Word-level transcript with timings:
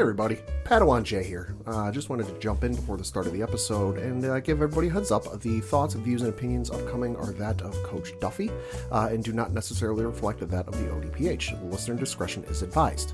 everybody, 0.00 0.36
Padawan 0.64 1.02
J 1.02 1.22
here. 1.22 1.54
I 1.66 1.88
uh, 1.88 1.92
just 1.92 2.08
wanted 2.08 2.26
to 2.28 2.38
jump 2.38 2.64
in 2.64 2.74
before 2.74 2.96
the 2.96 3.04
start 3.04 3.26
of 3.26 3.34
the 3.34 3.42
episode 3.42 3.98
and 3.98 4.24
uh, 4.24 4.40
give 4.40 4.62
everybody 4.62 4.88
heads 4.88 5.10
up. 5.10 5.40
The 5.40 5.60
thoughts, 5.60 5.92
views, 5.92 6.22
and 6.22 6.30
opinions 6.30 6.70
upcoming 6.70 7.16
are 7.16 7.32
that 7.32 7.60
of 7.60 7.74
Coach 7.82 8.18
Duffy 8.18 8.50
uh, 8.90 9.10
and 9.10 9.22
do 9.22 9.34
not 9.34 9.52
necessarily 9.52 10.06
reflect 10.06 10.40
that 10.40 10.66
of 10.66 10.78
the 10.78 10.86
ODPH. 10.86 11.70
Listener 11.70 11.96
discretion 11.96 12.44
is 12.44 12.62
advised. 12.62 13.12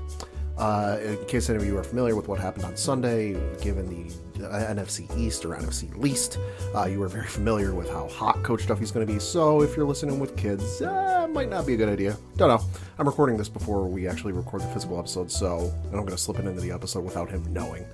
Uh, 0.57 0.97
in 1.03 1.25
case 1.25 1.49
any 1.49 1.57
of 1.57 1.65
you 1.65 1.77
are 1.77 1.83
familiar 1.83 2.15
with 2.15 2.27
what 2.27 2.39
happened 2.39 2.65
on 2.65 2.75
Sunday, 2.75 3.33
given 3.61 3.87
the 3.87 4.47
uh, 4.47 4.73
NFC 4.73 5.15
East 5.17 5.45
or 5.45 5.49
NFC 5.49 5.95
Least, 5.97 6.39
uh, 6.75 6.85
you 6.85 7.01
are 7.03 7.07
very 7.07 7.27
familiar 7.27 7.73
with 7.73 7.89
how 7.89 8.07
hot 8.07 8.41
Coach 8.43 8.65
Duffy's 8.65 8.91
going 8.91 9.05
to 9.05 9.11
be. 9.11 9.19
So 9.19 9.61
if 9.61 9.77
you're 9.77 9.85
listening 9.85 10.19
with 10.19 10.35
kids, 10.35 10.81
uh, 10.81 11.27
might 11.29 11.49
not 11.49 11.67
be 11.67 11.75
a 11.75 11.77
good 11.77 11.89
idea. 11.89 12.17
Don't 12.37 12.49
know. 12.49 12.65
I'm 12.97 13.05
recording 13.05 13.37
this 13.37 13.49
before 13.49 13.85
we 13.85 14.07
actually 14.07 14.33
record 14.33 14.61
the 14.61 14.67
physical 14.67 14.97
episode, 14.97 15.31
so 15.31 15.71
I'm 15.85 15.91
going 15.91 16.07
to 16.07 16.17
slip 16.17 16.39
it 16.39 16.45
into 16.45 16.61
the 16.61 16.71
episode 16.71 17.03
without 17.03 17.29
him 17.29 17.45
knowing. 17.53 17.85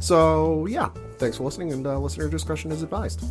So 0.00 0.66
yeah, 0.66 0.88
thanks 1.18 1.36
for 1.36 1.44
listening, 1.44 1.72
and 1.72 1.86
uh, 1.86 1.98
listener 1.98 2.28
discretion 2.28 2.72
is 2.72 2.82
advised. 2.82 3.24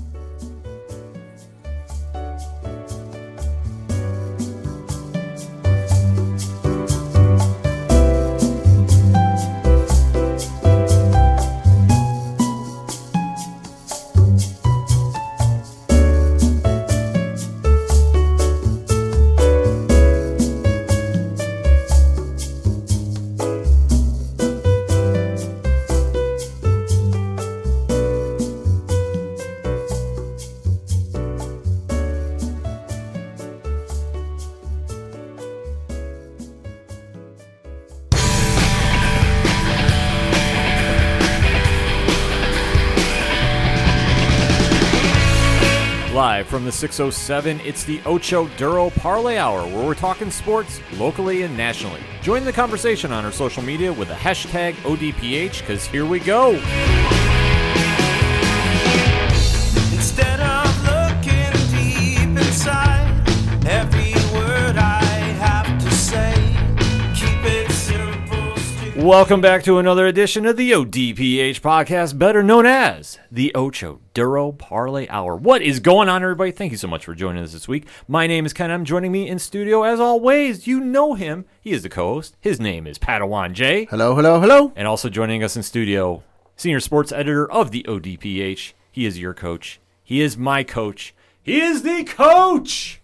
The 46.68 46.71
607, 46.71 47.62
it's 47.62 47.85
the 47.85 48.01
Ocho 48.05 48.48
Duro 48.57 48.90
Parlay 48.90 49.37
Hour, 49.37 49.65
where 49.68 49.85
we're 49.85 49.96
talking 49.96 50.29
sports 50.29 50.82
locally 50.98 51.43
and 51.43 51.55
nationally. 51.55 52.01
Join 52.21 52.43
the 52.43 52.51
conversation 52.51 53.13
on 53.13 53.23
our 53.23 53.32
social 53.32 53.63
media 53.63 53.91
with 53.93 54.10
the 54.10 54.13
hashtag 54.13 54.73
ODPH, 54.84 55.62
because 55.62 55.88
here 55.88 56.05
we 56.05 56.20
go. 56.20 56.51
Welcome 68.97 69.41
back 69.41 69.62
to 69.66 69.78
another 69.78 70.07
edition 70.07 70.47
of 70.47 70.57
the 70.57 70.72
ODPH 70.72 71.62
podcast, 71.62 72.17
better 72.17 72.41
known 72.41 72.66
as 72.66 73.19
the 73.31 73.53
Ocho 73.53 74.01
Duro 74.16 74.51
Parlay 74.51 75.07
Hour. 75.07 75.35
What 75.35 75.62
is 75.62 75.79
going 75.79 76.09
on, 76.09 76.23
everybody? 76.23 76.50
Thank 76.50 76.72
you 76.72 76.79
so 76.79 76.88
much 76.88 77.06
for 77.06 77.13
joining 77.13 77.44
us 77.44 77.53
this 77.53 77.67
week. 77.67 77.85
My 78.07 78.25
name 78.25 78.44
is 78.44 78.53
Ken. 78.53 78.72
I'm 78.72 78.85
joining 78.85 79.12
me 79.12 79.28
in 79.28 79.38
studio 79.38 79.84
as 79.84 80.00
always. 80.00 80.66
You 80.66 80.79
know 80.79 81.13
him. 81.13 81.45
He 81.62 81.73
is 81.73 81.84
the 81.84 81.89
co-host. 81.89 82.38
His 82.41 82.59
name 82.59 82.88
is 82.88 82.97
Padawan 82.97 83.53
J. 83.53 83.85
Hello, 83.85 84.16
hello, 84.16 84.39
hello. 84.39 84.73
And 84.75 84.88
also 84.88 85.09
joining 85.09 85.44
us 85.44 85.56
in 85.56 85.61
studio, 85.61 86.23
senior 86.56 86.79
sports 86.79 87.11
editor 87.11 87.49
of 87.51 87.69
the 87.69 87.83
ODPH. 87.83 88.73
He 88.91 89.05
is 89.05 89.19
your 89.19 89.35
coach. 89.35 89.79
He 90.03 90.22
is 90.22 90.38
my 90.39 90.63
coach. 90.63 91.13
He 91.43 91.61
is 91.61 91.83
the 91.83 92.03
coach, 92.03 92.99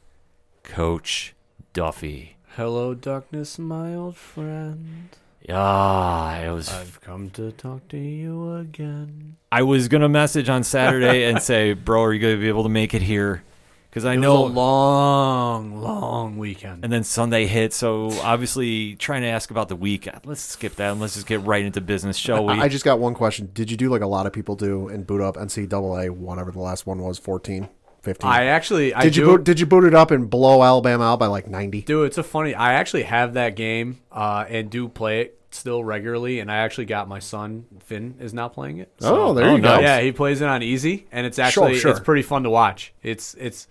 Coach 0.64 1.36
Duffy. 1.72 2.38
Hello, 2.56 2.96
darkness, 2.96 3.60
my 3.60 3.94
old 3.94 4.18
friend. 4.18 5.10
Yeah, 5.48 6.38
it 6.38 6.52
was. 6.52 6.70
I've 6.70 7.02
come 7.02 7.30
to 7.32 7.52
talk 7.52 7.88
to 7.90 7.98
you 7.98 8.56
again. 8.56 9.36
I 9.52 9.64
was 9.64 9.90
gonna 9.90 10.08
message 10.10 10.48
on 10.48 10.64
Saturday 10.64 11.26
and 11.26 11.42
say, 11.42 11.74
"Bro, 11.74 12.04
are 12.04 12.14
you 12.14 12.20
gonna 12.20 12.38
be 12.38 12.48
able 12.48 12.64
to 12.64 12.70
make 12.70 12.94
it 12.94 13.02
here?" 13.02 13.44
Because 13.90 14.06
I 14.06 14.14
it 14.14 14.18
know 14.18 14.46
long, 14.46 15.82
long 15.82 16.38
weekend. 16.38 16.84
And 16.84 16.92
then 16.92 17.04
Sunday 17.04 17.46
hit, 17.46 17.74
so 17.74 18.10
obviously 18.22 18.96
trying 18.96 19.22
to 19.22 19.28
ask 19.28 19.52
about 19.52 19.68
the 19.68 19.76
week. 19.76 20.08
Uh, 20.08 20.20
let's 20.26 20.42
skip 20.42 20.76
that 20.78 20.94
and 20.94 21.02
let's 21.02 21.14
just 21.14 21.28
get 21.28 21.42
right 21.44 21.64
into 21.64 21.82
business, 21.82 22.18
shall 22.18 22.46
we? 22.46 22.54
I 22.54 22.70
just 22.70 22.86
got 22.86 23.00
one 23.00 23.14
question. 23.14 23.50
Did 23.54 23.70
you 23.70 23.78
do 23.78 23.90
like 23.90 24.02
a 24.02 24.08
lot 24.08 24.26
of 24.26 24.34
people 24.34 24.56
do 24.56 24.88
and 24.88 25.06
boot 25.06 25.22
up 25.22 25.36
NCAA, 25.36 26.10
whatever 26.10 26.52
the 26.52 26.60
last 26.60 26.88
one 26.88 27.00
was, 27.04 27.20
fourteen? 27.20 27.70
15. 28.04 28.30
I 28.30 28.46
actually 28.46 28.94
I 28.94 29.02
did 29.02 29.16
you 29.16 29.24
boot, 29.24 29.46
did 29.46 29.62
you 29.62 29.66
boot 29.66 29.86
it 29.86 29.96
up 29.96 30.12
and 30.12 30.30
blow 30.30 30.62
Alabama 30.62 31.06
out 31.06 31.20
by 31.20 31.28
like 31.28 31.48
90? 31.48 31.84
Dude, 31.84 32.06
it's 32.06 32.18
a 32.18 32.24
funny. 32.24 32.54
I 32.54 32.74
actually 32.74 33.04
have 33.04 33.36
that 33.36 33.56
game 33.56 34.02
uh, 34.12 34.46
and 34.48 34.70
do 34.70 34.90
play 34.90 35.22
it 35.22 35.40
still 35.52 35.84
regularly, 35.84 36.40
and 36.40 36.52
I 36.52 36.58
actually 36.58 36.86
got 36.86 37.08
my 37.08 37.20
son 37.20 37.66
Finn 37.80 38.16
is 38.20 38.34
now 38.34 38.50
playing 38.50 38.80
it. 38.80 38.92
So, 39.00 39.30
oh, 39.30 39.34
there 39.34 39.52
you 39.52 39.58
oh, 39.58 39.62
go. 39.62 39.80
Yeah, 39.80 40.02
he 40.02 40.12
plays 40.12 40.42
it 40.42 40.50
on 40.50 40.62
easy, 40.62 41.08
and 41.14 41.26
it's 41.26 41.40
actually 41.40 41.74
sure, 41.74 41.82
sure. 41.82 41.92
it's 41.92 42.00
pretty 42.02 42.24
fun 42.24 42.44
to 42.44 42.50
watch. 42.50 42.94
It's 43.02 43.36
it's 43.36 43.68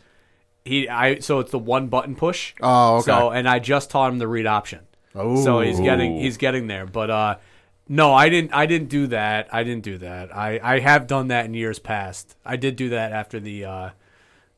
he 0.64 0.88
I 0.88 1.18
so 1.18 1.40
it's 1.40 1.50
the 1.50 1.58
one 1.58 1.88
button 1.88 2.16
push. 2.16 2.54
Oh, 2.62 2.96
okay. 2.96 3.04
So 3.04 3.30
and 3.30 3.46
I 3.46 3.58
just 3.58 3.90
taught 3.90 4.10
him 4.10 4.18
the 4.18 4.28
read 4.28 4.46
option. 4.46 4.80
Oh, 5.14 5.44
so 5.44 5.60
he's 5.60 5.78
getting 5.78 6.16
he's 6.16 6.38
getting 6.38 6.66
there, 6.66 6.86
but 6.86 7.10
uh. 7.10 7.36
No, 7.88 8.14
I 8.14 8.28
didn't. 8.28 8.54
I 8.54 8.66
didn't 8.66 8.88
do 8.88 9.08
that. 9.08 9.52
I 9.52 9.64
didn't 9.64 9.82
do 9.82 9.98
that. 9.98 10.34
I, 10.34 10.60
I 10.62 10.78
have 10.78 11.08
done 11.08 11.28
that 11.28 11.46
in 11.46 11.52
years 11.52 11.80
past. 11.80 12.36
I 12.44 12.56
did 12.56 12.76
do 12.76 12.90
that 12.90 13.12
after 13.12 13.40
the 13.40 13.64
uh, 13.64 13.90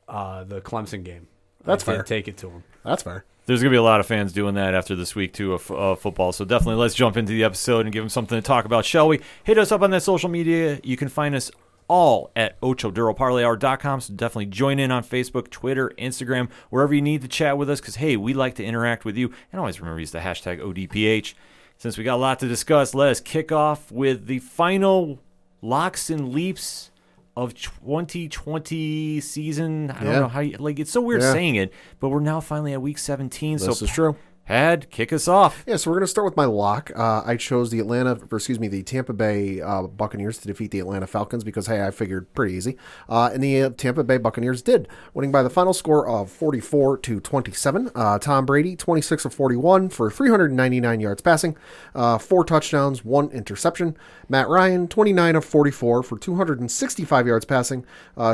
uh, 0.07 0.43
the 0.43 0.61
Clemson 0.61 1.03
game. 1.03 1.27
That's 1.63 1.83
I 1.87 1.93
fair. 1.93 2.03
Take 2.03 2.27
it 2.27 2.37
to 2.37 2.49
him. 2.49 2.63
That's 2.83 3.03
fair. 3.03 3.25
There's 3.45 3.61
gonna 3.61 3.71
be 3.71 3.77
a 3.77 3.83
lot 3.83 3.99
of 3.99 4.07
fans 4.07 4.33
doing 4.33 4.55
that 4.55 4.73
after 4.73 4.95
this 4.95 5.15
week 5.15 5.33
too 5.33 5.53
of 5.53 5.71
uh, 5.71 5.95
football. 5.95 6.31
So 6.31 6.45
definitely 6.45 6.81
let's 6.81 6.95
jump 6.95 7.15
into 7.15 7.31
the 7.31 7.43
episode 7.43 7.85
and 7.85 7.93
give 7.93 8.01
them 8.01 8.09
something 8.09 8.37
to 8.37 8.41
talk 8.41 8.65
about, 8.65 8.85
shall 8.85 9.07
we? 9.07 9.19
Hit 9.43 9.57
us 9.57 9.71
up 9.71 9.81
on 9.81 9.91
that 9.91 10.01
social 10.01 10.29
media. 10.29 10.79
You 10.83 10.97
can 10.97 11.09
find 11.09 11.35
us 11.35 11.51
all 11.87 12.31
at 12.35 12.59
ochoduroparlayhour.com. 12.61 14.01
So 14.01 14.13
definitely 14.13 14.47
join 14.47 14.79
in 14.79 14.91
on 14.91 15.03
Facebook, 15.03 15.51
Twitter, 15.51 15.91
Instagram, 15.99 16.49
wherever 16.71 16.93
you 16.95 17.03
need 17.03 17.21
to 17.21 17.27
chat 17.27 17.57
with 17.57 17.69
us. 17.69 17.79
Because 17.79 17.97
hey, 17.97 18.17
we 18.17 18.33
like 18.33 18.55
to 18.55 18.65
interact 18.65 19.05
with 19.05 19.15
you. 19.15 19.31
And 19.51 19.59
always 19.59 19.79
remember 19.79 19.99
use 19.99 20.11
the 20.11 20.19
hashtag 20.19 20.59
ODPH. 20.59 21.35
Since 21.77 21.97
we 21.97 22.03
got 22.03 22.15
a 22.15 22.17
lot 22.17 22.39
to 22.39 22.47
discuss, 22.47 22.95
let 22.95 23.09
us 23.09 23.19
kick 23.19 23.51
off 23.51 23.91
with 23.91 24.27
the 24.27 24.39
final 24.39 25.19
locks 25.61 26.09
and 26.09 26.33
leaps 26.33 26.89
of 27.35 27.53
2020 27.53 29.19
season. 29.19 29.91
I 29.91 30.03
don't 30.03 30.13
know 30.13 30.27
how 30.27 30.39
you 30.39 30.57
like. 30.57 30.79
It's 30.79 30.91
so 30.91 31.01
weird 31.01 31.21
yeah. 31.21 31.33
saying 31.33 31.55
it, 31.55 31.73
but 31.99 32.09
we're 32.09 32.19
now 32.19 32.39
finally 32.39 32.73
at 32.73 32.81
week 32.81 32.97
17. 32.97 33.57
This 33.57 33.65
so 33.65 33.85
is 33.85 33.91
true. 33.91 34.15
Had 34.45 34.91
kick 34.91 35.11
us 35.11 35.27
off. 35.27 35.63
Yeah, 35.65 35.77
so 35.77 35.89
we're 35.89 35.95
going 35.95 36.03
to 36.03 36.07
start 36.07 36.25
with 36.25 36.37
my 36.37 36.45
lock. 36.45 36.91
Uh, 36.95 37.23
I 37.25 37.35
chose 37.35 37.71
the 37.71 37.79
Atlanta, 37.79 38.19
or 38.29 38.37
excuse 38.37 38.59
me, 38.59 38.67
the 38.67 38.83
Tampa 38.83 39.11
Bay 39.11 39.59
uh, 39.59 39.83
Buccaneers 39.83 40.37
to 40.37 40.47
defeat 40.47 40.69
the 40.69 40.79
Atlanta 40.79 41.07
Falcons 41.07 41.43
because 41.43 41.65
hey, 41.65 41.83
I 41.83 41.89
figured 41.89 42.31
pretty 42.35 42.53
easy, 42.53 42.77
uh, 43.09 43.31
and 43.33 43.41
the 43.41 43.63
uh, 43.63 43.69
Tampa 43.71 44.03
Bay 44.03 44.19
Buccaneers 44.19 44.61
did, 44.61 44.87
winning 45.15 45.31
by 45.31 45.41
the 45.41 45.49
final 45.49 45.73
score 45.73 46.07
of 46.07 46.29
44 46.29 46.99
to 46.99 47.19
27. 47.19 47.89
Uh, 47.95 48.19
Tom 48.19 48.45
Brady, 48.45 48.75
26 48.75 49.25
of 49.25 49.33
41 49.33 49.89
for 49.89 50.11
399 50.11 50.99
yards 50.99 51.23
passing, 51.23 51.57
uh, 51.95 52.19
four 52.19 52.45
touchdowns, 52.45 53.03
one 53.03 53.31
interception. 53.31 53.97
Matt 54.29 54.47
Ryan, 54.47 54.87
29 54.87 55.37
of 55.37 55.45
44 55.45 56.03
for 56.03 56.19
265 56.19 57.25
yards 57.25 57.45
passing, 57.45 57.83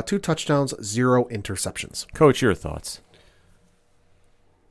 two 0.04 0.18
touchdowns, 0.18 0.74
zero 0.84 1.24
interceptions. 1.30 2.06
Coach, 2.12 2.42
your 2.42 2.54
thoughts? 2.54 3.00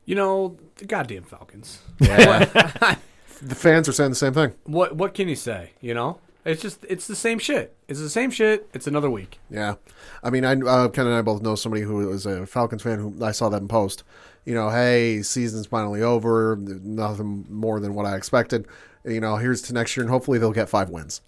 You 0.05 0.15
know, 0.15 0.57
the 0.77 0.85
goddamn 0.85 1.23
Falcons. 1.23 1.79
Yeah. 1.99 2.45
the 3.41 3.55
fans 3.55 3.87
are 3.87 3.93
saying 3.93 4.11
the 4.11 4.15
same 4.15 4.33
thing. 4.33 4.53
What 4.65 4.95
what 4.95 5.13
can 5.13 5.27
you 5.27 5.35
say? 5.35 5.71
You 5.81 5.93
know, 5.93 6.19
it's 6.45 6.61
just 6.61 6.85
it's 6.87 7.07
the 7.07 7.15
same 7.15 7.39
shit. 7.39 7.75
It's 7.87 7.99
the 7.99 8.09
same 8.09 8.31
shit. 8.31 8.67
It's 8.73 8.87
another 8.87 9.09
week. 9.09 9.39
Yeah, 9.49 9.75
I 10.23 10.29
mean, 10.29 10.45
I 10.45 10.53
uh, 10.53 10.87
Ken 10.89 11.05
and 11.05 11.15
I 11.15 11.21
both 11.21 11.41
know 11.41 11.55
somebody 11.55 11.83
who 11.83 12.11
is 12.11 12.25
a 12.25 12.45
Falcons 12.45 12.81
fan 12.81 12.99
who 12.99 13.23
I 13.23 13.31
saw 13.31 13.49
that 13.49 13.61
in 13.61 13.67
post. 13.67 14.03
You 14.45 14.55
know, 14.55 14.69
hey, 14.69 15.21
season's 15.21 15.67
finally 15.67 16.01
over. 16.01 16.57
Nothing 16.59 17.45
more 17.49 17.79
than 17.79 17.93
what 17.93 18.05
I 18.05 18.15
expected. 18.15 18.67
You 19.05 19.19
know, 19.19 19.35
here's 19.37 19.61
to 19.63 19.73
next 19.73 19.95
year, 19.95 20.03
and 20.03 20.09
hopefully 20.09 20.39
they'll 20.39 20.51
get 20.51 20.69
five 20.69 20.89
wins. 20.89 21.21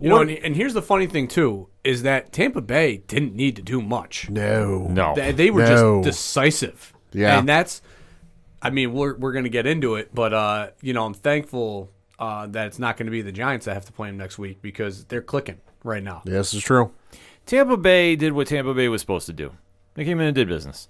You 0.00 0.10
what? 0.10 0.26
know, 0.26 0.34
and, 0.34 0.44
and, 0.44 0.56
here's 0.56 0.72
the 0.72 0.82
funny 0.82 1.06
thing 1.06 1.28
too 1.28 1.68
is 1.84 2.02
that 2.02 2.32
Tampa 2.32 2.62
Bay 2.62 2.98
didn't 3.06 3.34
need 3.34 3.56
to 3.56 3.62
do 3.62 3.82
much. 3.82 4.30
No, 4.30 4.86
no, 4.88 5.14
they, 5.14 5.32
they 5.32 5.50
were 5.50 5.66
no. 5.66 6.02
just 6.02 6.16
decisive. 6.18 6.94
Yeah, 7.12 7.38
and 7.38 7.48
that's 7.48 7.82
I 8.62 8.70
mean, 8.70 8.92
we're 8.92 9.16
we're 9.16 9.32
going 9.32 9.44
to 9.44 9.50
get 9.50 9.66
into 9.66 9.94
it, 9.94 10.14
but 10.14 10.34
uh, 10.34 10.70
you 10.82 10.92
know, 10.92 11.04
I'm 11.04 11.14
thankful 11.14 11.90
uh, 12.18 12.46
that 12.48 12.66
it's 12.66 12.78
not 12.78 12.96
going 12.96 13.06
to 13.06 13.12
be 13.12 13.22
the 13.22 13.32
Giants 13.32 13.66
that 13.66 13.74
have 13.74 13.86
to 13.86 13.92
play 13.92 14.08
them 14.08 14.18
next 14.18 14.38
week 14.38 14.60
because 14.60 15.04
they're 15.06 15.22
clicking 15.22 15.58
right 15.82 16.02
now. 16.02 16.22
Yes, 16.24 16.52
it's 16.52 16.64
true. 16.64 16.92
Tampa 17.46 17.76
Bay 17.76 18.16
did 18.16 18.32
what 18.32 18.48
Tampa 18.48 18.74
Bay 18.74 18.88
was 18.88 19.00
supposed 19.00 19.26
to 19.26 19.32
do. 19.32 19.52
They 19.94 20.04
came 20.04 20.20
in 20.20 20.26
and 20.26 20.34
did 20.34 20.48
business. 20.48 20.88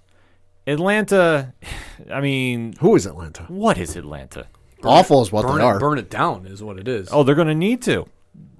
Atlanta, 0.67 1.53
I 2.11 2.19
mean, 2.19 2.73
who 2.81 2.95
is 2.95 3.05
Atlanta? 3.05 3.43
What 3.43 3.77
is 3.77 3.95
Atlanta? 3.95 4.47
Awful 4.83 5.21
is 5.21 5.31
what 5.31 5.45
burn 5.45 5.57
they 5.57 5.63
it, 5.63 5.65
are. 5.65 5.79
burn 5.79 5.99
it 5.99 6.09
down 6.09 6.47
is 6.47 6.63
what 6.63 6.79
it 6.79 6.87
is. 6.87 7.09
Oh, 7.11 7.23
they're 7.23 7.35
going 7.35 7.47
to 7.47 7.55
need 7.55 7.83
to. 7.83 8.07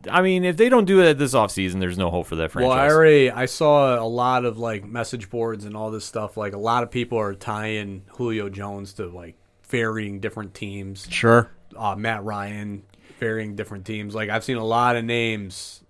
I 0.09 0.21
mean, 0.21 0.43
if 0.43 0.57
they 0.57 0.69
don't 0.69 0.85
do 0.85 1.01
it 1.01 1.15
this 1.15 1.33
offseason, 1.33 1.79
there's 1.79 1.97
no 1.97 2.09
hope 2.09 2.27
for 2.27 2.35
that 2.37 2.51
franchise. 2.51 2.69
Well. 2.69 2.77
I 2.77 2.89
already 2.89 3.31
I 3.31 3.45
saw 3.45 3.99
a 3.99 4.07
lot 4.07 4.45
of 4.45 4.57
like 4.57 4.85
message 4.85 5.29
boards 5.29 5.65
and 5.65 5.75
all 5.75 5.91
this 5.91 6.05
stuff. 6.05 6.37
Like 6.37 6.53
a 6.53 6.59
lot 6.59 6.83
of 6.83 6.91
people 6.91 7.19
are 7.19 7.35
tying 7.35 8.03
Julio 8.13 8.49
Jones 8.49 8.93
to 8.93 9.07
like 9.07 9.35
varying 9.67 10.19
different 10.19 10.53
teams. 10.53 11.07
Sure. 11.09 11.51
Uh, 11.77 11.95
Matt 11.95 12.23
Ryan, 12.23 12.83
varying 13.19 13.55
different 13.55 13.85
teams. 13.85 14.15
Like 14.15 14.29
I've 14.29 14.43
seen 14.43 14.57
a 14.57 14.65
lot 14.65 14.95
of 14.95 15.05
names 15.05 15.83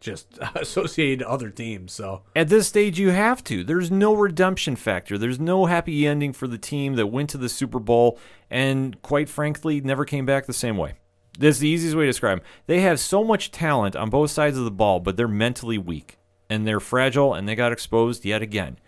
just 0.00 0.38
associated 0.54 1.20
to 1.20 1.28
other 1.28 1.50
teams. 1.50 1.92
So 1.92 2.22
At 2.34 2.48
this 2.48 2.68
stage, 2.68 2.98
you 2.98 3.10
have 3.10 3.44
to. 3.44 3.62
There's 3.62 3.90
no 3.90 4.14
redemption 4.14 4.76
factor. 4.76 5.18
There's 5.18 5.38
no 5.38 5.66
happy 5.66 6.06
ending 6.06 6.32
for 6.32 6.46
the 6.46 6.58
team 6.58 6.94
that 6.94 7.08
went 7.08 7.30
to 7.30 7.38
the 7.38 7.48
Super 7.48 7.78
Bowl 7.78 8.18
and, 8.48 9.00
quite 9.02 9.28
frankly, 9.28 9.80
never 9.80 10.04
came 10.04 10.26
back 10.26 10.46
the 10.46 10.52
same 10.52 10.76
way. 10.76 10.94
This 11.38 11.56
is 11.56 11.60
the 11.60 11.68
easiest 11.68 11.96
way 11.96 12.04
to 12.04 12.08
describe 12.10 12.38
them. 12.38 12.46
They 12.66 12.80
have 12.80 13.00
so 13.00 13.24
much 13.24 13.50
talent 13.50 13.96
on 13.96 14.10
both 14.10 14.30
sides 14.30 14.58
of 14.58 14.64
the 14.64 14.70
ball, 14.70 15.00
but 15.00 15.16
they're 15.16 15.28
mentally 15.28 15.78
weak 15.78 16.18
and 16.48 16.66
they're 16.66 16.80
fragile, 16.80 17.32
and 17.32 17.48
they 17.48 17.54
got 17.54 17.72
exposed 17.72 18.24
yet 18.24 18.42
again. 18.42 18.78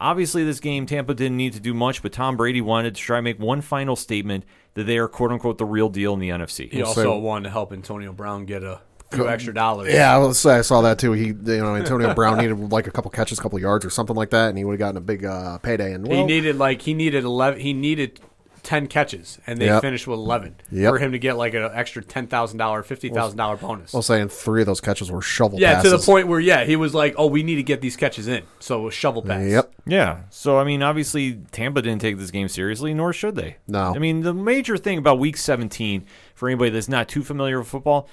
Obviously, 0.00 0.44
this 0.44 0.60
game, 0.60 0.86
Tampa 0.86 1.12
didn't 1.12 1.36
need 1.36 1.52
to 1.54 1.60
do 1.60 1.74
much, 1.74 2.02
but 2.02 2.12
Tom 2.12 2.36
Brady 2.36 2.60
wanted 2.60 2.94
to 2.94 3.00
try 3.00 3.18
to 3.18 3.22
make 3.22 3.40
one 3.40 3.60
final 3.60 3.96
statement 3.96 4.44
that 4.74 4.84
they 4.84 4.96
are, 4.96 5.08
quote 5.08 5.32
unquote, 5.32 5.58
the 5.58 5.64
real 5.64 5.88
deal 5.88 6.14
in 6.14 6.20
the 6.20 6.28
NFC. 6.28 6.70
he 6.70 6.82
also 6.82 7.02
say- 7.02 7.20
wanted 7.20 7.44
to 7.44 7.50
help 7.50 7.72
Antonio 7.72 8.12
Brown 8.12 8.44
get 8.44 8.62
a 8.62 8.80
few 9.10 9.28
extra 9.28 9.52
dollars. 9.52 9.92
Yeah, 9.92 10.14
I, 10.14 10.18
was, 10.18 10.46
I 10.46 10.60
saw 10.60 10.82
that 10.82 11.00
too. 11.00 11.12
He, 11.12 11.26
you 11.26 11.34
know, 11.34 11.74
Antonio 11.74 12.14
Brown 12.14 12.38
needed 12.38 12.70
like 12.70 12.86
a 12.86 12.92
couple 12.92 13.10
catches, 13.10 13.40
a 13.40 13.42
couple 13.42 13.58
yards, 13.58 13.84
or 13.84 13.90
something 13.90 14.14
like 14.14 14.30
that, 14.30 14.50
and 14.50 14.58
he 14.58 14.64
would 14.64 14.72
have 14.74 14.78
gotten 14.78 14.96
a 14.96 15.00
big 15.00 15.24
uh, 15.24 15.58
payday. 15.58 15.92
And 15.92 16.06
he 16.06 16.22
needed 16.22 16.56
like 16.56 16.82
he 16.82 16.94
needed 16.94 17.24
eleven. 17.24 17.58
He 17.58 17.72
needed. 17.72 18.20
10 18.68 18.86
catches 18.86 19.38
and 19.46 19.58
they 19.58 19.64
Yep. 19.64 19.80
finished 19.80 20.06
with 20.06 20.18
11 20.18 20.56
Yep. 20.70 20.90
for 20.92 20.98
him 20.98 21.12
to 21.12 21.18
get 21.18 21.38
like 21.38 21.54
an 21.54 21.70
extra 21.72 22.02
$10,000 22.02 22.82
$50,000 22.84 23.56
bonus. 23.56 23.94
I'll 23.94 24.02
say, 24.02 24.20
in 24.20 24.28
three 24.28 24.60
of 24.60 24.66
those 24.66 24.82
catches 24.82 25.10
were 25.10 25.22
shovel 25.22 25.58
Yeah, 25.58 25.76
passes. 25.76 25.90
to 25.92 25.96
the 25.96 26.02
point 26.04 26.28
where 26.28 26.38
yeah, 26.38 26.64
he 26.64 26.76
was 26.76 26.94
like, 26.94 27.14
"Oh, 27.16 27.26
we 27.28 27.42
need 27.42 27.54
to 27.56 27.62
get 27.62 27.80
these 27.80 27.96
catches 27.96 28.28
in." 28.28 28.42
So 28.60 28.80
it 28.80 28.82
was 28.84 28.92
shovel 28.94 29.22
pass. 29.22 29.42
Yep. 29.42 29.72
Yeah. 29.86 30.18
So 30.28 30.58
I 30.58 30.64
mean, 30.64 30.82
obviously 30.82 31.38
Tampa 31.50 31.80
didn't 31.80 32.02
take 32.02 32.18
this 32.18 32.30
game 32.30 32.48
seriously, 32.48 32.92
nor 32.92 33.14
should 33.14 33.36
they. 33.36 33.56
No. 33.66 33.94
I 33.94 33.98
mean, 33.98 34.20
the 34.20 34.34
major 34.34 34.76
thing 34.76 34.98
about 34.98 35.18
Week 35.18 35.38
17 35.38 36.04
for 36.34 36.46
anybody 36.50 36.68
that's 36.70 36.90
not 36.90 37.08
too 37.08 37.24
familiar 37.24 37.58
with 37.60 37.68
football, 37.68 38.06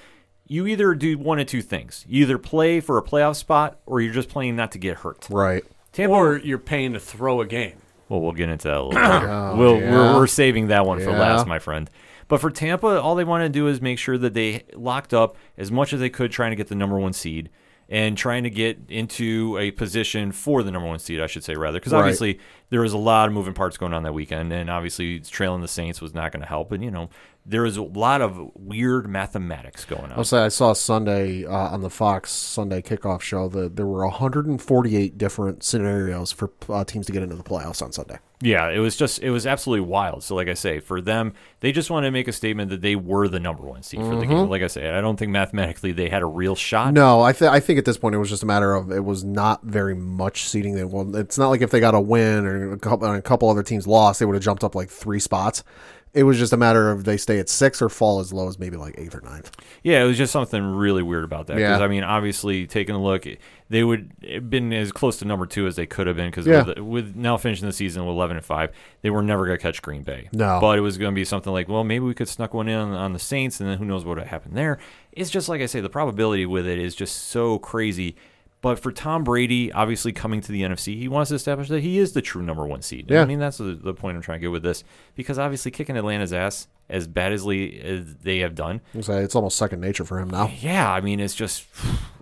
you 0.46 0.66
either 0.66 0.94
do 0.94 1.18
one 1.18 1.38
of 1.38 1.46
two 1.46 1.60
things: 1.60 2.06
you 2.08 2.22
either 2.22 2.38
play 2.38 2.80
for 2.80 2.96
a 2.96 3.02
playoff 3.02 3.36
spot, 3.36 3.78
or 3.84 4.00
you're 4.00 4.14
just 4.14 4.30
playing 4.30 4.56
not 4.56 4.72
to 4.72 4.78
get 4.78 4.98
hurt. 4.98 5.26
Right. 5.28 5.64
Tampa. 5.92 6.14
Or 6.14 6.36
you're 6.38 6.56
paying 6.58 6.94
to 6.94 7.00
throw 7.00 7.42
a 7.42 7.46
game. 7.46 7.74
Well, 8.08 8.20
we'll 8.20 8.32
get 8.32 8.48
into 8.48 8.68
that 8.68 8.76
a 8.76 8.82
little 8.82 8.90
bit. 9.20 9.28
Oh, 9.28 9.56
we'll, 9.56 9.80
yeah. 9.80 9.90
we're, 9.90 10.14
we're 10.20 10.26
saving 10.26 10.68
that 10.68 10.86
one 10.86 10.98
for 11.00 11.10
Yeah. 11.10 11.18
last, 11.20 11.46
my 11.46 11.58
friend. 11.58 11.90
But 12.28 12.40
for 12.40 12.50
Tampa, 12.50 13.00
all 13.00 13.14
they 13.14 13.24
want 13.24 13.42
to 13.44 13.48
do 13.48 13.68
is 13.68 13.80
make 13.80 13.98
sure 13.98 14.18
that 14.18 14.34
they 14.34 14.64
locked 14.74 15.14
up 15.14 15.36
as 15.56 15.70
much 15.70 15.92
as 15.92 16.00
they 16.00 16.10
could, 16.10 16.32
trying 16.32 16.50
to 16.50 16.56
get 16.56 16.68
the 16.68 16.74
number 16.74 16.98
one 16.98 17.12
seed 17.12 17.50
and 17.88 18.18
trying 18.18 18.42
to 18.42 18.50
get 18.50 18.76
into 18.88 19.56
a 19.60 19.70
position 19.70 20.32
for 20.32 20.64
the 20.64 20.72
number 20.72 20.88
one 20.88 20.98
seed, 20.98 21.20
I 21.20 21.28
should 21.28 21.44
say, 21.44 21.54
rather. 21.54 21.78
Because 21.78 21.92
Right. 21.92 22.00
obviously 22.00 22.40
there 22.70 22.80
was 22.80 22.92
a 22.92 22.98
lot 22.98 23.28
of 23.28 23.32
moving 23.32 23.54
parts 23.54 23.76
going 23.76 23.92
on 23.92 24.02
that 24.02 24.12
weekend, 24.12 24.52
and 24.52 24.68
obviously 24.68 25.20
trailing 25.20 25.60
the 25.60 25.68
Saints 25.68 26.00
was 26.00 26.12
not 26.12 26.32
going 26.32 26.40
to 26.42 26.48
help. 26.48 26.72
And, 26.72 26.82
you 26.82 26.90
know, 26.90 27.10
there 27.48 27.62
was 27.62 27.76
a 27.76 27.82
lot 27.82 28.20
of 28.20 28.50
weird 28.54 29.08
mathematics 29.08 29.84
going 29.84 30.04
on. 30.04 30.12
I'll 30.12 30.24
say 30.24 30.38
I 30.38 30.48
saw 30.48 30.72
Sunday 30.72 31.44
uh, 31.44 31.50
on 31.50 31.80
the 31.80 31.90
Fox 31.90 32.32
Sunday 32.32 32.82
kickoff 32.82 33.20
show 33.20 33.48
that 33.48 33.76
there 33.76 33.86
were 33.86 34.04
148 34.04 35.16
different 35.16 35.62
scenarios 35.62 36.32
for 36.32 36.50
uh, 36.68 36.84
teams 36.84 37.06
to 37.06 37.12
get 37.12 37.22
into 37.22 37.36
the 37.36 37.44
playoffs 37.44 37.82
on 37.82 37.92
Sunday. 37.92 38.18
Yeah, 38.42 38.68
it 38.68 38.80
was 38.80 38.96
just 38.96 39.20
it 39.20 39.30
was 39.30 39.46
absolutely 39.46 39.86
wild. 39.86 40.22
So 40.22 40.34
like 40.34 40.48
I 40.48 40.54
say, 40.54 40.80
for 40.80 41.00
them, 41.00 41.32
they 41.60 41.72
just 41.72 41.88
wanted 41.88 42.08
to 42.08 42.10
make 42.10 42.28
a 42.28 42.32
statement 42.32 42.68
that 42.70 42.82
they 42.82 42.94
were 42.94 43.28
the 43.28 43.40
number 43.40 43.62
one 43.62 43.82
seed 43.82 44.00
for 44.00 44.16
the 44.16 44.26
game. 44.26 44.50
Like 44.50 44.60
I 44.60 44.66
say, 44.66 44.90
I 44.90 45.00
don't 45.00 45.16
think 45.16 45.30
mathematically 45.32 45.92
they 45.92 46.10
had 46.10 46.20
a 46.20 46.26
real 46.26 46.54
shot. 46.54 46.88
Mm-hmm. 46.88 46.94
No, 46.94 47.22
I 47.22 47.32
th- 47.32 47.50
I 47.50 47.60
think 47.60 47.78
at 47.78 47.86
this 47.86 47.96
point 47.96 48.14
it 48.14 48.18
was 48.18 48.28
just 48.28 48.42
a 48.42 48.46
matter 48.46 48.74
of 48.74 48.90
it 48.90 49.04
was 49.04 49.24
not 49.24 49.62
very 49.62 49.94
much 49.94 50.48
seeding. 50.48 50.74
They 50.74 50.84
well, 50.84 51.16
it's 51.16 51.38
not 51.38 51.48
like 51.48 51.62
if 51.62 51.70
they 51.70 51.80
got 51.80 51.94
a 51.94 52.00
win 52.00 52.44
or 52.44 52.72
a 52.72 52.78
couple, 52.78 53.10
a 53.10 53.22
couple 53.22 53.48
other 53.48 53.62
teams 53.62 53.86
lost, 53.86 54.20
they 54.20 54.26
would 54.26 54.34
have 54.34 54.44
jumped 54.44 54.64
up 54.64 54.74
like 54.74 54.90
three 54.90 55.20
spots. 55.20 55.64
It 56.14 56.22
was 56.22 56.38
just 56.38 56.54
a 56.54 56.56
matter 56.56 56.90
of 56.90 57.04
they 57.04 57.18
stay 57.18 57.38
at 57.38 57.48
six 57.50 57.82
or 57.82 57.90
fall 57.90 58.20
as 58.20 58.32
low 58.32 58.48
as 58.48 58.58
maybe 58.58 58.78
like 58.78 58.94
eighth 58.96 59.14
or 59.14 59.20
ninth. 59.20 59.54
Yeah, 59.82 60.02
it 60.02 60.06
was 60.06 60.16
just 60.16 60.32
something 60.32 60.62
really 60.64 61.02
weird 61.02 61.24
about 61.24 61.46
that. 61.48 61.56
Because 61.56 61.78
Yeah. 61.78 61.84
I 61.84 61.88
mean, 61.88 62.04
obviously, 62.04 62.66
taking 62.66 62.94
a 62.94 63.02
look, 63.02 63.26
they 63.68 63.84
would 63.84 64.10
have 64.26 64.48
been 64.48 64.72
as 64.72 64.92
close 64.92 65.18
to 65.18 65.26
number 65.26 65.44
two 65.44 65.66
as 65.66 65.76
they 65.76 65.84
could 65.84 66.06
have 66.06 66.16
been. 66.16 66.30
Because 66.30 66.46
Yeah. 66.46 66.62
with, 66.64 66.78
with 66.78 67.16
now 67.16 67.36
finishing 67.36 67.66
the 67.66 67.72
season 67.74 68.06
with 68.06 68.14
eleven 68.14 68.36
and 68.38 68.46
five, 68.46 68.70
they 69.02 69.10
were 69.10 69.22
never 69.22 69.44
going 69.44 69.58
to 69.58 69.62
catch 69.62 69.82
Green 69.82 70.02
Bay. 70.04 70.30
No. 70.32 70.58
but 70.58 70.78
it 70.78 70.80
was 70.80 70.96
going 70.96 71.12
to 71.12 71.14
be 71.14 71.24
something 71.26 71.52
like, 71.52 71.68
well, 71.68 71.84
maybe 71.84 72.04
we 72.06 72.14
could 72.14 72.28
snuck 72.28 72.54
one 72.54 72.66
in 72.68 72.78
on, 72.78 72.92
on 72.92 73.12
the 73.12 73.18
Saints, 73.18 73.60
and 73.60 73.68
then 73.68 73.76
who 73.76 73.84
knows 73.84 74.04
what 74.06 74.16
would 74.16 74.26
happen 74.26 74.54
there. 74.54 74.78
It's 75.12 75.28
just 75.28 75.50
like 75.50 75.60
I 75.60 75.66
say, 75.66 75.80
the 75.80 75.90
probability 75.90 76.46
with 76.46 76.66
it 76.66 76.78
is 76.78 76.94
just 76.94 77.28
so 77.28 77.58
crazy. 77.58 78.16
But 78.62 78.78
for 78.80 78.90
Tom 78.90 79.22
Brady, 79.22 79.70
obviously 79.70 80.12
coming 80.12 80.40
to 80.40 80.50
the 80.50 80.62
NFC, 80.62 80.98
he 80.98 81.08
wants 81.08 81.28
to 81.28 81.34
establish 81.34 81.68
that 81.68 81.82
he 81.82 81.98
is 81.98 82.12
the 82.12 82.22
true 82.22 82.42
number 82.42 82.66
one 82.66 82.82
seed. 82.82 83.10
Yeah. 83.10 83.22
I 83.22 83.24
mean, 83.24 83.38
that's 83.38 83.58
the, 83.58 83.74
the 83.74 83.94
point 83.94 84.16
I'm 84.16 84.22
trying 84.22 84.38
to 84.38 84.42
get 84.42 84.50
with 84.50 84.62
this. 84.62 84.82
Because 85.14 85.38
obviously, 85.38 85.70
kicking 85.70 85.96
Atlanta's 85.96 86.32
ass 86.32 86.66
as 86.88 87.06
badly 87.06 87.80
as 87.80 88.16
they 88.16 88.38
have 88.38 88.54
done, 88.54 88.80
it's 88.94 89.34
almost 89.34 89.56
second 89.56 89.80
nature 89.80 90.04
for 90.04 90.18
him 90.18 90.30
now. 90.30 90.50
yeah, 90.60 90.90
I 90.90 91.00
mean, 91.00 91.20
it's 91.20 91.34
just 91.34 91.66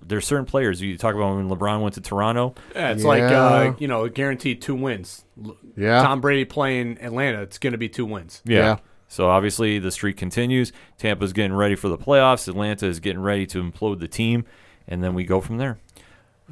there's 0.07 0.27
certain 0.27 0.45
players. 0.45 0.81
You 0.81 0.99
talk 0.99 1.15
about 1.15 1.37
when 1.37 1.49
LeBron 1.49 1.81
went 1.81 1.95
to 1.95 2.01
Toronto. 2.01 2.55
Yeah, 2.75 2.91
it's 2.91 3.05
like 3.05 3.23
uh, 3.23 3.73
you 3.79 3.89
know, 3.89 4.09
guaranteed 4.09 4.61
two 4.61 4.75
wins. 4.75 5.25
Yeah. 5.77 6.03
Tom 6.03 6.21
Brady 6.21 6.45
playing 6.45 6.99
Atlanta, 7.01 7.43
it's 7.43 7.59
going 7.59 7.73
to 7.73 7.79
be 7.79 7.89
two 7.89 8.07
wins. 8.07 8.43
Yeah. 8.45 8.79
So 9.09 9.29
obviously 9.29 9.79
the 9.79 9.91
streak 9.93 10.17
continues. 10.17 10.73
Tampa's 10.99 11.33
getting 11.33 11.53
ready 11.55 11.77
for 11.77 11.89
the 11.89 11.99
playoffs. 11.99 12.49
Atlanta 12.49 12.87
is 12.87 13.01
getting 13.01 13.23
ready 13.23 13.47
to 13.47 13.63
implode 13.63 14.01
the 14.01 14.09
team, 14.09 14.45
and 14.89 15.03
then 15.05 15.15
we 15.15 15.25
go 15.25 15.41
from 15.41 15.59
there. 15.59 15.79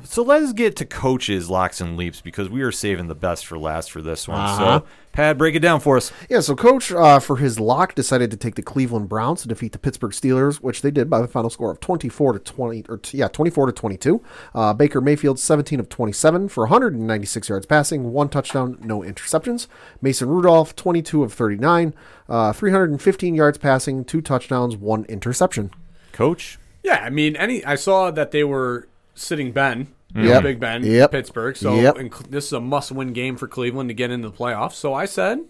So 0.04 0.22
let's 0.22 0.54
get 0.54 0.74
to 0.76 0.86
coaches 0.86 1.50
locks 1.50 1.78
and 1.80 1.98
leaps 1.98 2.22
because 2.22 2.48
we 2.48 2.62
are 2.62 2.72
saving 2.72 3.08
the 3.08 3.14
best 3.14 3.44
for 3.44 3.58
last 3.58 3.90
for 3.90 4.00
this 4.00 4.26
one. 4.26 4.40
Uh-huh. 4.40 4.80
So 4.80 4.86
Pat, 5.12 5.36
break 5.36 5.54
it 5.54 5.60
down 5.60 5.80
for 5.80 5.98
us. 5.98 6.10
Yeah, 6.30 6.40
so 6.40 6.56
coach 6.56 6.90
uh, 6.90 7.20
for 7.20 7.36
his 7.36 7.60
lock 7.60 7.94
decided 7.94 8.30
to 8.30 8.38
take 8.38 8.54
the 8.54 8.62
Cleveland 8.62 9.10
Browns 9.10 9.42
to 9.42 9.48
defeat 9.48 9.72
the 9.72 9.78
Pittsburgh 9.78 10.12
Steelers, 10.12 10.56
which 10.56 10.80
they 10.80 10.90
did 10.90 11.10
by 11.10 11.20
the 11.20 11.28
final 11.28 11.50
score 11.50 11.70
of 11.70 11.78
24 11.80 12.32
to 12.32 12.38
20 12.38 12.84
or 12.88 12.96
t- 12.96 13.18
yeah, 13.18 13.28
24 13.28 13.66
to 13.66 13.72
22. 13.72 14.22
Uh, 14.54 14.72
Baker 14.72 15.02
Mayfield 15.02 15.38
17 15.38 15.78
of 15.78 15.90
27 15.90 16.48
for 16.48 16.62
196 16.64 17.50
yards 17.50 17.66
passing, 17.66 18.12
one 18.12 18.30
touchdown, 18.30 18.78
no 18.80 19.00
interceptions. 19.00 19.66
Mason 20.00 20.30
Rudolph 20.30 20.74
22 20.74 21.22
of 21.22 21.34
39, 21.34 21.94
uh, 22.30 22.54
315 22.54 23.34
yards 23.34 23.58
passing, 23.58 24.06
two 24.06 24.22
touchdowns, 24.22 24.74
one 24.74 25.04
interception. 25.04 25.70
Coach, 26.12 26.58
Yeah, 26.82 27.02
I 27.04 27.10
mean, 27.10 27.36
any 27.36 27.62
I 27.62 27.74
saw 27.74 28.10
that 28.10 28.30
they 28.30 28.42
were 28.44 28.88
sitting 29.14 29.52
Ben, 29.52 29.88
Yep. 30.14 30.42
Big 30.42 30.60
Ben, 30.60 30.84
Yep. 30.84 31.10
Pittsburgh. 31.10 31.56
So 31.56 31.74
Yep. 31.74 31.96
and 31.98 32.12
this 32.28 32.46
is 32.46 32.52
a 32.52 32.60
must-win 32.60 33.12
game 33.12 33.36
for 33.36 33.48
Cleveland 33.48 33.88
to 33.88 33.94
get 33.94 34.10
into 34.10 34.28
the 34.28 34.36
playoffs. 34.36 34.74
So 34.74 34.92
I 34.94 35.06
said, 35.06 35.40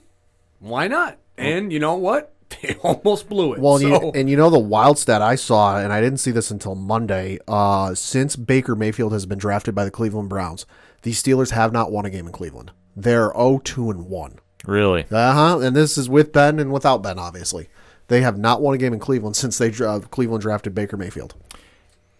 why 0.60 0.86
not? 0.88 1.18
And 1.36 1.72
you 1.72 1.78
know 1.78 1.94
what? 1.94 2.28
They 2.62 2.74
almost 2.82 3.30
blew 3.30 3.54
it. 3.54 3.60
Well, 3.60 3.76
and, 3.76 3.82
you, 3.88 4.12
and 4.14 4.28
you 4.28 4.36
know 4.36 4.50
the 4.50 4.58
wild 4.58 4.98
stat 4.98 5.22
I 5.22 5.36
saw, 5.36 5.78
and 5.78 5.90
I 5.90 6.02
didn't 6.02 6.18
see 6.20 6.30
this 6.30 6.50
until 6.50 6.74
Monday. 6.74 7.38
Uh, 7.48 7.94
since 7.94 8.36
Baker 8.36 8.76
Mayfield 8.76 9.14
has 9.14 9.24
been 9.24 9.38
drafted 9.38 9.74
by 9.74 9.86
the 9.86 9.90
Cleveland 9.90 10.28
Browns, 10.28 10.66
the 11.00 11.12
Steelers 11.12 11.50
have 11.52 11.72
not 11.72 11.90
won 11.90 12.04
a 12.04 12.10
game 12.10 12.26
in 12.26 12.32
Cleveland. 12.32 12.70
They're 12.94 13.30
0-2 13.30 13.90
and 13.90 14.06
1. 14.06 14.38
really? 14.66 15.06
Uh 15.10 15.32
huh. 15.32 15.58
And 15.60 15.74
this 15.74 15.96
is 15.96 16.10
with 16.10 16.30
Ben 16.32 16.58
and 16.60 16.70
without 16.70 17.02
Ben, 17.02 17.18
obviously. 17.18 17.68
They 18.08 18.20
have 18.20 18.36
not 18.36 18.60
won 18.60 18.74
a 18.74 18.78
game 18.78 18.92
in 18.92 18.98
Cleveland 19.00 19.34
since 19.34 19.56
they 19.56 19.72
uh, 19.82 20.00
Cleveland 20.00 20.42
drafted 20.42 20.74
Baker 20.74 20.98
Mayfield. 20.98 21.34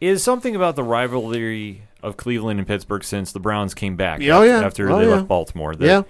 Is 0.02 0.23
something 0.25 0.56
about 0.56 0.75
the 0.75 0.82
rivalry 0.82 1.82
of 2.02 2.16
Cleveland 2.16 2.59
and 2.59 2.66
Pittsburgh 2.66 3.04
since 3.04 3.30
the 3.30 3.38
Browns 3.38 3.73
came 3.73 3.94
back 3.94 4.21
Oh, 4.23 4.42
after, 4.42 4.47
yeah. 4.47 4.61
after 4.66 4.90
Oh, 4.90 4.99
they 4.99 5.04
yeah. 5.06 5.14
left 5.14 5.28
Baltimore? 5.28 5.75
Yeah. 5.78 6.02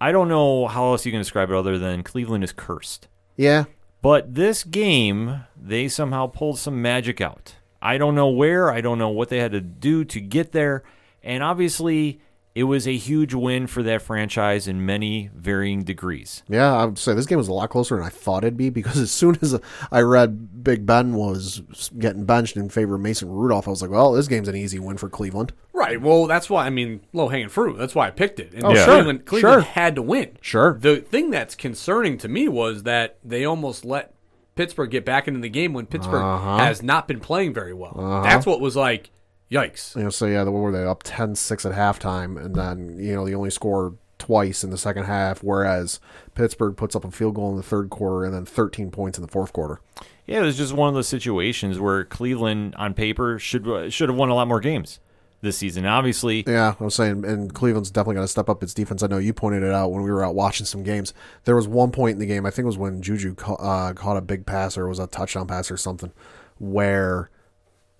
I 0.00 0.12
don't 0.12 0.28
know 0.28 0.68
how 0.68 0.92
else 0.92 1.04
you 1.04 1.10
can 1.10 1.20
describe 1.20 1.50
it 1.50 1.56
other 1.56 1.76
than 1.76 2.04
Cleveland 2.04 2.44
is 2.44 2.52
cursed. 2.52 3.08
Yeah. 3.36 3.64
But 4.00 4.36
this 4.36 4.62
game, 4.62 5.40
they 5.60 5.88
somehow 5.88 6.28
pulled 6.28 6.60
some 6.60 6.80
magic 6.82 7.20
out. 7.20 7.56
I 7.80 7.98
don't 7.98 8.14
know 8.14 8.28
where, 8.28 8.70
I 8.70 8.80
don't 8.80 8.98
know 8.98 9.08
what 9.08 9.28
they 9.28 9.38
had 9.38 9.50
to 9.52 9.60
do 9.60 10.04
to 10.04 10.20
get 10.20 10.52
there. 10.52 10.84
And 11.24 11.42
obviously, 11.42 12.20
it 12.54 12.64
was 12.64 12.86
a 12.86 12.94
huge 12.96 13.32
win 13.32 13.66
for 13.66 13.82
that 13.82 14.02
franchise 14.02 14.68
in 14.68 14.84
many 14.84 15.30
varying 15.34 15.84
degrees. 15.84 16.42
Yeah, 16.48 16.74
I 16.76 16.84
would 16.84 16.98
say 16.98 17.14
this 17.14 17.24
game 17.26 17.38
was 17.38 17.48
a 17.48 17.52
lot 17.52 17.70
closer 17.70 17.96
than 17.96 18.04
I 18.04 18.10
thought 18.10 18.44
it'd 18.44 18.56
be 18.58 18.68
because 18.68 18.98
as 19.00 19.10
soon 19.10 19.38
as 19.40 19.58
I 19.90 20.00
read 20.00 20.62
Big 20.62 20.84
Ben 20.84 21.14
was 21.14 21.62
getting 21.98 22.24
benched 22.24 22.56
in 22.56 22.68
favor 22.68 22.96
of 22.96 23.00
Mason 23.00 23.30
Rudolph, 23.30 23.66
I 23.66 23.70
was 23.70 23.80
like, 23.82 23.90
well, 23.90 24.12
this 24.12 24.28
game's 24.28 24.48
an 24.48 24.56
easy 24.56 24.78
win 24.78 24.96
for 24.98 25.08
Cleveland. 25.08 25.52
right. 25.72 26.00
Well, 26.00 26.26
that's 26.26 26.48
why 26.50 26.66
I 26.66 26.70
mean, 26.70 27.00
low-hanging 27.12 27.48
fruit. 27.48 27.76
That's 27.78 27.94
why 27.94 28.06
I 28.06 28.10
picked 28.10 28.38
it. 28.38 28.52
And 28.52 28.64
Oh, 28.64 28.70
Yeah. 28.74 28.84
sure. 28.84 28.94
Cleveland, 28.96 29.24
Cleveland 29.26 29.54
Sure. 29.64 29.72
had 29.72 29.94
to 29.96 30.02
win. 30.02 30.36
Sure. 30.40 30.78
The 30.80 30.96
thing 30.96 31.30
that's 31.30 31.54
concerning 31.54 32.18
to 32.18 32.28
me 32.28 32.48
was 32.48 32.82
that 32.84 33.18
they 33.24 33.44
almost 33.44 33.84
let 33.84 34.14
Pittsburgh 34.54 34.90
get 34.90 35.04
back 35.06 35.26
into 35.26 35.40
the 35.40 35.48
game 35.48 35.72
when 35.72 35.86
Pittsburgh 35.86 36.22
Uh-huh. 36.22 36.58
has 36.58 36.82
not 36.82 37.08
been 37.08 37.20
playing 37.20 37.54
very 37.54 37.72
well. 37.72 38.20
That's 38.22 38.44
what 38.46 38.60
was 38.60 38.76
like, 38.76 39.10
yikes. 39.52 39.94
You 39.94 40.04
know, 40.04 40.10
so 40.10 40.26
yeah, 40.26 40.42
what 40.44 40.52
were 40.52 40.72
they 40.72 40.84
up 40.84 41.02
10-6 41.02 41.70
at 41.70 41.76
halftime, 41.76 42.42
and 42.42 42.54
then 42.54 42.98
you 42.98 43.14
know 43.14 43.26
the 43.26 43.34
only 43.34 43.50
score 43.50 43.94
twice 44.18 44.62
in 44.62 44.70
the 44.70 44.78
second 44.78 45.04
half, 45.04 45.42
whereas 45.42 45.98
Pittsburgh 46.34 46.76
puts 46.76 46.94
up 46.94 47.04
a 47.04 47.10
field 47.10 47.34
goal 47.34 47.50
in 47.50 47.56
the 47.56 47.62
third 47.62 47.90
quarter 47.90 48.24
and 48.24 48.32
then 48.32 48.44
13 48.44 48.90
points 48.92 49.18
in 49.18 49.22
the 49.22 49.30
fourth 49.30 49.52
quarter. 49.52 49.80
Yeah, 50.26 50.38
it 50.38 50.42
was 50.42 50.56
just 50.56 50.72
one 50.72 50.88
of 50.88 50.94
those 50.94 51.08
situations 51.08 51.80
where 51.80 52.04
Cleveland, 52.04 52.76
on 52.76 52.94
paper, 52.94 53.38
should 53.38 53.92
should 53.92 54.08
have 54.08 54.16
won 54.16 54.28
a 54.28 54.34
lot 54.34 54.46
more 54.46 54.60
games 54.60 55.00
this 55.40 55.58
season. 55.58 55.84
Obviously, 55.84 56.44
Yeah, 56.46 56.74
I 56.78 56.84
was 56.84 56.94
saying, 56.94 57.24
and 57.24 57.52
Cleveland's 57.52 57.90
definitely 57.90 58.14
going 58.14 58.24
to 58.24 58.30
step 58.30 58.48
up 58.48 58.62
its 58.62 58.72
defense. 58.72 59.02
I 59.02 59.08
know 59.08 59.18
you 59.18 59.32
pointed 59.34 59.64
it 59.64 59.72
out 59.72 59.90
when 59.90 60.04
we 60.04 60.10
were 60.12 60.24
out 60.24 60.36
watching 60.36 60.64
some 60.66 60.84
games. 60.84 61.12
There 61.44 61.56
was 61.56 61.66
one 61.66 61.90
point 61.90 62.12
in 62.14 62.18
the 62.20 62.26
game, 62.26 62.46
I 62.46 62.50
think 62.50 62.62
it 62.62 62.66
was 62.66 62.78
when 62.78 63.02
Juju 63.02 63.34
ca- 63.34 63.54
uh, 63.54 63.92
caught 63.94 64.16
a 64.16 64.20
big 64.20 64.46
pass 64.46 64.78
or 64.78 64.86
it 64.86 64.88
was 64.88 65.00
a 65.00 65.08
touchdown 65.08 65.48
pass 65.48 65.68
or 65.68 65.76
something, 65.76 66.12
where 66.60 67.28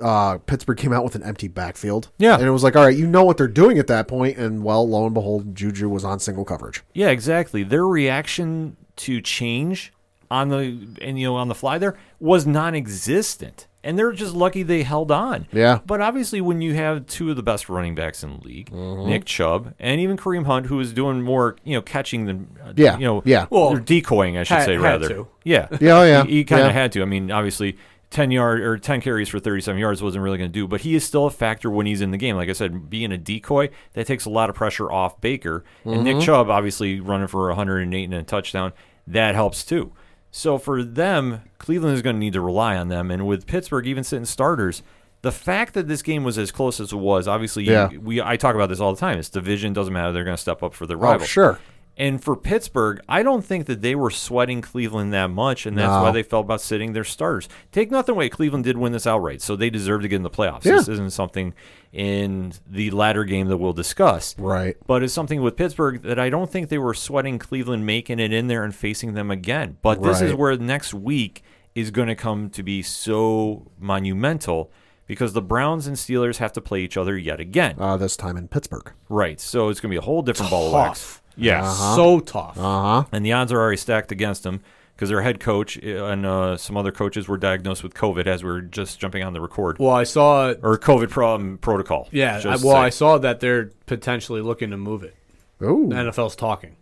uh, 0.01 0.39
Pittsburgh 0.39 0.77
came 0.79 0.93
out 0.93 1.05
with 1.05 1.15
an 1.15 1.23
empty 1.23 1.49
backfield. 1.49 2.11
Yeah. 2.19 2.35
and 2.35 2.43
it 2.45 2.51
was 2.51 2.63
like, 2.65 2.75
all 2.77 2.85
right, 2.85 2.97
you 2.97 3.07
know 3.07 3.25
what 3.25 3.37
they're 3.37 3.47
doing 3.49 3.79
at 3.79 3.87
that 3.87 4.09
point, 4.09 4.37
and 4.39 4.65
well, 4.65 4.89
lo 4.89 5.05
and 5.05 5.15
behold, 5.15 5.55
Juju 5.55 5.89
was 5.89 6.05
on 6.05 6.19
single 6.21 6.45
coverage. 6.45 6.83
Yeah, 6.95 7.11
exactly. 7.11 7.63
Their 7.63 7.87
reaction 7.87 8.77
to 8.97 9.21
change 9.21 9.93
on 10.31 10.49
the 10.49 10.97
and 11.03 11.19
you 11.21 11.27
know 11.27 11.37
on 11.37 11.49
the 11.49 11.55
fly 11.55 11.77
there 11.79 11.95
was 12.19 12.47
non-existent, 12.47 13.67
and 13.85 13.99
they're 13.99 14.13
just 14.13 14.35
lucky 14.35 14.63
they 14.63 14.83
held 14.83 15.11
on. 15.11 15.47
Yeah. 15.53 15.81
But 15.87 16.01
obviously, 16.01 16.41
when 16.41 16.61
you 16.63 16.75
have 16.75 17.07
two 17.07 17.31
of 17.31 17.37
the 17.37 17.43
best 17.43 17.69
running 17.69 17.95
backs 17.95 18.23
in 18.25 18.39
the 18.39 18.47
league, 18.47 18.71
Mm-hmm. 18.71 19.09
Nick 19.11 19.25
Chubb 19.25 19.75
and 19.79 20.01
even 20.01 20.17
Kareem 20.17 20.47
Hunt, 20.47 20.67
who 20.67 20.81
is 20.81 20.93
doing 20.93 21.23
more 21.23 21.57
you 21.65 21.75
know 21.75 21.83
catching 21.83 22.25
than 22.27 22.57
uh, 22.65 22.73
Yeah, 22.77 22.97
you 22.99 23.05
know 23.05 23.23
yeah. 23.25 23.47
Well, 23.51 23.77
decoying, 23.77 24.37
I 24.39 24.43
should 24.45 24.57
had- 24.59 24.65
say 24.67 24.73
had 24.75 24.81
rather. 24.83 25.09
to. 25.09 25.29
Yeah, 25.45 25.69
Yeah, 25.81 25.99
oh, 25.99 26.05
yeah, 26.05 26.25
He, 26.27 26.31
he 26.37 26.45
kind 26.45 26.63
of 26.63 26.69
yeah. 26.69 26.73
had 26.73 26.93
to. 26.93 27.03
I 27.03 27.05
mean, 27.07 27.31
obviously. 27.31 27.77
10 28.13 28.31
yard 28.31 28.61
or 28.61 28.79
10 28.79 29.01
carries 29.01 29.29
for 29.29 29.41
37 29.41 29.79
yards 29.81 30.03
wasn't 30.03 30.23
really 30.23 30.39
going 30.39 30.49
to 30.51 30.53
do, 30.53 30.69
but 30.69 30.83
he 30.83 30.95
is 30.95 31.05
still 31.05 31.27
a 31.27 31.31
factor 31.31 31.69
when 31.71 31.87
he's 31.87 32.01
in 32.01 32.13
the 32.13 32.17
game. 32.17 32.37
Like 32.37 32.49
I 32.49 32.53
said, 32.53 32.89
being 32.89 33.11
a 33.11 33.19
decoy, 33.19 33.71
that 33.95 34.07
takes 34.07 34.25
a 34.25 34.31
lot 34.31 34.49
of 34.51 34.55
pressure 34.57 34.91
off 34.93 35.21
Baker. 35.21 35.65
And 35.85 35.95
Mm-hmm. 35.95 36.05
Nick 36.05 36.21
Chubb, 36.21 36.49
obviously 36.51 37.01
running 37.01 37.27
for 37.27 37.49
108 37.49 38.05
and 38.05 38.15
a 38.15 38.23
touchdown, 38.23 38.73
that 39.07 39.35
helps 39.35 39.65
too. 39.65 39.93
So 40.31 40.57
for 40.59 40.83
them, 40.83 41.43
Cleveland 41.59 41.95
is 41.95 42.03
going 42.03 42.17
to 42.17 42.21
need 42.21 42.33
to 42.35 42.41
rely 42.41 42.77
on 42.77 42.89
them. 42.89 43.11
And 43.11 43.27
with 43.27 43.47
Pittsburgh 43.47 43.87
even 43.87 44.05
sitting 44.05 44.25
starters, 44.25 44.83
the 45.23 45.33
fact 45.33 45.75
that 45.75 45.89
this 45.89 46.03
game 46.03 46.25
was 46.25 46.37
as 46.39 46.51
close 46.51 46.81
as 46.81 46.93
it 46.93 46.97
was, 46.97 47.29
obviously, 47.29 47.65
you- 47.65 47.73
Yeah. 47.73 47.89
we 48.01 48.21
I 48.23 48.37
talk 48.37 48.55
about 48.55 48.69
this 48.69 48.81
all 48.81 48.95
the 48.95 49.01
time. 49.01 49.19
It's 49.19 49.29
division, 49.29 49.73
doesn't 49.73 49.93
matter. 49.93 50.11
They're 50.13 50.25
going 50.25 50.37
to 50.37 50.41
step 50.41 50.63
up 50.63 50.75
for 50.75 50.87
their 50.87 50.97
Oh, 50.97 51.01
rival. 51.01 51.27
sure. 51.27 51.59
And 51.97 52.25
for 52.25 52.35
Pittsburgh, 52.37 53.01
I 53.07 53.23
don't 53.23 53.45
think 53.45 53.67
that 53.67 53.83
they 53.83 53.95
were 53.95 54.11
sweating 54.11 54.63
Cleveland 54.63 55.13
that 55.13 55.27
much, 55.29 55.67
and 55.67 55.77
that's 55.77 55.89
No. 55.91 56.03
why 56.03 56.11
they 56.11 56.23
felt 56.23 56.47
about 56.47 56.63
sitting 56.63 56.95
their 56.95 57.05
starters. 57.05 57.49
Take 57.71 57.91
nothing 57.91 58.15
away, 58.15 58.31
Cleveland 58.31 58.65
did 58.65 58.79
win 58.79 58.93
this 58.93 59.07
outright, 59.07 59.43
so 59.43 59.57
they 59.57 59.69
deserve 59.69 60.01
to 60.03 60.09
get 60.09 60.17
in 60.17 60.23
the 60.23 60.31
playoffs. 60.31 60.65
Yeah. 60.65 60.77
This 60.77 60.89
isn't 60.89 61.13
something 61.13 61.53
in 61.93 62.55
the 62.67 62.91
latter 62.93 63.25
game 63.25 63.49
that 63.49 63.59
we'll 63.59 63.75
discuss. 63.75 64.35
Right. 64.39 64.77
But 64.87 65.03
it's 65.03 65.13
something 65.13 65.43
with 65.43 65.55
Pittsburgh 65.57 66.01
that 66.03 66.19
I 66.19 66.31
don't 66.31 66.51
think 66.51 66.71
they 66.71 66.79
were 66.79 66.95
sweating 66.95 67.39
Cleveland 67.39 67.85
making 67.85 68.19
it 68.21 68.33
in 68.33 68.47
there 68.47 68.65
and 68.65 68.75
facing 68.75 69.13
them 69.13 69.31
again. 69.31 69.77
But 69.83 70.03
this 70.03 70.23
is 70.23 70.33
where 70.35 70.57
next 70.57 70.95
week 70.95 71.43
is 71.75 71.91
going 71.91 72.09
to 72.09 72.15
come 72.15 72.49
to 72.51 72.63
be 72.63 72.83
so 72.83 73.71
monumental 73.79 74.71
because 75.07 75.35
the 75.35 75.43
Browns 75.43 75.87
and 75.87 75.97
Steelers 75.97 76.39
have 76.39 76.53
to 76.53 76.61
play 76.61 76.81
each 76.81 76.97
other 76.97 77.19
yet 77.19 77.41
again. 77.41 77.77
Uh, 77.79 77.97
this 77.99 78.17
time 78.17 78.37
in 78.39 78.49
Pittsburgh. 78.49 78.93
right. 79.11 79.39
So 79.41 79.69
it's 79.69 79.81
going 79.81 79.91
to 79.91 79.95
be 79.95 79.99
a 79.99 80.05
whole 80.07 80.23
different 80.23 80.51
ball 80.51 80.69
of 80.69 80.73
wax. 80.73 81.21
Tough. 81.33 81.45
Yeah. 81.45 81.73
So 81.97 82.21
tough. 82.21 82.59
Uh 82.59 83.03
huh. 83.03 83.05
And 83.13 83.25
the 83.25 83.33
odds 83.33 83.53
are 83.53 83.61
already 83.61 83.77
stacked 83.77 84.13
against 84.13 84.43
them 84.43 84.61
because 84.95 85.09
their 85.09 85.23
head 85.23 85.41
coach 85.41 85.79
uh, 85.83 86.05
and 86.07 86.25
uh, 86.25 86.57
some 86.57 86.77
other 86.77 86.93
coaches 86.93 87.27
were 87.27 87.37
diagnosed 87.37 87.83
with 87.83 87.95
COVID 87.95 88.27
as 88.27 88.45
we 88.45 88.51
were 88.51 88.61
just 88.61 89.01
jumping 89.01 89.23
on 89.25 89.33
the 89.33 89.41
record. 89.41 89.79
well, 89.79 89.91
I 89.91 90.05
saw. 90.05 90.51
or 90.63 90.79
COVID 90.79 91.11
problem 91.11 91.59
protocol. 91.59 92.09
Yeah, 92.13 92.41
I, 92.45 92.49
well, 92.51 92.59
say. 92.59 92.71
I 92.71 92.89
saw 92.91 93.19
that 93.19 93.41
they're 93.41 93.73
potentially 93.87 94.41
looking 94.41 94.71
to 94.71 94.77
move 94.77 95.03
it. 95.03 95.17
Oh, 95.61 95.89
The 95.89 95.97
NFL's 95.97 96.37
talking. 96.37 96.77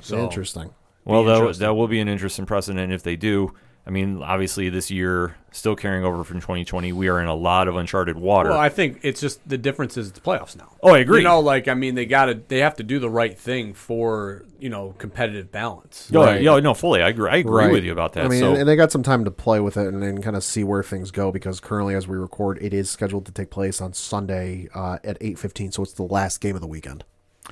So 0.00 0.18
interesting. 0.18 0.70
Well, 1.04 1.24
that, 1.24 1.36
interesting. 1.36 1.66
that 1.66 1.74
will 1.74 1.88
be 1.88 2.00
an 2.00 2.08
interesting 2.08 2.46
precedent 2.46 2.92
if 2.92 3.02
they 3.02 3.16
do. 3.16 3.54
I 3.88 3.90
mean, 3.90 4.22
obviously, 4.22 4.68
this 4.68 4.90
year, 4.90 5.34
still 5.50 5.74
carrying 5.74 6.04
over 6.04 6.22
from 6.22 6.40
2020, 6.40 6.92
we 6.92 7.08
are 7.08 7.18
in 7.22 7.26
a 7.26 7.34
lot 7.34 7.68
of 7.68 7.76
uncharted 7.76 8.18
water. 8.18 8.50
Well, 8.50 8.58
I 8.58 8.68
think 8.68 8.98
it's 9.02 9.18
just 9.18 9.40
the 9.48 9.56
difference 9.56 9.96
is 9.96 10.10
it's 10.10 10.20
playoffs 10.20 10.54
now. 10.56 10.68
oh, 10.82 10.94
I 10.94 10.98
agree. 10.98 11.20
You 11.20 11.24
know, 11.24 11.40
like 11.40 11.68
I 11.68 11.74
mean, 11.74 11.94
they 11.94 12.04
got 12.04 12.26
to 12.26 12.34
they 12.48 12.58
have 12.58 12.76
to 12.76 12.82
do 12.82 12.98
the 12.98 13.08
right 13.08 13.36
thing 13.36 13.72
for 13.72 14.44
you 14.60 14.68
know 14.68 14.94
competitive 14.98 15.50
balance. 15.50 16.06
Yo, 16.12 16.22
Right. 16.22 16.42
yo, 16.42 16.60
no, 16.60 16.74
fully. 16.74 17.00
I 17.00 17.08
agree, 17.08 17.30
I 17.30 17.36
agree 17.36 17.64
Right. 17.64 17.72
with 17.72 17.82
you 17.82 17.92
about 17.92 18.12
that. 18.12 18.26
I 18.26 18.28
mean, 18.28 18.40
so, 18.40 18.54
and 18.54 18.68
they 18.68 18.76
got 18.76 18.92
some 18.92 19.02
time 19.02 19.24
to 19.24 19.30
play 19.30 19.58
with 19.58 19.78
it 19.78 19.86
and, 19.86 20.04
and 20.04 20.22
kind 20.22 20.36
of 20.36 20.44
see 20.44 20.64
where 20.64 20.82
things 20.82 21.10
go 21.10 21.32
because 21.32 21.58
currently, 21.58 21.94
as 21.94 22.06
we 22.06 22.18
record, 22.18 22.58
it 22.60 22.74
is 22.74 22.90
scheduled 22.90 23.24
to 23.24 23.32
take 23.32 23.48
place 23.50 23.80
on 23.80 23.94
Sunday 23.94 24.68
uh, 24.74 24.98
at 25.02 25.16
eight 25.22 25.38
fifteen. 25.38 25.72
So 25.72 25.82
it's 25.82 25.94
the 25.94 26.02
last 26.02 26.42
game 26.42 26.54
of 26.54 26.60
the 26.60 26.68
weekend. 26.68 27.04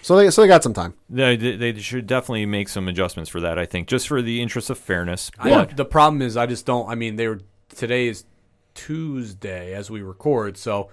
So 0.06 0.14
they 0.14 0.30
so 0.30 0.42
they 0.42 0.46
got 0.46 0.62
some 0.62 0.72
time. 0.72 0.94
they, 1.10 1.34
they 1.34 1.76
should 1.80 2.06
definitely 2.06 2.46
make 2.46 2.68
some 2.68 2.86
adjustments 2.86 3.28
for 3.28 3.40
that, 3.40 3.58
I 3.58 3.66
think, 3.66 3.88
just 3.88 4.06
for 4.06 4.22
the 4.22 4.40
interest 4.40 4.70
of 4.70 4.78
fairness. 4.78 5.32
I, 5.36 5.50
But 5.50 5.76
the 5.76 5.84
problem 5.84 6.22
is, 6.22 6.36
I 6.36 6.46
just 6.46 6.64
don't. 6.64 6.88
I 6.88 6.94
mean, 6.94 7.16
they 7.16 7.26
were 7.26 7.40
today 7.74 8.06
is 8.06 8.22
Tuesday 8.76 9.74
as 9.74 9.90
we 9.90 10.02
record, 10.02 10.56
so 10.58 10.90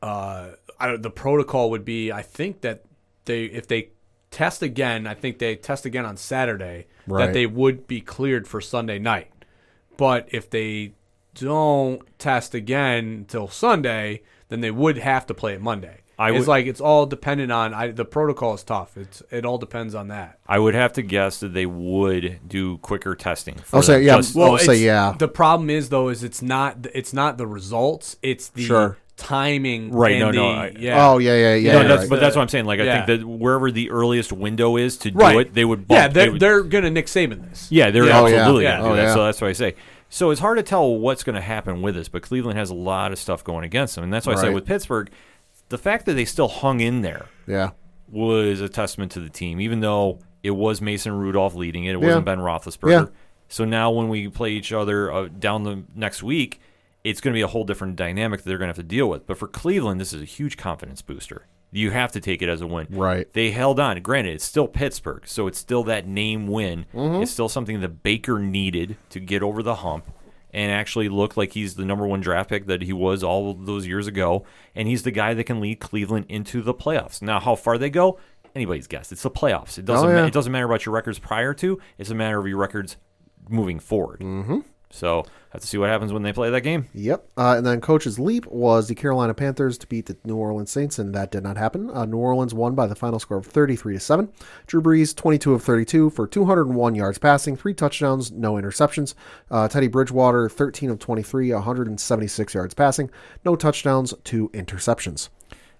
uh, 0.00 0.50
I, 0.78 0.86
don't- 0.86 1.02
the 1.02 1.10
protocol 1.10 1.70
would 1.70 1.84
be. 1.84 2.12
I 2.12 2.22
think 2.22 2.60
that 2.60 2.84
they 3.24 3.46
if 3.46 3.66
they 3.66 3.90
test 4.30 4.62
again, 4.62 5.08
I 5.08 5.14
think 5.14 5.40
they 5.40 5.56
test 5.56 5.84
again 5.84 6.06
on 6.06 6.16
Saturday 6.16 6.86
Right. 7.08 7.26
that 7.26 7.32
they 7.32 7.46
would 7.46 7.88
be 7.88 8.00
cleared 8.00 8.46
for 8.46 8.60
Sunday 8.60 9.00
night. 9.00 9.32
But 9.96 10.28
if 10.30 10.48
they 10.48 10.92
don't 11.34 12.02
test 12.20 12.54
again 12.54 13.06
until 13.06 13.48
Sunday, 13.48 14.22
then 14.50 14.60
they 14.60 14.70
would 14.70 14.98
have 14.98 15.26
to 15.26 15.34
play 15.34 15.54
it 15.54 15.60
Monday. 15.60 15.99
I 16.20 16.32
it's 16.32 16.46
like 16.46 16.66
it's 16.66 16.80
all 16.80 17.06
dependent 17.06 17.50
on. 17.50 17.72
I, 17.74 17.88
the 17.92 18.04
protocol 18.04 18.54
is 18.54 18.62
tough. 18.62 18.96
It's 18.96 19.22
it 19.30 19.44
all 19.44 19.58
depends 19.58 19.94
on 19.94 20.08
that. 20.08 20.38
I 20.46 20.58
would 20.58 20.74
have 20.74 20.92
to 20.94 21.02
guess 21.02 21.40
that 21.40 21.54
they 21.54 21.66
would 21.66 22.40
do 22.46 22.78
quicker 22.78 23.14
testing. 23.14 23.54
for 23.56 23.76
I'll 23.76 23.82
say, 23.82 24.02
yeah, 24.02 24.16
Just- 24.16 24.36
I'll 24.36 24.58
say 24.58 24.76
yeah. 24.76 25.14
The 25.18 25.28
problem 25.28 25.70
is 25.70 25.88
though, 25.88 26.08
is 26.08 26.22
it's 26.22 26.42
not 26.42 26.86
it's 26.94 27.12
not 27.12 27.38
the 27.38 27.46
results, 27.46 28.16
it's 28.22 28.48
the 28.48 28.64
Sure. 28.64 28.98
timing. 29.16 29.92
Right, 29.92 30.20
and 30.20 30.20
no, 30.20 30.30
no, 30.30 30.50
I- 30.50 30.72
yeah. 30.78 31.06
Oh 31.08 31.18
yeah, 31.18 31.34
yeah, 31.36 31.54
yeah. 31.54 31.72
No, 31.72 31.78
you're 31.80 31.88
that's, 31.88 32.00
right. 32.02 32.10
but 32.10 32.20
that's 32.20 32.36
what 32.36 32.42
I'm 32.42 32.48
saying. 32.48 32.64
Like, 32.66 32.80
I 32.80 32.84
Yeah. 32.84 33.06
think 33.06 33.20
that 33.20 33.26
wherever 33.26 33.70
the 33.70 33.90
earliest 33.90 34.32
window 34.32 34.76
is 34.76 34.96
to 34.98 35.10
do 35.10 35.18
right. 35.18 35.36
it, 35.46 35.54
they 35.54 35.64
would. 35.64 35.86
Bump, 35.88 35.98
yeah, 35.98 36.08
they're 36.08 36.24
they 36.24 36.30
would- 36.30 36.40
they're 36.40 36.62
gonna 36.62 36.90
Nick 36.90 37.06
Saban 37.06 37.48
this. 37.48 37.68
yeah, 37.70 37.90
they're 37.90 38.06
Yeah. 38.06 38.20
Oh, 38.20 38.26
yeah. 38.26 38.36
absolutely 38.36 38.64
Yeah. 38.64 38.78
going 38.78 38.82
to 38.82 38.88
do 38.88 38.92
Oh, 38.92 38.96
that. 38.96 39.02
yeah. 39.08 39.14
So 39.14 39.24
that's 39.24 39.40
what 39.40 39.48
I 39.48 39.52
say. 39.52 39.74
So 40.12 40.30
it's 40.30 40.40
hard 40.40 40.58
to 40.58 40.64
tell 40.64 40.96
what's 40.96 41.22
going 41.22 41.36
to 41.36 41.40
happen 41.40 41.82
with 41.82 41.94
this, 41.94 42.08
but 42.08 42.22
Cleveland 42.22 42.58
has 42.58 42.68
a 42.70 42.74
lot 42.74 43.12
of 43.12 43.18
stuff 43.18 43.44
going 43.44 43.64
against 43.64 43.94
them, 43.94 44.02
and 44.02 44.12
that's 44.12 44.26
why 44.26 44.32
I 44.32 44.36
say 44.36 44.50
with 44.50 44.66
Pittsburgh, 44.66 45.08
the 45.70 45.78
fact 45.78 46.04
that 46.06 46.14
they 46.14 46.26
still 46.26 46.48
hung 46.48 46.80
in 46.80 47.00
there 47.00 47.26
yeah, 47.46 47.70
was 48.10 48.60
a 48.60 48.68
testament 48.68 49.12
to 49.12 49.20
the 49.20 49.30
team, 49.30 49.60
even 49.60 49.80
though 49.80 50.18
it 50.42 50.50
was 50.50 50.82
Mason 50.82 51.12
Rudolph 51.12 51.54
leading 51.54 51.84
it. 51.84 51.92
It 51.92 52.00
wasn't 52.00 52.26
Ben 52.26 52.38
Roethlisberger. 52.38 53.06
Yeah. 53.06 53.06
So 53.48 53.64
now 53.64 53.90
when 53.90 54.08
we 54.08 54.28
play 54.28 54.50
each 54.50 54.72
other 54.72 55.10
uh, 55.10 55.28
down 55.28 55.64
the 55.64 55.82
next 55.94 56.22
week, 56.22 56.60
it's 57.02 57.20
going 57.20 57.32
to 57.32 57.36
be 57.36 57.42
a 57.42 57.48
whole 57.48 57.64
different 57.64 57.96
dynamic 57.96 58.42
that 58.42 58.48
they're 58.48 58.58
going 58.58 58.68
to 58.68 58.76
have 58.76 58.76
to 58.76 58.82
deal 58.82 59.08
with. 59.08 59.26
But 59.26 59.38
for 59.38 59.48
Cleveland, 59.48 60.00
this 60.00 60.12
is 60.12 60.20
a 60.20 60.26
huge 60.26 60.56
confidence 60.56 61.02
booster. 61.02 61.46
You 61.72 61.92
have 61.92 62.12
to 62.12 62.20
take 62.20 62.42
it 62.42 62.48
as 62.48 62.60
a 62.60 62.66
win. 62.66 62.88
Right. 62.90 63.32
They 63.32 63.52
held 63.52 63.78
on. 63.78 64.00
Granted, 64.02 64.34
it's 64.34 64.44
still 64.44 64.66
Pittsburgh, 64.66 65.26
so 65.26 65.46
it's 65.46 65.58
still 65.58 65.84
that 65.84 66.06
name 66.06 66.48
win. 66.48 66.86
Mm-hmm. 66.92 67.22
It's 67.22 67.30
still 67.30 67.48
something 67.48 67.80
that 67.80 68.02
Baker 68.02 68.40
needed 68.40 68.96
to 69.10 69.20
get 69.20 69.42
over 69.42 69.62
the 69.62 69.76
hump 69.76 70.04
and 70.52 70.72
actually 70.72 71.08
look 71.08 71.36
like 71.36 71.52
he's 71.52 71.74
the 71.74 71.84
number 71.84 72.06
one 72.06 72.20
draft 72.20 72.48
pick 72.50 72.66
that 72.66 72.82
he 72.82 72.92
was 72.92 73.22
all 73.22 73.54
those 73.54 73.86
years 73.86 74.06
ago. 74.06 74.44
And 74.74 74.88
he's 74.88 75.02
the 75.02 75.10
guy 75.10 75.34
that 75.34 75.44
can 75.44 75.60
lead 75.60 75.80
Cleveland 75.80 76.26
into 76.28 76.62
the 76.62 76.74
playoffs. 76.74 77.22
Now, 77.22 77.40
how 77.40 77.54
far 77.54 77.78
they 77.78 77.90
go, 77.90 78.18
anybody's 78.54 78.86
guess. 78.86 79.12
It's 79.12 79.22
the 79.22 79.30
playoffs. 79.30 79.78
It 79.78 79.84
doesn't. 79.84 80.08
Oh, 80.08 80.12
yeah. 80.12 80.22
ma- 80.22 80.26
it 80.26 80.32
doesn't 80.32 80.50
matter 80.52 80.66
about 80.66 80.84
your 80.86 80.94
records 80.94 81.18
prior 81.18 81.54
to. 81.54 81.80
It's 81.98 82.10
a 82.10 82.14
matter 82.14 82.38
of 82.38 82.46
your 82.46 82.58
records 82.58 82.96
moving 83.48 83.78
forward. 83.78 84.20
Mm-hmm. 84.20 84.58
So 84.92 85.24
have 85.50 85.60
to 85.62 85.66
see 85.66 85.78
what 85.78 85.88
happens 85.88 86.12
when 86.12 86.22
they 86.22 86.32
play 86.32 86.48
that 86.50 86.60
game. 86.60 86.86
Yep. 86.94 87.26
Uh, 87.36 87.54
and 87.56 87.66
then 87.66 87.80
coach's 87.80 88.18
leap 88.20 88.46
was 88.46 88.86
the 88.88 88.94
Carolina 88.94 89.34
Panthers 89.34 89.76
to 89.78 89.86
beat 89.86 90.06
the 90.06 90.16
New 90.24 90.36
Orleans 90.36 90.70
Saints, 90.70 90.98
and 90.98 91.12
that 91.14 91.30
did 91.32 91.42
not 91.42 91.56
happen. 91.56 91.90
Uh, 91.90 92.04
New 92.04 92.18
Orleans 92.18 92.54
won 92.54 92.74
by 92.76 92.86
the 92.86 92.94
final 92.94 93.18
score 93.18 93.38
of 93.38 93.46
33 93.46 93.94
to 93.94 94.00
7. 94.00 94.28
Drew 94.68 94.80
Brees, 94.80 95.14
22 95.14 95.54
of 95.54 95.62
32 95.64 96.10
for 96.10 96.26
201 96.28 96.94
yards 96.94 97.18
passing, 97.18 97.56
three 97.56 97.74
touchdowns, 97.74 98.30
no 98.30 98.52
interceptions. 98.54 99.14
Uh, 99.50 99.66
Teddy 99.66 99.88
Bridgewater, 99.88 100.48
13 100.48 100.90
of 100.90 100.98
23, 101.00 101.52
176 101.52 102.54
yards 102.54 102.74
passing, 102.74 103.10
no 103.44 103.56
touchdowns, 103.56 104.14
two 104.24 104.48
interceptions. 104.50 105.30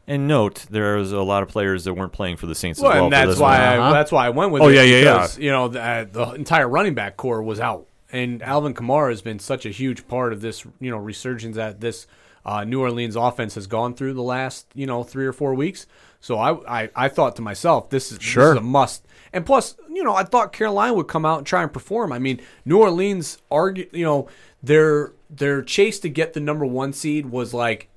And 0.06 0.26
note, 0.26 0.66
there's 0.70 1.12
a 1.12 1.22
lot 1.22 1.44
of 1.44 1.48
players 1.48 1.84
that 1.84 1.94
weren't 1.94 2.12
playing 2.12 2.36
for 2.38 2.46
the 2.46 2.54
Saints 2.56 2.80
Well, 2.80 2.90
as 2.90 2.94
well. 2.96 3.04
and 3.04 3.12
that's 3.12 3.38
why. 3.38 3.56
I, 3.58 3.76
Uh-huh. 3.78 3.92
that's 3.92 4.10
why 4.10 4.26
I 4.26 4.30
went 4.30 4.50
with 4.50 4.62
Oh, 4.62 4.68
it. 4.68 4.74
yeah, 4.74 4.82
yeah, 4.82 5.02
yeah. 5.04 5.28
You 5.38 5.50
know, 5.52 5.68
the, 5.68 5.80
uh, 5.80 6.04
the 6.10 6.30
entire 6.32 6.68
running 6.68 6.94
back 6.94 7.16
core 7.16 7.40
was 7.42 7.60
out, 7.60 7.86
and 8.12 8.42
Alvin 8.42 8.74
Kamara 8.74 9.10
has 9.10 9.22
been 9.22 9.38
such 9.38 9.64
a 9.66 9.70
huge 9.70 10.06
part 10.08 10.32
of 10.32 10.40
this. 10.40 10.64
You 10.80 10.90
know, 10.90 10.98
resurgence 10.98 11.56
that 11.56 11.80
this 11.80 12.06
uh, 12.44 12.64
New 12.64 12.80
Orleans 12.80 13.16
offense 13.16 13.54
has 13.54 13.66
gone 13.66 13.94
through 13.94 14.14
the 14.14 14.22
last 14.22 14.66
you 14.74 14.86
know 14.86 15.02
three 15.02 15.26
or 15.26 15.32
four 15.32 15.54
weeks. 15.54 15.86
So 16.20 16.38
I 16.38 16.82
I, 16.82 16.90
I 16.96 17.08
thought 17.08 17.36
to 17.36 17.42
myself, 17.42 17.90
this 17.90 18.12
is 18.12 18.20
Sure. 18.20 18.44
this 18.44 18.52
is 18.52 18.58
a 18.58 18.60
must. 18.68 19.06
And 19.32 19.46
plus, 19.46 19.76
you 19.88 20.02
know, 20.02 20.14
I 20.14 20.24
thought 20.24 20.52
Carolina 20.52 20.92
would 20.94 21.06
come 21.06 21.24
out 21.24 21.38
and 21.38 21.46
try 21.46 21.62
and 21.62 21.72
perform. 21.72 22.12
I 22.12 22.18
mean, 22.18 22.40
New 22.64 22.78
Orleans 22.78 23.38
argue, 23.50 23.88
you 23.92 24.04
know, 24.04 24.28
their 24.62 25.12
their 25.30 25.62
chase 25.62 26.00
to 26.00 26.08
get 26.08 26.32
the 26.32 26.40
number 26.40 26.66
one 26.66 26.92
seed 26.92 27.26
was 27.26 27.54
like 27.54 27.88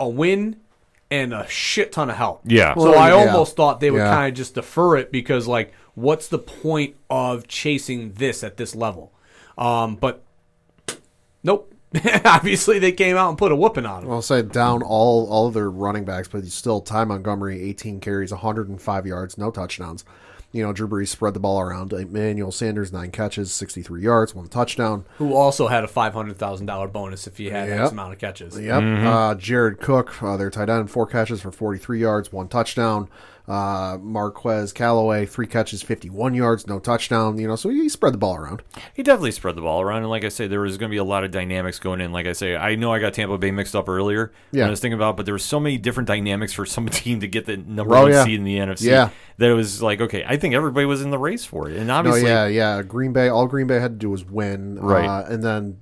a 0.00 0.08
win 0.08 0.56
and 1.10 1.32
a 1.34 1.46
shit 1.48 1.92
ton 1.92 2.08
of 2.10 2.16
help. 2.16 2.40
Yeah. 2.44 2.74
So 2.74 2.90
Well, 2.90 2.98
I 2.98 3.08
yeah. 3.08 3.14
almost 3.14 3.56
thought 3.56 3.80
they 3.80 3.90
would 3.90 3.98
Yeah. 3.98 4.14
kind 4.14 4.28
of 4.32 4.36
just 4.36 4.54
defer 4.54 4.96
it 4.96 5.10
because, 5.12 5.46
like, 5.46 5.72
what's 5.94 6.28
the 6.28 6.38
point 6.38 6.96
of 7.10 7.46
chasing 7.48 8.12
this 8.12 8.42
at 8.44 8.56
this 8.58 8.74
level? 8.74 9.12
Um, 9.58 9.96
but 9.96 10.22
nope. 11.42 11.74
Obviously, 12.24 12.78
they 12.78 12.92
came 12.92 13.16
out 13.16 13.30
and 13.30 13.38
put 13.38 13.50
a 13.50 13.56
whooping 13.56 13.86
on 13.86 14.02
them. 14.02 14.12
I'll 14.12 14.20
say 14.22 14.42
down 14.42 14.82
all 14.82 15.26
all 15.30 15.46
of 15.48 15.54
their 15.54 15.70
running 15.70 16.04
backs, 16.04 16.28
but 16.28 16.42
he's 16.44 16.52
still 16.54 16.80
Ty 16.82 17.04
Montgomery, 17.04 17.62
18 17.62 18.00
carries, 18.00 18.30
105 18.30 19.06
yards, 19.06 19.38
no 19.38 19.50
touchdowns. 19.50 20.04
You 20.52 20.62
know, 20.62 20.72
Drew 20.72 20.88
Brees 20.88 21.08
spread 21.08 21.34
the 21.34 21.40
ball 21.40 21.60
around. 21.60 21.92
Emmanuel 21.92 22.50
Sanders, 22.52 22.90
nine 22.90 23.10
catches, 23.10 23.52
63 23.52 24.02
yards, 24.02 24.34
one 24.34 24.48
touchdown. 24.48 25.04
Who 25.16 25.34
also 25.34 25.68
had 25.68 25.82
a 25.84 25.88
five 25.88 26.12
hundred 26.14 26.38
thousand 26.38 26.66
dollar 26.66 26.88
bonus 26.88 27.26
if 27.26 27.36
he 27.38 27.46
had 27.50 27.68
Yep. 27.68 27.80
X 27.80 27.92
amount 27.92 28.12
of 28.14 28.18
catches. 28.18 28.58
Yep. 28.58 28.82
Uh, 28.82 29.34
Jared 29.34 29.80
Cook, 29.80 30.22
uh, 30.22 30.36
their 30.36 30.50
tight 30.50 30.68
end, 30.70 30.90
four 30.90 31.06
catches 31.06 31.40
for 31.42 31.52
43 31.52 32.00
yards, 32.00 32.32
one 32.32 32.48
touchdown. 32.48 33.08
Uh, 33.48 33.96
Marquez 34.02 34.72
Callaway, 34.74 35.24
three 35.24 35.46
catches, 35.46 35.82
51 35.82 36.34
yards, 36.34 36.66
no 36.66 36.78
touchdown. 36.78 37.38
You 37.38 37.48
know, 37.48 37.56
so 37.56 37.70
he 37.70 37.88
spread 37.88 38.12
the 38.12 38.18
ball 38.18 38.36
around. 38.36 38.62
He 38.94 39.02
definitely 39.02 39.30
spread 39.32 39.54
the 39.56 39.62
ball 39.62 39.80
around, 39.80 39.98
and 40.02 40.10
like 40.10 40.24
I 40.24 40.28
say, 40.28 40.46
there 40.46 40.60
was 40.60 40.76
going 40.76 40.90
to 40.90 40.94
be 40.94 40.98
a 40.98 41.04
lot 41.04 41.24
of 41.24 41.30
dynamics 41.30 41.78
going 41.78 42.00
in. 42.02 42.12
Like 42.12 42.26
I 42.26 42.32
say, 42.32 42.56
I 42.56 42.74
know 42.74 42.92
I 42.92 42.98
got 42.98 43.14
Tampa 43.14 43.38
Bay 43.38 43.50
mixed 43.50 43.74
up 43.74 43.88
earlier. 43.88 44.32
Yeah. 44.52 44.66
I 44.66 44.70
was 44.70 44.80
thinking 44.80 44.96
about, 44.98 45.16
but 45.16 45.24
there 45.24 45.34
were 45.34 45.38
so 45.38 45.58
many 45.58 45.78
different 45.78 46.06
dynamics 46.06 46.52
for 46.52 46.66
some 46.66 46.86
team 46.90 47.20
to 47.20 47.26
get 47.28 47.46
the 47.46 47.56
number 47.56 47.94
Oh, 47.96 48.02
one 48.02 48.12
yeah. 48.12 48.24
seed 48.24 48.38
in 48.38 48.44
the 48.44 48.58
NFC. 48.58 48.82
Yeah. 48.82 49.10
That 49.38 49.48
it 49.50 49.54
was 49.54 49.80
like, 49.80 50.00
okay, 50.00 50.24
I 50.26 50.36
think 50.36 50.54
everybody 50.54 50.84
was 50.84 51.00
in 51.00 51.10
the 51.10 51.18
race 51.18 51.44
for 51.44 51.70
it, 51.70 51.76
and 51.76 51.86
No, 51.86 51.94
obviously, 51.94 52.28
yeah, 52.28 52.46
yeah. 52.46 52.82
Green 52.82 53.12
Bay, 53.12 53.28
all 53.28 53.46
Green 53.46 53.68
Bay 53.68 53.78
had 53.78 53.92
to 53.92 53.96
do 53.96 54.10
was 54.10 54.24
win. 54.24 54.78
Right. 54.80 55.06
Uh, 55.06 55.24
and 55.28 55.44
then 55.44 55.78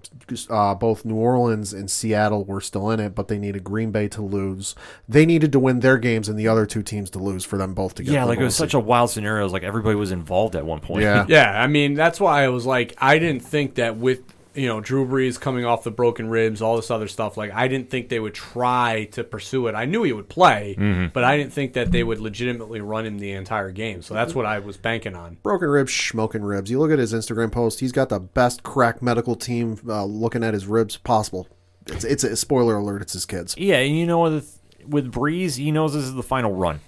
uh, 0.50 0.75
both 0.75 1.04
New 1.06 1.14
Orleans 1.14 1.72
and 1.72 1.90
Seattle 1.90 2.44
were 2.44 2.60
still 2.60 2.90
in 2.90 3.00
it, 3.00 3.14
but 3.14 3.28
they 3.28 3.38
needed 3.38 3.64
Green 3.64 3.90
Bay 3.90 4.08
to 4.08 4.20
lose. 4.20 4.75
They 5.08 5.25
needed 5.25 5.52
to 5.52 5.58
win 5.58 5.80
their 5.80 5.96
games 5.96 6.28
and 6.28 6.38
the 6.38 6.48
other 6.48 6.66
two 6.66 6.82
teams 6.82 7.08
to 7.10 7.18
lose 7.18 7.44
for 7.44 7.56
them 7.56 7.72
both 7.72 7.94
to 7.94 8.02
get 8.02 8.12
yeah, 8.12 8.20
the 8.22 8.26
like 8.26 8.38
it 8.38 8.44
was 8.44 8.60
one 8.60 8.68
such 8.68 8.75
a 8.75 8.80
wild 8.80 9.10
scenario. 9.10 9.40
It 9.40 9.44
was 9.44 9.52
like 9.54 9.62
everybody 9.62 9.94
was 9.94 10.12
involved 10.12 10.54
at 10.54 10.64
one 10.64 10.80
point. 10.80 11.02
Yeah. 11.02 11.25
Yeah, 11.36 11.60
I 11.60 11.66
mean 11.66 11.94
that's 11.94 12.20
why 12.20 12.44
I 12.44 12.48
was 12.48 12.66
like, 12.66 12.94
I 12.98 13.18
didn't 13.18 13.42
think 13.42 13.75
that 13.76 13.96
with 13.96 14.22
you 14.56 14.66
know 14.66 14.80
Drew 14.80 15.06
Brees 15.06 15.38
coming 15.38 15.64
off 15.64 15.84
the 15.84 15.90
broken 15.90 16.28
ribs, 16.28 16.62
all 16.62 16.76
this 16.76 16.90
other 16.90 17.08
stuff. 17.08 17.36
Like 17.36 17.52
I 17.52 17.68
didn't 17.68 17.90
think 17.90 18.08
they 18.08 18.18
would 18.20 18.34
try 18.34 19.04
to 19.12 19.22
pursue 19.25 19.66
it. 19.66 19.75
I 19.75 19.84
knew 19.84 20.02
he 20.02 20.12
would 20.12 20.28
play, 20.28 20.75
but 21.12 21.25
I 21.25 21.36
didn't 21.36 21.52
think 21.52 21.75
that 21.75 21.92
they 21.92 22.02
would 22.02 22.18
legitimately 22.18 22.80
run 22.80 23.06
him 23.06 23.18
the 23.18 23.32
entire 23.32 23.70
game. 23.70 24.02
So 24.02 24.14
that's 24.14 24.34
what 24.34 24.46
I 24.46 24.58
was 24.58 24.76
banking 24.76 25.14
on. 25.14 25.36
broken 25.42 25.68
ribs, 25.68 25.94
smoking 25.94 26.42
ribs. 26.42 26.70
You 26.70 26.78
look 26.78 26.90
at 26.90 26.98
his 26.98 27.12
Instagram 27.12 27.52
post; 27.52 27.80
he's 27.80 27.92
got 27.92 28.08
the 28.08 28.20
best 28.20 28.62
crack 28.62 29.02
medical 29.02 29.36
team 29.36 29.78
uh, 29.88 30.04
looking 30.04 30.42
at 30.42 30.54
his 30.54 30.66
ribs 30.66 30.96
possible. 30.96 31.48
It's, 31.86 32.04
it's 32.04 32.25
a 32.25 32.36
spoiler 32.36 32.76
alert. 32.76 33.02
It's 33.02 33.12
his 33.12 33.26
kids. 33.26 33.54
Yeah, 33.56 33.76
and 33.76 33.96
you 33.96 34.06
know 34.06 34.20
with 34.22 34.60
with 34.86 35.12
Brees, 35.12 35.56
he 35.56 35.70
knows 35.70 35.94
this 35.94 36.04
is 36.04 36.14
the 36.14 36.22
final 36.22 36.52
run. 36.52 36.80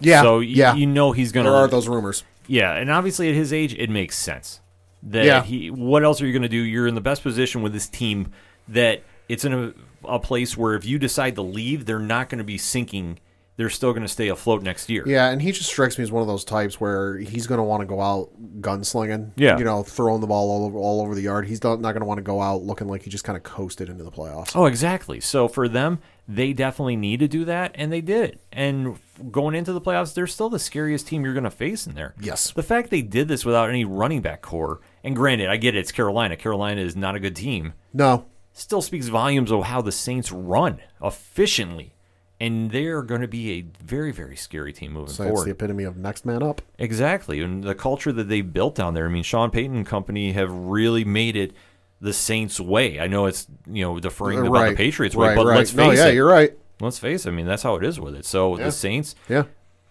Yeah, 0.00 0.22
so 0.22 0.38
y- 0.38 0.44
yeah. 0.44 0.74
you 0.74 0.86
know 0.86 1.12
he's 1.12 1.32
gonna. 1.32 1.50
There 1.50 1.58
are 1.58 1.68
those 1.68 1.88
rumors. 1.88 2.24
Yeah, 2.46 2.74
and 2.74 2.90
obviously 2.90 3.28
at 3.30 3.34
his 3.34 3.52
age, 3.52 3.74
it 3.74 3.88
makes 3.88 4.18
sense 4.18 4.60
that 5.04 5.24
Yeah. 5.24 5.42
he. 5.42 5.70
What 5.70 6.02
else 6.04 6.20
are 6.22 6.26
you 6.26 6.32
going 6.32 6.42
to 6.42 6.48
do? 6.48 6.56
You're 6.58 6.86
in 6.86 6.94
the 6.94 7.00
best 7.00 7.22
position 7.22 7.62
with 7.62 7.72
this 7.72 7.88
team 7.88 8.32
that 8.68 9.02
it's 9.28 9.44
in 9.44 9.52
a, 9.54 9.74
a 10.06 10.18
place 10.18 10.56
where 10.56 10.74
if 10.74 10.84
you 10.84 10.98
decide 10.98 11.34
to 11.36 11.42
leave, 11.42 11.86
they're 11.86 11.98
not 11.98 12.28
going 12.28 12.38
to 12.38 12.44
be 12.44 12.58
sinking. 12.58 13.18
They're 13.56 13.70
still 13.70 13.92
going 13.92 14.02
to 14.02 14.08
stay 14.08 14.28
afloat 14.28 14.62
next 14.64 14.90
year. 14.90 15.04
Yeah, 15.06 15.30
and 15.30 15.40
he 15.40 15.52
just 15.52 15.70
strikes 15.70 15.96
me 15.96 16.02
as 16.02 16.10
one 16.10 16.22
of 16.22 16.26
those 16.26 16.44
types 16.44 16.80
where 16.80 17.18
he's 17.18 17.46
going 17.46 17.58
to 17.58 17.62
want 17.62 17.82
to 17.82 17.86
go 17.86 18.00
out 18.00 18.30
gunslinging. 18.60 19.30
Yeah. 19.36 19.56
you 19.58 19.64
know, 19.64 19.84
throwing 19.84 20.20
the 20.20 20.26
ball 20.26 20.50
all 20.50 20.66
over 20.66 20.76
all 20.76 21.00
over 21.00 21.14
the 21.14 21.22
yard. 21.22 21.46
He's 21.46 21.62
not, 21.62 21.80
not 21.80 21.92
going 21.92 22.00
to 22.00 22.06
want 22.06 22.18
to 22.18 22.22
go 22.22 22.40
out 22.40 22.62
looking 22.62 22.88
like 22.88 23.02
he 23.02 23.10
just 23.10 23.22
kind 23.22 23.36
of 23.36 23.44
coasted 23.44 23.88
into 23.88 24.02
the 24.02 24.10
playoffs. 24.10 24.52
Oh, 24.56 24.66
exactly. 24.66 25.20
So 25.20 25.46
for 25.46 25.68
them, 25.68 26.00
they 26.26 26.52
definitely 26.52 26.96
need 26.96 27.20
to 27.20 27.28
do 27.28 27.44
that, 27.44 27.70
and 27.76 27.92
they 27.92 28.00
did. 28.00 28.40
And 28.50 28.98
going 29.30 29.54
into 29.54 29.72
the 29.72 29.80
playoffs, 29.80 30.14
they're 30.14 30.26
still 30.26 30.48
the 30.50 30.58
scariest 30.58 31.06
team 31.06 31.24
you're 31.24 31.34
going 31.34 31.44
to 31.44 31.50
face 31.50 31.86
in 31.86 31.94
there. 31.94 32.14
Yes. 32.20 32.50
The 32.50 32.62
fact 32.64 32.90
they 32.90 33.02
did 33.02 33.28
this 33.28 33.44
without 33.44 33.68
any 33.68 33.84
running 33.84 34.20
back 34.20 34.42
core, 34.42 34.80
and 35.04 35.14
granted, 35.14 35.48
I 35.48 35.56
get 35.56 35.76
it, 35.76 35.78
it's 35.80 35.92
Carolina. 35.92 36.36
Carolina 36.36 36.80
is 36.80 36.96
not 36.96 37.14
a 37.14 37.20
good 37.20 37.36
team. 37.36 37.74
No, 37.92 38.26
Still 38.56 38.82
speaks 38.82 39.08
volumes 39.08 39.50
of 39.50 39.64
how 39.64 39.82
the 39.82 39.90
Saints 39.92 40.30
run 40.32 40.80
efficiently. 41.02 41.90
And 42.40 42.70
they're 42.72 43.02
going 43.02 43.20
to 43.20 43.28
be 43.28 43.52
a 43.52 43.64
very, 43.84 44.12
very 44.12 44.36
scary 44.36 44.72
team 44.72 44.92
moving 44.92 45.06
forward. 45.06 45.16
so 45.16 45.22
it's 45.22 45.30
forward. 45.30 45.46
the 45.46 45.50
epitome 45.52 45.84
of 45.84 45.96
next 45.96 46.24
man 46.26 46.42
up. 46.42 46.62
Exactly. 46.78 47.40
And 47.40 47.64
the 47.64 47.74
culture 47.74 48.12
that 48.12 48.28
they 48.28 48.42
built 48.42 48.74
down 48.74 48.94
there. 48.94 49.06
I 49.06 49.08
mean, 49.08 49.22
Sean 49.22 49.50
Payton 49.50 49.76
and 49.76 49.86
company 49.86 50.32
have 50.32 50.50
really 50.52 51.04
made 51.04 51.36
it 51.36 51.52
the 52.00 52.12
Saints 52.12 52.60
way. 52.60 53.00
I 53.00 53.06
know 53.06 53.26
it's, 53.26 53.46
you 53.66 53.84
know, 53.84 53.98
deferring 53.98 54.46
about 54.46 54.70
the 54.70 54.76
Patriots 54.76 55.16
way, 55.16 55.28
right, 55.28 55.36
but 55.36 55.46
right. 55.46 55.56
let's 55.58 55.70
face 55.70 55.78
no, 55.78 55.90
yeah, 55.92 56.06
it. 56.08 56.14
you're 56.14 56.28
right. 56.28 56.52
Let's 56.80 56.98
face 56.98 57.24
it. 57.24 57.30
I 57.30 57.32
mean, 57.32 57.46
that's 57.46 57.62
how 57.62 57.76
it 57.76 57.84
is 57.84 57.98
with 57.98 58.14
it. 58.14 58.24
So 58.24 58.58
Yeah. 58.58 58.64
the 58.66 58.72
Saints, 58.72 59.14
Yeah. 59.28 59.44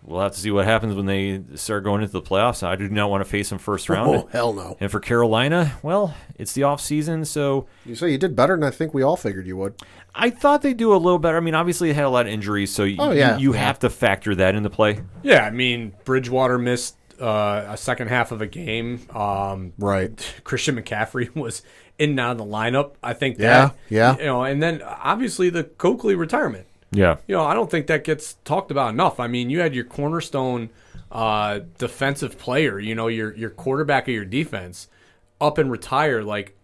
We'll 0.03 0.21
have 0.21 0.33
to 0.33 0.39
see 0.39 0.51
what 0.51 0.65
happens 0.65 0.95
when 0.95 1.05
they 1.05 1.41
start 1.55 1.83
going 1.83 2.01
into 2.01 2.11
the 2.13 2.21
playoffs. 2.21 2.61
I 2.63 2.75
do 2.75 2.89
not 2.89 3.09
want 3.09 3.23
to 3.23 3.29
face 3.29 3.49
them 3.49 3.57
first 3.59 3.89
round. 3.89 4.09
Oh 4.15 4.29
hell 4.31 4.53
no! 4.53 4.77
And 4.79 4.91
for 4.91 4.99
Carolina, 4.99 5.73
well, 5.81 6.15
it's 6.35 6.53
the 6.53 6.63
off 6.63 6.81
season, 6.81 7.25
so 7.25 7.67
You 7.85 7.95
say 7.95 8.11
you 8.11 8.17
did 8.17 8.35
better 8.35 8.55
than 8.55 8.63
I 8.63 8.71
think 8.71 8.93
we 8.93 9.01
all 9.03 9.17
figured 9.17 9.47
you 9.47 9.57
would. 9.57 9.75
I 10.15 10.29
thought 10.29 10.61
they'd 10.61 10.77
do 10.77 10.93
a 10.93 10.97
little 10.97 11.17
better. 11.19 11.37
I 11.37 11.39
mean, 11.39 11.55
obviously 11.55 11.87
they 11.89 11.93
had 11.95 12.05
a 12.05 12.09
lot 12.09 12.27
of 12.27 12.31
injuries, 12.33 12.71
so 12.71 12.83
y- 12.83 12.95
Oh, 12.99 13.11
yeah. 13.11 13.37
you, 13.37 13.43
you 13.49 13.51
have 13.53 13.79
to 13.79 13.89
factor 13.89 14.35
that 14.35 14.53
into 14.53 14.69
play. 14.69 14.99
Yeah, 15.23 15.45
I 15.45 15.49
mean 15.49 15.93
Bridgewater 16.05 16.59
missed 16.59 16.97
uh, 17.19 17.65
a 17.69 17.77
second 17.77 18.09
half 18.09 18.31
of 18.31 18.41
a 18.41 18.45
game. 18.47 19.01
Um, 19.11 19.73
Right. 19.79 20.35
Christian 20.43 20.75
McCaffrey 20.75 21.35
was 21.39 21.61
in 21.97 22.11
and 22.11 22.19
out 22.19 22.31
of 22.33 22.37
the 22.39 22.45
lineup. 22.45 22.93
I 23.01 23.13
think 23.13 23.37
Yeah, 23.39 23.71
yeah. 23.89 24.17
you 24.17 24.25
know, 24.25 24.43
and 24.43 24.61
then 24.61 24.81
obviously 24.83 25.49
the 25.49 25.63
Coakley 25.63 26.13
retirement. 26.15 26.67
Yeah. 26.93 27.17
You 27.27 27.35
know, 27.35 27.43
I 27.43 27.53
don't 27.53 27.69
think 27.69 27.87
that 27.87 28.03
gets 28.03 28.35
talked 28.45 28.71
about 28.71 28.93
enough. 28.93 29.19
I 29.19 29.27
mean, 29.27 29.49
you 29.49 29.59
had 29.59 29.75
your 29.75 29.85
cornerstone 29.85 30.69
uh, 31.11 31.59
defensive 31.77 32.37
player, 32.37 32.79
you 32.79 32.95
know, 32.95 33.07
your 33.07 33.35
your 33.35 33.49
quarterback 33.49 34.07
of 34.07 34.13
your 34.13 34.25
defense, 34.25 34.87
up 35.39 35.57
and 35.57 35.71
retire 35.71 36.23
like 36.23 36.55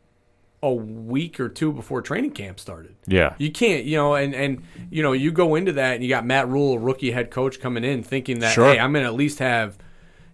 a 0.61 0.73
week 0.73 1.39
or 1.39 1.47
two 1.47 1.71
before 1.71 2.01
training 2.01 2.31
camp 2.31 2.59
started. 2.59 2.95
Yeah. 3.07 3.33
You 3.37 3.51
can't, 3.51 3.85
you 3.85 3.95
know, 3.95 4.15
and 4.15 4.33
and 4.35 4.63
you 4.89 5.03
know, 5.03 5.13
you 5.13 5.31
go 5.31 5.55
into 5.55 5.73
that 5.73 5.95
and 5.95 6.03
you 6.03 6.09
got 6.09 6.25
Matt 6.25 6.47
Rhule, 6.49 6.73
a 6.73 6.79
rookie 6.79 7.11
head 7.11 7.31
coach, 7.31 7.59
coming 7.59 7.83
in 7.83 8.03
thinking 8.03 8.39
that 8.39 8.53
Sure. 8.53 8.73
hey, 8.73 8.79
I'm 8.79 8.91
going 8.91 9.03
to 9.03 9.09
at 9.09 9.15
least 9.15 9.39
have, 9.39 9.77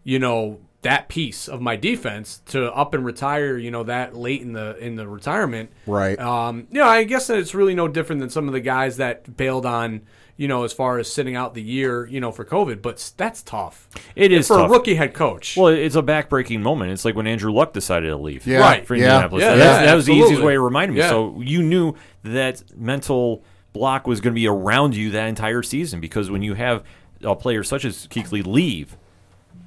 you 0.04 0.20
know, 0.20 0.60
that 0.86 1.10
piece 1.10 1.48
of 1.48 1.62
my 1.62 1.76
defense 1.76 2.44
to 2.46 2.72
up 2.72 2.94
and 2.94 3.04
retire, 3.04 3.58
you 3.58 3.72
know, 3.72 3.82
that 3.84 4.16
late 4.16 4.44
in 4.44 4.54
the 4.54 4.78
in 4.78 4.96
the 4.96 5.08
retirement. 5.08 5.72
Right. 5.88 6.18
Um, 6.20 6.68
you 6.70 6.80
know, 6.80 6.88
I 6.88 7.04
guess 7.06 7.26
that 7.28 7.40
it's 7.40 7.56
really 7.56 7.74
no 7.74 7.88
different 7.88 8.20
than 8.20 8.30
some 8.30 8.48
of 8.48 8.54
the 8.54 8.60
guys 8.60 8.98
that 8.98 9.36
bailed 9.36 9.66
on, 9.66 10.02
you 10.38 10.48
know, 10.48 10.64
as 10.64 10.74
far 10.74 11.00
as 11.00 11.12
sitting 11.12 11.36
out 11.36 11.56
the 11.56 11.64
year, 11.64 12.06
you 12.06 12.20
know, 12.20 12.32
for 12.32 12.46
COVID. 12.46 12.84
But 12.84 13.14
that's 13.18 13.42
tough. 13.42 13.90
It 14.16 14.32
is 14.32 14.48
for 14.48 14.58
tough. 14.58 14.70
a 14.70 14.74
rookie 14.74 14.94
head 14.94 15.16
coach. 15.16 15.58
Well, 15.58 15.70
it's 15.70 15.96
a 15.96 16.04
backbreaking 16.04 16.62
moment. 16.62 16.92
It's 16.92 17.04
like 17.04 17.16
when 17.16 17.26
Andrew 17.26 17.52
Luck 17.52 17.74
decided 17.74 18.10
to 18.10 18.18
leave. 18.18 18.46
Yeah, 18.46 18.60
Right. 18.60 18.86
For 18.86 18.96
yeah. 18.96 19.06
Indianapolis. 19.06 19.42
Yeah, 19.42 19.56
yeah, 19.56 19.86
that 19.86 19.96
was 19.96 20.06
the 20.06 20.14
easiest 20.14 20.44
way 20.44 20.54
to 20.54 20.62
remind 20.62 20.94
me. 20.94 21.00
Yeah. 21.00 21.10
So 21.10 21.42
you 21.42 21.64
knew 21.64 21.96
that 22.24 22.62
mental 22.78 23.44
block 23.74 24.06
was 24.06 24.22
going 24.22 24.36
to 24.36 24.40
be 24.40 24.48
around 24.48 24.96
you 24.96 25.10
that 25.12 25.28
entire 25.28 25.64
season 25.64 26.00
because 26.00 26.30
when 26.30 26.44
you 26.44 26.54
have 26.54 26.84
a 27.24 27.36
player 27.36 27.64
such 27.64 27.86
as 27.86 28.06
Kuechly 28.08 28.46
leave, 28.46 28.98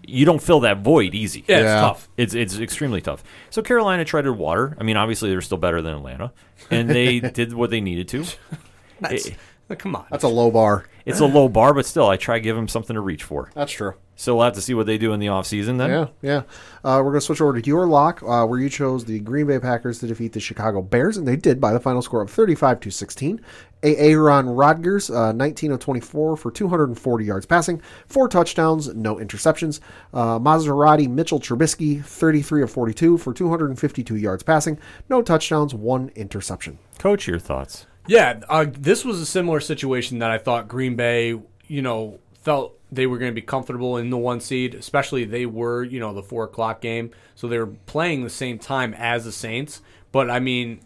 you 0.08 0.24
don't 0.24 0.42
fill 0.42 0.60
that 0.60 0.78
void 0.78 1.14
easy. 1.14 1.44
yeah, 1.46 1.56
it's 1.56 1.64
Yeah. 1.64 1.80
tough. 1.80 2.08
It's 2.16 2.34
it's 2.34 2.58
extremely 2.58 3.00
tough. 3.00 3.22
So 3.50 3.62
Carolina 3.62 4.04
treaded 4.04 4.36
water. 4.36 4.76
I 4.80 4.82
mean, 4.84 4.96
obviously 4.96 5.30
they're 5.30 5.40
still 5.40 5.58
better 5.58 5.80
than 5.82 5.94
Atlanta, 5.94 6.32
and 6.70 6.88
they 6.88 7.20
did 7.40 7.52
what 7.52 7.70
they 7.70 7.80
needed 7.80 8.08
to. 8.08 8.24
It- 9.10 9.36
Come 9.76 9.94
on. 9.96 10.06
That's 10.10 10.24
a 10.24 10.28
low 10.28 10.50
bar. 10.50 10.86
it's 11.04 11.20
a 11.20 11.26
low 11.26 11.46
bar, 11.46 11.74
but 11.74 11.84
still, 11.84 12.08
I 12.08 12.16
try 12.16 12.36
to 12.38 12.40
give 12.40 12.56
them 12.56 12.68
something 12.68 12.94
to 12.94 13.02
reach 13.02 13.22
for. 13.22 13.50
That's 13.54 13.70
true. 13.70 13.92
So 14.16 14.34
we'll 14.34 14.44
have 14.46 14.54
to 14.54 14.62
see 14.62 14.72
what 14.72 14.86
they 14.86 14.96
do 14.96 15.12
in 15.12 15.20
the 15.20 15.26
offseason 15.26 15.76
then. 15.76 15.90
Yeah, 15.90 16.06
yeah. 16.22 16.38
Uh, 16.82 17.02
we're 17.04 17.10
going 17.10 17.16
to 17.16 17.20
switch 17.20 17.42
over 17.42 17.60
to 17.60 17.66
your 17.66 17.86
lock, 17.86 18.22
uh, 18.26 18.46
where 18.46 18.58
you 18.58 18.70
chose 18.70 19.04
the 19.04 19.20
Green 19.20 19.46
Bay 19.46 19.58
Packers 19.58 19.98
to 19.98 20.06
defeat 20.06 20.32
the 20.32 20.40
Chicago 20.40 20.80
Bears, 20.80 21.18
and 21.18 21.28
they 21.28 21.36
did 21.36 21.60
by 21.60 21.74
the 21.74 21.80
final 21.80 22.00
score 22.00 22.22
of 22.22 22.30
35 22.30 22.80
to 22.80 22.90
16. 22.90 23.42
Aaron 23.82 24.48
Rodgers, 24.48 25.10
uh, 25.10 25.32
19 25.32 25.72
of 25.72 25.80
24 25.80 26.36
for 26.36 26.50
240 26.50 27.24
yards 27.24 27.46
passing, 27.46 27.80
four 28.06 28.28
touchdowns, 28.28 28.94
no 28.94 29.16
interceptions. 29.16 29.80
Uh, 30.12 30.38
Maserati 30.38 31.08
Mitchell 31.08 31.40
Trubisky, 31.40 32.04
33 32.04 32.62
of 32.62 32.70
42 32.70 33.18
for 33.18 33.32
252 33.32 34.16
yards 34.16 34.42
passing, 34.42 34.78
no 35.08 35.22
touchdowns, 35.22 35.74
one 35.74 36.10
interception. 36.14 36.78
Coach, 36.98 37.26
your 37.28 37.38
thoughts? 37.38 37.86
Yeah, 38.06 38.40
uh, 38.48 38.66
this 38.68 39.04
was 39.04 39.20
a 39.20 39.26
similar 39.26 39.60
situation 39.60 40.18
that 40.20 40.30
I 40.30 40.38
thought 40.38 40.66
Green 40.66 40.96
Bay, 40.96 41.38
you 41.66 41.82
know, 41.82 42.18
felt 42.42 42.78
they 42.90 43.06
were 43.06 43.18
going 43.18 43.30
to 43.30 43.34
be 43.34 43.42
comfortable 43.42 43.98
in 43.98 44.10
the 44.10 44.16
one 44.16 44.40
seed, 44.40 44.74
especially 44.74 45.24
they 45.24 45.44
were, 45.44 45.84
you 45.84 46.00
know, 46.00 46.14
the 46.14 46.22
four 46.22 46.44
o'clock 46.44 46.80
game. 46.80 47.10
So 47.34 47.46
they 47.46 47.58
were 47.58 47.66
playing 47.66 48.24
the 48.24 48.30
same 48.30 48.58
time 48.58 48.94
as 48.94 49.24
the 49.24 49.32
Saints. 49.32 49.82
But 50.10 50.30
I 50.30 50.40
mean, 50.40 50.80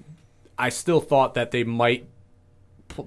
I 0.59 0.69
still 0.69 1.01
thought 1.01 1.35
that 1.35 1.53
they 1.53 1.65
might. 1.65 2.09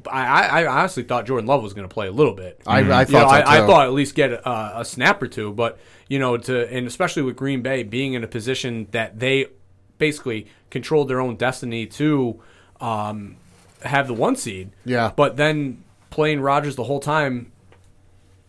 I, 0.09 0.63
I 0.63 0.67
honestly 0.67 1.03
thought 1.03 1.25
Jordan 1.25 1.47
Love 1.47 1.63
was 1.63 1.73
going 1.73 1.87
to 1.87 1.93
play 1.93 2.07
a 2.07 2.11
little 2.11 2.33
bit. 2.33 2.61
I, 2.65 2.77
I 2.77 2.79
You 2.79 2.85
know, 2.85 3.05
thought 3.05 3.09
so, 3.09 3.25
I, 3.27 3.63
I 3.63 3.67
thought 3.67 3.85
at 3.85 3.93
least 3.93 4.15
get 4.15 4.31
a, 4.31 4.79
a 4.79 4.85
snap 4.85 5.21
or 5.21 5.27
two, 5.27 5.53
but 5.53 5.79
you 6.07 6.19
know, 6.19 6.37
to 6.37 6.71
and 6.71 6.87
especially 6.87 7.23
with 7.23 7.35
Green 7.35 7.61
Bay 7.61 7.83
being 7.83 8.13
in 8.13 8.23
a 8.23 8.27
position 8.27 8.87
that 8.91 9.19
they 9.19 9.47
basically 9.97 10.47
controlled 10.69 11.07
their 11.07 11.19
own 11.21 11.35
destiny 11.35 11.85
to 11.85 12.41
um, 12.81 13.37
have 13.81 14.07
the 14.07 14.13
one 14.13 14.35
seed. 14.35 14.71
Yeah. 14.83 15.11
But 15.15 15.37
then 15.37 15.83
playing 16.09 16.41
Rodgers 16.41 16.75
the 16.75 16.83
whole 16.83 16.99
time 16.99 17.51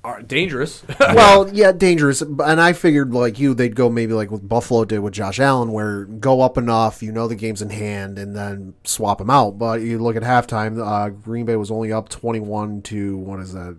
are 0.07 0.23
dangerous. 0.23 0.85
well, 1.01 1.53
yeah, 1.53 1.73
dangerous. 1.73 2.21
And 2.23 2.61
I 2.61 2.73
figured, 2.73 3.13
like 3.13 3.41
you, 3.41 3.55
they'd 3.55 3.75
go 3.75 3.91
maybe 3.91 4.13
like 4.13 4.31
what 4.31 4.49
Buffalo 4.49 4.85
did 4.85 5.01
with 5.01 5.13
Josh 5.13 5.41
Allen, 5.41 5.73
where 5.73 6.05
go 6.05 6.41
up 6.43 6.57
enough, 6.57 7.03
you 7.03 7.11
know 7.11 7.27
the 7.27 7.35
game's 7.35 7.61
in 7.61 7.71
hand, 7.71 8.17
and 8.17 8.35
then 8.35 8.75
swap 8.85 9.19
them 9.19 9.31
out. 9.31 9.59
But 9.59 9.81
you 9.81 9.99
look 9.99 10.15
at 10.15 10.23
halftime, 10.23 10.81
uh, 10.81 11.09
Green 11.09 11.45
Bay 11.45 11.57
was 11.57 11.73
only 11.73 11.93
up 11.93 12.09
21 12.09 12.83
to, 12.83 13.17
what 13.19 13.41
is 13.41 13.53
that, 13.55 13.77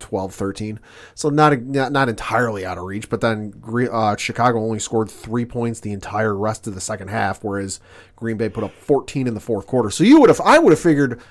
12 0.00 0.34
13. 0.34 0.80
So 1.14 1.30
not, 1.30 1.58
not, 1.62 1.92
not 1.92 2.08
entirely 2.10 2.66
out 2.66 2.76
of 2.76 2.84
reach. 2.84 3.08
But 3.08 3.22
then 3.22 3.54
uh, 3.90 4.16
Chicago 4.16 4.60
only 4.60 4.80
scored 4.80 5.10
three 5.10 5.46
points 5.46 5.80
the 5.80 5.92
entire 5.92 6.36
rest 6.36 6.66
of 6.66 6.74
the 6.74 6.80
second 6.80 7.08
half, 7.08 7.42
whereas 7.42 7.80
Green 8.16 8.36
Bay 8.36 8.50
put 8.50 8.64
up 8.64 8.74
14 8.74 9.26
in 9.26 9.32
the 9.32 9.40
fourth 9.40 9.66
quarter. 9.66 9.88
So 9.90 10.04
you 10.04 10.20
would 10.20 10.28
have, 10.28 10.42
I 10.42 10.58
would 10.58 10.72
have 10.72 10.80
figured 10.80 11.22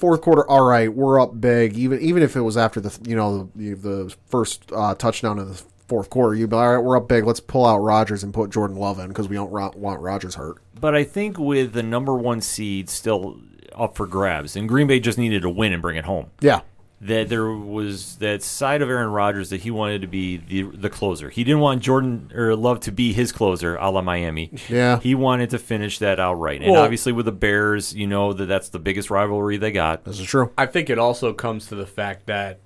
fourth 0.00 0.22
quarter, 0.22 0.48
all 0.48 0.64
right, 0.64 0.92
we're 0.92 1.20
up 1.20 1.40
big. 1.40 1.76
Even 1.76 2.00
even 2.00 2.22
if 2.22 2.36
it 2.36 2.40
was 2.40 2.56
after 2.56 2.80
the 2.80 2.96
you 3.08 3.14
know 3.14 3.50
the, 3.54 3.74
the 3.74 4.14
first 4.26 4.70
uh, 4.74 4.94
touchdown 4.94 5.38
of 5.38 5.48
the 5.48 5.62
fourth 5.86 6.10
quarter, 6.10 6.34
you'd 6.34 6.50
be 6.50 6.56
all 6.56 6.74
right, 6.76 6.82
we're 6.82 6.96
up 6.96 7.08
big. 7.08 7.24
Let's 7.24 7.40
pull 7.40 7.66
out 7.66 7.78
Rodgers 7.78 8.22
and 8.22 8.32
put 8.32 8.50
Jordan 8.50 8.76
Love 8.76 8.98
in 8.98 9.08
because 9.08 9.28
we 9.28 9.36
don't 9.36 9.50
ro- 9.50 9.72
want 9.76 10.00
Rodgers 10.00 10.34
hurt. 10.36 10.58
But 10.80 10.94
I 10.94 11.04
think 11.04 11.38
with 11.38 11.72
the 11.72 11.82
number 11.82 12.14
one 12.14 12.40
seed 12.40 12.88
still 12.88 13.40
up 13.74 13.96
for 13.96 14.06
grabs, 14.06 14.56
and 14.56 14.68
Green 14.68 14.86
Bay 14.86 15.00
just 15.00 15.18
needed 15.18 15.42
to 15.42 15.50
win 15.50 15.72
and 15.72 15.82
bring 15.82 15.96
it 15.96 16.04
home. 16.04 16.30
Yeah, 16.40 16.60
that 17.02 17.30
there 17.30 17.50
was 17.50 18.16
that 18.16 18.42
side 18.42 18.82
of 18.82 18.90
Aaron 18.90 19.10
Rodgers 19.10 19.48
that 19.50 19.62
he 19.62 19.70
wanted 19.70 20.02
to 20.02 20.06
be 20.06 20.36
the 20.36 20.62
the 20.62 20.90
closer. 20.90 21.30
He 21.30 21.44
didn't 21.44 21.60
want 21.60 21.82
Jordan 21.82 22.30
or 22.34 22.54
Love 22.54 22.80
to 22.80 22.92
be 22.92 23.12
his 23.12 23.32
closer, 23.32 23.76
a 23.76 23.90
la 23.90 24.02
Miami. 24.02 24.50
Yeah, 24.68 25.00
he 25.00 25.14
wanted 25.14 25.50
to 25.50 25.58
finish 25.58 25.98
that 25.98 26.20
outright. 26.20 26.60
And 26.62 26.72
Well- 26.72 26.82
obviously, 26.82 27.12
with 27.12 27.24
the 27.26 27.32
Bears, 27.32 27.94
you 27.94 28.06
know 28.06 28.32
that 28.32 28.46
that's 28.46 28.68
the 28.68 28.78
biggest 28.78 29.10
rivalry 29.10 29.56
they 29.56 29.72
got. 29.72 30.04
this 30.04 30.20
is 30.20 30.26
true. 30.26 30.52
I 30.58 30.66
think 30.66 30.90
it 30.90 30.98
also 30.98 31.32
comes 31.32 31.66
to 31.68 31.74
the 31.74 31.86
fact 31.86 32.26
that 32.26 32.60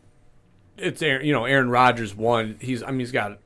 it's 0.77 1.01
Aaron, 1.03 1.25
you 1.25 1.33
know 1.33 1.44
Aaron 1.44 1.70
Rodgers 1.70 2.14
won. 2.14 2.57
He's 2.61 2.83
I 2.83 2.90
mean 2.90 3.01
he's 3.01 3.12
got 3.12 3.38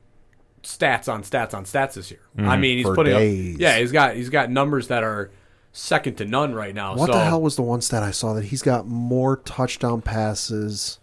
stats 0.63 1.11
on 1.11 1.23
stats 1.23 1.53
on 1.53 1.65
stats 1.65 1.93
this 1.93 2.09
year. 2.11 2.21
I 2.37 2.41
mm-hmm. 2.41 2.61
mean 2.61 2.77
he's 2.77 2.85
For 2.85 2.95
putting 2.95 3.13
days. 3.13 3.55
up 3.55 3.61
yeah 3.61 3.77
he's 3.77 3.91
got 3.91 4.15
he's 4.15 4.29
got 4.29 4.49
numbers 4.49 4.87
that 4.87 5.03
are 5.03 5.31
second 5.71 6.15
to 6.15 6.25
none 6.25 6.53
right 6.53 6.73
now. 6.73 6.95
What 6.95 7.07
so, 7.07 7.13
the 7.13 7.23
hell 7.23 7.41
was 7.41 7.55
the 7.55 7.61
one 7.61 7.81
stat 7.81 8.03
I 8.03 8.11
saw 8.11 8.33
that 8.33 8.45
he's 8.45 8.61
got 8.61 8.87
more 8.87 9.37
touchdown 9.37 10.01
passes 10.01 10.99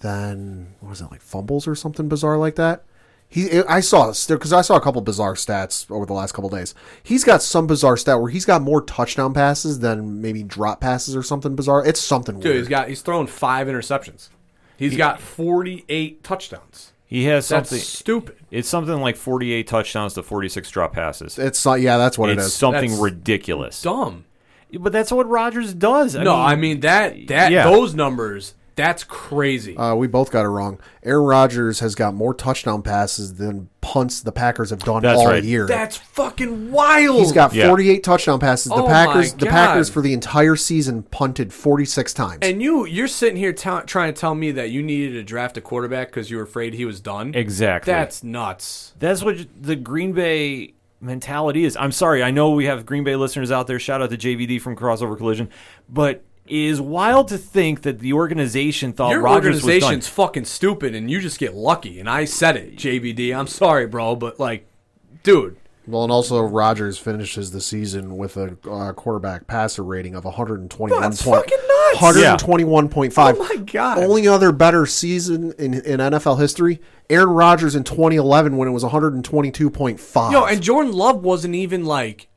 than 0.00 0.74
what 0.80 0.90
was 0.90 1.00
it 1.00 1.10
like 1.10 1.22
fumbles 1.22 1.66
or 1.66 1.74
something 1.74 2.08
bizarre 2.08 2.36
like 2.36 2.56
that? 2.56 2.84
He, 3.28 3.60
I 3.62 3.80
saw 3.80 4.12
because 4.28 4.52
I 4.52 4.60
saw 4.60 4.76
a 4.76 4.80
couple 4.80 5.00
bizarre 5.00 5.34
stats 5.34 5.90
over 5.90 6.06
the 6.06 6.12
last 6.12 6.32
couple 6.32 6.50
days. 6.50 6.72
He's 7.02 7.24
got 7.24 7.42
some 7.42 7.66
bizarre 7.66 7.96
stat 7.96 8.20
where 8.20 8.30
he's 8.30 8.44
got 8.44 8.62
more 8.62 8.80
touchdown 8.80 9.34
passes 9.34 9.80
than 9.80 10.20
maybe 10.20 10.44
drop 10.44 10.80
passes 10.80 11.16
or 11.16 11.22
something 11.24 11.56
bizarre. 11.56 11.84
It's 11.84 11.98
something 11.98 12.36
Dude, 12.36 12.44
weird. 12.44 12.56
he's 12.58 12.68
got 12.68 12.88
he's 12.88 13.02
thrown 13.02 13.26
five 13.26 13.66
interceptions. 13.66 14.28
He's 14.76 14.96
got 14.96 15.20
forty 15.20 15.84
eight 15.88 16.22
touchdowns. 16.22 16.92
He 17.06 17.24
has 17.24 17.48
That's 17.48 17.68
something. 17.70 17.84
stupid. 17.84 18.36
It's 18.50 18.68
something 18.68 19.00
like 19.00 19.16
48 19.16 19.66
touchdowns 19.66 20.14
to 20.14 20.22
46 20.22 20.70
drop 20.70 20.92
passes. 20.94 21.38
it's 21.38 21.64
not. 21.64 21.80
Yeah, 21.80 21.98
that's 21.98 22.18
what 22.18 22.30
it 22.30 22.38
It's 22.38 22.52
something 22.52 22.90
That's 22.90 23.02
ridiculous. 23.02 23.82
Dumb. 23.82 24.24
But 24.72 24.92
that's 24.92 25.12
what 25.12 25.28
Rodgers 25.28 25.74
does. 25.74 26.16
I 26.16 26.24
no, 26.24 26.34
mean, 26.34 26.44
I 26.44 26.56
mean 26.56 26.80
that 26.80 27.28
that 27.28 27.52
yeah. 27.52 27.70
those 27.70 27.94
numbers. 27.94 28.54
That's 28.76 29.04
crazy. 29.04 29.76
Uh, 29.76 29.94
we 29.94 30.06
both 30.08 30.30
got 30.32 30.44
it 30.44 30.48
wrong. 30.48 30.80
Aaron 31.04 31.24
Rodgers 31.24 31.80
has 31.80 31.94
got 31.94 32.12
more 32.14 32.34
touchdown 32.34 32.82
passes 32.82 33.34
than 33.34 33.68
punts 33.80 34.20
the 34.22 34.32
Packers 34.32 34.70
have 34.70 34.80
done 34.80 35.02
That's 35.02 35.20
all 35.20 35.28
right. 35.28 35.44
year. 35.44 35.66
that's 35.66 35.96
fucking 35.96 36.72
wild. 36.72 37.18
He's 37.20 37.30
got 37.32 37.52
Yeah. 37.54 37.68
48 37.68 38.02
touchdown 38.02 38.40
passes. 38.40 38.70
The 38.70 38.82
Oh 38.82 38.86
Packers, 38.86 39.32
the 39.34 39.44
God. 39.44 39.50
Packers 39.52 39.90
for 39.90 40.00
the 40.00 40.12
entire 40.12 40.56
season 40.56 41.02
punted 41.04 41.52
46 41.52 42.12
times. 42.14 42.38
And 42.42 42.60
you, 42.62 42.84
you're 42.86 43.06
sitting 43.06 43.36
here 43.36 43.52
t- 43.52 43.70
trying 43.86 44.12
to 44.12 44.18
tell 44.20 44.34
me 44.34 44.50
that 44.52 44.70
you 44.70 44.82
needed 44.82 45.12
to 45.12 45.22
draft 45.22 45.56
a 45.56 45.60
quarterback 45.60 46.08
because 46.08 46.30
you 46.30 46.38
were 46.38 46.42
afraid 46.44 46.74
he 46.74 46.84
was 46.84 47.00
done. 47.00 47.32
exactly. 47.34 47.92
That's 47.92 48.24
nuts. 48.24 48.94
That's 48.98 49.22
what 49.22 49.36
the 49.60 49.76
Green 49.76 50.12
Bay 50.12 50.74
mentality 51.00 51.64
is. 51.64 51.76
I'm 51.76 51.92
sorry, 51.92 52.22
I 52.22 52.30
know 52.30 52.50
we 52.50 52.64
have 52.64 52.86
Green 52.86 53.04
Bay 53.04 53.14
listeners 53.14 53.50
out 53.52 53.66
there. 53.66 53.78
Shout 53.78 54.00
out 54.02 54.10
to 54.10 54.16
JVD 54.16 54.60
from 54.60 54.74
Crossover 54.74 55.16
Collision, 55.16 55.50
but 55.88 56.16
it 56.16 56.24
is 56.46 56.80
wild 56.80 57.28
to 57.28 57.38
think 57.38 57.82
that 57.82 57.98
the 58.00 58.12
organization 58.12 58.92
thought 58.92 59.10
Your 59.10 59.20
Rodgers 59.22 59.54
was 59.56 59.62
done. 59.62 59.70
organization's 59.70 60.08
fucking 60.08 60.44
stupid, 60.44 60.94
and 60.94 61.10
you 61.10 61.20
just 61.20 61.38
get 61.38 61.54
lucky. 61.54 61.98
And 62.00 62.08
I 62.08 62.24
said 62.26 62.56
it, 62.56 62.76
JVD. 62.76 63.34
I'm 63.34 63.46
sorry, 63.46 63.86
bro, 63.86 64.14
but 64.16 64.38
like, 64.38 64.66
dude, 65.22 65.56
well, 65.86 66.02
and 66.02 66.10
also 66.12 66.40
Rodgers 66.42 66.98
finishes 66.98 67.50
the 67.50 67.60
season 67.60 68.16
with 68.16 68.36
a 68.38 68.56
uh, 68.70 68.92
quarterback 68.94 69.46
passer 69.46 69.82
rating 69.84 70.14
of 70.14 70.24
121 70.24 71.00
That's 71.00 71.22
point- 71.22 71.36
fucking 71.42 71.58
nuts. 71.58 72.42
121.5. 72.42 73.34
Oh 73.38 73.48
my 73.48 73.56
God. 73.64 73.98
Only 73.98 74.26
other 74.26 74.50
better 74.50 74.86
season 74.86 75.52
in, 75.58 75.74
in 75.74 76.00
NFL 76.00 76.40
history, 76.40 76.80
Aaron 77.10 77.28
Rodgers 77.30 77.74
in 77.76 77.84
2011 77.84 78.56
when 78.56 78.66
it 78.66 78.70
was 78.72 78.82
122.5. 78.82 80.32
yo, 80.32 80.44
and 80.44 80.62
Jordan 80.62 80.92
Love 80.92 81.22
wasn't 81.22 81.54
even 81.54 81.84
like 81.84 82.28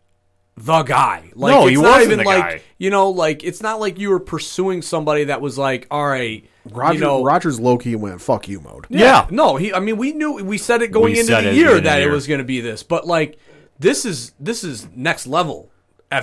the 0.57 0.83
guy. 0.83 1.29
Like, 1.35 1.53
No, 1.53 1.61
it's 1.67 1.69
he 1.69 1.75
not 1.75 1.83
wasn't 1.83 2.03
even 2.05 2.17
the 2.19 2.25
like 2.25 2.43
guy. 2.43 2.61
you 2.79 2.89
know, 2.89 3.09
like 3.11 3.43
it's 3.43 3.61
not 3.61 3.79
like 3.79 3.99
you 3.99 4.09
were 4.09 4.19
pursuing 4.19 4.81
somebody 4.81 5.25
that 5.25 5.39
was 5.39 5.57
like, 5.57 5.87
all 5.91 6.07
right, 6.07 6.43
Roger, 6.71 6.95
you 6.95 6.99
know, 6.99 7.23
Rodgers 7.23 7.59
low 7.59 7.77
key 7.77 7.95
went 7.95 8.19
fuck 8.19 8.47
you 8.47 8.59
mode. 8.59 8.87
Yeah. 8.89 9.27
No, 9.29 9.55
he. 9.55 9.73
I 9.73 9.79
mean, 9.79 9.97
we 9.97 10.13
knew 10.13 10.43
we 10.43 10.57
said 10.57 10.81
it 10.81 10.91
going 10.91 11.13
We 11.13 11.19
into 11.19 11.31
said 11.31 11.43
the 11.45 11.49
it 11.51 11.55
year 11.55 11.65
beginning 11.65 11.77
of 11.77 11.83
that 11.85 11.95
the 11.97 12.01
it 12.01 12.05
year. 12.05 12.11
was 12.11 12.27
going 12.27 12.39
to 12.39 12.43
be 12.43 12.59
this, 12.59 12.83
but 12.83 13.05
like 13.07 13.39
this 13.79 14.03
is 14.05 14.33
this 14.39 14.63
is 14.63 14.87
next 14.95 15.27
level 15.27 15.69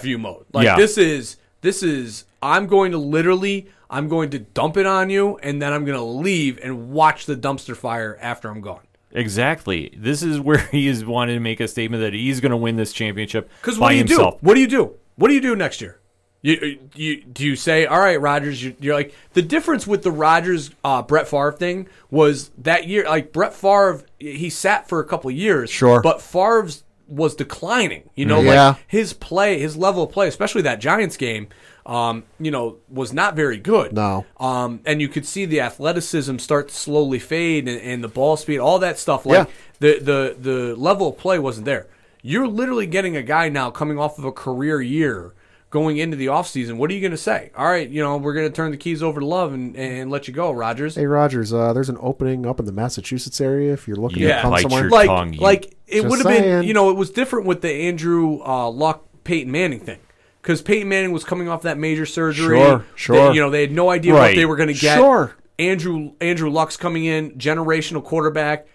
fu 0.00 0.18
mode. 0.18 0.44
Like 0.52 0.64
Yeah. 0.64 0.76
this 0.76 0.98
is 0.98 1.36
this 1.60 1.82
is. 1.82 2.24
I'm 2.42 2.66
going 2.66 2.92
to 2.92 2.98
literally. 2.98 3.68
I'm 3.88 4.08
going 4.08 4.30
to 4.30 4.40
dump 4.40 4.76
it 4.76 4.86
on 4.86 5.08
you, 5.08 5.36
and 5.38 5.62
then 5.62 5.72
I'm 5.72 5.84
going 5.84 5.96
to 5.96 6.02
leave 6.04 6.58
and 6.62 6.90
watch 6.90 7.26
the 7.26 7.36
dumpster 7.36 7.76
fire 7.76 8.18
after 8.20 8.48
I'm 8.50 8.60
gone. 8.60 8.80
Exactly. 9.14 9.92
This 9.96 10.22
is 10.22 10.38
where 10.40 10.59
he 10.72 10.88
is 10.88 11.05
wanting 11.05 11.37
to 11.37 11.40
make 11.40 11.61
a 11.61 11.68
statement 11.68 12.03
that 12.03 12.12
he's 12.12 12.40
going 12.40 12.50
to 12.50 12.57
win 12.57 12.77
this 12.77 12.92
championship 12.92 13.50
Because 13.61 13.79
by 13.79 13.85
what 13.85 13.88
do 13.90 13.94
you 13.96 13.98
himself. 14.05 14.40
do? 14.40 14.46
What 14.46 14.55
do 14.55 14.61
you 14.61 14.66
do? 14.68 14.94
What 15.16 15.29
do 15.29 15.35
you 15.35 15.40
do 15.40 15.55
next 15.57 15.81
year? 15.81 16.00
You, 16.42 16.79
you 16.94 17.24
do 17.24 17.42
you 17.46 17.57
say, 17.57 17.87
all 17.87 17.98
right, 18.00 18.20
Rodgers? 18.20 18.62
You, 18.62 18.77
you're 18.79 18.94
like 18.94 19.14
the 19.33 19.40
difference 19.40 19.87
with 19.87 20.03
the 20.03 20.11
Rodgers 20.12 20.72
uh, 20.85 21.00
Brett 21.00 21.27
Favre 21.27 21.53
thing 21.53 21.88
was 22.11 22.50
that 22.59 22.87
year. 22.87 23.05
Like 23.05 23.33
Brett 23.33 23.55
Favre, 23.55 24.03
he 24.18 24.50
sat 24.50 24.87
for 24.87 25.00
a 25.00 25.07
couple 25.07 25.31
of 25.31 25.37
years, 25.37 25.70
Sure. 25.70 26.03
but 26.03 26.20
Favre's 26.20 26.85
was 27.09 27.35
declining. 27.35 28.11
You 28.14 28.27
know, 28.27 28.42
Yeah. 28.42 28.68
like 28.70 28.77
his 28.87 29.14
play, 29.14 29.59
his 29.59 29.74
level 29.79 30.03
of 30.03 30.11
play, 30.12 30.29
especially 30.29 30.61
that 30.62 30.81
Giants 30.81 31.16
game, 31.16 31.48
um, 31.86 32.24
you 32.40 32.50
know, 32.50 32.78
was 32.88 33.12
not 33.12 33.36
very 33.36 33.58
good. 33.58 33.92
No. 33.92 34.24
Um, 34.38 34.80
and 34.86 35.00
you 35.00 35.08
could 35.08 35.26
see 35.26 35.44
the 35.44 35.60
athleticism 35.60 36.38
start 36.38 36.68
to 36.68 36.74
slowly 36.74 37.18
fade 37.18 37.68
and, 37.68 37.80
and 37.80 38.02
the 38.02 38.08
ball 38.08 38.36
speed, 38.36 38.58
all 38.58 38.78
that 38.78 38.98
stuff. 38.98 39.26
Like 39.26 39.48
Yeah. 39.48 39.54
the, 39.80 39.98
the 40.00 40.36
the 40.50 40.76
level 40.76 41.08
of 41.08 41.18
play 41.18 41.38
wasn't 41.38 41.66
there. 41.66 41.86
You're 42.22 42.48
literally 42.48 42.86
getting 42.86 43.16
a 43.16 43.22
guy 43.22 43.50
now 43.50 43.70
coming 43.70 43.98
off 43.98 44.18
of 44.18 44.24
a 44.24 44.32
career 44.32 44.80
year 44.80 45.34
going 45.68 45.98
into 45.98 46.16
the 46.16 46.26
offseason. 46.26 46.76
What 46.78 46.88
are 46.90 46.94
you 46.94 47.00
going 47.00 47.10
to 47.10 47.16
say? 47.18 47.50
All 47.56 47.66
right, 47.66 47.86
you 47.88 48.00
know, 48.00 48.16
we're 48.16 48.32
going 48.32 48.46
to 48.48 48.54
turn 48.54 48.70
the 48.70 48.76
keys 48.78 49.02
over 49.02 49.18
to 49.20 49.26
Love 49.26 49.52
and, 49.52 49.76
and 49.76 50.08
let 50.10 50.26
you 50.28 50.32
go, 50.32 50.52
Rodgers. 50.52 50.94
Hey 50.94 51.04
Rodgers, 51.06 51.52
uh, 51.52 51.72
there's 51.74 51.88
an 51.90 51.98
opening 52.00 52.46
up 52.46 52.60
in 52.60 52.64
the 52.64 52.72
Massachusetts 52.72 53.40
area 53.42 53.72
if 53.74 53.86
you're 53.86 53.96
looking 53.98 54.22
Yeah, 54.22 54.36
to 54.36 54.42
come 54.42 54.50
bite 54.52 54.62
somewhere. 54.62 54.88
like 54.88 55.06
tongue, 55.08 55.32
like 55.32 55.76
it 55.86 56.02
would 56.04 56.18
have 56.20 56.28
been 56.28 56.62
you 56.62 56.72
know 56.72 56.88
it 56.90 56.96
was 56.96 57.10
different 57.10 57.44
with 57.44 57.60
the 57.60 57.70
Andrew 57.72 58.40
uh, 58.42 58.70
Luck 58.70 59.04
Peyton 59.24 59.50
Manning 59.52 59.80
thing 59.80 59.98
because 60.44 60.61
Peyton 60.61 60.88
Manning 60.90 61.11
was 61.11 61.24
coming 61.24 61.48
off 61.48 61.62
that 61.62 61.78
major 61.78 62.04
surgery. 62.04 62.59
Sure, 62.59 62.85
sure. 62.94 63.16
They- 63.30 63.35
you 63.37 63.40
know 63.40 63.48
they 63.50 63.62
had 63.62 63.72
no 63.72 63.88
idea 63.90 64.12
what 64.12 64.35
they 64.35 64.44
were 64.44 64.57
going 64.57 64.68
to 64.68 64.74
get. 64.78 64.96
Sure. 64.98 65.35
Andrew 65.59 66.12
Andrew 66.20 66.50
Luck's 66.50 66.76
coming 66.76 67.04
in, 67.07 67.33
generational 67.33 68.04
quarterback. 68.04 68.66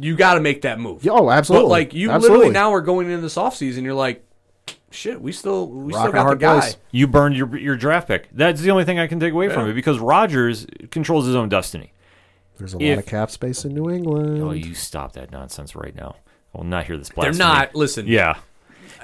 You 0.00 0.16
got 0.16 0.34
to 0.34 0.40
make 0.40 0.62
that 0.62 0.78
move. 0.80 1.06
Oh, 1.08 1.30
absolutely. 1.30 1.64
But 1.66 1.70
like 1.70 1.94
you 1.94 2.10
Absolutely. 2.10 2.38
literally 2.38 2.54
now 2.54 2.72
are 2.72 2.80
going 2.80 3.08
into 3.10 3.20
this 3.20 3.34
offseason, 3.36 3.82
you're 3.82 3.94
like, 3.94 4.24
shit, 4.90 5.20
we 5.20 5.32
still 5.32 5.68
we 5.68 5.92
Rock 5.92 6.02
still 6.02 6.12
got 6.12 6.18
the 6.18 6.22
hard 6.22 6.38
guy. 6.40 6.60
place. 6.60 6.76
You 6.92 7.06
burned 7.08 7.36
your 7.36 7.56
your 7.58 7.76
draft 7.76 8.06
pick. 8.08 8.28
That's 8.32 8.60
the 8.60 8.70
only 8.70 8.84
thing 8.84 8.98
I 8.98 9.06
can 9.06 9.20
take 9.20 9.32
away 9.32 9.48
from 9.48 9.68
it 9.68 9.74
because 9.74 9.98
Rodgers 9.98 10.66
controls 10.90 11.26
his 11.26 11.34
own 11.34 11.48
destiny. 11.48 11.92
There's 12.58 12.74
a 12.74 12.78
if- 12.80 12.96
lot 12.96 12.98
of 12.98 13.06
cap 13.06 13.30
space 13.30 13.64
in 13.64 13.74
New 13.74 13.90
England. 13.90 14.42
Oh, 14.42 14.52
you 14.52 14.74
stop 14.74 15.12
that 15.14 15.30
nonsense 15.30 15.74
right 15.76 15.94
now. 15.94 16.16
I 16.54 16.58
will 16.58 16.64
not 16.64 16.86
hear 16.86 16.96
this 16.96 17.08
They're 17.08 17.32
blasphemy. 17.32 17.38
not. 17.38 17.74
Listen, 17.74 18.06
Yeah. 18.06 18.36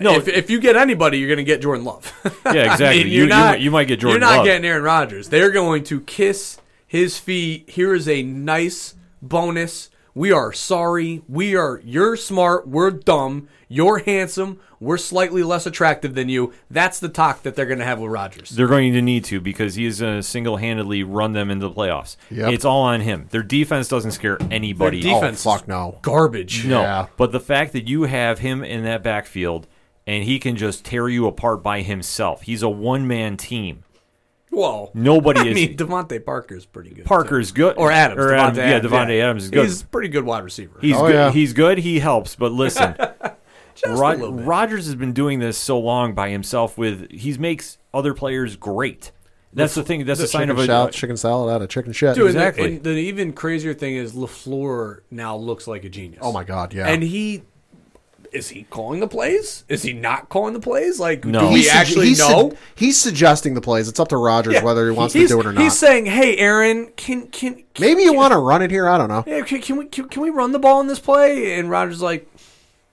No, 0.01 0.15
if, 0.15 0.29
if 0.29 0.51
you 0.51 0.61
get 0.61 0.77
anybody, 0.77 1.19
you're 1.19 1.29
going 1.29 1.39
to 1.39 1.45
get 1.45 1.61
Jordan 1.63 1.85
Love. 1.85 2.13
yeah, 2.47 2.73
exactly. 2.73 2.87
I 2.87 2.91
mean, 2.91 3.07
you, 3.07 3.13
you're 3.13 3.23
you 3.25 3.29
not, 3.29 3.51
might- 3.53 3.61
you 3.61 3.71
might 3.71 3.85
get 3.89 4.01
Jordan 4.01 4.21
You're 4.21 4.29
not 4.31 4.37
Love. 4.39 4.45
getting 4.47 4.65
Aaron 4.65 4.83
Rodgers. 4.83 5.29
They're 5.29 5.51
going 5.51 5.85
to 5.85 6.01
kiss 6.01 6.59
his 6.87 7.19
feet. 7.19 7.71
Here 7.71 7.95
is 7.95 8.09
a 8.09 8.23
nice 8.23 8.95
bonus. 9.23 9.91
We 10.15 10.31
are 10.31 10.53
sorry. 10.53 11.23
We 11.29 11.57
are. 11.57 11.81
You're 11.85 12.17
smart. 12.17 12.69
We're 12.69 12.91
dumb. 12.93 13.49
You're 13.69 13.99
handsome. 13.99 14.61
We're 14.79 14.99
slightly 14.99 15.43
less 15.43 15.67
attractive 15.67 16.15
than 16.15 16.29
you. 16.29 16.53
That's 16.71 17.01
the 17.01 17.09
talk 17.09 17.43
that 17.43 17.57
they're 17.57 17.67
going 17.67 17.79
to 17.81 17.85
have 17.85 17.99
with 17.99 18.13
Rodgers. 18.13 18.51
They're 18.51 18.69
going 18.69 18.93
to 18.93 19.03
need 19.03 19.25
to 19.25 19.41
because 19.41 19.75
he 19.75 19.87
is 19.87 20.01
going 20.01 20.17
to 20.17 20.23
single-handedly 20.23 21.03
run 21.03 21.33
them 21.33 21.51
into 21.51 21.67
the 21.69 21.75
playoffs. 21.75 22.17
Yep. 22.31 22.53
It's 22.53 22.65
all 22.65 22.83
on 22.83 23.01
him. 23.01 23.27
Their 23.31 23.43
defense 23.43 23.89
doesn't 23.89 24.13
scare 24.13 24.37
anybody. 24.53 25.01
Their 25.03 25.15
defense- 25.15 25.45
oh, 25.47 25.57
fuck 25.57 25.67
no. 25.67 25.99
Garbage. 26.03 26.65
No, 26.67 26.83
Yeah. 26.83 27.07
but 27.17 27.33
the 27.33 27.41
fact 27.41 27.73
that 27.73 27.89
you 27.89 28.03
have 28.03 28.39
him 28.41 28.63
in 28.63 28.85
that 28.85 29.03
backfield 29.03 29.67
and 30.07 30.25
he 30.25 30.39
can 30.39 30.57
just 30.57 30.85
tear 30.85 31.09
you 31.09 31.27
apart 31.27 31.63
by 31.63 31.83
himself. 31.83 32.43
He's 32.43 32.63
a 32.63 32.69
one-man 32.69 33.37
team. 33.37 33.85
Whoa. 34.51 34.91
Nobody 34.95 35.41
I 35.43 35.45
is. 35.47 35.55
mean, 35.55 35.77
DeVante 35.77 36.25
Parker's 36.25 36.65
pretty 36.67 36.91
good. 36.91 37.05
Parker's 37.07 37.51
too. 37.51 37.57
good. 37.57 37.77
Or 37.77 37.91
Adams. 37.91 38.21
Or 38.21 38.29
Davante 38.29 38.39
Adams, 38.39 38.57
yeah, 38.59 38.65
Adams, 38.65 38.93
Davante 38.93 39.21
Adams 39.23 39.45
is 39.45 39.51
good. 39.51 39.65
He's 39.65 39.83
a 39.83 39.87
pretty 39.87 40.09
good 40.09 40.25
wide 40.25 40.45
receiver. 40.45 40.79
He's 40.81 40.95
Oh, 40.97 41.07
good. 41.07 41.15
yeah. 41.15 41.31
He's 41.33 41.53
good. 41.53 41.79
He 41.79 41.99
helps. 41.99 42.37
But 42.37 42.53
listen, 42.53 42.95
Just 43.75 44.01
Rod- 44.01 44.21
Rodgers 44.47 44.87
has 44.87 44.95
been 44.95 45.13
doing 45.13 45.41
this 45.41 45.59
so 45.59 45.79
long 45.81 46.15
by 46.15 46.31
himself. 46.31 46.79
With 46.79 47.11
he 47.11 47.37
makes 47.37 47.79
other 47.93 48.15
players 48.15 48.55
great. 48.55 49.11
That's 49.53 49.75
the, 49.75 49.83
thing. 49.85 50.05
That's 50.05 50.21
a 50.21 50.27
sign 50.29 50.51
of 50.51 50.59
a. 50.59 50.67
salad, 50.67 50.93
chicken 50.95 51.17
salad 51.17 51.53
out 51.53 51.63
of 51.63 51.69
chicken 51.69 51.93
shit. 51.93 52.15
Dude, 52.15 52.27
and 52.27 52.35
the- 52.37 52.39
Exactly. 52.41 52.75
And 52.77 52.85
the, 52.85 52.91
even 52.91 53.33
crazier 53.33 53.75
thing 53.75 53.97
is 53.97 54.13
LaFleur 54.13 55.01
now 55.11 55.37
looks 55.37 55.67
like 55.67 55.83
a 55.85 55.89
genius. 55.89 56.21
oh 56.23 56.33
my 56.33 56.45
god, 56.45 56.73
yeah. 56.75 56.87
And 56.89 57.03
he 57.03 57.43
is 58.35 58.49
he 58.51 58.65
calling 58.71 59.01
the 59.01 59.07
plays? 59.09 59.65
Is 59.69 59.83
he 59.83 59.93
not 59.93 60.29
calling 60.29 60.53
the 60.55 60.61
plays? 60.61 60.99
Like, 61.01 61.25
No. 61.25 61.41
do 61.41 61.47
we 61.49 61.61
He's 61.61 61.69
sug- 61.69 61.77
actually 61.77 62.07
he's 62.09 62.23
su- 62.23 62.29
know? 62.33 62.53
he's 62.75 62.97
suggesting 63.01 63.55
the 63.55 63.61
plays. 63.61 63.89
It's 63.89 64.01
up 64.01 64.09
to 64.09 64.17
Rodgers 64.17 64.55
Yeah. 64.55 64.65
whether 64.65 64.85
he 64.85 64.91
wants 64.97 65.15
He's- 65.15 65.29
to 65.29 65.35
do 65.37 65.41
it 65.41 65.47
or 65.47 65.53
not. 65.53 65.63
He's 65.63 65.79
saying, 65.79 66.07
"Hey, 66.07 66.37
Aaron, 66.37 66.89
can 66.97 67.29
can, 67.29 67.55
can 67.55 67.65
Maybe 67.81 68.03
you 68.03 68.13
want 68.13 68.33
to 68.33 68.39
run 68.39 68.61
it 68.63 68.71
here. 68.71 68.89
I 68.89 68.99
don't 68.99 69.09
know. 69.09 69.25
yeah, 69.27 69.41
can, 69.43 69.61
can 69.61 69.77
we 69.77 69.87
can, 69.87 70.09
can 70.09 70.23
we 70.23 70.31
run 70.31 70.53
the 70.53 70.59
ball 70.59 70.81
in 70.81 70.87
this 70.89 70.99
play?" 70.99 71.55
And 71.59 71.71
Rodgers 71.71 72.03
like, 72.03 72.29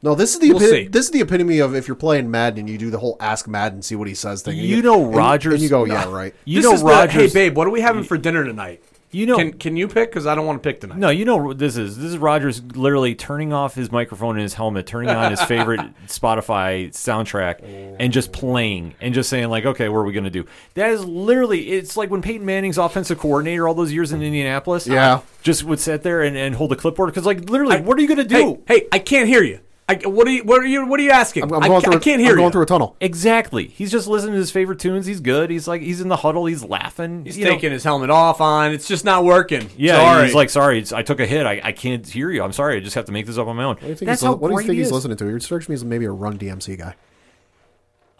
No, 0.03 0.15
this 0.15 0.33
is 0.33 0.39
the 0.39 0.51
We'll 0.53 0.63
epi- 0.63 0.87
this 0.87 1.05
is 1.05 1.11
the 1.11 1.21
epitome 1.21 1.59
of 1.59 1.75
if 1.75 1.87
you're 1.87 1.93
playing 1.95 2.31
Madden 2.31 2.59
and 2.61 2.69
you 2.69 2.77
do 2.77 2.89
the 2.89 2.97
whole 2.97 3.17
ask 3.19 3.47
Madden 3.47 3.81
see 3.83 3.95
what 3.95 4.07
he 4.07 4.15
says 4.15 4.41
thing. 4.41 4.57
and 4.57 4.67
You 4.67 4.81
know 4.81 5.03
and- 5.05 5.15
Rodgers- 5.15 5.53
and 5.53 5.61
you 5.61 5.69
go, 5.69 5.85
yeah, 5.85 6.09
right. 6.11 6.33
You 6.45 6.61
this 6.61 6.65
know 6.69 6.73
is 6.73 6.81
the, 6.81 6.87
Rodgers. 6.87 7.33
hey, 7.33 7.49
babe, 7.49 7.57
what 7.57 7.67
are 7.67 7.71
we 7.71 7.81
having 7.81 8.03
for 8.03 8.17
dinner 8.17 8.43
tonight? 8.43 8.81
You 9.13 9.25
know. 9.25 9.35
Can 9.37 9.53
can 9.53 9.75
you 9.77 9.87
pick? 9.87 10.09
Because 10.09 10.25
I 10.25 10.35
don't 10.35 10.45
want 10.45 10.63
to 10.63 10.67
pick 10.69 10.81
tonight. 10.81 10.97
no, 10.97 11.09
you 11.09 11.25
know 11.25 11.37
what 11.37 11.57
this 11.57 11.75
is. 11.77 11.97
This 11.97 12.05
is 12.11 12.17
Rodgers 12.17 12.61
literally 12.75 13.13
turning 13.15 13.51
off 13.51 13.75
his 13.75 13.91
microphone 13.91 14.37
in 14.37 14.43
his 14.43 14.53
helmet, 14.53 14.87
turning 14.87 15.09
on 15.09 15.31
his 15.31 15.41
favorite 15.43 15.81
Spotify 16.07 16.89
soundtrack, 16.91 17.95
and 17.99 18.13
just 18.13 18.31
playing 18.31 18.93
and 19.01 19.13
just 19.13 19.29
saying 19.29 19.49
like, 19.49 19.65
"Okay, 19.65 19.89
what 19.89 19.97
are 19.99 20.03
we 20.05 20.13
gonna 20.13 20.29
do?" 20.29 20.45
That 20.75 20.91
is 20.91 21.03
literally. 21.05 21.71
It's 21.71 21.97
like 21.97 22.09
when 22.09 22.21
Peyton 22.21 22.45
Manning's 22.45 22.77
offensive 22.77 23.19
coordinator 23.19 23.67
all 23.67 23.73
those 23.73 23.91
years 23.91 24.11
in 24.11 24.21
Indianapolis, 24.21 24.87
Yeah. 24.87 25.21
just 25.41 25.63
would 25.63 25.79
sit 25.79 26.03
there 26.03 26.21
and, 26.21 26.37
and 26.37 26.55
hold 26.55 26.71
a 26.71 26.75
clipboard 26.75 27.09
because 27.09 27.25
like 27.25 27.49
literally, 27.49 27.81
what 27.81 27.97
are 27.97 28.01
you 28.01 28.07
gonna 28.07 28.23
do? 28.23 28.61
Hey, 28.67 28.79
hey, 28.79 28.87
I 28.91 28.99
can't 28.99 29.27
hear 29.27 29.43
you. 29.43 29.59
I, 29.91 30.07
what 30.07 30.27
are 30.27 30.31
you? 30.31 30.43
What 30.43 30.61
are 30.61 30.65
you? 30.65 30.85
What 30.85 30.99
are 30.99 31.03
you 31.03 31.11
asking? 31.11 31.43
I'm, 31.43 31.53
I'm 31.53 31.61
going 31.61 31.81
ca- 31.81 31.91
through. 31.91 31.99
I 31.99 32.03
can't 32.03 32.21
a, 32.21 32.23
hear 32.23 32.31
I'm 32.33 32.37
going 32.37 32.47
you. 32.47 32.51
through 32.51 32.63
a 32.63 32.65
tunnel. 32.67 32.95
Exactly. 32.99 33.67
He's 33.67 33.91
just 33.91 34.07
listening 34.07 34.33
to 34.33 34.39
his 34.39 34.51
favorite 34.51 34.79
tunes. 34.79 35.05
He's 35.05 35.19
good. 35.19 35.49
He's 35.49 35.67
like 35.67 35.81
he's 35.81 36.01
in 36.01 36.07
the 36.07 36.17
huddle. 36.17 36.45
He's 36.45 36.63
laughing. 36.63 37.25
He's 37.25 37.37
you 37.37 37.45
know. 37.45 37.51
taking 37.51 37.71
his 37.71 37.83
helmet 37.83 38.09
off 38.09 38.41
on. 38.41 38.71
It's 38.71 38.87
just 38.87 39.05
not 39.05 39.23
working. 39.23 39.69
Yeah, 39.77 39.97
Sorry. 39.97 40.25
he's 40.25 40.35
like, 40.35 40.49
sorry, 40.49 40.79
it's, 40.79 40.91
I 40.93 41.01
took 41.03 41.19
a 41.19 41.25
hit. 41.25 41.45
I, 41.45 41.61
I 41.63 41.71
can't 41.71 42.07
hear 42.07 42.31
you. 42.31 42.43
I'm 42.43 42.53
sorry. 42.53 42.77
I 42.77 42.79
just 42.79 42.95
have 42.95 43.05
to 43.05 43.11
make 43.11 43.25
this 43.25 43.37
up 43.37 43.47
on 43.47 43.55
my 43.55 43.63
own. 43.63 43.75
What 43.75 43.81
do 43.81 43.87
you 43.87 43.95
think, 43.95 44.07
That's 44.07 44.21
he's, 44.21 44.27
how 44.27 44.35
what 44.35 44.49
do 44.49 44.53
you 44.53 44.59
think 44.59 44.73
he 44.73 44.79
he's 44.79 44.91
listening 44.91 45.17
to? 45.17 45.33
He 45.33 45.39
strikes 45.39 45.67
me 45.69 45.75
as 45.75 45.83
maybe 45.85 46.05
a 46.05 46.11
Run 46.11 46.37
DMC 46.37 46.77
guy. 46.77 46.95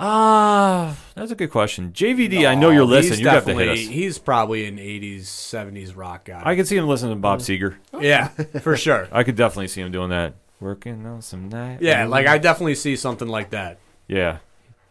Ah, 0.04 0.98
that's 1.14 1.32
a 1.32 1.36
good 1.36 1.52
question. 1.52 1.92
JVD, 1.92 2.50
I 2.50 2.56
know 2.56 2.72
you're 2.72 2.84
listening. 2.84 3.12
he's 3.12 3.20
You 3.20 3.28
have 3.30 3.46
to 3.46 3.54
hit 3.54 3.70
us. 3.70 3.78
He's 3.78 4.18
probably 4.18 4.66
an 4.66 4.78
'80s, 4.78 5.26
'70s 5.26 5.96
rock 5.96 6.26
guy. 6.26 6.42
I 6.44 6.56
could 6.56 6.68
see 6.68 6.76
him 6.76 6.88
listening 6.88 7.12
to 7.12 7.20
Bob 7.20 7.40
Seger. 7.40 7.76
yeah, 8.00 8.30
for 8.62 8.76
sure. 8.76 9.08
I 9.12 9.22
could 9.24 9.36
definitely 9.36 9.68
see 9.68 9.82
him 9.82 9.92
doing 9.92 10.10
that. 10.10 10.34
Working 10.62 11.06
on 11.06 11.22
some 11.22 11.50
night. 11.50 11.80
Yeah, 11.82 12.06
like 12.06 12.28
I 12.28 12.38
definitely 12.38 12.76
see 12.76 12.96
something 12.96 13.28
like 13.28 13.50
that 13.50 13.80
Yeah, 14.08 14.38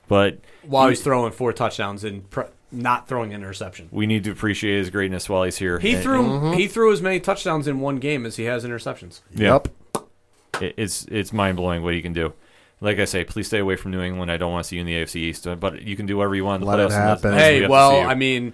but 0.08 0.38
while 0.62 0.88
he's 0.88 1.00
throwing 1.00 1.32
four 1.32 1.52
touchdowns 1.54 2.04
and 2.04 2.28
pr- 2.28 2.42
not 2.72 3.08
throwing 3.08 3.32
an 3.32 3.40
interception. 3.40 3.88
we 3.90 4.06
need 4.06 4.24
to 4.24 4.30
appreciate 4.32 4.78
his 4.78 4.90
greatness 4.90 5.28
while 5.28 5.44
he's 5.44 5.56
here. 5.58 5.78
He 5.78 5.94
And- 5.94 6.02
threw 6.02 6.22
Mm-hmm. 6.22 6.52
he 6.58 6.66
threw 6.66 6.92
as 6.92 7.00
many 7.00 7.20
touchdowns 7.20 7.66
in 7.68 7.80
one 7.80 7.96
game 7.96 8.26
as 8.26 8.36
he 8.36 8.44
has 8.44 8.64
interceptions. 8.64 9.20
Yeah. 9.34 9.54
Yep. 9.54 9.68
it- 10.60 10.74
it's 10.76 11.04
it's 11.06 11.32
mind 11.32 11.56
blowing 11.56 11.82
what 11.82 11.94
he 11.94 12.02
can 12.02 12.12
do. 12.12 12.32
Like 12.82 12.98
I 12.98 13.04
say, 13.04 13.24
please 13.24 13.46
stay 13.46 13.58
away 13.58 13.76
from 13.76 13.90
New 13.92 14.00
England. 14.00 14.30
I 14.32 14.36
don't 14.38 14.52
want 14.52 14.64
to 14.64 14.68
see 14.68 14.76
you 14.76 14.80
in 14.80 14.86
the 14.86 14.94
AFC 14.94 15.16
East, 15.16 15.46
but 15.60 15.82
you 15.82 15.96
can 15.96 16.06
do 16.06 16.16
whatever 16.16 16.34
you 16.34 16.44
want. 16.44 16.62
in 16.62 16.66
the 16.66 16.70
Let 16.74 16.80
it 16.80 16.88
playoffs, 16.88 16.94
and 16.94 16.94
that's- 16.94 17.22
happen. 17.22 17.30
that's 17.30 17.34
what 17.34 17.36
we 17.36 17.42
Hey, 17.42 17.54
have 17.60 17.68
to 17.68 17.70
well, 17.70 17.90
see. 17.92 17.98
I 18.10 18.14
mean, 18.14 18.52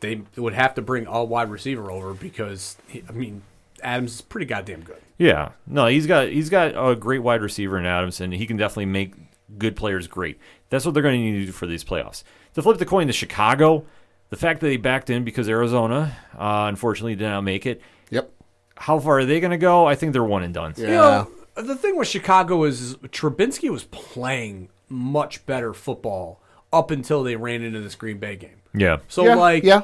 they 0.00 0.20
would 0.36 0.54
have 0.54 0.74
to 0.76 0.82
bring 0.82 1.06
all 1.06 1.26
wide 1.26 1.50
receiver 1.50 1.90
over 1.90 2.14
because 2.14 2.76
he, 2.86 3.02
I 3.08 3.12
mean, 3.12 3.42
Adams 3.82 4.14
is 4.14 4.20
pretty 4.20 4.46
goddamn 4.46 4.80
good. 4.82 5.00
Yeah, 5.18 5.52
no, 5.66 5.86
he's 5.86 6.06
got 6.06 6.28
he's 6.28 6.50
got 6.50 6.74
a 6.76 6.96
great 6.96 7.20
wide 7.20 7.42
receiver 7.42 7.78
in 7.78 7.86
Adams, 7.86 8.20
and 8.20 8.32
he 8.32 8.46
can 8.46 8.56
definitely 8.56 8.86
make 8.86 9.14
good 9.58 9.76
players 9.76 10.06
great. 10.08 10.38
That's 10.70 10.84
what 10.84 10.94
they're 10.94 11.02
going 11.02 11.20
to 11.20 11.30
need 11.30 11.40
to 11.40 11.46
do 11.46 11.52
for 11.52 11.66
these 11.66 11.84
playoffs. 11.84 12.24
To 12.54 12.62
flip 12.62 12.78
the 12.78 12.86
coin 12.86 13.06
to 13.06 13.12
Chicago, 13.12 13.84
the 14.30 14.36
fact 14.36 14.60
that 14.60 14.66
they 14.66 14.76
backed 14.76 15.10
in 15.10 15.24
because 15.24 15.48
Arizona 15.48 16.16
uh, 16.36 16.66
unfortunately 16.68 17.14
did 17.14 17.24
not 17.24 17.42
make 17.42 17.66
it. 17.66 17.80
Yep. 18.10 18.30
How 18.76 18.98
far 18.98 19.20
are 19.20 19.24
they 19.24 19.38
going 19.38 19.52
to 19.52 19.56
go? 19.56 19.86
I 19.86 19.94
think 19.94 20.12
they're 20.12 20.24
one 20.24 20.42
and 20.42 20.52
done. 20.52 20.74
Yeah. 20.76 20.84
You 20.86 20.92
know, 20.92 21.30
the 21.62 21.76
thing 21.76 21.96
with 21.96 22.08
Chicago 22.08 22.64
is 22.64 22.96
Trubinsky 22.96 23.70
was 23.70 23.84
playing 23.84 24.68
much 24.88 25.46
better 25.46 25.72
football 25.72 26.40
up 26.72 26.90
until 26.90 27.22
they 27.22 27.36
ran 27.36 27.62
into 27.62 27.80
this 27.80 27.94
Green 27.94 28.18
Bay 28.18 28.36
game. 28.36 28.62
Yeah, 28.74 28.98
So 29.06 29.24
yeah. 29.24 29.34
like 29.36 29.62
yeah. 29.62 29.82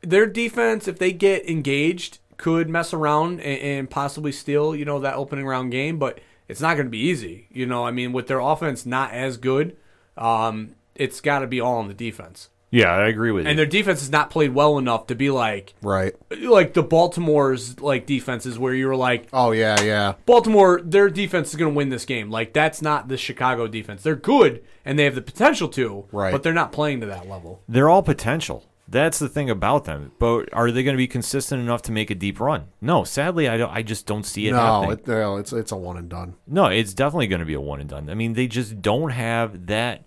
their 0.00 0.26
defense, 0.26 0.88
if 0.88 0.98
they 0.98 1.12
get 1.12 1.48
engaged, 1.48 2.18
could 2.42 2.68
mess 2.68 2.92
around 2.92 3.40
and, 3.40 3.60
and 3.60 3.90
possibly 3.90 4.32
steal, 4.32 4.74
you 4.74 4.84
know, 4.84 4.98
that 5.00 5.14
opening 5.14 5.46
round 5.46 5.70
game. 5.70 5.98
But 5.98 6.18
it's 6.48 6.60
not 6.60 6.74
going 6.74 6.86
to 6.86 6.90
be 6.90 6.98
easy. 6.98 7.46
You 7.50 7.66
know, 7.66 7.86
I 7.86 7.90
mean, 7.92 8.12
with 8.12 8.26
their 8.26 8.40
offense 8.40 8.84
not 8.84 9.12
as 9.12 9.36
good, 9.36 9.76
um, 10.16 10.74
it's 10.94 11.20
got 11.20 11.38
to 11.40 11.46
be 11.46 11.60
all 11.60 11.78
on 11.78 11.88
the 11.88 11.94
defense. 11.94 12.48
yeah, 12.70 12.90
I 12.90 13.06
agree 13.08 13.30
with 13.32 13.40
And 13.40 13.46
you. 13.46 13.50
And 13.50 13.58
their 13.58 13.66
defense 13.80 14.00
has 14.00 14.10
not 14.10 14.30
played 14.30 14.54
well 14.54 14.76
enough 14.78 15.06
to 15.08 15.14
be 15.14 15.30
like, 15.30 15.74
Right. 15.82 16.14
like 16.40 16.72
the 16.74 16.82
Baltimore's 16.82 17.78
like 17.80 18.06
defenses 18.06 18.58
where 18.58 18.74
you 18.74 18.86
were 18.88 18.96
like, 18.96 19.28
Oh 19.32 19.52
yeah, 19.52 19.80
yeah. 19.82 20.14
Baltimore, 20.26 20.80
their 20.82 21.08
defense 21.10 21.50
is 21.50 21.56
going 21.56 21.72
to 21.72 21.76
win 21.76 21.90
this 21.90 22.04
game. 22.06 22.30
Like 22.30 22.52
that's 22.52 22.80
not 22.82 23.08
the 23.08 23.16
Chicago 23.16 23.66
defense. 23.68 24.02
They're 24.02 24.16
good 24.16 24.62
and 24.84 24.98
they 24.98 25.04
have 25.04 25.14
the 25.14 25.22
potential 25.22 25.68
to, 25.68 26.06
Right. 26.12 26.32
but 26.32 26.42
they're 26.42 26.52
not 26.52 26.72
playing 26.72 27.00
to 27.00 27.06
that 27.06 27.28
level. 27.28 27.62
They're 27.68 27.88
all 27.90 28.02
potential. 28.02 28.64
That's 28.92 29.18
the 29.18 29.28
thing 29.28 29.50
about 29.50 29.84
them. 29.84 30.12
But 30.20 30.52
are 30.52 30.70
they 30.70 30.82
going 30.84 30.94
to 30.94 30.98
be 30.98 31.08
consistent 31.08 31.60
enough 31.60 31.82
to 31.82 31.92
make 31.92 32.10
a 32.10 32.14
deep 32.14 32.38
run? 32.38 32.66
No, 32.80 33.02
sadly, 33.04 33.48
I 33.48 33.56
don't. 33.56 33.70
I 33.70 33.82
just 33.82 34.06
don't 34.06 34.24
see 34.24 34.46
it 34.48 34.52
No, 34.52 34.58
happening. 34.58 34.90
it, 34.98 35.08
no, 35.08 35.36
it's 35.38 35.52
it's 35.52 35.72
a 35.72 35.76
one 35.76 35.96
and 35.96 36.08
done. 36.08 36.36
No, 36.46 36.66
it's 36.66 36.94
definitely 36.94 37.26
going 37.26 37.40
to 37.40 37.46
be 37.46 37.54
a 37.54 37.60
one 37.60 37.80
and 37.80 37.88
done. 37.90 38.08
I 38.08 38.14
mean, 38.14 38.34
they 38.34 38.46
just 38.46 38.80
don't 38.80 39.10
have 39.10 39.66
that 39.66 40.04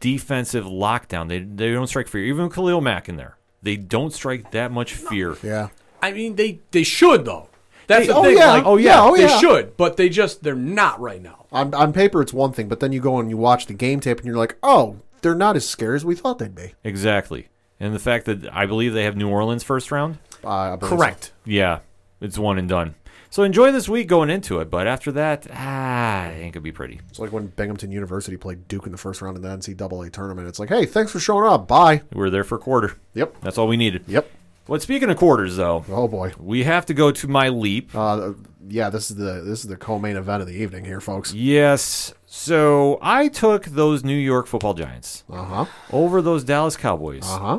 defensive 0.00 0.64
lockdown. 0.64 1.28
They 1.28 1.38
they 1.40 1.72
don't 1.72 1.86
strike 1.86 2.08
fear. 2.08 2.24
Even 2.24 2.44
with 2.44 2.54
Khalil 2.54 2.80
Mack 2.80 3.08
in 3.08 3.16
there, 3.16 3.36
they 3.62 3.76
don't 3.76 4.12
strike 4.12 4.50
that 4.52 4.70
much 4.72 4.94
fear. 4.94 5.36
Yeah. 5.42 5.68
I 6.02 6.12
mean, 6.12 6.36
they 6.36 6.60
they 6.70 6.82
should 6.82 7.24
though. 7.24 7.48
That's 7.86 8.06
They- 8.06 8.12
the 8.12 8.18
oh, 8.18 8.22
thing. 8.24 8.36
yeah. 8.36 8.50
Like, 8.52 8.66
Oh, 8.66 8.76
yeah. 8.76 9.02
Oh, 9.02 9.16
they 9.16 9.22
yeah. 9.22 9.38
should, 9.38 9.76
but 9.78 9.96
they 9.96 10.08
just 10.10 10.42
they're 10.42 10.54
not 10.54 11.00
right 11.00 11.22
now. 11.22 11.46
On 11.52 11.72
on 11.74 11.92
paper, 11.92 12.20
it's 12.20 12.32
one 12.34 12.52
thing, 12.52 12.68
but 12.68 12.80
then 12.80 12.92
you 12.92 13.00
go 13.00 13.18
and 13.18 13.30
you 13.30 13.36
watch 13.36 13.66
the 13.66 13.74
game 13.74 14.00
tape, 14.00 14.18
and 14.18 14.26
you're 14.26 14.36
like, 14.36 14.56
oh, 14.62 14.96
they're 15.22 15.34
not 15.34 15.56
as 15.56 15.66
scary 15.68 15.96
as 15.96 16.04
we 16.04 16.14
thought 16.14 16.38
they'd 16.38 16.54
be. 16.54 16.74
Exactly. 16.84 17.48
And 17.80 17.94
the 17.94 17.98
fact 17.98 18.26
that 18.26 18.52
I 18.52 18.66
believe 18.66 18.92
they 18.92 19.04
have 19.04 19.16
New 19.16 19.28
Orleans 19.28 19.62
first 19.62 19.90
round, 19.92 20.18
Uh, 20.44 20.48
I 20.48 20.76
so. 20.80 20.86
Correct. 20.88 21.32
yeah, 21.44 21.80
it's 22.20 22.38
one 22.38 22.58
and 22.58 22.68
done. 22.68 22.94
So 23.30 23.42
enjoy 23.42 23.72
this 23.72 23.88
week 23.90 24.08
going 24.08 24.30
into 24.30 24.58
it, 24.60 24.70
but 24.70 24.86
after 24.86 25.12
that, 25.12 25.46
ah, 25.52 26.26
it 26.28 26.40
ain't 26.40 26.54
gonna 26.54 26.62
be 26.62 26.72
pretty. 26.72 27.00
It's 27.10 27.18
like 27.18 27.30
when 27.30 27.48
Binghamton 27.48 27.92
University 27.92 28.36
played 28.38 28.66
Duke 28.68 28.86
in 28.86 28.92
the 28.92 28.98
first 28.98 29.20
round 29.20 29.36
of 29.36 29.42
the 29.42 29.48
NCAA 29.50 30.10
tournament. 30.10 30.48
It's 30.48 30.58
like, 30.58 30.70
hey, 30.70 30.86
thanks 30.86 31.12
for 31.12 31.20
showing 31.20 31.46
up. 31.46 31.68
Bye. 31.68 32.02
We're 32.12 32.30
there 32.30 32.42
for 32.44 32.54
a 32.56 32.58
quarter. 32.58 32.94
Yep. 33.14 33.36
That's 33.42 33.58
all 33.58 33.68
we 33.68 33.76
needed. 33.76 34.04
Yep. 34.06 34.30
But 34.66 34.80
speaking 34.82 35.10
of 35.10 35.16
quarters, 35.18 35.56
though, 35.56 35.84
Oh 35.90 36.08
boy. 36.08 36.32
we 36.38 36.64
have 36.64 36.86
to 36.86 36.94
go 36.94 37.10
to 37.10 37.28
my 37.28 37.48
leap. 37.50 37.90
Uh, 37.94 38.32
yeah, 38.66 38.88
this 38.90 39.10
is 39.10 39.16
the 39.16 39.42
this 39.42 39.60
is 39.60 39.66
the 39.66 39.76
co-main 39.76 40.16
event 40.16 40.40
of 40.42 40.48
the 40.48 40.54
evening 40.54 40.84
here, 40.86 41.00
folks. 41.00 41.32
Yes. 41.34 42.12
So 42.38 42.98
I 43.02 43.26
took 43.28 43.64
those 43.64 44.04
New 44.04 44.14
York 44.16 44.46
Football 44.46 44.74
Giants 44.74 45.24
Uh 45.28 45.44
huh. 45.44 45.64
over 45.92 46.22
those 46.22 46.44
Dallas 46.44 46.76
Cowboys. 46.76 47.24
Uh 47.26 47.38
huh. 47.38 47.58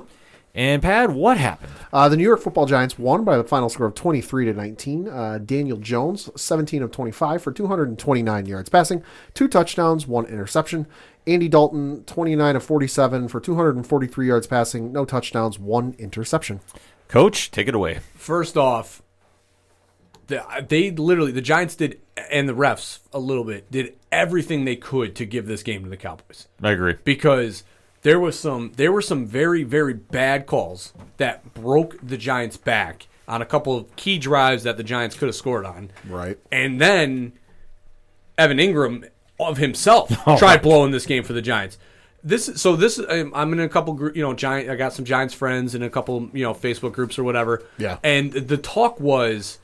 And 0.56 0.82
Pad, 0.82 1.12
what 1.12 1.38
happened? 1.38 1.74
Uh, 1.94 2.08
the 2.10 2.18
New 2.18 2.24
York 2.24 2.39
Football 2.42 2.65
Giants 2.65 2.98
won 2.98 3.24
by 3.24 3.38
the 3.38 3.44
final 3.44 3.70
score 3.70 3.86
of 3.88 3.94
23 3.94 4.46
to 4.46 4.54
19. 4.54 5.08
Uh, 5.10 5.38
Daniel 5.38 5.78
Jones, 5.78 6.30
17 6.36 6.82
of 6.82 6.92
25 6.92 7.44
for 7.44 7.52
229 7.52 8.46
yards 8.46 8.70
passing, 8.70 9.04
two 9.34 9.48
touchdowns, 9.48 10.08
one 10.08 10.26
interception. 10.26 10.88
Andy 11.28 11.48
Dalton, 11.50 12.04
29 12.06 12.56
of 12.56 12.63
47 12.63 13.28
for 13.28 13.39
243 13.39 14.28
yards 14.28 14.48
passing, 14.48 14.92
no 14.92 15.06
touchdowns, 15.06 15.60
one 15.60 15.94
interception. 16.00 16.62
Coach, 17.10 17.52
take 17.52 17.68
it 17.68 17.76
away. 17.76 18.00
First 18.15 18.58
off, 18.58 19.04
the, 20.30 20.65
they 20.68 20.92
literally 20.92 21.32
the 21.32 21.42
Giants 21.42 21.76
did 21.76 22.00
and 22.32 22.48
the 22.48 22.54
refs 22.54 23.00
a 23.12 23.20
little 23.20 23.44
bit 23.44 23.70
did 23.70 23.96
everything 24.12 24.63
they 24.63 24.76
could 24.76 25.15
to 25.18 25.26
give 25.26 25.48
this 25.48 25.63
game 25.63 25.84
to 25.84 25.89
the 25.89 25.98
Cowboys. 25.98 26.48
I 26.63 26.72
agree. 26.72 26.96
because 27.04 27.63
there 28.04 28.20
was 28.20 28.39
some 28.39 28.72
there 28.78 28.92
were 28.92 29.02
some 29.02 29.26
very 29.26 29.63
very 29.63 29.94
bad 29.94 30.46
calls 30.46 30.94
that 31.18 31.54
broke 31.54 31.98
the 32.02 32.18
Giants 32.18 32.56
back 32.58 33.08
on 33.28 33.42
a 33.42 33.46
couple 33.46 33.76
of 33.76 33.96
key 33.96 34.18
drives 34.18 34.63
that 34.63 34.78
the 34.78 34.84
Giants 34.84 35.15
could 35.18 35.28
have 35.28 35.36
scored 35.36 35.65
on. 35.65 35.92
Right. 36.08 36.39
And 36.52 36.80
then 36.80 37.34
Evan 38.38 38.58
Engram 38.58 39.10
of 39.39 39.58
himself 39.58 40.10
tried 40.38 40.62
blowing 40.62 40.92
this 40.92 41.06
game 41.06 41.24
for 41.24 41.34
the 41.34 41.42
Giants. 41.42 41.78
This 42.24 42.52
so 42.62 42.76
this 42.76 43.00
um, 43.00 43.32
I'm 43.34 43.54
in 43.54 43.60
a 43.60 43.70
couple 43.70 44.12
you 44.13 44.22
know 44.22 44.34
giant 44.34 44.70
I 44.70 44.76
got 44.76 44.94
some 44.94 45.06
Giants 45.06 45.34
friends 45.34 45.74
in 45.74 45.82
a 45.84 45.89
couple 45.89 46.30
you 46.34 46.44
know 46.44 46.54
Facebook 46.54 46.94
groups 46.94 47.18
or 47.18 47.24
whatever. 47.24 47.63
Yeah. 47.78 47.98
And 48.04 48.32
the 48.32 48.58
talk 48.58 49.00
was 49.00 49.60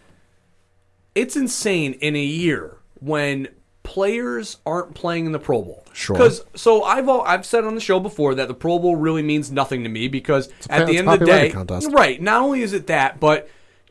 it's 1.15 1.35
insane 1.35 1.93
in 1.93 2.15
a 2.15 2.21
year 2.23 2.77
when 2.99 3.47
players 3.83 4.57
aren't 4.65 4.93
playing 4.95 5.25
in 5.25 5.31
the 5.31 5.39
Pro 5.39 5.61
Bowl. 5.61 5.83
Sure. 5.93 6.15
Because 6.17 6.43
so 6.55 6.83
I've 6.83 7.07
al- 7.07 7.21
I've 7.21 7.45
said 7.45 7.63
on 7.63 7.75
the 7.75 7.81
show 7.81 7.99
before 7.99 8.35
that 8.35 8.47
the 8.47 8.53
Pro 8.53 8.79
Bowl 8.79 8.95
really 8.95 9.21
means 9.21 9.51
nothing 9.51 9.83
to 9.83 9.89
me 9.89 10.07
because 10.07 10.49
at 10.69 10.87
the 10.87 10.97
end 10.97 11.07
of 11.09 11.19
the 11.19 11.25
day, 11.25 11.49
contest. 11.51 11.89
right? 11.91 12.21
Not 12.21 12.41
only 12.41 12.61
is 12.61 12.73
it 12.73 12.87
that, 12.87 13.19
but 13.19 13.49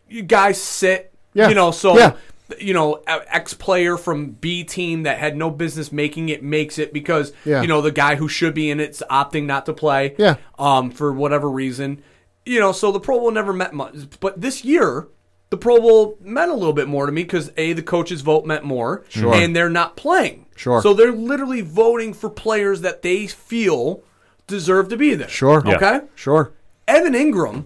you 0.08 0.22
guys 0.22 0.60
sit, 0.60 1.12
Yeah. 1.32 1.48
you 1.48 1.54
know, 1.54 1.70
so. 1.70 1.96
Yeah. 1.98 2.12
You 2.60 2.74
know, 2.74 3.02
ex 3.06 3.54
player 3.54 3.96
from 3.96 4.32
B 4.32 4.64
team 4.64 5.04
that 5.04 5.16
had 5.16 5.34
no 5.34 5.50
business 5.50 5.90
making 5.90 6.28
it 6.28 6.42
makes 6.42 6.78
it 6.78 6.92
because 6.92 7.32
Yeah. 7.46 7.62
you 7.62 7.66
know 7.68 7.80
the 7.80 7.90
guy 7.90 8.16
who 8.16 8.28
should 8.28 8.52
be 8.52 8.68
in 8.70 8.80
it's 8.80 9.02
opting 9.10 9.44
not 9.46 9.64
to 9.64 9.72
play. 9.72 10.14
Yeah. 10.18 10.36
Um, 10.58 10.90
for 10.90 11.10
whatever 11.10 11.48
reason, 11.50 12.02
you 12.44 12.60
know, 12.60 12.70
so 12.72 12.92
the 12.92 13.00
Pro 13.00 13.18
Bowl 13.18 13.30
never 13.30 13.54
meant 13.54 13.72
much. 13.72 13.94
But 14.20 14.42
this 14.42 14.62
year, 14.62 15.08
the 15.50 15.56
Pro 15.56 15.80
Bowl 15.80 16.16
meant 16.20 16.50
a 16.50 16.54
little 16.54 16.72
bit 16.72 16.88
more 16.88 17.06
to 17.06 17.12
me 17.12 17.22
because 17.22 17.52
a 17.56 17.72
the 17.74 17.82
coaches' 17.82 18.22
vote 18.22 18.44
meant 18.46 18.64
more, 18.64 19.04
Sure. 19.08 19.34
and 19.34 19.54
they're 19.54 19.70
not 19.70 19.96
playing. 19.96 20.46
Sure. 20.56 20.82
So 20.82 20.94
they're 20.94 21.12
literally 21.12 21.60
voting 21.60 22.12
for 22.14 22.28
players 22.30 22.80
that 22.80 23.02
they 23.02 23.26
feel 23.26 24.02
deserve 24.46 24.88
to 24.88 24.96
be 24.96 25.14
there. 25.14 25.28
Sure. 25.28 25.62
Yeah. 25.64 25.76
Okay. 25.76 26.00
Sure. 26.14 26.52
Evan 26.88 27.14
Engram 27.14 27.64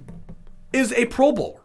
is 0.73 0.93
a 0.93 1.07
Pro 1.07 1.33
Bowler. 1.33 1.61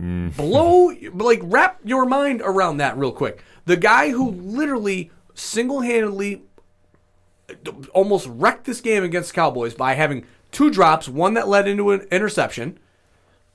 Mm. 0.00 0.34
Blow, 0.36 0.92
like, 1.12 1.40
wrap 1.42 1.80
your 1.84 2.06
mind 2.06 2.40
around 2.42 2.78
that 2.78 2.96
real 2.96 3.12
quick. 3.12 3.42
The 3.66 3.76
guy 3.76 4.10
who 4.10 4.30
literally 4.30 5.10
single 5.34 5.80
handedly 5.80 6.42
almost 7.92 8.26
wrecked 8.30 8.64
this 8.64 8.80
game 8.80 9.02
against 9.04 9.30
the 9.30 9.34
Cowboys 9.34 9.74
by 9.74 9.94
having 9.94 10.24
two 10.52 10.70
drops, 10.70 11.08
one 11.08 11.34
that 11.34 11.48
led 11.48 11.68
into 11.68 11.90
an 11.90 12.06
interception. 12.10 12.78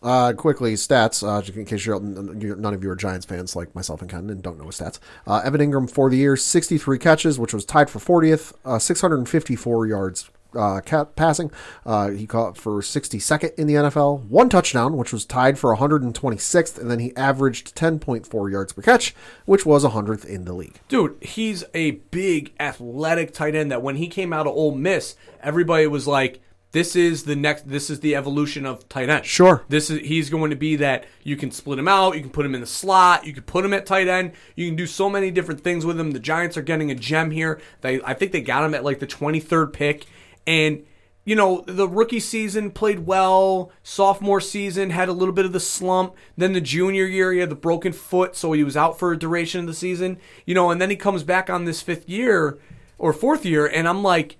Uh, 0.06 0.34
quickly, 0.34 0.76
stats, 0.76 1.24
uh, 1.28 1.42
in 1.60 1.66
case 1.66 1.84
you're, 1.84 1.96
you're, 2.38 2.56
none 2.56 2.76
of 2.76 2.84
you 2.84 2.92
are 2.92 2.96
Giants 2.96 3.26
fans 3.26 3.56
like 3.56 3.74
myself 3.74 4.02
and 4.02 4.10
Ken 4.10 4.30
and 4.30 4.44
don't 4.44 4.60
know 4.60 4.66
his 4.66 4.80
stats. 4.80 5.00
Uh, 5.26 5.42
Evan 5.44 5.60
Engram 5.60 5.90
for 5.90 6.12
the 6.12 6.18
year, 6.18 6.38
63 6.38 7.00
catches, 7.00 7.40
which 7.40 7.56
was 7.56 7.66
tied 7.66 7.90
for 7.90 7.98
40th, 7.98 8.54
uh, 8.64 8.78
654 8.78 9.88
yards 9.88 10.30
uh, 10.56 10.80
passing. 11.16 11.52
Uh, 11.86 12.10
he 12.10 12.28
caught 12.28 12.56
for 12.56 12.82
62nd 12.82 13.56
in 13.56 13.68
the 13.68 13.74
NFL, 13.74 14.26
one 14.26 14.48
touchdown, 14.48 14.96
which 14.96 15.12
was 15.12 15.26
tied 15.26 15.58
for 15.58 15.76
126th, 15.76 16.80
and 16.80 16.90
then 16.90 17.00
he 17.00 17.16
averaged 17.16 17.76
10.4 17.76 18.52
yards 18.52 18.74
per 18.74 18.82
catch, 18.82 19.16
which 19.46 19.66
was 19.66 19.84
100th 19.84 20.26
in 20.26 20.46
the 20.46 20.54
league. 20.54 20.80
Dude, 20.88 21.18
he's 21.22 21.64
a 21.74 21.92
big 21.92 22.54
athletic 22.60 23.34
tight 23.34 23.56
end 23.56 23.72
that 23.72 23.82
when 23.82 23.96
he 23.96 24.08
came 24.08 24.32
out 24.32 24.48
of 24.48 24.54
Ole 24.54 24.76
Miss, 24.76 25.16
everybody 25.42 25.88
was 25.88 26.08
like, 26.08 26.42
this 26.76 26.94
is 26.94 27.24
the 27.24 27.38
next 27.38 27.70
this 27.70 27.90
is 27.90 28.02
the 28.02 28.18
evolution 28.18 28.66
of 28.66 28.88
tight 28.90 29.08
end. 29.08 29.26
Sure. 29.26 29.64
This 29.70 29.90
is 29.90 30.06
he's 30.06 30.30
going 30.30 30.50
to 30.50 30.58
be 30.58 30.76
that 30.76 31.06
you 31.24 31.38
can 31.38 31.50
split 31.50 31.80
him 31.80 31.88
out, 31.88 32.16
you 32.16 32.22
can 32.22 32.32
put 32.32 32.46
him 32.46 32.54
in 32.54 32.60
the 32.60 32.68
slot, 32.68 33.26
you 33.26 33.32
can 33.32 33.44
put 33.44 33.64
him 33.64 33.74
at 33.74 33.86
tight 33.86 34.10
end, 34.10 34.34
you 34.58 34.68
can 34.68 34.76
do 34.76 34.86
so 34.86 35.10
many 35.10 35.32
different 35.32 35.62
things 35.62 35.86
with 35.86 35.98
him. 35.98 36.12
The 36.12 36.20
Giants 36.20 36.58
are 36.58 36.62
getting 36.62 36.92
a 36.92 36.96
gem 36.96 37.32
here. 37.32 37.62
They 37.80 38.02
I 38.04 38.14
think 38.14 38.34
they 38.34 38.42
got 38.42 38.66
him 38.66 38.76
at 38.76 38.84
like 38.84 39.00
the 39.00 39.08
23rd 39.08 39.72
pick 39.72 40.06
and 40.46 40.86
you 41.24 41.34
know, 41.36 41.64
the 41.66 41.88
rookie 41.88 42.20
season 42.20 42.72
played 42.72 43.08
well. 43.08 43.72
Sophomore 43.82 44.42
season 44.42 44.90
had 44.90 45.08
a 45.08 45.14
little 45.14 45.34
bit 45.34 45.46
of 45.46 45.54
the 45.54 45.60
slump. 45.62 46.14
Then 46.38 46.52
the 46.52 46.62
junior 46.62 47.06
year, 47.06 47.32
he 47.32 47.40
had 47.40 47.50
the 47.50 47.56
broken 47.56 47.94
foot, 47.94 48.36
so 48.36 48.52
he 48.52 48.64
was 48.64 48.78
out 48.78 49.00
for 49.00 49.12
a 49.12 49.18
duration 49.18 49.62
of 49.62 49.66
the 49.66 49.74
season. 49.74 50.20
You 50.46 50.54
know, 50.54 50.70
and 50.70 50.80
then 50.80 50.92
he 50.92 50.96
comes 50.96 51.24
back 51.24 51.50
on 51.50 51.66
this 51.66 51.82
fifth 51.82 52.08
year 52.08 52.60
or 53.00 53.12
fourth 53.12 53.44
year, 53.44 53.66
and 53.66 53.88
I'm 53.88 54.04
like, 54.04 54.38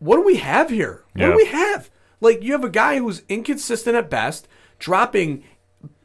what 0.00 0.16
do 0.16 0.22
we 0.22 0.36
have 0.36 0.68
here? 0.70 1.04
What 1.14 1.20
Yeah. 1.22 1.30
do 1.30 1.36
we 1.36 1.46
have? 1.46 1.88
Like, 2.20 2.42
you 2.42 2.52
have 2.52 2.64
a 2.64 2.68
guy 2.68 2.98
who's 2.98 3.22
inconsistent 3.28 3.96
at 3.96 4.10
best, 4.10 4.46
dropping 4.78 5.44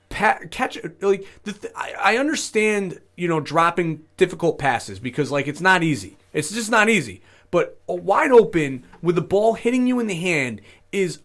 pa- 0.09 0.39
catch 0.51 0.77
like 1.01 1.25
the 1.43 1.53
th- 1.53 1.73
I, 1.75 1.93
I 2.13 2.17
understand 2.17 3.01
you 3.17 3.27
know 3.27 3.39
dropping 3.39 4.03
difficult 4.17 4.57
passes 4.59 4.99
because 4.99 5.31
like 5.31 5.47
it's 5.47 5.59
not 5.61 5.83
easy 5.83 6.17
it's 6.33 6.51
just 6.51 6.69
not 6.71 6.89
easy 6.89 7.21
but 7.51 7.79
a 7.87 7.95
wide 7.95 8.31
open 8.31 8.85
with 9.01 9.15
the 9.15 9.21
ball 9.21 9.53
hitting 9.55 9.87
you 9.87 9.99
in 9.99 10.07
the 10.07 10.15
hand 10.15 10.61
is 10.91 11.19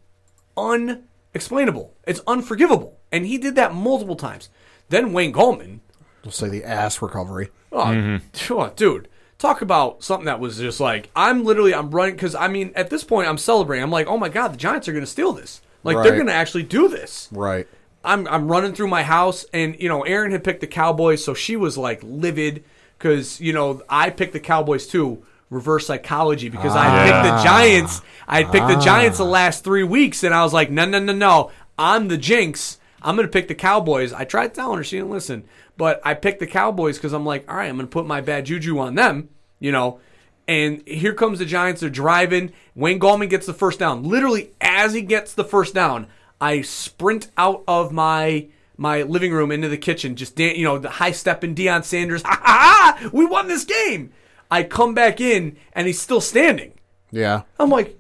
unexplainable 0.57 1.95
it's 2.07 2.21
unforgivable 2.27 2.99
and 3.13 3.27
he 3.27 3.39
did 3.39 3.55
that 3.57 3.75
multiple 3.75 4.17
times 4.17 4.49
then 4.89 5.13
Wayne 5.13 5.33
Gallman 5.33 5.81
We'll 6.25 6.33
say 6.33 6.51
the 6.51 6.65
ass 6.65 7.01
recovery. 7.01 7.49
Oh, 7.73 7.79
mm-hmm. 7.87 8.53
oh, 8.59 8.71
dude. 8.77 9.09
Talk 9.41 9.63
about 9.63 10.05
something 10.05 10.27
that 10.27 10.39
was 10.39 10.59
just 10.59 10.81
like 10.81 11.11
I'm 11.17 11.45
literally 11.45 11.75
I'm 11.75 11.91
running 11.91 12.15
because 12.15 12.35
I 12.35 12.47
mean 12.47 12.73
at 12.77 12.91
this 12.91 13.03
point 13.03 13.27
I'm 13.27 13.39
celebrating. 13.39 13.83
I'm 13.83 13.91
like, 13.91 14.07
oh 14.07 14.19
my 14.19 14.29
god, 14.29 14.53
the 14.53 14.59
Giants 14.59 14.87
are 14.87 14.93
going 14.93 15.05
to 15.05 15.11
steal 15.11 15.33
this. 15.33 15.63
Like 15.83 15.97
they're 16.03 16.15
going 16.15 16.27
to 16.27 16.33
actually 16.33 16.65
do 16.65 16.89
this. 16.89 17.29
Right. 17.33 17.67
I'm 18.05 18.29
I'm 18.29 18.49
running 18.49 18.75
through 18.75 18.89
my 18.89 19.03
house 19.03 19.47
and 19.53 19.77
you 19.81 19.89
know 19.89 20.03
Erin 20.03 20.33
had 20.33 20.45
picked 20.45 20.61
the 20.61 20.67
Cowboys, 20.67 21.25
so 21.25 21.35
she 21.35 21.57
was 21.57 21.77
like 21.79 22.01
livid 22.03 22.65
because 22.99 23.41
you 23.41 23.55
know 23.55 23.83
I 23.89 24.11
picked 24.11 24.35
the 24.35 24.41
Cowboys 24.41 24.87
too. 24.87 25.25
Reverse 25.49 25.87
psychology 25.87 26.49
because 26.49 26.77
I 26.77 27.07
picked 27.07 27.25
the 27.25 27.33
ah. 27.33 27.43
Giants. 27.43 28.03
I 28.29 28.45
picked 28.45 28.69
the 28.69 28.79
Giants 28.79 29.19
the 29.19 29.25
ah. 29.25 29.31
last 29.31 29.65
three 29.65 29.83
weeks, 29.83 30.23
and 30.23 30.33
I 30.33 30.45
was 30.45 30.53
like, 30.53 30.71
no, 30.71 30.85
no, 30.85 31.01
no, 31.01 31.13
no. 31.13 31.51
I'm 31.77 32.07
the 32.07 32.17
jinx. 32.17 32.79
I'm 33.03 33.17
gonna 33.17 33.29
pick 33.29 33.49
the 33.49 33.55
Cowboys. 33.55 34.13
I 34.13 34.25
tried 34.25 34.55
telling 34.55 34.79
her 34.79 34.85
she 34.85 34.97
didn't 34.97 35.11
listen, 35.11 35.45
but 35.77 36.01
I 36.05 36.15
picked 36.15 36.41
the 36.41 36.47
Cowboys 36.47 36.97
because 36.97 37.13
I'm 37.13 37.27
like, 37.27 37.51
all 37.51 37.57
right, 37.57 37.69
I'm 37.69 37.77
gonna 37.77 37.89
put 37.89 38.07
my 38.07 38.21
bad 38.21 38.47
juju 38.47 38.79
on 38.79 38.95
them, 38.95 39.29
you 39.59 39.73
know. 39.73 40.01
And 40.49 40.87
here 40.87 41.15
comes 41.15 41.39
the 41.39 41.45
Giants. 41.45 41.81
They're 41.81 41.91
driving. 41.91 42.53
Wayne 42.75 42.99
Gallman 42.99 43.31
gets 43.31 43.47
the 43.47 43.55
first 43.55 43.79
down. 43.79 44.03
Literally, 44.03 44.51
as 44.61 44.93
he 44.93 45.03
gets 45.03 45.33
the 45.33 45.45
first 45.45 45.75
down, 45.75 46.09
I 46.41 46.63
sprint 46.63 47.29
out 47.37 47.63
of 47.69 47.93
my 47.93 48.49
my 48.77 49.03
living 49.03 49.33
room 49.33 49.53
into 49.53 49.69
the 49.69 49.77
kitchen, 49.77 50.17
just 50.17 50.37
dan- 50.37 50.57
you 50.57 50.65
know, 50.65 50.79
the 50.79 50.89
high 50.89 51.13
stepping 51.13 51.55
Deion 51.55 51.85
Sanders. 51.85 52.23
Ha 52.27 52.41
ha 52.43 52.97
ha! 52.99 53.11
We 53.13 53.27
won 53.27 53.47
this 53.47 53.65
game. 53.65 54.13
I 54.51 54.63
come 54.65 54.95
back 54.95 55.21
in 55.21 55.57
and 55.75 55.87
he's 55.87 56.01
still 56.01 56.21
standing. 56.21 56.73
Yeah. 57.11 57.43
I'm 57.59 57.71
like, 57.71 58.00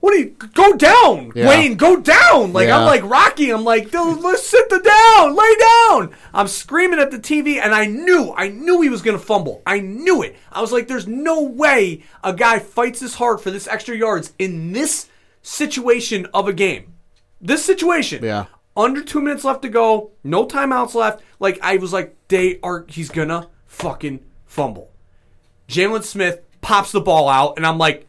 what 0.00 0.12
do 0.12 0.18
you 0.18 0.30
go 0.54 0.72
down, 0.76 1.32
Yeah. 1.34 1.48
Wayne? 1.48 1.76
Go 1.76 2.00
down! 2.00 2.52
Like 2.52 2.68
Yeah. 2.68 2.78
I'm 2.78 2.86
like 2.86 3.04
Rocky. 3.04 3.50
I'm 3.50 3.64
like, 3.64 3.92
let's 3.92 4.46
sit 4.46 4.68
the 4.70 4.78
down, 4.80 5.36
lay 5.36 5.54
down. 5.60 6.14
I'm 6.32 6.48
screaming 6.48 6.98
at 6.98 7.10
the 7.10 7.18
TV, 7.18 7.60
and 7.62 7.74
I 7.74 7.86
knew, 7.86 8.32
I 8.36 8.48
knew 8.48 8.80
he 8.80 8.88
was 8.88 9.02
gonna 9.02 9.18
fumble. 9.18 9.62
I 9.66 9.80
knew 9.80 10.22
it. 10.22 10.36
I 10.50 10.60
was 10.60 10.72
like, 10.72 10.88
there's 10.88 11.06
no 11.06 11.42
way 11.42 12.02
a 12.24 12.32
guy 12.32 12.58
fights 12.58 13.00
this 13.00 13.14
hard 13.14 13.40
for 13.40 13.50
this 13.50 13.68
extra 13.68 13.96
yards 13.96 14.32
in 14.38 14.72
this 14.72 15.08
situation 15.42 16.26
of 16.32 16.48
a 16.48 16.52
game. 16.52 16.94
This 17.40 17.64
situation. 17.64 18.24
Yeah. 18.24 18.46
Under 18.76 19.02
two 19.02 19.20
minutes 19.20 19.44
left 19.44 19.62
to 19.62 19.68
go, 19.68 20.12
no 20.22 20.46
timeouts 20.46 20.94
left. 20.94 21.22
Like 21.38 21.58
I 21.62 21.76
was 21.76 21.92
like, 21.92 22.16
they 22.28 22.58
are. 22.62 22.84
He's 22.88 23.10
gonna 23.10 23.48
fucking 23.66 24.20
fumble. 24.46 24.90
Jaylon 25.68 26.04
Smith 26.04 26.40
pops 26.60 26.92
the 26.92 27.00
ball 27.00 27.28
out, 27.28 27.56
and 27.56 27.66
I'm 27.66 27.78
like, 27.78 28.06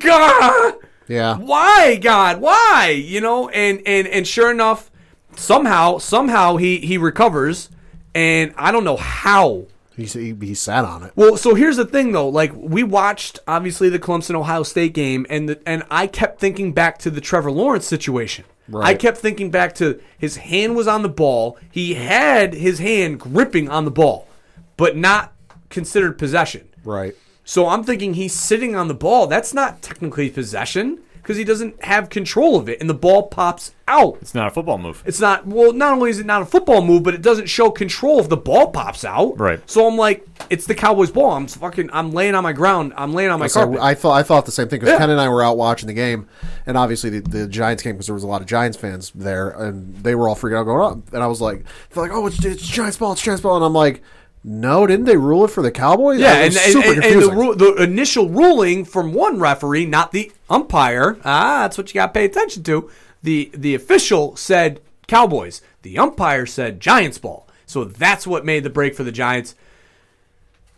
God, 0.00 0.74
Yeah. 1.08 1.36
why, 1.38 1.96
God, 1.96 2.40
why? 2.40 2.90
You 3.02 3.20
know, 3.20 3.48
and 3.50 3.80
and 3.86 4.06
and 4.08 4.26
sure 4.26 4.50
enough, 4.50 4.90
somehow, 5.36 5.98
somehow 5.98 6.56
he 6.56 6.78
he 6.78 6.98
recovers, 6.98 7.70
and 8.14 8.52
I 8.56 8.72
don't 8.72 8.84
know 8.84 8.96
how. 8.96 9.66
He, 9.96 10.04
he, 10.04 10.32
he 10.40 10.54
sat 10.54 10.84
on 10.84 11.02
it. 11.02 11.12
Well, 11.16 11.36
so 11.36 11.56
here's 11.56 11.76
the 11.76 11.84
thing 11.84 12.12
though. 12.12 12.28
Like 12.28 12.52
we 12.54 12.84
watched 12.84 13.40
obviously 13.48 13.88
the 13.88 13.98
Clemson 13.98 14.36
Ohio 14.36 14.62
State 14.62 14.94
game 14.94 15.26
and 15.28 15.48
the, 15.48 15.60
and 15.66 15.82
I 15.90 16.06
kept 16.06 16.38
thinking 16.38 16.72
back 16.72 16.98
to 16.98 17.10
the 17.10 17.20
Trevor 17.20 17.50
Lawrence 17.50 17.84
situation. 17.86 18.44
Right. 18.68 18.86
I 18.90 18.94
kept 18.94 19.18
thinking 19.18 19.50
back 19.50 19.74
to 19.76 20.00
his 20.16 20.36
hand 20.36 20.76
was 20.76 20.86
on 20.86 21.02
the 21.02 21.08
ball. 21.08 21.58
He 21.72 21.94
had 21.94 22.54
his 22.54 22.78
hand 22.78 23.18
gripping 23.18 23.68
on 23.68 23.86
the 23.86 23.90
ball, 23.90 24.28
but 24.76 24.96
not 24.96 25.32
considered 25.68 26.16
possession. 26.16 26.68
Right. 26.84 27.16
So 27.48 27.66
I'm 27.66 27.82
thinking 27.82 28.12
he's 28.12 28.34
sitting 28.34 28.76
on 28.76 28.88
the 28.88 28.94
ball. 28.94 29.26
That's 29.26 29.54
not 29.54 29.80
technically 29.80 30.28
possession 30.28 30.98
because 31.14 31.38
he 31.38 31.44
doesn't 31.44 31.82
have 31.82 32.10
control 32.10 32.56
of 32.56 32.68
it 32.68 32.78
and 32.78 32.90
the 32.90 32.94
ball 32.94 33.28
pops 33.28 33.72
out. 33.86 34.18
It's 34.20 34.34
not 34.34 34.48
a 34.48 34.50
football 34.50 34.76
move. 34.76 35.02
It's 35.06 35.18
not 35.18 35.46
well. 35.46 35.72
Not 35.72 35.94
only 35.94 36.10
is 36.10 36.18
it 36.18 36.26
not 36.26 36.42
a 36.42 36.44
football 36.44 36.84
move, 36.84 37.04
but 37.04 37.14
it 37.14 37.22
doesn't 37.22 37.46
show 37.46 37.70
control 37.70 38.20
if 38.20 38.28
the 38.28 38.36
ball 38.36 38.70
pops 38.70 39.02
out. 39.02 39.40
Right. 39.40 39.60
So 39.64 39.88
I'm 39.88 39.96
like, 39.96 40.26
it's 40.50 40.66
the 40.66 40.74
Cowboys' 40.74 41.10
ball. 41.10 41.30
I'm 41.30 41.46
fucking. 41.46 41.88
I'm 41.90 42.12
laying 42.12 42.34
on 42.34 42.42
my 42.42 42.52
ground. 42.52 42.92
I'm 42.98 43.14
laying 43.14 43.30
on 43.30 43.40
my 43.40 43.46
So 43.46 43.60
carpet. 43.60 43.80
I 43.80 43.94
thought 43.94 44.12
I 44.12 44.22
thought 44.22 44.44
the 44.44 44.52
same 44.52 44.68
thing 44.68 44.80
because 44.80 44.92
Yeah. 44.92 44.98
Ken 44.98 45.08
and 45.08 45.18
I 45.18 45.30
were 45.30 45.42
out 45.42 45.56
watching 45.56 45.86
the 45.86 45.94
game, 45.94 46.28
and 46.66 46.76
obviously 46.76 47.08
the, 47.08 47.20
the 47.20 47.46
Giants 47.48 47.82
game 47.82 47.94
because 47.94 48.08
there 48.08 48.14
was 48.14 48.24
a 48.24 48.28
lot 48.28 48.42
of 48.42 48.46
Giants 48.46 48.76
fans 48.76 49.10
there, 49.14 49.48
and 49.48 49.96
they 50.04 50.14
were 50.14 50.28
all 50.28 50.36
freaking 50.36 50.58
out 50.58 50.64
going 50.64 50.98
up, 50.98 51.14
and 51.14 51.22
I 51.22 51.26
was 51.28 51.40
like, 51.40 51.64
they're 51.92 52.02
like, 52.02 52.12
oh, 52.12 52.26
it's, 52.26 52.44
it's 52.44 52.68
Giants 52.68 52.98
ball, 52.98 53.12
it's 53.12 53.22
Giants 53.22 53.40
ball, 53.42 53.56
and 53.56 53.64
I'm 53.64 53.72
like, 53.72 54.02
no, 54.48 54.86
didn't 54.86 55.04
they 55.04 55.16
rule 55.16 55.44
it 55.44 55.50
for 55.50 55.62
the 55.62 55.70
Cowboys? 55.70 56.20
yeah, 56.20 56.36
and, 56.36 56.56
and, 56.56 56.76
and, 56.76 57.04
and 57.04 57.22
the, 57.22 57.30
ru- 57.30 57.54
the 57.54 57.74
initial 57.82 58.30
ruling 58.30 58.86
from 58.86 59.12
one 59.12 59.38
referee, 59.38 59.84
not 59.84 60.12
the 60.12 60.32
umpire. 60.48 61.18
Ah, 61.22 61.60
that's 61.62 61.76
what 61.76 61.90
you 61.90 61.94
got 61.94 62.06
to 62.06 62.12
pay 62.14 62.24
attention 62.24 62.62
to. 62.62 62.90
The 63.22 63.50
the 63.52 63.74
official 63.74 64.36
said 64.36 64.80
Cowboys. 65.06 65.60
The 65.82 65.98
umpire 65.98 66.46
said 66.46 66.80
Giants 66.80 67.18
ball. 67.18 67.46
So 67.66 67.84
that's 67.84 68.26
what 68.26 68.46
made 68.46 68.64
the 68.64 68.70
break 68.70 68.94
for 68.94 69.04
the 69.04 69.12
Giants. 69.12 69.54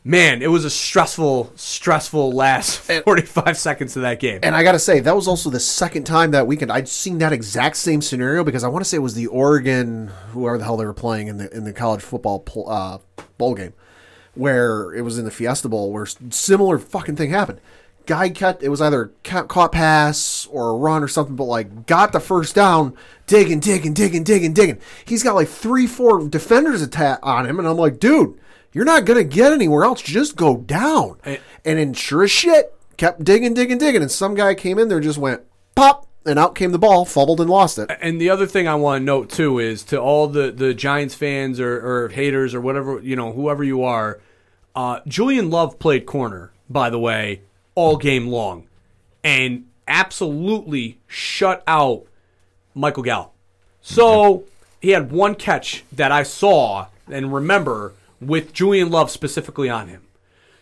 Man, 0.02 0.40
it 0.40 0.46
was 0.46 0.64
a 0.64 0.70
stressful, 0.70 1.52
stressful 1.56 2.32
last 2.32 2.78
45 3.04 3.56
seconds 3.56 3.96
of 3.96 4.02
that 4.02 4.18
game. 4.18 4.40
And 4.42 4.54
I 4.54 4.62
got 4.62 4.72
to 4.72 4.78
say, 4.78 5.00
that 5.00 5.14
was 5.14 5.28
also 5.28 5.50
the 5.50 5.60
second 5.60 6.04
time 6.04 6.30
that 6.30 6.46
weekend 6.46 6.72
I'd 6.72 6.88
seen 6.88 7.18
that 7.18 7.34
exact 7.34 7.76
same 7.76 8.00
scenario 8.00 8.42
because 8.42 8.64
I 8.64 8.68
want 8.68 8.82
to 8.82 8.88
say 8.88 8.96
it 8.96 9.00
was 9.00 9.14
the 9.14 9.26
Oregon, 9.26 10.10
whoever 10.30 10.56
the 10.56 10.64
hell 10.64 10.78
they 10.78 10.86
were 10.86 10.94
playing 10.94 11.28
in 11.28 11.36
the 11.36 11.54
in 11.54 11.64
the 11.64 11.74
college 11.74 12.00
football 12.00 12.42
uh, 12.66 12.98
bowl 13.36 13.54
game, 13.54 13.74
where 14.34 14.94
it 14.94 15.02
was 15.02 15.18
in 15.18 15.26
the 15.26 15.30
Fiesta 15.30 15.68
Bowl 15.68 15.92
where 15.92 16.06
similar 16.06 16.78
fucking 16.78 17.16
thing 17.16 17.30
happened. 17.30 17.60
Guy 18.06 18.30
cut 18.30 18.62
it 18.62 18.70
was 18.70 18.80
either 18.80 19.12
ca- 19.22 19.44
caught 19.44 19.72
pass 19.72 20.46
or 20.50 20.70
a 20.70 20.76
run 20.76 21.02
or 21.02 21.08
something, 21.08 21.36
but 21.36 21.44
like 21.44 21.86
got 21.86 22.12
the 22.12 22.20
first 22.20 22.54
down, 22.54 22.96
digging, 23.26 23.60
digging, 23.60 23.92
digging, 23.92 24.24
digging, 24.24 24.54
digging. 24.54 24.78
He's 25.04 25.22
got 25.22 25.34
like 25.34 25.48
three, 25.48 25.86
four 25.86 26.26
defenders 26.26 26.80
attack 26.80 27.18
on 27.22 27.44
him, 27.44 27.58
and 27.58 27.68
I'm 27.68 27.76
like, 27.76 28.00
dude, 28.00 28.40
you're 28.72 28.84
not 28.84 29.04
gonna 29.04 29.24
get 29.24 29.52
anywhere 29.52 29.84
else. 29.84 30.02
Just 30.02 30.36
go 30.36 30.56
down. 30.56 31.18
and 31.24 31.78
then 31.78 31.92
sure 31.92 32.24
as 32.24 32.30
shit, 32.30 32.74
kept 32.96 33.24
digging, 33.24 33.54
digging, 33.54 33.78
digging, 33.78 34.02
and 34.02 34.10
some 34.10 34.34
guy 34.34 34.54
came 34.54 34.78
in 34.78 34.88
there, 34.88 35.00
just 35.00 35.18
went 35.18 35.42
pop, 35.74 36.06
and 36.26 36.38
out 36.38 36.54
came 36.54 36.70
the 36.70 36.78
ball, 36.78 37.04
fumbled 37.04 37.40
and 37.40 37.48
lost 37.48 37.78
it. 37.78 37.90
And 38.00 38.20
the 38.20 38.30
other 38.30 38.46
thing 38.46 38.68
I 38.68 38.74
want 38.74 39.00
to 39.00 39.04
note 39.04 39.30
too 39.30 39.58
is 39.58 39.82
to 39.84 40.00
all 40.00 40.26
the, 40.26 40.50
the 40.50 40.74
Giants 40.74 41.14
fans 41.14 41.58
or, 41.60 42.04
or 42.04 42.08
haters 42.08 42.54
or 42.54 42.60
whatever 42.60 43.00
you 43.00 43.16
know, 43.16 43.32
whoever 43.32 43.64
you 43.64 43.82
are, 43.82 44.20
uh, 44.74 45.00
Julian 45.06 45.50
Love 45.50 45.78
played 45.78 46.06
corner, 46.06 46.52
by 46.68 46.90
the 46.90 46.98
way, 46.98 47.42
all 47.74 47.96
game 47.96 48.28
long, 48.28 48.68
and 49.24 49.66
absolutely 49.88 50.98
shut 51.06 51.62
out 51.66 52.04
Michael 52.74 53.02
Gallup. 53.02 53.32
So 53.80 54.44
he 54.80 54.90
had 54.90 55.10
one 55.10 55.34
catch 55.34 55.84
that 55.92 56.12
I 56.12 56.22
saw 56.22 56.86
and 57.10 57.32
remember 57.32 57.94
with 58.20 58.52
Julian 58.52 58.90
Love 58.90 59.10
specifically 59.10 59.68
on 59.68 59.88
him. 59.88 60.02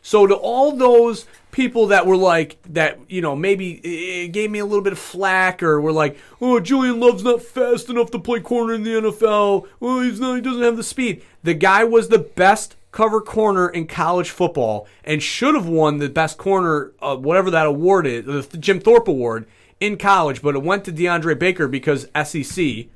So 0.00 0.26
to 0.26 0.34
all 0.34 0.72
those 0.76 1.26
people 1.50 1.88
that 1.88 2.06
were 2.06 2.16
like 2.16 2.56
that, 2.70 2.98
you 3.08 3.20
know, 3.20 3.34
maybe 3.34 3.72
it 4.24 4.28
gave 4.28 4.50
me 4.50 4.60
a 4.60 4.64
little 4.64 4.82
bit 4.82 4.92
of 4.92 4.98
flack 4.98 5.62
or 5.62 5.80
were 5.80 5.92
like, 5.92 6.16
"Oh, 6.40 6.60
Julian 6.60 7.00
Love's 7.00 7.24
not 7.24 7.42
fast 7.42 7.90
enough 7.90 8.10
to 8.12 8.18
play 8.18 8.40
corner 8.40 8.74
in 8.74 8.84
the 8.84 8.90
NFL. 8.96 9.66
Well, 9.80 10.00
he's 10.00 10.20
not. 10.20 10.36
He 10.36 10.40
doesn't 10.40 10.62
have 10.62 10.76
the 10.76 10.84
speed." 10.84 11.22
The 11.42 11.54
guy 11.54 11.84
was 11.84 12.08
the 12.08 12.18
best 12.20 12.76
cover 12.90 13.20
corner 13.20 13.68
in 13.68 13.86
college 13.86 14.30
football 14.30 14.86
and 15.04 15.22
should 15.22 15.54
have 15.54 15.66
won 15.66 15.98
the 15.98 16.08
best 16.08 16.38
corner, 16.38 16.92
uh, 17.02 17.16
whatever 17.16 17.50
that 17.50 17.66
award 17.66 18.06
is, 18.06 18.46
the 18.46 18.56
Jim 18.56 18.80
Thorpe 18.80 19.08
Award 19.08 19.46
in 19.78 19.96
college, 19.98 20.40
but 20.42 20.54
it 20.54 20.62
went 20.62 20.84
to 20.86 20.92
DeAndre 20.92 21.38
Baker 21.38 21.68
because 21.68 22.08
SEC 22.14 22.88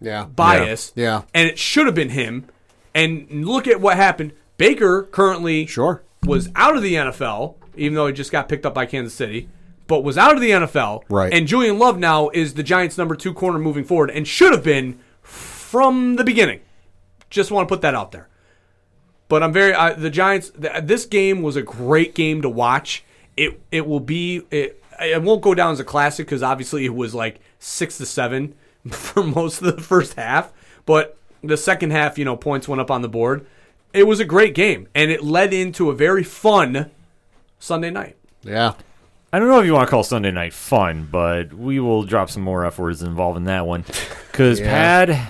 Yeah. 0.00 0.24
bias. 0.24 0.92
Yeah. 0.94 1.22
And 1.34 1.48
it 1.48 1.58
should 1.58 1.86
have 1.86 1.94
been 1.96 2.10
him. 2.10 2.46
And 2.94 3.46
look 3.46 3.66
at 3.68 3.80
what 3.80 3.96
happened. 3.96 4.32
Baker 4.56 5.04
currently 5.04 5.66
Sure. 5.66 6.02
was 6.26 6.50
out 6.56 6.76
of 6.76 6.82
the 6.82 6.94
NFL, 6.94 7.54
even 7.76 7.94
though 7.94 8.06
he 8.06 8.12
just 8.12 8.32
got 8.32 8.48
picked 8.48 8.66
up 8.66 8.74
by 8.74 8.84
Kansas 8.86 9.14
City, 9.14 9.48
but 9.86 10.04
was 10.04 10.18
out 10.18 10.34
of 10.34 10.40
the 10.40 10.50
NFL. 10.50 11.04
Right. 11.08 11.32
And 11.32 11.46
Julian 11.46 11.78
Love 11.78 11.98
now 11.98 12.28
is 12.30 12.54
the 12.54 12.62
Giants' 12.62 12.98
number 12.98 13.14
two 13.14 13.32
corner 13.32 13.58
moving 13.58 13.84
forward 13.84 14.10
and 14.10 14.26
should 14.26 14.52
have 14.52 14.62
been 14.64 14.98
from 15.22 16.16
the 16.16 16.24
beginning. 16.24 16.60
Just 17.30 17.50
want 17.50 17.68
to 17.68 17.72
put 17.74 17.80
that 17.82 17.94
out 17.94 18.12
there. 18.12 18.28
But 19.28 19.42
I'm 19.44 19.52
very 19.52 19.72
uh, 19.72 19.94
the 19.94 20.10
Giants. 20.10 20.50
Th- 20.50 20.82
this 20.82 21.06
game 21.06 21.42
was 21.42 21.54
a 21.54 21.62
great 21.62 22.14
game 22.16 22.42
to 22.42 22.48
watch. 22.48 23.04
It 23.36 23.60
it 23.70 23.86
will 23.86 24.00
be 24.00 24.42
it. 24.50 24.82
It 25.00 25.22
won't 25.22 25.40
go 25.40 25.54
down 25.54 25.70
as 25.72 25.78
a 25.80 25.84
classic 25.84 26.26
because 26.26 26.42
obviously 26.42 26.84
it 26.84 26.94
was 26.94 27.14
like 27.14 27.40
six 27.60 27.96
to 27.98 28.06
seven 28.06 28.54
for 28.90 29.22
most 29.22 29.62
of 29.62 29.76
the 29.76 29.80
first 29.80 30.14
half. 30.14 30.52
But 30.84 31.16
the 31.42 31.56
second 31.56 31.90
half, 31.90 32.18
you 32.18 32.24
know, 32.24 32.36
points 32.36 32.68
went 32.68 32.80
up 32.80 32.90
on 32.90 33.02
the 33.02 33.08
board. 33.08 33.46
It 33.92 34.06
was 34.06 34.20
a 34.20 34.24
great 34.24 34.54
game, 34.54 34.88
and 34.94 35.10
it 35.10 35.22
led 35.24 35.52
into 35.52 35.90
a 35.90 35.94
very 35.94 36.22
fun 36.22 36.90
Sunday 37.58 37.90
night. 37.90 38.16
Yeah. 38.42 38.74
I 39.32 39.38
don't 39.38 39.48
know 39.48 39.60
if 39.60 39.66
you 39.66 39.74
want 39.74 39.86
to 39.86 39.90
call 39.90 40.02
Sunday 40.02 40.32
night 40.32 40.52
fun, 40.52 41.08
but 41.10 41.52
we 41.52 41.78
will 41.78 42.02
drop 42.02 42.30
some 42.30 42.42
more 42.42 42.64
F 42.64 42.78
words 42.78 43.02
involving 43.02 43.44
that 43.44 43.66
one. 43.66 43.84
Because 44.30 44.58
Yeah. 44.60 44.66
Pad, 44.66 45.28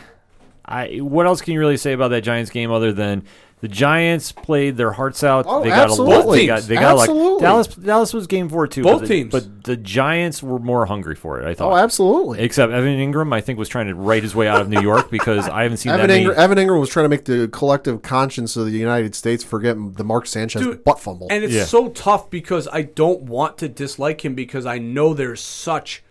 I 0.65 0.97
what 0.99 1.27
else 1.27 1.43
can 1.43 1.53
you 1.53 1.61
really 1.61 1.77
say 1.77 1.93
about 1.93 2.09
that 2.09 2.23
Giants 2.23 2.51
game 2.51 2.71
other 2.71 2.93
than 2.93 3.25
the 3.61 3.69
Giants 3.69 4.33
played 4.33 4.77
their 4.77 4.93
hearts 4.93 5.23
out? 5.23 5.45
Oh, 5.47 5.63
they 5.63 5.69
got 5.69 5.91
absolutely. 5.91 6.15
a 6.15 6.19
lot. 6.19 6.33
They 6.33 6.47
got 6.47 6.63
they 6.63 6.75
got 6.77 6.99
Absolutely. 7.01 7.33
like 7.33 7.41
Dallas. 7.43 7.67
Dallas 7.69 8.13
was 8.15 8.27
game 8.27 8.49
four 8.49 8.67
too. 8.67 8.83
Both 8.83 9.01
but 9.01 9.09
the, 9.09 9.15
teams. 9.15 9.31
but 9.33 9.65
the 9.65 9.77
Giants 9.77 10.43
were 10.43 10.59
more 10.59 10.87
hungry 10.87 11.15
for 11.15 11.41
it. 11.41 11.47
I 11.47 11.55
thought. 11.55 11.73
Oh, 11.73 11.77
absolutely. 11.77 12.41
Except 12.41 12.73
Evan 12.73 12.97
Engram, 12.99 13.35
I 13.35 13.41
think, 13.41 13.59
was 13.59 13.69
trying 13.69 13.89
to 13.89 13.95
write 13.95 14.23
his 14.23 14.35
way 14.35 14.49
out 14.49 14.61
of 14.63 14.69
New 14.69 14.81
York 14.81 15.11
because 15.11 15.49
I 15.49 15.65
haven't 15.65 15.79
seen 15.79 15.93
Evan, 15.93 16.09
that. 16.09 16.21
Engram, 16.23 16.35
Evan 16.37 16.59
Engram 16.59 16.81
was 16.81 16.89
trying 16.89 17.05
to 17.05 17.11
make 17.11 17.27
the 17.27 17.49
collective 17.49 18.03
conscience 18.03 18.57
of 18.57 18.67
the 18.67 18.73
United 18.79 19.15
States 19.15 19.45
forget 19.45 19.77
the 19.97 20.05
Mark 20.05 20.27
Sanchez 20.27 20.63
Dude, 20.63 20.83
butt 20.85 20.99
fumble. 20.99 21.27
And 21.31 21.45
it's 21.45 21.53
Yeah. 21.53 21.65
so 21.65 21.89
tough 21.91 22.31
because 22.31 22.67
I 22.73 22.83
don't 22.83 23.23
want 23.23 23.59
to 23.59 23.69
dislike 23.69 24.25
him 24.25 24.35
because 24.35 24.65
I 24.65 24.79
know 24.79 25.13
there's 25.13 25.41
such 25.43 26.03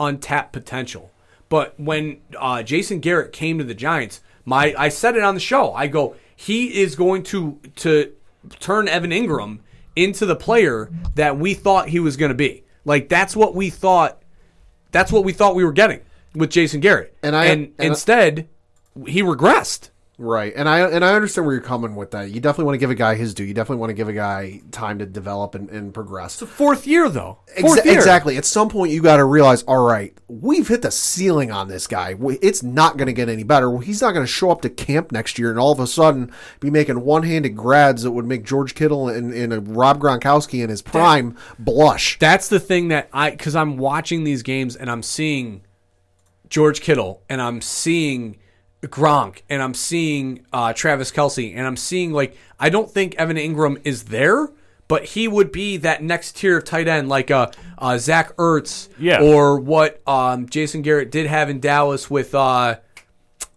untapped 0.00 0.52
potential. 0.52 1.10
But 1.48 1.78
when 1.78 2.20
uh, 2.38 2.62
Jason 2.62 3.00
Garrett 3.00 3.32
came 3.32 3.58
to 3.58 3.64
the 3.64 3.74
Giants, 3.74 4.20
my 4.44 4.74
I 4.76 4.88
said 4.88 5.16
it 5.16 5.22
on 5.22 5.34
the 5.34 5.40
show. 5.40 5.72
I 5.72 5.86
go, 5.86 6.16
he 6.44 6.80
is 6.82 6.94
going 6.96 7.22
to 7.24 7.58
to 7.76 8.12
turn 8.60 8.88
Evan 8.88 9.10
Engram 9.10 9.60
into 9.96 10.26
the 10.26 10.36
player 10.36 10.90
that 11.14 11.38
we 11.38 11.54
thought 11.54 11.88
he 11.88 12.00
was 12.00 12.16
going 12.16 12.30
to 12.30 12.34
be. 12.34 12.64
Like 12.84 13.08
that's 13.08 13.34
what 13.34 13.54
we 13.54 13.70
thought. 13.70 14.22
That's 14.92 15.10
what 15.10 15.24
we 15.24 15.32
thought 15.32 15.54
we 15.54 15.64
were 15.64 15.72
getting 15.72 16.00
with 16.34 16.50
Jason 16.50 16.80
Garrett. 16.80 17.16
And 17.22 17.34
I- 17.34 17.46
and, 17.46 17.62
and 17.62 17.74
I- 17.78 17.84
instead 17.86 18.48
he 19.06 19.22
regressed. 19.22 19.90
Right, 20.18 20.52
and 20.54 20.68
I 20.68 20.80
and 20.80 21.04
I 21.04 21.14
understand 21.14 21.46
where 21.46 21.54
you're 21.54 21.64
coming 21.64 21.96
with 21.96 22.12
that. 22.12 22.30
You 22.30 22.40
definitely 22.40 22.64
want 22.66 22.74
to 22.74 22.78
give 22.78 22.90
a 22.90 22.94
guy 22.94 23.14
his 23.14 23.34
due. 23.34 23.44
You 23.44 23.54
definitely 23.54 23.80
want 23.80 23.90
to 23.90 23.94
give 23.94 24.08
a 24.08 24.12
guy 24.12 24.62
time 24.70 24.98
to 24.98 25.06
develop 25.06 25.54
and, 25.54 25.68
and 25.70 25.92
progress. 25.92 26.40
Fourth 26.40 26.86
year 26.86 27.08
though. 27.08 27.38
Exa- 27.56 27.60
Fourth 27.60 27.84
year. 27.84 27.94
Exactly. 27.94 28.36
At 28.36 28.44
some 28.44 28.68
point, 28.68 28.92
you 28.92 29.02
got 29.02 29.16
to 29.16 29.24
realize, 29.24 29.62
all 29.64 29.84
right, 29.84 30.16
we've 30.28 30.68
hit 30.68 30.82
the 30.82 30.90
ceiling 30.90 31.50
on 31.50 31.68
this 31.68 31.86
guy. 31.86 32.16
It's 32.42 32.62
not 32.62 32.96
going 32.96 33.06
to 33.06 33.12
get 33.12 33.28
any 33.28 33.42
better. 33.42 33.78
He's 33.78 34.00
not 34.00 34.12
going 34.12 34.26
to 34.26 34.32
show 34.32 34.50
up 34.50 34.62
to 34.62 34.70
camp 34.70 35.12
next 35.12 35.38
year 35.38 35.50
and 35.50 35.58
all 35.58 35.72
of 35.72 35.80
a 35.80 35.86
sudden 35.86 36.32
be 36.60 36.70
making 36.70 37.00
one-handed 37.00 37.56
grads 37.56 38.02
that 38.02 38.12
would 38.12 38.26
make 38.26 38.44
George 38.44 38.74
Kittle 38.74 39.08
and, 39.08 39.32
and 39.32 39.52
uh, 39.52 39.60
Rob 39.60 40.00
Gronkowski 40.00 40.62
in 40.62 40.70
his 40.70 40.82
prime 40.82 41.36
blush. 41.58 42.18
That's 42.18 42.48
the 42.48 42.60
thing 42.60 42.88
that 42.88 43.08
I 43.12 43.30
because 43.30 43.56
I'm 43.56 43.76
watching 43.76 44.24
these 44.24 44.42
games 44.42 44.76
and 44.76 44.90
I'm 44.90 45.02
seeing 45.02 45.62
George 46.48 46.80
Kittle 46.80 47.22
and 47.28 47.40
I'm 47.40 47.60
seeing 47.60 48.38
Gronk 48.90 49.42
and 49.48 49.62
I'm 49.62 49.74
seeing 49.74 50.44
uh, 50.52 50.72
Travis 50.72 51.10
Kelce 51.10 51.54
and 51.56 51.66
I'm 51.66 51.76
seeing 51.76 52.12
like 52.12 52.36
I 52.58 52.68
don't 52.70 52.90
think 52.90 53.14
Evan 53.16 53.36
Engram 53.36 53.80
is 53.84 54.04
there, 54.04 54.48
but 54.88 55.04
he 55.04 55.26
would 55.28 55.50
be 55.52 55.76
that 55.78 56.02
next 56.02 56.36
tier 56.36 56.58
of 56.58 56.64
tight 56.64 56.88
end 56.88 57.08
like 57.08 57.30
uh, 57.30 57.50
uh, 57.78 57.98
Zach 57.98 58.36
Ertz 58.36 58.88
Yeah. 58.98 59.20
or 59.22 59.58
what 59.58 60.00
um, 60.06 60.48
Jason 60.48 60.82
Garrett 60.82 61.10
did 61.10 61.26
have 61.26 61.48
in 61.50 61.60
Dallas 61.60 62.08
with 62.10 62.34
uh, 62.34 62.76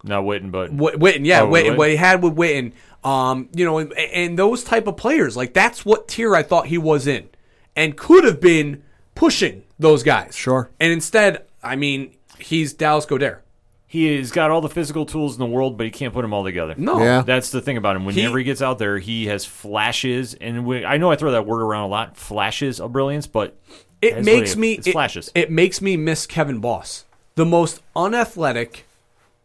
Not 0.04 0.24
Witten, 0.24 0.50
but 0.50 0.70
Wh- 0.70 0.96
Witten, 0.98 1.24
yeah, 1.24 1.42
Oh, 1.42 1.48
Witten, 1.48 1.70
Witten. 1.72 1.76
what 1.76 1.90
he 1.90 1.96
had 1.96 2.22
with 2.22 2.34
Witten, 2.36 2.72
um, 3.04 3.48
you 3.54 3.64
know, 3.64 3.78
and, 3.78 3.92
and 3.92 4.38
those 4.38 4.64
type 4.64 4.86
of 4.86 4.96
players, 4.96 5.36
like 5.36 5.52
that's 5.54 5.84
what 5.84 6.08
tier 6.08 6.34
I 6.34 6.42
thought 6.42 6.66
he 6.66 6.78
was 6.78 7.06
in, 7.06 7.28
and 7.76 7.96
could 7.96 8.24
have 8.24 8.40
been 8.40 8.82
pushing 9.14 9.64
those 9.78 10.02
guys. 10.02 10.34
Sure. 10.36 10.70
And 10.80 10.92
instead, 10.92 11.44
I 11.62 11.76
mean, 11.76 12.16
he's 12.38 12.72
Dallas 12.72 13.04
Goedert. 13.06 13.40
He's 13.88 14.30
got 14.30 14.50
all 14.50 14.60
the 14.60 14.68
physical 14.68 15.04
tools 15.06 15.34
in 15.34 15.40
the 15.40 15.46
world, 15.46 15.76
but 15.76 15.84
he 15.86 15.90
can't 15.90 16.14
put 16.14 16.22
them 16.22 16.32
all 16.32 16.44
together. 16.44 16.74
No, 16.76 17.00
Yeah. 17.00 17.22
That's 17.22 17.50
the 17.50 17.60
thing 17.60 17.76
about 17.76 17.96
him. 17.96 18.04
Whenever 18.04 18.38
he, 18.38 18.44
gets 18.44 18.62
out 18.62 18.78
there, 18.78 18.98
he 18.98 19.26
has 19.26 19.44
flashes, 19.44 20.34
and 20.34 20.64
we, 20.66 20.84
I 20.84 20.98
know 20.98 21.10
I 21.10 21.16
throw 21.16 21.32
that 21.32 21.46
word 21.46 21.62
around 21.62 21.84
a 21.84 21.88
lot, 21.88 22.16
flashes 22.16 22.80
of 22.80 22.92
brilliance, 22.92 23.26
but 23.26 23.56
it 24.00 24.14
that's 24.14 24.26
makes 24.26 24.50
what 24.50 24.58
me 24.60 24.72
it's 24.74 24.86
it, 24.86 24.92
flashes. 24.92 25.32
It 25.34 25.50
makes 25.50 25.80
me 25.80 25.96
miss 25.96 26.26
Kevin 26.26 26.60
Boss, 26.60 27.04
the 27.34 27.46
most 27.46 27.80
unathletic, 27.96 28.86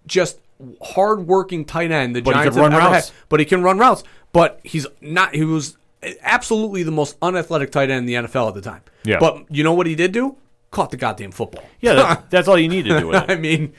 just 0.06 0.38
hard-working 0.82 1.66
tight 1.66 1.92
end 1.92 2.16
the 2.16 2.22
But 2.22 2.36
he 2.36 2.42
Giants 2.42 2.56
can 2.56 2.64
run 2.64 2.74
ever 2.74 2.82
routes. 2.92 3.10
had. 3.10 3.16
But 3.30 3.40
he 3.40 3.46
can 3.46 3.64
run 3.64 3.78
routes. 3.80 4.04
But 4.32 4.60
he's 4.64 4.86
not. 5.02 5.34
He 5.36 5.44
was 5.44 5.78
absolutely 6.22 6.84
the 6.84 6.92
most 6.92 7.18
unathletic 7.22 7.72
tight 7.72 7.90
end 7.90 8.00
in 8.10 8.24
the 8.24 8.28
NFL 8.28 8.50
at 8.50 8.54
the 8.56 8.62
time. 8.62 8.82
Yeah. 9.04 9.20
But 9.20 9.46
you 9.50 9.64
know 9.64 9.74
what 9.74 9.88
he 9.88 9.96
did 9.96 10.12
do? 10.12 10.36
Caught 10.72 10.92
the 10.92 10.98
goddamn 10.98 11.32
football. 11.32 11.64
yeah, 11.82 11.94
that, 11.94 12.26
that's 12.32 12.48
all 12.48 12.58
you 12.58 12.68
need 12.68 12.84
to 12.86 13.00
do 13.00 13.08
with 13.08 13.24
it. 13.24 13.30
I 13.32 13.36
mean, 13.36 13.74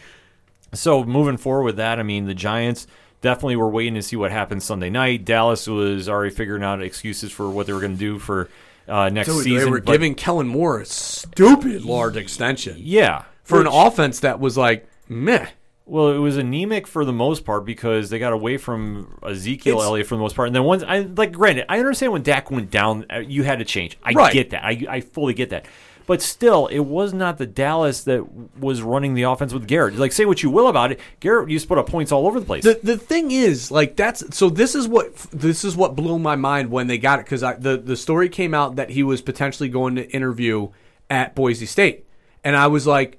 So 0.74 1.04
moving 1.04 1.36
forward 1.36 1.64
with 1.64 1.76
that, 1.76 1.98
I 1.98 2.02
mean, 2.02 2.26
the 2.26 2.34
Giants 2.34 2.86
definitely 3.20 3.56
were 3.56 3.68
waiting 3.70 3.94
to 3.94 4.02
see 4.02 4.16
what 4.16 4.30
happened 4.30 4.62
Sunday 4.62 4.90
night. 4.90 5.24
Dallas 5.24 5.66
was 5.66 6.08
already 6.08 6.34
figuring 6.34 6.62
out 6.62 6.82
excuses 6.82 7.32
for 7.32 7.48
what 7.48 7.66
they 7.66 7.72
were 7.72 7.80
going 7.80 7.92
to 7.94 7.98
do 7.98 8.18
for 8.18 8.48
uh, 8.86 9.08
next 9.08 9.28
dude, 9.28 9.44
season. 9.44 9.58
they 9.64 9.70
were 9.70 9.80
giving 9.80 10.14
Kellen 10.14 10.46
Moore 10.46 10.80
a 10.80 10.84
stupid 10.86 11.84
large 11.86 12.16
extension 12.16 12.76
yeah 12.78 13.24
for 13.42 13.60
an 13.62 13.66
offense 13.66 14.20
that 14.20 14.40
was 14.40 14.56
like 14.58 14.86
meh. 15.08 15.46
Well, 15.86 16.12
it 16.12 16.18
was 16.18 16.38
anemic 16.38 16.86
for 16.86 17.04
the 17.04 17.12
most 17.12 17.44
part 17.44 17.66
because 17.66 18.08
they 18.08 18.18
got 18.18 18.32
away 18.32 18.56
from 18.56 19.18
Ezekiel 19.22 19.76
It's- 19.76 19.86
Elliott 19.86 20.06
for 20.06 20.14
the 20.16 20.20
most 20.22 20.34
part. 20.34 20.48
And 20.48 20.56
then 20.56 20.64
once, 20.64 20.82
I 20.82 21.00
like, 21.00 21.32
granted, 21.32 21.66
I 21.68 21.78
understand 21.78 22.10
when 22.12 22.22
Dak 22.22 22.50
went 22.50 22.70
down, 22.70 23.04
uh, 23.12 23.18
you 23.18 23.42
had 23.42 23.58
to 23.58 23.66
change. 23.66 23.98
I 24.02 24.12
Right. 24.12 24.32
get 24.32 24.48
that. 24.50 24.64
I, 24.64 24.86
I 24.88 25.00
fully 25.02 25.34
get 25.34 25.50
that. 25.50 25.66
But 26.06 26.20
still, 26.20 26.66
it 26.66 26.80
was 26.80 27.14
not 27.14 27.38
the 27.38 27.46
Dallas 27.46 28.04
that 28.04 28.58
was 28.58 28.82
running 28.82 29.14
the 29.14 29.22
offense 29.22 29.54
with 29.54 29.66
Garrett. 29.66 29.96
Like, 29.96 30.12
say 30.12 30.26
what 30.26 30.42
you 30.42 30.50
will 30.50 30.68
about 30.68 30.92
it, 30.92 31.00
Garrett 31.20 31.48
used 31.48 31.64
to 31.64 31.68
put 31.68 31.78
up 31.78 31.88
points 31.88 32.12
all 32.12 32.26
over 32.26 32.38
the 32.38 32.44
place. 32.44 32.62
The 32.62 32.78
the 32.82 32.98
thing 32.98 33.30
is, 33.30 33.70
like 33.70 33.96
that's 33.96 34.36
so. 34.36 34.50
This 34.50 34.74
is 34.74 34.86
what 34.86 35.16
this 35.32 35.64
is 35.64 35.76
what 35.76 35.96
blew 35.96 36.18
my 36.18 36.36
mind 36.36 36.70
when 36.70 36.88
they 36.88 36.98
got 36.98 37.20
it 37.20 37.24
because 37.24 37.40
the 37.40 37.80
the 37.82 37.96
story 37.96 38.28
came 38.28 38.52
out 38.52 38.76
that 38.76 38.90
he 38.90 39.02
was 39.02 39.22
potentially 39.22 39.68
going 39.68 39.94
to 39.96 40.08
interview 40.10 40.68
at 41.08 41.34
Boise 41.34 41.66
State, 41.66 42.06
and 42.42 42.54
I 42.54 42.66
was 42.66 42.86
like, 42.86 43.18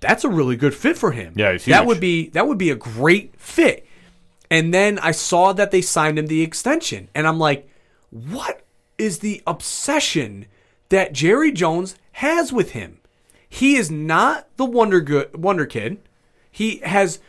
that's 0.00 0.24
a 0.24 0.30
really 0.30 0.56
good 0.56 0.74
fit 0.74 0.96
for 0.96 1.12
him. 1.12 1.34
Yeah, 1.36 1.52
he's 1.52 1.66
that 1.66 1.84
would 1.84 2.00
be 2.00 2.30
that 2.30 2.48
would 2.48 2.58
be 2.58 2.70
a 2.70 2.76
great 2.76 3.38
fit. 3.38 3.86
And 4.50 4.72
then 4.72 4.98
I 4.98 5.10
saw 5.10 5.52
that 5.52 5.72
they 5.72 5.82
signed 5.82 6.18
him 6.18 6.26
the 6.26 6.42
extension, 6.42 7.08
and 7.14 7.26
I'm 7.26 7.38
like, 7.38 7.68
what 8.10 8.62
is 8.96 9.18
the 9.18 9.42
obsession 9.46 10.46
that 10.90 11.12
Jerry 11.12 11.50
Jones 11.50 11.96
has 12.14 12.52
with 12.52 12.72
him? 12.72 12.98
He 13.48 13.76
is 13.76 13.90
not 13.90 14.48
the 14.56 14.64
wonder 14.64 15.00
good 15.00 15.36
wonder 15.36 15.66
kid. 15.66 15.98
He 16.50 16.78
has 16.78 17.20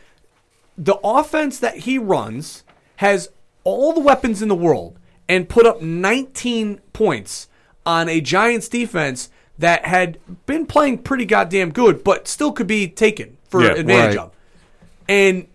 the 0.76 0.96
offense 1.04 1.58
that 1.60 1.78
he 1.78 1.98
runs 1.98 2.64
has 2.96 3.28
all 3.64 3.92
the 3.92 4.00
weapons 4.00 4.42
in 4.42 4.48
the 4.48 4.54
world 4.54 4.98
and 5.28 5.48
put 5.48 5.66
up 5.66 5.82
19 5.82 6.80
points 6.92 7.48
on 7.84 8.08
a 8.08 8.20
Giants 8.20 8.68
defense 8.68 9.28
that 9.58 9.84
had 9.86 10.18
been 10.46 10.66
playing 10.66 10.98
pretty 10.98 11.24
goddamn 11.24 11.70
good, 11.72 12.04
but 12.04 12.28
still 12.28 12.52
could 12.52 12.66
be 12.66 12.88
taken 12.88 13.36
for 13.48 13.62
Yeah, 13.62 13.72
advantage 13.72 14.16
right. 14.16 14.24
of. 14.26 14.32
And 15.08 15.46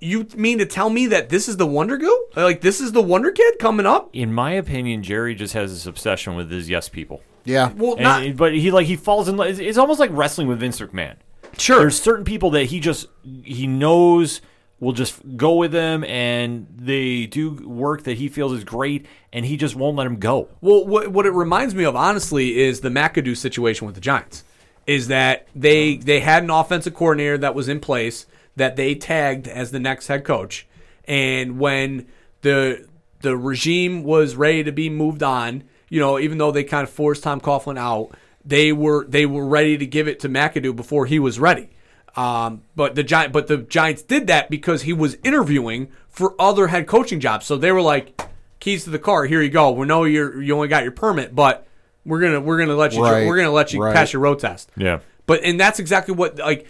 you 0.00 0.26
mean 0.36 0.58
to 0.58 0.66
tell 0.66 0.90
me 0.90 1.06
that 1.06 1.28
this 1.28 1.48
is 1.48 1.56
the 1.56 1.66
Wonder 1.66 1.96
Goo? 1.96 2.26
Like 2.36 2.60
this 2.60 2.80
is 2.80 2.92
the 2.92 3.02
Wonder 3.02 3.30
Kid 3.32 3.58
coming 3.58 3.86
up? 3.86 4.10
In 4.12 4.32
my 4.32 4.52
opinion, 4.52 5.02
Jerry 5.02 5.34
just 5.34 5.54
has 5.54 5.72
this 5.72 5.86
obsession 5.86 6.34
with 6.36 6.50
his 6.50 6.68
yes 6.68 6.88
people. 6.88 7.22
Yeah. 7.44 7.72
Well, 7.76 7.94
And- 7.94 8.02
not 8.02 8.36
but 8.36 8.54
he 8.54 8.70
like 8.70 8.86
he 8.86 8.96
falls 8.96 9.28
in. 9.28 9.36
love. 9.36 9.48
It's, 9.48 9.58
it's 9.58 9.78
almost 9.78 10.00
like 10.00 10.10
wrestling 10.12 10.48
with 10.48 10.60
Vince 10.60 10.80
McMahon. 10.80 11.16
sure. 11.58 11.78
There's 11.80 12.00
certain 12.00 12.24
people 12.24 12.50
that 12.50 12.64
he 12.64 12.80
just 12.80 13.06
he 13.44 13.66
knows 13.66 14.40
will 14.78 14.92
just 14.92 15.20
go 15.36 15.56
with 15.56 15.74
him, 15.74 16.04
and 16.04 16.66
they 16.74 17.26
do 17.26 17.50
work 17.68 18.04
that 18.04 18.16
he 18.16 18.28
feels 18.28 18.52
is 18.52 18.64
great, 18.64 19.04
and 19.30 19.44
he 19.44 19.56
just 19.58 19.76
won't 19.76 19.94
let 19.96 20.06
him 20.06 20.16
go. 20.16 20.48
Well, 20.62 20.86
what, 20.86 21.08
what 21.08 21.26
it 21.26 21.32
reminds 21.32 21.74
me 21.74 21.84
of, 21.84 21.94
honestly, 21.94 22.58
is 22.58 22.80
the 22.80 22.88
McAdoo 22.88 23.36
situation 23.36 23.84
with 23.86 23.94
the 23.94 24.00
Giants. 24.00 24.42
Is 24.86 25.08
that 25.08 25.46
they 25.54 25.96
they 25.96 26.20
had 26.20 26.42
an 26.42 26.50
offensive 26.50 26.94
coordinator 26.94 27.36
that 27.38 27.54
was 27.54 27.68
in 27.68 27.78
place 27.80 28.26
that 28.56 28.76
they 28.76 28.94
tagged 28.94 29.46
as 29.48 29.70
the 29.70 29.78
next 29.78 30.06
head 30.08 30.24
coach, 30.24 30.66
and 31.04 31.58
when 31.58 32.06
the 32.40 32.86
the 33.20 33.36
regime 33.36 34.02
was 34.02 34.34
ready 34.34 34.64
to 34.64 34.72
be 34.72 34.88
moved 34.88 35.22
on, 35.22 35.62
you 35.90 36.00
know, 36.00 36.18
even 36.18 36.38
though 36.38 36.50
they 36.50 36.64
kind 36.64 36.84
of 36.84 36.90
forced 36.90 37.22
Tom 37.22 37.40
Coughlin 37.40 37.78
out, 37.78 38.16
they 38.42 38.72
were 38.72 39.04
they 39.06 39.26
were 39.26 39.46
ready 39.46 39.76
to 39.76 39.84
give 39.84 40.08
it 40.08 40.20
to 40.20 40.28
McAdoo 40.30 40.74
before 40.74 41.04
he 41.04 41.18
was 41.18 41.38
ready. 41.38 41.68
Um, 42.16 42.62
but 42.74 42.94
the 42.94 43.02
Giant, 43.02 43.32
but 43.32 43.46
the 43.48 43.58
Giants 43.58 44.02
did 44.02 44.28
that 44.28 44.50
because 44.50 44.82
he 44.82 44.92
was 44.92 45.18
interviewing 45.22 45.88
for 46.08 46.34
other 46.40 46.68
head 46.68 46.86
coaching 46.86 47.20
jobs. 47.20 47.44
So 47.44 47.56
they 47.56 47.72
were 47.72 47.82
like, 47.82 48.20
"Keys 48.60 48.84
to 48.84 48.90
the 48.90 48.98
car, 48.98 49.26
here 49.26 49.42
you 49.42 49.50
go. 49.50 49.72
We 49.72 49.86
know 49.86 50.04
you're 50.04 50.40
you 50.40 50.54
only 50.54 50.68
got 50.68 50.84
your 50.84 50.92
permit, 50.92 51.34
but 51.34 51.66
we're 52.04 52.20
gonna 52.20 52.40
we're 52.40 52.58
gonna 52.58 52.76
let 52.76 52.94
you 52.94 53.02
Right, 53.02 53.26
we're 53.26 53.36
gonna 53.36 53.50
let 53.50 53.72
you 53.72 53.82
right. 53.82 53.94
pass 53.94 54.12
your 54.12 54.22
road 54.22 54.38
test." 54.38 54.70
Yeah. 54.76 55.00
But 55.26 55.42
and 55.42 55.60
that's 55.60 55.78
exactly 55.78 56.14
what 56.14 56.38
like 56.38 56.66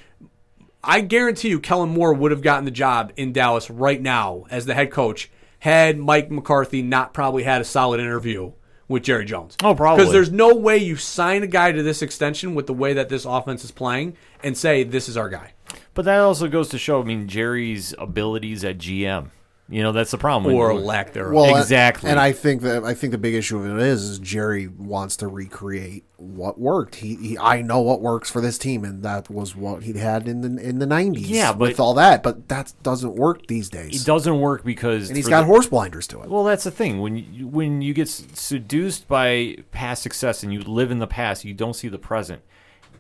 I 0.83 1.03
guarantee 1.03 1.51
you 1.51 1.61
Kellen 1.61 1.91
Moore 1.91 2.15
would 2.15 2.31
have 2.31 2.43
gotten 2.43 2.65
the 2.65 2.71
job 2.71 3.13
in 3.17 3.33
Dallas 3.33 3.69
right 3.71 4.01
now 4.01 4.45
as 4.51 4.65
the 4.67 4.75
head 4.75 4.91
coach 4.91 5.31
had 5.59 5.99
Mike 5.99 6.31
McCarthy 6.31 6.81
not 6.81 7.13
probably 7.13 7.43
had 7.43 7.61
a 7.61 7.65
solid 7.65 8.01
interview 8.01 8.53
with 8.91 9.05
Jerry 9.05 9.25
Jones. 9.25 9.57
Oh, 9.63 9.75
probably. 9.75 10.03
Because 10.05 10.13
there's 10.13 10.33
no 10.33 10.53
way 10.55 10.77
you 10.77 10.97
sign 10.97 11.45
a 11.45 11.47
guy 11.47 11.71
to 11.71 11.83
this 11.83 12.03
extension 12.03 12.57
with 12.57 12.67
the 12.67 12.75
way 12.75 12.93
that 12.93 13.09
this 13.09 13.25
offense 13.25 13.65
is 13.65 13.71
playing 13.71 14.17
and 14.43 14.59
say 14.59 14.83
this 14.83 15.09
is 15.09 15.17
our 15.17 15.29
guy. 15.29 15.53
But 15.95 16.05
that 16.07 16.19
also 16.19 16.49
goes 16.49 16.69
to 16.71 16.79
show, 16.79 17.01
I 17.01 17.05
mean, 17.05 17.29
Jerry's 17.29 17.95
abilities 17.99 18.65
at 18.65 18.79
GM. 18.79 19.31
You 19.71 19.85
know, 19.85 19.93
that's 19.93 20.11
the 20.11 20.19
problem. 20.19 20.53
Or 20.53 20.75
lack 20.75 21.13
thereof. 21.13 21.33
Well, 21.33 21.57
Exactly. 21.57 22.11
And 22.11 22.19
I 22.19 22.33
think 22.33 22.63
that 22.63 22.83
I 22.85 22.93
think 22.93 23.13
the 23.13 23.19
big 23.19 23.35
issue 23.35 23.59
of 23.59 23.67
it 23.79 23.83
is, 23.87 24.03
is 24.03 24.19
Jerry 24.19 24.67
wants 24.67 25.17
to 25.19 25.29
recreate 25.29 26.05
what 26.17 26.59
worked. 26.59 26.97
He, 26.97 27.15
he 27.15 27.39
I 27.39 27.63
know 27.63 27.81
what 27.81 28.01
works 28.01 28.29
for 28.29 28.41
this 28.41 28.59
team, 28.59 28.85
and 28.85 29.03
that 29.05 29.31
was 29.31 29.55
what 29.55 29.85
he 29.85 29.93
had 29.93 30.27
in 30.27 30.41
the 30.41 30.61
in 30.61 30.81
the 30.81 30.87
nineties. 30.87 31.31
Yeah, 31.31 31.53
but- 31.53 31.61
with 31.71 31.81
all 31.81 31.95
that, 31.95 32.25
but 32.25 32.49
that 32.49 32.73
doesn't 32.83 33.15
work 33.15 33.47
these 33.47 33.69
days. 33.69 34.03
it 34.03 34.05
doesn't 34.07 34.41
work 34.41 34.65
because 34.65 35.09
and 35.09 35.17
he's 35.17 35.29
got 35.29 35.43
the- 35.43 35.47
horse 35.47 35.69
blinders 35.69 36.09
to 36.09 36.21
it. 36.23 36.29
Well, 36.29 36.43
that's 36.43 36.65
the 36.65 36.73
thing. 36.73 37.01
When 37.01 37.17
you, 37.17 37.47
when 37.47 37.81
you 37.81 37.95
get 37.95 38.09
seduced 38.09 39.07
by 39.07 39.57
past 39.71 40.03
success 40.03 40.43
and 40.43 40.53
you 40.53 40.63
live 40.63 40.91
in 40.91 40.99
the 40.99 41.07
past, 41.07 41.45
you 41.45 41.55
don't 41.55 41.75
see 41.75 41.89
the 41.89 41.99
present. 41.99 42.43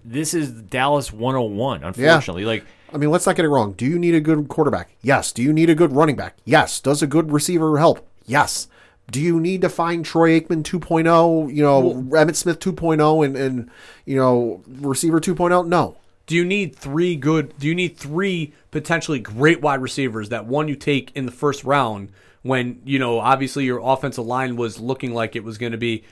This 0.04 0.32
is 0.34 0.50
Dallas 0.50 1.12
101, 1.12 1.82
unfortunately. 1.84 2.44
Like 2.44 2.64
I 2.93 2.99
mean, 2.99 3.11
let's 3.11 3.26
not 3.26 3.36
get 3.36 3.45
it 3.45 3.49
wrong. 3.49 3.72
Do 3.72 3.86
you 3.86 3.99
need 3.99 4.14
a 4.14 4.20
good 4.20 4.49
quarterback? 4.49 4.91
Yes. 5.03 5.32
Do 5.32 5.43
you 5.43 5.53
need 5.53 5.70
a 5.70 5.74
good 5.74 5.93
running 5.93 6.16
back? 6.16 6.36
Yes. 6.45 6.80
Does 6.80 7.03
a 7.03 7.07
good 7.07 7.30
receiver 7.32 7.78
help? 7.78 8.07
Yes. 8.26 8.68
Do 9.11 9.20
you 9.20 9.41
need 9.41 9.61
to 9.62 9.68
find 9.68 10.05
Troy 10.05 10.41
Aikman 10.41 10.62
2.0, 10.62 11.53
you 11.55 11.62
know, 11.62 11.95
Emmitt 12.11 12.36
Smith 12.36 12.61
2.0 12.61 13.24
and, 13.24 13.36
and, 13.36 13.70
you 14.05 14.16
know, 14.16 14.62
receiver 14.66 15.20
2.0? 15.20 15.66
No. 15.66 15.97
do 16.26 16.36
you 16.36 16.45
need 16.45 16.76
three 16.76 17.16
good 17.16 17.53
do 17.59 17.66
you 17.66 17.74
need 17.74 17.97
three 17.97 18.53
potentially 18.70 19.18
great 19.18 19.61
wide 19.61 19.82
receivers 19.82 20.28
that 20.28 20.47
one 20.47 20.68
you 20.68 20.76
take 20.76 21.11
in 21.16 21.26
the 21.26 21.32
first 21.32 21.64
round 21.64 22.09
when 22.43 22.80
you 22.84 23.01
know 23.01 23.18
obviously 23.18 23.64
your 23.64 23.80
offensive 23.82 24.24
line 24.24 24.55
was 24.55 24.78
looking 24.78 25.12
like 25.12 25.34
it 25.34 25.43
was 25.43 25.59
going 25.59 25.72
to 25.72 25.78
be 25.78 26.05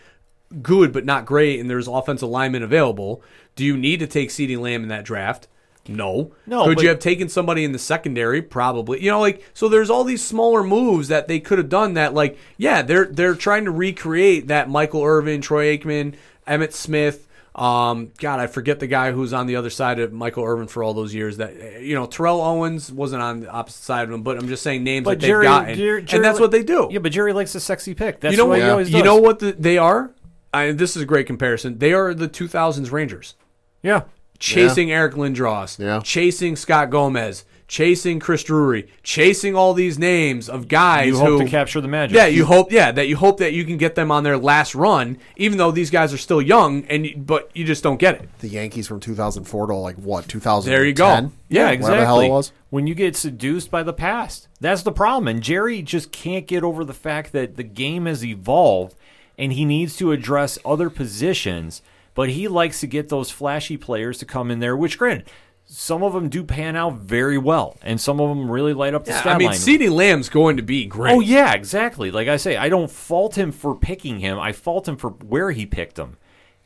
good 0.60 0.92
but 0.92 1.04
not 1.04 1.24
great 1.24 1.60
and 1.60 1.70
there's 1.70 1.86
offensive 1.86 2.28
linemen 2.28 2.64
available 2.64 3.22
do 3.54 3.64
you 3.64 3.76
need 3.76 4.00
to 4.00 4.08
take 4.08 4.30
CeeDee 4.30 4.58
Lamb 4.58 4.82
in 4.82 4.88
that 4.88 5.04
draft 5.04 5.46
no 5.88 6.32
No, 6.46 6.64
could 6.64 6.76
but- 6.76 6.82
you 6.82 6.88
have 6.90 6.98
taken 6.98 7.28
somebody 7.28 7.64
in 7.64 7.72
the 7.72 7.78
secondary 7.78 8.42
probably 8.42 9.02
you 9.02 9.10
know 9.10 9.20
like 9.20 9.42
so 9.54 9.68
there's 9.68 9.90
all 9.90 10.04
these 10.04 10.24
smaller 10.24 10.62
moves 10.62 11.08
that 11.08 11.28
they 11.28 11.40
could 11.40 11.58
have 11.58 11.68
done 11.68 11.94
that 11.94 12.14
like 12.14 12.38
yeah 12.56 12.82
they're 12.82 13.06
they're 13.06 13.34
trying 13.34 13.64
to 13.64 13.70
recreate 13.70 14.48
that 14.48 14.68
Michael 14.68 15.02
Irvin 15.04 15.40
Troy 15.40 15.76
Aikman 15.76 16.14
Emmitt 16.46 16.72
Smith 16.72 17.24
um, 17.54 18.12
God, 18.18 18.38
I 18.38 18.46
forget 18.46 18.78
the 18.78 18.86
guy 18.86 19.10
who's 19.10 19.32
on 19.32 19.48
the 19.48 19.56
other 19.56 19.70
side 19.70 19.98
of 19.98 20.12
Michael 20.12 20.44
Irvin 20.44 20.68
for 20.68 20.84
all 20.84 20.94
those 20.94 21.12
years. 21.12 21.38
That 21.38 21.82
you 21.82 21.96
know, 21.96 22.06
Terrell 22.06 22.40
Owens 22.40 22.92
wasn't 22.92 23.20
on 23.20 23.40
the 23.40 23.50
opposite 23.50 23.82
side 23.82 24.04
of 24.06 24.12
him, 24.14 24.22
but 24.22 24.38
I'm 24.38 24.46
just 24.46 24.62
saying 24.62 24.84
names 24.84 25.04
But 25.04 25.18
that 25.18 25.26
they've 25.26 25.42
gotten, 25.42 25.74
Jerry- 25.74 26.02
Jerry 26.04 26.16
and 26.18 26.24
that's 26.24 26.38
li- 26.38 26.42
what 26.42 26.50
they 26.52 26.62
do. 26.62 26.86
Yeah, 26.88 27.00
but 27.00 27.10
Jerry 27.10 27.32
likes 27.32 27.56
a 27.56 27.60
sexy 27.60 27.94
pick. 27.94 28.20
That's 28.20 28.30
you 28.30 28.38
know 28.38 28.46
what 28.46 28.62
always 28.62 28.90
You 28.90 29.02
know 29.02 29.16
what 29.16 29.40
the, 29.40 29.52
they 29.58 29.76
are? 29.76 30.12
I, 30.54 30.70
this 30.70 30.94
is 30.94 31.02
a 31.02 31.04
great 31.04 31.26
comparison. 31.26 31.78
They 31.78 31.92
are 31.94 32.14
the 32.14 32.28
2000s 32.28 32.92
Rangers, 32.92 33.34
Yeah. 33.82 34.02
Chasing 34.38 34.90
Eric 34.90 35.14
Lindros, 35.14 35.78
Yeah. 35.78 36.00
chasing 36.02 36.56
Scott 36.56 36.90
Gomez, 36.90 37.44
chasing 37.66 38.18
Chris 38.18 38.42
Drury, 38.44 38.88
chasing 39.02 39.54
all 39.54 39.74
these 39.74 39.98
names 39.98 40.48
of 40.48 40.68
guys 40.68 41.08
You 41.08 41.18
who 41.18 41.24
hope 41.24 41.40
to 41.42 41.48
capture 41.48 41.80
the 41.82 41.88
magic. 41.88 42.16
Yeah, 42.16 42.26
you 42.26 42.46
hope. 42.46 42.72
Yeah, 42.72 42.92
that 42.92 43.08
you 43.08 43.16
hope 43.16 43.38
that 43.40 43.52
you 43.52 43.64
can 43.64 43.76
get 43.76 43.94
them 43.94 44.10
on 44.10 44.24
their 44.24 44.38
last 44.38 44.74
run, 44.74 45.18
even 45.36 45.58
though 45.58 45.70
these 45.70 45.90
guys 45.90 46.14
are 46.14 46.18
still 46.18 46.40
young, 46.40 46.84
and 46.88 47.04
you, 47.06 47.16
but 47.18 47.50
you 47.54 47.64
just 47.66 47.82
don't 47.82 47.98
get 47.98 48.14
it. 48.14 48.28
The 48.38 48.48
Yankees 48.48 48.86
from 48.88 49.00
2004 49.00 49.66
to 49.66 49.74
like 49.74 49.96
what, 49.96 50.28
2010? 50.28 50.70
There 50.72 50.86
you 50.86 50.94
go. 50.94 51.06
Yeah, 51.08 51.28
Yeah, 51.50 51.70
exactly. 51.70 51.82
Whatever 51.82 52.00
the 52.00 52.06
hell 52.06 52.20
it 52.20 52.28
was. 52.30 52.52
When 52.70 52.86
you 52.86 52.94
get 52.94 53.16
seduced 53.16 53.70
by 53.70 53.82
the 53.82 53.92
past, 53.92 54.48
that's 54.60 54.82
the 54.82 54.92
problem. 54.92 55.28
And 55.28 55.42
Jerry 55.42 55.82
just 55.82 56.10
can't 56.12 56.46
get 56.46 56.62
over 56.62 56.84
the 56.84 56.94
fact 56.94 57.32
that 57.32 57.56
the 57.56 57.62
game 57.64 58.06
has 58.06 58.24
evolved, 58.24 58.94
and 59.36 59.52
he 59.52 59.64
needs 59.66 59.94
to 59.96 60.12
address 60.12 60.58
other 60.64 60.88
positions. 60.90 61.82
But 62.18 62.30
he 62.30 62.48
likes 62.48 62.80
to 62.80 62.88
get 62.88 63.10
those 63.10 63.30
flashy 63.30 63.76
players 63.76 64.18
to 64.18 64.26
come 64.26 64.50
in 64.50 64.58
there. 64.58 64.76
Which, 64.76 64.98
granted, 64.98 65.30
some 65.66 66.02
of 66.02 66.14
them 66.14 66.28
do 66.28 66.42
pan 66.42 66.74
out 66.74 66.94
very 66.94 67.38
well, 67.38 67.76
and 67.80 68.00
some 68.00 68.20
of 68.20 68.28
them 68.28 68.50
really 68.50 68.72
light 68.72 68.92
up 68.92 69.04
the 69.04 69.12
Yeah, 69.12 69.20
stat 69.20 69.36
I 69.36 69.38
mean, 69.38 69.46
line. 69.50 69.56
CeeDee 69.56 69.88
Lamb's 69.88 70.28
going 70.28 70.56
to 70.56 70.64
be 70.64 70.84
great. 70.84 71.12
Oh 71.12 71.20
yeah, 71.20 71.52
exactly. 71.52 72.10
Like 72.10 72.26
I 72.26 72.36
say, 72.36 72.56
I 72.56 72.70
don't 72.70 72.90
fault 72.90 73.38
him 73.38 73.52
for 73.52 73.76
picking 73.76 74.18
him. 74.18 74.36
I 74.36 74.50
fault 74.50 74.88
him 74.88 74.96
for 74.96 75.10
where 75.10 75.52
he 75.52 75.64
picked 75.64 75.96
him. 75.96 76.16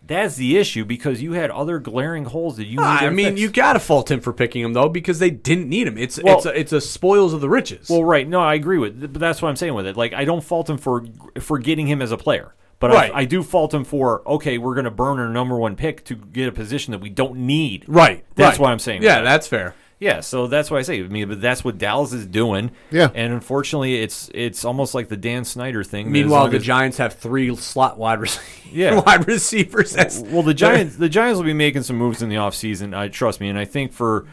That's 0.04 0.34
the 0.36 0.58
issue 0.58 0.84
because 0.84 1.22
you 1.22 1.32
had 1.32 1.50
other 1.50 1.78
glaring 1.78 2.24
holes 2.24 2.56
that 2.56 2.66
you. 2.66 2.78
Ah, 2.80 2.98
I 3.02 3.10
mean, 3.10 3.26
fix. 3.30 3.40
you 3.40 3.50
got 3.50 3.74
to 3.74 3.78
fault 3.78 4.10
him 4.10 4.20
for 4.20 4.32
picking 4.32 4.62
him 4.62 4.72
though, 4.72 4.88
because 4.88 5.18
they 5.20 5.30
didn't 5.30 5.68
need 5.68 5.86
him. 5.86 5.96
It's 5.96 6.20
Well- 6.22 6.36
it's 6.38 6.46
a, 6.46 6.58
it's 6.58 6.72
a 6.72 6.80
spoils 6.80 7.32
of 7.32 7.40
the 7.40 7.48
riches. 7.48 7.88
Well, 7.88 8.04
right. 8.04 8.28
No, 8.28 8.40
I 8.40 8.54
agree 8.54 8.78
with. 8.78 9.00
But 9.12 9.20
that's 9.20 9.40
what 9.40 9.48
I'm 9.48 9.56
saying 9.56 9.74
with 9.74 9.86
it. 9.86 9.96
Like, 9.96 10.12
I 10.12 10.24
don't 10.24 10.42
fault 10.42 10.68
him 10.68 10.76
for 10.78 11.04
for 11.40 11.58
getting 11.58 11.86
him 11.86 12.02
as 12.02 12.10
a 12.10 12.16
player, 12.16 12.54
but 12.80 12.90
Right. 12.90 13.12
I, 13.14 13.20
I 13.20 13.24
do 13.26 13.42
fault 13.44 13.72
him 13.72 13.84
for 13.84 14.22
okay, 14.28 14.58
we're 14.58 14.74
going 14.74 14.84
to 14.86 14.90
burn 14.90 15.18
our 15.20 15.28
number 15.28 15.56
one 15.56 15.76
pick 15.76 16.04
to 16.06 16.16
get 16.16 16.48
a 16.48 16.52
position 16.52 16.90
that 16.90 17.00
we 17.00 17.08
don't 17.10 17.36
need. 17.36 17.84
right. 17.86 18.24
That's 18.34 18.58
right. 18.58 18.64
why 18.64 18.72
I'm 18.72 18.80
saying 18.80 19.02
Yeah, 19.02 19.16
that. 19.20 19.22
that's 19.24 19.46
fair. 19.46 19.74
Yeah, 20.02 20.18
so 20.18 20.48
that's 20.48 20.68
why 20.68 20.78
I 20.78 20.82
say. 20.82 20.98
I 20.98 21.06
mean, 21.06 21.28
but 21.28 21.40
that's 21.40 21.62
what 21.64 21.78
Dallas 21.78 22.12
is 22.12 22.26
doing. 22.26 22.72
Yeah. 22.90 23.08
and 23.14 23.32
unfortunately, 23.32 24.02
it's 24.02 24.28
it's 24.34 24.64
almost 24.64 24.94
like 24.96 25.08
the 25.08 25.16
Dan 25.16 25.44
Snyder 25.44 25.84
thing. 25.84 26.10
Meanwhile, 26.10 26.48
the 26.48 26.56
as- 26.56 26.64
Giants 26.64 26.96
have 26.98 27.14
three 27.14 27.54
slot 27.54 27.98
wide 27.98 28.18
receivers. 28.20 28.48
Yeah. 28.72 29.00
wide 29.00 29.28
receivers. 29.28 29.92
That's, 29.92 30.18
Well, 30.18 30.42
the 30.42 30.54
Giants, 30.54 30.96
the 30.96 31.10
Giants 31.10 31.36
will 31.36 31.44
be 31.44 31.52
making 31.52 31.82
some 31.82 31.96
moves 31.96 32.22
in 32.22 32.30
the 32.30 32.36
offseason. 32.36 32.96
I 32.96 33.08
trust 33.08 33.38
me, 33.38 33.50
and 33.50 33.58
I 33.58 33.66
think 33.66 33.92
for 33.92 34.26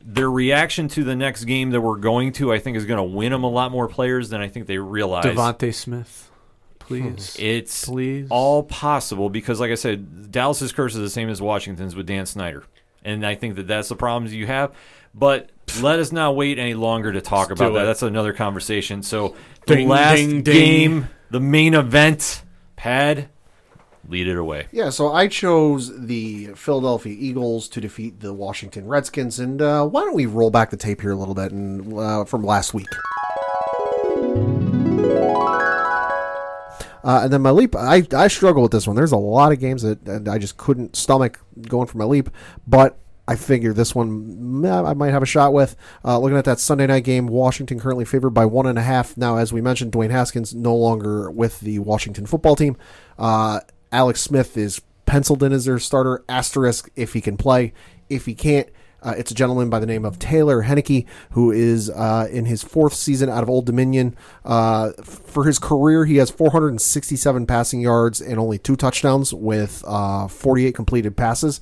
their 0.00 0.30
reaction 0.30 0.86
to 0.88 1.02
the 1.02 1.16
next 1.16 1.44
game 1.44 1.70
that 1.70 1.80
we're 1.80 1.96
going 1.96 2.32
to, 2.34 2.52
I 2.52 2.58
think 2.58 2.76
is 2.76 2.84
going 2.84 2.98
to 2.98 3.16
win 3.16 3.32
them 3.32 3.42
a 3.42 3.48
lot 3.50 3.72
more 3.72 3.88
players 3.88 4.28
than 4.28 4.40
I 4.42 4.48
think 4.48 4.66
they 4.66 4.76
realize. 4.78 5.24
DeVonta 5.24 5.74
Smith, 5.74 6.30
please. 6.78 7.34
Hmm. 7.36 7.42
It's 7.42 7.84
Please. 7.86 8.28
all 8.30 8.62
possible 8.62 9.30
because, 9.30 9.58
like 9.60 9.70
I 9.70 9.76
said, 9.76 10.30
Dallas's 10.30 10.72
curse 10.72 10.94
is 10.94 11.00
the 11.00 11.10
same 11.10 11.28
as 11.30 11.40
Washington's 11.42 11.96
with 11.96 12.06
Dan 12.06 12.26
Snyder, 12.26 12.64
and 13.02 13.26
I 13.26 13.34
think 13.34 13.56
that 13.56 13.66
that's 13.66 13.88
the 13.88 13.96
problems 13.96 14.32
you 14.34 14.46
have. 14.46 14.72
But 15.18 15.50
let 15.80 15.98
us 15.98 16.12
not 16.12 16.36
wait 16.36 16.58
any 16.58 16.74
longer 16.74 17.10
to 17.12 17.20
talk 17.22 17.48
Let's 17.48 17.60
about 17.60 17.72
that. 17.72 17.82
it. 17.82 17.86
That's 17.86 18.02
another 18.02 18.32
conversation. 18.34 19.02
So 19.02 19.34
the 19.66 19.76
Ding, 19.76 19.88
last 19.88 20.16
ding, 20.18 20.42
ding. 20.42 20.42
game, 20.42 21.08
the 21.30 21.40
main 21.40 21.72
event, 21.74 22.42
Pad, 22.76 23.30
lead 24.08 24.28
it 24.28 24.36
away. 24.36 24.68
Yeah, 24.72 24.90
so 24.90 25.12
I 25.12 25.26
chose 25.28 26.06
the 26.06 26.48
Philadelphia 26.54 27.16
Eagles 27.18 27.66
to 27.70 27.80
defeat 27.80 28.20
the 28.20 28.34
Washington 28.34 28.86
Redskins, 28.86 29.40
and 29.40 29.60
uh, 29.62 29.86
why 29.86 30.02
don't 30.02 30.14
we 30.14 30.26
roll 30.26 30.50
back 30.50 30.68
the 30.70 30.76
tape 30.76 31.00
here 31.00 31.12
a 31.12 31.16
little 31.16 31.34
bit 31.34 31.50
and 31.50 31.98
uh, 31.98 32.24
from 32.26 32.44
last 32.44 32.74
week? 32.74 32.86
Uh, 37.04 37.20
and 37.22 37.32
then 37.32 37.40
my 37.40 37.50
leap, 37.50 37.76
I, 37.76 38.04
I 38.12 38.26
struggle 38.26 38.62
with 38.62 38.72
this 38.72 38.86
one. 38.86 38.96
There's 38.96 39.12
a 39.12 39.16
lot 39.16 39.52
of 39.52 39.60
games 39.60 39.82
that 39.82 40.06
and 40.08 40.28
I 40.28 40.38
just 40.38 40.56
couldn't 40.56 40.96
stomach 40.96 41.38
going 41.68 41.86
for 41.86 41.98
my 41.98 42.04
leap, 42.04 42.28
but 42.66 42.98
I 43.28 43.36
figure 43.36 43.72
this 43.72 43.94
one 43.94 44.64
I 44.64 44.94
might 44.94 45.10
have 45.10 45.22
a 45.22 45.26
shot 45.26 45.52
with. 45.52 45.76
Uh, 46.04 46.18
looking 46.18 46.38
at 46.38 46.44
that 46.44 46.60
Sunday 46.60 46.86
night 46.86 47.04
game, 47.04 47.26
Washington 47.26 47.80
currently 47.80 48.04
favored 48.04 48.30
by 48.30 48.46
one 48.46 48.66
and 48.66 48.78
a 48.78 48.82
half. 48.82 49.16
Now, 49.16 49.36
as 49.36 49.52
we 49.52 49.60
mentioned, 49.60 49.92
Dwayne 49.92 50.10
Haskins 50.10 50.54
no 50.54 50.74
longer 50.74 51.30
with 51.30 51.60
the 51.60 51.80
Washington 51.80 52.26
football 52.26 52.56
team. 52.56 52.76
Uh, 53.18 53.60
Alex 53.90 54.20
Smith 54.20 54.56
is 54.56 54.80
penciled 55.06 55.42
in 55.42 55.52
as 55.52 55.64
their 55.64 55.78
starter. 55.78 56.24
Asterisk 56.28 56.88
if 56.94 57.14
he 57.14 57.20
can 57.20 57.36
play. 57.36 57.72
If 58.08 58.26
he 58.26 58.34
can't, 58.34 58.68
uh, 59.02 59.14
it's 59.16 59.30
a 59.30 59.34
gentleman 59.34 59.70
by 59.70 59.78
the 59.78 59.86
name 59.86 60.04
of 60.04 60.18
Taylor 60.18 60.64
Heinicke, 60.64 61.06
who 61.30 61.50
is 61.50 61.90
uh, 61.90 62.28
in 62.30 62.44
his 62.44 62.62
fourth 62.62 62.94
season 62.94 63.28
out 63.28 63.42
of 63.42 63.50
Old 63.50 63.66
Dominion. 63.66 64.16
Uh, 64.44 64.92
for 65.02 65.44
his 65.44 65.58
career, 65.58 66.04
he 66.04 66.16
has 66.16 66.30
467 66.30 67.46
passing 67.46 67.80
yards 67.80 68.20
and 68.20 68.38
only 68.38 68.58
two 68.58 68.76
touchdowns 68.76 69.32
with 69.32 69.84
uh, 69.86 70.28
48 70.28 70.74
completed 70.74 71.16
passes. 71.16 71.60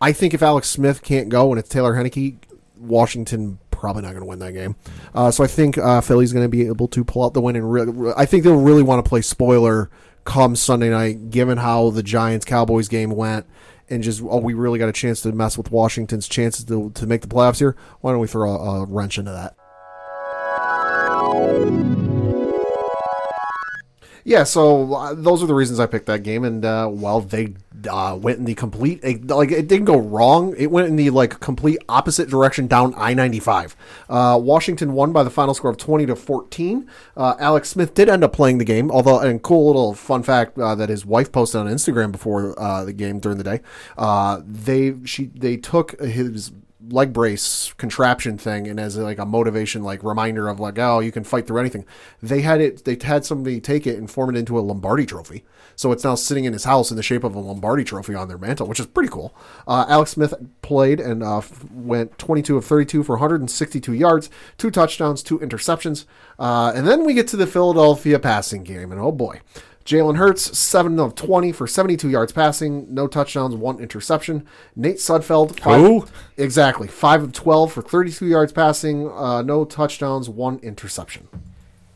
I 0.00 0.12
think 0.12 0.34
if 0.34 0.42
Alex 0.42 0.68
Smith 0.68 1.02
can't 1.02 1.28
go 1.28 1.50
and 1.50 1.58
it's 1.58 1.68
Taylor 1.68 1.94
Heinicke, 1.94 2.36
Washington 2.78 3.58
probably 3.70 4.02
not 4.02 4.10
going 4.10 4.22
to 4.22 4.28
win 4.28 4.38
that 4.38 4.52
game. 4.52 4.74
Uh, 5.14 5.30
so 5.30 5.44
I 5.44 5.46
think 5.46 5.78
uh, 5.78 6.00
Philly's 6.00 6.32
going 6.32 6.44
to 6.44 6.48
be 6.48 6.66
able 6.66 6.88
to 6.88 7.04
pull 7.04 7.24
out 7.24 7.34
the 7.34 7.40
win, 7.40 7.56
and 7.56 7.70
re- 7.70 8.12
I 8.16 8.26
think 8.26 8.44
they'll 8.44 8.60
really 8.60 8.82
want 8.82 9.04
to 9.04 9.08
play 9.08 9.22
spoiler 9.22 9.90
come 10.24 10.56
Sunday 10.56 10.90
night, 10.90 11.30
given 11.30 11.58
how 11.58 11.90
the 11.90 12.02
Giants 12.02 12.44
Cowboys 12.44 12.88
game 12.88 13.10
went. 13.10 13.46
And 13.88 14.02
just 14.02 14.20
oh, 14.20 14.38
we 14.38 14.54
really 14.54 14.80
got 14.80 14.88
a 14.88 14.92
chance 14.92 15.20
to 15.20 15.30
mess 15.30 15.56
with 15.56 15.70
Washington's 15.70 16.26
chances 16.26 16.64
to, 16.64 16.90
to 16.90 17.06
make 17.06 17.20
the 17.20 17.28
playoffs 17.28 17.58
here. 17.58 17.76
Why 18.00 18.10
don't 18.10 18.20
we 18.20 18.26
throw 18.26 18.50
a, 18.50 18.82
a 18.82 18.84
wrench 18.84 19.16
into 19.16 19.30
that? 19.30 19.54
Yeah, 24.26 24.42
so 24.42 24.92
uh, 24.92 25.14
those 25.14 25.40
are 25.40 25.46
the 25.46 25.54
reasons 25.54 25.78
I 25.78 25.86
picked 25.86 26.06
that 26.06 26.24
game, 26.24 26.42
and 26.42 26.64
uh, 26.64 26.88
well, 26.90 27.20
they 27.20 27.54
uh, 27.88 28.18
went 28.20 28.38
in 28.38 28.44
the 28.44 28.56
complete 28.56 29.04
like 29.28 29.52
it 29.52 29.68
didn't 29.68 29.84
go 29.84 29.98
wrong. 29.98 30.52
It 30.58 30.68
went 30.68 30.88
in 30.88 30.96
the 30.96 31.10
like 31.10 31.38
complete 31.38 31.78
opposite 31.88 32.28
direction 32.28 32.66
down 32.66 32.92
I 32.96 33.14
ninety 33.14 33.38
five. 33.38 33.76
Uh, 34.08 34.36
Washington 34.42 34.94
won 34.94 35.12
by 35.12 35.22
the 35.22 35.30
final 35.30 35.54
score 35.54 35.70
of 35.70 35.76
twenty 35.76 36.06
to 36.06 36.16
fourteen. 36.16 36.90
Uh, 37.16 37.36
Alex 37.38 37.68
Smith 37.68 37.94
did 37.94 38.08
end 38.08 38.24
up 38.24 38.32
playing 38.32 38.58
the 38.58 38.64
game, 38.64 38.90
although 38.90 39.20
and 39.20 39.40
cool 39.44 39.68
little 39.68 39.94
fun 39.94 40.24
fact 40.24 40.58
uh, 40.58 40.74
that 40.74 40.88
his 40.88 41.06
wife 41.06 41.30
posted 41.30 41.60
on 41.60 41.68
Instagram 41.68 42.10
before 42.10 42.52
the 42.84 42.92
game 42.92 43.20
during 43.20 43.38
the 43.38 43.44
day. 43.44 43.60
they 44.44 44.96
she 45.04 45.26
they 45.26 45.56
took 45.56 46.00
his 46.00 46.50
leg 46.88 47.12
brace 47.12 47.72
contraption 47.74 48.38
thing 48.38 48.68
and 48.68 48.78
as 48.78 48.96
like 48.96 49.18
a 49.18 49.26
motivation 49.26 49.82
like 49.82 50.02
reminder 50.02 50.48
of 50.48 50.60
like 50.60 50.78
oh 50.78 51.00
you 51.00 51.12
can 51.12 51.24
fight 51.24 51.46
through 51.46 51.58
anything. 51.58 51.84
They 52.22 52.42
had 52.42 52.60
it 52.60 52.84
they 52.84 52.98
had 53.00 53.24
somebody 53.24 53.60
take 53.60 53.86
it 53.86 53.98
and 53.98 54.10
form 54.10 54.34
it 54.34 54.38
into 54.38 54.58
a 54.58 54.60
lombardi 54.60 55.06
trophy. 55.06 55.44
So 55.74 55.92
it's 55.92 56.04
now 56.04 56.14
sitting 56.14 56.44
in 56.44 56.52
his 56.52 56.64
house 56.64 56.90
in 56.90 56.96
the 56.96 57.02
shape 57.02 57.24
of 57.24 57.34
a 57.34 57.40
lombardi 57.40 57.84
trophy 57.84 58.14
on 58.14 58.28
their 58.28 58.38
mantle 58.38 58.66
which 58.66 58.80
is 58.80 58.86
pretty 58.86 59.10
cool. 59.10 59.34
Uh, 59.66 59.86
alex 59.88 60.12
smith 60.12 60.34
played 60.62 61.00
and 61.00 61.22
uh, 61.22 61.42
went 61.72 62.18
22 62.18 62.56
of 62.56 62.64
32 62.64 63.02
for 63.02 63.14
162 63.14 63.92
yards 63.92 64.30
two 64.58 64.70
touchdowns 64.70 65.22
two 65.22 65.38
interceptions. 65.38 66.04
Uh, 66.38 66.72
and 66.74 66.86
then 66.86 67.04
we 67.04 67.14
get 67.14 67.28
to 67.28 67.36
the 67.36 67.46
philadelphia 67.46 68.18
passing 68.18 68.62
game 68.62 68.92
and 68.92 69.00
oh 69.00 69.12
boy 69.12 69.40
Jalen 69.86 70.16
Hurts, 70.16 70.58
7 70.58 70.98
of 70.98 71.14
20 71.14 71.52
for 71.52 71.68
72 71.68 72.10
yards 72.10 72.32
passing, 72.32 72.92
no 72.92 73.06
touchdowns, 73.06 73.54
one 73.54 73.78
interception. 73.78 74.44
Nate 74.74 74.96
Sudfeld, 74.96 75.60
five, 75.60 75.80
Who? 75.80 76.06
Exactly. 76.36 76.88
5 76.88 77.22
of 77.22 77.32
12 77.32 77.72
for 77.72 77.82
32 77.82 78.26
yards 78.26 78.52
passing, 78.52 79.08
uh, 79.08 79.42
no 79.42 79.64
touchdowns, 79.64 80.28
one 80.28 80.58
interception. 80.58 81.28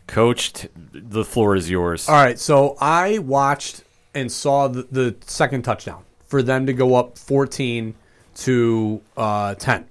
Coach, 0.07 0.53
t- 0.53 0.69
the 0.93 1.25
floor 1.25 1.57
is 1.57 1.69
yours. 1.69 2.09
All 2.09 2.15
right, 2.15 2.39
so 2.39 2.77
I 2.81 3.19
watched 3.19 3.83
and 4.15 4.31
saw 4.31 4.69
the, 4.69 4.87
the 4.91 5.17
second 5.27 5.63
touchdown 5.63 6.05
for 6.27 6.43
them 6.43 6.67
to 6.67 6.73
go 6.73 6.95
up 6.95 7.19
14 7.19 7.95
to 8.37 9.01
uh, 9.17 9.57
10. 9.57 9.87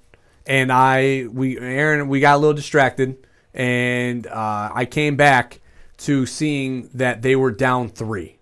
And 0.47 0.71
I, 0.71 1.27
we, 1.29 1.59
Aaron, 1.59 2.07
we 2.07 2.21
got 2.21 2.35
a 2.35 2.37
little 2.37 2.53
distracted, 2.53 3.17
and 3.53 4.25
uh, 4.25 4.71
I 4.73 4.85
came 4.85 5.17
back 5.17 5.59
to 5.99 6.25
seeing 6.25 6.89
that 6.93 7.21
they 7.21 7.35
were 7.35 7.51
down 7.51 7.89
three. 7.89 8.37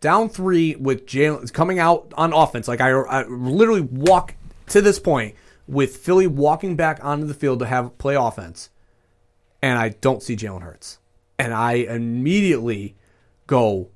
Down 0.00 0.28
three 0.28 0.74
with 0.76 1.06
Jalen 1.06 1.52
coming 1.52 1.78
out 1.78 2.12
on 2.16 2.32
offense. 2.32 2.68
Like 2.68 2.80
I, 2.80 2.90
I 2.90 3.24
literally 3.26 3.80
walk 3.80 4.34
to 4.68 4.80
this 4.80 4.98
point 4.98 5.34
with 5.66 5.96
Philly 5.96 6.26
walking 6.26 6.76
back 6.76 7.02
onto 7.02 7.26
the 7.26 7.34
field 7.34 7.60
to 7.60 7.66
have 7.66 7.96
play 7.98 8.14
offense, 8.14 8.70
and 9.62 9.78
I 9.78 9.90
don't 9.90 10.22
see 10.22 10.36
Jalen 10.36 10.62
Hurts. 10.62 10.98
And 11.38 11.52
I 11.52 11.72
immediately 11.72 12.96
go, 13.46 13.88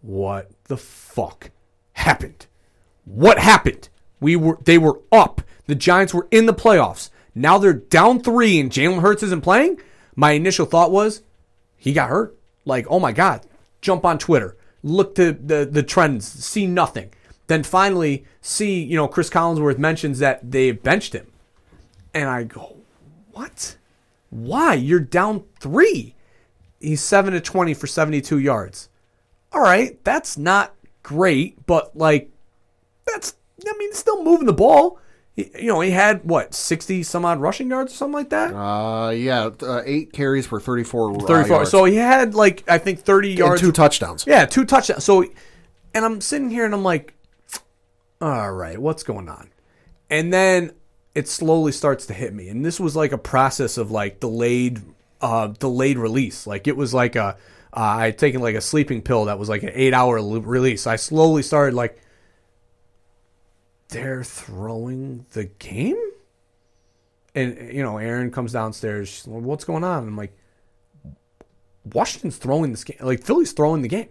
What 0.00 0.50
the 0.64 0.76
fuck 0.76 1.50
happened? 1.92 2.46
What 3.04 3.38
happened? 3.38 3.88
We 4.20 4.36
were 4.36 4.58
they 4.62 4.78
were 4.78 5.00
up. 5.12 5.42
The 5.66 5.74
Giants 5.74 6.14
were 6.14 6.28
in 6.30 6.46
the 6.46 6.54
playoffs. 6.54 7.10
Now 7.34 7.58
they're 7.58 7.72
down 7.72 8.20
three 8.20 8.58
and 8.58 8.70
Jalen 8.70 9.00
Hurts 9.00 9.22
isn't 9.22 9.42
playing. 9.42 9.80
My 10.14 10.32
initial 10.32 10.64
thought 10.64 10.90
was, 10.90 11.22
he 11.76 11.92
got 11.92 12.10
hurt. 12.10 12.36
Like, 12.64 12.86
oh 12.88 12.98
my 12.98 13.12
God, 13.12 13.42
jump 13.80 14.04
on 14.04 14.18
Twitter, 14.18 14.56
look 14.82 15.14
to 15.16 15.32
the, 15.32 15.68
the 15.70 15.82
trends, 15.82 16.26
see 16.26 16.66
nothing. 16.66 17.12
Then 17.46 17.62
finally 17.62 18.24
see, 18.40 18.82
you 18.82 18.96
know, 18.96 19.06
Chris 19.06 19.30
Collinsworth 19.30 19.78
mentions 19.78 20.18
that 20.18 20.50
they 20.50 20.72
benched 20.72 21.12
him. 21.12 21.30
And 22.12 22.28
I 22.28 22.44
go, 22.44 22.76
what? 23.32 23.76
Why? 24.30 24.74
You're 24.74 25.00
down 25.00 25.44
three. 25.60 26.14
He's 26.80 27.02
7 27.02 27.32
to 27.32 27.40
20 27.40 27.74
for 27.74 27.86
72 27.86 28.38
yards. 28.38 28.88
All 29.52 29.62
right, 29.62 30.02
that's 30.04 30.36
not 30.36 30.74
great, 31.02 31.64
but 31.66 31.96
like, 31.96 32.30
that's, 33.06 33.36
I 33.66 33.72
mean, 33.78 33.92
still 33.92 34.24
moving 34.24 34.46
the 34.46 34.52
ball 34.52 34.98
you 35.36 35.66
know, 35.66 35.80
he 35.80 35.90
had 35.90 36.24
what 36.24 36.54
sixty 36.54 37.02
some 37.02 37.24
odd 37.24 37.40
rushing 37.40 37.68
yards 37.68 37.92
or 37.92 37.96
something 37.96 38.14
like 38.14 38.30
that. 38.30 38.54
Uh, 38.54 39.10
yeah, 39.10 39.50
uh, 39.62 39.82
eight 39.84 40.12
carries 40.12 40.46
for 40.46 40.58
thirty 40.58 40.82
four. 40.82 41.14
Uh, 41.14 41.26
thirty 41.26 41.48
four. 41.48 41.66
So 41.66 41.84
he 41.84 41.96
had 41.96 42.34
like 42.34 42.64
I 42.68 42.78
think 42.78 43.00
thirty 43.00 43.34
yards, 43.34 43.60
two 43.60 43.70
touchdowns. 43.70 44.26
Yeah, 44.26 44.46
two 44.46 44.64
touchdowns. 44.64 45.04
So, 45.04 45.24
and 45.94 46.04
I'm 46.04 46.22
sitting 46.22 46.48
here 46.48 46.64
and 46.64 46.72
I'm 46.72 46.82
like, 46.82 47.14
all 48.20 48.50
right, 48.50 48.78
what's 48.78 49.02
going 49.02 49.28
on? 49.28 49.50
And 50.08 50.32
then 50.32 50.72
it 51.14 51.28
slowly 51.28 51.72
starts 51.72 52.06
to 52.06 52.14
hit 52.14 52.32
me, 52.32 52.48
and 52.48 52.64
this 52.64 52.80
was 52.80 52.96
like 52.96 53.12
a 53.12 53.18
process 53.18 53.76
of 53.76 53.90
like 53.90 54.20
delayed, 54.20 54.80
uh, 55.20 55.48
delayed 55.48 55.98
release. 55.98 56.46
Like 56.46 56.66
it 56.66 56.78
was 56.78 56.94
like 56.94 57.14
a 57.14 57.36
uh, 57.74 57.80
I 57.80 58.06
had 58.06 58.18
taken 58.18 58.40
like 58.40 58.54
a 58.54 58.62
sleeping 58.62 59.02
pill 59.02 59.26
that 59.26 59.38
was 59.38 59.50
like 59.50 59.62
an 59.62 59.72
eight 59.74 59.92
hour 59.92 60.14
release. 60.16 60.86
I 60.86 60.96
slowly 60.96 61.42
started 61.42 61.74
like 61.74 62.00
they're 63.88 64.24
throwing 64.24 65.26
the 65.32 65.44
game? 65.44 65.98
And, 67.34 67.72
you 67.72 67.82
know, 67.82 67.98
Aaron 67.98 68.30
comes 68.30 68.52
downstairs. 68.52 69.24
What's 69.26 69.64
going 69.64 69.84
on? 69.84 70.08
I'm 70.08 70.16
like, 70.16 70.36
Washington's 71.92 72.38
throwing 72.38 72.70
this 72.70 72.84
game. 72.84 72.96
Like, 73.00 73.22
Philly's 73.22 73.52
throwing 73.52 73.82
the 73.82 73.88
game. 73.88 74.08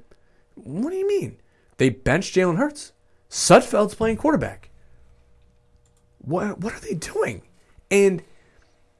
What 0.53 0.91
do 0.91 0.95
you 0.95 1.07
mean? 1.07 1.37
They 1.77 1.89
benched 1.89 2.35
Jalen 2.35 2.57
Hurts. 2.57 2.93
Sudfeld's 3.29 3.95
playing 3.95 4.17
quarterback. 4.17 4.69
What, 6.19 6.59
what 6.59 6.73
are 6.73 6.79
they 6.79 6.93
doing? 6.93 7.41
And 7.89 8.23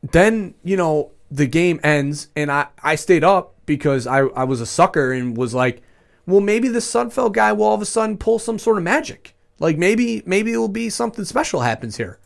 then, 0.01 0.55
you 0.63 0.75
know, 0.75 1.11
the 1.31 1.47
game 1.47 1.79
ends, 1.83 2.29
and 2.35 2.51
I, 2.51 2.67
I 2.83 2.95
stayed 2.95 3.23
up 3.23 3.55
because 3.65 4.07
I, 4.07 4.19
I 4.19 4.43
was 4.43 4.61
a 4.61 4.65
sucker 4.65 5.11
and 5.11 5.37
was 5.37 5.53
like, 5.53 5.81
well, 6.25 6.41
maybe 6.41 6.67
the 6.67 6.79
Sudfeld 6.79 7.33
guy 7.33 7.51
will 7.51 7.65
all 7.65 7.75
of 7.75 7.81
a 7.81 7.85
sudden 7.85 8.17
pull 8.17 8.39
some 8.39 8.59
sort 8.59 8.77
of 8.77 8.83
magic. 8.83 9.34
Like 9.59 9.77
maybe 9.77 10.23
maybe 10.25 10.53
it 10.53 10.57
will 10.57 10.67
be 10.67 10.89
something 10.89 11.25
special 11.25 11.61
happens 11.61 11.97
here. 11.97 12.19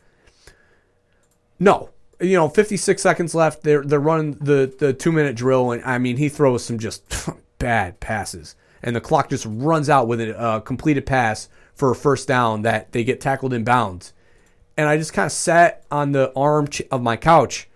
No. 1.59 1.89
You 2.21 2.36
know, 2.36 2.49
56 2.49 3.01
seconds 3.01 3.36
left. 3.36 3.63
They're 3.63 3.84
they're 3.84 3.99
running 3.99 4.34
the 4.34 4.73
the 4.77 4.93
2-minute 4.93 5.36
drill 5.36 5.71
and 5.71 5.84
I 5.84 5.97
mean, 5.97 6.17
he 6.17 6.30
throws 6.30 6.63
some 6.65 6.80
just 6.80 7.30
bad 7.59 7.99
passes. 7.99 8.55
And 8.82 8.95
the 8.95 9.01
clock 9.01 9.30
just 9.30 9.45
runs 9.47 9.89
out 9.89 10.07
with 10.07 10.21
a 10.21 10.39
uh, 10.39 10.59
completed 10.61 11.05
pass 11.05 11.49
for 11.75 11.91
a 11.91 11.95
first 11.95 12.27
down 12.27 12.61
that 12.63 12.91
they 12.91 13.03
get 13.03 13.21
tackled 13.21 13.53
in 13.53 13.63
bounds. 13.63 14.13
And 14.77 14.88
I 14.88 14.97
just 14.97 15.13
kind 15.13 15.25
of 15.25 15.32
sat 15.34 15.84
on 15.91 16.13
the 16.13 16.32
arm 16.36 16.69
of 16.89 17.01
my 17.01 17.17
couch 17.17 17.67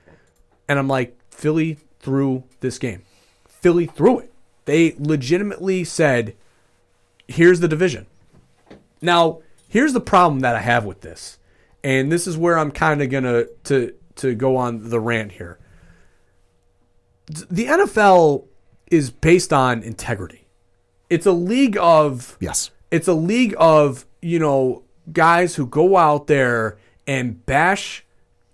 and 0.68 0.80
I'm 0.80 0.88
like, 0.88 1.18
Philly 1.30 1.78
threw 2.00 2.44
this 2.62 2.80
game. 2.80 3.04
Philly 3.46 3.86
threw 3.86 4.20
it. 4.20 4.34
They 4.66 4.96
legitimately 4.98 5.84
said, 5.84 6.36
here's 7.28 7.60
the 7.60 7.68
division. 7.68 8.06
Now, 9.04 9.42
here's 9.68 9.94
the 9.94 10.02
problem 10.02 10.40
that 10.40 10.56
I 10.56 10.62
have 10.62 10.86
with 10.86 11.02
this, 11.02 11.38
and 11.84 12.12
this 12.12 12.26
is 12.26 12.38
where 12.38 12.58
I'm 12.58 12.72
kind 12.72 13.02
of 13.02 13.10
gonna 13.10 13.46
to 13.66 13.94
to 14.16 14.34
go 14.34 14.56
on 14.56 14.90
the 14.90 15.00
rant 15.00 15.34
here. 15.34 15.60
The 17.28 17.66
NFL 17.66 18.46
is 18.90 19.12
based 19.12 19.52
on 19.52 19.84
integrity. 19.84 20.48
It's 21.10 21.26
a 21.26 21.32
league 21.32 21.78
of 21.80 22.38
yes. 22.40 22.72
It's 22.92 23.08
a 23.08 23.14
league 23.14 23.56
of 23.58 24.06
you 24.22 24.40
know 24.40 24.84
guys 25.12 25.56
who 25.56 25.66
go 25.66 25.98
out 25.98 26.28
there 26.28 26.78
and 27.06 27.46
bash 27.46 28.06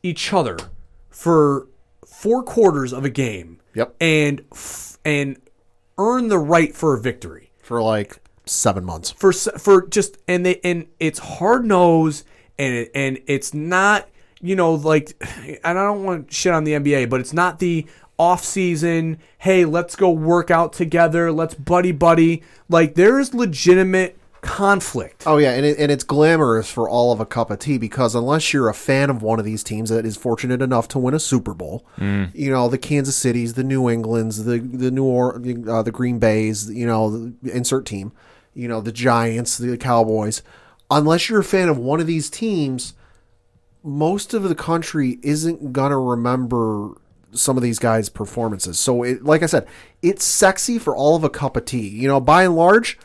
each 0.01 0.33
other 0.33 0.57
for 1.09 1.67
four 2.05 2.41
quarters 2.43 2.91
of 2.91 3.05
a 3.05 3.09
game. 3.09 3.59
Yep. 3.75 3.95
And 4.01 4.41
and 5.05 5.37
earn 5.97 6.29
the 6.29 6.39
right 6.39 6.75
for 6.75 6.95
a 6.95 6.99
victory. 6.99 7.51
for 7.61 7.81
like 7.83 8.19
seven 8.49 8.83
months. 8.83 9.11
for 9.11 9.31
for 9.31 9.87
just 9.87 10.17
and 10.27 10.45
they 10.45 10.59
and 10.63 10.87
it's 10.99 11.19
hard 11.19 11.65
nosed 11.65 12.25
and 12.57 12.73
it, 12.73 12.91
and 12.93 13.19
it's 13.27 13.53
not 13.53 14.09
you 14.41 14.55
know 14.55 14.73
like 14.73 15.15
and 15.63 15.79
I 15.79 15.83
don't 15.83 16.03
want 16.03 16.33
shit 16.33 16.53
on 16.53 16.63
the 16.63 16.73
NBA, 16.73 17.09
but 17.09 17.19
it's 17.19 17.33
not 17.33 17.59
the 17.59 17.85
off 18.17 18.43
season. 18.43 19.17
Hey, 19.37 19.65
let's 19.65 19.95
go 19.95 20.11
work 20.11 20.51
out 20.51 20.73
together. 20.73 21.31
Let's 21.31 21.55
buddy 21.55 21.91
buddy. 21.91 22.43
Like 22.67 22.95
there 22.95 23.19
is 23.19 23.33
legitimate 23.33 24.19
conflict. 24.41 25.23
Oh 25.25 25.37
yeah, 25.37 25.53
and 25.53 25.65
it, 25.65 25.77
and 25.79 25.91
it's 25.91 26.03
glamorous 26.03 26.71
for 26.71 26.89
all 26.89 27.11
of 27.11 27.19
a 27.19 27.25
cup 27.25 27.51
of 27.51 27.59
tea 27.59 27.77
because 27.77 28.15
unless 28.15 28.53
you're 28.53 28.69
a 28.69 28.73
fan 28.73 29.09
of 29.09 29.21
one 29.21 29.39
of 29.39 29.45
these 29.45 29.63
teams 29.63 29.89
that 29.89 30.05
is 30.05 30.17
fortunate 30.17 30.61
enough 30.61 30.87
to 30.89 30.99
win 30.99 31.13
a 31.13 31.19
Super 31.19 31.53
Bowl, 31.53 31.85
you 32.33 32.51
know 32.51 32.67
the 32.67 32.77
Kansas 32.77 33.15
Cities, 33.15 33.53
the 33.53 33.63
New 33.63 33.89
Englands, 33.89 34.45
the 34.45 34.59
the 34.59 34.91
New 34.91 35.05
or 35.05 35.41
uh, 35.69 35.81
the 35.81 35.91
Green 35.91 36.19
Bays, 36.19 36.69
you 36.69 36.85
know, 36.85 37.09
the 37.09 37.51
insert 37.51 37.85
team, 37.85 38.11
you 38.59 38.67
know 38.67 38.81
the 38.81 38.91
Giants, 38.91 39.57
the 39.57 39.77
Cowboys. 39.77 40.41
Unless 40.91 41.29
you're 41.29 41.39
a 41.39 41.43
fan 41.43 41.69
of 41.69 41.77
one 41.77 41.99
of 41.99 42.07
these 42.07 42.29
teams, 42.29 42.93
most 43.83 44.33
of 44.33 44.43
the 44.43 44.55
country 44.55 45.19
isn't 45.21 45.71
gonna 45.71 45.99
remember 45.99 46.95
some 47.31 47.57
of 47.57 47.63
these 47.63 47.79
guys' 47.79 48.09
performances. 48.09 48.79
So, 48.79 49.03
it, 49.03 49.23
like 49.23 49.43
I 49.43 49.45
said, 49.45 49.67
it's 50.01 50.23
sexy 50.23 50.79
for 50.79 50.95
all 50.95 51.15
of 51.15 51.23
a 51.23 51.29
cup 51.29 51.55
of 51.55 51.65
tea. 51.65 51.87
You 51.87 52.07
know, 52.07 52.19
by 52.19 52.43
and 52.43 52.55
large, 52.55 52.97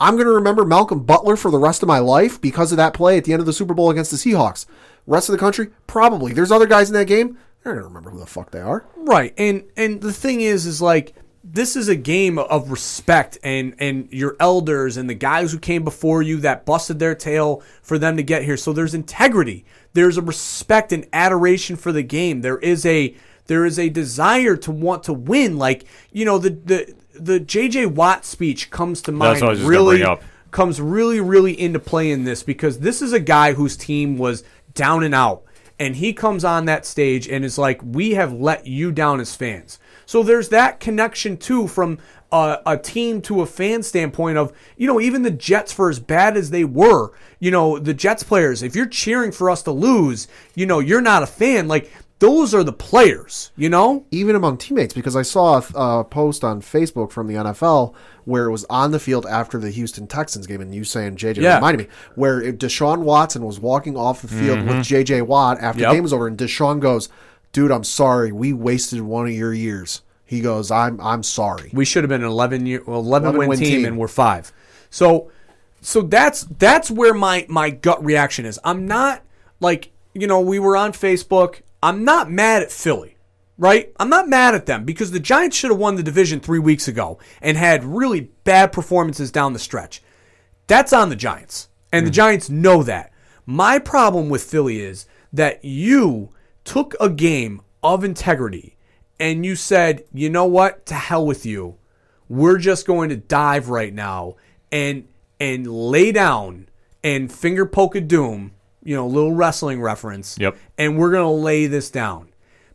I'm 0.00 0.14
going 0.14 0.26
to 0.26 0.32
remember 0.32 0.64
Malcolm 0.64 1.04
Butler 1.04 1.36
for 1.36 1.50
the 1.50 1.58
rest 1.58 1.82
of 1.82 1.86
my 1.86 1.98
life 1.98 2.40
because 2.40 2.72
of 2.72 2.76
that 2.78 2.94
play 2.94 3.18
at 3.18 3.24
the 3.24 3.32
end 3.32 3.40
of 3.40 3.46
the 3.46 3.52
Super 3.52 3.74
Bowl 3.74 3.90
against 3.90 4.10
the 4.10 4.16
Seahawks. 4.16 4.66
Rest 5.06 5.28
of 5.28 5.34
the 5.34 5.38
country, 5.38 5.68
probably. 5.86 6.32
There's 6.32 6.50
other 6.50 6.66
guys 6.66 6.88
in 6.88 6.94
that 6.94 7.06
game. 7.06 7.38
Going 7.64 7.76
to 7.76 7.82
remember 7.82 8.10
who 8.10 8.18
the 8.18 8.26
fuck 8.26 8.50
they 8.50 8.60
are. 8.60 8.86
Right. 8.96 9.34
And 9.36 9.64
and 9.76 10.00
the 10.00 10.14
thing 10.14 10.40
is 10.40 10.64
is 10.64 10.80
like 10.80 11.14
this 11.52 11.74
is 11.74 11.88
a 11.88 11.96
game 11.96 12.38
of 12.38 12.70
respect 12.70 13.38
and 13.42 13.74
and 13.78 14.08
your 14.12 14.36
elders 14.38 14.96
and 14.96 15.10
the 15.10 15.14
guys 15.14 15.52
who 15.52 15.58
came 15.58 15.82
before 15.82 16.22
you 16.22 16.38
that 16.38 16.64
busted 16.64 16.98
their 16.98 17.14
tail 17.14 17.62
for 17.82 17.98
them 17.98 18.16
to 18.16 18.22
get 18.22 18.44
here. 18.44 18.56
So 18.56 18.72
there's 18.72 18.94
integrity. 18.94 19.64
There's 19.92 20.16
a 20.16 20.22
respect 20.22 20.92
and 20.92 21.06
adoration 21.12 21.76
for 21.76 21.92
the 21.92 22.02
game. 22.02 22.42
There 22.42 22.58
is 22.58 22.86
a 22.86 23.14
there 23.46 23.64
is 23.64 23.78
a 23.78 23.88
desire 23.88 24.56
to 24.58 24.70
want 24.70 25.02
to 25.04 25.12
win. 25.12 25.58
Like, 25.58 25.84
you 26.12 26.24
know, 26.24 26.38
the 26.38 26.50
the 26.50 26.94
the 27.14 27.40
JJ 27.40 27.94
Watt 27.94 28.24
speech 28.24 28.70
comes 28.70 29.02
to 29.02 29.12
mind 29.12 29.36
That's 29.36 29.42
what 29.42 29.48
I 29.48 29.50
was 29.50 29.58
just 29.60 29.68
really 29.68 30.18
comes 30.50 30.80
really, 30.80 31.20
really 31.20 31.58
into 31.60 31.78
play 31.78 32.10
in 32.10 32.24
this 32.24 32.42
because 32.42 32.80
this 32.80 33.02
is 33.02 33.12
a 33.12 33.20
guy 33.20 33.52
whose 33.52 33.76
team 33.76 34.18
was 34.18 34.44
down 34.74 35.02
and 35.02 35.14
out. 35.14 35.44
And 35.78 35.96
he 35.96 36.12
comes 36.12 36.44
on 36.44 36.66
that 36.66 36.84
stage 36.84 37.26
and 37.28 37.44
is 37.44 37.58
like, 37.58 37.80
We 37.82 38.12
have 38.12 38.32
let 38.32 38.66
you 38.66 38.92
down 38.92 39.18
as 39.20 39.34
fans. 39.34 39.78
So 40.10 40.24
there's 40.24 40.48
that 40.48 40.80
connection 40.80 41.36
too 41.36 41.68
from 41.68 41.98
a, 42.32 42.58
a 42.66 42.76
team 42.76 43.22
to 43.22 43.42
a 43.42 43.46
fan 43.46 43.84
standpoint 43.84 44.38
of, 44.38 44.52
you 44.76 44.88
know, 44.88 45.00
even 45.00 45.22
the 45.22 45.30
Jets, 45.30 45.72
for 45.72 45.88
as 45.88 46.00
bad 46.00 46.36
as 46.36 46.50
they 46.50 46.64
were, 46.64 47.12
you 47.38 47.52
know, 47.52 47.78
the 47.78 47.94
Jets 47.94 48.24
players, 48.24 48.64
if 48.64 48.74
you're 48.74 48.86
cheering 48.86 49.30
for 49.30 49.48
us 49.48 49.62
to 49.62 49.70
lose, 49.70 50.26
you 50.56 50.66
know, 50.66 50.80
you're 50.80 51.00
not 51.00 51.22
a 51.22 51.28
fan. 51.28 51.68
Like, 51.68 51.92
those 52.18 52.52
are 52.54 52.64
the 52.64 52.72
players, 52.72 53.52
you 53.56 53.68
know? 53.68 54.04
Even 54.10 54.34
among 54.34 54.58
teammates, 54.58 54.94
because 54.94 55.14
I 55.14 55.22
saw 55.22 55.62
a, 55.76 56.00
a 56.00 56.04
post 56.04 56.42
on 56.42 56.60
Facebook 56.60 57.12
from 57.12 57.28
the 57.28 57.34
NFL 57.34 57.94
where 58.24 58.46
it 58.46 58.50
was 58.50 58.64
on 58.64 58.90
the 58.90 58.98
field 58.98 59.26
after 59.26 59.60
the 59.60 59.70
Houston 59.70 60.08
Texans 60.08 60.48
game, 60.48 60.60
and 60.60 60.74
you 60.74 60.82
saying 60.82 61.18
JJ 61.18 61.40
Yeah. 61.40 61.54
reminded 61.54 61.86
me, 61.86 61.92
where 62.16 62.52
Deshaun 62.52 63.02
Watson 63.02 63.44
was 63.44 63.60
walking 63.60 63.96
off 63.96 64.22
the 64.22 64.28
field 64.28 64.58
with 64.58 64.68
mm-hmm. 64.70 64.80
JJ 64.80 65.22
Watt 65.22 65.58
after 65.60 65.82
Yep. 65.82 65.88
the 65.88 65.94
game 65.94 66.02
was 66.02 66.12
over, 66.12 66.26
and 66.26 66.36
Deshaun 66.36 66.80
goes, 66.80 67.08
Dude, 67.52 67.70
I'm 67.70 67.84
sorry. 67.84 68.32
We 68.32 68.52
wasted 68.52 69.00
one 69.00 69.26
of 69.26 69.32
your 69.32 69.52
years. 69.52 70.02
He 70.24 70.40
goes, 70.40 70.70
I'm 70.70 71.00
I'm 71.00 71.24
sorry. 71.24 71.70
We 71.72 71.84
should 71.84 72.04
have 72.04 72.08
been 72.08 72.22
an 72.22 72.28
11 72.28 72.64
year 72.64 72.82
11, 72.86 73.04
11 73.04 73.36
win, 73.36 73.48
win 73.48 73.58
team, 73.58 73.68
team. 73.68 73.84
and 73.84 73.98
we're 73.98 74.08
5. 74.08 74.52
So 74.88 75.30
so 75.80 76.02
that's 76.02 76.42
that's 76.42 76.90
where 76.90 77.14
my 77.14 77.46
my 77.48 77.70
gut 77.70 78.04
reaction 78.04 78.46
is. 78.46 78.60
I'm 78.62 78.86
not 78.86 79.24
like, 79.58 79.90
you 80.14 80.28
know, 80.28 80.40
we 80.40 80.60
were 80.60 80.76
on 80.76 80.92
Facebook. 80.92 81.62
I'm 81.82 82.04
not 82.04 82.30
mad 82.30 82.62
at 82.62 82.70
Philly. 82.70 83.16
Right? 83.58 83.92
I'm 83.98 84.08
not 84.08 84.28
mad 84.28 84.54
at 84.54 84.64
them 84.66 84.84
because 84.84 85.10
the 85.10 85.20
Giants 85.20 85.56
should 85.56 85.70
have 85.70 85.78
won 85.78 85.96
the 85.96 86.02
division 86.02 86.40
3 86.40 86.60
weeks 86.60 86.88
ago 86.88 87.18
and 87.42 87.58
had 87.58 87.84
really 87.84 88.30
bad 88.44 88.72
performances 88.72 89.30
down 89.30 89.52
the 89.52 89.58
stretch. 89.58 90.02
That's 90.66 90.94
on 90.94 91.10
the 91.10 91.16
Giants. 91.16 91.68
And 91.92 92.06
the 92.06 92.10
mm. 92.10 92.14
Giants 92.14 92.48
know 92.48 92.82
that. 92.84 93.12
My 93.44 93.78
problem 93.78 94.28
with 94.28 94.44
Philly 94.44 94.80
is 94.80 95.06
that 95.32 95.62
you 95.64 96.30
took 96.64 96.94
a 97.00 97.08
game 97.08 97.62
of 97.82 98.04
integrity 98.04 98.76
and 99.18 99.44
you 99.44 99.54
said, 99.54 100.04
you 100.12 100.30
know 100.30 100.46
what? 100.46 100.86
To 100.86 100.94
hell 100.94 101.26
with 101.26 101.44
you. 101.44 101.76
We're 102.28 102.58
just 102.58 102.86
going 102.86 103.10
to 103.10 103.16
dive 103.16 103.68
right 103.68 103.92
now 103.92 104.36
and 104.72 105.06
and 105.38 105.66
lay 105.66 106.12
down 106.12 106.68
and 107.02 107.32
finger 107.32 107.66
poke 107.66 107.94
a 107.94 108.00
doom, 108.00 108.52
you 108.82 108.94
know, 108.94 109.06
little 109.06 109.32
wrestling 109.32 109.80
reference. 109.80 110.36
Yep. 110.38 110.56
And 110.78 110.98
we're 110.98 111.12
gonna 111.12 111.32
lay 111.32 111.66
this 111.66 111.90
down. 111.90 112.28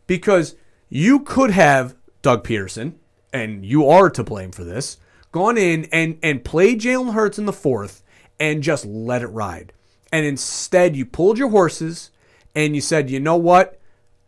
Because 0.06 0.56
you 0.88 1.20
could 1.20 1.50
have 1.50 1.96
Doug 2.22 2.44
Pederson, 2.44 2.94
and 3.32 3.64
you 3.64 3.88
are 3.88 4.10
to 4.10 4.22
blame 4.22 4.52
for 4.52 4.64
this, 4.64 4.98
gone 5.32 5.58
in 5.58 5.86
and 5.92 6.18
and 6.22 6.44
played 6.44 6.80
Jalen 6.80 7.12
Hurts 7.12 7.38
in 7.38 7.46
the 7.46 7.52
fourth 7.52 8.02
and 8.38 8.62
just 8.62 8.84
let 8.84 9.22
it 9.22 9.28
ride. 9.28 9.72
And 10.12 10.24
instead 10.26 10.96
you 10.96 11.04
pulled 11.06 11.38
your 11.38 11.50
horses 11.50 12.10
and 12.56 12.74
you 12.74 12.80
said, 12.80 13.10
you 13.10 13.20
know 13.20 13.36
what? 13.36 13.78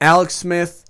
Alex 0.01 0.37
Smith, 0.37 0.85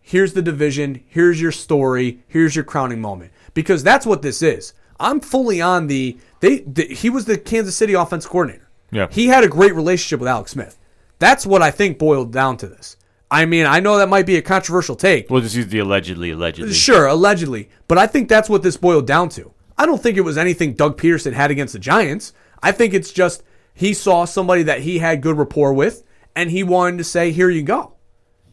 here's 0.00 0.32
the 0.32 0.40
division, 0.40 1.02
here's 1.06 1.40
your 1.40 1.52
story, 1.52 2.20
here's 2.28 2.56
your 2.56 2.64
crowning 2.64 3.00
moment. 3.00 3.32
Because 3.52 3.82
that's 3.82 4.06
what 4.06 4.22
this 4.22 4.40
is. 4.40 4.72
I'm 4.98 5.20
fully 5.20 5.60
on 5.60 5.88
the 5.88 6.16
they, 6.40 6.60
the 6.60 6.86
he 6.86 7.10
was 7.10 7.26
the 7.26 7.36
Kansas 7.36 7.76
City 7.76 7.94
offense 7.94 8.26
coordinator. 8.26 8.68
Yeah. 8.90 9.08
He 9.10 9.26
had 9.26 9.44
a 9.44 9.48
great 9.48 9.74
relationship 9.74 10.20
with 10.20 10.28
Alex 10.28 10.52
Smith. 10.52 10.78
That's 11.18 11.44
what 11.44 11.62
I 11.62 11.70
think 11.70 11.98
boiled 11.98 12.32
down 12.32 12.56
to 12.58 12.68
this. 12.68 12.96
I 13.30 13.46
mean, 13.46 13.66
I 13.66 13.80
know 13.80 13.98
that 13.98 14.08
might 14.08 14.26
be 14.26 14.36
a 14.36 14.42
controversial 14.42 14.94
take. 14.94 15.28
We'll 15.28 15.40
just 15.40 15.56
use 15.56 15.66
the 15.66 15.80
allegedly, 15.80 16.30
allegedly. 16.30 16.72
Sure, 16.72 17.06
allegedly. 17.06 17.68
But 17.88 17.98
I 17.98 18.06
think 18.06 18.28
that's 18.28 18.48
what 18.48 18.62
this 18.62 18.76
boiled 18.76 19.06
down 19.06 19.30
to. 19.30 19.52
I 19.76 19.86
don't 19.86 20.00
think 20.00 20.16
it 20.16 20.20
was 20.20 20.38
anything 20.38 20.74
Doug 20.74 20.96
Pederson 20.96 21.32
had 21.32 21.50
against 21.50 21.72
the 21.72 21.80
Giants. 21.80 22.32
I 22.62 22.70
think 22.70 22.94
it's 22.94 23.12
just 23.12 23.42
he 23.72 23.92
saw 23.92 24.24
somebody 24.24 24.62
that 24.62 24.82
he 24.82 24.98
had 24.98 25.20
good 25.20 25.36
rapport 25.36 25.72
with 25.74 26.04
and 26.34 26.50
he 26.50 26.62
wanted 26.62 26.98
to 26.98 27.04
say, 27.04 27.30
here 27.30 27.50
you 27.50 27.62
go. 27.62 27.94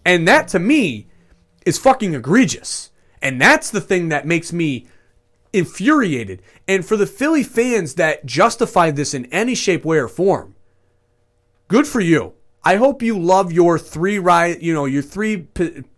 And 0.06 0.28
that 0.28 0.48
to 0.50 0.60
me 0.60 1.08
is 1.66 1.78
fucking 1.78 2.14
egregious. 2.14 2.92
And 3.22 3.40
that's 3.40 3.70
the 3.70 3.82
thing 3.82 4.10
that 4.10 4.26
makes 4.26 4.52
me 4.52 4.88
infuriated. 5.54 6.42
And 6.68 6.86
for 6.86 6.98
the 6.98 7.06
Philly 7.06 7.44
fans 7.44 7.96
that 7.96 8.26
justify 8.26 8.92
this 8.92 9.14
in 9.14 9.26
any 9.28 9.56
shape, 9.56 9.86
way, 9.86 9.98
or 9.98 10.08
form, 10.08 10.56
good 11.68 11.88
for 11.88 12.00
you. 12.00 12.34
I 12.64 12.76
hope 12.76 13.02
you 13.02 13.18
love 13.18 13.52
your 13.52 13.80
three 13.80 14.20
ride, 14.20 14.62
you 14.62 14.74
know, 14.74 14.86
your 14.86 15.02
three 15.02 15.48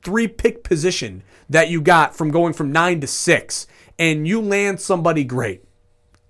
three 0.01 0.27
pick 0.27 0.63
position 0.63 1.23
that 1.49 1.69
you 1.69 1.81
got 1.81 2.15
from 2.15 2.31
going 2.31 2.53
from 2.53 2.71
nine 2.71 3.01
to 3.01 3.07
six, 3.07 3.67
and 3.99 4.25
you 4.25 4.41
land 4.41 4.79
somebody 4.79 5.25
great, 5.25 5.65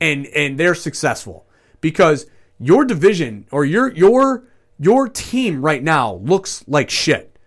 and 0.02 0.26
and 0.28 0.60
they're 0.60 0.74
successful 0.74 1.46
because 1.82 2.26
your 2.60 2.84
division 2.84 3.46
or 3.52 3.64
your 3.64 3.92
your 3.92 4.46
your 4.80 5.08
team 5.08 5.64
right 5.64 5.84
now 5.84 6.16
looks 6.16 6.64
like 6.68 6.90
shit, 6.90 7.38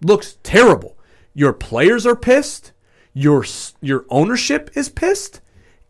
looks 0.00 0.38
terrible. 0.42 0.96
Your 1.34 1.52
players 1.52 2.06
are 2.06 2.16
pissed. 2.16 2.72
Your 3.14 3.44
your 3.80 4.06
ownership 4.08 4.70
is 4.74 4.88
pissed, 4.88 5.40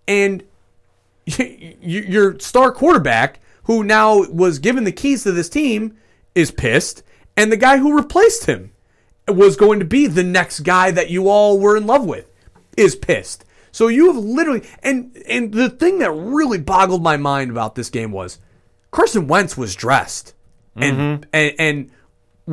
and 0.08 0.42
your 1.26 2.38
star 2.40 2.72
quarterback, 2.72 3.40
who 3.64 3.84
now 3.84 4.24
was 4.24 4.58
given 4.58 4.84
the 4.84 4.92
keys 4.92 5.22
to 5.22 5.32
this 5.32 5.48
team, 5.48 5.96
is 6.34 6.50
pissed, 6.50 7.02
and 7.36 7.52
the 7.52 7.56
guy 7.56 7.78
who 7.78 7.96
replaced 7.96 8.46
him 8.46 8.72
was 9.28 9.56
going 9.56 9.78
to 9.78 9.84
be 9.84 10.06
the 10.06 10.24
next 10.24 10.60
guy 10.60 10.90
that 10.90 11.10
you 11.10 11.28
all 11.28 11.58
were 11.58 11.76
in 11.76 11.86
love 11.86 12.04
with 12.04 12.26
is 12.76 12.96
pissed. 12.96 13.44
So 13.70 13.88
you 13.88 14.12
have 14.12 14.22
literally 14.22 14.62
and 14.82 15.16
and 15.28 15.52
the 15.52 15.70
thing 15.70 15.98
that 16.00 16.10
really 16.10 16.58
boggled 16.58 17.02
my 17.02 17.16
mind 17.16 17.50
about 17.50 17.74
this 17.74 17.88
game 17.88 18.12
was 18.12 18.38
Carson 18.90 19.26
Wentz 19.26 19.56
was 19.56 19.74
dressed 19.74 20.34
and 20.76 21.26
and 21.32 21.54
and 21.58 21.90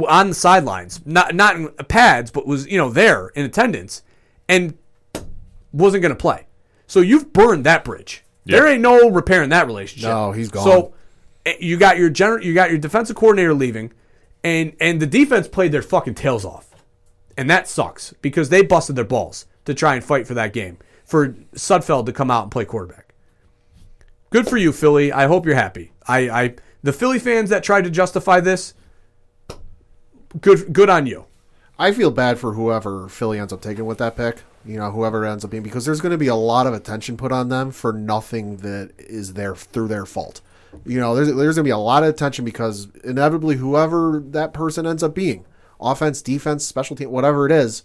on 0.07 0.30
the 0.30 0.36
sidelines, 0.36 1.01
not 1.05 1.36
not 1.36 1.55
in 1.55 1.70
pads, 1.88 2.32
but 2.32 2.45
was 2.45 2.67
you 2.67 2.78
know 2.78 2.89
there 2.89 3.30
in 3.30 3.45
attendance, 3.45 4.03
and 4.47 4.78
wasn't 5.72 6.01
going 6.01 6.11
to 6.11 6.20
play. 6.20 6.47
So 6.88 7.01
you've 7.01 7.32
burned 7.34 7.65
that 7.65 7.84
bridge. 7.84 8.24
There 8.45 8.67
ain't 8.67 8.82
no 8.82 9.09
repairing 9.09 9.49
that 9.49 9.67
relationship. 9.67 10.09
No, 10.09 10.32
he's 10.32 10.49
gone. 10.49 10.63
So 10.63 10.93
eh, 11.45 11.55
you 11.59 11.78
got 11.78 11.97
your 11.97 12.09
general, 12.09 12.43
you 12.43 12.53
got 12.53 12.72
your 12.72 12.80
defensive 12.80 13.15
coordinator 13.15 13.53
leaving, 13.53 13.93
and 14.43 14.76
and 14.80 14.99
the 14.99 15.07
defense 15.07 15.47
played 15.47 15.72
their 15.72 15.84
fucking 15.84 16.15
tails 16.15 16.45
off, 16.45 16.70
and 17.38 17.49
that 17.49 17.67
sucks 17.67 18.13
because 18.22 18.49
they 18.49 18.63
busted 18.63 18.95
their 18.95 19.05
balls 19.05 19.45
to 19.65 19.74
try 19.74 19.95
and 19.95 20.03
fight 20.03 20.26
for 20.26 20.34
that 20.34 20.51
game 20.51 20.78
for 21.05 21.30
Sudfeld 21.55 22.05
to 22.05 22.13
come 22.13 22.30
out 22.30 22.43
and 22.43 22.51
play 22.51 22.65
quarterback. 22.65 23.13
Good 24.30 24.47
for 24.47 24.57
you, 24.57 24.72
Philly. 24.72 25.11
I 25.11 25.26
hope 25.26 25.45
you're 25.45 25.55
happy. 25.55 25.91
I, 26.07 26.30
I 26.30 26.55
the 26.84 26.93
Philly 26.93 27.19
fans 27.19 27.49
that 27.49 27.63
tried 27.63 27.84
to 27.84 27.89
justify 27.89 28.39
this, 28.39 28.73
good 30.41 30.71
good 30.73 30.89
on 30.89 31.05
you. 31.05 31.25
I 31.77 31.93
feel 31.93 32.11
bad 32.11 32.38
for 32.38 32.53
whoever 32.53 33.07
Philly 33.07 33.39
ends 33.39 33.53
up 33.53 33.61
taking 33.61 33.86
with 33.86 33.99
that 33.99 34.17
pick 34.17 34.43
You 34.65 34.77
know, 34.77 34.91
whoever 34.91 35.25
ends 35.25 35.45
up 35.45 35.51
being, 35.51 35.63
because 35.63 35.86
there's 35.86 36.01
going 36.01 36.11
to 36.11 36.17
be 36.17 36.27
a 36.27 36.36
lot 36.36 36.67
of 36.67 36.73
attention 36.73 37.15
put 37.15 37.32
on 37.32 37.47
them 37.47 37.71
for 37.71 37.93
nothing 37.93 38.57
that 38.57 38.91
is 38.97 39.34
there 39.34 39.55
through 39.55 39.88
their 39.88 40.05
fault. 40.05 40.41
You 40.86 40.99
know, 40.99 41.15
there's 41.15 41.30
there's 41.30 41.55
going 41.55 41.63
to 41.63 41.63
be 41.63 41.69
a 41.69 41.77
lot 41.77 42.03
of 42.03 42.09
attention 42.09 42.45
because 42.45 42.89
inevitably 43.03 43.55
whoever 43.55 44.21
that 44.27 44.53
person 44.53 44.86
ends 44.86 45.01
up 45.01 45.15
being, 45.15 45.45
offense, 45.80 46.21
defense, 46.21 46.65
special 46.65 46.95
team, 46.95 47.09
whatever 47.09 47.45
it 47.45 47.51
is, 47.51 47.84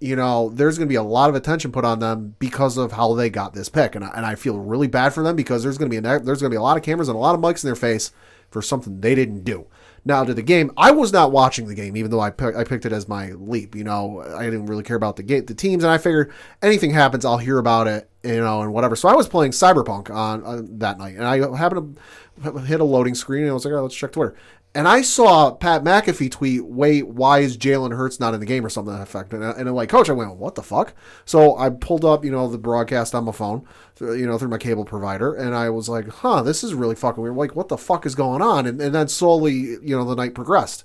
you 0.00 0.16
know, 0.16 0.48
there's 0.48 0.78
going 0.78 0.88
to 0.88 0.92
be 0.92 0.96
a 0.96 1.02
lot 1.02 1.28
of 1.28 1.36
attention 1.36 1.72
put 1.72 1.84
on 1.84 1.98
them 1.98 2.34
because 2.38 2.76
of 2.78 2.92
how 2.92 3.14
they 3.14 3.28
got 3.28 3.54
this 3.54 3.68
pick, 3.68 3.94
and 3.94 4.04
I, 4.04 4.10
and 4.16 4.24
I 4.24 4.34
feel 4.34 4.58
really 4.58 4.88
bad 4.88 5.12
for 5.12 5.22
them 5.22 5.36
because 5.36 5.62
there's 5.62 5.78
going 5.78 5.90
to 5.90 6.00
be 6.00 6.08
a, 6.08 6.18
there's 6.20 6.40
going 6.40 6.50
to 6.50 6.54
be 6.54 6.56
a 6.56 6.62
lot 6.62 6.76
of 6.76 6.82
cameras 6.82 7.08
and 7.08 7.16
a 7.16 7.20
lot 7.20 7.34
of 7.34 7.40
mics 7.40 7.62
in 7.62 7.68
their 7.68 7.76
face 7.76 8.12
for 8.52 8.62
something 8.62 9.00
they 9.00 9.14
didn't 9.14 9.42
do. 9.44 9.66
Now 10.04 10.24
to 10.24 10.34
the 10.34 10.42
game, 10.42 10.72
I 10.76 10.90
was 10.90 11.12
not 11.12 11.30
watching 11.30 11.66
the 11.68 11.74
game, 11.76 11.96
even 11.96 12.10
though 12.10 12.20
I 12.20 12.28
I 12.28 12.64
picked 12.64 12.84
it 12.86 12.92
as 12.92 13.08
my 13.08 13.30
leap. 13.32 13.74
You 13.76 13.84
know, 13.84 14.20
I 14.36 14.44
didn't 14.44 14.66
really 14.66 14.82
care 14.82 14.96
about 14.96 15.16
the 15.16 15.22
game, 15.22 15.46
the 15.46 15.54
teams, 15.54 15.84
and 15.84 15.92
I 15.92 15.98
figured 15.98 16.32
anything 16.60 16.90
happens, 16.90 17.24
I'll 17.24 17.38
hear 17.38 17.58
about 17.58 17.86
it, 17.86 18.10
you 18.24 18.40
know, 18.40 18.62
and 18.62 18.72
whatever. 18.72 18.96
So 18.96 19.08
I 19.08 19.14
was 19.14 19.28
playing 19.28 19.52
Cyberpunk 19.52 20.10
on, 20.10 20.78
that 20.80 20.98
night, 20.98 21.14
and 21.14 21.24
I 21.24 21.56
happened 21.56 21.98
to 22.42 22.58
hit 22.60 22.80
a 22.80 22.84
loading 22.84 23.14
screen, 23.14 23.42
and 23.42 23.50
I 23.50 23.54
was 23.54 23.64
like, 23.64 23.74
oh, 23.74 23.82
let's 23.82 23.94
check 23.94 24.12
Twitter. 24.12 24.34
And 24.74 24.88
I 24.88 25.02
saw 25.02 25.50
Pat 25.50 25.84
McAfee 25.84 26.30
tweet, 26.30 26.64
"Wait, 26.64 27.06
why 27.06 27.40
is 27.40 27.58
Jalen 27.58 27.94
Hurts 27.94 28.18
not 28.18 28.32
in 28.32 28.40
the 28.40 28.46
game 28.46 28.64
or 28.64 28.70
something 28.70 28.94
that 28.94 29.02
effect?" 29.02 29.34
And, 29.34 29.44
I- 29.44 29.50
and 29.50 29.68
I'm 29.68 29.74
like, 29.74 29.90
"Coach," 29.90 30.08
I 30.08 30.14
went, 30.14 30.34
"What 30.36 30.54
the 30.54 30.62
fuck?" 30.62 30.94
So 31.26 31.58
I 31.58 31.68
pulled 31.68 32.06
up, 32.06 32.24
you 32.24 32.30
know, 32.30 32.48
the 32.48 32.56
broadcast 32.56 33.14
on 33.14 33.24
my 33.26 33.32
phone, 33.32 33.66
Uh, 34.02 34.12
you 34.12 34.26
know, 34.26 34.36
through 34.36 34.48
my 34.48 34.58
cable 34.58 34.84
provider, 34.84 35.34
and 35.34 35.54
I 35.54 35.70
was 35.70 35.88
like, 35.88 36.08
"Huh, 36.08 36.42
this 36.42 36.64
is 36.64 36.74
really 36.74 36.94
fucking 36.94 37.22
weird. 37.22 37.36
Like, 37.36 37.54
what 37.54 37.68
the 37.68 37.78
fuck 37.78 38.04
is 38.04 38.14
going 38.14 38.42
on?" 38.42 38.66
And, 38.66 38.80
and 38.80 38.94
then 38.94 39.08
slowly, 39.08 39.52
you 39.52 39.96
know, 39.96 40.04
the 40.04 40.16
night 40.16 40.34
progressed. 40.34 40.84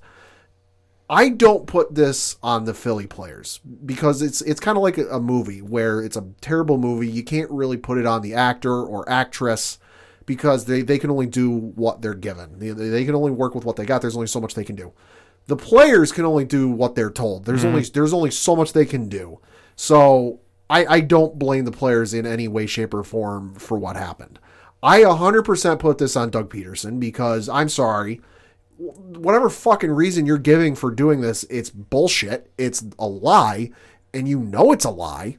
I 1.10 1.30
don't 1.30 1.68
put 1.68 1.96
this 1.96 2.36
on 2.44 2.66
the 2.66 2.74
Philly 2.74 3.08
players 3.08 3.60
because 3.86 4.22
it's 4.22 4.42
it's 4.42 4.60
kind 4.60 4.78
of 4.78 4.84
like 4.84 4.98
a, 4.98 5.08
a 5.08 5.20
movie 5.20 5.62
where 5.62 6.02
it's 6.02 6.18
a 6.18 6.28
terrible 6.42 6.78
movie. 6.78 7.08
You 7.08 7.24
can't 7.24 7.50
really 7.50 7.78
put 7.78 7.98
it 7.98 8.06
on 8.06 8.22
the 8.22 8.34
actor 8.34 8.84
or 8.84 9.10
actress 9.10 9.80
because 10.26 10.66
they, 10.66 10.82
they 10.82 11.00
can 11.00 11.10
only 11.10 11.26
do 11.26 11.50
what 11.50 12.02
they're 12.02 12.14
given. 12.14 12.60
They, 12.60 12.72
they 12.72 13.06
can 13.06 13.16
only 13.16 13.32
work 13.32 13.56
with 13.56 13.64
what 13.64 13.78
they 13.78 13.86
got. 13.86 14.02
There's 14.02 14.16
only 14.16 14.28
so 14.28 14.42
much 14.42 14.54
they 14.54 14.66
can 14.66 14.76
do. 14.76 14.92
The 15.48 15.56
players 15.56 16.12
can 16.12 16.26
only 16.26 16.44
do 16.44 16.70
what 16.70 16.96
they're 16.96 17.10
told. 17.10 17.46
There's 17.46 17.62
mm-hmm. 17.62 17.70
only 17.70 17.84
there's 17.84 18.14
only 18.14 18.32
so 18.32 18.56
much 18.56 18.74
they 18.74 18.86
can 18.86 19.08
do. 19.08 19.40
So 19.78 20.42
I, 20.70 20.86
I 20.86 21.00
don't 21.02 21.40
blame 21.40 21.66
the 21.66 21.72
players 21.72 22.14
in 22.14 22.26
any 22.26 22.48
way, 22.48 22.66
shape, 22.66 22.94
or 22.94 23.04
form 23.04 23.56
for 23.56 23.78
what 23.78 23.96
happened. 23.96 24.40
I 24.84 25.02
100% 25.02 25.80
put 25.80 25.98
this 25.98 26.16
on 26.16 26.30
Doug 26.30 26.52
Pederson 26.52 27.00
because 27.00 27.50
I'm 27.50 27.70
sorry 27.70 28.22
whatever 28.78 29.50
fucking 29.50 29.92
reason 29.92 30.26
you're 30.26 30.38
giving 30.38 30.76
for 30.76 30.92
doing 30.92 31.22
this, 31.22 31.44
it's 31.50 31.70
bullshit. 31.70 32.52
It's 32.58 32.84
a 33.00 33.08
lie, 33.08 33.72
and 34.14 34.28
you 34.28 34.40
know 34.40 34.72
it's 34.72 34.86
a 34.86 34.92
lie. 34.92 35.38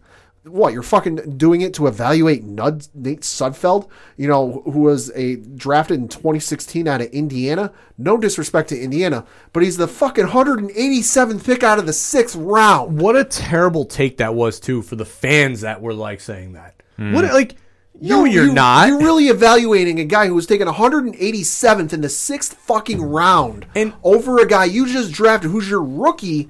What 0.48 0.72
you're 0.72 0.82
fucking 0.82 1.36
doing 1.36 1.60
it 1.60 1.74
to 1.74 1.86
evaluate 1.86 2.44
Nud, 2.46 2.88
Nate 2.94 3.20
Sudfeld, 3.20 3.88
you 4.16 4.26
know, 4.28 4.62
who 4.64 4.80
was 4.80 5.10
a 5.14 5.36
drafted 5.36 5.98
in 6.00 6.08
2016 6.08 6.86
out 6.88 7.00
of 7.00 7.08
Indiana. 7.08 7.72
No 7.96 8.16
disrespect 8.16 8.68
to 8.70 8.80
Indiana, 8.80 9.24
but 9.52 9.62
he's 9.62 9.76
the 9.76 9.88
fucking 9.88 10.26
187th 10.28 11.44
pick 11.44 11.62
out 11.62 11.78
of 11.78 11.86
the 11.86 11.92
sixth 11.92 12.36
round. 12.36 13.00
What 13.00 13.16
a 13.16 13.24
terrible 13.24 13.84
take 13.84 14.16
that 14.18 14.34
was 14.34 14.60
too 14.60 14.82
for 14.82 14.96
the 14.96 15.04
fans 15.04 15.60
that 15.62 15.80
were 15.80 15.94
like 15.94 16.20
saying 16.20 16.52
that. 16.54 16.82
Hmm. 16.96 17.12
What 17.12 17.24
like 17.26 17.56
no, 18.00 18.24
You- 18.24 18.32
you're 18.32 18.44
you- 18.46 18.52
not. 18.52 18.88
You're 18.88 18.98
really 19.00 19.26
evaluating 19.26 19.98
a 19.98 20.04
guy 20.04 20.28
who 20.28 20.34
was 20.36 20.46
taken 20.46 20.68
187th 20.68 21.92
in 21.92 22.00
the 22.00 22.08
sixth 22.08 22.54
fucking 22.54 23.02
round 23.02 23.66
And- 23.74 23.92
over 24.04 24.38
a 24.38 24.46
guy 24.46 24.66
you 24.66 24.86
just 24.86 25.10
drafted 25.12 25.50
who's 25.50 25.68
your 25.68 25.82
rookie 25.82 26.48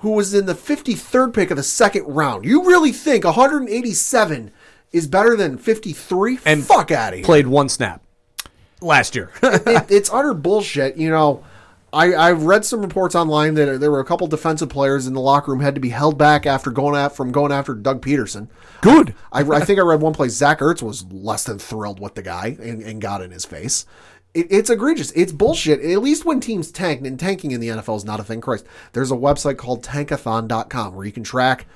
who 0.00 0.10
was 0.10 0.34
in 0.34 0.46
the 0.46 0.54
53rd 0.54 1.34
pick 1.34 1.50
of 1.50 1.56
the 1.56 1.62
second 1.62 2.04
round. 2.04 2.44
You 2.44 2.64
really 2.66 2.92
think 2.92 3.24
187 3.24 4.50
is 4.92 5.06
better 5.06 5.36
than 5.36 5.58
53? 5.58 6.38
And 6.44 6.64
Fuck 6.64 6.90
out 6.90 7.12
of 7.12 7.18
here. 7.18 7.24
played 7.24 7.46
one 7.46 7.68
snap 7.68 8.02
last 8.80 9.14
year. 9.14 9.30
it, 9.42 9.90
it's 9.90 10.10
utter 10.12 10.34
bullshit. 10.34 10.96
You 10.96 11.10
know, 11.10 11.44
I, 11.92 12.14
I've 12.14 12.44
read 12.44 12.64
some 12.64 12.80
reports 12.82 13.14
online 13.14 13.54
that 13.54 13.80
there 13.80 13.90
were 13.90 14.00
a 14.00 14.04
couple 14.04 14.26
defensive 14.26 14.68
players 14.68 15.06
in 15.06 15.14
the 15.14 15.20
locker 15.20 15.50
room 15.50 15.60
had 15.60 15.74
to 15.74 15.80
be 15.80 15.90
held 15.90 16.16
back 16.16 16.46
after 16.46 16.70
going 16.70 16.96
at 16.96 17.14
from 17.14 17.32
going 17.32 17.52
after 17.52 17.74
Doug 17.74 18.00
Pederson. 18.00 18.48
Good. 18.80 19.14
I, 19.32 19.40
I 19.40 19.60
think 19.60 19.78
I 19.78 19.82
read 19.82 20.00
one 20.00 20.14
place 20.14 20.32
Zach 20.32 20.60
Ertz 20.60 20.82
was 20.82 21.04
less 21.12 21.44
than 21.44 21.58
thrilled 21.58 22.00
with 22.00 22.14
the 22.14 22.22
guy 22.22 22.56
and, 22.60 22.82
and 22.82 23.00
got 23.00 23.22
in 23.22 23.30
his 23.32 23.44
face. 23.44 23.86
It, 24.32 24.46
it's 24.50 24.70
egregious. 24.70 25.10
It's 25.12 25.32
bullshit. 25.32 25.80
At 25.80 26.02
least 26.02 26.24
when 26.24 26.40
teams 26.40 26.70
tank, 26.70 27.04
and 27.06 27.18
tanking 27.18 27.50
in 27.50 27.60
the 27.60 27.68
NFL 27.68 27.96
is 27.96 28.04
not 28.04 28.20
a 28.20 28.24
thing. 28.24 28.40
Christ, 28.40 28.64
there's 28.92 29.10
a 29.10 29.16
website 29.16 29.56
called 29.56 29.82
Tankathon.com 29.84 30.94
where 30.94 31.04
you 31.04 31.12
can 31.12 31.24
track, 31.24 31.66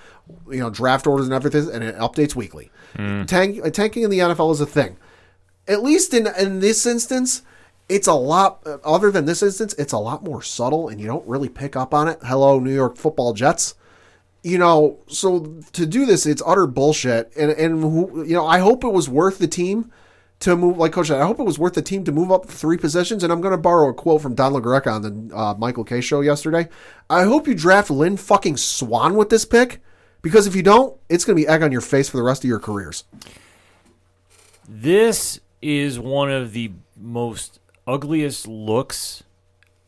you 0.51 0.61
know, 0.61 0.71
draft 0.71 1.07
orders 1.07 1.27
and 1.27 1.35
everything, 1.35 1.69
and 1.73 1.83
it 1.83 1.97
updates 1.97 2.35
weekly. 2.35 2.71
Tank, 3.27 3.61
uh, 3.65 3.71
tanking 3.71 4.05
in 4.05 4.11
the 4.11 4.21
NFL 4.21 4.53
is 4.53 4.61
a 4.61 4.67
thing. 4.67 4.97
At 5.67 5.83
least 5.83 6.15
in 6.15 6.29
in 6.39 6.61
this 6.61 6.87
instance, 6.87 7.43
it's 7.89 8.07
a 8.07 8.15
lot. 8.15 8.61
uh, 8.67 8.79
Other 8.85 9.11
than 9.11 9.25
this 9.25 9.43
instance, 9.43 9.75
it's 9.79 9.93
a 9.93 9.99
lot 9.99 10.23
more 10.23 10.43
subtle, 10.43 10.89
and 10.89 11.01
you 11.01 11.07
don't 11.07 11.27
really 11.27 11.49
pick 11.49 11.75
up 11.75 11.93
on 11.93 12.07
it. 12.07 12.19
Hello, 12.23 12.61
New 12.61 12.75
York 12.75 12.97
Football 12.97 13.33
Jets 13.33 13.75
you 14.47 14.59
know, 14.59 14.99
so 15.09 15.59
to 15.73 15.87
do 15.87 16.05
this, 16.05 16.27
it's 16.27 16.43
utter 16.47 16.67
bullshit. 16.67 17.33
And 17.35 17.51
and 17.53 17.83
who, 17.83 18.25
you 18.25 18.35
know, 18.35 18.47
I 18.47 18.59
hope 18.59 18.85
it 18.85 18.93
was 18.93 19.09
worth 19.09 19.39
the 19.39 19.49
team 19.49 19.91
to 20.45 20.57
move. 20.57 20.79
Like 20.79 20.93
Coach 20.93 21.09
said, 21.09 21.21
I 21.21 21.27
hope 21.27 21.41
it 21.41 21.45
was 21.45 21.59
worth 21.59 21.75
the 21.75 21.83
team 21.83 22.05
to 22.05 22.13
move 22.13 22.31
up 22.31 22.47
three 22.47 22.77
positions. 22.77 23.23
And 23.23 23.33
I'm 23.33 23.41
going 23.41 23.53
to 23.53 23.59
borrow 23.59 23.89
a 23.89 23.95
quote 23.95 24.23
from 24.23 24.35
Don 24.35 24.53
LaGreca 24.53 24.87
on 24.87 25.03
the 25.03 25.37
uh, 25.37 25.55
Michael 25.55 25.85
Kay 25.85 26.01
show 26.01 26.21
yesterday. 26.21 26.69
I 27.11 27.25
hope 27.25 27.47
you 27.47 27.55
draft 27.55 27.91
Lynn 27.91 28.17
fucking 28.17 28.57
Swann 28.57 29.15
with 29.17 29.31
this 29.31 29.45
pick 29.45 29.81
because 30.23 30.47
if 30.47 30.55
you 30.55 30.63
don't, 30.63 30.99
it's 31.09 31.25
going 31.25 31.37
to 31.37 31.43
be 31.43 31.49
egg 31.49 31.63
on 31.63 31.73
your 31.73 31.81
face 31.81 32.09
for 32.09 32.17
the 32.17 32.23
rest 32.23 32.45
of 32.45 32.49
your 32.49 32.61
careers. 32.61 33.05
This 34.69 35.41
is 35.61 35.99
one 35.99 36.31
of 36.31 36.53
the 36.53 36.73
most 36.97 37.59
ugliest 37.87 38.47
looks 38.47 39.23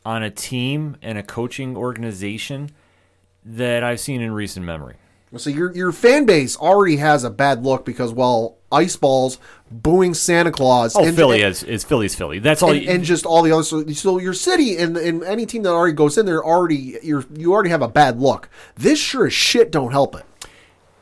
on 0.05 0.23
a 0.23 0.29
team 0.29 0.97
and 1.01 1.17
a 1.17 1.23
coaching 1.23 1.75
organization 1.75 2.69
that 3.43 3.83
I've 3.83 3.99
seen 3.99 4.21
in 4.21 4.31
recent 4.31 4.65
memory. 4.65 4.95
So 5.35 5.49
your 5.49 5.75
your 5.75 5.91
fan 5.91 6.25
base 6.25 6.55
already 6.55 6.97
has 6.97 7.25
a 7.25 7.29
bad 7.29 7.63
look 7.63 7.83
because 7.83 8.13
well, 8.13 8.57
ice 8.71 8.95
balls 8.95 9.39
booing 9.69 10.13
Santa 10.13 10.51
Claus. 10.51 10.95
Oh, 10.95 11.05
and- 11.05 11.15
Philly 11.17 11.41
and- 11.41 11.51
is, 11.51 11.63
is 11.63 11.83
Philly's 11.83 12.15
Philly. 12.15 12.39
That's 12.39 12.63
all. 12.63 12.71
and, 12.71 12.81
you, 12.81 12.89
and 12.89 13.03
just 13.03 13.25
all 13.25 13.41
the 13.41 13.51
other 13.51 13.63
so, 13.63 13.85
so 13.87 14.19
your 14.19 14.33
city 14.33 14.77
and, 14.77 14.95
and 14.95 15.23
any 15.23 15.45
team 15.45 15.63
that 15.63 15.71
already 15.71 15.93
goes 15.93 16.17
in 16.17 16.25
there 16.25 16.43
already 16.43 16.97
you're 17.03 17.25
you 17.35 17.51
already 17.51 17.71
have 17.71 17.81
a 17.81 17.89
bad 17.89 18.21
look. 18.21 18.47
This 18.75 18.99
sure 18.99 19.27
as 19.27 19.33
shit 19.33 19.69
don't 19.69 19.91
help 19.91 20.15
it. 20.15 20.23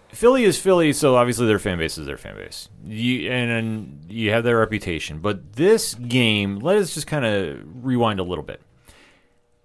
Philly 0.09 0.45
is 0.45 0.57
Philly, 0.57 0.93
so 0.93 1.17
obviously 1.17 1.45
their 1.45 1.59
fan 1.59 1.77
base 1.77 1.97
is 1.97 2.07
their 2.07 2.17
fan 2.17 2.35
base. 2.35 2.69
You 2.83 3.29
and, 3.29 3.51
and 3.51 4.05
you 4.09 4.31
have 4.31 4.43
their 4.43 4.57
reputation. 4.57 5.19
But 5.19 5.53
this 5.53 5.93
game, 5.93 6.59
let 6.59 6.77
us 6.77 6.95
just 6.95 7.05
kind 7.05 7.25
of 7.25 7.59
rewind 7.85 8.19
a 8.19 8.23
little 8.23 8.43
bit. 8.43 8.61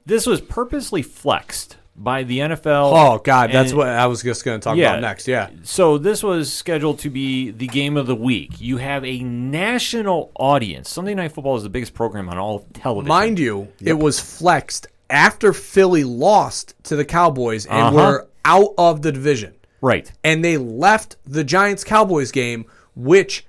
This 0.04 0.26
was 0.26 0.40
purposely 0.40 1.02
flexed 1.02 1.76
by 2.02 2.22
the 2.22 2.38
NFL. 2.40 2.92
Oh 2.94 3.18
God, 3.22 3.52
that's 3.52 3.70
and- 3.70 3.78
what 3.78 3.88
I 3.88 4.06
was 4.06 4.22
just 4.22 4.44
going 4.44 4.58
to 4.58 4.64
talk 4.64 4.76
Yeah. 4.76 4.90
about 4.92 5.02
next. 5.02 5.28
Yeah. 5.28 5.50
So 5.62 5.98
this 5.98 6.22
was 6.22 6.52
scheduled 6.52 6.98
to 7.00 7.10
be 7.10 7.50
the 7.50 7.66
game 7.66 7.96
of 7.96 8.06
the 8.06 8.14
week. 8.16 8.60
You 8.60 8.78
have 8.78 9.04
a 9.04 9.20
national 9.20 10.32
audience. 10.34 10.88
Sunday 10.90 11.14
Night 11.14 11.32
Football 11.32 11.56
is 11.56 11.62
the 11.62 11.68
biggest 11.68 11.94
program 11.94 12.28
on 12.28 12.38
all 12.38 12.56
of 12.56 12.72
television. 12.72 13.08
Mind 13.08 13.38
you, 13.38 13.68
it 13.82 13.98
was 13.98 14.18
flexed 14.18 14.86
after 15.10 15.52
Philly 15.52 16.04
lost 16.04 16.74
to 16.84 16.96
the 16.96 17.04
Cowboys 17.04 17.66
and 17.66 17.78
Uh-huh. 17.78 17.94
were 17.96 18.28
out 18.44 18.74
of 18.78 19.02
the 19.02 19.12
division. 19.12 19.54
right? 19.82 20.12
And 20.22 20.44
they 20.44 20.56
left 20.58 21.16
the 21.26 21.42
Giants 21.42 21.84
Cowboys 21.84 22.30
game, 22.32 22.66
which, 22.94 23.46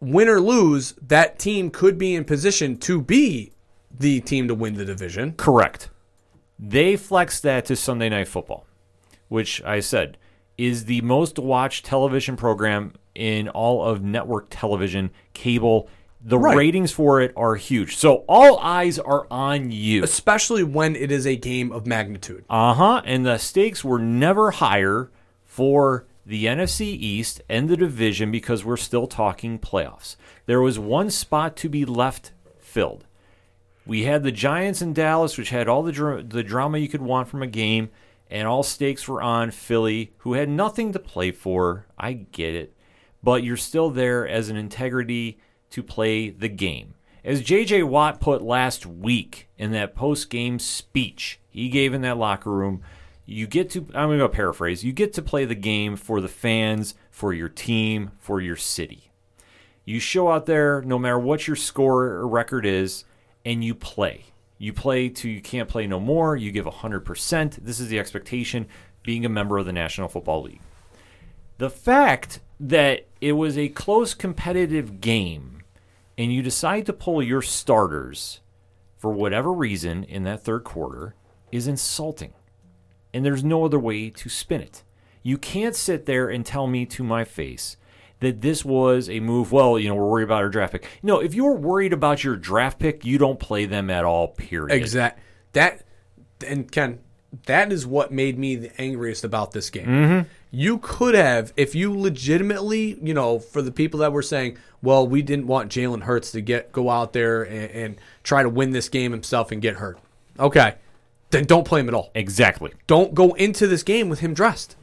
win 0.00 0.26
or 0.28 0.40
lose, 0.40 0.94
that 1.06 1.38
team 1.38 1.68
could 1.70 1.98
be 1.98 2.14
in 2.14 2.24
position 2.24 2.78
to 2.78 3.00
be 3.02 3.52
the 3.98 4.20
team 4.22 4.48
to 4.48 4.54
win 4.54 4.74
the 4.74 4.84
division. 4.86 5.32
Correct. 5.36 5.90
They 6.58 6.96
flexed 6.96 7.42
that 7.42 7.66
to 7.66 7.76
Sunday 7.76 8.08
Night 8.08 8.28
Football, 8.28 8.66
which 9.28 9.62
I 9.64 9.80
said 9.80 10.16
is 10.56 10.86
the 10.86 11.00
most 11.02 11.38
watched 11.38 11.84
television 11.84 12.36
program 12.36 12.94
in 13.14 13.48
all 13.48 13.84
of 13.84 14.02
network 14.02 14.46
television, 14.50 15.10
cable. 15.34 15.88
The 16.24 16.38
Right. 16.38 16.56
ratings 16.56 16.90
for 16.92 17.20
it 17.20 17.32
are 17.36 17.54
huge. 17.56 17.96
So 17.96 18.24
all 18.28 18.58
eyes 18.58 18.98
are 18.98 19.26
on 19.30 19.70
you. 19.70 20.02
Especially 20.02 20.64
when 20.64 20.96
it 20.96 21.12
is 21.12 21.26
a 21.26 21.36
game 21.36 21.70
of 21.70 21.86
magnitude. 21.86 22.44
Uh 22.50 22.74
huh. 22.74 23.02
And 23.04 23.24
the 23.24 23.36
stakes 23.38 23.84
were 23.84 23.98
never 23.98 24.52
higher 24.52 25.10
for 25.44 26.06
the 26.24 26.46
NFC 26.46 26.86
East 26.86 27.42
and 27.48 27.68
the 27.68 27.76
division 27.76 28.32
because 28.32 28.64
we're 28.64 28.76
still 28.76 29.06
talking 29.06 29.58
playoffs. 29.58 30.16
There 30.46 30.60
was 30.60 30.78
one 30.78 31.10
spot 31.10 31.54
to 31.58 31.68
be 31.68 31.84
left 31.84 32.32
filled. 32.58 33.04
We 33.86 34.02
had 34.02 34.22
the 34.22 34.32
Giants 34.32 34.82
in 34.82 34.92
Dallas, 34.92 35.38
which 35.38 35.50
had 35.50 35.68
all 35.68 35.82
the 35.82 35.92
dra- 35.92 36.22
the 36.22 36.42
drama 36.42 36.78
you 36.78 36.88
could 36.88 37.02
want 37.02 37.28
from 37.28 37.42
a 37.42 37.46
game, 37.46 37.90
and 38.28 38.48
all 38.48 38.64
stakes 38.64 39.06
were 39.06 39.22
on 39.22 39.52
Philly, 39.52 40.12
who 40.18 40.32
had 40.32 40.48
nothing 40.48 40.92
to 40.92 40.98
play 40.98 41.30
for. 41.30 41.86
I 41.96 42.12
get 42.14 42.54
it, 42.54 42.74
but 43.22 43.44
you're 43.44 43.56
still 43.56 43.90
there 43.90 44.26
as 44.26 44.48
an 44.48 44.56
integrity 44.56 45.38
to 45.70 45.82
play 45.82 46.30
the 46.30 46.48
game. 46.48 46.94
As 47.24 47.42
J.J. 47.42 47.82
Watt 47.84 48.20
put 48.20 48.42
last 48.42 48.86
week 48.86 49.48
in 49.58 49.72
that 49.72 49.96
post 49.96 50.30
game 50.30 50.58
speech 50.58 51.40
he 51.48 51.68
gave 51.68 51.94
in 51.94 52.02
that 52.02 52.18
locker 52.18 52.52
room, 52.52 52.82
You 53.24 53.46
get 53.48 53.70
to, 53.70 53.80
I'm 53.94 54.08
going 54.08 54.20
to 54.20 54.28
paraphrase, 54.28 54.84
you 54.84 54.92
get 54.92 55.12
to 55.14 55.22
play 55.22 55.44
the 55.44 55.56
game 55.56 55.96
for 55.96 56.20
the 56.20 56.28
fans, 56.28 56.94
for 57.10 57.32
your 57.32 57.48
team, 57.48 58.12
for 58.18 58.40
your 58.40 58.54
city. 58.56 59.10
You 59.84 59.98
show 59.98 60.30
out 60.30 60.46
there, 60.46 60.82
no 60.82 60.98
matter 60.98 61.18
what 61.18 61.46
your 61.48 61.56
score 61.56 62.04
or 62.04 62.28
record 62.28 62.64
is, 62.66 63.04
and 63.46 63.64
you 63.64 63.74
play. 63.74 64.24
You 64.58 64.72
play 64.74 65.08
to 65.08 65.28
you 65.28 65.40
can't 65.40 65.68
play 65.68 65.86
no 65.86 66.00
more. 66.00 66.36
You 66.36 66.50
give 66.50 66.66
100%. 66.66 67.56
This 67.62 67.80
is 67.80 67.88
the 67.88 67.98
expectation 67.98 68.66
being 69.02 69.24
a 69.24 69.30
member 69.30 69.56
of 69.56 69.64
the 69.64 69.72
National 69.72 70.08
Football 70.08 70.42
League. 70.42 70.60
The 71.58 71.70
fact 71.70 72.40
that 72.58 73.06
it 73.20 73.32
was 73.32 73.56
a 73.56 73.68
close 73.68 74.12
competitive 74.12 75.00
game 75.00 75.62
and 76.18 76.32
you 76.32 76.42
decide 76.42 76.86
to 76.86 76.92
pull 76.92 77.22
your 77.22 77.42
starters 77.42 78.40
for 78.98 79.12
whatever 79.12 79.52
reason 79.52 80.04
in 80.04 80.24
that 80.24 80.42
third 80.42 80.64
quarter 80.64 81.14
is 81.52 81.68
insulting. 81.68 82.32
And 83.14 83.24
there's 83.24 83.44
no 83.44 83.64
other 83.64 83.78
way 83.78 84.10
to 84.10 84.28
spin 84.28 84.60
it. 84.60 84.82
You 85.22 85.38
can't 85.38 85.76
sit 85.76 86.06
there 86.06 86.28
and 86.28 86.44
tell 86.44 86.66
me 86.66 86.84
to 86.86 87.04
my 87.04 87.24
face 87.24 87.76
that 88.20 88.40
this 88.40 88.64
was 88.64 89.08
a 89.08 89.20
move. 89.20 89.52
Well, 89.52 89.78
you 89.78 89.88
know, 89.88 89.94
we're 89.94 90.08
worried 90.08 90.24
about 90.24 90.42
our 90.42 90.48
draft 90.48 90.72
pick. 90.72 90.86
No, 91.02 91.20
if 91.20 91.34
you're 91.34 91.54
worried 91.54 91.92
about 91.92 92.24
your 92.24 92.36
draft 92.36 92.78
pick, 92.78 93.04
you 93.04 93.18
don't 93.18 93.38
play 93.38 93.66
them 93.66 93.90
at 93.90 94.04
all, 94.04 94.28
period. 94.28 94.74
Exact. 94.74 95.20
That 95.52 95.82
and 96.46 96.70
Ken, 96.70 97.00
that 97.46 97.72
is 97.72 97.86
what 97.86 98.12
made 98.12 98.38
me 98.38 98.56
the 98.56 98.80
angriest 98.80 99.24
about 99.24 99.52
this 99.52 99.70
game. 99.70 99.86
Mm-hmm. 99.86 100.28
You 100.50 100.78
could 100.78 101.14
have, 101.14 101.52
if 101.56 101.74
you 101.74 101.98
legitimately, 101.98 102.98
you 103.02 103.12
know, 103.12 103.38
for 103.38 103.60
the 103.60 103.72
people 103.72 104.00
that 104.00 104.12
were 104.12 104.22
saying, 104.22 104.56
"Well, 104.82 105.06
we 105.06 105.22
didn't 105.22 105.46
want 105.46 105.70
Jalen 105.70 106.02
Hurts 106.02 106.32
to 106.32 106.40
get 106.40 106.72
go 106.72 106.88
out 106.88 107.12
there 107.12 107.42
and, 107.42 107.70
and 107.70 108.00
try 108.22 108.42
to 108.42 108.48
win 108.48 108.70
this 108.70 108.88
game 108.88 109.12
himself 109.12 109.52
and 109.52 109.60
get 109.60 109.76
hurt." 109.76 109.98
Okay, 110.38 110.76
then 111.30 111.44
don't 111.44 111.64
play 111.64 111.80
him 111.80 111.88
at 111.88 111.94
all. 111.94 112.10
Exactly. 112.14 112.72
Don't 112.86 113.14
go 113.14 113.34
into 113.34 113.66
this 113.66 113.82
game 113.82 114.08
with 114.08 114.20
him 114.20 114.32
dressed. 114.32 114.76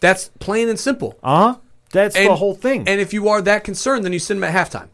That's 0.00 0.30
plain 0.40 0.68
and 0.68 0.80
simple. 0.80 1.18
Uh 1.22 1.54
huh. 1.54 1.58
That's 1.92 2.16
the 2.16 2.34
whole 2.36 2.54
thing. 2.54 2.88
And 2.88 3.00
if 3.00 3.12
you 3.12 3.28
are 3.28 3.40
that 3.42 3.64
concerned, 3.64 4.04
then 4.04 4.12
you 4.12 4.18
send 4.18 4.38
him 4.38 4.44
at 4.44 4.54
halftime. 4.54 4.88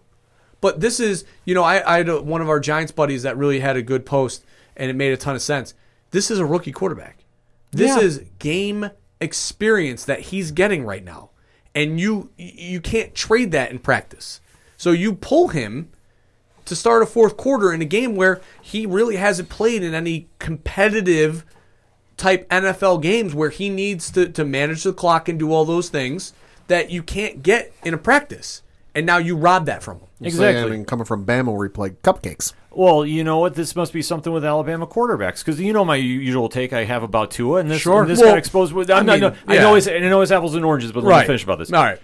But 0.61 0.81
this 0.81 0.99
is, 1.01 1.25
you 1.45 1.55
know, 1.55 1.63
I, 1.63 1.95
I 1.95 1.99
had 1.99 2.09
a, 2.09 2.21
one 2.21 2.41
of 2.43 2.49
our 2.49 2.59
Giants 2.61 2.91
buddies 2.93 3.23
that 3.23 3.37
really 3.37 3.61
had 3.61 3.77
a 3.77 3.83
good 3.83 4.05
post, 4.05 4.45
and 4.77 4.91
it 4.91 4.95
made 4.97 5.13
a 5.13 5.17
ton 5.17 5.37
of 5.37 5.43
sense. 5.43 5.75
This 6.11 6.31
is 6.31 6.39
a 6.41 6.45
rookie 6.45 6.73
quarterback. 6.73 7.25
This 7.71 7.97
Yeah. 7.97 8.01
is 8.03 8.23
game 8.39 8.91
experience 9.21 10.05
that 10.05 10.21
he's 10.21 10.51
getting 10.51 10.85
right 10.85 11.05
now, 11.05 11.31
and 11.75 12.01
you 12.01 12.31
you 12.37 12.81
can't 12.81 13.15
trade 13.15 13.53
that 13.53 13.71
in 13.71 13.79
practice. 13.79 14.41
So 14.77 14.91
you 14.91 15.15
pull 15.15 15.49
him 15.49 15.91
to 16.65 16.75
start 16.77 17.03
a 17.03 17.07
fourth 17.07 17.37
quarter 17.37 17.73
in 17.73 17.81
a 17.81 17.85
game 17.85 18.15
where 18.17 18.41
he 18.61 18.85
really 18.87 19.17
hasn't 19.17 19.49
played 19.49 19.83
in 19.83 19.95
any 19.95 20.29
competitive 20.39 21.45
type 22.17 22.49
NFL 22.49 23.01
games 23.03 23.35
where 23.35 23.51
he 23.51 23.69
needs 23.69 24.11
to, 24.13 24.29
to 24.29 24.45
manage 24.45 24.83
the 24.83 24.93
clock 24.93 25.29
and 25.29 25.39
do 25.39 25.53
all 25.53 25.65
those 25.65 25.89
things 25.89 26.33
that 26.69 26.91
you 26.91 27.03
can't 27.03 27.43
get 27.43 27.73
in 27.85 27.93
a 27.95 27.99
practice. 27.99 28.63
And 28.95 29.05
now 29.07 29.19
you 29.19 29.37
rob 29.37 29.67
that 29.67 29.83
from 29.83 29.99
him. 29.99 30.07
exactly. 30.23 30.63
I 30.63 30.77
mean, 30.77 30.85
coming 30.85 31.05
from 31.05 31.25
Bama 31.25 31.55
where 31.55 31.67
he 31.67 31.71
played 31.73 32.03
cupcakes. 32.03 32.53
Well, 32.73 33.05
you 33.07 33.23
know 33.23 33.39
what? 33.39 33.55
This 33.55 33.77
must 33.77 33.93
be 33.93 34.03
something 34.03 34.33
with 34.33 34.45
Alabama 34.45 34.87
quarterbacks 34.89 35.45
because 35.45 35.61
you 35.61 35.73
know 35.73 35.85
my 35.85 35.97
usual 35.97 36.49
take 36.49 36.73
I 36.73 36.85
have 36.85 37.03
about 37.05 37.31
Tua, 37.31 37.61
and 37.61 37.71
this, 37.71 37.83
Sure. 37.83 38.01
and 38.03 38.11
this 38.11 38.19
Well, 38.19 38.31
got 38.31 38.39
exposed 38.39 38.73
with. 38.73 38.91
I 38.91 38.99
I'm 38.99 39.07
not- 39.07 39.21
mean, 39.21 39.31
no, 39.31 39.37
I 39.47 39.57
know 39.59 39.75
it's 39.77 39.87
I 39.87 39.99
know 39.99 40.21
it's 40.23 40.33
apples 40.33 40.55
and 40.57 40.65
oranges, 40.65 40.91
but 40.91 41.05
let 41.05 41.21
me 41.21 41.27
finish 41.27 41.45
about 41.45 41.59
this. 41.59 41.73
All 41.73 41.83
right. 41.83 42.01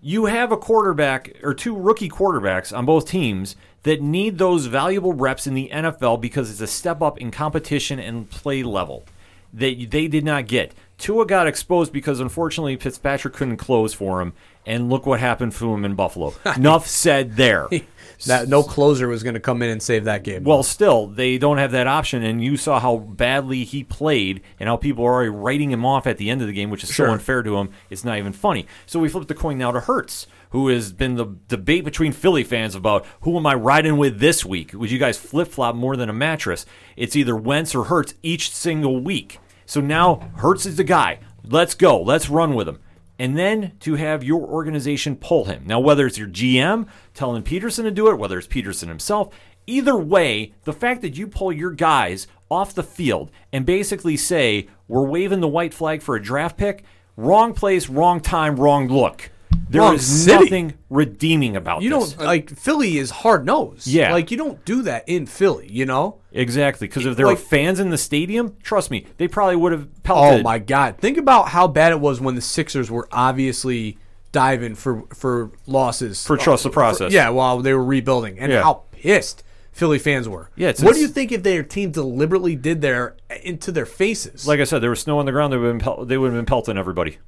You 0.00 0.26
have 0.26 0.52
a 0.52 0.56
quarterback 0.56 1.32
or 1.42 1.52
two 1.54 1.76
rookie 1.76 2.08
quarterbacks 2.08 2.74
on 2.76 2.86
both 2.86 3.08
teams 3.08 3.56
that 3.82 4.00
need 4.00 4.38
those 4.38 4.66
valuable 4.66 5.12
reps 5.12 5.46
in 5.46 5.54
the 5.54 5.68
NFL 5.72 6.20
because 6.20 6.50
it's 6.50 6.60
a 6.60 6.66
step 6.68 7.02
up 7.02 7.18
in 7.18 7.30
competition 7.30 7.98
and 7.98 8.30
play 8.30 8.62
level 8.62 9.04
that 9.52 9.90
they 9.90 10.06
did 10.08 10.24
not 10.24 10.46
get. 10.46 10.72
Tua 10.98 11.24
got 11.26 11.46
exposed 11.46 11.92
because 11.92 12.20
unfortunately 12.20 12.76
Fitzpatrick 12.76 13.32
couldn't 13.34 13.56
close 13.56 13.94
for 13.94 14.20
him, 14.20 14.32
and 14.66 14.90
look 14.90 15.06
what 15.06 15.20
happened 15.20 15.52
to 15.52 15.72
him 15.72 15.84
in 15.84 15.94
Buffalo. 15.94 16.34
Enough 16.56 16.86
said 16.86 17.36
there. 17.36 17.68
That 18.26 18.48
no 18.48 18.64
closer 18.64 19.06
was 19.06 19.22
going 19.22 19.34
to 19.34 19.40
come 19.40 19.62
in 19.62 19.70
and 19.70 19.80
save 19.80 20.06
that 20.06 20.24
game. 20.24 20.42
Well, 20.42 20.64
still, 20.64 21.06
they 21.06 21.38
don't 21.38 21.58
have 21.58 21.70
that 21.70 21.86
option, 21.86 22.24
and 22.24 22.42
you 22.42 22.56
saw 22.56 22.80
how 22.80 22.96
badly 22.96 23.62
he 23.62 23.84
played 23.84 24.40
and 24.58 24.68
how 24.68 24.76
people 24.76 25.04
are 25.04 25.12
already 25.14 25.28
writing 25.30 25.70
him 25.70 25.86
off 25.86 26.04
at 26.04 26.16
the 26.16 26.28
end 26.28 26.40
of 26.40 26.48
the 26.48 26.52
game, 26.52 26.68
which 26.68 26.82
is 26.82 26.90
Sure. 26.90 27.06
so 27.06 27.12
unfair 27.12 27.44
to 27.44 27.56
him. 27.58 27.70
It's 27.90 28.04
not 28.04 28.18
even 28.18 28.32
funny. 28.32 28.66
So 28.86 28.98
we 28.98 29.08
flip 29.08 29.28
the 29.28 29.36
coin 29.36 29.56
now 29.56 29.70
to 29.70 29.78
Hurts, 29.78 30.26
who 30.50 30.66
has 30.66 30.92
been 30.92 31.14
the 31.14 31.26
debate 31.46 31.84
between 31.84 32.10
Philly 32.10 32.42
fans 32.42 32.74
about 32.74 33.06
who 33.20 33.36
am 33.36 33.46
I 33.46 33.54
riding 33.54 33.98
with 33.98 34.18
this 34.18 34.44
week? 34.44 34.72
Would 34.74 34.90
you 34.90 34.98
guys 34.98 35.16
flip 35.16 35.46
flop 35.46 35.76
more 35.76 35.94
than 35.96 36.08
a 36.10 36.12
mattress? 36.14 36.66
It's 36.96 37.14
either 37.14 37.36
Wentz 37.36 37.72
or 37.72 37.84
Hurts 37.84 38.14
each 38.24 38.50
single 38.50 39.00
week. 39.00 39.38
So 39.68 39.82
now 39.82 40.30
Hurts 40.36 40.64
is 40.64 40.76
the 40.76 40.82
guy. 40.82 41.20
Let's 41.44 41.74
go. 41.74 42.00
Let's 42.00 42.30
run 42.30 42.54
with 42.54 42.66
him 42.66 42.80
and 43.18 43.36
then 43.36 43.72
to 43.80 43.96
have 43.96 44.24
your 44.24 44.40
organization 44.40 45.14
pull 45.14 45.44
him. 45.44 45.64
Now, 45.66 45.78
whether 45.78 46.06
it's 46.06 46.16
your 46.16 46.26
GM 46.26 46.86
telling 47.12 47.42
Pederson 47.42 47.82
to 47.82 47.90
do 47.90 48.08
it, 48.08 48.18
whether 48.18 48.38
it's 48.38 48.46
Pederson 48.46 48.88
himself, 48.88 49.28
either 49.66 49.94
way, 49.94 50.54
the 50.64 50.72
fact 50.72 51.02
that 51.02 51.18
you 51.18 51.26
pull 51.26 51.52
your 51.52 51.72
guys 51.72 52.26
off 52.50 52.74
the 52.74 52.82
field 52.82 53.30
and 53.52 53.66
basically 53.66 54.16
say, 54.16 54.68
we're 54.88 55.06
waving 55.06 55.40
the 55.40 55.48
white 55.48 55.74
flag 55.74 56.00
for 56.00 56.16
a 56.16 56.22
draft 56.22 56.56
pick, 56.56 56.82
wrong 57.18 57.52
place, 57.52 57.90
wrong 57.90 58.20
time, 58.20 58.56
wrong 58.56 58.88
look. 58.88 59.30
There 59.70 59.82
is 59.82 59.86
Wrong 59.88 59.98
city. 59.98 60.44
nothing 60.44 60.74
redeeming 60.88 61.56
about 61.56 61.82
you 61.82 61.90
this. 61.90 62.14
don't 62.14 62.24
like 62.26 62.50
Philly 62.50 62.96
is 62.98 63.10
hard 63.10 63.44
nosed. 63.44 63.86
Yeah. 63.86 64.12
like 64.12 64.30
you 64.30 64.36
don't 64.36 64.64
do 64.64 64.82
that 64.82 65.04
in 65.08 65.26
Philly. 65.26 65.68
You 65.70 65.84
know. 65.86 66.16
Exactly, 66.32 66.86
because 66.88 67.04
if 67.06 67.16
there 67.16 67.26
Like- 67.26 67.36
were 67.38 67.42
fans 67.42 67.80
in 67.80 67.90
the 67.90 67.98
stadium, 67.98 68.54
trust 68.62 68.90
me, 68.90 69.06
they 69.18 69.28
probably 69.28 69.56
would 69.56 69.72
have 69.72 69.88
pelted. 70.04 70.40
Oh 70.40 70.42
my 70.42 70.58
God! 70.58 70.96
Think 70.98 71.18
about 71.18 71.48
how 71.48 71.66
bad 71.68 71.92
it 71.92 72.00
was 72.00 72.20
when 72.20 72.34
the 72.34 72.40
Sixers 72.40 72.90
were 72.90 73.08
obviously 73.12 73.98
diving 74.32 74.74
for 74.74 75.04
for 75.14 75.50
losses 75.66 76.24
For 76.26 76.36
trust 76.36 76.62
the 76.64 76.70
process. 76.70 77.12
yeah, 77.12 77.28
while 77.30 77.58
they 77.60 77.72
were 77.74 77.84
rebuilding, 77.84 78.38
and 78.38 78.52
Yeah. 78.52 78.62
how 78.62 78.82
pissed 78.92 79.42
Philly 79.72 79.98
fans 79.98 80.28
were. 80.28 80.50
Yeah, 80.56 80.68
it's- 80.68 80.82
what 80.84 80.94
do 80.94 81.00
you 81.00 81.08
think 81.08 81.30
if 81.32 81.42
their 81.42 81.62
team 81.62 81.90
deliberately 81.90 82.56
did 82.56 82.80
their 82.82 83.16
into 83.42 83.70
their 83.72 83.86
faces? 83.86 84.46
Like 84.46 84.60
I 84.60 84.64
said, 84.64 84.80
there 84.82 84.90
was 84.90 85.00
snow 85.00 85.18
on 85.18 85.26
the 85.26 85.32
ground. 85.32 85.52
They 85.52 85.56
would 85.56 85.66
have 85.68 85.78
been, 85.78 85.84
pel- 85.84 86.04
they 86.04 86.18
would 86.18 86.32
have 86.32 86.38
been 86.38 86.46
pelting 86.46 86.76
everybody. 86.78 87.18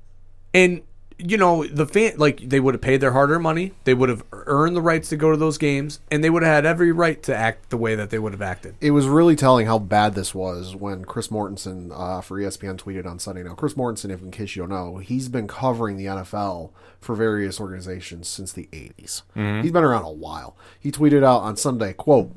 and 0.53 0.80
you 1.29 1.37
know 1.37 1.64
the 1.66 1.87
fan 1.87 2.12
like 2.16 2.49
they 2.49 2.61
would 2.61 2.75
have 2.75 2.81
paid 2.81 3.01
their 3.01 3.12
hard-earned 3.12 3.43
money 3.43 3.73
they 3.85 3.95
would 3.95 4.09
have 4.09 4.25
earned 4.33 4.75
the 4.75 4.81
rights 4.83 5.09
to 5.09 5.16
go 5.16 5.31
to 5.31 5.37
those 5.37 5.59
games 5.59 6.01
and 6.11 6.23
they 6.25 6.31
would 6.31 6.43
have 6.43 6.55
had 6.55 6.66
every 6.66 6.93
right 6.93 7.23
to 7.23 7.35
act 7.37 7.71
the 7.71 7.77
way 7.77 7.95
that 7.95 8.11
they 8.11 8.18
would 8.18 8.33
have 8.33 8.43
acted 8.43 8.75
It 8.81 8.91
was 8.93 9.07
really 9.07 9.37
telling 9.37 9.66
how 9.66 9.79
bad 9.79 10.14
this 10.14 10.35
was 10.35 10.75
when 10.75 11.05
Chris 11.05 11.29
Mortensen 11.29 11.91
uh, 11.93 12.21
for 12.21 12.39
ESPN 12.39 12.77
tweeted 12.77 13.07
on 13.07 13.18
Sunday. 13.18 13.43
Now, 13.43 13.55
Chris 13.55 13.75
Mortensen, 13.75 14.11
if 14.11 14.23
in 14.23 14.31
case 14.31 14.57
you 14.57 14.62
don't 14.62 14.71
know, 14.71 14.99
he's 14.99 15.29
been 15.29 15.47
covering 15.47 15.97
the 15.97 16.07
NFL 16.07 16.71
for 17.01 17.14
various 17.14 17.61
organizations 17.61 18.29
since 18.29 18.53
the 18.53 18.68
80s. 18.73 19.23
He's 19.62 19.73
been 19.73 19.85
around 19.85 20.05
a 20.05 20.11
while. 20.12 20.57
He 20.79 20.91
tweeted 20.91 21.25
out 21.25 21.43
on 21.43 21.57
Sunday, 21.57 21.93
quote, 21.93 22.33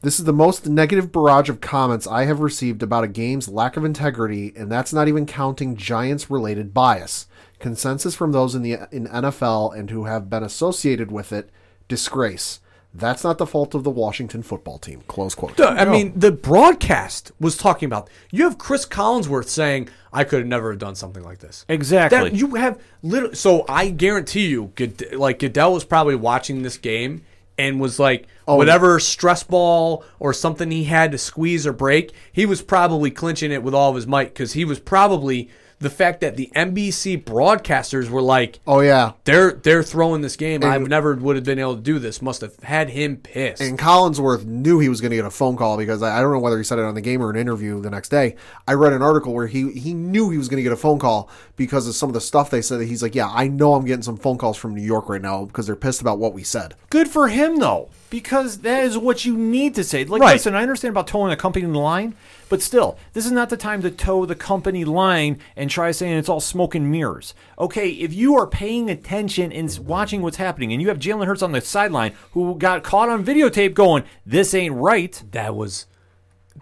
this 0.00 0.20
is 0.20 0.26
the 0.26 0.32
most 0.32 0.66
negative 0.68 1.10
barrage 1.10 1.48
of 1.48 1.60
comments 1.60 2.06
I 2.06 2.24
have 2.24 2.38
received 2.40 2.82
about 2.84 3.02
a 3.04 3.08
game's 3.08 3.48
lack 3.48 3.76
of 3.76 3.84
integrity, 3.84 4.52
and 4.56 4.70
that's 4.70 4.92
not 4.92 5.08
even 5.08 5.26
counting 5.26 5.74
Giants 5.76 6.30
related 6.30 6.72
bias. 6.72 7.26
Consensus 7.58 8.14
from 8.14 8.32
those 8.32 8.54
in 8.54 8.62
the 8.62 8.78
in 8.90 9.06
NFL 9.06 9.76
and 9.76 9.90
who 9.90 10.04
have 10.04 10.30
been 10.30 10.42
associated 10.42 11.10
with 11.10 11.32
it, 11.32 11.50
disgrace. 11.88 12.60
That's 12.94 13.22
not 13.22 13.38
the 13.38 13.46
fault 13.46 13.74
of 13.74 13.84
the 13.84 13.90
Washington 13.90 14.42
football 14.42 14.78
team. 14.78 15.02
Close 15.08 15.34
quote. 15.34 15.60
I 15.60 15.84
mean, 15.84 16.18
the 16.18 16.32
broadcast 16.32 17.32
was 17.38 17.56
talking 17.56 17.86
about. 17.86 18.08
You 18.30 18.44
have 18.44 18.56
Cris 18.56 18.86
Collinsworth 18.86 19.48
saying, 19.48 19.88
"I 20.12 20.24
could 20.24 20.40
have 20.40 20.48
never 20.48 20.70
have 20.70 20.78
done 20.78 20.94
something 20.94 21.22
like 21.22 21.38
this." 21.38 21.66
Exactly. 21.68 22.30
That 22.30 22.34
you 22.34 22.54
have 22.54 22.80
literally. 23.02 23.34
So 23.34 23.64
I 23.68 23.90
guarantee 23.90 24.46
you, 24.46 24.72
Good- 24.74 25.14
like 25.14 25.38
Goodell 25.38 25.74
was 25.74 25.84
probably 25.84 26.14
watching 26.14 26.62
this 26.62 26.78
game 26.78 27.22
and 27.58 27.80
was 27.80 27.98
like, 27.98 28.26
oh. 28.46 28.56
whatever 28.56 29.00
stress 29.00 29.42
ball 29.42 30.04
or 30.20 30.32
something 30.32 30.70
he 30.70 30.84
had 30.84 31.10
to 31.12 31.18
squeeze 31.18 31.66
or 31.66 31.72
break, 31.72 32.12
he 32.32 32.46
was 32.46 32.62
probably 32.62 33.10
clinching 33.10 33.50
it 33.50 33.62
with 33.62 33.74
all 33.74 33.90
of 33.90 33.96
his 33.96 34.06
might 34.06 34.28
because 34.28 34.52
he 34.52 34.64
was 34.64 34.78
probably 34.78 35.50
the 35.80 35.90
fact 35.90 36.20
that 36.22 36.36
the 36.36 36.50
NBC 36.56 37.22
broadcasters 37.24 38.08
were 38.10 38.22
like, 38.22 38.58
Oh 38.66 38.80
yeah, 38.80 39.12
they're 39.24 39.52
they're 39.52 39.82
throwing 39.82 40.22
this 40.22 40.36
game. 40.36 40.64
I 40.64 40.78
never 40.78 41.14
would 41.14 41.36
have 41.36 41.44
been 41.44 41.58
able 41.58 41.76
to 41.76 41.80
do 41.80 41.98
this. 41.98 42.20
Must 42.20 42.40
have 42.40 42.56
had 42.60 42.90
him 42.90 43.16
pissed. 43.16 43.62
and 43.62 43.78
Collinsworth 43.78 44.44
knew 44.44 44.78
he 44.80 44.88
was 44.88 45.00
going 45.00 45.10
to 45.10 45.16
get 45.16 45.24
a 45.24 45.30
phone 45.30 45.56
call 45.56 45.76
because 45.76 46.02
I 46.02 46.18
I 46.18 46.20
don't 46.20 46.32
know 46.32 46.40
whether 46.40 46.58
he 46.58 46.64
said 46.64 46.78
it 46.78 46.84
on 46.84 46.94
the 46.94 47.00
game 47.00 47.22
or 47.22 47.30
an 47.30 47.36
interview 47.36 47.80
the 47.80 47.90
next 47.90 48.08
day. 48.08 48.34
I 48.66 48.72
read 48.74 48.92
an 48.92 49.02
article 49.02 49.32
where 49.34 49.46
he 49.46 49.70
he 49.72 49.94
knew 49.94 50.30
he 50.30 50.38
was 50.38 50.48
going 50.48 50.58
to 50.58 50.62
get 50.64 50.72
a 50.72 50.76
phone 50.76 50.98
call 50.98 51.30
because 51.56 51.86
of 51.86 51.94
some 51.94 52.08
of 52.08 52.14
the 52.14 52.20
stuff 52.20 52.50
they 52.50 52.62
said. 52.62 52.80
That 52.80 52.86
he's 52.86 53.02
like, 53.02 53.14
yeah, 53.14 53.30
I 53.32 53.46
know 53.48 53.74
I'm 53.74 53.84
getting 53.84 54.02
some 54.02 54.16
phone 54.16 54.38
calls 54.38 54.56
from 54.56 54.74
New 54.74 54.82
York 54.82 55.08
right 55.08 55.22
now 55.22 55.44
because 55.44 55.66
they're 55.66 55.76
pissed 55.76 56.00
about 56.00 56.18
what 56.18 56.34
we 56.34 56.42
said. 56.42 56.74
Good 56.90 57.08
for 57.08 57.28
him, 57.28 57.56
though, 57.56 57.88
because 58.10 58.58
that 58.58 58.84
is 58.84 58.96
what 58.96 59.24
you 59.24 59.36
need 59.36 59.74
to 59.74 59.84
say. 59.84 60.04
Like, 60.04 60.22
Right. 60.22 60.32
listen, 60.32 60.54
I 60.54 60.62
understand 60.62 60.90
about 60.92 61.06
toeing 61.06 61.32
a 61.32 61.36
company 61.36 61.66
line, 61.66 62.14
but 62.48 62.62
still, 62.62 62.96
this 63.12 63.26
is 63.26 63.32
not 63.32 63.50
the 63.50 63.56
time 63.56 63.82
to 63.82 63.90
toe 63.90 64.24
the 64.24 64.34
company 64.34 64.84
line 64.84 65.38
and 65.56 65.68
try 65.68 65.90
saying 65.90 66.16
it's 66.16 66.28
all 66.28 66.40
smoke 66.40 66.74
and 66.74 66.90
mirrors. 66.90 67.34
Okay, 67.58 67.90
if 67.90 68.12
you 68.14 68.36
are 68.36 68.46
paying 68.46 68.88
attention 68.88 69.52
and 69.52 69.78
watching 69.84 70.22
what's 70.22 70.38
happening, 70.38 70.72
and 70.72 70.80
you 70.80 70.88
have 70.88 70.98
Jalen 70.98 71.26
Hurts 71.26 71.42
on 71.42 71.52
the 71.52 71.60
sideline 71.60 72.14
who 72.32 72.54
got 72.54 72.82
caught 72.82 73.08
on 73.10 73.24
videotape 73.24 73.74
going, 73.74 74.04
"This 74.24 74.54
ain't 74.54 74.74
right," 74.74 75.22
that 75.32 75.54
was 75.54 75.86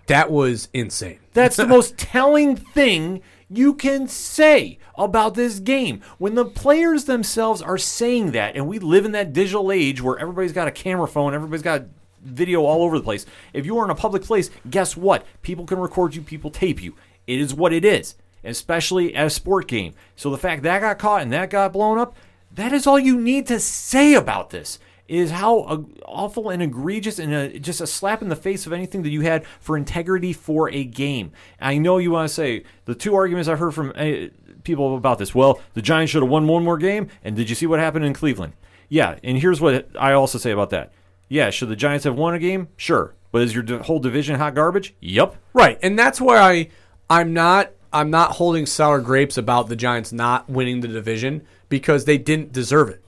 that 0.09 0.30
was 0.30 0.68
insane. 0.72 1.18
that's 1.32 1.57
the 1.57 1.66
most 1.76 1.97
telling 1.97 2.55
thing 2.57 3.22
you 3.49 3.74
can 3.74 4.09
say 4.09 4.78
about 4.97 5.34
this 5.34 5.61
game. 5.61 6.01
When 6.18 6.34
the 6.34 6.44
players 6.44 7.05
themselves 7.05 7.62
are 7.62 7.78
saying 7.78 8.32
that 8.32 8.57
and 8.57 8.66
we 8.66 8.78
live 8.78 9.05
in 9.05 9.12
that 9.12 9.32
digital 9.32 9.70
age 9.70 10.03
where 10.03 10.18
everybody's 10.18 10.53
got 10.53 10.68
a 10.68 10.72
camera 10.72 11.07
phone 11.07 11.34
everybody's 11.34 11.62
got 11.62 11.84
video 12.22 12.62
all 12.62 12.82
over 12.82 12.99
the 12.99 13.05
place. 13.05 13.24
If 13.53 13.66
you 13.66 13.78
are 13.78 13.84
in 13.84 13.90
a 13.90 13.94
public 13.94 14.22
place 14.22 14.51
guess 14.68 14.97
what? 14.97 15.24
People 15.42 15.64
can 15.64 15.78
record 15.78 16.14
you 16.14 16.22
people 16.22 16.51
tape 16.51 16.82
you. 16.82 16.94
It 17.26 17.40
is 17.40 17.55
what 17.55 17.72
it 17.72 17.84
is 17.84 18.16
especially 18.44 19.14
at 19.14 19.26
a 19.26 19.30
sport 19.30 19.66
game. 19.66 19.92
So 20.14 20.30
the 20.30 20.38
fact 20.38 20.62
that 20.62 20.80
got 20.80 20.99
caught 20.99 21.22
and 21.22 21.32
that 21.32 21.51
got 21.51 21.72
blown 21.72 21.99
up 21.99 22.16
that 22.53 22.72
is 22.72 22.86
all 22.86 22.99
you 22.99 23.20
need 23.20 23.47
to 23.49 23.61
say 23.61 24.14
about 24.14 24.51
this 24.51 24.78
is 25.09 25.30
how 25.30 25.86
awful 26.04 26.50
and 26.50 26.62
egregious 26.62 27.18
and 27.18 27.32
uh 27.32 27.48
just 27.59 27.80
a 27.80 27.86
slap 27.86 28.22
in 28.22 28.28
the 28.28 28.36
face 28.36 28.66
of 28.66 28.72
anything 28.72 29.02
that 29.02 29.11
you 29.11 29.20
had 29.20 29.46
for 29.61 29.76
integrity 29.76 30.32
for 30.32 30.70
a 30.70 30.84
game. 30.84 31.32
I 31.61 31.78
know 31.78 31.98
you 31.98 32.11
want 32.11 32.28
to 32.28 32.34
say 32.34 32.64
the 32.84 32.94
two 32.94 33.14
arguments 33.14 33.48
I've 33.48 33.59
heard 33.59 33.74
from 33.74 33.92
uh, 33.94 34.28
people 34.64 34.96
about 34.96 35.18
this. 35.18 35.34
Well, 35.34 35.61
the 35.74 35.82
Giants 35.82 36.11
should 36.12 36.22
have 36.22 36.30
won 36.30 36.46
one 36.46 36.64
more 36.64 36.78
game, 36.78 37.09
and 37.24 37.36
did 37.36 37.48
you 37.48 37.54
see 37.54 37.66
what 37.66 37.78
happened 37.78 38.04
in 38.04 38.12
Cleveland? 38.12 38.52
Yeah, 38.88 39.18
and 39.22 39.38
here's 39.38 39.61
what 39.61 39.88
I 39.98 40.12
also 40.12 40.38
say 40.38 40.50
about 40.50 40.70
that. 40.70 40.92
Yeah, 41.28 41.50
should 41.50 41.68
the 41.68 41.76
Giants 41.76 42.04
have 42.04 42.16
won 42.16 42.34
a 42.34 42.38
game? 42.38 42.68
Sure, 42.76 43.14
but 43.32 43.42
is 43.42 43.54
your 43.54 43.82
whole 43.82 43.98
division 43.98 44.36
hot 44.36 44.54
garbage? 44.54 44.94
Yep. 45.00 45.36
Right, 45.54 45.78
and 45.82 45.98
that's 45.98 46.20
where 46.20 46.38
I 46.38 46.68
I'm 47.09 47.32
not 47.32 47.72
I'm 47.92 48.11
not 48.11 48.32
holding 48.32 48.66
sour 48.66 49.00
grapes 49.00 49.38
about 49.38 49.68
the 49.68 49.76
Giants 49.76 50.12
not 50.12 50.48
winning 50.50 50.80
the 50.80 50.88
division 50.88 51.46
because 51.68 52.04
they 52.04 52.18
didn't 52.18 52.52
deserve 52.52 52.90
it. 52.90 53.02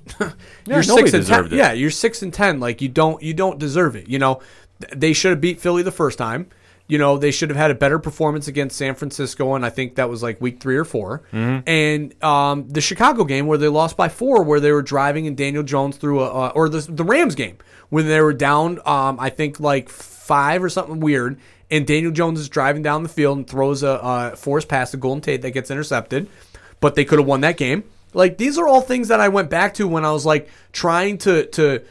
You're 0.67 0.83
six 0.83 1.13
and 1.13 1.27
ten. 1.27 1.47
it. 1.47 1.53
Yeah, 1.53 1.73
you're 1.73 1.91
six 1.91 2.23
and 2.23 2.33
ten. 2.33 2.61
Like 2.61 2.81
you 2.81 2.89
don't 2.89 3.23
you 3.23 3.35
don't 3.35 3.59
deserve 3.59 3.97
it. 3.97 4.09
You 4.09 4.19
know, 4.19 4.41
they 4.95 5.13
should 5.13 5.31
have 5.31 5.41
beat 5.41 5.61
Philly 5.61 5.83
the 5.83 5.93
first 5.93 6.19
time. 6.19 6.49
You 6.87 6.97
know, 6.97 7.19
they 7.19 7.31
should 7.31 7.51
have 7.51 7.59
had 7.59 7.71
a 7.71 7.75
better 7.75 7.99
performance 7.99 8.49
against 8.49 8.79
San 8.79 8.95
Francisco, 8.95 9.55
and 9.55 9.67
I 9.67 9.69
think 9.69 9.97
that 9.97 10.09
was 10.09 10.23
like 10.23 10.41
week 10.41 10.59
three 10.59 10.77
or 10.77 10.87
4 10.87 11.23
Mm-hmm. 11.33 11.69
And 11.69 12.25
um, 12.25 12.67
the 12.69 12.81
Chicago 12.81 13.25
game 13.25 13.47
where 13.47 13.59
they 13.59 13.69
lost 13.69 13.95
by 13.97 14.09
four, 14.09 14.43
where 14.43 14.59
they 14.59 14.73
were 14.73 14.81
driving 14.81 15.27
and 15.27 15.37
Daniel 15.37 15.63
Jones 15.63 15.99
threw 15.99 16.21
a, 16.21 16.47
uh, 16.47 16.53
or 16.55 16.71
the 16.71 16.81
the 16.81 17.05
Rams 17.05 17.35
game 17.35 17.59
when 17.91 18.07
they 18.07 18.21
were 18.21 18.33
down, 18.33 18.79
um, 18.87 19.19
I 19.21 19.31
think 19.31 19.61
like 19.61 19.89
five 19.89 20.63
or 20.63 20.69
something 20.69 21.01
weird, 21.01 21.39
and 21.71 21.87
Daniel 21.87 22.13
Jones 22.13 22.41
is 22.41 22.49
driving 22.49 22.83
down 22.83 23.03
the 23.03 23.09
field 23.09 23.39
and 23.39 23.47
throws 23.47 23.83
a, 23.83 24.01
a 24.03 24.37
forced 24.37 24.69
pass 24.69 24.91
to 24.93 24.97
Golden 24.97 25.21
Tate 25.21 25.43
that 25.43 25.51
gets 25.51 25.71
intercepted, 25.71 26.29
but 26.81 26.95
they 26.95 27.05
could 27.05 27.19
have 27.19 27.29
won 27.29 27.43
that 27.43 27.57
game. 27.57 27.85
Like 28.15 28.39
these 28.39 28.59
are 28.59 28.67
all 28.67 28.81
things 28.81 29.09
that 29.09 29.21
I 29.21 29.29
went 29.29 29.51
back 29.51 29.75
to 29.75 29.89
when 29.89 30.05
I 30.05 30.13
was 30.13 30.25
like 30.25 30.49
trying 30.73 31.19
to 31.19 31.47
to 31.47 31.83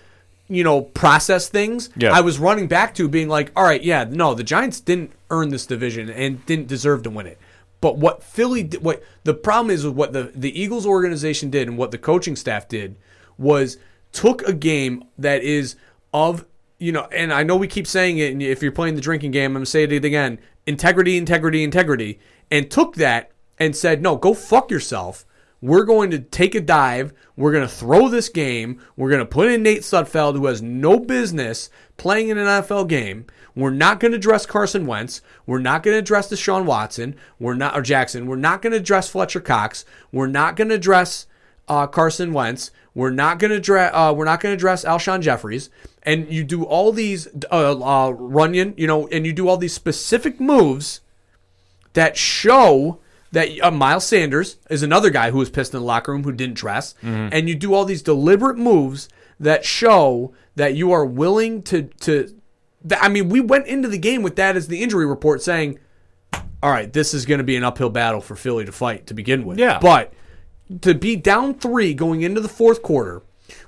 you 0.48 0.64
know 0.64 0.82
process 0.82 1.50
things. 1.50 1.90
Yeah. 1.96 2.12
I 2.12 2.22
was 2.22 2.40
running 2.40 2.68
back 2.68 2.96
to 2.96 3.08
being 3.08 3.30
like, 3.30 3.52
all 3.56 3.64
right, 3.64 3.82
yeah, 3.82 4.06
no, 4.10 4.34
the 4.34 4.44
Giants 4.44 4.80
didn't 4.80 5.12
earn 5.30 5.50
this 5.50 5.66
division 5.66 6.10
and 6.10 6.46
didn't 6.46 6.68
deserve 6.68 7.04
to 7.04 7.10
win 7.10 7.28
it. 7.28 7.38
But 7.80 7.98
what 7.98 8.24
Philly 8.24 8.64
did, 8.64 8.84
what 8.84 9.04
the 9.24 9.34
problem 9.34 9.70
is 9.70 9.86
with 9.86 9.96
what 9.96 10.14
the 10.14 10.32
the 10.34 10.60
Eagles 10.60 10.86
organization 10.86 11.50
did 11.50 11.68
and 11.68 11.78
what 11.78 11.92
the 11.92 11.98
coaching 11.98 12.36
staff 12.36 12.68
did 12.68 12.96
was 13.38 13.78
took 14.12 14.42
a 14.48 14.54
game 14.54 15.04
that 15.18 15.44
is 15.44 15.76
of 16.14 16.46
you 16.80 16.92
know, 16.92 17.08
and 17.12 17.34
I 17.34 17.42
know 17.42 17.56
we 17.56 17.68
keep 17.68 17.88
saying 17.88 18.20
it. 18.20 18.32
And 18.32 18.42
if 18.42 18.62
you're 18.62 18.72
playing 18.72 18.96
the 18.96 19.02
drinking 19.02 19.32
game, 19.32 19.52
I'm 19.52 19.54
gonna 19.54 19.66
say 19.66 19.84
it 19.84 20.06
again: 20.06 20.40
integrity, 20.66 21.18
integrity, 21.18 21.64
integrity. 21.64 22.20
And 22.50 22.72
took 22.72 22.96
that 22.96 23.32
and 23.60 23.76
said, 23.76 24.02
no, 24.02 24.16
go 24.16 24.34
fuck 24.34 24.72
yourself. 24.72 25.26
We're 25.62 25.86
going 25.86 26.12
to 26.12 26.20
take 26.20 26.56
a 26.56 26.62
dive. 26.62 27.14
We're 27.36 27.52
going 27.52 27.68
to 27.68 27.74
throw 27.74 28.10
this 28.10 28.30
game. 28.30 28.80
We're 28.96 29.10
going 29.10 29.20
to 29.20 29.26
put 29.26 29.50
in 29.50 29.64
Nate 29.64 29.82
Sudfeld, 29.82 30.36
who 30.36 30.46
has 30.46 30.62
no 30.62 31.00
business 31.00 31.70
playing 31.98 32.30
in 32.30 32.38
an 32.38 32.46
NFL 32.46 32.88
game. 32.88 33.26
We're 33.56 33.72
not 33.72 34.00
going 34.00 34.12
to 34.12 34.20
dress 34.20 34.46
Carson 34.46 34.86
Wentz. 34.86 35.22
We're 35.48 35.60
not 35.60 35.82
going 35.82 35.98
to 35.98 36.02
dress 36.04 36.30
Deshaun 36.30 36.66
Watson. 36.66 37.16
We're 37.40 37.56
not 37.56 37.76
or 37.76 37.82
Jackson. 37.82 38.28
We're 38.28 38.36
not 38.36 38.62
going 38.62 38.74
to 38.74 38.80
dress 38.80 39.10
Fletcher 39.10 39.40
Cox. 39.40 39.84
We're 40.12 40.28
not 40.28 40.56
going 40.56 40.70
to 40.70 40.78
dress 40.78 41.26
uh, 41.68 41.88
Carson 41.88 42.34
Wentz. 42.34 42.70
We're 42.94 43.10
not 43.10 43.40
going 43.40 43.52
to 43.52 43.60
dress. 43.60 43.92
Uh, 43.94 44.14
we're 44.16 44.26
not 44.26 44.42
going 44.42 44.54
to 44.54 44.60
dress 44.60 44.86
Alshon 44.86 45.22
Jeffries. 45.22 45.72
And 46.04 46.32
you 46.32 46.44
do 46.44 46.64
all 46.64 46.92
these 46.92 47.28
uh, 47.52 47.78
uh, 47.80 48.12
Runyon, 48.12 48.76
you 48.78 48.88
know, 48.88 49.08
and 49.08 49.26
you 49.26 49.34
do 49.34 49.48
all 49.48 49.58
these 49.58 49.74
specific 49.74 50.40
moves 50.40 51.02
that 51.94 52.16
show 52.16 53.00
that 53.32 53.50
uh, 53.62 53.72
Miles 53.72 54.06
Sanders 54.06 54.58
is 54.70 54.84
another 54.84 55.10
guy 55.10 55.32
who 55.32 55.38
was 55.40 55.50
pissed 55.50 55.74
in 55.74 55.80
the 55.80 55.86
locker 55.86 56.12
room 56.12 56.24
who 56.24 56.32
didn't 56.32 56.56
dress, 56.56 56.96
and 57.02 57.50
you 57.50 57.56
do 57.56 57.74
all 57.74 57.86
these 57.86 58.02
deliberate 58.02 58.58
moves 58.58 59.10
that 59.40 59.66
show 59.66 60.34
that 60.56 60.76
you 60.76 60.92
are 60.92 61.06
willing 61.06 61.62
to 61.64 61.84
to. 62.02 62.34
That, 62.86 63.04
I 63.04 63.10
mean, 63.10 63.30
we 63.30 63.42
went 63.42 63.68
into 63.68 63.88
the 63.88 63.98
game 63.98 64.22
with 64.24 64.36
that 64.38 64.56
as 64.56 64.68
the 64.68 64.82
injury 64.82 65.06
report, 65.06 65.42
saying, 65.42 65.80
"All 66.64 66.72
right, 66.72 66.92
this 66.92 67.14
is 67.14 67.26
going 67.26 67.40
to 67.40 67.44
be 67.44 67.56
an 67.56 67.64
uphill 67.64 67.90
battle 67.90 68.22
for 68.22 68.36
Philly 68.36 68.66
to 68.66 68.72
fight 68.72 69.08
to 69.08 69.14
begin 69.14 69.46
with." 69.46 69.60
Yeah. 69.60 69.80
but 69.80 70.14
to 70.82 70.94
be 70.94 71.16
down 71.16 71.54
three 71.54 71.94
going 71.94 72.22
into 72.22 72.42
the 72.42 72.50
fourth 72.50 72.82
quarter 72.82 73.22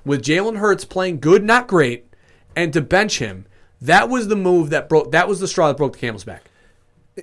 with 0.04 0.22
Jalen 0.22 0.58
Hurts 0.58 0.84
playing 0.84 1.20
good, 1.20 1.42
not 1.42 1.66
great, 1.66 2.06
and 2.54 2.72
to 2.72 2.80
bench 2.80 3.18
him, 3.18 3.46
that 3.80 4.08
was 4.08 4.28
the 4.28 4.36
move 4.36 4.70
that 4.70 4.88
broke. 4.88 5.12
That 5.12 5.28
was 5.28 5.40
the 5.40 5.48
straw 5.48 5.68
that 5.68 5.76
broke 5.76 5.94
the 5.94 5.98
camel's 5.98 6.24
back. 6.24 6.49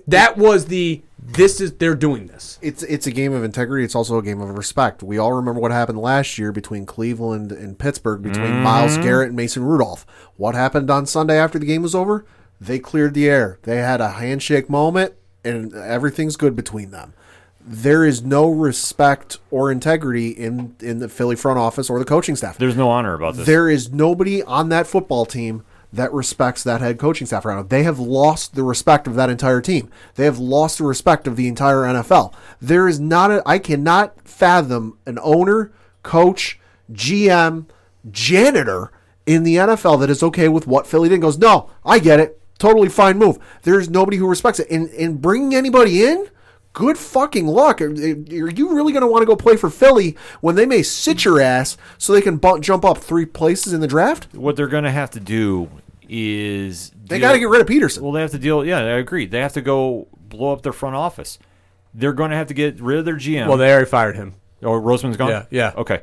That 0.08 0.38
was 0.38 0.66
the 0.66 1.02
this 1.30 1.60
is 1.60 1.74
they're 1.74 1.96
doing 1.96 2.28
this. 2.28 2.58
It's 2.62 2.84
it's 2.84 3.06
a 3.06 3.12
game 3.12 3.34
of 3.34 3.44
integrity. 3.44 3.84
It's 3.84 3.96
also 3.96 4.18
a 4.18 4.24
game 4.24 4.40
of 4.40 4.50
respect. 4.58 5.04
We 5.04 5.18
all 5.18 5.34
remember 5.34 5.60
what 5.60 5.72
happened 5.72 6.00
last 6.00 6.38
year 6.38 6.52
between 6.52 6.86
Cleveland 6.86 7.52
and 7.52 7.78
Pittsburgh, 7.78 8.22
between 8.22 8.46
mm-hmm. 8.46 8.64
Myles 8.64 8.98
Garrett 8.98 9.28
and 9.28 9.36
Mason 9.36 9.64
Rudolph. 9.64 10.06
What 10.38 10.56
happened 10.56 10.90
on 10.90 11.06
Sunday 11.06 11.38
after 11.38 11.60
the 11.60 11.66
game 11.66 11.82
was 11.82 11.94
over? 11.94 12.26
They 12.62 12.80
cleared 12.80 13.14
the 13.14 13.30
air. 13.30 13.60
They 13.64 13.78
had 13.78 14.00
a 14.00 14.12
handshake 14.12 14.70
moment, 14.70 15.16
and 15.44 15.74
everything's 15.74 16.38
good 16.38 16.56
between 16.56 16.92
them. 16.92 17.14
There 17.60 18.06
is 18.06 18.24
no 18.24 18.50
respect 18.50 19.40
or 19.52 19.70
integrity 19.70 20.30
in 20.30 20.76
in 20.80 21.00
the 21.00 21.10
Philly 21.10 21.36
front 21.36 21.60
office 21.60 21.90
or 21.90 22.00
the 22.00 22.06
coaching 22.06 22.38
staff. 22.38 22.58
There's 22.58 22.78
no 22.78 22.90
honor 22.90 23.14
about 23.14 23.36
this. 23.36 23.46
There 23.46 23.70
is 23.70 23.92
nobody 23.92 24.42
on 24.44 24.70
that 24.70 24.88
football 24.88 25.26
team 25.26 25.66
that 25.94 26.12
respects 26.14 26.64
that 26.64 26.82
head 26.82 27.00
coaching 27.00 27.28
staff 27.28 27.46
around. 27.46 27.70
They 27.70 27.84
have 27.84 28.00
lost 28.00 28.56
the 28.56 28.64
respect 28.64 29.08
of 29.08 29.16
that 29.16 29.30
entire 29.30 29.62
team. 29.62 29.90
They 30.16 30.26
have 30.26 30.40
lost 30.40 30.78
the 30.78 30.84
respect 30.84 31.28
of 31.28 31.36
the 31.36 31.48
entire 31.48 31.84
NFL. 31.84 32.34
There 32.62 32.88
is 32.88 33.00
not 33.00 33.32
a 33.32 33.42
I 33.46 33.60
cannot 33.60 34.28
fathom 34.28 34.98
an 35.06 35.18
owner, 35.22 35.72
coach, 36.04 36.60
GM, 36.92 37.66
janitor 38.10 38.92
in 39.26 39.44
the 39.44 39.56
NFL 39.56 40.00
that 40.00 40.10
is 40.10 40.24
okay 40.24 40.48
with 40.48 40.68
what 40.68 40.88
Philly 40.88 41.10
did 41.10 41.22
goes, 41.22 41.38
"No, 41.38 41.70
I 41.86 42.00
get 42.00 42.20
it. 42.20 42.40
Totally 42.60 42.90
fine 42.90 43.18
move." 43.18 43.38
There's 43.64 43.90
nobody 43.90 44.18
who 44.18 44.28
respects 44.28 44.60
it. 44.60 44.70
And 44.70 44.90
and 44.90 45.22
bringing 45.22 45.56
anybody 45.56 46.04
in 46.04 46.28
Good 46.74 46.98
fucking 46.98 47.48
luck. 47.48 47.82
Are, 47.82 47.88
are 47.88 47.94
you 47.96 48.76
really 48.76 48.94
going 48.94 49.02
to 49.02 49.08
want 49.08 49.24
to 49.24 49.26
go 49.26 49.36
play 49.36 49.58
for 49.58 49.70
Philly 49.70 50.16
when 50.42 50.56
they 50.56 50.66
may 50.68 50.84
sit 50.84 51.26
your 51.26 51.40
ass 51.42 51.76
so 51.98 52.14
they 52.14 52.22
can 52.22 52.38
bu- 52.38 52.60
jump 52.60 52.86
up 52.86 53.00
three 53.00 53.26
places 53.26 53.74
in 53.74 53.82
the 53.82 53.88
draft? 53.88 54.28
what 54.36 54.56
they're 54.56 54.68
going 54.68 54.84
to 54.84 54.92
have 54.92 55.10
to 55.12 55.20
do 55.20 55.70
is 56.08 56.92
They 57.06 57.20
got 57.20 57.34
to 57.34 57.40
get 57.40 57.50
rid 57.50 57.62
of 57.62 57.68
Pederson. 57.68 58.02
Well, 58.02 58.12
they 58.12 58.22
have 58.22 58.32
to 58.32 58.40
deal. 58.40 58.64
Yeah, 58.64 58.78
I 58.80 58.98
agree. 59.00 59.26
They 59.26 59.40
have 59.40 59.54
to 59.54 59.62
go 59.62 60.08
blow 60.14 60.54
up 60.54 60.62
their 60.62 60.74
front 60.74 60.96
office. 60.96 61.40
They're 61.94 62.14
going 62.14 62.32
to 62.32 62.38
have 62.38 62.48
to 62.48 62.54
get 62.54 62.80
rid 62.80 63.00
of 63.00 63.06
their 63.06 63.16
GM. 63.16 63.48
Well, 63.48 63.58
they 63.58 63.72
already 63.72 63.90
fired 63.90 64.16
him. 64.16 64.36
oh, 64.62 64.72
Roseman's 64.80 65.18
gone. 65.18 65.30
Yeah, 65.30 65.46
yeah. 65.50 65.74
Okay. 65.78 66.02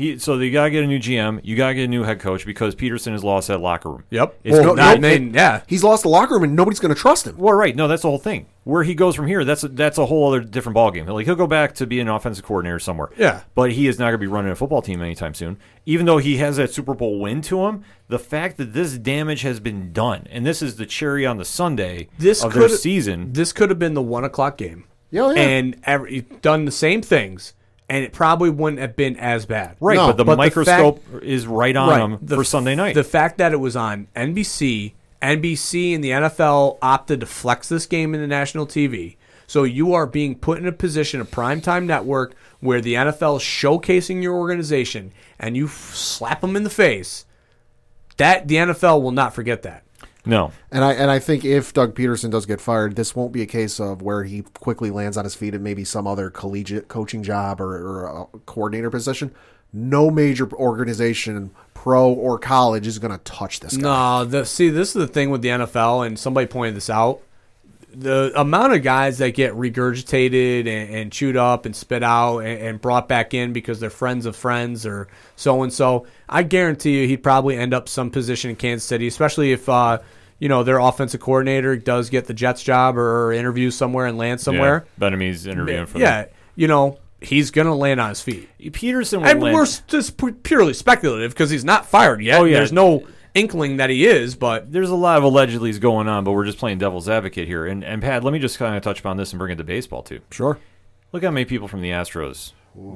He 0.00 0.18
so 0.18 0.38
they 0.38 0.50
got 0.50 0.64
to 0.64 0.70
get 0.70 0.82
a 0.82 0.86
new 0.86 0.98
GM. 0.98 1.40
You 1.44 1.56
got 1.56 1.68
to 1.68 1.74
get 1.74 1.84
a 1.84 1.88
new 1.88 2.02
head 2.02 2.18
coach 2.20 2.46
because 2.46 2.74
Pederson 2.74 3.12
has 3.12 3.22
lost 3.22 3.48
that 3.48 3.60
locker 3.60 3.90
room. 3.90 4.04
Yep. 4.10 4.34
It's 4.44 4.58
Well, 4.58 4.74
not- 4.74 4.98
no, 5.00 5.08
they- 5.08 5.18
yeah. 5.18 5.60
He's 5.66 5.84
lost 5.84 6.02
the 6.04 6.08
locker 6.08 6.34
room 6.34 6.42
and 6.44 6.56
nobody's 6.56 6.80
going 6.80 6.94
to 6.94 7.00
trust 7.00 7.26
him. 7.26 7.36
Well, 7.36 7.52
right. 7.54 7.76
No, 7.76 7.86
that's 7.88 8.02
the 8.02 8.08
whole 8.08 8.18
thing. 8.18 8.46
Where 8.64 8.82
he 8.82 8.94
goes 8.94 9.14
from 9.14 9.26
here, 9.26 9.44
that's 9.44 9.62
a, 9.64 9.68
that's 9.68 9.98
a 9.98 10.06
whole 10.06 10.28
other 10.28 10.40
different 10.40 10.76
ballgame. 10.76 11.06
Like 11.08 11.26
he'll 11.26 11.34
go 11.34 11.46
back 11.46 11.74
to 11.76 11.86
being 11.86 12.02
an 12.02 12.08
offensive 12.08 12.44
coordinator 12.44 12.78
somewhere. 12.78 13.10
Yeah. 13.16 13.40
But 13.54 13.72
he 13.72 13.86
is 13.86 13.98
not 13.98 14.06
going 14.06 14.14
to 14.14 14.18
be 14.18 14.26
running 14.26 14.50
a 14.52 14.54
football 14.56 14.82
team 14.82 15.00
anytime 15.02 15.34
soon. 15.34 15.58
Even 15.86 16.06
though 16.06 16.18
he 16.18 16.36
has 16.38 16.56
that 16.56 16.70
Super 16.72 16.94
Bowl 16.94 17.20
win 17.20 17.42
to 17.42 17.66
him, 17.66 17.84
the 18.08 18.18
fact 18.18 18.56
that 18.58 18.72
this 18.72 18.96
damage 18.98 19.42
has 19.42 19.60
been 19.60 19.92
done, 19.92 20.26
and 20.30 20.46
this 20.46 20.62
is 20.62 20.76
the 20.76 20.86
cherry 20.86 21.24
on 21.26 21.36
the 21.38 21.44
sundae 21.44 22.08
This 22.18 22.42
of 22.44 22.52
their 22.54 22.68
could 22.68 22.78
season. 22.78 23.32
This 23.32 23.52
could 23.52 23.70
have 23.70 23.78
been 23.78 23.94
the 23.94 24.02
one 24.02 24.24
o'clock 24.24 24.56
game. 24.56 24.84
Yeah, 25.10 25.22
oh, 25.22 25.30
yeah. 25.30 25.40
And 25.42 25.76
every, 25.84 26.20
done 26.42 26.64
the 26.66 26.70
same 26.70 27.02
things, 27.02 27.54
and 27.90 28.04
it 28.04 28.12
probably 28.12 28.50
wouldn't 28.50 28.80
have 28.80 28.94
been 28.94 29.16
as 29.16 29.46
bad. 29.46 29.76
Right, 29.80 29.96
No, 29.96 30.06
but 30.06 30.16
the 30.16 30.24
but 30.24 30.32
the 30.34 30.36
microscope 30.36 31.02
is 31.22 31.46
right 31.46 31.74
on 31.74 32.12
him 32.12 32.18
The 32.22 32.36
for 32.36 32.42
f- 32.42 32.46
Sunday 32.46 32.76
night. 32.76 32.94
The 32.94 33.02
fact 33.04 33.38
that 33.38 33.52
it 33.52 33.56
was 33.58 33.74
on 33.74 34.06
NBC, 34.14 34.92
NBC 35.20 35.94
and 35.96 36.02
the 36.02 36.10
NFL 36.10 36.78
opted 36.80 37.18
to 37.20 37.26
flex 37.26 37.68
this 37.68 37.86
game 37.86 38.14
in 38.14 38.20
the 38.20 38.28
national 38.28 38.68
TV. 38.68 39.16
So 39.48 39.64
you 39.64 39.92
are 39.94 40.06
being 40.06 40.36
put 40.36 40.58
in 40.58 40.68
a 40.68 40.72
position, 40.72 41.20
a 41.20 41.24
primetime 41.24 41.84
network, 41.84 42.34
where 42.60 42.80
the 42.80 42.94
NFL 42.94 43.38
is 43.38 43.42
showcasing 43.42 44.22
your 44.22 44.36
organization, 44.36 45.10
and 45.40 45.56
you 45.56 45.66
f- 45.66 45.92
slap 45.92 46.42
them 46.42 46.54
in 46.54 46.62
the 46.62 46.70
face. 46.70 47.26
That 48.18 48.46
the 48.46 48.54
NFL 48.54 49.02
will 49.02 49.10
not 49.10 49.34
forget 49.34 49.62
that. 49.62 49.82
No. 50.26 50.52
And 50.70 50.84
I 50.84 50.92
and 50.92 51.10
I 51.10 51.18
think 51.18 51.44
if 51.44 51.72
Doug 51.72 51.94
Pederson 51.94 52.30
does 52.30 52.46
get 52.46 52.60
fired, 52.60 52.96
this 52.96 53.16
won't 53.16 53.32
be 53.32 53.42
a 53.42 53.46
case 53.46 53.80
of 53.80 54.02
where 54.02 54.24
he 54.24 54.42
quickly 54.42 54.90
lands 54.90 55.16
on 55.16 55.24
his 55.24 55.34
feet 55.34 55.54
and 55.54 55.64
maybe 55.64 55.84
some 55.84 56.06
other 56.06 56.30
collegiate 56.30 56.88
coaching 56.88 57.22
job 57.22 57.60
or, 57.60 57.74
or 57.74 58.28
a 58.34 58.38
coordinator 58.40 58.90
position. 58.90 59.32
No 59.72 60.10
major 60.10 60.50
organization, 60.52 61.52
pro 61.74 62.10
or 62.12 62.38
college, 62.38 62.86
is 62.86 62.98
going 62.98 63.12
to 63.12 63.18
touch 63.18 63.60
this 63.60 63.76
guy. 63.76 63.82
No, 63.82 64.24
the 64.24 64.44
see, 64.44 64.68
this 64.68 64.88
is 64.88 64.94
the 64.94 65.06
thing 65.06 65.30
with 65.30 65.42
the 65.42 65.48
NFL, 65.48 66.06
and 66.06 66.18
somebody 66.18 66.46
pointed 66.46 66.74
this 66.74 66.90
out. 66.90 67.22
The 67.92 68.32
amount 68.38 68.72
of 68.72 68.82
guys 68.82 69.18
that 69.18 69.34
get 69.34 69.52
regurgitated 69.54 70.60
and, 70.60 70.94
and 70.94 71.12
chewed 71.12 71.36
up 71.36 71.66
and 71.66 71.74
spit 71.74 72.02
out 72.02 72.38
and, 72.40 72.60
and 72.62 72.80
brought 72.80 73.08
back 73.08 73.34
in 73.34 73.52
because 73.52 73.80
they're 73.80 73.90
friends 73.90 74.26
of 74.26 74.36
friends 74.36 74.86
or 74.86 75.08
so 75.36 75.62
and 75.62 75.72
so, 75.72 76.06
I 76.28 76.42
guarantee 76.44 77.00
you 77.00 77.08
he'd 77.08 77.22
probably 77.22 77.56
end 77.56 77.74
up 77.74 77.88
some 77.88 78.10
position 78.10 78.50
in 78.50 78.56
Kansas 78.56 78.86
City, 78.86 79.06
especially 79.06 79.52
if 79.52 79.68
uh, 79.68 79.98
you 80.38 80.48
know 80.48 80.62
their 80.62 80.78
offensive 80.78 81.20
coordinator 81.20 81.76
does 81.76 82.10
get 82.10 82.26
the 82.26 82.34
Jets 82.34 82.62
job 82.62 82.96
or 82.96 83.32
interviews 83.32 83.74
somewhere 83.74 84.06
and 84.06 84.16
lands 84.16 84.42
somewhere. 84.42 84.86
Yeah, 85.00 85.08
Bieniemy's 85.10 85.46
interviewing 85.46 85.86
for 85.86 85.98
Yeah, 85.98 86.22
them. 86.22 86.30
you 86.56 86.68
know 86.68 86.98
he's 87.20 87.50
gonna 87.50 87.74
land 87.74 88.00
on 88.00 88.08
his 88.10 88.20
feet. 88.22 88.48
Pederson 88.60 89.18
will 89.18 89.26
And 89.26 89.42
land. 89.42 89.54
we're 89.54 89.66
just 89.88 90.16
purely 90.42 90.72
speculative 90.74 91.32
because 91.32 91.50
he's 91.50 91.64
not 91.64 91.84
fired 91.86 92.22
yet. 92.22 92.40
Oh, 92.40 92.44
yeah. 92.44 92.58
There's 92.58 92.72
no 92.72 93.04
inkling 93.34 93.76
that 93.78 93.90
he 93.90 94.06
is, 94.06 94.34
but 94.34 94.72
there's 94.72 94.90
a 94.90 94.94
lot 94.94 95.18
of 95.18 95.24
allegedlys 95.24 95.80
going 95.80 96.08
on, 96.08 96.24
but 96.24 96.32
we're 96.32 96.44
just 96.44 96.58
playing 96.58 96.78
devil's 96.78 97.08
advocate 97.08 97.46
here. 97.48 97.66
And 97.66 97.84
and 97.84 98.00
Pat, 98.02 98.24
let 98.24 98.32
me 98.32 98.38
just 98.38 98.58
kind 98.58 98.76
of 98.76 98.82
touch 98.82 99.00
upon 99.00 99.16
this 99.16 99.32
and 99.32 99.38
bring 99.38 99.52
it 99.52 99.56
to 99.56 99.64
baseball 99.64 100.02
too. 100.02 100.20
Sure. 100.30 100.58
Look 101.12 101.22
how 101.24 101.30
many 101.30 101.44
people 101.44 101.68
from 101.68 101.80
the 101.82 101.90
Astros 101.90 102.52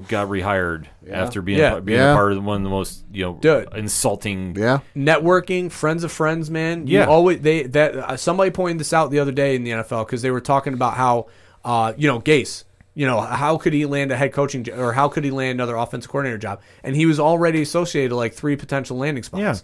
got 0.09 0.29
rehired 0.29 0.87
after 1.11 1.43
being 1.43 1.59
Yeah. 1.59 1.81
being 1.81 1.99
Yeah. 1.99 2.13
a 2.13 2.15
part 2.15 2.33
of 2.33 2.45
one 2.45 2.59
of 2.59 2.63
the 2.63 2.71
most 2.71 3.05
you 3.13 3.25
know 3.25 3.39
Dude. 3.41 3.69
insulting. 3.75 4.55
Yeah. 4.57 4.79
networking, 4.97 5.71
friends 5.71 6.05
of 6.05 6.13
friends, 6.13 6.51
man. 6.51 6.87
You 6.87 6.99
Yeah. 7.01 7.07
always 7.07 7.41
they 7.41 7.65
that 7.65 7.97
uh, 7.97 8.17
somebody 8.17 8.51
pointed 8.51 8.79
this 8.79 8.93
out 8.93 9.11
the 9.11 9.19
other 9.19 9.33
day 9.33 9.57
in 9.57 9.65
the 9.65 9.73
NFL 9.73 10.05
because 10.07 10.23
they 10.23 10.31
were 10.31 10.41
talking 10.41 10.75
about 10.75 10.95
how 10.95 11.27
uh, 11.65 11.93
you 11.97 12.07
know 12.09 12.21
Gase. 12.21 12.65
You 12.97 13.07
know 13.07 13.21
how 13.21 13.57
could 13.57 13.73
he 13.73 13.87
land 13.87 14.13
a 14.13 14.17
head 14.17 14.33
coaching 14.33 14.63
jo- 14.63 14.77
or 14.79 14.93
how 14.93 15.09
could 15.09 15.25
he 15.25 15.33
land 15.33 15.57
another 15.57 15.75
offensive 15.75 16.09
coordinator 16.09 16.39
job? 16.39 16.61
And 16.85 16.95
he 16.95 17.07
was 17.07 17.19
already 17.19 17.61
associated 17.63 18.11
to 18.11 18.17
like 18.17 18.35
three 18.35 18.55
potential 18.55 18.97
landing 18.97 19.25
spots. 19.25 19.41
Yeah. 19.43 19.55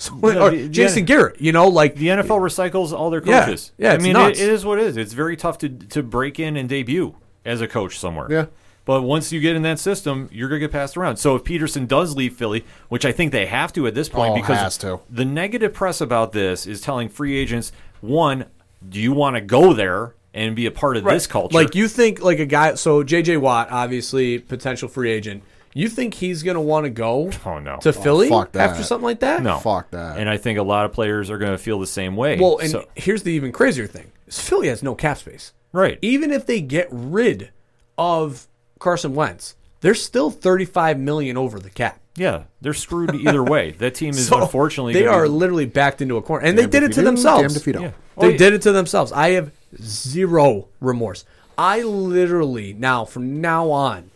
So, 0.06 0.18
Yeah, 0.22 0.38
or 0.38 0.50
the- 0.50 0.62
the- 0.62 0.68
Jason 0.70 1.04
Garrett, 1.04 1.40
you 1.40 1.52
know, 1.52 1.68
like 1.68 1.94
The 1.94 2.08
NFL 2.08 2.22
eh, 2.22 2.70
recycles 2.70 2.92
all 2.92 3.10
their 3.10 3.20
coaches. 3.20 3.72
Yeah, 3.76 3.92
I 3.92 3.94
it's 3.96 4.02
mean. 4.04 4.16
It, 4.16 4.40
it 4.40 4.48
is 4.48 4.64
what 4.64 4.78
it 4.78 4.86
is. 4.86 4.96
It's 4.96 5.12
very 5.12 5.36
tough 5.36 5.58
to 5.58 5.68
to 5.68 6.02
break 6.02 6.38
in 6.40 6.56
and 6.56 6.68
debut 6.68 7.14
as 7.44 7.60
a 7.60 7.68
coach 7.68 7.98
somewhere. 7.98 8.26
Yeah. 8.30 8.46
But 8.86 9.02
once 9.02 9.30
you 9.30 9.40
get 9.40 9.56
in 9.56 9.62
that 9.62 9.78
system, 9.78 10.28
you're 10.32 10.48
gonna 10.48 10.60
get 10.60 10.72
passed 10.72 10.96
around. 10.96 11.18
So 11.18 11.36
if 11.36 11.44
Pederson 11.44 11.86
does 11.86 12.16
leave 12.16 12.34
Philly, 12.34 12.64
which 12.88 13.04
I 13.04 13.12
think 13.12 13.30
they 13.30 13.44
have 13.46 13.72
to 13.74 13.86
at 13.86 13.94
this 13.94 14.08
point, 14.08 14.32
Oh, 14.32 14.34
because 14.34 14.78
to. 14.78 15.00
the 15.10 15.24
negative 15.26 15.74
press 15.74 16.00
about 16.00 16.32
this 16.32 16.66
is 16.66 16.80
telling 16.80 17.08
free 17.10 17.36
agents, 17.36 17.70
one, 18.00 18.46
do 18.88 18.98
you 18.98 19.12
want 19.12 19.36
to 19.36 19.42
go 19.42 19.74
there 19.74 20.14
and 20.32 20.56
be 20.56 20.64
a 20.64 20.70
part 20.70 20.96
of 20.96 21.04
this 21.04 21.26
culture? 21.26 21.54
Like 21.54 21.74
you 21.74 21.88
think 21.88 22.22
like 22.22 22.38
a 22.38 22.46
guy. 22.46 22.74
So 22.74 23.02
J.J. 23.02 23.36
Watt, 23.36 23.68
obviously 23.70 24.38
potential 24.38 24.88
free 24.88 25.10
agent. 25.10 25.42
You 25.72 25.88
think 25.88 26.14
he's 26.14 26.42
going 26.42 26.56
to 26.56 26.60
want 26.60 26.84
to 26.84 26.90
go 26.90 27.30
Oh, 27.46 27.58
no. 27.60 27.76
to 27.78 27.90
oh, 27.90 27.92
Philly 27.92 28.28
fuck 28.28 28.52
that. 28.52 28.70
after 28.70 28.82
something 28.82 29.04
like 29.04 29.20
that? 29.20 29.42
no, 29.42 29.58
Fuck 29.58 29.90
that. 29.92 30.18
And 30.18 30.28
I 30.28 30.36
think 30.36 30.58
a 30.58 30.62
lot 30.64 30.84
of 30.84 30.92
players 30.92 31.30
are 31.30 31.38
going 31.38 31.52
to 31.52 31.58
feel 31.58 31.78
the 31.78 31.86
same 31.86 32.16
way. 32.16 32.38
Well, 32.40 32.58
and 32.58 32.70
So- 32.70 32.86
here's 32.96 33.22
the 33.22 33.32
even 33.32 33.52
crazier 33.52 33.86
thing: 33.86 34.10
is 34.26 34.40
Philly 34.40 34.68
has 34.68 34.82
no 34.82 34.94
cap 34.94 35.18
space. 35.18 35.52
right. 35.72 35.98
Even 36.02 36.30
if 36.32 36.44
they 36.46 36.60
get 36.60 36.88
rid 36.90 37.50
of 37.96 38.48
Carson 38.80 39.14
Wentz, 39.14 39.54
they're 39.80 39.94
still 39.94 40.30
35 40.30 40.98
million 40.98 41.36
over 41.36 41.58
the 41.60 41.70
cap. 41.70 42.00
Yeah, 42.16 42.42
they're 42.60 42.74
screwed 42.74 43.14
either 43.14 43.42
way. 43.42 43.70
That 43.78 43.94
team 43.94 44.10
is 44.10 44.26
So 44.26 44.42
unfortunately 44.42 44.92
they 44.94 45.04
gonna 45.04 45.16
are 45.16 45.22
be- 45.24 45.28
literally 45.28 45.66
backed 45.66 46.02
into 46.02 46.16
a 46.16 46.22
corner, 46.22 46.44
and 46.44 46.58
they 46.58 46.62
Damned 46.62 46.72
did 46.72 46.82
if 46.82 46.90
it 46.90 46.94
to 46.94 47.00
you 47.00 47.04
do, 47.04 47.06
themselves. 47.06 47.42
damned 47.42 47.56
if 47.56 47.66
you 47.66 47.72
don't. 47.74 47.82
Yeah. 47.84 47.90
They 48.18 48.28
Well, 48.30 48.36
did 48.38 48.52
it 48.54 48.62
to 48.62 48.72
themselves. 48.72 49.12
I 49.12 49.30
have 49.30 49.52
zero 49.80 50.66
remorse. 50.80 51.24
I 51.56 51.82
literally 51.82 52.72
now, 52.72 53.04
from 53.04 53.40
now 53.40 53.70
on, 53.70 54.10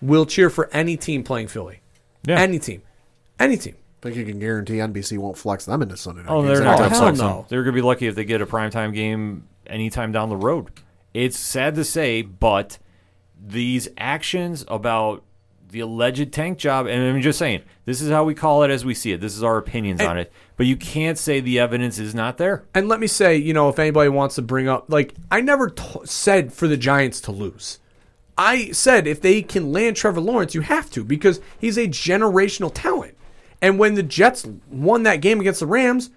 will 0.00 0.26
cheer 0.26 0.50
for 0.50 0.68
any 0.72 0.96
team 0.96 1.22
playing 1.24 1.48
Philly. 1.48 1.80
Yeah. 2.26 2.38
Any 2.40 2.58
team, 2.58 2.82
any 3.38 3.56
team. 3.56 3.74
I 4.00 4.06
think 4.06 4.16
you 4.16 4.24
can 4.24 4.38
guarantee 4.38 4.74
NBC 4.74 5.18
won't 5.18 5.36
flex 5.36 5.64
them 5.64 5.82
into 5.82 5.96
Sunday 5.96 6.22
night 6.22 6.30
Oh, 6.30 6.42
games 6.42 6.58
they're 6.58 6.64
not 6.64 6.78
going 6.78 6.90
to 6.90 6.96
hell 6.96 7.06
soon. 7.06 7.16
flex 7.16 7.18
them. 7.18 7.26
no. 7.28 7.46
They're 7.48 7.62
going 7.64 7.74
to 7.74 7.80
be 7.80 7.84
lucky 7.86 8.06
if 8.06 8.14
they 8.14 8.24
get 8.24 8.40
a 8.40 8.46
primetime 8.46 8.94
game 8.94 9.48
anytime 9.66 10.12
down 10.12 10.28
the 10.28 10.36
road. 10.36 10.70
It's 11.14 11.36
sad 11.38 11.74
to 11.74 11.84
say, 11.84 12.22
but 12.22 12.78
these 13.44 13.88
actions 13.98 14.64
about 14.68 15.24
the 15.70 15.80
alleged 15.80 16.32
tank 16.32 16.58
job, 16.58 16.86
and 16.86 17.02
I'm 17.02 17.20
just 17.20 17.38
saying, 17.38 17.62
this 17.86 18.00
is 18.00 18.08
how 18.10 18.24
we 18.24 18.34
call 18.34 18.62
it 18.62 18.70
as 18.70 18.84
we 18.84 18.94
see 18.94 19.12
it. 19.12 19.20
This 19.20 19.36
is 19.36 19.42
our 19.42 19.58
opinions 19.58 20.00
on 20.00 20.16
it. 20.16 20.32
But 20.56 20.66
you 20.66 20.76
can't 20.76 21.18
say 21.18 21.40
the 21.40 21.58
evidence 21.58 21.98
is 21.98 22.14
not 22.14 22.38
there. 22.38 22.64
And 22.74 22.88
let 22.88 23.00
me 23.00 23.06
say, 23.06 23.36
you 23.36 23.52
know, 23.52 23.68
if 23.68 23.78
anybody 23.78 24.08
wants 24.10 24.36
to 24.36 24.42
bring 24.42 24.68
up, 24.68 24.86
like, 24.88 25.14
I 25.30 25.40
never 25.40 25.70
t- 25.70 26.00
said 26.04 26.52
for 26.52 26.68
the 26.68 26.76
Giants 26.76 27.20
to 27.22 27.32
lose. 27.32 27.80
I 28.38 28.70
said 28.70 29.08
if 29.08 29.20
they 29.20 29.42
can 29.42 29.72
land 29.72 29.96
Trevor 29.96 30.20
Lawrence, 30.20 30.54
you 30.54 30.60
have 30.60 30.88
to 30.90 31.02
because 31.02 31.40
he's 31.58 31.76
a 31.76 31.88
generational 31.88 32.70
talent. 32.72 33.16
And 33.60 33.78
when 33.78 33.94
the 33.94 34.04
Jets 34.04 34.46
won 34.70 35.02
that 35.02 35.20
game 35.20 35.40
against 35.40 35.60
the 35.60 35.66
Rams, 35.66 36.10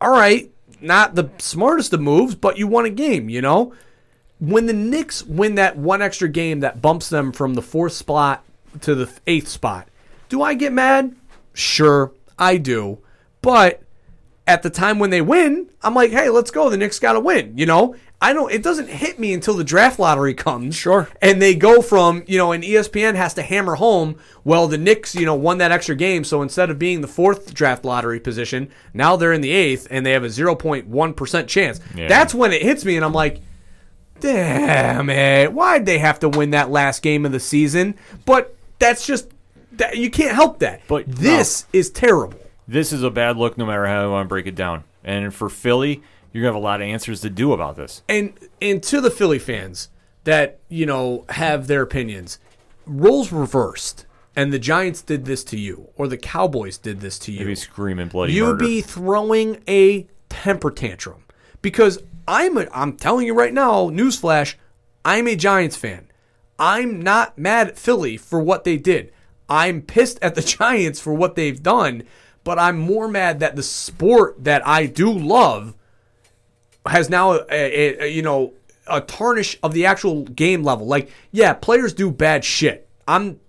all 0.00 0.10
right, 0.10 0.50
not 0.82 1.14
the 1.14 1.30
smartest 1.38 1.94
of 1.94 2.02
moves, 2.02 2.34
but 2.34 2.58
you 2.58 2.66
won 2.66 2.84
a 2.84 2.90
game, 2.90 3.30
you 3.30 3.40
know? 3.40 3.72
When 4.38 4.66
the 4.66 4.74
Knicks 4.74 5.22
win 5.24 5.54
that 5.54 5.78
one 5.78 6.02
extra 6.02 6.28
game 6.28 6.60
that 6.60 6.82
bumps 6.82 7.08
them 7.08 7.32
from 7.32 7.54
the 7.54 7.62
fourth 7.62 7.94
spot 7.94 8.44
to 8.82 8.94
the 8.94 9.10
eighth 9.26 9.48
spot, 9.48 9.88
do 10.28 10.42
I 10.42 10.52
get 10.52 10.72
mad? 10.72 11.16
Sure, 11.54 12.12
I 12.38 12.58
do. 12.58 12.98
But 13.40 13.82
at 14.46 14.62
the 14.62 14.70
time 14.70 14.98
when 14.98 15.10
they 15.10 15.22
win, 15.22 15.70
I'm 15.82 15.94
like, 15.94 16.10
hey, 16.10 16.28
let's 16.28 16.50
go. 16.50 16.68
The 16.68 16.76
Knicks 16.76 16.98
got 16.98 17.14
to 17.14 17.20
win. 17.20 17.56
You 17.56 17.64
know, 17.64 17.94
I 18.24 18.32
don't. 18.32 18.50
It 18.50 18.62
doesn't 18.62 18.88
hit 18.88 19.18
me 19.18 19.34
until 19.34 19.52
the 19.52 19.64
draft 19.64 19.98
lottery 19.98 20.32
comes. 20.32 20.74
Sure. 20.74 21.10
And 21.20 21.42
they 21.42 21.54
go 21.54 21.82
from 21.82 22.24
you 22.26 22.38
know, 22.38 22.52
and 22.52 22.64
ESPN 22.64 23.16
has 23.16 23.34
to 23.34 23.42
hammer 23.42 23.74
home. 23.74 24.16
Well, 24.44 24.66
the 24.66 24.78
Knicks, 24.78 25.14
you 25.14 25.26
know, 25.26 25.34
won 25.34 25.58
that 25.58 25.72
extra 25.72 25.94
game, 25.94 26.24
so 26.24 26.40
instead 26.40 26.70
of 26.70 26.78
being 26.78 27.02
the 27.02 27.06
fourth 27.06 27.52
draft 27.52 27.84
lottery 27.84 28.18
position, 28.20 28.70
now 28.94 29.16
they're 29.16 29.34
in 29.34 29.42
the 29.42 29.50
eighth, 29.50 29.88
and 29.90 30.06
they 30.06 30.12
have 30.12 30.24
a 30.24 30.28
0.1 30.28 31.16
percent 31.16 31.50
chance. 31.50 31.80
Yeah. 31.94 32.08
That's 32.08 32.34
when 32.34 32.52
it 32.52 32.62
hits 32.62 32.84
me, 32.84 32.96
and 32.96 33.04
I'm 33.04 33.12
like. 33.12 33.42
Damn 34.20 35.10
it! 35.10 35.52
Why'd 35.52 35.84
they 35.84 35.98
have 35.98 36.20
to 36.20 36.30
win 36.30 36.50
that 36.50 36.70
last 36.70 37.02
game 37.02 37.26
of 37.26 37.32
the 37.32 37.40
season? 37.40 37.96
But 38.24 38.56
that's 38.78 39.06
just 39.06 39.28
that 39.72 39.98
you 39.98 40.08
can't 40.08 40.34
help 40.34 40.60
that. 40.60 40.80
But- 40.88 41.06
this 41.06 41.66
is 41.74 41.90
terrible. 41.90 42.38
This 42.66 42.92
is 42.92 43.02
a 43.02 43.10
bad 43.10 43.36
look 43.36 43.58
no 43.58 43.66
matter 43.66 43.84
how 43.86 44.04
you 44.04 44.10
want 44.10 44.24
to 44.24 44.28
break 44.28 44.46
it 44.46 44.54
down. 44.54 44.84
And 45.02 45.34
for 45.34 45.50
Philly, 45.50 46.02
you're 46.34 46.42
going 46.42 46.50
to 46.50 46.56
have 46.56 46.62
a 46.62 46.64
lot 46.64 46.82
of 46.82 46.88
answers 46.88 47.20
to 47.20 47.30
do 47.30 47.52
about 47.52 47.76
this. 47.76 48.02
and 48.08 48.34
and 48.60 48.82
to 48.82 49.00
the 49.00 49.10
Philly 49.10 49.38
fans 49.38 49.88
that 50.24 50.58
you 50.68 50.84
know 50.84 51.24
have 51.30 51.68
their 51.68 51.82
opinions, 51.82 52.38
roles 52.86 53.30
reversed, 53.32 54.04
and 54.34 54.52
the 54.52 54.58
Giants 54.58 55.00
did 55.00 55.24
this 55.26 55.44
to 55.44 55.58
you, 55.58 55.90
or 55.96 56.08
the 56.08 56.16
Cowboys 56.18 56.76
did 56.76 57.00
this 57.00 57.18
to 57.20 57.32
you. 57.32 57.40
Maybe 57.40 57.54
screaming 57.54 58.08
bloody 58.08 58.32
You'd 58.32 58.44
murder. 58.46 58.64
be 58.64 58.80
throwing 58.80 59.62
a 59.68 60.08
temper 60.28 60.70
tantrum 60.70 61.24
because 61.62 62.02
I'm 62.26 62.58
a, 62.58 62.66
I'm 62.72 62.96
telling 62.96 63.26
you 63.26 63.34
right 63.34 63.54
now, 63.54 63.88
newsflash, 63.90 64.54
I'm 65.04 65.28
a 65.28 65.36
Giants 65.36 65.76
fan. 65.76 66.10
I'm 66.58 67.00
not 67.00 67.38
mad 67.38 67.68
at 67.68 67.78
Philly 67.78 68.16
for 68.16 68.40
what 68.40 68.64
they 68.64 68.76
did. 68.76 69.12
I'm 69.48 69.82
pissed 69.82 70.18
at 70.22 70.34
the 70.34 70.42
Giants 70.58 71.00
for 71.00 71.14
what 71.14 71.36
they've 71.36 71.62
done, 71.62 72.02
but 72.42 72.58
I'm 72.58 72.78
more 72.78 73.06
mad 73.08 73.40
that 73.40 73.54
the 73.56 73.62
sport 73.62 74.42
that 74.42 74.66
I 74.66 74.86
do 74.86 75.12
love 75.12 75.74
has 76.86 77.08
now 77.10 77.32
a, 77.32 77.44
a, 77.50 78.04
a- 78.04 78.08
you 78.12 78.22
know 78.22 78.52
a 78.86 79.00
tarnish 79.00 79.58
of 79.62 79.72
the 79.72 79.86
actual 79.86 80.24
game 80.24 80.62
level. 80.62 80.86
Like, 80.86 81.10
yeah, 81.32 81.54
players 81.54 81.92
do 81.94 82.10
bad 82.10 82.44
shit. 82.44 82.88
I'm 83.08 83.40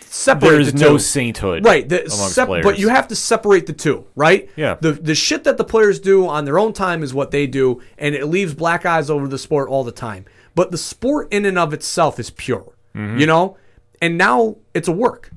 separate. 0.00 0.50
There's 0.50 0.72
the 0.72 0.78
no 0.80 0.98
sainthood 0.98 1.64
right? 1.64 1.88
The, 1.88 2.08
sep- 2.10 2.48
players. 2.48 2.64
but 2.64 2.78
you 2.78 2.88
have 2.88 3.06
to 3.08 3.16
separate 3.16 3.66
the 3.66 3.72
two, 3.72 4.06
right? 4.16 4.50
Yeah. 4.56 4.76
The 4.80 4.92
the 4.92 5.14
shit 5.14 5.44
that 5.44 5.56
the 5.56 5.64
players 5.64 6.00
do 6.00 6.26
on 6.26 6.44
their 6.44 6.58
own 6.58 6.72
time 6.72 7.02
is 7.02 7.14
what 7.14 7.30
they 7.30 7.46
do, 7.46 7.80
and 7.98 8.14
it 8.14 8.26
leaves 8.26 8.54
black 8.54 8.84
eyes 8.86 9.10
over 9.10 9.28
the 9.28 9.38
sport 9.38 9.68
all 9.68 9.84
the 9.84 9.92
time. 9.92 10.24
But 10.54 10.70
the 10.70 10.78
sport 10.78 11.32
in 11.32 11.44
and 11.44 11.58
of 11.58 11.72
itself 11.72 12.18
is 12.18 12.30
pure, 12.30 12.72
Mm-hmm. 12.94 13.18
you 13.18 13.26
know. 13.26 13.56
And 14.02 14.16
now 14.18 14.56
it's 14.74 14.88
a 14.88 14.92
work. 14.92 15.30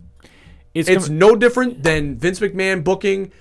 it's, 0.74 0.90
It's 0.90 1.08
com- 1.08 1.18
no 1.18 1.36
different 1.36 1.84
than 1.84 2.18
Vince 2.18 2.40
McMahon 2.40 2.84
booking 2.84 3.32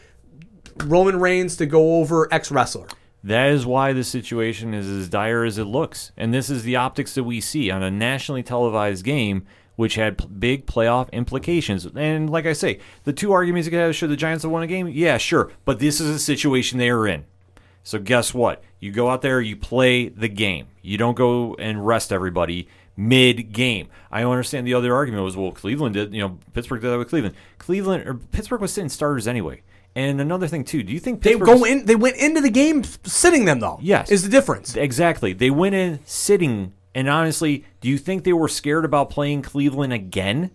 Roman 0.85 1.19
Reigns 1.21 1.57
to 1.57 1.67
go 1.67 1.97
over 2.01 2.29
X 2.33 2.51
wrestler. 2.51 2.87
That 3.25 3.51
is 3.51 3.67
why 3.67 3.93
the 3.93 4.05
situation 4.05 4.75
is 4.75 4.89
as 4.89 5.09
dire 5.09 5.45
as 5.45 5.59
it 5.59 5.65
looks. 5.65 6.13
And 6.17 6.33
this 6.33 6.49
is 6.51 6.63
the 6.63 6.77
optics 6.77 7.15
that 7.15 7.25
we 7.25 7.41
see 7.41 7.71
on 7.71 7.83
a 7.83 7.91
nationally 7.91 8.43
televised 8.43 9.05
game, 9.05 9.45
which 9.77 9.97
had 9.97 10.19
p- 10.19 10.27
big 10.27 10.67
playoff 10.67 11.11
implications. 11.13 11.85
And 11.85 12.31
like 12.31 12.47
I 12.47 12.53
say, 12.53 12.79
the 13.05 13.13
two 13.13 13.33
arguments 13.33 13.67
you 13.67 13.73
could 13.73 13.81
have 13.81 13.97
should 13.97 14.11
the 14.11 14.17
Giants 14.17 14.45
have 14.45 14.53
won 14.53 14.63
a 14.63 14.69
game? 14.69 14.89
Yeah, 14.89 15.19
sure. 15.19 15.51
But 15.65 15.81
this 15.81 16.01
is 16.01 16.09
a 16.09 16.19
situation 16.19 16.79
they 16.79 16.91
are 16.91 17.07
in. 17.07 17.25
So 17.83 17.99
guess 17.99 18.35
what? 18.35 18.63
You 18.81 18.93
go 18.93 19.09
out 19.09 19.23
there, 19.23 19.41
you 19.41 19.57
play 19.57 20.09
the 20.09 20.29
game. 20.29 20.67
You 20.83 20.99
don't 20.99 21.17
go 21.17 21.55
and 21.55 21.87
rest 21.87 22.13
everybody 22.13 22.69
mid 22.99 23.53
game. 23.53 23.89
I 24.11 24.25
understand 24.25 24.67
the 24.67 24.75
other 24.75 24.95
argument 24.95 25.25
was, 25.25 25.37
well, 25.37 25.53
Cleveland 25.53 25.95
did, 25.95 26.13
you 26.13 26.21
know, 26.21 26.39
Pittsburgh 26.53 26.81
did 26.83 26.91
that 26.91 26.99
with 26.99 27.09
Cleveland. 27.09 27.37
Cleveland 27.59 28.07
or 28.07 28.15
Pittsburgh 28.15 28.61
was 28.61 28.73
sitting 28.73 28.89
starters 28.89 29.29
anyway. 29.29 29.63
And 29.99 30.21
another 30.21 30.47
thing 30.47 30.63
too, 30.63 30.85
do 30.85 30.93
you 30.93 31.01
think 31.01 31.23
They 31.23 31.37
go 31.37 31.65
in. 31.65 31.85
They 31.87 31.97
went 31.97 32.17
into 32.19 32.41
the 32.41 32.51
game 32.51 32.85
sitting 33.05 33.47
them 33.47 33.59
though. 33.59 33.81
Yes. 33.83 34.13
is 34.13 34.23
the 34.23 34.29
difference. 34.29 34.77
Exactly. 34.77 35.33
They 35.33 35.51
went 35.51 35.75
in 35.75 35.99
sitting, 36.05 36.73
and 36.95 37.09
honestly, 37.09 37.65
do 37.81 37.89
you 37.89 37.99
think 37.99 38.23
they 38.23 38.33
were 38.33 38.47
scared 38.47 38.85
about 38.85 39.11
playing 39.11 39.43
Cleveland 39.43 39.93
again 39.93 40.53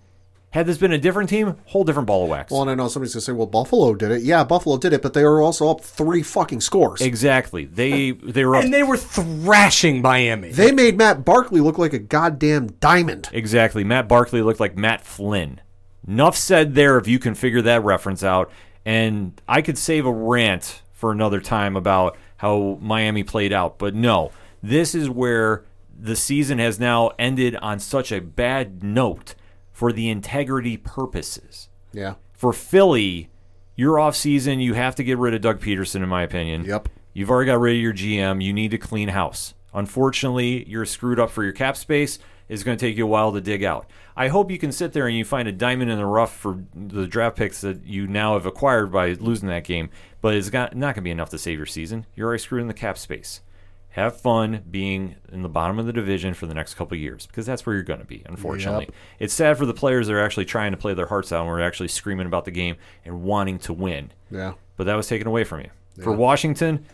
Had 0.51 0.65
this 0.67 0.77
been 0.77 0.93
a 0.93 0.97
different 0.97 1.29
team, 1.29 1.57
whole 1.65 1.83
different 1.83 2.05
ball 2.07 2.23
of 2.23 2.29
wax. 2.29 2.51
Well, 2.51 2.61
and 2.61 2.69
I 2.71 2.75
know 2.75 2.87
somebody's 2.87 3.15
gonna 3.15 3.21
say, 3.21 3.31
"Well, 3.33 3.47
Buffalo 3.47 3.95
did 3.95 4.11
it." 4.11 4.21
Yeah, 4.21 4.43
Buffalo 4.45 4.77
did 4.77 4.93
it, 4.93 5.01
but 5.01 5.13
they 5.13 5.23
were 5.23 5.41
also 5.41 5.67
up 5.67 5.81
three 5.81 6.21
fucking 6.23 6.61
scores. 6.61 7.01
exactly. 7.01 7.65
They 7.65 8.11
they 8.11 8.45
were 8.45 8.55
up 8.55 8.63
And 8.63 8.73
they 8.73 8.83
were 8.83 8.95
thrashing 8.97 10.01
Miami. 10.01 10.51
They 10.51 10.71
made 10.71 10.95
Matt 10.95 11.25
Barkley 11.25 11.59
look 11.59 11.77
like 11.77 11.91
a 11.91 11.99
goddamn 11.99 12.67
diamond. 12.79 13.27
Exactly. 13.33 13.83
Matt 13.83 14.07
Barkley 14.07 14.41
looked 14.41 14.61
like 14.61 14.77
Matt 14.77 15.03
Flynn. 15.03 15.59
Enough 16.07 16.37
said 16.37 16.75
there 16.75 16.97
if 16.97 17.07
you 17.07 17.17
can 17.19 17.33
figure 17.35 17.61
that 17.63 17.83
reference 17.83 18.23
out. 18.23 18.49
And 18.85 19.39
I 19.47 19.61
could 19.61 19.77
save 19.77 20.05
a 20.05 20.11
rant 20.11 20.81
for 20.91 21.11
another 21.11 21.39
time 21.39 21.75
about 21.75 22.17
how 22.37 22.77
Miami 22.81 23.23
played 23.23 23.53
out. 23.53 23.77
But 23.77 23.95
no, 23.95 24.31
this 24.61 24.93
is 24.95 25.09
where 25.09 25.63
the 25.97 26.15
season 26.15 26.59
has 26.59 26.79
now 26.79 27.11
ended 27.19 27.55
on 27.57 27.79
such 27.79 28.11
a 28.11 28.19
bad 28.19 28.83
note 28.83 29.35
for 29.71 29.91
the 29.91 30.09
integrity 30.09 30.77
purposes. 30.77 31.69
Yeah. 31.91 32.15
For 32.33 32.51
Philly, 32.51 33.29
your 33.75 33.95
offseason, 33.97 34.61
you 34.61 34.73
have 34.73 34.95
to 34.95 35.03
get 35.03 35.17
rid 35.17 35.33
of 35.33 35.41
Doug 35.41 35.61
Pederson, 35.61 36.03
in 36.03 36.09
my 36.09 36.23
opinion. 36.23 36.65
Yep. 36.65 36.89
You've 37.13 37.29
already 37.29 37.47
got 37.47 37.59
rid 37.59 37.75
of 37.75 37.81
your 37.81 37.93
GM. 37.93 38.43
You 38.43 38.53
need 38.53 38.71
to 38.71 38.77
clean 38.77 39.09
house. 39.09 39.53
Unfortunately, 39.73 40.67
you're 40.67 40.85
screwed 40.85 41.19
up 41.19 41.29
for 41.29 41.43
your 41.43 41.53
cap 41.53 41.77
space. 41.77 42.19
It's 42.49 42.63
going 42.63 42.77
to 42.77 42.85
take 42.85 42.97
you 42.97 43.05
a 43.05 43.07
while 43.07 43.31
to 43.31 43.41
dig 43.41 43.63
out. 43.63 43.89
I 44.15 44.27
hope 44.27 44.51
you 44.51 44.59
can 44.59 44.71
sit 44.71 44.93
there 44.93 45.07
and 45.07 45.15
you 45.17 45.25
find 45.25 45.47
a 45.47 45.51
diamond 45.51 45.89
in 45.89 45.97
the 45.97 46.05
rough 46.05 46.35
for 46.35 46.59
the 46.75 47.07
draft 47.07 47.35
picks 47.37 47.61
that 47.61 47.85
you 47.85 48.05
now 48.07 48.33
have 48.33 48.45
acquired 48.45 48.91
by 48.91 49.13
losing 49.13 49.49
that 49.49 49.63
game, 49.63 49.89
but 50.21 50.33
it's 50.35 50.49
got, 50.49 50.75
not 50.75 50.87
going 50.87 50.95
to 50.95 51.01
be 51.01 51.11
enough 51.11 51.29
to 51.29 51.37
save 51.37 51.57
your 51.57 51.65
season. 51.65 52.05
You're 52.15 52.27
already 52.27 52.41
screwed 52.43 52.61
in 52.61 52.67
the 52.67 52.73
cap 52.73 52.97
space. 52.97 53.41
Have 53.89 54.19
fun 54.19 54.63
being 54.71 55.15
in 55.31 55.43
the 55.43 55.49
bottom 55.49 55.77
of 55.77 55.85
the 55.85 55.93
division 55.93 56.33
for 56.33 56.47
the 56.47 56.53
next 56.55 56.73
couple 56.73 56.95
of 56.95 57.01
years 57.01 57.27
because 57.27 57.45
that's 57.45 57.63
where 57.65 57.75
you're 57.75 57.83
going 57.83 57.99
to 57.99 58.05
be, 58.05 58.23
unfortunately. 58.25 58.85
Yep. 58.85 58.95
It's 59.19 59.33
sad 59.35 59.55
for 59.57 59.67
the 59.67 59.73
players 59.73 60.07
that 60.07 60.13
are 60.13 60.19
actually 60.23 60.45
trying 60.45 60.71
to 60.71 60.77
play 60.77 60.95
their 60.95 61.05
hearts 61.05 61.31
out 61.31 61.41
and 61.41 61.49
we're 61.49 61.61
actually 61.61 61.89
screaming 61.89 62.25
about 62.25 62.45
the 62.45 62.51
game 62.51 62.75
and 63.05 63.21
wanting 63.21 63.59
to 63.59 63.73
win 63.73 64.11
Yeah. 64.31 64.53
but 64.77 64.85
that 64.85 64.95
was 64.95 65.07
taken 65.07 65.27
away 65.27 65.43
from 65.43 65.59
you. 65.61 65.69
For 66.01 66.11
Washington, 66.11 66.85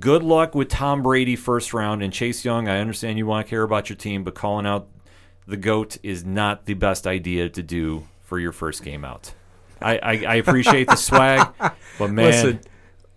good 0.00 0.24
luck 0.24 0.56
with 0.56 0.68
Tom 0.68 1.00
Brady 1.00 1.36
first 1.36 1.72
round 1.72 2.02
and 2.02 2.12
Chase 2.12 2.44
Young. 2.44 2.66
I 2.68 2.80
understand 2.80 3.18
you 3.18 3.26
want 3.26 3.46
to 3.46 3.50
care 3.50 3.62
about 3.62 3.88
your 3.88 3.96
team, 3.96 4.24
but 4.24 4.34
calling 4.34 4.66
out 4.66 4.88
the 5.48 5.56
goat 5.56 5.96
is 6.02 6.24
not 6.24 6.66
the 6.66 6.74
best 6.74 7.06
idea 7.06 7.48
to 7.48 7.62
do 7.62 8.06
for 8.22 8.38
your 8.38 8.52
first 8.52 8.84
game 8.84 9.04
out. 9.04 9.32
I, 9.80 9.96
I, 9.98 10.12
I 10.28 10.34
appreciate 10.36 10.88
the 10.88 10.96
swag, 10.96 11.48
but 11.98 12.10
man, 12.10 12.26
Listen, 12.26 12.60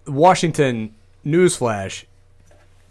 Washington 0.08 0.96
newsflash, 1.26 2.06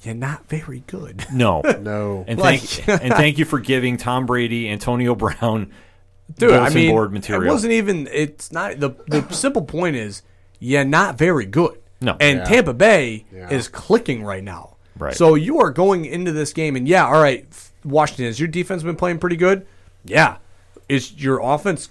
you're 0.02 0.14
not 0.14 0.48
very 0.48 0.82
good. 0.86 1.24
no. 1.32 1.62
No. 1.80 2.24
And 2.26 2.38
Like- 2.38 2.60
thank 2.60 3.02
and 3.02 3.12
thank 3.14 3.38
you 3.38 3.44
for 3.44 3.58
giving 3.58 3.96
Tom 3.96 4.26
Brady, 4.26 4.68
Antonio 4.68 5.14
Brown, 5.14 5.72
Dude, 6.38 6.52
I 6.52 6.68
mean, 6.70 6.90
board 6.90 7.12
it 7.28 7.38
wasn't 7.40 7.72
even. 7.72 8.08
It's 8.12 8.52
not 8.52 8.78
the 8.78 8.90
the 9.08 9.28
simple 9.32 9.62
point 9.62 9.96
is 9.96 10.22
you're 10.60 10.84
not 10.84 11.18
very 11.18 11.44
good. 11.44 11.76
No. 12.00 12.16
and 12.20 12.38
Yeah. 12.38 12.44
Tampa 12.44 12.72
Bay 12.72 13.24
Yeah. 13.34 13.50
is 13.50 13.66
clicking 13.68 14.22
right 14.22 14.42
now. 14.44 14.76
Right. 14.96 15.14
So 15.14 15.34
you 15.34 15.58
are 15.60 15.70
going 15.70 16.04
into 16.04 16.30
this 16.32 16.52
game, 16.52 16.76
and 16.76 16.86
yeah, 16.86 17.04
all 17.04 17.20
right, 17.20 17.46
Washington, 17.84 18.26
has 18.26 18.38
your 18.38 18.48
defense 18.48 18.82
been 18.82 18.96
playing 18.96 19.18
pretty 19.18 19.36
good? 19.36 19.66
Yeah. 20.04 20.38
Is 20.88 21.22
your 21.22 21.40
offense 21.40 21.88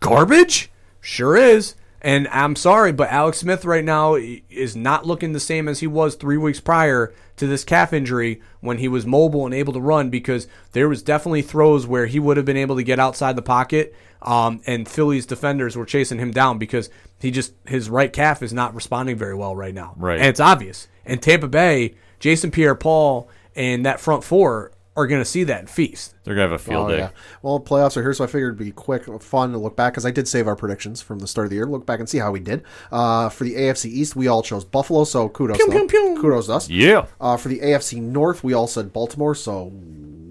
garbage? 0.00 0.70
Sure 1.00 1.36
is. 1.36 1.74
And 2.02 2.28
I'm 2.28 2.54
sorry, 2.54 2.92
but 2.92 3.10
Alex 3.10 3.38
Smith 3.38 3.64
right 3.64 3.84
now 3.84 4.14
is 4.14 4.76
not 4.76 5.06
looking 5.06 5.32
the 5.32 5.40
same 5.40 5.66
as 5.66 5.80
he 5.80 5.86
was 5.86 6.14
three 6.14 6.36
weeks 6.36 6.60
prior 6.60 7.12
to 7.36 7.46
this 7.46 7.64
calf 7.64 7.92
injury 7.92 8.40
when 8.60 8.78
he 8.78 8.86
was 8.86 9.06
mobile 9.06 9.44
and 9.44 9.54
able 9.54 9.72
to 9.72 9.80
run 9.80 10.10
because 10.10 10.46
there 10.72 10.88
was 10.88 11.02
definitely 11.02 11.42
throws 11.42 11.86
where 11.86 12.06
he 12.06 12.20
would 12.20 12.36
have 12.36 12.46
been 12.46 12.56
able 12.56 12.76
to 12.76 12.82
get 12.82 13.00
outside 13.00 13.34
the 13.34 13.42
pocket 13.42 13.94
um, 14.22 14.60
and 14.66 14.88
Philly's 14.88 15.26
defenders 15.26 15.76
were 15.76 15.86
chasing 15.86 16.18
him 16.18 16.32
down 16.32 16.58
because 16.58 16.90
he 17.20 17.30
just 17.30 17.54
his 17.66 17.88
right 17.88 18.12
calf 18.12 18.42
is 18.42 18.52
not 18.52 18.74
responding 18.74 19.16
very 19.16 19.34
well 19.34 19.54
right 19.54 19.74
now. 19.74 19.94
Right. 19.96 20.18
And 20.18 20.28
it's 20.28 20.40
obvious. 20.40 20.88
And 21.04 21.22
Tampa 21.22 21.48
Bay, 21.48 21.94
Jason 22.18 22.50
Pierre-Paul 22.50 23.28
and 23.54 23.86
that 23.86 24.00
front 24.00 24.24
four 24.24 24.72
are 24.96 25.06
going 25.06 25.20
to 25.20 25.24
see 25.26 25.44
that 25.44 25.60
and 25.60 25.70
feast. 25.70 26.14
They're 26.24 26.34
gonna 26.34 26.48
have 26.48 26.52
a 26.52 26.58
field 26.58 26.86
Oh, 26.86 26.90
day. 26.90 26.98
yeah. 26.98 27.10
Well, 27.42 27.60
playoffs 27.60 27.96
are 27.96 28.02
here, 28.02 28.12
so 28.12 28.24
I 28.24 28.26
figured 28.26 28.54
it'd 28.54 28.64
be 28.66 28.72
quick, 28.72 29.04
fun 29.22 29.52
to 29.52 29.58
look 29.58 29.76
back 29.76 29.92
because 29.92 30.04
I 30.04 30.10
did 30.10 30.26
save 30.26 30.48
our 30.48 30.56
predictions 30.56 31.00
from 31.00 31.20
the 31.20 31.26
start 31.28 31.44
of 31.46 31.50
the 31.50 31.56
year. 31.56 31.66
Look 31.66 31.86
back 31.86 32.00
and 32.00 32.08
see 32.08 32.18
how 32.18 32.32
we 32.32 32.40
did. 32.40 32.64
Uh, 32.90 33.28
for 33.28 33.44
the 33.44 33.54
AFC 33.54 33.86
East, 33.90 34.16
we 34.16 34.26
all 34.26 34.42
chose 34.42 34.64
Buffalo, 34.64 35.04
so 35.04 35.28
kudos. 35.28 35.56
Pew, 35.58 35.66
to 35.66 35.72
pew, 35.72 35.86
pew. 35.86 36.18
Kudos 36.20 36.46
to 36.46 36.54
us. 36.54 36.68
Yeah. 36.68 37.06
Uh, 37.20 37.36
for 37.36 37.48
the 37.48 37.60
AFC 37.60 38.00
North, 38.00 38.42
we 38.42 38.54
all 38.54 38.66
said 38.66 38.92
Baltimore, 38.92 39.34
so 39.36 39.70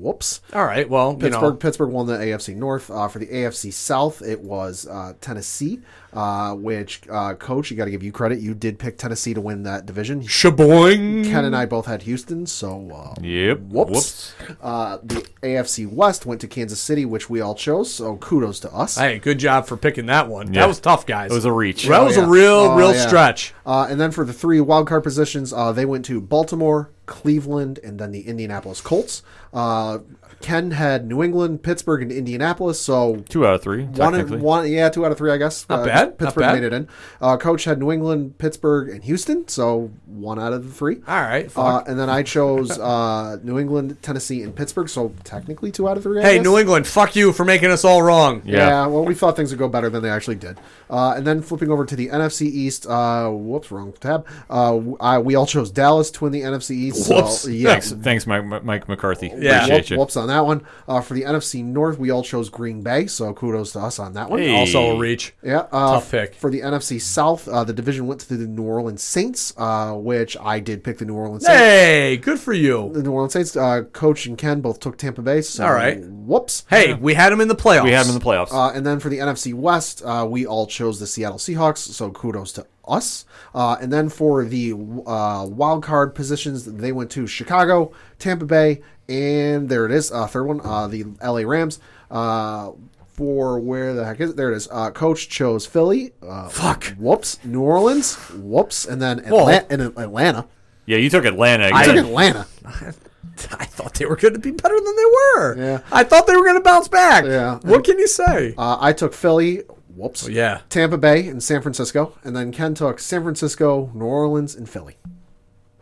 whoops. 0.05 0.41
All 0.53 0.63
right. 0.65 0.89
Well, 0.89 1.13
you 1.13 1.17
Pittsburgh, 1.17 1.53
know, 1.55 1.59
Pittsburgh 1.59 1.89
won 1.91 2.05
the 2.07 2.13
AFC 2.17 2.55
North. 2.55 2.89
Uh, 2.91 3.07
for 3.07 3.19
the 3.19 3.27
AFC 3.27 3.73
South, 3.73 4.21
it 4.21 4.39
was 4.41 4.87
uh, 4.87 5.13
Tennessee, 5.21 5.79
uh, 6.13 6.53
which, 6.55 7.01
uh, 7.09 7.33
coach, 7.35 7.71
you 7.71 7.77
got 7.77 7.85
to 7.85 7.91
give 7.91 8.03
you 8.03 8.11
credit. 8.11 8.39
You 8.39 8.53
did 8.53 8.77
pick 8.79 8.97
Tennessee 8.97 9.33
to 9.33 9.41
win 9.41 9.63
that 9.63 9.85
division. 9.85 10.21
shaboing. 10.21 11.25
Ken 11.25 11.45
and 11.45 11.55
I 11.55 11.65
both 11.65 11.85
had 11.87 12.03
Houston, 12.03 12.45
so 12.45 12.89
uh, 12.93 13.21
Yep. 13.21 13.59
whoops. 13.69 14.33
Uh, 14.61 14.97
the 15.03 15.25
AFC 15.41 15.87
West 15.89 16.25
went 16.25 16.41
to 16.41 16.47
Kansas 16.47 16.79
City, 16.79 17.05
which 17.05 17.29
we 17.29 17.41
all 17.41 17.55
chose, 17.55 17.93
so 17.93 18.17
kudos 18.17 18.59
to 18.61 18.73
us. 18.73 18.95
Hey, 18.97 19.19
good 19.19 19.39
job 19.39 19.65
for 19.67 19.77
picking 19.77 20.05
that 20.07 20.27
one. 20.29 20.53
Yeah. 20.53 20.61
That 20.61 20.67
was 20.67 20.79
tough, 20.79 21.05
guys. 21.05 21.31
It 21.31 21.33
was 21.33 21.45
a 21.45 21.51
reach. 21.51 21.87
That 21.87 22.03
was 22.03 22.17
yeah. 22.17 22.25
a 22.25 22.27
real, 22.27 22.45
Oh, 22.55 22.75
real 22.77 22.93
yeah. 22.93 23.05
stretch. 23.07 23.53
Uh, 23.65 23.87
and 23.89 23.99
then 23.99 24.11
for 24.11 24.23
the 24.25 24.33
three 24.33 24.59
wildcard 24.59 25.03
positions, 25.03 25.51
uh, 25.51 25.71
they 25.71 25.85
went 25.85 26.05
to 26.05 26.21
Baltimore, 26.21 26.91
Cleveland, 27.07 27.79
and 27.83 27.99
then 27.99 28.11
the 28.11 28.21
Indianapolis 28.21 28.81
Colts. 28.81 29.23
Uh, 29.55 29.99
Ken 30.41 30.71
had 30.71 31.07
New 31.07 31.23
England, 31.23 31.63
Pittsburgh, 31.63 32.01
and 32.03 32.11
Indianapolis, 32.11 32.79
so 32.79 33.23
Two 33.29 33.45
out 33.47 33.55
of 33.55 33.61
three. 33.63 33.85
one, 33.85 33.93
Technically. 34.13 34.37
one, 34.39 34.71
yeah, 34.71 34.89
two 34.89 35.05
out 35.05 35.11
of 35.11 35.17
three, 35.17 35.31
I 35.31 35.37
guess. 35.37 35.65
Not 35.69 35.79
Uh, 35.79 35.85
bad, 35.85 36.07
not 36.09 36.17
Pittsburgh 36.19 36.41
bad. 36.41 36.53
made 36.55 36.63
it 36.63 36.73
in. 36.73 36.87
Uh, 37.21 37.37
Coach 37.37 37.63
had 37.63 37.79
New 37.79 37.91
England, 37.91 38.37
Pittsburgh, 38.37 38.89
and 38.89 39.03
Houston, 39.03 39.47
so 39.47 39.89
one 40.05 40.37
out 40.39 40.53
of 40.53 40.65
the 40.65 40.71
three. 40.71 40.97
All 41.07 41.21
right. 41.21 41.49
Uh, 41.55 41.83
and 41.87 41.97
then 41.99 42.09
I 42.09 42.21
chose 42.23 42.77
uh, 42.79 43.37
New 43.43 43.57
England, 43.57 43.97
Tennessee, 44.01 44.43
and 44.43 44.55
Pittsburgh, 44.55 44.87
so 44.89 45.13
technically 45.23 45.71
two 45.71 45.87
out 45.89 45.97
of 45.97 46.03
three. 46.03 46.19
I 46.19 46.23
hey, 46.23 46.35
guess. 46.37 46.43
New 46.43 46.57
England, 46.59 46.85
fuck 46.85 47.15
you 47.15 47.33
for 47.33 47.43
making 47.45 47.71
us 47.71 47.83
all 47.83 48.03
wrong. 48.03 48.41
Yeah. 48.45 48.85
well, 48.87 49.03
we 49.05 49.15
thought 49.15 49.35
things 49.35 49.49
would 49.51 49.59
go 49.59 49.67
better 49.67 49.89
than 49.89 50.03
they 50.03 50.09
actually 50.09 50.35
did. 50.35 50.59
Uh, 50.89 51.13
and 51.17 51.25
then 51.25 51.41
flipping 51.41 51.71
over 51.71 51.85
to 51.85 51.95
the 51.95 52.09
NFC 52.09 52.43
East, 52.43 52.85
uh, 52.87 53.29
whoops, 53.29 53.71
wrong 53.71 53.93
tab. 53.99 54.27
Uh, 54.49 54.79
I, 54.99 55.17
we 55.17 55.33
all 55.35 55.47
chose 55.47 55.71
Dallas 55.71 56.11
to 56.11 56.23
win 56.25 56.31
the 56.33 56.41
NFC 56.41 56.71
East. 56.71 57.05
so, 57.05 57.15
Whoops. 57.15 57.47
yeah. 57.47 57.69
Thanks, 57.71 57.91
thanks, 57.93 58.27
Mike, 58.27 58.63
Mike 58.63 58.87
McCarthy. 58.87 59.27
Yeah. 59.35 59.63
Appreciate 59.63 59.71
Whoop- 59.77 59.89
you. 59.89 59.97
whoops 59.97 60.17
on 60.25 60.35
that 60.35 60.45
one. 60.45 60.65
Uh, 60.87 61.01
for 61.01 61.13
the 61.13 61.23
NFC 61.23 61.63
North, 61.63 61.97
we 61.97 62.09
all 62.09 62.23
chose 62.23 62.49
Green 62.49 62.81
Bay, 62.81 63.07
so 63.07 63.33
kudos 63.33 63.71
to 63.73 63.79
us 63.79 63.99
on 63.99 64.13
that 64.13 64.29
one. 64.29 64.39
Hey. 64.39 64.55
Also 64.55 64.91
a 64.91 64.97
reach. 64.97 65.33
Yeah, 65.43 65.67
uh, 65.71 65.93
Tough 65.93 66.11
pick. 66.11 66.35
For 66.35 66.49
the 66.49 66.61
NFC 66.61 66.99
South, 66.99 67.47
uh, 67.47 67.63
the 67.63 67.73
division 67.73 68.07
went 68.07 68.21
to 68.21 68.35
the 68.35 68.47
New 68.47 68.63
Orleans 68.63 69.03
Saints, 69.03 69.53
uh, 69.57 69.93
which 69.93 70.35
I 70.37 70.59
did 70.59 70.83
pick 70.83 70.97
the 70.97 71.05
New 71.05 71.15
Orleans 71.15 71.45
Saints. 71.45 71.59
Hey, 71.59 72.17
good 72.17 72.39
for 72.39 72.53
you. 72.53 72.91
The 72.93 73.03
New 73.03 73.11
Orleans 73.11 73.33
Saints, 73.33 73.55
uh, 73.55 73.83
Coach 73.93 74.25
and 74.25 74.37
Ken 74.37 74.61
both 74.61 74.79
took 74.79 74.97
Tampa 74.97 75.21
Bay. 75.21 75.41
So 75.41 75.65
All 75.65 75.73
right. 75.73 75.99
Whoops. 75.99 76.65
Hey, 76.69 76.93
we 76.93 77.13
had 77.13 77.31
him 77.31 77.41
in 77.41 77.47
the 77.47 77.55
playoffs. 77.55 77.83
We 77.83 77.91
had 77.91 78.05
him 78.05 78.13
in 78.13 78.19
the 78.19 78.25
playoffs. 78.25 78.51
Uh, 78.51 78.71
and 78.73 78.85
then 78.85 78.99
for 78.99 79.09
the 79.09 79.19
NFC 79.19 79.53
West, 79.53 80.01
uh, 80.03 80.25
we 80.29 80.45
all 80.45 80.67
chose 80.67 80.99
the 80.99 81.07
Seattle 81.07 81.37
Seahawks, 81.37 81.77
so 81.77 82.09
kudos 82.11 82.51
to 82.53 82.65
us. 82.87 83.25
Uh, 83.53 83.77
and 83.81 83.91
then 83.91 84.09
for 84.09 84.45
the 84.45 84.73
uh, 84.73 85.45
wild 85.49 85.83
card 85.83 86.13
positions, 86.15 86.65
they 86.65 86.91
went 86.91 87.09
to 87.11 87.27
Chicago, 87.27 87.91
Tampa 88.19 88.45
Bay, 88.45 88.81
and 89.09 89.69
there 89.69 89.85
it 89.85 89.91
is, 89.91 90.11
uh, 90.11 90.27
third 90.27 90.43
one, 90.45 90.61
uh, 90.63 90.87
the 90.87 91.05
LA 91.23 91.41
Rams. 91.41 91.79
Uh, 92.09 92.71
for 93.13 93.59
where 93.59 93.93
the 93.93 94.03
heck 94.05 94.19
is 94.19 94.31
it? 94.31 94.35
There 94.35 94.51
it 94.51 94.57
is. 94.57 94.67
Uh, 94.69 94.91
Coach 94.91 95.29
chose 95.29 95.65
Philly. 95.65 96.11
Uh, 96.21 96.49
Fuck. 96.49 96.85
Whoops. 96.97 97.39
New 97.45 97.61
Orleans. 97.61 98.15
Whoops. 98.35 98.85
And 98.85 99.01
then. 99.01 99.21
Atla- 99.21 99.65
and 99.69 99.81
Atlanta. 99.81 100.45
yeah, 100.85 100.97
you 100.97 101.09
took 101.09 101.23
Atlanta. 101.23 101.69
I 101.73 101.85
took 101.85 101.95
Atlanta. 101.95 102.45
I 102.65 103.65
thought 103.65 103.93
they 103.95 104.05
were 104.05 104.15
going 104.17 104.33
to 104.33 104.39
be 104.39 104.51
better 104.51 104.75
than 104.75 104.95
they 104.95 105.05
were. 105.05 105.57
Yeah. 105.57 105.79
I 105.93 106.03
thought 106.03 106.27
they 106.27 106.35
were 106.35 106.43
going 106.43 106.57
to 106.57 106.61
bounce 106.63 106.87
back. 106.89 107.23
Yeah. 107.25 107.59
What 107.63 107.83
can 107.85 107.97
you 107.99 108.07
say? 108.07 108.53
Uh, 108.57 108.77
I 108.81 108.91
took 108.93 109.13
Philly. 109.13 109.63
Whoops. 109.95 110.27
yeah. 110.27 110.59
Tampa 110.69 110.97
Bay 110.97 111.27
and 111.29 111.41
San 111.41 111.61
Francisco. 111.61 112.17
And 112.25 112.35
then 112.35 112.51
Ken 112.51 112.73
took 112.75 112.99
San 112.99 113.23
Francisco, 113.23 113.91
New 113.93 114.03
Orleans, 114.05 114.55
and 114.55 114.69
Philly. 114.69 114.97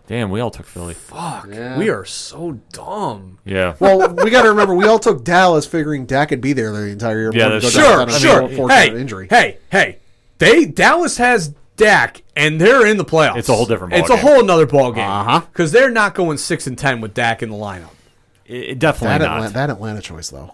Damn, 0.07 0.29
we 0.31 0.41
all 0.41 0.51
took 0.51 0.65
Philly. 0.65 0.93
Fuck. 0.93 1.47
Yeah. 1.49 1.77
We 1.77 1.89
are 1.89 2.03
so 2.05 2.59
dumb. 2.73 3.39
Yeah. 3.45 3.75
Well, 3.79 4.13
we 4.15 4.29
got 4.29 4.41
to 4.43 4.49
remember 4.49 4.75
we 4.75 4.85
all 4.85 4.99
took 4.99 5.23
Dallas, 5.23 5.65
figuring 5.65 6.05
Dak 6.05 6.29
could 6.29 6.41
be 6.41 6.51
there 6.53 6.71
the 6.71 6.87
entire 6.89 7.19
year. 7.21 7.31
Yeah, 7.33 7.49
that's 7.49 7.65
he 7.65 7.71
true. 7.71 7.81
goes 7.81 7.87
Sure, 7.87 7.97
down 8.05 8.09
on 8.13 8.19
sure. 8.19 8.41
unfortunate 8.41 8.75
Hey, 8.93 8.99
injury. 9.01 9.27
hey, 9.29 9.57
hey. 9.71 9.99
They 10.39 10.65
Dallas 10.65 11.17
has 11.17 11.53
Dak, 11.77 12.21
and 12.35 12.59
they're 12.59 12.85
in 12.85 12.97
the 12.97 13.05
playoffs. 13.05 13.37
It's 13.37 13.49
a 13.49 13.53
whole 13.55 13.65
different 13.65 13.93
It's 13.93 14.09
ballgame. 14.09 14.13
a 14.13 14.17
whole 14.17 14.43
nother 14.43 14.65
ball 14.65 14.91
game. 14.91 15.07
Uh-huh. 15.09 15.39
Because 15.51 15.71
they're 15.71 15.89
not 15.91 16.15
going 16.15 16.37
six 16.37 16.67
and 16.67 16.77
ten 16.77 16.99
with 16.99 17.13
Dak 17.13 17.41
in 17.41 17.49
the 17.49 17.55
lineup. 17.55 17.89
It, 18.45 18.55
it 18.71 18.79
definitely 18.79 19.19
That 19.19 19.25
not. 19.25 19.35
Atlanta, 19.37 19.53
that 19.53 19.69
Atlanta 19.69 20.01
choice, 20.01 20.29
though. 20.29 20.53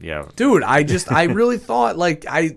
Yeah. 0.00 0.26
Dude, 0.34 0.62
I 0.62 0.82
just 0.82 1.12
I 1.12 1.24
really 1.24 1.58
thought 1.68 1.98
like 1.98 2.24
I 2.28 2.56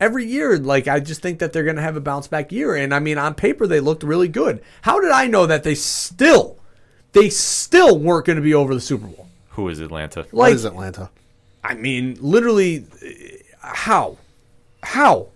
every 0.00 0.26
year 0.26 0.58
like 0.58 0.86
I 0.88 1.00
just 1.00 1.20
think 1.22 1.38
that 1.40 1.52
they're 1.52 1.64
gonna 1.64 1.82
have 1.82 1.96
a 1.96 2.00
bounce 2.00 2.28
back 2.28 2.52
year. 2.52 2.74
And 2.76 2.94
I 2.94 2.98
mean 3.00 3.18
on 3.18 3.34
paper 3.34 3.66
they 3.66 3.80
looked 3.80 4.02
really 4.02 4.28
good. 4.28 4.62
How 4.82 5.00
did 5.00 5.10
I 5.10 5.26
know 5.26 5.46
that 5.46 5.62
they 5.64 5.74
still 5.74 6.58
they 7.12 7.30
still 7.30 7.98
weren't 7.98 8.26
gonna 8.26 8.40
be 8.40 8.54
over 8.54 8.74
the 8.74 8.80
Super 8.80 9.06
Bowl? 9.06 9.28
Who 9.50 9.68
is 9.68 9.80
Atlanta? 9.80 10.22
What 10.30 10.34
Like 10.34 10.54
is 10.54 10.64
Atlanta? 10.64 11.10
I 11.64 11.74
mean, 11.74 12.16
literally, 12.20 12.86
how, 13.60 14.16
how? 14.82 15.26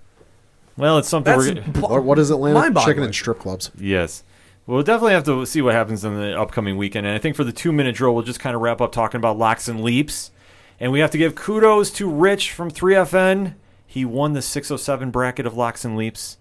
Well, 0.77 0.99
it's 0.99 1.09
something 1.09 1.37
That's 1.39 1.67
we're. 1.67 1.73
bu- 1.73 1.81
What, 1.89 2.05
what 2.05 2.19
is 2.19 2.31
Atlanta? 2.31 2.59
mind-boggling. 2.59 2.91
Chicken 2.91 3.03
and 3.05 3.15
strip 3.15 3.41
clubs. 3.41 3.71
Yes. 3.77 4.23
We'll 4.67 4.85
definitely 4.85 5.13
have 5.15 5.25
to 5.25 5.45
see 5.45 5.61
what 5.61 5.75
happens 5.75 6.05
in 6.05 6.15
the 6.15 6.39
upcoming 6.41 6.77
weekend. 6.77 7.07
And 7.07 7.15
I 7.15 7.19
think 7.19 7.35
for 7.35 7.43
the 7.45 7.53
two 7.53 7.73
minute 7.73 7.97
drill, 7.97 8.15
we'll 8.15 8.23
just 8.23 8.39
kind 8.41 8.55
of 8.55 8.63
wrap 8.63 8.81
up 8.81 8.93
talking 8.93 9.19
about 9.19 9.37
locks 9.37 9.67
and 9.67 9.83
leaps. 9.83 10.31
And 10.79 10.93
we 10.93 11.01
have 11.01 11.11
to 11.11 11.19
give 11.19 11.35
kudos 11.35 11.91
to 11.93 12.09
Rich 12.09 12.53
from 12.53 12.71
3FN. 12.71 13.55
He 13.93 14.07
won 14.07 14.33
the 14.33 14.41
607 14.41 15.11
bracket 15.11 15.45
of 15.45 15.55
locks 15.55 15.85
and 15.85 15.99
leaps. 15.99 16.39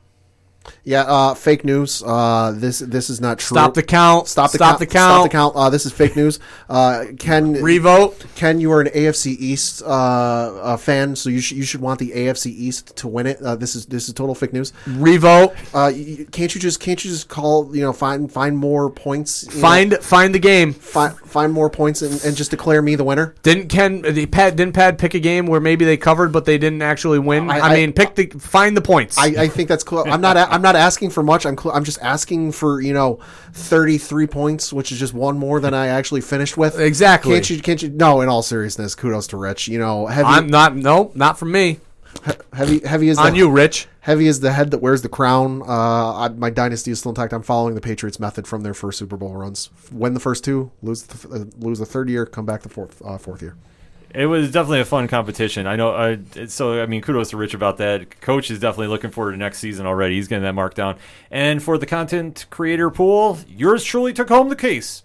Yeah, 0.83 1.01
uh, 1.01 1.33
fake 1.33 1.63
news. 1.63 2.01
Uh, 2.05 2.53
this 2.55 2.79
this 2.79 3.09
is 3.09 3.19
not 3.21 3.39
true. 3.39 3.55
Stop 3.55 3.73
the 3.73 3.83
count. 3.83 4.27
Stop 4.27 4.51
the 4.51 4.57
Stop 4.57 4.69
count. 4.77 4.79
the 4.79 4.85
Stop 4.91 5.23
the 5.23 5.29
count. 5.29 5.55
Uh, 5.55 5.69
this 5.69 5.85
is 5.85 5.91
fake 5.91 6.15
news. 6.15 6.39
Uh, 6.69 7.05
Ken, 7.19 7.53
Revote. 7.53 8.25
Ken, 8.35 8.59
you 8.59 8.71
are 8.71 8.81
an 8.81 8.88
AFC 8.88 9.35
East 9.39 9.81
uh, 9.83 9.88
uh, 9.88 10.77
fan, 10.77 11.15
so 11.15 11.29
you 11.29 11.39
should 11.39 11.57
you 11.57 11.63
should 11.63 11.81
want 11.81 11.99
the 11.99 12.11
AFC 12.11 12.47
East 12.47 12.95
to 12.97 13.07
win 13.07 13.27
it. 13.27 13.41
Uh, 13.41 13.55
this 13.55 13.75
is 13.75 13.85
this 13.88 14.07
is 14.07 14.13
total 14.13 14.33
fake 14.35 14.53
news. 14.53 14.71
Revote. 14.88 15.51
Uh, 15.73 15.91
y- 15.93 16.25
can't 16.31 16.53
you 16.53 16.61
just 16.61 16.79
can't 16.79 17.03
you 17.03 17.11
just 17.11 17.27
call 17.29 17.75
you 17.75 17.81
know 17.81 17.93
find 17.93 18.31
find 18.31 18.57
more 18.57 18.89
points? 18.89 19.43
you 19.47 19.55
know, 19.55 19.61
Find 19.61 19.97
find 19.99 20.33
the 20.35 20.39
game. 20.39 20.73
find 20.73 21.15
find 21.19 21.53
more 21.53 21.69
points 21.69 22.01
and, 22.01 22.23
and 22.23 22.35
just 22.35 22.51
declare 22.51 22.81
me 22.81 22.95
the 22.95 23.03
winner. 23.03 23.35
Didn't 23.43 23.67
Ken 23.69 24.01
the 24.01 24.25
Pat 24.27 24.55
didn't 24.55 24.73
Pad 24.73 24.97
pick 24.99 25.13
a 25.13 25.19
game 25.19 25.45
where 25.47 25.59
maybe 25.59 25.85
they 25.85 25.97
covered 25.97 26.31
but 26.31 26.45
they 26.45 26.57
didn't 26.57 26.81
actually 26.81 27.19
win? 27.19 27.49
I- 27.49 27.57
I, 27.59 27.69
I- 27.71 27.73
mean, 27.75 27.93
pick 27.93 28.15
the 28.15 28.27
find 28.27 28.75
the 28.75 28.81
points. 28.81 29.17
I, 29.17 29.25
I 29.43 29.47
think 29.47 29.67
that's 29.69 29.83
cool. 29.83 30.03
I'm 30.07 30.21
not. 30.21 30.50
I'm 30.51 30.61
not 30.61 30.75
asking 30.75 31.11
for 31.11 31.23
much. 31.23 31.45
I'm. 31.45 31.57
Cl- 31.57 31.73
I'm 31.75 31.83
just 31.83 31.99
asking 32.01 32.51
for 32.51 32.81
you 32.81 32.93
know, 32.93 33.19
33 33.53 34.27
points, 34.27 34.73
which 34.73 34.91
is 34.91 34.99
just 34.99 35.13
one 35.13 35.37
more 35.37 35.59
than 35.59 35.73
I 35.73 35.87
actually 35.87 36.21
finished 36.21 36.57
with. 36.57 36.79
Exactly. 36.79 37.33
Can't 37.33 37.49
you? 37.49 37.61
Can't 37.61 37.81
you? 37.81 37.89
No. 37.89 38.21
In 38.21 38.29
all 38.29 38.43
seriousness, 38.43 38.95
kudos 38.95 39.27
to 39.27 39.37
Rich. 39.37 39.67
You 39.67 39.79
know, 39.79 40.07
heavy, 40.07 40.27
I'm 40.27 40.47
not. 40.47 40.75
No, 40.75 41.11
not 41.15 41.39
from 41.39 41.51
me. 41.51 41.79
heavy, 42.53 42.85
heavy 42.85 43.09
is 43.09 43.17
On 43.17 43.31
the, 43.31 43.37
you, 43.37 43.49
Rich. 43.49 43.87
Heavy 44.01 44.27
is 44.27 44.39
the 44.39 44.51
head 44.51 44.71
that 44.71 44.79
wears 44.79 45.01
the 45.01 45.09
crown. 45.09 45.61
Uh, 45.61 46.15
I, 46.15 46.29
my 46.29 46.49
dynasty 46.49 46.91
is 46.91 46.99
still 46.99 47.11
intact. 47.11 47.33
I'm 47.33 47.43
following 47.43 47.75
the 47.75 47.81
Patriots 47.81 48.19
method 48.19 48.47
from 48.47 48.61
their 48.63 48.73
first 48.73 48.99
Super 48.99 49.15
Bowl 49.15 49.33
runs. 49.35 49.69
Win 49.91 50.13
the 50.13 50.19
first 50.19 50.43
two, 50.43 50.71
lose 50.81 51.03
the, 51.03 51.29
uh, 51.29 51.45
lose 51.59 51.79
the 51.79 51.85
third 51.85 52.09
year, 52.09 52.25
come 52.25 52.45
back 52.45 52.63
the 52.63 52.69
fourth 52.69 53.01
uh, 53.05 53.17
fourth 53.17 53.41
year. 53.41 53.55
It 54.13 54.25
was 54.25 54.51
definitely 54.51 54.81
a 54.81 54.85
fun 54.85 55.07
competition. 55.07 55.67
I 55.67 55.75
know. 55.75 55.91
Uh, 55.91 56.17
so 56.47 56.81
I 56.81 56.85
mean, 56.85 57.01
kudos 57.01 57.29
to 57.31 57.38
Rich 57.38 57.53
about 57.53 57.77
that. 57.77 58.19
Coach 58.21 58.51
is 58.51 58.59
definitely 58.59 58.88
looking 58.88 59.09
forward 59.11 59.31
to 59.31 59.38
next 59.38 59.59
season 59.59 59.85
already. 59.85 60.15
He's 60.15 60.27
getting 60.27 60.43
that 60.43 60.53
mark 60.53 60.73
down. 60.73 60.97
And 61.29 61.63
for 61.63 61.77
the 61.77 61.85
content 61.85 62.45
creator 62.49 62.89
pool, 62.89 63.38
yours 63.47 63.83
truly 63.83 64.11
took 64.13 64.29
home 64.29 64.49
the 64.49 64.55
case. 64.55 65.03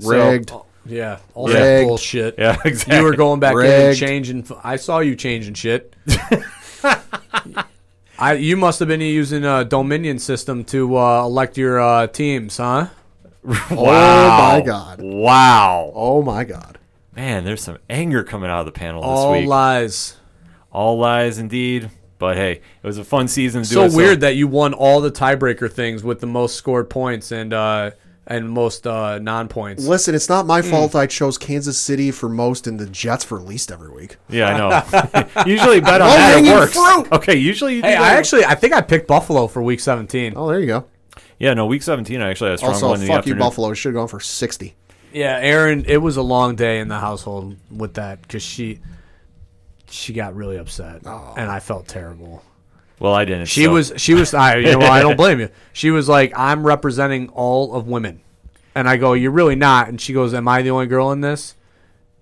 So- 0.00 0.40
Yeah, 0.86 1.18
all 1.34 1.46
Rigged. 1.48 1.58
that 1.60 1.84
bullshit. 1.84 2.34
yeah, 2.38 2.56
exactly. 2.64 2.96
You 2.96 3.02
were 3.04 3.14
going 3.14 3.40
back 3.40 3.54
in 3.54 3.64
and 3.66 3.96
changing. 3.96 4.46
I 4.64 4.76
saw 4.76 5.00
you 5.00 5.14
changing 5.16 5.54
shit. 5.54 5.94
I 8.20 8.32
you 8.34 8.56
must 8.56 8.78
have 8.80 8.88
been 8.88 9.00
using 9.00 9.44
a 9.44 9.64
Dominion 9.64 10.18
system 10.18 10.64
to 10.64 10.96
uh, 10.96 11.22
elect 11.24 11.56
your 11.56 11.78
uh, 11.80 12.06
teams, 12.08 12.56
huh? 12.56 12.88
wow. 13.44 13.56
Oh 13.70 14.58
my 14.58 14.62
god. 14.66 15.00
Wow. 15.02 15.92
Oh 15.94 16.22
my 16.22 16.44
god. 16.44 16.77
Man, 17.18 17.42
there's 17.44 17.62
some 17.62 17.78
anger 17.90 18.22
coming 18.22 18.48
out 18.48 18.60
of 18.60 18.66
the 18.66 18.72
panel 18.72 19.00
this 19.02 19.08
week. 19.08 19.16
All 19.16 19.32
week. 19.32 19.48
lies. 19.48 20.16
All 20.70 20.98
lies 20.98 21.38
indeed. 21.38 21.90
But 22.20 22.36
hey, 22.36 22.52
it 22.52 22.86
was 22.86 22.96
a 22.96 23.02
fun 23.04 23.26
season 23.26 23.64
to 23.64 23.68
do 23.68 23.74
So 23.74 23.84
it. 23.86 23.92
weird 23.92 24.20
that 24.20 24.36
you 24.36 24.46
won 24.46 24.72
all 24.72 25.00
the 25.00 25.10
tiebreaker 25.10 25.68
things 25.70 26.04
with 26.04 26.20
the 26.20 26.28
most 26.28 26.54
scored 26.54 26.88
points 26.88 27.32
and 27.32 27.52
uh, 27.52 27.90
and 28.26 28.48
most 28.48 28.86
uh, 28.86 29.18
non 29.18 29.48
points. 29.48 29.84
Listen, 29.84 30.14
it's 30.14 30.28
not 30.28 30.42
Hmm. 30.42 30.46
my 30.48 30.62
fault. 30.62 30.94
I 30.94 31.06
chose 31.06 31.36
Kansas 31.38 31.76
City 31.76 32.12
for 32.12 32.28
most 32.28 32.68
and 32.68 32.78
the 32.78 32.86
Jets 32.86 33.24
for 33.24 33.40
least 33.40 33.72
every 33.72 33.90
week. 33.90 34.16
Yeah, 34.28 34.50
I 34.50 34.56
know. 34.56 35.42
usually 35.46 35.80
bet 35.80 36.00
on 36.00 36.08
that. 36.10 36.30
It 36.38 36.44
hanging 36.44 36.52
works. 36.52 36.72
fruit. 36.74 37.08
Okay, 37.12 37.34
usually 37.36 37.74
you 37.76 37.82
do 37.82 37.88
Hey, 37.88 37.94
that. 37.94 38.02
I 38.02 38.14
actually 38.16 38.44
I 38.44 38.54
think 38.54 38.74
I 38.74 38.80
picked 38.80 39.08
Buffalo 39.08 39.48
for 39.48 39.60
week 39.60 39.80
17. 39.80 40.34
Oh, 40.36 40.46
there 40.48 40.60
you 40.60 40.66
go. 40.66 40.84
Yeah, 41.40 41.54
no, 41.54 41.66
week 41.66 41.82
17, 41.82 42.20
I 42.20 42.30
actually 42.30 42.50
had 42.50 42.54
a 42.54 42.58
strong 42.58 42.74
Also, 42.74 42.86
one 42.90 42.94
in 42.96 43.00
the 43.02 43.06
fuck 43.08 43.14
you, 43.26 43.32
afternoon. 43.32 43.38
Buffalo. 43.38 43.74
Should 43.74 43.88
have 43.90 43.94
gone 43.94 44.08
for 44.08 44.20
sixty. 44.20 44.76
Yeah, 45.12 45.38
Aaron, 45.40 45.84
it 45.86 45.98
was 45.98 46.16
a 46.16 46.22
long 46.22 46.56
day 46.56 46.80
in 46.80 46.88
the 46.88 46.98
household 46.98 47.56
with 47.70 47.94
that 47.94 48.22
because 48.22 48.42
she 48.42 48.80
she 49.90 50.12
got 50.12 50.34
really 50.36 50.56
upset 50.56 51.02
and 51.04 51.50
I 51.50 51.60
felt 51.60 51.88
terrible. 51.88 52.42
Well, 53.00 53.14
I 53.14 53.24
didn't. 53.24 53.46
She 53.46 53.64
so- 53.64 53.72
was 53.72 53.92
she 53.96 54.14
was 54.14 54.34
I 54.34 54.56
you 54.56 54.78
know 54.78 54.86
I 54.86 55.00
don't 55.00 55.16
blame 55.24 55.40
you. 55.40 55.48
She 55.72 55.90
was 55.90 56.08
like 56.08 56.32
I'm 56.36 56.66
representing 56.66 57.28
all 57.30 57.74
of 57.74 57.86
women, 57.86 58.20
and 58.74 58.88
I 58.88 58.96
go 58.96 59.12
you're 59.12 59.30
really 59.30 59.56
not, 59.56 59.88
and 59.88 60.00
she 60.00 60.12
goes 60.12 60.34
Am 60.34 60.48
I 60.48 60.62
the 60.62 60.70
only 60.70 60.86
girl 60.86 61.12
in 61.12 61.20
this? 61.20 61.54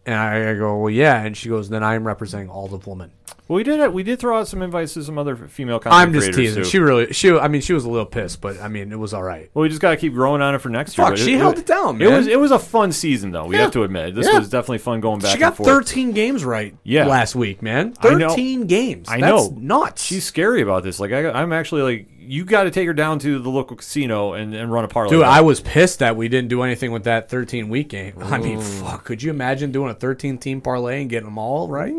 And 0.07 0.15
I, 0.15 0.53
I 0.53 0.55
go 0.55 0.77
well 0.79 0.91
yeah, 0.91 1.21
and 1.23 1.37
she 1.37 1.49
goes 1.49 1.69
then 1.69 1.83
I 1.83 1.95
am 1.97 2.07
representing 2.07 2.49
all 2.49 2.73
of 2.73 2.87
women. 2.87 3.11
Well, 3.49 3.57
we 3.59 3.63
did. 3.63 3.79
It. 3.79 3.93
We 3.93 4.03
did 4.03 4.19
throw 4.19 4.39
out 4.41 4.49
some 4.49 4.61
invites 4.61 4.95
to 4.95 5.05
some 5.05 5.19
other 5.19 5.37
female 5.37 5.79
content 5.79 6.01
I'm 6.09 6.13
just 6.13 6.33
creators 6.33 6.55
teasing. 6.55 6.63
too. 6.65 6.69
She 6.69 6.79
really 6.79 7.13
she 7.13 7.31
I 7.37 7.49
mean 7.49 7.61
she 7.61 7.73
was 7.73 7.85
a 7.85 7.91
little 7.91 8.07
pissed, 8.07 8.41
but 8.41 8.61
I 8.61 8.69
mean 8.69 8.91
it 8.93 8.99
was 8.99 9.13
all 9.15 9.23
right. 9.23 9.51
well, 9.55 9.63
we 9.65 9.69
just 9.69 9.81
got 9.81 9.91
to 9.91 9.97
keep 9.97 10.15
growing 10.15 10.43
on 10.43 10.55
it 10.55 10.59
for 10.59 10.69
next 10.69 10.97
year. 10.97 11.05
Fuck, 11.07 11.13
but 11.15 11.19
she 11.21 11.35
held 11.35 11.59
it 11.59 11.67
down, 11.67 11.97
It 12.01 12.07
man. 12.09 12.13
was 12.19 12.27
it 12.29 12.39
was 12.41 12.51
a 12.53 12.59
fun 12.59 12.91
season 12.93 13.31
though. 13.33 13.47
We 13.47 13.57
Yeah. 13.57 13.63
have 13.63 13.73
to 13.73 13.83
admit 13.85 14.15
this 14.15 14.27
Yeah. 14.31 14.39
was 14.39 14.49
definitely 14.49 14.79
fun 14.79 15.01
going 15.01 15.21
back. 15.21 15.33
She 15.33 15.39
got 15.39 15.49
and 15.49 15.57
forth. 15.59 15.69
13 15.69 16.13
games 16.13 16.45
right 16.45 16.75
Yeah. 16.85 17.07
last 17.07 17.35
week, 17.37 17.63
man. 17.63 17.95
I 18.01 18.15
know. 18.15 18.29
13 18.31 18.67
games. 18.67 19.09
I 19.09 19.21
That's 19.21 19.51
know. 19.51 19.57
nuts. 19.61 20.03
She's 20.05 20.25
scary 20.25 20.63
about 20.63 20.83
this. 20.85 20.99
Like 21.01 21.13
I, 21.13 21.31
I'm 21.31 21.53
actually 21.53 21.83
like 21.83 22.09
you 22.27 22.45
got 22.45 22.65
to 22.65 22.71
take 22.71 22.87
her 22.87 22.93
down 22.93 23.19
to 23.21 23.39
the 23.39 23.49
local 23.49 23.77
casino 23.77 24.33
and, 24.33 24.55
and 24.55 24.73
run 24.73 24.85
a 24.85 24.89
parlay. 24.89 25.11
Dude. 25.11 25.23
I 25.23 25.41
was 25.41 25.61
pissed 25.61 26.01
that 26.01 26.17
we 26.17 26.29
didn't 26.29 26.49
do 26.49 26.63
anything 26.63 26.93
with 26.93 27.05
that 27.05 27.29
13 27.29 27.69
week 27.69 27.89
game. 27.89 28.15
I 28.21 28.39
mean, 28.39 28.61
fuck. 28.61 29.05
Could 29.05 29.23
you 29.23 29.31
imagine 29.31 29.73
doing 29.73 29.91
a 29.91 29.95
13 29.95 30.39
team 30.39 30.61
parlay 30.61 31.01
and 31.01 31.11
getting 31.11 31.27
them 31.27 31.39
all 31.39 31.69
right? 31.69 31.95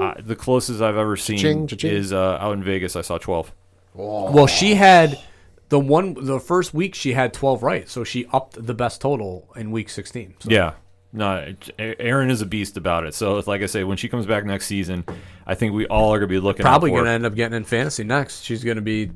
Uh, 0.00 0.14
the 0.22 0.36
closest 0.36 0.80
I've 0.80 0.96
ever 0.96 1.16
seen 1.16 1.38
Cha-ching, 1.38 1.66
cha-ching. 1.66 1.90
is 1.90 2.12
uh, 2.12 2.38
out 2.40 2.52
in 2.52 2.62
Vegas. 2.62 2.96
I 2.96 3.00
saw 3.00 3.18
12. 3.18 3.52
Well, 3.94 4.46
she 4.46 4.74
had 4.74 5.18
the 5.68 5.80
one 5.80 6.14
the 6.24 6.38
first 6.38 6.74
week 6.74 6.94
she 6.94 7.12
had 7.12 7.32
12 7.32 7.62
right, 7.62 7.88
so 7.88 8.04
she 8.04 8.26
upped 8.32 8.64
the 8.64 8.74
best 8.74 9.00
total 9.00 9.48
in 9.56 9.70
week 9.70 9.88
16. 9.88 10.34
So. 10.40 10.50
Yeah. 10.50 10.74
No, 11.12 11.54
Aaron 11.78 12.28
is 12.28 12.42
a 12.42 12.46
beast 12.46 12.76
about 12.76 13.06
it. 13.06 13.14
So, 13.14 13.42
like 13.46 13.62
I 13.62 13.66
say, 13.66 13.84
when 13.84 13.96
she 13.96 14.08
comes 14.08 14.26
back 14.26 14.44
next 14.44 14.66
season, 14.66 15.02
I 15.46 15.54
think 15.54 15.72
we 15.72 15.86
all 15.86 16.12
are 16.12 16.18
going 16.18 16.28
to 16.28 16.34
be 16.34 16.40
looking. 16.40 16.62
Probably 16.62 16.90
going 16.90 17.06
to 17.06 17.10
end 17.10 17.24
up 17.24 17.34
getting 17.34 17.56
in 17.56 17.64
fantasy 17.64 18.04
next. 18.04 18.42
She's 18.42 18.62
going 18.62 18.76
to 18.76 18.82
be 18.82 19.12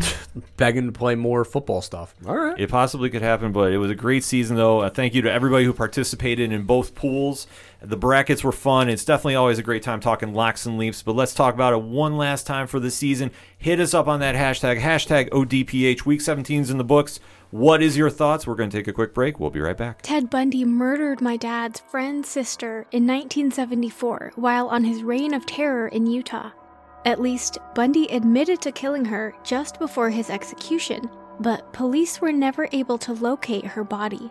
begging 0.56 0.86
to 0.86 0.92
play 0.92 1.14
more 1.14 1.44
football 1.44 1.82
stuff. 1.82 2.14
All 2.26 2.36
right. 2.36 2.58
It 2.58 2.70
possibly 2.70 3.10
could 3.10 3.22
happen, 3.22 3.52
but 3.52 3.72
it 3.72 3.78
was 3.78 3.90
a 3.90 3.94
great 3.94 4.24
season, 4.24 4.56
though. 4.56 4.80
Uh, 4.80 4.90
thank 4.90 5.14
you 5.14 5.22
to 5.22 5.32
everybody 5.32 5.64
who 5.64 5.72
participated 5.72 6.52
in 6.52 6.62
both 6.62 6.94
pools. 6.94 7.46
The 7.80 7.96
brackets 7.96 8.42
were 8.42 8.52
fun. 8.52 8.88
It's 8.88 9.04
definitely 9.04 9.34
always 9.34 9.58
a 9.58 9.62
great 9.62 9.82
time 9.82 10.00
talking 10.00 10.32
locks 10.34 10.66
and 10.66 10.78
leaps, 10.78 11.02
but 11.02 11.16
let's 11.16 11.34
talk 11.34 11.54
about 11.54 11.72
it 11.72 11.82
one 11.82 12.16
last 12.16 12.46
time 12.46 12.66
for 12.66 12.80
the 12.80 12.90
season. 12.90 13.30
Hit 13.58 13.80
us 13.80 13.92
up 13.92 14.08
on 14.08 14.20
that 14.20 14.34
hashtag, 14.34 14.80
hashtag 14.80 15.28
ODPH. 15.30 16.06
Week 16.06 16.20
17's 16.20 16.70
in 16.70 16.78
the 16.78 16.84
books. 16.84 17.20
What 17.50 17.82
is 17.82 17.98
your 17.98 18.08
thoughts? 18.08 18.46
We're 18.46 18.54
going 18.54 18.70
to 18.70 18.76
take 18.76 18.88
a 18.88 18.94
quick 18.94 19.12
break. 19.12 19.38
We'll 19.38 19.50
be 19.50 19.60
right 19.60 19.76
back. 19.76 20.00
Ted 20.00 20.30
Bundy 20.30 20.64
murdered 20.64 21.20
my 21.20 21.36
dad's 21.36 21.80
friend's 21.80 22.28
sister 22.28 22.86
in 22.92 23.06
1974 23.06 24.32
while 24.36 24.68
on 24.68 24.84
his 24.84 25.02
reign 25.02 25.34
of 25.34 25.44
terror 25.44 25.88
in 25.88 26.06
Utah. 26.06 26.52
At 27.04 27.20
least, 27.20 27.58
Bundy 27.74 28.06
admitted 28.06 28.60
to 28.62 28.70
killing 28.70 29.04
her 29.06 29.34
just 29.42 29.78
before 29.78 30.08
his 30.08 30.30
execution, 30.30 31.10
but 31.40 31.72
police 31.72 32.20
were 32.20 32.32
never 32.32 32.68
able 32.70 32.98
to 32.98 33.12
locate 33.12 33.64
her 33.64 33.82
body. 33.82 34.30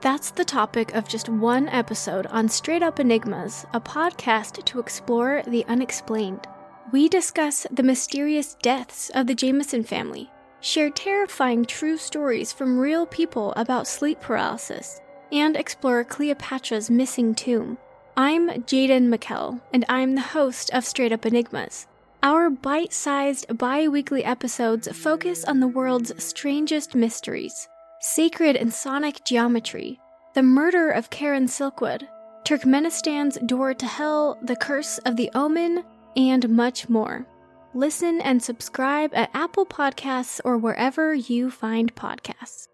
That's 0.00 0.30
the 0.30 0.44
topic 0.44 0.94
of 0.94 1.06
just 1.06 1.28
one 1.28 1.68
episode 1.68 2.26
on 2.26 2.48
Straight 2.48 2.82
Up 2.82 2.98
Enigmas, 2.98 3.64
a 3.74 3.80
podcast 3.80 4.64
to 4.64 4.80
explore 4.80 5.42
the 5.46 5.64
unexplained. 5.66 6.46
We 6.90 7.08
discuss 7.08 7.66
the 7.70 7.84
mysterious 7.84 8.54
deaths 8.54 9.10
of 9.10 9.28
the 9.28 9.34
Jameson 9.34 9.84
family, 9.84 10.30
share 10.60 10.90
terrifying 10.90 11.64
true 11.64 11.96
stories 11.96 12.52
from 12.52 12.78
real 12.78 13.06
people 13.06 13.52
about 13.56 13.86
sleep 13.86 14.20
paralysis, 14.20 15.00
and 15.30 15.56
explore 15.56 16.02
Cleopatra's 16.02 16.90
missing 16.90 17.36
tomb. 17.36 17.78
I'm 18.16 18.48
Jaden 18.48 19.14
McKell, 19.14 19.60
and 19.72 19.84
I'm 19.88 20.16
the 20.16 20.20
host 20.20 20.70
of 20.72 20.84
Straight 20.84 21.12
Up 21.12 21.24
Enigmas. 21.24 21.86
Our 22.22 22.50
bite 22.50 22.92
sized 22.92 23.56
bi 23.56 23.88
weekly 23.88 24.24
episodes 24.24 24.86
focus 24.92 25.42
on 25.44 25.58
the 25.58 25.68
world's 25.68 26.12
strangest 26.22 26.94
mysteries 26.94 27.66
sacred 28.02 28.56
and 28.56 28.72
sonic 28.72 29.24
geometry, 29.24 29.98
the 30.34 30.42
murder 30.42 30.90
of 30.90 31.08
Karen 31.08 31.46
Silkwood, 31.46 32.06
Turkmenistan's 32.44 33.38
door 33.46 33.72
to 33.72 33.86
hell, 33.86 34.38
the 34.42 34.56
curse 34.56 34.98
of 34.98 35.16
the 35.16 35.30
omen, 35.34 35.82
and 36.14 36.48
much 36.50 36.90
more. 36.90 37.26
Listen 37.72 38.20
and 38.20 38.42
subscribe 38.42 39.12
at 39.14 39.30
Apple 39.32 39.64
Podcasts 39.64 40.40
or 40.44 40.58
wherever 40.58 41.14
you 41.14 41.50
find 41.50 41.94
podcasts. 41.94 42.68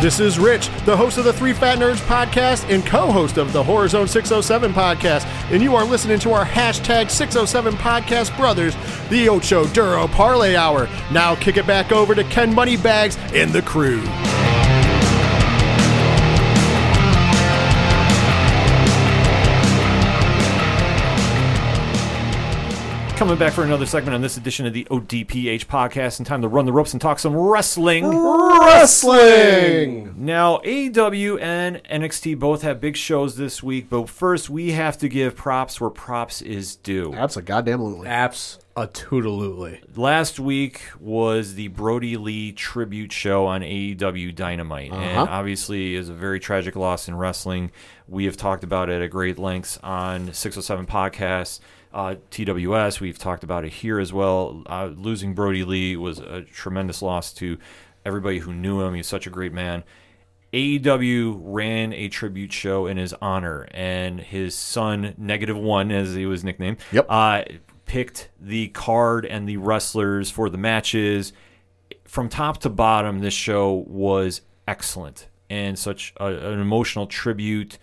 This 0.00 0.18
is 0.18 0.36
Rich, 0.36 0.68
the 0.84 0.96
host 0.96 1.18
of 1.18 1.24
the 1.24 1.32
Three 1.32 1.52
Fat 1.52 1.78
Nerds 1.78 2.00
podcast 2.06 2.68
and 2.68 2.84
co 2.84 3.12
host 3.12 3.36
of 3.36 3.52
the 3.52 3.62
Horror 3.62 3.86
Zone 3.86 4.08
607 4.08 4.72
podcast. 4.72 5.24
And 5.52 5.62
you 5.62 5.76
are 5.76 5.84
listening 5.84 6.18
to 6.20 6.32
our 6.32 6.44
hashtag 6.44 7.08
607 7.08 7.74
podcast 7.74 8.36
brothers, 8.36 8.74
the 9.10 9.28
Ocho 9.28 9.64
Duro 9.68 10.08
Parlay 10.08 10.56
Hour. 10.56 10.88
Now 11.12 11.36
kick 11.36 11.56
it 11.56 11.68
back 11.68 11.92
over 11.92 12.16
to 12.16 12.24
Ken 12.24 12.52
Moneybags 12.52 13.16
and 13.32 13.52
the 13.52 13.62
crew. 13.62 14.02
Coming 23.22 23.38
back 23.38 23.52
for 23.52 23.62
another 23.62 23.86
segment 23.86 24.16
on 24.16 24.20
this 24.20 24.36
edition 24.36 24.66
of 24.66 24.72
the 24.72 24.84
ODPH 24.90 25.66
podcast. 25.66 26.18
And 26.18 26.26
time 26.26 26.42
to 26.42 26.48
run 26.48 26.66
the 26.66 26.72
ropes 26.72 26.92
and 26.92 27.00
talk 27.00 27.20
some 27.20 27.36
wrestling. 27.36 28.04
Wrestling. 28.04 30.12
Now, 30.16 30.58
AEW 30.64 31.40
and 31.40 31.76
NXT 31.84 32.36
both 32.40 32.62
have 32.62 32.80
big 32.80 32.96
shows 32.96 33.36
this 33.36 33.62
week, 33.62 33.88
but 33.88 34.08
first 34.08 34.50
we 34.50 34.72
have 34.72 34.98
to 34.98 35.08
give 35.08 35.36
props 35.36 35.80
where 35.80 35.88
props 35.88 36.42
is 36.42 36.74
due. 36.74 37.12
That's 37.12 37.36
a 37.36 37.42
goddamn 37.42 37.84
lutely. 37.84 38.08
Apps 38.08 38.58
a 38.76 38.88
toodalutely. 38.88 39.78
Last 39.96 40.40
week 40.40 40.82
was 40.98 41.54
the 41.54 41.68
Brodie 41.68 42.16
Lee 42.16 42.50
tribute 42.50 43.12
show 43.12 43.46
on 43.46 43.60
AEW 43.62 44.34
Dynamite, 44.34 44.90
and 44.90 45.18
Uh-huh. 45.18 45.26
obviously 45.30 45.94
is 45.94 46.08
a 46.08 46.12
very 46.14 46.40
tragic 46.40 46.74
loss 46.74 47.06
in 47.06 47.14
wrestling. 47.14 47.70
We 48.08 48.24
have 48.24 48.36
talked 48.36 48.64
about 48.64 48.90
it 48.90 49.00
at 49.00 49.10
great 49.10 49.38
lengths 49.38 49.78
on 49.84 50.32
607 50.32 50.86
podcasts. 50.86 51.60
Uh, 51.92 52.14
TWS, 52.30 53.00
we've 53.00 53.18
talked 53.18 53.44
about 53.44 53.64
it 53.64 53.72
here 53.72 53.98
as 53.98 54.12
well. 54.12 54.62
Uh, 54.66 54.90
losing 54.96 55.34
Brodie 55.34 55.64
Lee 55.64 55.96
was 55.96 56.18
a 56.18 56.42
tremendous 56.42 57.02
loss 57.02 57.32
to 57.34 57.58
everybody 58.04 58.38
who 58.38 58.52
knew 58.52 58.80
him. 58.80 58.94
He's 58.94 59.06
such 59.06 59.26
a 59.26 59.30
great 59.30 59.52
man. 59.52 59.84
AEW 60.52 61.40
ran 61.42 61.92
a 61.94 62.08
tribute 62.08 62.52
show 62.52 62.86
in 62.86 62.96
his 62.98 63.14
honor, 63.22 63.66
and 63.70 64.20
his 64.20 64.54
son, 64.54 65.14
Negative 65.16 65.56
One, 65.56 65.90
as 65.90 66.14
he 66.14 66.26
was 66.26 66.44
nicknamed, 66.44 66.76
Yep. 66.92 67.06
uh, 67.08 67.42
picked 67.86 68.28
the 68.40 68.68
card 68.68 69.24
and 69.24 69.48
the 69.48 69.56
wrestlers 69.56 70.30
for 70.30 70.50
the 70.50 70.58
matches. 70.58 71.32
From 72.04 72.28
top 72.28 72.58
to 72.58 72.68
bottom, 72.68 73.20
this 73.20 73.32
show 73.34 73.84
was 73.86 74.42
excellent 74.68 75.28
and 75.48 75.78
such 75.78 76.12
a, 76.18 76.26
an 76.26 76.60
emotional 76.60 77.06
tribute. 77.06 77.78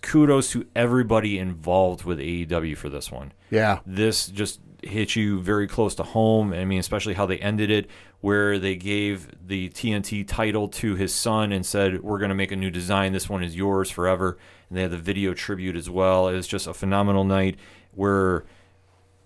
Kudos 0.00 0.50
to 0.52 0.66
everybody 0.74 1.38
involved 1.38 2.04
with 2.04 2.18
AEW 2.18 2.76
for 2.76 2.88
this 2.88 3.10
one 3.10 3.32
Yeah. 3.50 3.80
this 3.86 4.26
just 4.28 4.60
hit 4.82 5.14
you 5.14 5.40
very 5.40 5.68
close 5.68 5.94
to 5.96 6.02
home. 6.02 6.52
I 6.52 6.64
mean, 6.64 6.80
especially 6.80 7.14
how 7.14 7.24
they 7.26 7.38
ended 7.38 7.70
it, 7.70 7.88
where 8.20 8.58
they 8.58 8.74
gave 8.74 9.28
the 9.46 9.68
TNT 9.68 10.24
title 10.26 10.66
to 10.68 10.96
his 10.96 11.14
son 11.14 11.52
and 11.52 11.64
said, 11.64 12.02
"We're 12.02 12.18
going 12.18 12.30
to 12.30 12.34
make 12.34 12.50
a 12.50 12.56
new 12.56 12.70
design. 12.70 13.12
This 13.12 13.28
one 13.28 13.44
is 13.44 13.54
yours 13.54 13.90
forever." 13.90 14.38
And 14.68 14.78
they 14.78 14.82
had 14.82 14.90
the 14.90 14.98
video 14.98 15.34
tribute 15.34 15.76
as 15.76 15.88
well. 15.88 16.28
It 16.28 16.34
was 16.34 16.48
just 16.48 16.66
a 16.66 16.74
phenomenal 16.74 17.22
night 17.24 17.56
where 17.92 18.44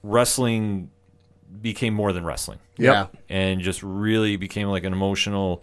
wrestling 0.03 0.91
became 1.63 1.95
more 1.95 2.13
than 2.13 2.25
wrestling 2.25 2.59
Yeah. 2.77 3.07
and 3.29 3.61
just 3.61 3.83
really 3.83 4.37
became 4.37 4.69
like 4.69 4.85
an 4.85 4.93
emotional. 4.93 5.63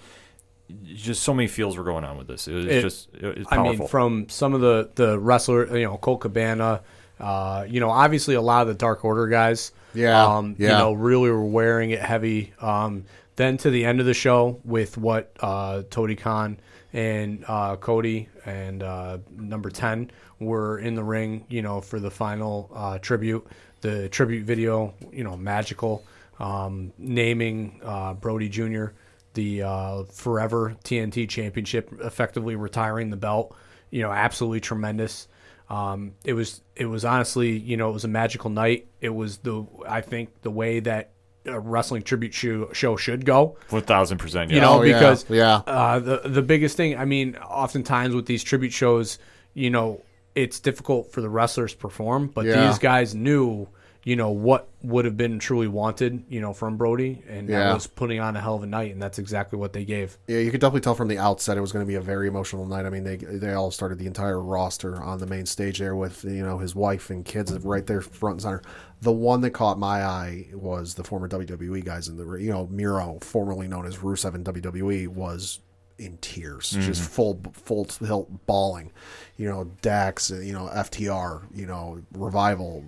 Just 0.85 1.23
so 1.23 1.33
many 1.33 1.47
feels 1.47 1.77
were 1.77 1.83
going 1.83 2.03
on 2.03 2.17
with 2.17 2.27
this. 2.27 2.47
It 2.47 2.53
was 2.53 2.65
It- 2.65 2.81
just 2.81 3.09
it 3.13 3.37
was 3.37 3.47
I 3.51 3.61
mean, 3.61 3.87
from 3.87 4.27
some 4.29 4.53
of 4.53 4.61
the 4.61 4.89
the 4.95 5.19
wrestler, 5.19 5.77
you 5.77 5.85
know, 5.85 5.97
Colt 5.97 6.21
Cabana, 6.21 6.81
uh, 7.19 7.65
you 7.67 7.79
know, 7.79 7.89
obviously 7.89 8.35
a 8.35 8.41
lot 8.41 8.61
of 8.63 8.67
the 8.69 8.73
Dark 8.73 9.03
Order 9.05 9.27
guys, 9.27 9.71
Yeah, 9.93 10.25
um, 10.25 10.55
you 10.57 10.67
know, 10.67 10.93
really 10.93 11.29
were 11.29 11.43
wearing 11.45 11.91
it 11.91 11.99
heavy. 12.01 12.53
Um, 12.59 13.05
then 13.35 13.57
to 13.57 13.69
the 13.69 13.83
end 13.85 13.99
of 13.99 14.05
the 14.05 14.13
show 14.13 14.59
with 14.63 14.97
what 14.97 15.31
uh, 15.41 15.83
Tony 15.89 16.15
Khan 16.15 16.57
and 16.93 17.43
uh, 17.47 17.75
Cody 17.77 18.29
and 18.45 18.83
uh, 18.83 19.17
number 19.35 19.69
ten 19.69 20.11
were 20.39 20.79
in 20.79 20.95
the 20.95 21.03
ring, 21.03 21.45
you 21.49 21.61
know, 21.61 21.81
for 21.81 21.99
the 21.99 22.11
final 22.11 22.69
uh, 22.73 22.97
tribute. 22.99 23.45
The 23.81 24.07
tribute 24.09 24.45
video, 24.45 24.93
you 25.11 25.23
know, 25.25 25.35
magical. 25.35 26.03
Um, 26.39 26.91
naming 26.97 27.79
uh, 27.83 28.13
Brodie 28.15 28.49
Jr. 28.49 28.87
the 29.33 29.63
uh, 29.63 30.03
forever 30.03 30.75
TNT 30.83 31.27
Championship, 31.29 31.91
effectively 32.01 32.55
retiring 32.55 33.09
the 33.09 33.17
belt. 33.17 33.55
You 33.89 34.01
know, 34.01 34.11
absolutely 34.11 34.59
tremendous. 34.61 35.27
Um, 35.69 36.13
it 36.23 36.33
was 36.33 36.61
it 36.75 36.85
was 36.85 37.05
honestly, 37.05 37.57
you 37.57 37.77
know, 37.77 37.89
it 37.89 37.93
was 37.93 38.03
a 38.05 38.07
magical 38.09 38.49
night. 38.49 38.87
It 39.01 39.09
was 39.09 39.37
the 39.39 39.65
I 39.87 40.01
think 40.01 40.41
the 40.41 40.51
way 40.51 40.79
that 40.81 41.11
a 41.45 41.59
wrestling 41.59 42.03
tribute 42.03 42.33
show, 42.33 42.71
show 42.73 42.95
should 42.95 43.25
go. 43.25 43.57
one 43.69 43.81
thousand 43.83 44.17
percent. 44.17 44.51
You 44.51 44.61
know, 44.61 44.79
Oh, 44.79 44.81
yeah, 44.83 44.93
because 44.97 45.25
yeah. 45.29 45.55
uh, 45.67 45.99
the 45.99 46.21
the 46.25 46.41
biggest 46.41 46.77
thing. 46.77 46.97
I 46.97 47.05
mean, 47.05 47.35
oftentimes 47.37 48.13
with 48.15 48.25
these 48.25 48.43
tribute 48.43 48.71
shows, 48.73 49.19
you 49.53 49.69
know, 49.69 50.01
it's 50.35 50.59
difficult 50.59 51.11
for 51.11 51.21
the 51.21 51.29
wrestlers 51.29 51.73
to 51.73 51.77
perform, 51.77 52.27
but 52.27 52.45
Yeah. 52.45 52.67
these 52.67 52.79
guys 52.79 53.13
knew, 53.13 53.67
you 54.05 54.17
know, 54.17 54.29
what 54.31 54.67
would 54.81 55.05
have 55.05 55.15
been 55.15 55.39
truly 55.39 55.67
wanted, 55.67 56.25
you 56.27 56.41
know, 56.41 56.51
from 56.51 56.75
Brodie, 56.75 57.23
and 57.29 57.47
Yeah. 57.47 57.59
that 57.59 57.73
was 57.73 57.87
putting 57.87 58.19
on 58.19 58.35
a 58.35 58.41
hell 58.41 58.55
of 58.55 58.63
a 58.63 58.65
night, 58.65 58.91
and 58.91 59.01
that's 59.01 59.17
exactly 59.17 59.57
what 59.57 59.71
they 59.71 59.85
gave. 59.85 60.17
Yeah, 60.27 60.39
you 60.39 60.51
could 60.51 60.59
definitely 60.59 60.81
tell 60.81 60.95
from 60.95 61.07
the 61.07 61.17
outset 61.17 61.57
it 61.57 61.61
was 61.61 61.71
going 61.71 61.85
to 61.85 61.87
be 61.87 61.95
a 61.95 62.01
very 62.01 62.27
emotional 62.27 62.65
night. 62.65 62.85
I 62.85 62.89
mean, 62.89 63.05
they 63.05 63.15
they 63.15 63.53
all 63.53 63.71
started 63.71 63.99
the 63.99 64.07
entire 64.07 64.41
roster 64.41 65.01
on 65.01 65.19
the 65.19 65.25
main 65.25 65.45
stage 65.45 65.79
there 65.79 65.95
with 65.95 66.25
you 66.25 66.43
know 66.45 66.57
his 66.57 66.75
wife 66.75 67.09
and 67.09 67.23
kids 67.23 67.51
right 67.59 67.85
there 67.87 68.01
front 68.01 68.35
and 68.35 68.41
center. 68.41 68.61
The 69.01 69.11
one 69.11 69.41
that 69.41 69.51
caught 69.51 69.79
my 69.79 70.03
eye 70.03 70.47
was 70.53 70.95
the 70.95 71.03
former 71.03 71.27
WWE 71.29 71.83
guys 71.85 72.07
in 72.09 72.17
the 72.17 72.29
you 72.35 72.51
know 72.51 72.67
Miro, 72.67 73.19
formerly 73.21 73.67
known 73.69 73.85
as 73.85 73.97
Rusev 73.97 74.35
in 74.35 74.43
WWE, 74.43 75.07
was 75.07 75.59
in 75.97 76.17
tears, 76.17 76.71
mm-hmm. 76.71 76.81
just 76.81 77.09
full 77.09 77.39
full 77.53 77.85
tilt 77.85 78.45
bawling. 78.47 78.91
You 79.37 79.49
know 79.49 79.71
Dax, 79.81 80.29
you 80.29 80.51
know 80.51 80.69
FTR, 80.73 81.43
you 81.53 81.65
know 81.65 82.01
Revival, 82.13 82.83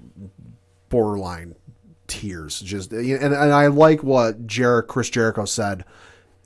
borderline 0.89 1.55
tears. 2.07 2.59
Just 2.59 2.91
and, 2.91 3.09
and 3.11 3.35
I 3.35 3.67
like 3.67 4.03
what 4.03 4.47
Jer- 4.47 4.83
Chris 4.83 5.09
Jericho 5.09 5.45
said 5.45 5.85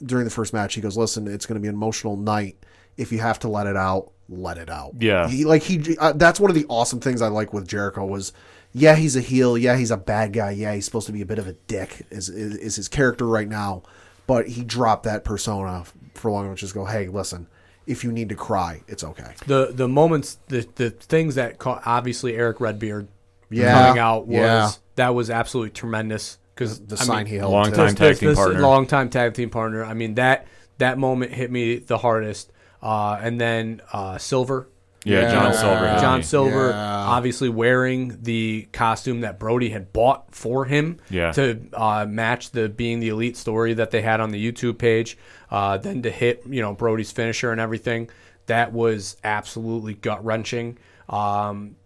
during 0.04 0.26
the 0.26 0.32
first 0.32 0.54
match. 0.54 0.76
He 0.76 0.82
goes, 0.82 0.98
"Listen, 0.98 1.28
it's 1.28 1.46
going 1.46 1.56
to 1.56 1.62
be 1.62 1.68
an 1.68 1.76
emotional 1.76 2.18
night. 2.18 2.58
If 2.98 3.12
you 3.12 3.20
have 3.20 3.40
to 3.40 3.48
let 3.48 3.68
it 3.68 3.78
out, 3.78 4.12
let 4.28 4.58
it 4.58 4.70
out." 4.70 4.94
Yeah. 5.00 5.28
he, 5.28 5.46
like 5.46 5.64
he. 5.64 5.98
Uh, 5.98 6.14
that's 6.14 6.40
one 6.40 6.50
of 6.50 6.56
the 6.56 6.66
awesome 6.70 7.00
things 7.00 7.22
I 7.22 7.28
like 7.28 7.54
with 7.54 7.68
Jericho 7.68 8.06
was. 8.06 8.34
Yeah, 8.72 8.96
he's 8.96 9.16
a 9.16 9.22
heel. 9.22 9.58
Yeah, 9.58 9.76
he's 9.78 9.90
a 9.90 9.98
bad 9.98 10.32
guy. 10.32 10.52
Yeah, 10.52 10.76
he's 10.76 10.86
supposed 10.86 11.08
to 11.08 11.12
be 11.12 11.22
a 11.22 11.26
bit 11.26 11.40
of 11.40 11.48
a 11.48 11.54
dick. 11.54 12.06
Is 12.12 12.30
is, 12.30 12.56
is 12.58 12.76
his 12.76 12.88
character 12.88 13.26
right 13.26 13.48
now? 13.48 13.82
But 14.28 14.48
he 14.48 14.64
dropped 14.64 15.06
that 15.06 15.24
persona 15.24 15.86
for 16.14 16.30
long 16.30 16.46
enough 16.46 16.58
to 16.58 16.62
just 16.62 16.76
go, 16.76 16.86
"Hey, 16.86 17.08
listen, 17.08 17.48
if 17.88 18.04
you 18.04 18.12
need 18.12 18.30
to 18.30 18.36
cry, 18.36 18.84
it's 18.88 19.04
okay." 19.04 19.34
the 19.48 19.72
the 19.74 19.88
moments 19.88 20.38
the 20.50 20.68
the 20.76 20.92
things 20.92 21.34
that 21.34 21.58
caught 21.58 21.82
obviously 21.88 22.36
Erick 22.36 22.62
Redbeard 22.62 23.08
Yeah, 23.50 23.74
coming 23.88 24.00
out 24.00 24.28
was 24.28 24.36
yeah. 24.38 24.72
that 24.96 25.16
was 25.16 25.30
absolutely 25.30 25.72
tremendous 25.72 26.38
because 26.54 26.80
The 26.80 26.98
sign 26.98 27.26
he 27.26 27.36
held. 27.38 27.52
long 27.54 27.72
time 27.72 27.96
tag 27.96 28.18
team 28.18 28.36
partner. 28.36 28.60
long 28.62 28.86
time 28.88 29.10
tag 29.10 29.34
team 29.34 29.50
partner. 29.50 29.84
I 29.84 29.94
mean 29.94 30.16
that 30.16 30.48
that 30.78 30.98
moment 30.98 31.32
hit 31.34 31.52
me 31.52 31.78
the 31.78 31.98
hardest. 31.98 32.52
Uh, 32.82 33.20
and 33.22 33.42
then 33.42 33.82
uh, 33.92 34.18
Silver, 34.18 34.70
yeah, 35.04 35.22
Yeah. 35.24 35.32
John 35.32 35.54
Silver. 35.54 35.90
hit 35.90 36.00
John. 36.00 36.24
Silver, 36.24 36.70
Yeah. 36.70 36.78
obviously 37.08 37.50
wearing 37.50 38.18
the 38.22 38.68
costume 38.72 39.22
that 39.22 39.38
Brodie 39.40 39.70
had 39.72 39.92
bought 39.92 40.34
for 40.34 40.64
him 40.66 40.98
Yeah. 41.10 41.32
to 41.34 41.60
uh, 41.74 42.06
match 42.08 42.52
the 42.52 42.70
being 42.70 43.02
the 43.02 43.10
elite 43.10 43.36
story 43.36 43.74
that 43.74 43.92
they 43.92 44.02
had 44.02 44.22
on 44.22 44.30
the 44.32 44.52
YouTube 44.52 44.78
page. 44.78 45.18
Uh, 45.52 45.76
then 45.78 46.02
to 46.04 46.10
hit 46.10 46.44
you 46.48 46.62
know 46.62 46.74
Brodie's 46.74 47.12
finisher 47.12 47.52
and 47.52 47.60
everything, 47.60 48.10
that 48.46 48.72
was 48.72 49.18
absolutely 49.26 49.96
gut 49.96 50.24
wrenching. 50.24 50.78
Um, 51.10 51.76
a- 51.76 51.79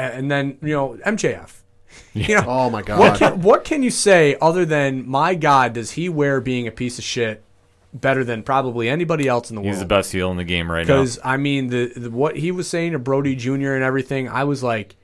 and 0.00 0.30
then 0.30 0.58
you 0.62 0.74
know 0.74 0.98
MJF. 1.06 1.56
You 2.12 2.36
know, 2.36 2.44
Oh 2.46 2.70
my 2.70 2.82
god! 2.82 2.98
what 2.98 3.18
can, 3.18 3.42
what 3.42 3.64
can 3.64 3.82
you 3.82 3.90
say 3.90 4.36
other 4.40 4.64
than 4.64 5.08
my 5.08 5.34
God? 5.34 5.72
Does 5.74 5.92
he 5.92 6.08
wear 6.08 6.40
being 6.40 6.66
a 6.66 6.70
piece 6.70 6.98
of 6.98 7.04
shit 7.04 7.42
better 7.92 8.24
than 8.24 8.42
probably 8.42 8.88
anybody 8.88 9.28
else 9.28 9.50
in 9.50 9.56
the 9.56 9.62
He's 9.62 9.66
world? 9.66 9.74
He's 9.76 9.80
the 9.80 9.86
best 9.86 10.12
heel 10.12 10.30
in 10.30 10.36
the 10.36 10.44
game 10.44 10.70
right 10.70 10.86
now. 10.86 10.94
Because 10.94 11.18
I 11.24 11.36
mean, 11.36 11.68
the, 11.68 11.92
the 11.94 12.10
what 12.10 12.36
he 12.36 12.52
was 12.52 12.68
saying 12.68 12.92
to 12.92 12.98
Brodie 12.98 13.36
Jr. 13.36 13.74
and 13.74 13.82
everything, 13.82 14.28
I 14.28 14.44
was 14.44 14.62
like, 14.62 14.96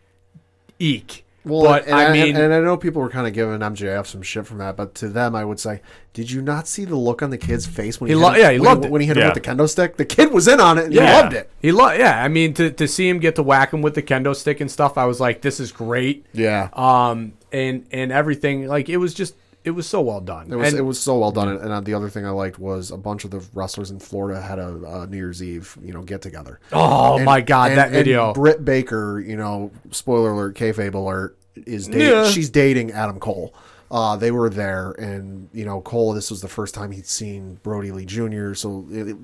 eek. 0.78 1.24
Well, 1.47 1.62
but 1.62 1.86
and 1.86 1.94
I 1.94 2.12
mean, 2.12 2.35
and, 2.35 2.44
and 2.44 2.55
I 2.55 2.60
know 2.60 2.77
people 2.77 3.01
were 3.01 3.09
kind 3.09 3.27
of 3.27 3.32
giving 3.32 3.60
MJF 3.60 4.05
some 4.06 4.20
shit 4.20 4.47
from 4.47 4.59
that, 4.59 4.77
but 4.77 4.94
to 4.97 5.09
them, 5.09 5.35
I 5.36 5.44
would 5.44 5.60
say, 5.60 5.81
did 6.12 6.31
you 6.31 6.43
not 6.43 6.66
see 6.66 6.85
the 6.85 6.97
look 6.97 7.23
on 7.23 7.31
the 7.31 7.39
kid's 7.39 7.66
face 7.66 8.01
when 8.01 8.09
he, 8.09 8.14
He 8.14 8.18
hit 8.20 8.27
lo- 8.27 8.32
him- 8.32 8.40
yeah, 8.40 8.51
he 8.51 8.59
when 8.59 8.68
loved 8.68 8.85
it. 8.85 8.90
when 8.90 9.01
he 9.01 9.06
hit 9.06 9.16
Yeah. 9.16 9.23
him 9.23 9.28
with 9.35 9.43
the 9.43 9.48
kendo 9.48 9.68
stick? 9.68 9.97
The 9.97 10.05
kid 10.05 10.32
was 10.32 10.48
in 10.48 10.60
on 10.60 10.77
it 10.77 10.86
and 10.86 10.93
he 10.93 10.98
loved 11.01 11.35
it. 11.35 11.48
He 11.60 11.70
lo- 11.73 11.93
yeah. 11.93 12.23
I 12.23 12.28
mean, 12.28 12.52
to 12.55 12.70
to 12.70 12.89
see 12.89 13.09
him 13.09 13.20
get 13.20 13.36
to 13.36 13.43
whack 13.43 13.73
him 13.73 13.81
with 13.81 13.94
the 13.94 14.02
kendo 14.02 14.35
stick 14.35 14.60
and 14.60 14.70
stuff, 14.70 14.98
I 14.98 15.05
was 15.06 15.20
like, 15.20 15.40
this 15.40 15.60
is 15.60 15.70
great. 15.70 16.27
Yeah, 16.32 16.68
Um, 16.73 17.35
and 17.52 17.86
and 17.93 18.10
everything, 18.10 18.66
like 18.66 18.89
it 18.89 18.97
was 18.97 19.14
just, 19.14 19.35
it 19.66 19.72
was 19.72 19.86
so 19.86 20.01
well 20.01 20.20
done. 20.20 20.51
it 20.51 20.56
was 20.56 20.68
and, 20.68 20.78
it 20.78 20.82
was 20.82 20.98
so 20.98 21.18
well 21.18 21.32
done. 21.32 21.48
And 21.48 21.72
uh, 21.72 21.80
the 21.80 21.93
other 21.93 22.09
thing 22.09 22.24
I 22.24 22.30
liked 22.30 22.59
was 22.59 22.90
a 22.93 22.97
bunch 22.97 23.24
of 23.24 23.32
the 23.32 23.44
wrestlers 23.52 23.90
in 23.90 23.98
Florida 23.98 24.40
had 24.40 24.59
a, 24.59 24.68
uh 24.86 25.06
New 25.06 25.16
Year's 25.16 25.43
Eve, 25.43 25.76
you 25.82 25.93
know, 25.93 26.02
get 26.02 26.22
together. 26.22 26.60
oh 26.72 27.18
my 27.18 27.40
god, 27.40 27.72
and, 27.72 27.78
that 27.78 27.90
video. 27.90 28.26
And 28.26 28.34
Britt 28.34 28.64
Baker, 28.64 29.20
you 29.20 29.36
know, 29.36 29.72
spoiler 29.90 30.30
alert, 30.32 30.56
kayfabe 30.56 30.94
alert, 30.94 31.36
is 31.66 31.88
dating, 31.88 32.01
Yeah. 32.01 32.28
she's 32.30 32.48
dating 32.48 32.93
Adam 32.93 33.18
Cole. 33.18 33.52
Uh, 33.90 34.16
they 34.16 34.30
were 34.30 34.51
there, 34.51 34.93
and 34.93 35.48
you 35.52 35.64
know, 35.64 35.80
Cole. 35.80 36.12
This 36.12 36.30
was 36.30 36.40
the 36.40 36.48
first 36.48 36.74
time 36.74 36.90
he'd 36.90 37.06
seen 37.06 37.60
Brodie 37.62 37.93
Lee 37.93 38.05
Jr. 38.05 38.55
So 38.55 38.86
it, 38.90 39.16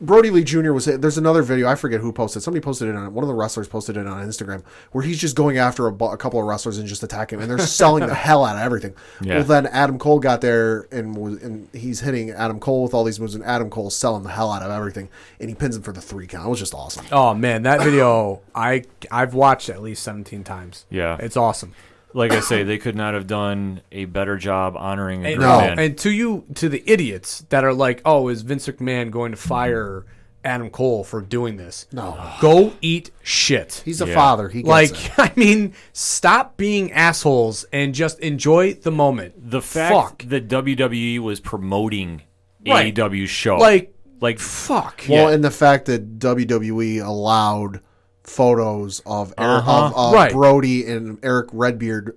Brodie 0.00 0.30
Lee 0.30 0.44
Jr. 0.44 0.72
was. 0.72 0.84
There's 0.84 1.18
another 1.18 1.42
video 1.42 1.68
I 1.68 1.74
forget 1.74 2.00
who 2.00 2.12
posted. 2.12 2.42
Somebody 2.42 2.62
posted 2.62 2.88
it 2.88 2.94
on 2.94 3.12
one 3.12 3.24
of 3.24 3.28
the 3.28 3.34
wrestlers 3.34 3.66
posted 3.68 3.96
it 3.96 4.06
on 4.06 4.26
Instagram 4.26 4.62
where 4.92 5.04
he's 5.04 5.18
just 5.18 5.34
going 5.34 5.58
after 5.58 5.88
a, 5.88 5.94
a 5.94 6.16
couple 6.16 6.38
of 6.40 6.46
wrestlers 6.46 6.78
and 6.78 6.86
just 6.86 7.02
attacking 7.02 7.38
them, 7.38 7.50
and 7.50 7.58
they're 7.58 7.66
selling 7.66 8.06
the 8.06 8.14
hell 8.28 8.44
out 8.44 8.56
of 8.56 8.62
everything. 8.62 8.94
Yeah. 9.20 9.36
Well, 9.36 9.44
then 9.44 9.66
Adam 9.66 9.98
Cole 9.98 10.20
got 10.20 10.40
there 10.40 10.86
and 10.92 11.16
was 11.16 11.42
and 11.42 11.68
he's 11.72 12.00
hitting 12.00 12.30
Adam 12.30 12.60
Cole 12.60 12.84
with 12.84 12.94
all 12.94 13.04
these 13.04 13.18
moves, 13.18 13.34
and 13.34 13.44
Adam 13.44 13.70
Cole's 13.70 13.96
selling 13.96 14.22
the 14.22 14.30
hell 14.30 14.52
out 14.52 14.62
of 14.62 14.70
everything, 14.70 15.08
and 15.40 15.48
he 15.48 15.54
pins 15.54 15.76
him 15.76 15.82
for 15.82 15.92
the 15.92 16.00
three 16.00 16.26
count. 16.26 16.46
It 16.46 16.50
was 16.50 16.60
just 16.60 16.74
awesome. 16.74 17.06
Oh 17.10 17.34
man, 17.34 17.62
that 17.64 17.82
video 17.82 18.40
I 18.54 18.84
I've 19.10 19.34
watched 19.34 19.68
at 19.68 19.82
least 19.82 20.02
seventeen 20.02 20.44
times. 20.44 20.86
Yeah. 20.90 21.16
it's 21.20 21.36
awesome. 21.36 21.72
Like 22.14 22.32
I 22.32 22.40
say, 22.40 22.62
they 22.62 22.78
could 22.78 22.96
not 22.96 23.14
have 23.14 23.26
done 23.26 23.82
a 23.92 24.06
better 24.06 24.36
job 24.36 24.76
honoring 24.76 25.24
a 25.24 25.28
And, 25.30 25.36
great 25.38 25.46
No. 25.46 25.60
man. 25.60 25.78
and 25.78 25.98
to 25.98 26.10
you, 26.10 26.44
to 26.54 26.68
the 26.68 26.82
idiots 26.86 27.44
that 27.50 27.64
are 27.64 27.74
like, 27.74 28.00
"Oh, 28.04 28.28
is 28.28 28.42
Vince 28.42 28.66
McMahon 28.68 29.10
going 29.10 29.30
to 29.32 29.36
fire 29.36 30.06
Adam 30.44 30.70
Cole 30.70 31.04
for 31.04 31.20
doing 31.20 31.56
this?" 31.58 31.86
No. 31.92 32.16
go 32.40 32.72
eat 32.80 33.10
shit. 33.22 33.82
He's 33.84 34.00
a 34.00 34.06
Yeah. 34.06 34.14
father. 34.14 34.48
He 34.48 34.62
gets 34.62 34.68
like, 34.68 34.90
it. 35.06 35.10
I 35.18 35.32
mean, 35.36 35.74
stop 35.92 36.56
being 36.56 36.90
assholes 36.92 37.64
and 37.72 37.94
just 37.94 38.18
enjoy 38.20 38.74
the 38.74 38.90
moment. 38.92 39.50
the 39.50 39.60
fact 39.62 39.94
fuck, 39.94 40.22
that 40.30 40.48
WWE 40.48 41.18
was 41.18 41.40
promoting 41.40 42.22
Right. 42.66 42.94
AEW's 42.94 43.30
show, 43.30 43.56
like, 43.56 43.94
like 44.20 44.38
fuck. 44.38 45.04
Well, 45.08 45.28
Yeah. 45.28 45.34
and 45.34 45.44
the 45.44 45.50
fact 45.50 45.86
that 45.86 46.18
WWE 46.18 46.98
allowed 46.98 47.80
photos 48.28 49.00
of, 49.06 49.32
Erick, 49.38 49.62
Uh-huh. 49.68 49.86
of, 49.86 49.96
of 49.96 50.12
Right. 50.14 50.32
Brodie 50.32 50.86
and 50.86 51.18
Erick 51.24 51.48
Redbeard 51.52 52.16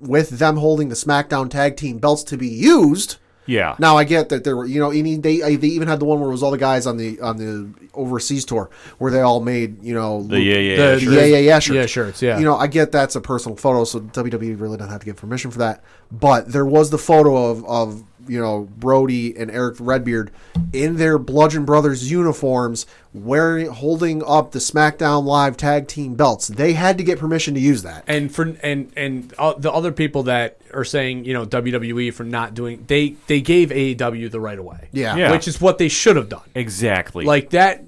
with 0.00 0.30
them 0.30 0.56
holding 0.56 0.88
the 0.88 0.94
SmackDown 0.94 1.48
Tag 1.50 1.76
Team 1.76 1.98
belts 1.98 2.22
to 2.24 2.36
be 2.36 2.48
used. 2.48 3.16
yeah, 3.46 3.76
Now 3.78 3.96
I 3.96 4.04
get 4.04 4.30
that 4.30 4.42
there 4.44 4.56
were, 4.56 4.66
you 4.66 4.80
know, 4.80 4.90
any 4.90 5.16
they 5.16 5.38
they 5.56 5.68
even 5.68 5.86
had 5.86 6.00
the 6.00 6.04
one 6.06 6.18
where 6.20 6.28
it 6.28 6.32
was 6.32 6.42
all 6.42 6.50
the 6.50 6.58
guys 6.58 6.86
on 6.86 6.96
the 6.96 7.20
on 7.20 7.36
the 7.36 7.68
overseas 7.94 8.44
tour 8.44 8.70
where 8.98 9.12
they 9.12 9.20
all 9.20 9.40
made, 9.40 9.82
you 9.84 9.94
know, 9.94 10.22
the 10.22 10.40
yeah 10.40 10.56
yeah, 10.56 10.94
the 10.96 11.00
yeah 11.04 11.24
yeah 11.24 11.36
yeah 11.38 11.58
shirts. 11.58 11.76
Yeah, 11.76 11.86
shirts, 11.86 12.22
yeah. 12.22 12.38
You 12.38 12.44
know, 12.44 12.56
I 12.56 12.66
get 12.66 12.90
that's 12.90 13.14
a 13.16 13.20
personal 13.20 13.56
photo, 13.56 13.84
so 13.84 14.00
WWE 14.00 14.58
really 14.60 14.76
doesn't 14.78 14.90
have 14.90 15.00
to 15.00 15.06
give 15.06 15.16
permission 15.16 15.50
for 15.50 15.58
that. 15.58 15.84
But 16.20 16.52
there 16.52 16.66
was 16.66 16.90
the 16.90 16.98
photo 16.98 17.50
of 17.50 17.64
of 17.64 18.04
you 18.26 18.40
know 18.40 18.68
Brodie 18.76 19.36
and 19.36 19.50
Erick 19.50 19.76
Redbeard 19.80 20.30
in 20.72 20.96
their 20.96 21.18
Bludgeon 21.18 21.64
Brothers 21.64 22.10
uniforms, 22.10 22.86
wearing 23.12 23.66
holding 23.66 24.22
up 24.24 24.52
the 24.52 24.58
SmackDown 24.58 25.24
Live 25.24 25.56
Tag 25.56 25.88
Team 25.88 26.14
belts. 26.14 26.48
They 26.48 26.72
had 26.74 26.98
to 26.98 27.04
get 27.04 27.18
permission 27.18 27.54
to 27.54 27.60
use 27.60 27.82
that. 27.82 28.04
and 28.06 28.34
for 28.34 28.56
and 28.62 28.92
and 28.96 29.34
uh, 29.38 29.54
the 29.58 29.72
other 29.72 29.92
people 29.92 30.24
that 30.24 30.58
are 30.72 30.84
saying 30.84 31.24
you 31.24 31.32
know 31.32 31.44
WWE 31.46 32.12
for 32.12 32.24
not 32.24 32.54
doing 32.54 32.84
they 32.86 33.16
they 33.26 33.40
gave 33.40 33.70
AEW 33.70 34.30
the 34.30 34.40
right 34.40 34.58
of 34.58 34.64
way. 34.64 34.88
Yeah. 34.92 35.16
Yeah. 35.16 35.30
which 35.32 35.48
is 35.48 35.60
what 35.60 35.78
they 35.78 35.88
should 35.88 36.16
have 36.16 36.28
done. 36.28 36.48
exactly. 36.54 37.24
Like 37.24 37.50
that. 37.50 37.84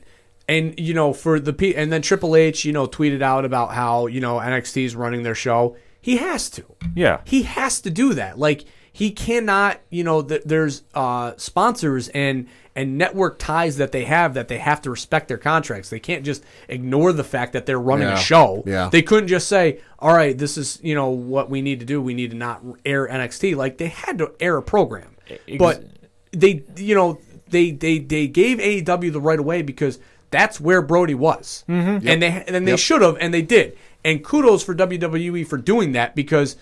And 0.49 0.79
you 0.79 0.95
know, 0.95 1.13
for 1.13 1.41
the 1.41 1.53
P, 1.53 1.75
and 1.75 1.93
then 1.93 2.03
Triple 2.03 2.37
H, 2.37 2.65
you 2.65 2.73
know, 2.73 2.87
tweeted 2.87 3.21
out 3.21 3.45
about 3.45 3.75
how 3.75 4.07
you 4.07 4.21
know 4.21 4.37
NXT 4.37 4.85
is 4.85 4.95
running 4.95 5.25
their 5.25 5.35
show. 5.35 5.77
He 6.07 6.19
has 6.19 6.49
to. 6.51 6.65
yeah, 6.95 7.21
He 7.25 7.43
has 7.43 7.81
to 7.81 7.91
do 7.91 8.15
that. 8.15 8.39
Like 8.39 8.65
he 8.93 9.11
cannot, 9.11 9.81
you 9.91 10.05
know, 10.05 10.23
th- 10.23 10.43
there's 10.45 10.83
uh, 10.95 11.33
sponsors 11.37 12.09
and 12.11 12.47
and 12.77 12.97
network 12.97 13.39
ties 13.41 13.79
that 13.79 13.91
they 13.91 14.05
have 14.05 14.35
that 14.35 14.47
they 14.49 14.59
have 14.59 14.81
to 14.83 14.91
respect 14.91 15.27
their 15.29 15.37
contracts. 15.39 15.91
They 15.91 15.99
can't 15.99 16.25
just 16.25 16.45
ignore 16.69 17.13
the 17.13 17.25
fact 17.25 17.55
that 17.55 17.67
they're 17.67 17.81
running 17.81 18.07
Yeah. 18.09 18.15
a 18.15 18.19
show. 18.19 18.63
Yeah. 18.67 18.89
They 18.93 19.03
couldn't 19.03 19.29
just 19.29 19.49
say, 19.49 19.81
"All 19.99 20.13
right, 20.15 20.37
this 20.39 20.57
is, 20.57 20.79
you 20.83 20.95
know, 20.95 21.09
what 21.09 21.51
we 21.51 21.61
need 21.61 21.81
to 21.81 21.87
do. 21.87 22.01
We 22.01 22.15
need 22.15 22.31
to 22.31 22.37
not 22.37 22.63
air 22.85 23.09
NXT." 23.09 23.57
Like 23.57 23.79
they 23.79 23.89
had 23.89 24.19
to 24.19 24.33
air 24.39 24.57
a 24.59 24.63
program. 24.63 25.17
Ex- 25.29 25.59
but 25.59 25.83
they, 26.31 26.63
you 26.77 26.95
know, 26.95 27.19
they 27.49 27.73
they 27.73 27.99
they 27.99 28.29
gave 28.29 28.59
AEW 28.59 29.13
the 29.13 29.21
right 29.21 29.39
away 29.41 29.63
because 29.63 29.99
that's 30.31 30.61
where 30.61 30.83
Brodie 30.83 31.15
was. 31.15 31.65
Mm-hmm. 31.69 32.07
And 32.09 32.23
they 32.23 32.45
and 32.47 32.69
they 32.69 32.77
should 32.77 33.03
have 33.03 33.17
and 33.21 33.35
they 33.35 33.43
did. 33.43 33.77
And 34.07 34.23
kudos 34.25 34.63
for 34.63 34.73
WWE 34.75 35.45
for 35.47 35.59
doing 35.59 35.91
that 35.93 36.15
because 36.15 36.55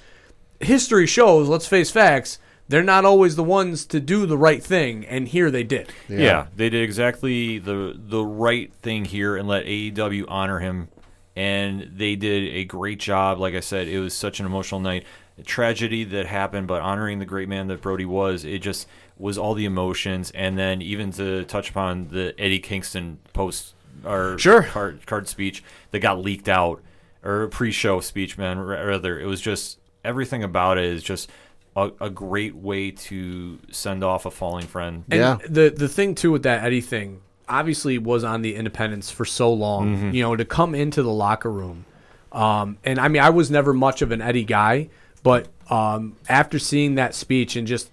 history 0.61 1.07
shows, 1.07 1.47
let's 1.49 1.66
face 1.66 1.91
facts, 1.91 2.39
they're 2.69 2.83
not 2.83 3.05
always 3.05 3.37
the 3.37 3.45
ones 3.45 3.85
to 3.87 4.01
do 4.01 4.25
the 4.25 4.39
right 4.39 4.62
thing, 4.62 5.05
and 5.05 5.29
here 5.29 5.51
they 5.51 5.62
did. 5.62 5.93
yeah, 6.09 6.47
they 6.57 6.71
did 6.71 6.83
exactly 6.83 7.59
the 7.59 7.95
the 7.95 8.25
right 8.25 8.73
thing 8.81 9.05
here 9.05 9.37
and 9.37 9.47
let 9.47 9.66
AEW 9.66 10.25
honor 10.27 10.61
him, 10.61 10.89
and 11.37 11.91
they 11.95 12.16
did 12.16 12.45
a 12.55 12.65
great 12.65 12.99
job. 12.99 13.39
Like 13.39 13.55
I 13.55 13.61
said, 13.61 13.89
it 13.89 14.01
was 14.01 14.15
such 14.15 14.41
an 14.41 14.47
emotional 14.47 14.81
night, 14.81 15.05
a 15.39 15.43
tragedy 15.43 16.05
that 16.05 16.25
happened, 16.25 16.66
but 16.66 16.81
honoring 16.81 17.19
the 17.19 17.27
great 17.27 17.51
man 17.51 17.66
that 17.66 17.83
Brodie 17.83 18.07
was, 18.07 18.47
it 18.47 18.61
just 18.61 18.89
was 19.19 19.37
all 19.37 19.53
the 19.53 19.66
emotions, 19.66 20.31
and 20.35 20.57
then 20.57 20.81
even 20.81 21.12
to 21.12 21.45
touch 21.45 21.69
upon 21.69 22.09
the 22.09 22.35
Eddie 22.39 22.61
Kingston 22.61 23.19
post 23.35 23.75
or 24.05 24.39
Sure. 24.39 24.62
card 24.62 25.05
card 25.05 25.29
speech 25.29 25.62
that 25.91 25.99
got 25.99 26.19
leaked 26.19 26.49
out 26.49 26.81
or 27.25 27.49
pre-show 27.49 28.01
speech, 28.01 28.37
man. 28.39 28.59
Rather, 28.61 29.19
it 29.19 29.27
was 29.27 29.41
just 29.41 29.79
everything 30.05 30.43
about 30.45 30.79
it 30.79 30.85
is 30.85 31.03
just. 31.03 31.31
A, 31.77 31.91
a 32.01 32.09
great 32.09 32.55
way 32.55 32.93
to 32.93 33.59
send 33.73 34.05
off 34.05 34.27
a 34.27 34.31
falling 34.31 34.65
friend. 34.65 35.03
And 35.11 35.19
Yeah. 35.21 35.39
the 35.49 35.71
the 35.77 35.89
thing 35.89 36.15
too 36.15 36.31
with 36.31 36.45
that 36.45 36.63
Eddie 36.63 36.81
thing, 36.81 37.21
obviously 37.49 37.99
was 37.99 38.23
on 38.23 38.43
the 38.43 38.55
independents 38.55 39.11
for 39.11 39.25
so 39.25 39.53
long. 39.53 40.15
You 40.15 40.23
know, 40.23 40.37
to 40.37 40.45
come 40.45 40.77
into 40.77 41.03
the 41.03 41.11
locker 41.11 41.51
room. 41.51 41.85
Um, 42.31 42.79
and 42.85 43.01
I 43.01 43.09
mean, 43.09 43.23
I 43.23 43.31
was 43.31 43.51
never 43.51 43.73
much 43.75 44.03
of 44.03 44.13
an 44.13 44.23
Eddie 44.23 44.45
guy, 44.45 44.89
but 45.25 45.49
um, 45.69 46.15
after 46.29 46.61
seeing 46.61 46.95
that 46.95 47.13
speech 47.13 47.57
and 47.57 47.67
just 47.67 47.91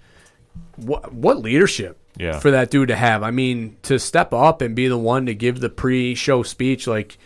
what 0.76 1.12
what 1.12 1.40
leadership 1.40 1.98
Yeah. 2.20 2.38
for 2.38 2.52
that 2.52 2.70
dude 2.70 2.90
to 2.90 2.96
have. 2.96 3.24
I 3.24 3.32
mean, 3.32 3.78
to 3.84 3.98
step 3.98 4.32
up 4.32 4.62
and 4.62 4.76
be 4.76 4.90
the 4.90 4.98
one 4.98 5.26
to 5.26 5.34
give 5.34 5.60
the 5.60 5.70
pre-show 5.70 6.44
speech 6.44 6.86
like 6.86 7.10
to 7.14 7.18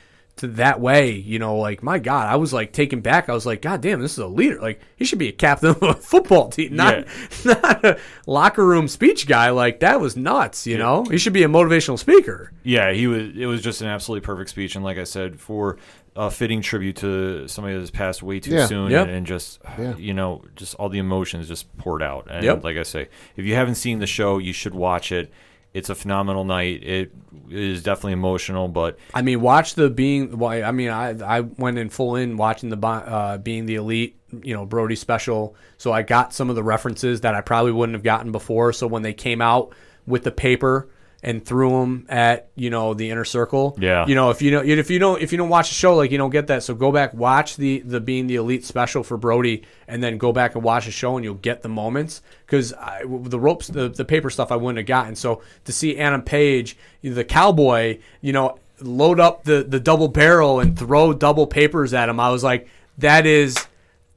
that 0.41 0.81
way, 0.81 1.11
you 1.11 1.39
know, 1.39 1.55
like 1.57 1.81
my 1.81 1.97
God, 1.99 2.27
I 2.27 2.35
was 2.35 2.51
like 2.53 2.73
taken 2.73 2.99
back. 3.01 3.29
I 3.29 3.33
was 3.33 3.45
like, 3.45 3.61
God 3.61 3.81
damn, 3.81 4.01
this 4.01 4.11
is 4.13 4.17
a 4.17 4.27
leader. 4.27 4.59
Like 4.59 4.81
he 4.97 5.05
should 5.05 5.19
be 5.19 5.29
a 5.29 5.33
captain 5.33 5.69
of 5.69 5.81
a 5.81 5.93
football 6.11 6.49
team, 6.49 6.75
not 6.75 7.05
not 7.45 7.85
a 7.85 7.97
locker 8.27 8.65
room 8.65 8.87
speech 8.87 9.27
guy. 9.27 9.49
Like 9.51 9.79
that 9.79 10.01
was 10.01 10.17
nuts. 10.17 10.67
You 10.67 10.77
know, 10.77 11.03
he 11.05 11.17
should 11.17 11.33
be 11.33 11.43
a 11.43 11.47
motivational 11.47 11.97
speaker. 11.97 12.51
Yeah, 12.63 12.91
he 12.91 13.07
was. 13.07 13.35
It 13.37 13.45
was 13.45 13.61
just 13.61 13.81
an 13.81 13.87
absolutely 13.87 14.25
perfect 14.25 14.49
speech, 14.49 14.75
and 14.75 14.83
like 14.83 14.97
I 14.97 15.05
said, 15.05 15.39
for 15.39 15.77
a 16.17 16.31
fitting 16.31 16.61
tribute 16.61 16.95
to 16.97 17.45
somebody 17.47 17.77
that's 17.77 17.91
passed 17.91 18.23
way 18.23 18.39
too 18.39 18.51
Yeah. 18.51 18.65
soon, 18.67 18.89
Yeah. 18.91 19.01
and, 19.03 19.11
and 19.11 19.25
just 19.27 19.59
you 19.97 20.13
know, 20.13 20.43
just 20.55 20.73
all 20.75 20.87
the 20.89 20.99
emotions 20.99 21.47
just 21.47 21.75
poured 21.77 22.01
out. 22.03 22.27
And 22.29 22.43
Yep. 22.43 22.63
like 22.63 22.77
I 22.77 22.83
say, 22.83 23.09
if 23.35 23.45
you 23.45 23.55
haven't 23.55 23.75
seen 23.75 23.99
the 23.99 24.07
show, 24.07 24.37
you 24.37 24.53
should 24.53 24.73
watch 24.73 25.11
it. 25.11 25.31
It's 25.75 25.89
a 25.89 25.95
phenomenal 25.95 26.45
night. 26.45 26.83
It 26.83 27.11
is 27.49 27.83
definitely 27.83 28.13
emotional, 28.13 28.69
but 28.69 28.97
I 29.13 29.21
mean, 29.21 29.41
watch 29.41 29.75
the 29.75 29.89
being. 29.89 30.37
Why? 30.37 30.63
I 30.63 30.71
mean, 30.71 30.89
I 30.89 31.09
I 31.21 31.41
went 31.41 31.77
in 31.77 31.89
full 31.89 32.15
in 32.15 32.37
watching 32.37 32.69
the 32.69 32.87
uh, 32.87 33.39
being 33.39 33.65
the 33.65 33.75
elite, 33.75 34.17
you 34.41 34.53
know, 34.55 34.65
Brodie 34.65 34.95
special. 34.95 35.53
So 35.77 35.91
I 35.91 36.01
got 36.01 36.33
some 36.33 36.49
of 36.49 36.55
the 36.55 36.63
references 36.63 37.21
that 37.21 37.35
I 37.35 37.41
probably 37.41 37.73
wouldn't 37.73 37.93
have 37.93 38.03
gotten 38.03 38.31
before. 38.31 38.71
So 38.71 38.87
when 38.87 39.01
they 39.01 39.11
came 39.11 39.41
out 39.41 39.75
with 40.07 40.23
the 40.23 40.31
paper 40.31 40.87
and 41.27 41.43
threw 41.43 41.71
them 41.81 42.05
at 42.07 42.49
you 42.55 42.69
know 42.69 42.93
the 42.93 43.09
inner 43.09 43.25
circle, 43.25 43.75
Yeah. 43.79 44.05
you 44.05 44.13
know, 44.13 44.29
if 44.29 44.41
you 44.43 44.51
know 44.51 44.61
if 44.61 44.89
you 44.91 44.99
don't 44.99 45.21
if 45.23 45.31
you 45.31 45.37
don't 45.39 45.49
watch 45.49 45.69
the 45.69 45.73
show, 45.75 45.95
like 45.95 46.11
you 46.11 46.19
don't 46.19 46.29
get 46.29 46.45
that. 46.47 46.61
So 46.61 46.75
go 46.75 46.91
back 46.91 47.13
watch 47.15 47.57
the 47.57 47.79
the 47.79 47.99
being 47.99 48.27
the 48.27 48.35
elite 48.35 48.63
special 48.63 49.01
for 49.03 49.17
Brodie, 49.17 49.63
and 49.87 50.03
then 50.03 50.19
go 50.19 50.31
back 50.31 50.53
and 50.53 50.63
watch 50.63 50.85
the 50.85 50.91
show, 50.91 51.15
and 51.17 51.23
you'll 51.25 51.33
get 51.33 51.63
the 51.63 51.69
moments 51.69 52.21
because 52.45 52.69
the 53.03 53.39
ropes, 53.39 53.67
the 53.67 53.89
the 53.89 54.05
paper 54.05 54.29
stuff, 54.29 54.51
I 54.51 54.55
wouldn't 54.55 54.77
have 54.77 54.85
gotten. 54.87 55.15
So 55.15 55.41
to 55.63 55.71
see 55.73 55.97
Adam 55.97 56.21
Page, 56.21 56.77
the 57.01 57.23
cowboy, 57.25 57.97
you 58.21 58.31
know, 58.31 58.59
load 58.81 59.19
up 59.19 59.45
the 59.45 59.65
the 59.67 59.79
double 59.79 60.07
barrel 60.09 60.59
and 60.59 60.77
throw 60.77 61.11
double 61.11 61.47
papers 61.47 61.91
at 61.93 62.07
him, 62.07 62.19
I 62.19 62.29
was 62.29 62.43
like, 62.43 62.67
that 62.99 63.25
is 63.25 63.57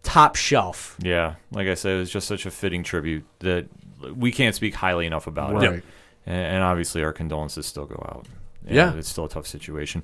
top 0.02 0.36
shelf. 0.36 0.96
yeah, 1.02 1.36
like 1.52 1.68
I 1.68 1.74
said, 1.74 1.96
it 1.96 1.98
was 2.00 2.10
just 2.10 2.28
such 2.28 2.44
a 2.44 2.50
fitting 2.50 2.82
tribute 2.82 3.24
that 3.40 3.66
we 4.14 4.30
can't 4.30 4.54
speak 4.54 4.74
highly 4.74 5.06
enough 5.06 5.26
about 5.26 5.54
Right. 5.54 5.72
it. 5.72 5.84
And, 6.28 6.36
and 6.56 6.62
obviously, 6.62 7.02
our 7.02 7.12
condolences 7.12 7.66
still 7.66 7.86
go 7.86 7.96
out. 8.08 8.26
Yeah. 8.68 8.94
it's 8.94 9.08
still 9.08 9.24
a 9.24 9.28
tough 9.30 9.46
situation. 9.46 10.02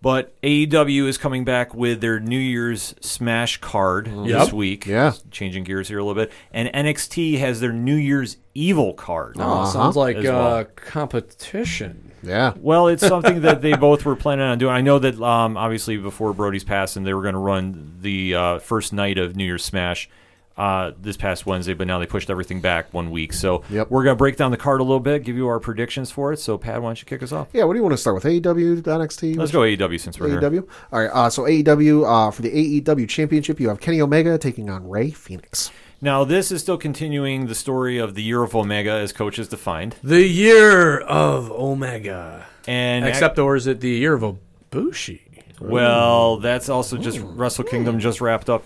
But 0.00 0.38
AEW 0.42 1.08
is 1.08 1.16
coming 1.18 1.44
back 1.44 1.74
with 1.74 2.00
their 2.02 2.20
New 2.20 2.38
Year's 2.38 2.94
Smash 3.00 3.56
card 3.62 4.06
this 4.06 4.52
week. 4.52 4.86
Yeah. 4.86 5.14
changing 5.30 5.64
gears 5.64 5.88
here 5.88 5.98
a 5.98 6.04
little 6.04 6.22
bit. 6.22 6.30
And 6.52 6.68
NXT 6.68 7.38
has 7.38 7.60
their 7.60 7.72
New 7.72 7.94
Year's 7.96 8.36
Evil 8.54 8.92
card. 8.92 9.36
Oh, 9.38 9.64
sounds 9.72 9.96
like 9.96 10.16
As 10.18 10.24
well. 10.24 10.54
uh, 10.58 10.64
competition. 10.76 12.12
Yeah. 12.22 12.52
Well, 12.56 12.88
it's 12.88 13.04
something 13.06 13.40
that 13.40 13.62
they 13.62 13.72
both 13.76 14.04
were 14.04 14.14
planning 14.14 14.44
on 14.46 14.58
doing. 14.58 14.72
I 14.72 14.80
know 14.80 14.98
that 14.98 15.20
um, 15.20 15.56
obviously 15.56 15.96
before 15.96 16.32
Brodie's 16.34 16.64
passing, 16.64 17.02
they 17.04 17.14
were 17.14 17.22
going 17.22 17.34
to 17.34 17.40
run 17.40 17.96
the 18.00 18.34
uh, 18.34 18.58
first 18.58 18.92
night 18.92 19.18
of 19.18 19.36
New 19.36 19.44
Year's 19.44 19.64
Smash 19.64 20.08
uh, 20.56 20.92
this 21.00 21.16
past 21.16 21.46
Wednesday, 21.46 21.74
but 21.74 21.86
now 21.86 21.98
they 21.98 22.06
pushed 22.06 22.30
everything 22.30 22.60
back 22.60 22.92
one 22.94 23.10
week. 23.10 23.32
So 23.32 23.64
Yep. 23.70 23.90
we're 23.90 24.04
going 24.04 24.14
to 24.14 24.18
break 24.18 24.36
down 24.36 24.50
the 24.50 24.56
card 24.56 24.80
a 24.80 24.84
little 24.84 25.00
bit, 25.00 25.24
give 25.24 25.36
you 25.36 25.48
our 25.48 25.58
predictions 25.60 26.10
for 26.10 26.32
it. 26.32 26.38
So, 26.38 26.56
Pat, 26.56 26.80
why 26.80 26.88
don't 26.90 27.00
you 27.00 27.06
kick 27.06 27.22
us 27.22 27.32
off? 27.32 27.48
Yeah, 27.52 27.64
what 27.64 27.72
do 27.72 27.78
you 27.78 27.82
want 27.82 27.94
to 27.94 27.98
start 27.98 28.14
with? 28.14 28.24
AEW, 28.24 28.82
NXT? 28.82 29.36
Let's 29.36 29.50
go 29.52 29.60
AEW 29.60 29.98
since 30.00 30.18
we're 30.20 30.28
here. 30.28 30.40
AEW. 30.40 30.66
All 30.92 31.00
right. 31.00 31.10
Uh, 31.12 31.28
so 31.30 31.42
AEW 31.42 32.06
uh, 32.28 32.30
for 32.30 32.42
the 32.42 32.80
AEW 32.80 33.08
Championship, 33.08 33.58
you 33.58 33.68
have 33.68 33.80
Kenny 33.80 34.00
Omega 34.00 34.38
taking 34.38 34.70
on 34.70 34.88
Rey 34.88 35.10
Fenix. 35.10 35.70
Now, 36.00 36.24
this 36.24 36.52
is 36.52 36.60
still 36.60 36.76
continuing 36.76 37.46
the 37.46 37.54
story 37.54 37.98
of 37.98 38.14
the 38.14 38.22
year 38.22 38.42
of 38.42 38.54
Omega 38.54 38.90
as 38.92 39.12
coaches 39.12 39.48
defined. 39.48 39.96
The 40.04 40.22
year 40.26 41.00
of 41.00 41.50
Omega. 41.50 42.46
And 42.68 43.06
Except, 43.06 43.38
or 43.38 43.56
is 43.56 43.66
it 43.66 43.80
the 43.80 43.88
year 43.88 44.12
of 44.14 44.36
Ibushi? 44.70 45.20
Well, 45.60 46.38
that's 46.38 46.68
also 46.68 46.96
just 46.98 47.18
Wrestle 47.20 47.64
Kingdom 47.64 48.00
just 48.00 48.20
wrapped 48.20 48.50
up, 48.50 48.64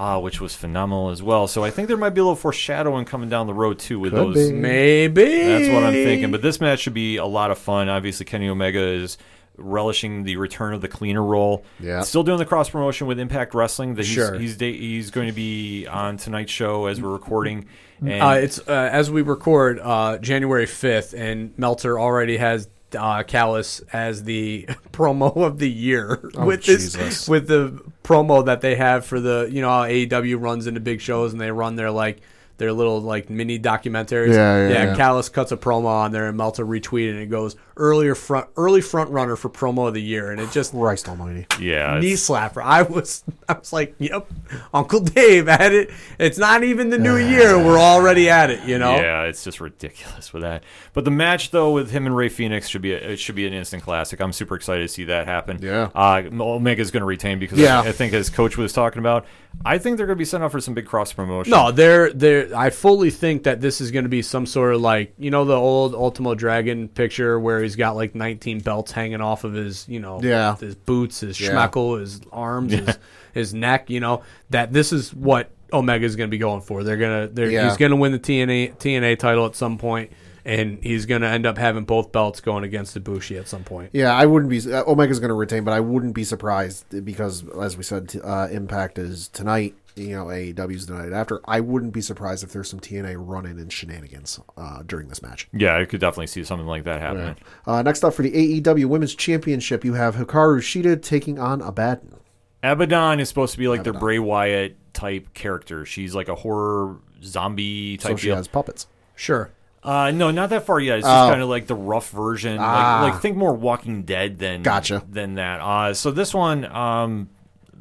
uh, 0.00 0.18
which 0.18 0.40
was 0.40 0.54
phenomenal 0.54 1.10
as 1.10 1.22
well. 1.22 1.46
So 1.46 1.62
I 1.62 1.70
think 1.70 1.88
there 1.88 1.98
might 1.98 2.10
be 2.14 2.20
a 2.20 2.24
little 2.24 2.34
foreshadowing 2.34 3.04
coming 3.04 3.28
down 3.28 3.46
the 3.46 3.52
road 3.54 3.78
too 3.78 4.00
with 4.00 4.12
Could 4.12 4.34
those. 4.34 4.50
be. 4.50 4.52
Maybe. 4.56 5.24
That's 5.44 5.68
what 5.74 5.84
I'm 5.84 5.92
thinking. 5.92 6.30
But 6.30 6.40
this 6.40 6.58
match 6.58 6.80
should 6.80 6.94
be 6.94 7.16
a 7.18 7.26
lot 7.26 7.50
of 7.50 7.58
fun. 7.58 7.90
Obviously, 7.90 8.24
Kenny 8.24 8.48
Omega 8.48 8.80
is 8.80 9.18
relishing 9.58 10.22
the 10.22 10.36
return 10.36 10.72
of 10.72 10.80
the 10.80 10.88
cleaner 10.88 11.22
role. 11.22 11.64
Yeah. 11.78 12.00
Still 12.00 12.22
doing 12.22 12.38
the 12.38 12.46
cross 12.46 12.70
promotion 12.70 13.06
with 13.06 13.18
Impact 13.20 13.52
Wrestling. 13.54 13.94
That 13.96 14.06
he's, 14.06 14.14
Sure. 14.14 14.38
he's 14.38 14.56
da- 14.56 14.72
he's 14.78 15.10
going 15.10 15.26
to 15.26 15.34
be 15.34 15.86
on 15.86 16.16
tonight's 16.16 16.50
show 16.52 16.86
as 16.86 16.98
we're 17.02 17.10
recording. 17.12 17.66
And 18.00 18.22
Uh, 18.22 18.28
it's 18.40 18.58
uh, 18.58 18.88
as 18.90 19.10
we 19.10 19.20
record 19.20 19.78
uh, 19.82 20.16
January 20.16 20.64
fifth, 20.64 21.12
and 21.12 21.52
Meltzer 21.58 22.00
already 22.00 22.38
has 22.38 22.68
uh, 22.96 23.22
Callis 23.22 23.80
as 23.92 24.24
the 24.24 24.64
promo 24.92 25.36
of 25.36 25.58
the 25.58 25.70
year 25.70 26.20
with 26.34 26.64
this 26.64 27.28
with 27.28 27.46
the 27.46 27.80
promo 28.04 28.44
that 28.46 28.60
they 28.60 28.76
have 28.76 29.04
for 29.04 29.20
the 29.20 29.48
you 29.50 29.60
know 29.60 29.68
AEW 29.68 30.40
runs 30.40 30.66
into 30.66 30.80
big 30.80 31.00
shows 31.00 31.32
and 31.32 31.40
they 31.40 31.50
run 31.50 31.76
their 31.76 31.90
like 31.90 32.20
their 32.58 32.72
little 32.72 33.00
like 33.00 33.30
mini 33.30 33.58
documentaries. 33.58 34.34
Yeah, 34.34 34.68
yeah, 34.68 34.84
yeah. 34.84 34.96
Callis 34.96 35.30
cuts 35.30 35.50
a 35.50 35.56
promo 35.56 35.86
on 35.86 36.12
there 36.12 36.28
and 36.28 36.36
Meltzer 36.36 36.64
retweeted 36.64 37.12
and 37.12 37.20
it 37.20 37.30
goes 37.30 37.56
earlier 37.80 38.14
front 38.14 38.46
early 38.56 38.80
front 38.80 39.10
runner 39.10 39.34
for 39.34 39.48
promo 39.48 39.88
of 39.88 39.94
the 39.94 40.02
year 40.02 40.30
and 40.30 40.40
it 40.40 40.50
just 40.52 40.72
Christ 40.72 41.08
Almighty. 41.08 41.46
yeah, 41.58 41.98
knee 41.98 42.12
slapper. 42.12 42.62
I 42.62 42.82
was 42.82 43.24
I 43.48 43.54
was 43.54 43.72
like, 43.72 43.94
yep, 43.98 44.30
Uncle 44.72 45.00
Dave 45.00 45.48
at 45.48 45.72
it. 45.72 45.90
It's 46.18 46.38
not 46.38 46.62
even 46.62 46.90
the 46.90 46.98
new 46.98 47.16
year. 47.16 47.56
We're 47.58 47.78
already 47.78 48.28
at 48.30 48.50
it. 48.50 48.62
You 48.68 48.78
know. 48.78 48.94
Yeah, 48.96 49.22
it's 49.24 49.42
just 49.42 49.60
ridiculous 49.60 50.32
with 50.32 50.42
that. 50.42 50.62
But 50.92 51.04
the 51.04 51.10
match 51.10 51.50
though 51.50 51.72
with 51.72 51.90
him 51.90 52.06
and 52.06 52.14
Rey 52.14 52.28
Fenix 52.28 52.68
should 52.68 52.82
be 52.82 52.92
a, 52.92 52.98
it 52.98 53.16
should 53.18 53.34
be 53.34 53.46
an 53.46 53.52
instant 53.54 53.82
classic. 53.82 54.20
I'm 54.20 54.32
super 54.32 54.54
excited 54.54 54.82
to 54.82 54.88
see 54.88 55.04
that 55.04 55.26
happen. 55.26 55.58
Yeah. 55.62 55.88
uh, 55.94 56.22
Omega's 56.38 56.90
going 56.90 57.00
to 57.00 57.06
retain 57.06 57.38
because 57.38 57.58
Yeah. 57.58 57.80
I, 57.80 57.88
I 57.88 57.92
think 57.92 58.12
as 58.12 58.28
Coach 58.30 58.56
was 58.58 58.72
talking 58.72 58.98
about, 58.98 59.24
I 59.64 59.78
think 59.78 59.96
they're 59.96 60.06
going 60.06 60.16
to 60.16 60.20
be 60.20 60.24
sent 60.24 60.44
off 60.44 60.52
for 60.52 60.60
some 60.60 60.74
big 60.74 60.86
cross 60.86 61.12
promotion. 61.12 61.50
No, 61.50 61.72
they're 61.72 62.12
they're. 62.12 62.54
I 62.56 62.70
fully 62.70 63.10
think 63.10 63.44
that 63.44 63.60
this 63.60 63.80
is 63.80 63.90
going 63.90 64.04
to 64.04 64.08
be 64.08 64.22
some 64.22 64.46
sort 64.46 64.74
of 64.74 64.80
like 64.80 65.14
you 65.18 65.30
know 65.30 65.44
the 65.44 65.56
old 65.56 65.94
Ultimo 65.94 66.34
Dragon 66.34 66.88
picture 66.88 67.38
where 67.40 67.62
he's 67.62 67.69
got 67.76 67.96
like 67.96 68.14
19 68.14 68.60
belts 68.60 68.92
hanging 68.92 69.20
off 69.20 69.44
of 69.44 69.52
his 69.54 69.86
you 69.88 70.00
know 70.00 70.20
Yeah. 70.22 70.56
his 70.56 70.74
boots, 70.74 71.20
his 71.20 71.40
Yeah. 71.40 71.50
schmeckle, 71.50 72.00
his 72.00 72.20
arms, 72.32 72.72
his, 72.72 72.98
his 73.34 73.54
neck. 73.54 73.90
You 73.90 74.00
know 74.00 74.22
that 74.50 74.72
this 74.72 74.92
is 74.92 75.12
what 75.14 75.50
Omega 75.72 76.04
is 76.04 76.16
going 76.16 76.28
to 76.28 76.32
be 76.32 76.38
going 76.38 76.60
for. 76.62 76.82
They're 76.82 76.96
gonna 76.96 77.28
they're, 77.28 77.50
Yeah. 77.50 77.68
he's 77.68 77.76
going 77.76 77.90
to 77.90 77.96
win 77.96 78.12
the 78.12 78.18
TNA 78.18 78.74
TNA 78.78 79.18
title 79.18 79.46
at 79.46 79.54
some 79.54 79.78
point, 79.78 80.10
and 80.44 80.78
he's 80.82 81.06
going 81.06 81.20
to 81.22 81.28
end 81.28 81.46
up 81.46 81.56
having 81.58 81.84
both 81.84 82.10
belts 82.12 82.40
going 82.40 82.64
against 82.64 82.98
Ibushi 82.98 83.38
at 83.38 83.46
some 83.46 83.62
point. 83.62 83.90
Yeah, 83.92 84.12
I 84.12 84.26
wouldn't 84.26 84.50
be. 84.50 84.58
Uh, 84.72 84.82
Omega's 84.86 85.20
going 85.20 85.28
to 85.28 85.34
retain, 85.34 85.62
but 85.64 85.72
I 85.72 85.78
wouldn't 85.80 86.14
be 86.14 86.24
surprised 86.24 86.86
because, 87.04 87.44
as 87.60 87.76
we 87.76 87.82
said, 87.84 88.20
uh, 88.24 88.48
Impact 88.50 88.98
is 88.98 89.28
tonight. 89.28 89.74
You 90.00 90.16
know, 90.16 90.24
AEW's 90.26 90.86
the 90.86 90.94
night 90.94 91.12
after. 91.12 91.40
I 91.46 91.60
wouldn't 91.60 91.92
be 91.92 92.00
surprised 92.00 92.42
if 92.44 92.52
there's 92.52 92.68
some 92.70 92.80
TNA 92.80 93.16
running 93.18 93.52
in 93.52 93.58
and 93.60 93.72
shenanigans 93.72 94.40
uh, 94.56 94.82
during 94.84 95.08
this 95.08 95.22
match. 95.22 95.48
Yeah, 95.52 95.76
I 95.76 95.84
could 95.84 96.00
definitely 96.00 96.28
see 96.28 96.42
something 96.44 96.66
like 96.66 96.84
that 96.84 97.00
happening. 97.00 97.36
Uh, 97.66 97.82
next 97.82 98.04
up 98.04 98.14
for 98.14 98.22
the 98.22 98.60
AEW 98.60 98.86
Women's 98.86 99.14
Championship, 99.14 99.84
you 99.84 99.94
have 99.94 100.16
Hikaru 100.16 100.58
Shida 100.60 101.02
taking 101.02 101.38
on 101.38 101.60
Abaddon. 101.60 102.16
Abaddon 102.62 103.20
is 103.20 103.28
supposed 103.28 103.52
to 103.52 103.58
be 103.58 103.68
like 103.68 103.84
their 103.84 103.92
Bray 103.92 104.18
Wyatt 104.18 104.76
type 104.92 105.32
character. 105.34 105.84
She's 105.86 106.14
like 106.14 106.28
a 106.28 106.34
horror 106.34 106.96
zombie 107.22 107.96
type. 107.96 108.02
So 108.02 108.08
type 108.10 108.18
she 108.18 108.26
deal. 108.28 108.36
has 108.36 108.48
puppets. 108.48 108.86
Sure. 109.14 109.50
Uh, 109.82 110.10
no, 110.10 110.30
not 110.30 110.50
that 110.50 110.66
far 110.66 110.78
yet. 110.78 110.98
It's 110.98 111.06
Oh. 111.06 111.10
just 111.10 111.30
kind 111.30 111.42
of 111.42 111.48
like 111.48 111.66
the 111.66 111.74
rough 111.74 112.10
version. 112.10 112.58
Ah. 112.60 113.00
Like, 113.02 113.12
like 113.14 113.22
think 113.22 113.36
more 113.38 113.54
Walking 113.54 114.02
Dead 114.02 114.38
than 114.38 114.62
Gotcha. 114.62 115.02
than 115.08 115.36
that. 115.36 115.60
Uh, 115.60 115.94
so 115.94 116.10
this 116.10 116.34
one, 116.34 116.66
um, 116.66 117.30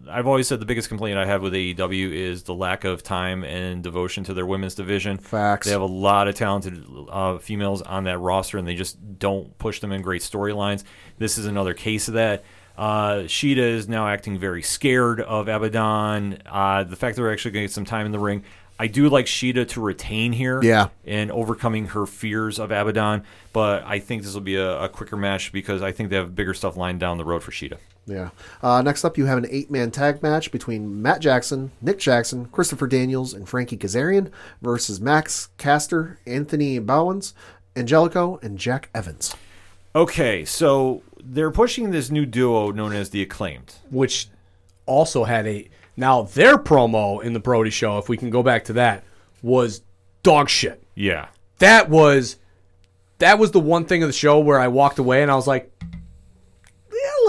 I've 0.10 0.28
always 0.28 0.48
said 0.48 0.60
the 0.60 0.66
biggest 0.66 0.90
complaint 0.90 1.18
I 1.18 1.26
have 1.26 1.42
with 1.42 1.54
AEW 1.54 2.12
is 2.12 2.44
the 2.44 2.54
lack 2.54 2.84
of 2.84 3.04
time 3.04 3.44
and 3.44 3.84
devotion 3.84 4.24
to 4.26 4.34
their 4.34 4.46
women's 4.46 4.76
division. 4.76 5.18
Facts. 5.18 5.66
They 5.68 5.72
have 5.72 5.82
a 5.82 5.86
lot 5.86 6.28
of 6.28 6.36
talented 6.36 6.84
uh, 7.10 7.38
females 7.38 7.82
on 7.82 8.04
that 8.06 8.18
roster, 8.18 8.58
and 8.58 8.68
they 8.68 8.76
just 8.76 9.20
don't 9.20 9.58
push 9.58 9.80
them 9.80 9.92
in 9.92 10.02
great 10.02 10.22
storylines. 10.22 10.84
This 11.18 11.38
is 11.38 11.46
another 11.46 11.74
case 11.74 12.08
of 12.08 12.16
that. 12.16 12.44
Uh, 12.78 13.24
Shida 13.26 13.58
is 13.58 13.90
now 13.90 14.08
acting 14.08 14.40
very 14.40 14.62
scared 14.62 15.20
of 15.20 15.48
Abaddon. 15.50 16.42
Uh, 16.46 16.84
the 16.84 16.96
fact 16.96 17.16
that 17.18 17.22
we're 17.22 17.32
actually 17.34 17.52
going 17.52 17.64
to 17.64 17.68
get 17.68 17.74
some 17.74 17.86
time 17.86 18.06
in 18.06 18.12
the 18.12 18.20
ring. 18.20 18.44
I 18.82 18.88
do 18.88 19.10
like 19.10 19.26
Shida 19.26 19.68
to 19.70 19.82
retain 19.82 20.32
here 20.32 20.64
Yeah. 20.64 20.88
and 21.06 21.30
overcoming 21.32 21.88
her 21.88 22.06
fears 22.06 22.58
of 22.60 22.72
Abaddon, 22.72 23.24
but 23.52 23.84
I 23.84 24.00
think 24.00 24.24
this 24.24 24.34
will 24.34 24.40
be 24.40 24.56
a, 24.56 24.84
a 24.84 24.88
quicker 24.88 25.18
match 25.18 25.52
because 25.52 25.82
I 25.82 25.92
think 25.92 26.10
they 26.10 26.16
have 26.16 26.34
bigger 26.34 26.54
stuff 26.54 26.78
lined 26.78 27.02
down 27.02 27.18
the 27.18 27.26
road 27.26 27.44
for 27.44 27.52
Shida. 27.52 27.78
Yeah. 28.10 28.30
Uh, 28.62 28.82
next 28.82 29.06
up, 29.06 29.18
you 29.18 29.26
have 29.26 29.38
an 29.38 29.48
eight-man 29.50 29.92
tag 29.92 30.24
match 30.24 30.52
between 30.52 31.02
Matt 31.02 31.20
Jackson, 31.22 31.72
Nick 31.82 32.00
Jackson, 32.00 32.46
Christopher 32.48 32.88
Daniels, 32.88 33.34
and 33.34 33.48
Frankie 33.48 33.78
Kazarian 33.78 34.32
versus 34.62 35.00
Max 35.00 35.50
Caster, 35.58 36.20
Anthony 36.26 36.80
Bowens, 36.80 37.34
Angelico, 37.76 38.40
and 38.42 38.58
Jack 38.58 38.90
Evans. 38.94 39.36
Okay, 39.96 40.44
so 40.46 41.04
they're 41.24 41.52
pushing 41.52 41.92
this 41.92 42.10
new 42.10 42.26
duo 42.26 42.72
known 42.72 42.94
as 42.94 43.10
the 43.12 43.22
Acclaimed. 43.22 43.76
which 43.90 44.30
also 44.86 45.24
had 45.24 45.46
a 45.46 45.70
now 45.96 46.24
their 46.24 46.58
promo 46.58 47.22
in 47.22 47.34
the 47.34 47.40
Brodie 47.40 47.70
show, 47.70 47.98
if 47.98 48.10
we 48.10 48.18
can 48.18 48.30
go 48.30 48.42
back 48.42 48.66
to 48.66 48.74
that, 48.74 49.04
was 49.42 49.82
dog 50.24 50.50
shit. 50.50 50.82
Yeah. 50.96 51.28
That 51.60 51.90
was 51.90 52.38
that 53.20 53.38
was 53.38 53.52
the 53.52 53.60
one 53.60 53.86
thing 53.86 54.02
of 54.02 54.10
the 54.10 54.14
show 54.14 54.40
where 54.40 54.60
I 54.60 54.70
walked 54.70 54.98
away 54.98 55.22
and 55.22 55.30
I 55.30 55.36
was 55.36 55.46
like, 55.46 55.72
yeah, 55.72 55.74
a 55.76 55.89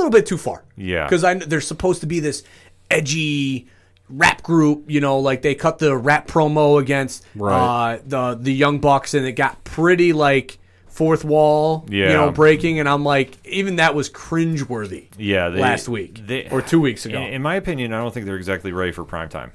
little 0.00 0.10
bit 0.10 0.26
too 0.26 0.38
far. 0.38 0.64
Yeah. 0.76 1.04
because 1.04 1.24
I 1.24 1.34
they're 1.34 1.60
supposed 1.60 2.00
to 2.00 2.06
be 2.06 2.20
this 2.20 2.42
edgy 2.90 3.68
rap 4.08 4.42
group, 4.42 4.84
you 4.90 5.00
know, 5.00 5.18
like 5.18 5.42
they 5.42 5.54
cut 5.54 5.78
the 5.78 5.96
rap 5.96 6.26
promo 6.26 6.80
against 6.80 7.24
Right. 7.34 7.96
uh, 7.96 7.98
the 8.04 8.34
the 8.40 8.52
Young 8.52 8.78
Bucks 8.78 9.14
and 9.14 9.26
it 9.26 9.32
got 9.32 9.62
pretty 9.64 10.12
like 10.12 10.58
fourth 10.88 11.24
wall, 11.24 11.86
yeah. 11.88 12.08
you 12.08 12.12
know, 12.14 12.30
breaking, 12.30 12.78
and 12.80 12.88
I'm 12.88 13.04
like, 13.04 13.38
even 13.46 13.76
that 13.76 13.94
was 13.94 14.10
cringeworthy. 14.10 15.06
Yeah, 15.16 15.48
they, 15.48 15.60
last 15.60 15.88
week 15.88 16.26
they- 16.26 16.48
or 16.50 16.60
two 16.60 16.80
weeks 16.80 17.06
ago. 17.06 17.18
In, 17.18 17.34
in 17.34 17.42
my 17.42 17.54
opinion, 17.54 17.92
I 17.92 17.98
don't 17.98 18.12
think 18.12 18.26
they're 18.26 18.36
exactly 18.36 18.72
ready 18.72 18.92
for 18.92 19.04
prime 19.04 19.28
time. 19.28 19.52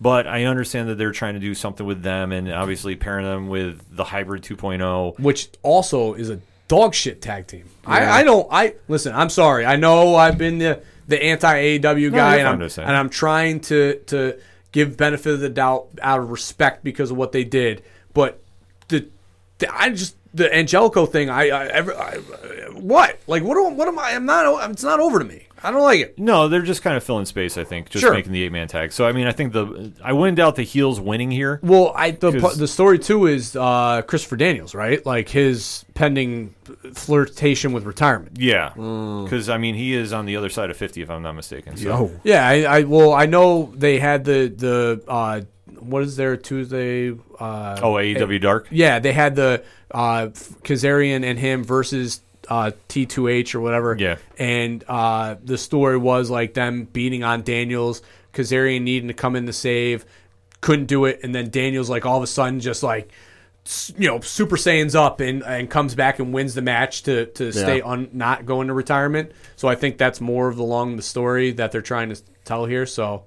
But 0.00 0.26
I 0.26 0.44
understand 0.44 0.88
that 0.88 0.94
they're 0.96 1.12
trying 1.12 1.34
to 1.34 1.40
do 1.40 1.54
something 1.54 1.84
with 1.84 2.02
them, 2.02 2.32
and 2.32 2.50
obviously 2.50 2.96
pairing 2.96 3.26
them 3.26 3.48
with 3.48 3.84
the 3.94 4.04
hybrid 4.04 4.46
oh. 4.50 4.54
2.0. 4.54 5.20
which 5.20 5.50
also 5.62 6.14
is 6.14 6.30
a 6.30 6.40
dog 6.70 6.94
shit 6.94 7.20
tag 7.20 7.48
team. 7.48 7.68
I, 7.84 8.20
I 8.20 8.22
don't. 8.22 8.46
I 8.50 8.76
listen. 8.86 9.12
I'm 9.12 9.28
sorry. 9.28 9.66
I 9.66 9.74
know 9.74 10.14
I've 10.14 10.38
been 10.38 10.58
the 10.58 10.80
the 11.08 11.20
anti 11.20 11.52
AEW 11.52 11.82
guy, 12.12 12.36
you're 12.36 12.46
and 12.46 12.62
I'm, 12.62 12.62
and 12.62 12.96
I'm 12.96 13.10
trying 13.10 13.60
to 13.62 13.98
to 14.06 14.38
give 14.70 14.96
benefit 14.96 15.34
of 15.34 15.40
the 15.40 15.48
doubt 15.48 15.88
out 16.00 16.20
of 16.20 16.30
respect 16.30 16.84
because 16.84 17.10
of 17.10 17.16
what 17.16 17.32
they 17.32 17.42
did. 17.42 17.82
But 18.14 18.40
the, 18.86 19.08
the 19.58 19.74
I 19.74 19.90
just 19.90 20.14
the 20.34 20.54
Angelico 20.54 21.06
thing. 21.06 21.28
I, 21.30 21.48
I, 21.48 21.66
ever, 21.66 21.94
I 21.96 22.16
what 22.74 23.18
like 23.26 23.42
what 23.42 23.56
am, 23.58 23.76
what 23.76 23.88
am 23.88 23.98
I? 23.98 24.12
I'm 24.12 24.24
not. 24.26 24.70
It's 24.70 24.82
not 24.84 25.00
over 25.00 25.18
to 25.18 25.24
me. 25.24 25.46
I 25.62 25.70
don't 25.70 25.82
like 25.82 26.00
it. 26.00 26.18
No, 26.18 26.48
they're 26.48 26.62
just 26.62 26.80
kind 26.82 26.96
of 26.96 27.04
filling 27.04 27.26
space. 27.26 27.58
I 27.58 27.64
think 27.64 27.90
just 27.90 28.00
Sure. 28.02 28.14
making 28.14 28.32
the 28.32 28.42
eight 28.44 28.52
man 28.52 28.66
tag. 28.66 28.92
So 28.92 29.06
I 29.06 29.12
mean, 29.12 29.26
I 29.26 29.32
think 29.32 29.52
the 29.52 29.92
I 30.02 30.14
wouldn't 30.14 30.38
doubt 30.38 30.56
the 30.56 30.62
heels 30.62 30.98
winning 30.98 31.30
here. 31.30 31.60
Well, 31.62 31.92
I 31.94 32.12
the 32.12 32.30
the 32.56 32.66
story 32.68 32.98
too 32.98 33.26
is 33.26 33.54
uh, 33.56 34.00
Christopher 34.02 34.36
Daniels, 34.36 34.74
right? 34.74 35.04
Like 35.04 35.28
his 35.28 35.84
pending 35.92 36.54
flirtation 36.94 37.72
with 37.72 37.84
retirement. 37.84 38.38
Yeah, 38.38 38.70
Mm. 38.76 39.24
because 39.24 39.48
I 39.50 39.58
mean, 39.58 39.74
he 39.74 39.92
is 39.94 40.12
on 40.12 40.24
the 40.26 40.36
other 40.36 40.48
side 40.48 40.70
of 40.70 40.76
fifty, 40.76 41.02
if 41.02 41.10
I'm 41.10 41.22
not 41.22 41.34
mistaken. 41.34 41.76
So. 41.76 41.84
Yo. 41.84 42.20
Yeah, 42.24 42.46
I, 42.46 42.62
I 42.78 42.82
well, 42.84 43.12
I 43.12 43.26
know 43.26 43.72
they 43.76 43.98
had 43.98 44.24
the 44.24 44.48
the 44.48 45.02
uh, 45.08 45.40
what 45.78 46.02
is 46.02 46.16
there 46.16 46.36
Tuesday? 46.36 47.10
Uh, 47.38 47.78
Oh, 47.82 47.94
AEW 47.94 48.40
Dark. 48.40 48.68
yeah, 48.70 48.98
they 48.98 49.12
had 49.12 49.36
the 49.36 49.62
uh, 49.90 50.26
Kazarian 50.62 51.24
and 51.24 51.38
him 51.38 51.64
versus 51.64 52.20
uh, 52.48 52.72
T2H 52.88 53.54
or 53.54 53.60
whatever. 53.60 53.96
Yeah. 53.98 54.16
and 54.38 54.84
uh, 54.88 55.36
the 55.42 55.58
story 55.58 55.96
was 55.96 56.30
like 56.30 56.54
them 56.54 56.84
beating 56.84 57.22
on 57.24 57.42
Daniels, 57.42 58.02
Kazarian 58.34 58.82
needing 58.82 59.08
to 59.08 59.14
come 59.14 59.36
in 59.36 59.46
to 59.46 59.52
save, 59.52 60.04
couldn't 60.60 60.86
do 60.86 61.04
it, 61.04 61.20
and 61.22 61.34
then 61.34 61.50
Daniels 61.50 61.88
like 61.88 62.04
all 62.06 62.16
of 62.16 62.22
a 62.22 62.26
sudden 62.28 62.60
just 62.60 62.82
like. 62.82 63.10
You 63.98 64.08
know, 64.08 64.20
Super 64.20 64.56
Saiyan's 64.56 64.94
up 64.96 65.20
and, 65.20 65.42
and 65.44 65.68
comes 65.70 65.94
back 65.94 66.18
and 66.18 66.32
wins 66.32 66.54
the 66.54 66.62
match 66.62 67.02
to, 67.04 67.26
to 67.26 67.52
stay 67.52 67.82
on 67.82 68.08
not 68.14 68.46
going 68.46 68.68
to 68.68 68.74
retirement. 68.74 69.32
So 69.54 69.68
I 69.68 69.74
think 69.74 69.98
that's 69.98 70.18
more 70.20 70.48
of 70.48 70.56
the 70.56 70.64
long 70.64 70.96
the 70.96 71.02
story 71.02 71.52
that 71.52 71.70
they're 71.70 71.82
trying 71.82 72.08
to 72.08 72.20
tell 72.44 72.64
here. 72.64 72.86
So 72.86 73.24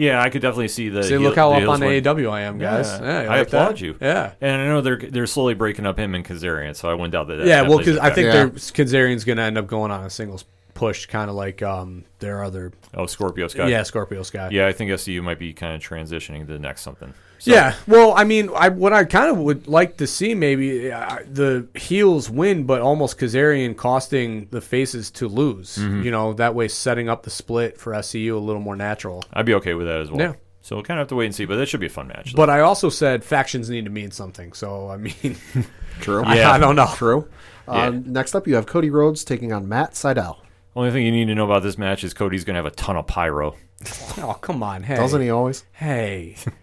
Yeah, 0.00 0.22
I 0.22 0.30
could 0.30 0.40
definitely 0.42 0.68
see 0.68 0.88
the. 0.88 1.02
See, 1.02 1.10
heel- 1.10 1.20
look 1.20 1.36
how 1.36 1.52
up 1.52 1.68
on 1.68 1.80
win. 1.80 2.02
AEW 2.02 2.30
I 2.30 2.40
am, 2.42 2.58
guys. 2.58 2.88
Yeah, 2.88 3.02
Yeah, 3.24 3.30
I 3.32 3.38
like 3.38 3.46
applaud 3.48 3.68
that? 3.72 3.80
you. 3.82 3.96
Yeah. 4.00 4.32
and 4.40 4.62
I 4.62 4.64
know 4.66 4.80
they're 4.80 4.96
they're 4.96 5.26
slowly 5.26 5.54
breaking 5.54 5.84
up 5.86 5.98
him 5.98 6.14
and 6.14 6.24
Kazarian, 6.24 6.74
so 6.74 6.88
I 6.88 6.94
wouldn't 6.94 7.12
doubt 7.12 7.28
that. 7.28 7.36
that 7.36 7.46
Yeah, 7.46 7.62
that 7.62 7.68
well, 7.68 7.78
plays 7.78 7.86
because 7.88 8.00
a 8.00 8.04
I 8.04 8.10
think 8.14 8.32
factor. 8.32 8.48
they're 8.48 8.86
Kazarian's 8.86 9.24
going 9.24 9.36
to 9.38 9.42
end 9.44 9.58
up 9.58 9.66
going 9.66 9.90
on 9.90 10.04
a 10.04 10.10
singles 10.10 10.44
push, 10.72 11.04
kind 11.06 11.28
of 11.28 11.36
like 11.36 11.60
um, 11.62 12.04
their 12.20 12.42
other, 12.42 12.72
oh 12.94 13.04
Scorpio 13.04 13.48
Sky. 13.48 13.68
yeah, 13.68 13.82
Scorpio 13.82 14.22
Sky. 14.22 14.48
yeah. 14.50 14.66
I 14.66 14.72
think 14.72 14.90
SCU 14.92 15.22
might 15.22 15.38
be 15.38 15.52
kind 15.52 15.74
of 15.74 15.82
transitioning 15.82 16.46
to 16.46 16.52
the 16.54 16.58
next 16.58 16.80
something. 16.80 17.12
So, 17.40 17.50
Yeah, 17.52 17.74
well, 17.86 18.12
I 18.14 18.24
mean, 18.24 18.50
I 18.54 18.68
what 18.68 18.92
I 18.92 19.04
kind 19.04 19.30
of 19.30 19.38
would 19.38 19.66
like 19.66 19.96
to 19.96 20.06
see 20.06 20.34
maybe 20.34 20.92
uh, 20.92 21.18
the 21.26 21.66
heels 21.74 22.28
win, 22.28 22.64
but 22.64 22.82
almost 22.82 23.18
Kazarian 23.18 23.74
costing 23.76 24.46
the 24.50 24.60
faces 24.60 25.10
to 25.12 25.26
lose. 25.26 25.76
Mm-hmm. 25.78 26.02
You 26.02 26.10
know, 26.10 26.34
that 26.34 26.54
way 26.54 26.68
setting 26.68 27.08
up 27.08 27.22
the 27.22 27.30
split 27.30 27.78
for 27.78 27.92
SCU 27.92 28.34
a 28.34 28.38
little 28.38 28.60
more 28.60 28.76
natural. 28.76 29.24
I'd 29.32 29.46
be 29.46 29.54
okay 29.54 29.72
with 29.74 29.86
that 29.86 30.00
as 30.00 30.10
well. 30.10 30.20
Yeah. 30.20 30.34
So 30.60 30.76
we'll 30.76 30.82
kind 30.84 31.00
of 31.00 31.04
have 31.04 31.08
to 31.08 31.16
wait 31.16 31.26
and 31.26 31.34
see, 31.34 31.46
but 31.46 31.56
that 31.56 31.66
should 31.66 31.80
be 31.80 31.86
a 31.86 31.90
fun 31.90 32.08
match. 32.08 32.34
But 32.34 32.50
I 32.50 32.60
also 32.60 32.90
said 32.90 33.24
factions 33.24 33.70
need 33.70 33.86
to 33.86 33.90
mean 33.90 34.10
something. 34.10 34.52
So 34.52 34.90
I 34.90 34.98
mean, 34.98 35.36
True. 36.00 36.22
I, 36.22 36.36
Yeah. 36.36 36.52
I 36.52 36.58
don't 36.58 36.76
know. 36.76 36.90
True. 36.94 37.26
Yeah. 37.66 37.74
Uh, 37.74 37.90
next 38.04 38.34
up, 38.34 38.46
you 38.46 38.54
have 38.56 38.66
Cody 38.66 38.90
Rhodes 38.90 39.24
taking 39.24 39.52
on 39.52 39.66
Matt 39.68 39.92
Sydal. 39.92 40.36
Only 40.76 40.90
thing 40.90 41.04
you 41.04 41.12
need 41.12 41.26
to 41.26 41.34
know 41.34 41.44
about 41.46 41.62
this 41.62 41.78
match 41.78 42.04
is 42.04 42.12
Cody's 42.14 42.44
going 42.44 42.54
to 42.54 42.58
have 42.58 42.66
a 42.66 42.70
ton 42.76 42.96
of 42.96 43.06
pyro. 43.06 43.56
Oh 44.18 44.34
come 44.42 44.62
on, 44.62 44.82
hey, 44.82 44.96
Doesn't 44.96 45.22
he 45.22 45.30
always? 45.30 45.64
Hey, 45.72 46.36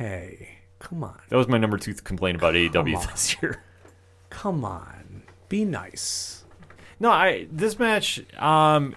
hey, 0.00 0.48
come 0.78 1.04
on, 1.04 1.20
That 1.28 1.36
was 1.36 1.46
my 1.46 1.58
number 1.58 1.76
two 1.76 1.92
complaint 1.94 2.36
about 2.38 2.54
Come 2.54 2.86
AEW 2.86 2.96
on. 2.96 3.06
this 3.08 3.36
year. 3.40 3.62
come 4.30 4.64
on, 4.64 5.22
be 5.48 5.64
nice. 5.64 6.44
No, 6.98 7.10
I 7.10 7.46
this 7.52 7.78
match, 7.78 8.20
um, 8.38 8.96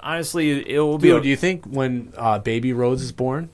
honestly, 0.00 0.68
it 0.68 0.80
will 0.80 0.98
be. 0.98 1.08
Dude, 1.08 1.22
do 1.22 1.28
you 1.28 1.36
think 1.36 1.64
when 1.64 2.12
uh, 2.16 2.38
baby 2.40 2.72
Rhodes 2.72 3.02
is 3.02 3.12
born, 3.12 3.50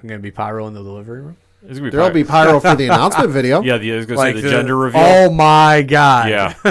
I'm 0.00 0.08
gonna 0.08 0.20
be 0.20 0.30
pyro 0.30 0.66
in 0.68 0.74
the 0.74 0.82
delivery 0.82 1.22
room? 1.22 1.36
it's 1.62 1.78
gonna 1.78 1.90
be 1.90 1.90
There'll 1.90 2.10
pyro. 2.10 2.14
be 2.14 2.24
pyro 2.24 2.60
for 2.60 2.76
the 2.76 2.84
announcement 2.92 3.30
video. 3.30 3.62
yeah, 3.62 3.78
the, 3.78 3.92
I 3.92 3.96
was 3.96 4.06
gonna 4.06 4.20
say 4.20 4.40
the, 4.40 4.48
gender 4.50 4.76
reveal. 4.76 5.00
Oh 5.02 5.30
my 5.30 5.82
god! 5.82 6.30
yeah, 6.30 6.54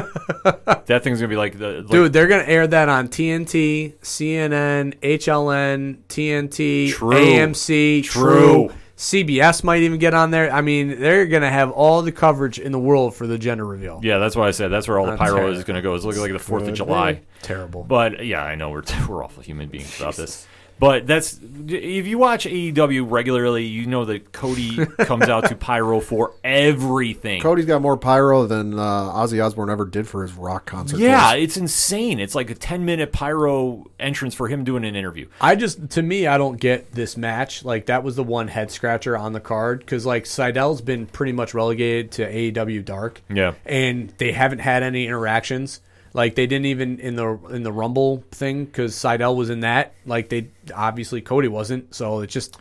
that 0.85 1.03
thing's 1.03 1.19
gonna 1.19 1.27
be 1.27 1.35
like 1.35 1.57
the 1.57 1.81
like, 1.81 1.87
Dude, 1.87 2.13
they're 2.13 2.27
gonna 2.27 2.43
air 2.43 2.67
that 2.67 2.87
on 2.87 3.09
TNT, 3.09 3.95
CNN, 3.99 4.93
HLN, 5.01 5.97
TNT, 6.07 6.91
True. 6.91 7.11
AMC, 7.11 8.03
True. 8.03 8.67
True. 8.69 8.69
CBS 8.97 9.63
might 9.63 9.81
even 9.83 9.99
get 9.99 10.13
on 10.13 10.31
there. 10.31 10.51
I 10.51 10.61
mean, 10.61 10.99
they're 11.01 11.25
gonna 11.25 11.49
have 11.49 11.71
all 11.71 12.01
the 12.01 12.11
coverage 12.11 12.59
in 12.59 12.71
the 12.71 12.79
world 12.79 13.13
for 13.13 13.27
the 13.27 13.37
gender 13.37 13.65
reveal. 13.65 13.99
Yeah, 14.01 14.19
that's 14.19 14.35
why 14.35 14.47
I 14.47 14.51
said 14.51 14.69
that's 14.69 14.87
where 14.87 14.99
all 14.99 15.05
the 15.05 15.17
pyro 15.17 15.51
is 15.51 15.63
gonna 15.65 15.81
go. 15.81 15.95
It's 15.95 16.05
looking 16.05 16.21
like 16.21 16.31
the 16.31 16.39
Fourth 16.39 16.67
of 16.67 16.73
July. 16.73 17.21
Terrible. 17.41 17.83
But 17.83 18.25
yeah, 18.25 18.43
I 18.43 18.55
know 18.55 18.69
we're 18.69 18.83
we're 19.09 19.23
awful 19.23 19.43
human 19.43 19.67
beings 19.67 19.99
about 19.99 20.15
this. 20.15 20.47
But 20.77 21.07
that's 21.07 21.39
if 21.67 22.05
you 22.05 22.17
watch 22.17 22.45
AEW 22.45 23.09
regularly, 23.09 23.65
you 23.65 23.85
know 23.85 24.03
that 24.05 24.31
Cody 24.33 24.85
comes 24.99 25.23
out 25.29 25.47
to 25.49 25.55
pyro 25.55 26.01
for 26.01 26.33
everything. 26.43 27.41
Cody's 27.41 27.65
got 27.65 27.81
more 27.81 27.97
pyro 27.97 28.45
than 28.45 28.77
uh, 28.77 29.13
Ozzy 29.13 29.43
Osbourne 29.43 29.69
ever 29.69 29.85
did 29.85 30.07
for 30.07 30.21
his 30.21 30.33
rock 30.33 30.65
concert. 30.65 30.99
yeah, 30.99 31.31
tours. 31.31 31.43
it's 31.43 31.57
insane. 31.57 32.19
It's 32.19 32.35
like 32.35 32.49
a 32.49 32.55
ten 32.55 32.83
minute 32.85 33.11
pyro 33.13 33.85
entrance 33.99 34.35
for 34.35 34.47
him 34.47 34.63
doing 34.63 34.83
an 34.83 34.95
interview. 34.95 35.27
I 35.39 35.55
just, 35.55 35.89
to 35.91 36.01
me, 36.01 36.27
I 36.27 36.37
don't 36.37 36.59
get 36.59 36.91
this 36.91 37.15
match. 37.15 37.63
Like 37.63 37.85
that 37.85 38.03
was 38.03 38.15
the 38.15 38.23
one 38.23 38.47
head 38.49 38.69
scratcher 38.71 39.17
on 39.17 39.33
the 39.33 39.39
card 39.39 39.79
because 39.79 40.05
like 40.05 40.25
Sydal's 40.25 40.81
been 40.81 41.05
pretty 41.05 41.31
much 41.31 41.53
relegated 41.53 42.11
to 42.13 42.29
AEW 42.29 42.83
Dark. 42.83 43.21
Yeah. 43.29 43.53
and 43.65 44.09
they 44.17 44.31
haven't 44.33 44.59
had 44.59 44.83
any 44.83 45.07
interactions. 45.07 45.79
Like 46.13 46.35
they 46.35 46.47
didn't 46.47 46.67
even 46.67 46.99
in 46.99 47.15
the 47.17 47.37
in 47.49 47.63
the 47.63 47.73
Rumble 47.73 48.23
thing 48.31 48.63
because 48.63 48.93
Sydal 48.95 49.35
was 49.35 49.49
in 49.49 49.61
that. 49.61 49.93
Like 50.05 50.29
they 50.29 50.47
obviously 50.73 51.21
Cody 51.21 51.47
wasn't. 51.47 51.93
So 51.93 52.21
it's 52.21 52.33
just 52.33 52.57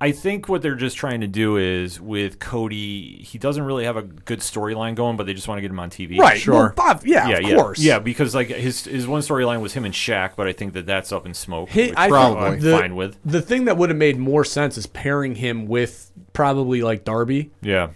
I 0.00 0.10
think 0.12 0.48
what 0.48 0.60
they're 0.60 0.74
just 0.74 0.96
trying 0.96 1.20
to 1.20 1.26
do 1.28 1.56
is 1.56 2.00
with 2.00 2.38
Cody, 2.40 3.22
he 3.22 3.38
doesn't 3.38 3.62
really 3.62 3.84
have 3.84 3.96
a 3.96 4.02
good 4.02 4.40
storyline 4.40 4.96
going, 4.96 5.16
but 5.16 5.24
they 5.24 5.32
just 5.34 5.46
want 5.48 5.58
to 5.58 5.62
get 5.62 5.70
him 5.70 5.78
on 5.78 5.88
TV. 5.88 6.18
Right, 6.18 6.38
Sure. 6.38 6.74
Well, 6.76 6.94
Bob, 6.94 7.06
yeah, 7.06 7.28
Yeah, 7.28 7.36
of 7.38 7.42
yeah, 7.44 7.54
course. 7.56 7.78
yeah. 7.78 7.98
Because 8.00 8.34
like 8.34 8.48
his 8.48 8.84
his 8.84 9.06
one 9.06 9.20
storyline 9.22 9.60
was 9.62 9.72
him 9.72 9.84
and 9.84 9.94
Shaq, 9.94 10.32
but 10.36 10.46
I 10.48 10.52
think 10.52 10.72
that 10.74 10.84
that's 10.84 11.12
up 11.12 11.26
in 11.26 11.32
smoke. 11.32 11.70
He- 11.70 11.86
which 11.86 11.94
I 11.96 12.08
Probably. 12.08 12.42
I'm 12.44 12.60
the, 12.60 12.78
fine 12.78 12.96
with. 12.96 13.16
The 13.24 13.40
thing 13.40 13.66
that 13.66 13.76
would 13.76 13.88
have 13.88 13.96
made 13.98 14.18
more 14.18 14.44
sense 14.44 14.76
is 14.76 14.86
pairing 14.86 15.36
him 15.36 15.66
with 15.66 16.10
probably 16.32 16.82
like 16.82 17.04
Darby 17.04 17.52
Yeah, 17.62 17.90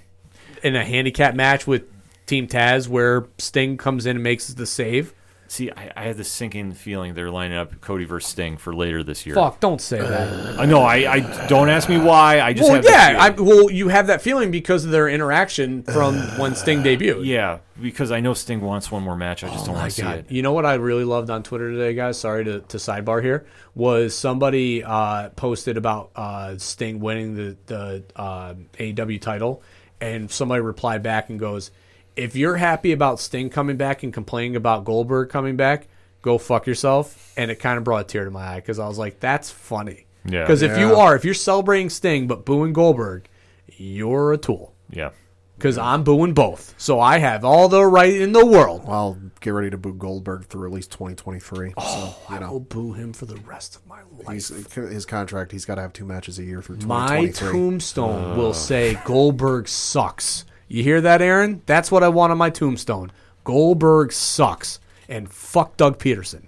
in 0.62 0.76
a 0.76 0.84
handicap 0.84 1.34
match 1.34 1.66
with 1.66 1.82
Team 2.26 2.46
Taz, 2.46 2.88
where 2.88 3.26
Sting 3.38 3.76
comes 3.76 4.06
in 4.06 4.16
and 4.16 4.22
makes 4.22 4.46
the 4.48 4.66
save. 4.66 5.14
See, 5.50 5.70
I, 5.70 5.90
I 5.96 6.02
had 6.04 6.18
this 6.18 6.30
sinking 6.30 6.74
feeling 6.74 7.14
they're 7.14 7.30
lining 7.30 7.56
up 7.56 7.80
Cody 7.80 8.04
versus 8.04 8.30
Sting 8.30 8.58
for 8.58 8.74
later 8.74 9.02
this 9.02 9.24
year. 9.24 9.34
Fuck, 9.34 9.60
don't 9.60 9.80
say 9.80 9.98
that. 9.98 10.58
I 10.60 10.66
know. 10.66 10.82
I, 10.82 11.10
I 11.10 11.46
don't 11.46 11.70
ask 11.70 11.88
me 11.88 11.96
why. 11.96 12.40
I 12.42 12.52
just 12.52 12.70
well, 12.70 12.84
yeah, 12.84 13.16
I, 13.18 13.30
well, 13.30 13.70
you 13.70 13.88
have 13.88 14.08
that 14.08 14.20
feeling 14.20 14.50
because 14.50 14.84
of 14.84 14.90
their 14.90 15.08
interaction 15.08 15.84
from 15.84 16.16
when 16.38 16.54
Sting 16.54 16.82
debuted. 16.82 17.24
yeah, 17.24 17.60
because 17.80 18.12
I 18.12 18.20
know 18.20 18.34
Sting 18.34 18.60
wants 18.60 18.90
one 18.90 19.02
more 19.02 19.16
match. 19.16 19.42
I 19.42 19.48
just 19.48 19.64
don't 19.64 19.74
Oh 19.74 19.78
want 19.78 19.90
to 19.90 20.02
see 20.02 20.06
it. 20.06 20.30
You 20.30 20.42
know 20.42 20.52
what 20.52 20.66
I 20.66 20.74
really 20.74 21.04
loved 21.04 21.30
on 21.30 21.42
Twitter 21.42 21.70
today, 21.72 21.94
guys? 21.94 22.20
Sorry 22.20 22.44
to, 22.44 22.60
to 22.60 22.76
sidebar 22.76 23.22
here. 23.22 23.46
Was 23.74 24.14
somebody 24.14 24.84
uh, 24.84 25.30
posted 25.30 25.78
about 25.78 26.10
uh, 26.14 26.58
Sting 26.58 27.00
winning 27.00 27.34
the 27.34 27.56
the 27.64 28.04
uh, 28.14 28.52
AEW 28.78 29.18
title, 29.18 29.62
and 29.98 30.30
somebody 30.30 30.60
replied 30.60 31.02
back 31.02 31.30
and 31.30 31.40
goes, 31.40 31.70
"If 32.18 32.36
you're 32.36 32.56
happy 32.56 32.92
about 32.92 33.20
Sting 33.20 33.48
coming 33.50 33.76
back 33.76 34.02
and 34.02 34.12
complaining 34.12 34.56
about 34.56 34.84
Goldberg 34.84 35.28
coming 35.30 35.56
back, 35.56 35.88
go 36.22 36.36
fuck 36.38 36.66
yourself." 36.66 37.32
And 37.36 37.50
it 37.50 37.56
kind 37.56 37.78
of 37.78 37.84
brought 37.84 38.02
a 38.02 38.04
tear 38.04 38.24
to 38.24 38.30
my 38.30 38.46
eye 38.46 38.56
because 38.56 38.78
I 38.78 38.86
was 38.88 38.98
like, 38.98 39.20
"That's 39.20 39.50
funny." 39.50 40.06
Yeah. 40.24 40.42
Because 40.42 40.62
if 40.62 40.76
you 40.78 40.94
are, 40.96 41.16
if 41.16 41.24
you're 41.24 41.32
celebrating 41.34 41.88
Sting 41.88 42.26
but 42.26 42.44
booing 42.44 42.72
Goldberg, 42.72 43.28
you're 43.76 44.32
a 44.32 44.36
tool. 44.36 44.74
Yeah. 44.90 45.10
Because 45.56 45.76
I'm 45.76 46.04
booing 46.04 46.34
both, 46.34 46.74
so 46.78 47.00
I 47.00 47.18
have 47.18 47.44
all 47.44 47.68
the 47.68 47.84
right 47.84 48.14
in 48.14 48.30
the 48.30 48.46
world. 48.46 48.86
Well, 48.86 49.18
get 49.40 49.50
ready 49.50 49.70
to 49.70 49.76
boo 49.76 49.92
Goldberg 49.92 50.44
through 50.46 50.68
at 50.68 50.72
least 50.72 50.92
2023. 50.92 51.70
so, 51.70 51.74
oh, 51.78 52.16
you 52.30 52.36
I 52.36 52.38
know, 52.38 52.52
will 52.52 52.60
boo 52.60 52.92
him 52.92 53.12
for 53.12 53.26
the 53.26 53.34
rest 53.38 53.74
of 53.74 53.84
my 53.84 53.98
life. 54.24 54.34
he's, 54.34 54.48
his 54.74 55.04
contract, 55.04 55.50
he's 55.50 55.64
got 55.64 55.74
to 55.74 55.82
have 55.82 55.92
two 55.92 56.04
matches 56.04 56.38
a 56.38 56.44
year 56.44 56.62
through 56.62 56.76
My 56.86 57.26
2023. 57.26 57.50
tombstone 57.50 58.38
will 58.38 58.54
say 58.54 59.00
Goldberg 59.04 59.66
sucks. 59.66 60.44
You 60.68 60.82
hear 60.82 61.00
that, 61.00 61.22
Aaron? 61.22 61.62
That's 61.66 61.90
what 61.90 62.02
I 62.02 62.08
want 62.08 62.30
on 62.30 62.38
my 62.38 62.50
tombstone. 62.50 63.10
Goldberg 63.44 64.12
sucks. 64.12 64.80
And 65.08 65.30
fuck 65.30 65.76
Doug 65.76 65.98
Pederson. 65.98 66.42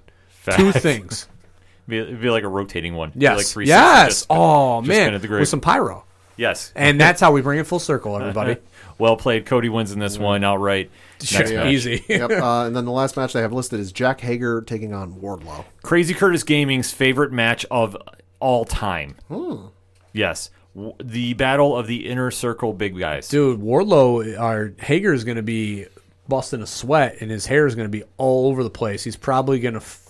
Two 0.56 0.72
things. 0.72 1.26
Be, 1.88 1.98
it'd 1.98 2.20
be 2.20 2.30
like 2.30 2.44
a 2.44 2.48
rotating 2.48 2.94
one. 2.94 3.10
Be 3.10 3.20
Yes. 3.22 3.36
Like 3.38 3.46
360, 3.46 3.66
yes. 3.68 4.08
just- 4.08 4.26
oh, 4.30 4.80
just 4.80 4.88
man. 4.88 5.06
spin 5.06 5.14
at 5.14 5.22
the 5.22 5.26
grave. 5.28 5.40
With 5.40 5.48
some 5.48 5.60
pyro. 5.60 6.04
Yes. 6.36 6.72
And 6.76 7.00
that's 7.00 7.20
how 7.20 7.32
we 7.32 7.42
bring 7.42 7.58
it 7.58 7.66
full 7.66 7.80
circle, 7.80 8.16
everybody. 8.16 8.56
well 8.98 9.16
played. 9.16 9.44
Cody 9.44 9.68
wins 9.68 9.90
in 9.92 9.98
this 9.98 10.16
one 10.16 10.44
outright. 10.44 10.90
Next 11.32 11.50
Yeah. 11.50 11.68
Easy. 11.68 12.04
yep. 12.08 12.30
Uh, 12.30 12.64
and 12.66 12.76
then 12.76 12.84
the 12.84 12.92
last 12.92 13.16
match 13.16 13.32
they 13.32 13.40
have 13.42 13.52
listed 13.52 13.80
is 13.80 13.90
Jack 13.92 14.20
Hager 14.20 14.62
taking 14.62 14.94
on 14.94 15.14
Wardlow. 15.20 15.64
Crazy 15.82 16.14
Curtis 16.14 16.44
Gaming's 16.44 16.92
favorite 16.92 17.32
match 17.32 17.66
of 17.70 17.96
all 18.38 18.64
time. 18.64 19.16
Hmm. 19.28 19.66
Yes. 20.12 20.50
W- 20.74 20.94
The 21.02 21.34
battle 21.34 21.76
of 21.76 21.86
the 21.86 22.06
inner 22.08 22.30
circle 22.30 22.72
big 22.72 22.98
guys. 22.98 23.28
Dude, 23.28 23.60
Wardlow, 23.60 24.38
our 24.38 24.72
Hager 24.78 25.12
is 25.12 25.24
going 25.24 25.36
to 25.36 25.42
be 25.42 25.86
busting 26.28 26.62
a 26.62 26.66
sweat, 26.66 27.16
and 27.20 27.30
his 27.30 27.46
hair 27.46 27.66
is 27.66 27.74
going 27.74 27.86
to 27.86 27.90
be 27.90 28.04
all 28.16 28.48
over 28.48 28.62
the 28.62 28.70
place. 28.70 29.02
He's 29.04 29.16
probably 29.16 29.58
going 29.58 29.74
to 29.74 29.80
f- 29.80 30.06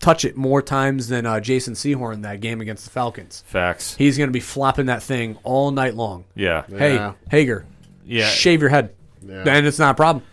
touch 0.00 0.24
it 0.24 0.36
more 0.36 0.60
times 0.60 1.08
than 1.08 1.24
uh, 1.24 1.40
Jason 1.40 1.74
Sehorn 1.74 2.22
that 2.22 2.40
game 2.40 2.60
against 2.60 2.84
the 2.84 2.90
Falcons. 2.90 3.42
Facts. 3.46 3.94
He's 3.96 4.18
going 4.18 4.28
to 4.28 4.32
be 4.32 4.40
flopping 4.40 4.86
that 4.86 5.02
thing 5.02 5.38
all 5.44 5.70
night 5.70 5.94
long. 5.94 6.24
Yeah. 6.34 6.64
Hey, 6.68 6.94
Yeah. 6.96 7.12
Hager, 7.30 7.64
Yeah. 8.04 8.26
shave 8.28 8.60
your 8.60 8.70
head. 8.70 8.94
Yeah. 9.26 9.44
And 9.46 9.66
it's 9.66 9.78
not 9.78 9.92
a 9.92 9.94
problem. 9.94 10.24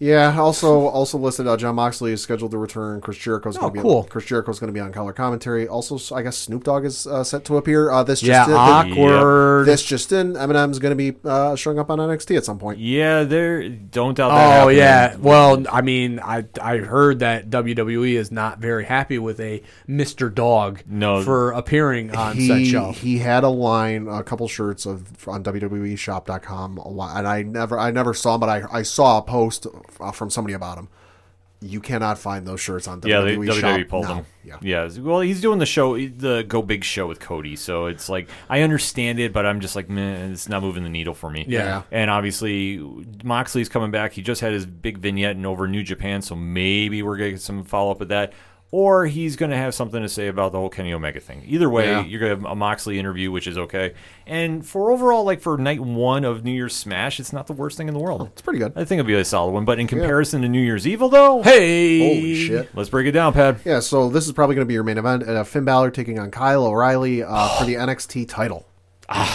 Yeah. 0.00 0.38
Also, 0.38 0.86
also 0.86 1.18
listed. 1.18 1.46
Uh, 1.46 1.56
Jon 1.56 1.74
Moxley 1.74 2.12
is 2.12 2.22
scheduled 2.22 2.52
to 2.52 2.58
return. 2.58 3.00
Chris 3.00 3.16
Jericho's 3.18 3.56
Oh, 3.56 3.62
going 3.62 3.72
to 3.72 3.78
be. 3.78 3.82
cool. 3.82 3.98
On, 3.98 4.04
Chris 4.04 4.24
Jericho's 4.26 4.58
going 4.60 4.68
to 4.68 4.72
be 4.72 4.80
on 4.80 4.92
color 4.92 5.12
commentary. 5.12 5.66
Also, 5.66 6.14
I 6.14 6.22
guess 6.22 6.36
Snoop 6.36 6.64
Dogg 6.64 6.84
is 6.84 7.06
uh, 7.06 7.24
set 7.24 7.44
to 7.46 7.56
appear. 7.56 7.90
Uh, 7.90 8.02
this 8.04 8.20
just 8.20 8.48
Yeah, 8.48 8.84
in, 8.84 8.92
awkward. 8.92 9.66
this 9.66 9.82
just 9.84 10.12
in. 10.12 10.34
Eminem's 10.34 10.78
going 10.78 10.96
to 10.96 11.12
be 11.12 11.18
uh, 11.24 11.56
showing 11.56 11.78
up 11.78 11.90
on 11.90 11.98
NXT 11.98 12.36
at 12.36 12.44
some 12.44 12.58
point. 12.58 12.78
Yeah, 12.78 13.24
there. 13.24 13.68
Don't 13.68 14.16
doubt 14.16 14.28
that. 14.28 14.34
Oh 14.34 14.50
happening. 14.60 14.78
yeah. 14.78 15.16
Well, 15.16 15.64
I 15.70 15.80
mean, 15.82 16.20
I 16.20 16.44
I 16.62 16.76
heard 16.78 17.18
that 17.20 17.50
WWE 17.50 18.14
is 18.14 18.30
not 18.30 18.58
very 18.60 18.84
happy 18.84 19.18
with 19.18 19.40
a 19.40 19.62
Mr. 19.88 20.32
Dog 20.32 20.82
No. 20.86 21.22
for 21.22 21.50
appearing 21.52 22.14
on 22.14 22.38
said 22.40 22.66
show. 22.66 22.92
he 22.92 23.18
had 23.18 23.42
a 23.42 23.48
line, 23.48 24.06
a 24.06 24.22
couple 24.22 24.46
shirts 24.48 24.86
of 24.86 25.26
on 25.28 25.42
WWEshop.com, 25.42 26.78
a 26.78 26.88
li- 26.88 27.12
and 27.16 27.26
I 27.26 27.42
never, 27.42 27.78
I 27.78 27.90
never 27.90 28.14
saw 28.14 28.34
him, 28.34 28.40
but 28.40 28.48
I, 28.48 28.62
I 28.70 28.82
saw 28.82 29.18
a 29.18 29.22
post 29.22 29.66
uh, 30.00 30.12
from 30.12 30.30
somebody 30.30 30.54
about 30.54 30.78
him. 30.78 30.88
You 31.60 31.80
cannot 31.80 32.18
find 32.18 32.46
those 32.46 32.60
shirts 32.60 32.86
on 32.86 33.00
WWE. 33.00 33.08
Yeah, 33.08 33.20
they, 33.22 33.36
WWE 33.36 33.60
Shop. 33.60 33.80
WWE 33.80 33.88
pulled 33.88 34.04
now. 34.04 34.14
him. 34.14 34.58
Yeah. 34.62 34.88
Well, 35.00 35.20
he's 35.20 35.40
doing 35.40 35.58
the 35.58 35.66
show, 35.66 35.98
the 35.98 36.44
Go 36.46 36.62
Big 36.62 36.84
show 36.84 37.08
with 37.08 37.18
Cody. 37.18 37.56
So 37.56 37.86
it's 37.86 38.08
like 38.08 38.28
I 38.48 38.60
understand 38.60 39.18
it, 39.18 39.32
but 39.32 39.44
I'm 39.44 39.58
just 39.60 39.74
like, 39.74 39.88
man, 39.90 40.30
it's 40.30 40.48
not 40.48 40.62
moving 40.62 40.84
the 40.84 40.88
needle 40.88 41.14
for 41.14 41.30
me. 41.30 41.44
Yeah. 41.48 41.82
And 41.90 42.10
obviously, 42.10 42.78
Moxley's 43.24 43.68
coming 43.68 43.90
back. 43.90 44.12
He 44.12 44.22
just 44.22 44.40
had 44.40 44.52
his 44.52 44.66
big 44.66 44.98
vignette 44.98 45.34
in 45.34 45.44
over 45.44 45.66
New 45.66 45.82
Japan, 45.82 46.22
so 46.22 46.36
maybe 46.36 47.02
we're 47.02 47.16
gonna 47.16 47.32
get 47.32 47.40
some 47.40 47.64
follow 47.64 47.90
up 47.90 47.98
with 47.98 48.10
that. 48.10 48.34
Or 48.70 49.06
he's 49.06 49.36
going 49.36 49.50
to 49.50 49.56
have 49.56 49.74
something 49.74 50.02
to 50.02 50.10
say 50.10 50.26
about 50.26 50.52
the 50.52 50.58
whole 50.58 50.68
Kenny 50.68 50.92
Omega 50.92 51.20
thing. 51.20 51.42
Either 51.46 51.70
way, 51.70 51.86
Yeah. 51.86 52.04
you're 52.04 52.20
going 52.20 52.36
to 52.36 52.42
have 52.42 52.52
a 52.52 52.54
Moxley 52.54 52.98
interview, 52.98 53.32
which 53.32 53.46
is 53.46 53.56
okay. 53.56 53.94
And 54.26 54.64
for 54.66 54.92
overall, 54.92 55.24
like 55.24 55.40
for 55.40 55.56
night 55.56 55.80
one 55.80 56.22
of 56.26 56.44
New 56.44 56.52
Year's 56.52 56.76
Smash, 56.76 57.18
it's 57.18 57.32
not 57.32 57.46
the 57.46 57.54
worst 57.54 57.78
thing 57.78 57.88
in 57.88 57.94
the 57.94 58.00
world. 58.00 58.28
It's 58.32 58.42
pretty 58.42 58.58
good. 58.58 58.72
I 58.76 58.84
think 58.84 58.98
it'll 59.00 59.06
be 59.08 59.14
a 59.14 59.24
solid 59.24 59.52
one. 59.52 59.64
But 59.64 59.78
in 59.78 59.86
comparison 59.86 60.42
to 60.42 60.48
New 60.50 60.60
Year's 60.60 60.86
Evil, 60.86 61.08
though, 61.08 61.40
hey, 61.42 61.98
Holy 62.16 62.34
shit. 62.34 62.68
let's 62.74 62.90
break 62.90 63.06
it 63.06 63.12
down, 63.12 63.32
Pad. 63.32 63.58
Yeah, 63.64 63.80
so 63.80 64.10
this 64.10 64.26
is 64.26 64.32
probably 64.32 64.54
going 64.54 64.66
to 64.66 64.68
be 64.68 64.74
your 64.74 64.84
main 64.84 64.98
event. 64.98 65.26
Uh, 65.26 65.44
Finn 65.44 65.64
Balor 65.64 65.90
taking 65.90 66.18
on 66.18 66.30
Kyle 66.30 66.66
O'Reilly 66.66 67.22
uh, 67.22 67.48
for 67.58 67.64
the 67.64 67.74
NXT 67.76 68.28
title. 68.28 68.66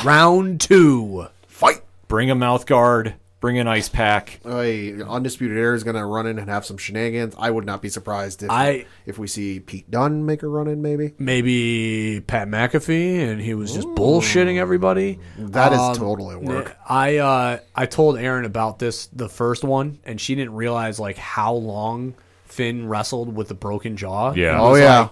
Round 0.05 0.61
two. 0.61 1.25
Fight! 1.47 1.81
Bring 2.07 2.29
a 2.29 2.35
mouth 2.35 2.67
guard. 2.67 3.15
Bring 3.43 3.57
in 3.57 3.67
Ice 3.67 3.89
Pack. 3.89 4.39
Hey, 4.45 5.01
Undisputed 5.01 5.57
Era 5.57 5.75
is 5.75 5.83
going 5.83 5.97
to 5.97 6.05
run 6.05 6.27
in 6.27 6.39
and 6.39 6.49
have 6.49 6.65
some 6.65 6.77
shenanigans. 6.77 7.35
I 7.37 7.51
would 7.51 7.65
not 7.65 7.81
be 7.81 7.89
surprised 7.89 8.41
if 8.41 8.49
I- 8.49 8.85
if 9.05 9.17
we 9.19 9.27
see 9.27 9.59
Pete 9.59 9.91
Dunne 9.91 10.25
make 10.25 10.43
a 10.43 10.47
run 10.47 10.69
in. 10.69 10.81
Maybe 10.81 11.13
maybe 11.19 12.21
Pat 12.25 12.47
McAfee, 12.47 13.19
and 13.19 13.41
he 13.41 13.53
was 13.53 13.73
just 13.73 13.85
bullshitting 13.89 14.55
everybody. 14.57 15.19
that 15.37 15.73
is 15.73 15.79
Um, 15.79 15.93
totally 15.97 16.35
a 16.35 16.39
work. 16.39 16.77
I 16.87 17.17
uh, 17.17 17.57
I 17.75 17.85
told 17.85 18.17
Aaron 18.17 18.45
about 18.45 18.79
this 18.79 19.07
the 19.07 19.27
first 19.27 19.65
one, 19.65 19.99
and 20.05 20.21
she 20.21 20.35
didn't 20.35 20.53
realize 20.53 20.97
like 20.97 21.17
how 21.17 21.53
long 21.53 22.13
Finn 22.45 22.87
wrestled 22.87 23.35
with 23.35 23.51
a 23.51 23.55
broken 23.55 23.97
jaw. 23.97 24.31
Yeah. 24.31 24.57
Oh 24.57 24.71
was 24.71 24.79
yeah, 24.79 24.99
like- 25.01 25.11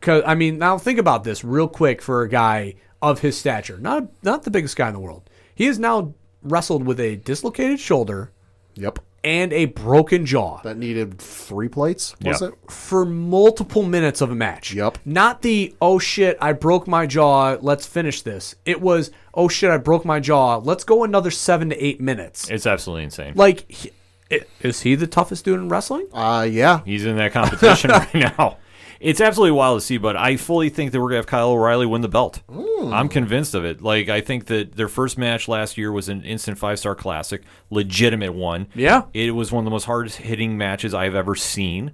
Cause 0.00 0.22
I 0.26 0.36
mean, 0.36 0.56
now 0.58 0.78
think 0.78 0.98
about 0.98 1.22
this 1.22 1.44
real 1.44 1.68
quick 1.68 2.00
for 2.00 2.22
a 2.22 2.30
guy 2.30 2.76
of 3.02 3.18
his 3.20 3.36
stature, 3.36 3.76
not 3.78 4.06
not 4.22 4.44
the 4.44 4.50
biggest 4.50 4.74
guy 4.74 4.88
in 4.88 4.94
the 4.94 5.00
world. 5.00 5.28
He 5.54 5.66
is 5.66 5.78
now 5.78 6.14
wrestled 6.42 6.84
with 6.86 7.00
a 7.00 7.16
dislocated 7.16 7.80
shoulder 7.80 8.30
yep. 8.74 8.98
and 9.24 9.52
a 9.52 9.66
broken 9.66 10.24
jaw 10.24 10.60
That 10.62 10.76
needed 10.76 11.18
three 11.18 11.68
plates. 11.68 12.14
Was 12.22 12.40
Yep. 12.40 12.52
it? 12.52 12.70
for 12.70 13.04
multiple 13.04 13.82
minutes 13.82 14.20
of 14.20 14.30
a 14.30 14.34
match. 14.34 14.72
Yep. 14.72 14.98
Not 15.04 15.42
the 15.42 15.74
oh 15.80 15.98
shit, 15.98 16.38
I 16.40 16.52
broke 16.52 16.86
my 16.86 17.06
jaw, 17.06 17.56
let's 17.60 17.86
finish 17.86 18.22
this. 18.22 18.54
It 18.64 18.80
was 18.80 19.10
oh 19.34 19.48
shit, 19.48 19.70
I 19.70 19.78
broke 19.78 20.04
my 20.04 20.20
jaw, 20.20 20.56
let's 20.56 20.84
go 20.84 21.04
another 21.04 21.30
seven 21.30 21.70
to 21.70 21.84
eight 21.84 22.00
minutes. 22.00 22.48
It's 22.50 22.66
absolutely 22.66 23.04
insane. 23.04 23.32
Like, 23.36 23.70
he- 23.70 23.92
i- 24.30 24.40
is 24.62 24.80
he 24.82 24.94
the 24.94 25.06
toughest 25.06 25.44
dude 25.44 25.58
in 25.60 25.68
wrestling? 25.68 26.06
Uh, 26.12 26.46
yeah. 26.48 26.80
He's 26.84 27.04
in 27.04 27.16
that 27.16 27.32
competition 27.32 27.90
right 27.92 28.14
now. 28.14 28.58
It's 29.00 29.20
absolutely 29.20 29.52
wild 29.52 29.80
to 29.80 29.86
see, 29.86 29.96
but 29.96 30.16
I 30.16 30.36
fully 30.36 30.70
think 30.70 30.92
that 30.92 31.00
we're 31.00 31.08
gonna 31.08 31.16
have 31.18 31.26
Kyle 31.26 31.50
O'Reilly 31.50 31.86
win 31.86 32.00
the 32.00 32.08
belt. 32.08 32.40
I'm 32.82 33.08
convinced 33.08 33.54
of 33.54 33.64
it. 33.64 33.80
Like 33.82 34.08
I 34.08 34.20
think 34.20 34.46
that 34.46 34.74
their 34.76 34.88
first 34.88 35.18
match 35.18 35.46
last 35.48 35.78
year 35.78 35.92
was 35.92 36.08
an 36.08 36.22
instant 36.22 36.58
five 36.58 36.78
star 36.78 36.94
classic, 36.94 37.42
legitimate 37.70 38.32
one. 38.34 38.66
Yeah. 38.74 39.02
it 39.14 39.32
was 39.34 39.52
one 39.52 39.62
of 39.62 39.64
the 39.66 39.70
most 39.70 39.84
hard 39.84 40.10
hitting 40.10 40.58
matches 40.58 40.94
I've 40.94 41.14
ever 41.14 41.34
seen. 41.34 41.92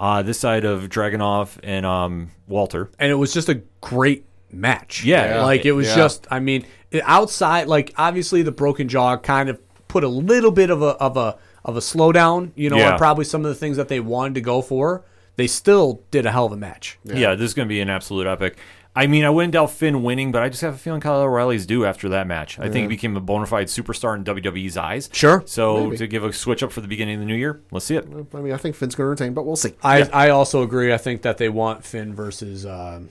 Uh, 0.00 0.22
this 0.22 0.38
side 0.38 0.64
of 0.64 0.88
Dragunov 0.88 1.58
and 1.64 1.84
um, 1.84 2.30
Walter. 2.46 2.88
and 2.98 3.10
it 3.10 3.16
was 3.16 3.34
just 3.34 3.48
a 3.48 3.62
great 3.80 4.24
match. 4.52 5.04
Yeah. 5.04 5.42
like 5.42 5.66
it 5.66 5.72
was 5.72 5.88
Yeah. 5.88 5.96
just. 5.96 6.26
I 6.30 6.38
mean, 6.40 6.64
outside, 7.02 7.66
like 7.66 7.92
obviously 7.98 8.42
the 8.42 8.52
broken 8.52 8.88
jaw 8.88 9.16
kind 9.16 9.48
of 9.48 9.58
put 9.88 10.04
a 10.04 10.08
little 10.08 10.50
bit 10.52 10.70
of 10.70 10.82
a 10.82 10.90
of 10.96 11.16
a 11.16 11.36
of 11.64 11.76
a 11.76 11.80
slowdown. 11.80 12.52
You 12.54 12.70
know, 12.70 12.76
Yeah. 12.78 12.92
on 12.92 12.98
probably 12.98 13.24
some 13.24 13.44
of 13.44 13.48
the 13.48 13.54
things 13.54 13.76
that 13.76 13.88
they 13.88 14.00
wanted 14.00 14.34
to 14.34 14.40
go 14.40 14.62
for. 14.62 15.04
They 15.38 15.46
still 15.46 16.02
did 16.10 16.26
a 16.26 16.30
hell 16.32 16.44
of 16.46 16.52
a 16.52 16.56
match. 16.56 16.98
Yeah. 17.04 17.34
this 17.36 17.46
is 17.46 17.54
going 17.54 17.66
to 17.66 17.72
be 17.72 17.80
an 17.80 17.88
absolute 17.88 18.26
epic. 18.26 18.58
I 18.96 19.06
mean, 19.06 19.24
I 19.24 19.30
wouldn't 19.30 19.52
doubt 19.52 19.70
Finn 19.70 20.02
winning, 20.02 20.32
but 20.32 20.42
I 20.42 20.48
just 20.48 20.62
have 20.62 20.74
a 20.74 20.76
feeling 20.78 21.00
Kyle 21.00 21.20
O'Reilly's 21.20 21.64
due 21.64 21.84
after 21.84 22.08
that 22.08 22.26
match. 22.26 22.58
I 22.58 22.68
think 22.68 22.82
he 22.82 22.86
became 22.88 23.16
a 23.16 23.20
bona 23.20 23.46
fide 23.46 23.68
superstar 23.68 24.16
in 24.16 24.24
WWE's 24.24 24.76
eyes. 24.76 25.08
Sure. 25.12 25.44
So 25.46 25.84
Maybe. 25.84 25.98
to 25.98 26.06
give 26.08 26.24
a 26.24 26.32
switch 26.32 26.64
up 26.64 26.72
for 26.72 26.80
the 26.80 26.88
beginning 26.88 27.14
of 27.14 27.20
the 27.20 27.26
new 27.26 27.36
year, 27.36 27.60
let's 27.70 27.86
see 27.86 27.94
it. 27.94 28.08
I 28.34 28.38
mean, 28.40 28.52
I 28.52 28.56
think 28.56 28.74
Finn's 28.74 28.96
going 28.96 29.06
to 29.06 29.10
retain, 29.10 29.34
but 29.34 29.46
we'll 29.46 29.54
see. 29.54 29.74
I 29.84 30.02
I 30.12 30.30
also 30.30 30.62
agree. 30.64 30.92
I 30.92 30.98
think 30.98 31.22
that 31.22 31.38
they 31.38 31.48
want 31.48 31.84
Finn 31.84 32.12
versus. 32.14 32.66
Um, 32.66 33.08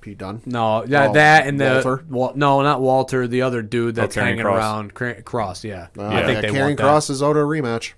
Pete 0.00 0.18
Dunne. 0.18 0.42
no, 0.44 0.84
that, 0.84 1.10
Oh, 1.10 1.12
that 1.14 1.46
and 1.46 1.58
the 1.58 1.64
Walter? 1.82 2.04
Wal- 2.10 2.32
no, 2.36 2.60
not 2.60 2.82
Walter. 2.82 3.26
The 3.26 3.40
other 3.40 3.62
dude 3.62 3.94
that's 3.94 4.14
Karrion 4.14 4.20
hanging 4.22 4.44
Kross. 4.44 4.56
around 4.58 4.92
Cra- 4.94 5.22
Kross. 5.22 5.64
Yeah, 5.64 5.86
Uh, 5.98 6.06
I 6.08 6.22
think 6.26 6.34
yeah, 6.34 6.40
they 6.42 6.48
Karrion 6.58 6.78
want. 6.78 6.78
Kross 6.80 7.08
is 7.08 7.22
owed 7.22 7.38
a 7.38 7.40
rematch. 7.40 7.92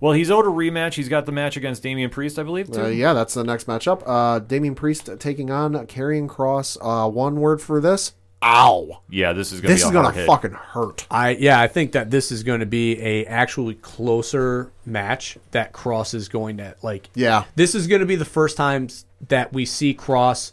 Well, 0.00 0.12
he's 0.12 0.30
owed 0.30 0.44
a 0.44 0.48
rematch. 0.48 0.94
He's 0.94 1.08
got 1.08 1.26
the 1.26 1.32
match 1.32 1.56
against 1.56 1.82
Damian 1.82 2.10
Priest, 2.10 2.38
I 2.38 2.42
believe, 2.42 2.70
too. 2.70 2.84
Uh, 2.84 2.88
yeah, 2.88 3.12
that's 3.12 3.34
the 3.34 3.44
next 3.44 3.66
matchup. 3.66 4.02
Uh, 4.04 4.38
Damian 4.38 4.74
Priest 4.74 5.08
taking 5.18 5.50
on 5.50 5.72
Karrion 5.86 6.28
Kross. 6.28 6.76
Uh, 6.80 7.08
one 7.08 7.36
word 7.40 7.60
for 7.62 7.80
this. 7.80 8.12
Ow. 8.42 9.00
Yeah, 9.08 9.32
this 9.32 9.52
is 9.52 9.62
going 9.62 9.68
to 9.70 9.74
This 9.74 9.82
be 9.82 9.86
a 9.86 9.88
is 9.88 9.92
gonna 9.94 10.12
hit. 10.12 10.26
fucking 10.26 10.50
hurt. 10.52 11.06
I 11.10 11.30
yeah, 11.30 11.58
I 11.58 11.66
think 11.66 11.92
that 11.92 12.10
this 12.10 12.30
is 12.30 12.42
going 12.42 12.60
to 12.60 12.66
be 12.66 13.00
a 13.00 13.24
actually 13.24 13.74
closer 13.76 14.70
match 14.84 15.38
that 15.52 15.72
Kross 15.72 16.12
is 16.14 16.28
going 16.28 16.58
to 16.58 16.76
like. 16.82 17.08
Yeah. 17.14 17.44
This 17.56 17.74
is 17.74 17.86
going 17.86 18.00
to 18.00 18.06
be 18.06 18.16
the 18.16 18.26
first 18.26 18.58
time 18.58 18.88
that 19.28 19.54
we 19.54 19.64
see 19.64 19.94
Kross 19.94 20.52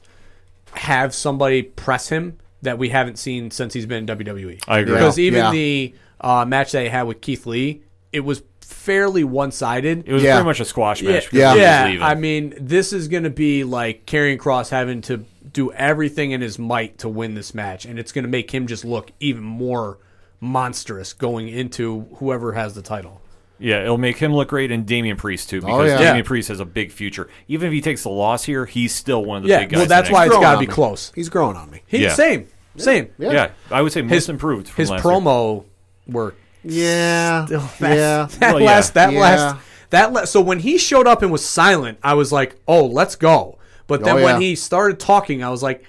have 0.73 1.13
somebody 1.13 1.63
press 1.63 2.07
him 2.07 2.38
that 2.61 2.77
we 2.77 2.89
haven't 2.89 3.18
seen 3.18 3.51
since 3.51 3.73
he's 3.73 3.85
been 3.85 4.09
in 4.09 4.18
WWE. 4.18 4.63
I 4.69 4.80
agree. 4.80 4.93
Because 4.93 5.19
even 5.19 5.39
Yeah. 5.39 5.51
the 5.51 5.93
uh, 6.22 6.45
match 6.45 6.72
that 6.72 6.84
he 6.84 6.89
had 6.89 7.03
with 7.03 7.19
Keith 7.19 7.45
Lee, 7.45 7.81
it 8.13 8.22
was 8.22 8.41
fairly 8.72 9.23
one-sided. 9.23 10.03
It 10.07 10.14
was 10.14 10.23
Yeah. 10.23 10.35
pretty 10.35 10.45
much 10.45 10.60
a 10.60 10.65
squash 10.65 11.02
match. 11.03 11.30
because 11.30 11.57
Yeah. 11.57 11.88
yeah. 11.88 12.06
I 12.07 12.15
mean, 12.15 12.53
this 12.60 12.93
is 12.93 13.07
going 13.07 13.23
to 13.23 13.30
be 13.30 13.64
like 13.64 14.06
Karrion 14.06 14.38
Kross 14.38 14.69
having 14.69 15.02
to 15.03 15.26
do 15.53 15.72
everything 15.73 16.31
in 16.31 16.41
his 16.41 16.57
might 16.57 16.98
to 16.99 17.10
win 17.10 17.34
this 17.35 17.53
match, 17.53 17.85
and 17.85 17.99
it's 17.99 18.11
going 18.11 18.23
to 18.23 18.30
make 18.30 18.52
him 18.52 18.68
just 18.68 18.85
look 18.85 19.11
even 19.19 19.43
more 19.43 19.98
monstrous 20.39 21.14
going 21.14 21.48
into 21.49 22.07
whoever 22.15 22.53
has 22.53 22.73
the 22.73 22.81
title. 22.81 23.22
yeah, 23.60 23.84
it'll 23.84 23.98
make 23.99 24.18
him 24.18 24.34
look 24.34 24.48
great, 24.48 24.72
and 24.72 24.88
Damian 24.88 25.15
Priest 25.18 25.49
too, 25.52 25.57
oh, 25.57 25.61
because 25.61 25.80
Oh, 25.81 25.84
yeah. 25.85 25.98
Damian 25.99 26.15
Yeah. 26.18 26.22
Priest 26.23 26.48
has 26.48 26.60
a 26.60 26.65
big 26.65 26.91
future. 26.91 27.30
Even 27.48 27.68
if 27.68 27.73
he 27.73 27.80
takes 27.80 28.02
the 28.02 28.10
loss 28.10 28.43
here, 28.45 28.65
he's 28.65 28.91
still 28.91 29.23
one 29.23 29.38
of 29.38 29.43
the 29.43 29.49
Yeah, 29.49 29.60
big 29.60 29.69
guys. 29.69 29.77
well, 29.77 29.88
that's 29.88 30.10
why 30.10 30.26
it's 30.26 30.35
got 30.35 30.53
to 30.53 30.60
be 30.60 30.65
me. 30.65 30.73
close. 30.73 31.11
He's 31.14 31.30
growing 31.30 31.56
on 31.56 31.69
me. 31.69 31.81
He, 31.85 31.99
Yeah. 32.02 32.14
Same, 32.14 32.48
same. 32.77 33.10
Yeah. 33.19 33.31
Yeah, 33.34 33.48
I 33.69 33.84
would 33.84 33.91
say 33.91 34.02
most 34.02 34.11
His- 34.14 34.30
improved. 34.30 34.68
From 34.69 34.81
His 34.81 34.89
last 34.89 35.06
year. 35.06 35.14
promo 35.14 35.65
work. 36.07 36.38
Yeah. 36.64 37.46
That, 37.80 37.98
yeah. 37.98 38.28
that 38.40 38.54
Well, 38.54 38.60
yeah. 38.60 38.66
last, 38.66 38.94
that 38.94 39.14
Yeah. 39.14 39.20
last, 39.20 39.56
that 39.90 40.14
la- 40.14 40.26
so 40.26 40.42
when 40.42 40.60
he 40.60 40.78
showed 40.78 41.08
up 41.08 41.22
and 41.22 41.32
was 41.32 41.44
silent, 41.46 41.98
I 42.04 42.14
was 42.14 42.32
like, 42.32 42.56
"Oh, 42.68 42.86
let's 42.86 43.16
go." 43.16 43.58
But 43.88 44.04
then 44.04 44.20
Oh, 44.20 44.24
when 44.24 44.40
he 44.42 44.56
started 44.56 45.00
talking, 45.00 45.44
I 45.44 45.50
was 45.50 45.62
like, 45.64 45.84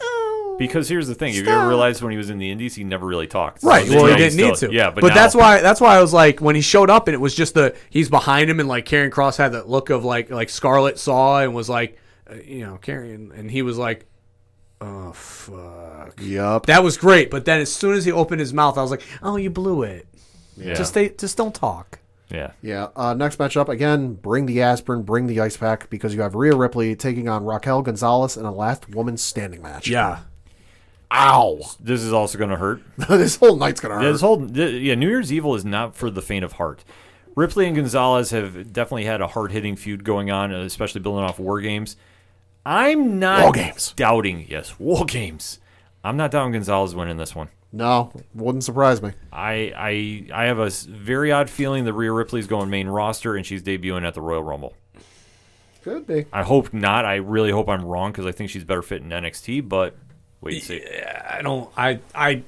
"Oh." 0.00 0.56
Because 0.58 0.88
here's 0.88 1.08
the 1.08 1.14
thing: 1.14 1.30
if 1.30 1.36
you 1.36 1.44
Stop. 1.44 1.60
ever 1.60 1.68
realized 1.68 2.02
when 2.02 2.12
he 2.12 2.18
was 2.18 2.30
in 2.30 2.38
the 2.38 2.50
Indies, 2.50 2.74
he 2.76 2.84
never 2.84 3.06
really 3.06 3.26
talked. 3.26 3.62
Right. 3.64 3.88
Well, 3.88 4.06
he 4.06 4.14
didn't 4.16 4.32
still- 4.34 4.48
need 4.48 4.56
to. 4.56 4.72
Yeah, 4.72 4.90
but, 4.90 5.00
but, 5.00 5.08
now- 5.08 5.14
that's 5.14 5.34
why 5.34 5.60
that's 5.62 5.80
why 5.80 5.96
I 5.96 6.00
was 6.02 6.12
like 6.12 6.40
when 6.40 6.54
he 6.54 6.60
showed 6.60 6.90
up 6.90 7.08
and 7.08 7.14
it 7.14 7.18
was 7.20 7.34
just 7.34 7.54
the 7.54 7.74
he's 7.88 8.08
behind 8.10 8.48
him 8.50 8.60
and 8.60 8.68
like 8.68 8.84
Karrion 8.86 9.10
Kross 9.10 9.36
had 9.36 9.52
that 9.52 9.68
look 9.68 9.90
of 9.90 10.04
like 10.04 10.30
like 10.30 10.48
Scarlett 10.50 10.98
saw 10.98 11.40
and 11.40 11.54
was 11.54 11.68
like, 11.68 11.96
uh, 12.30 12.34
you 12.44 12.64
know, 12.66 12.76
Karen 12.82 13.32
and 13.34 13.50
he 13.50 13.62
was 13.62 13.78
like, 13.78 14.06
oh 14.80 15.12
fuck. 15.12 16.20
Yup. 16.20 16.66
That 16.66 16.82
was 16.84 16.96
great. 16.96 17.30
But 17.30 17.44
then 17.46 17.60
as 17.60 17.72
soon 17.72 17.94
as 17.94 18.04
he 18.04 18.12
opened 18.12 18.40
his 18.40 18.52
mouth, 18.54 18.78
I 18.78 18.82
was 18.82 18.90
like, 18.90 19.02
oh, 19.22 19.36
you 19.36 19.50
blew 19.50 19.82
it. 19.82 20.06
Yeah. 20.60 20.74
Just 20.74 20.90
stay, 20.90 21.08
just 21.10 21.36
don't 21.36 21.54
talk. 21.54 21.98
yeah. 22.28 22.52
Yeah. 22.62 22.88
Uh, 22.94 23.14
next 23.14 23.38
matchup 23.38 23.68
again. 23.68 24.14
Bring 24.14 24.46
the 24.46 24.62
aspirin. 24.62 25.02
Bring 25.02 25.26
the 25.26 25.40
ice 25.40 25.56
pack 25.56 25.90
because 25.90 26.14
you 26.14 26.20
have 26.22 26.34
Rhea 26.34 26.54
Ripley 26.54 26.94
taking 26.96 27.28
on 27.28 27.44
Raquel 27.44 27.82
Gonzalez 27.82 28.36
in 28.36 28.44
a 28.44 28.52
last 28.52 28.88
woman 28.90 29.16
standing 29.16 29.62
match. 29.62 29.88
Yeah. 29.88 30.20
Ow. 31.12 31.58
This 31.80 32.02
is 32.02 32.12
also 32.12 32.38
going 32.38 32.50
to 32.50 32.56
hurt. 32.56 32.82
this 32.96 33.36
whole 33.36 33.56
night's 33.56 33.80
gonna 33.80 33.94
hurt. 33.94 34.04
Yeah, 34.04 34.12
this 34.12 34.20
whole 34.20 34.46
th- 34.46 34.80
yeah, 34.80 34.94
New 34.94 35.08
Year's 35.08 35.32
Evil 35.32 35.54
is 35.54 35.64
not 35.64 35.96
for 35.96 36.10
the 36.10 36.22
faint 36.22 36.44
of 36.44 36.52
heart. 36.52 36.84
Ripley 37.34 37.66
and 37.66 37.74
Gonzalez 37.76 38.30
have 38.30 38.72
definitely 38.72 39.04
had 39.04 39.20
a 39.20 39.28
hard 39.28 39.50
hitting 39.52 39.74
feud 39.76 40.04
going 40.04 40.30
on, 40.30 40.52
uh, 40.52 40.60
especially 40.60 41.00
building 41.00 41.24
off 41.24 41.38
War 41.38 41.60
Games. 41.60 41.96
I'm 42.64 43.18
not 43.18 43.42
War 43.42 43.52
Games. 43.52 43.92
doubting. 43.96 44.46
Yes, 44.48 44.78
War 44.78 45.04
Games. 45.04 45.58
I'm 46.04 46.16
not 46.16 46.30
doubting 46.30 46.52
Gonzalez 46.52 46.94
winning 46.94 47.16
this 47.16 47.34
one. 47.34 47.48
No, 47.72 48.12
wouldn't 48.34 48.64
surprise 48.64 49.00
me. 49.00 49.12
I 49.32 49.72
I 50.32 50.42
I 50.42 50.44
have 50.46 50.58
a 50.58 50.70
very 50.70 51.30
odd 51.30 51.48
feeling 51.48 51.84
that 51.84 51.92
Rhea 51.92 52.12
Ripley's 52.12 52.46
going 52.46 52.68
main 52.68 52.88
roster 52.88 53.36
and 53.36 53.46
she's 53.46 53.62
debuting 53.62 54.06
at 54.06 54.14
the 54.14 54.20
Royal 54.20 54.42
Rumble. 54.42 54.74
Could 55.82 56.06
be. 56.06 56.26
I 56.32 56.42
hope 56.42 56.74
not. 56.74 57.04
I 57.04 57.16
really 57.16 57.50
hope 57.50 57.68
I'm 57.68 57.84
wrong 57.84 58.12
because 58.12 58.26
I 58.26 58.32
think 58.32 58.50
she's 58.50 58.64
better 58.64 58.82
fit 58.82 59.02
in 59.02 59.08
NXT. 59.08 59.68
But 59.68 59.96
wait 60.40 60.54
and 60.54 60.62
see. 60.62 60.84
I 60.84 61.42
don't. 61.42 61.70
I 61.76 62.00
I 62.14 62.42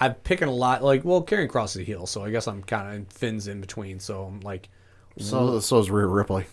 I'm 0.00 0.14
picking 0.14 0.48
a 0.48 0.52
lot. 0.52 0.82
Like, 0.82 1.04
well, 1.04 1.22
Karrion 1.22 1.48
Kross 1.48 1.70
is 1.70 1.78
a 1.78 1.82
heel, 1.82 2.06
so 2.06 2.24
I 2.24 2.30
guess 2.30 2.48
I'm 2.48 2.62
kind 2.62 2.88
of 2.88 2.94
in 2.94 3.04
fins 3.06 3.48
in 3.48 3.60
between. 3.60 4.00
So 4.00 4.24
I'm 4.24 4.40
like, 4.40 4.68
So 5.18 5.60
so 5.60 5.78
is 5.80 5.90
Rhea 5.90 6.06
Ripley. 6.06 6.46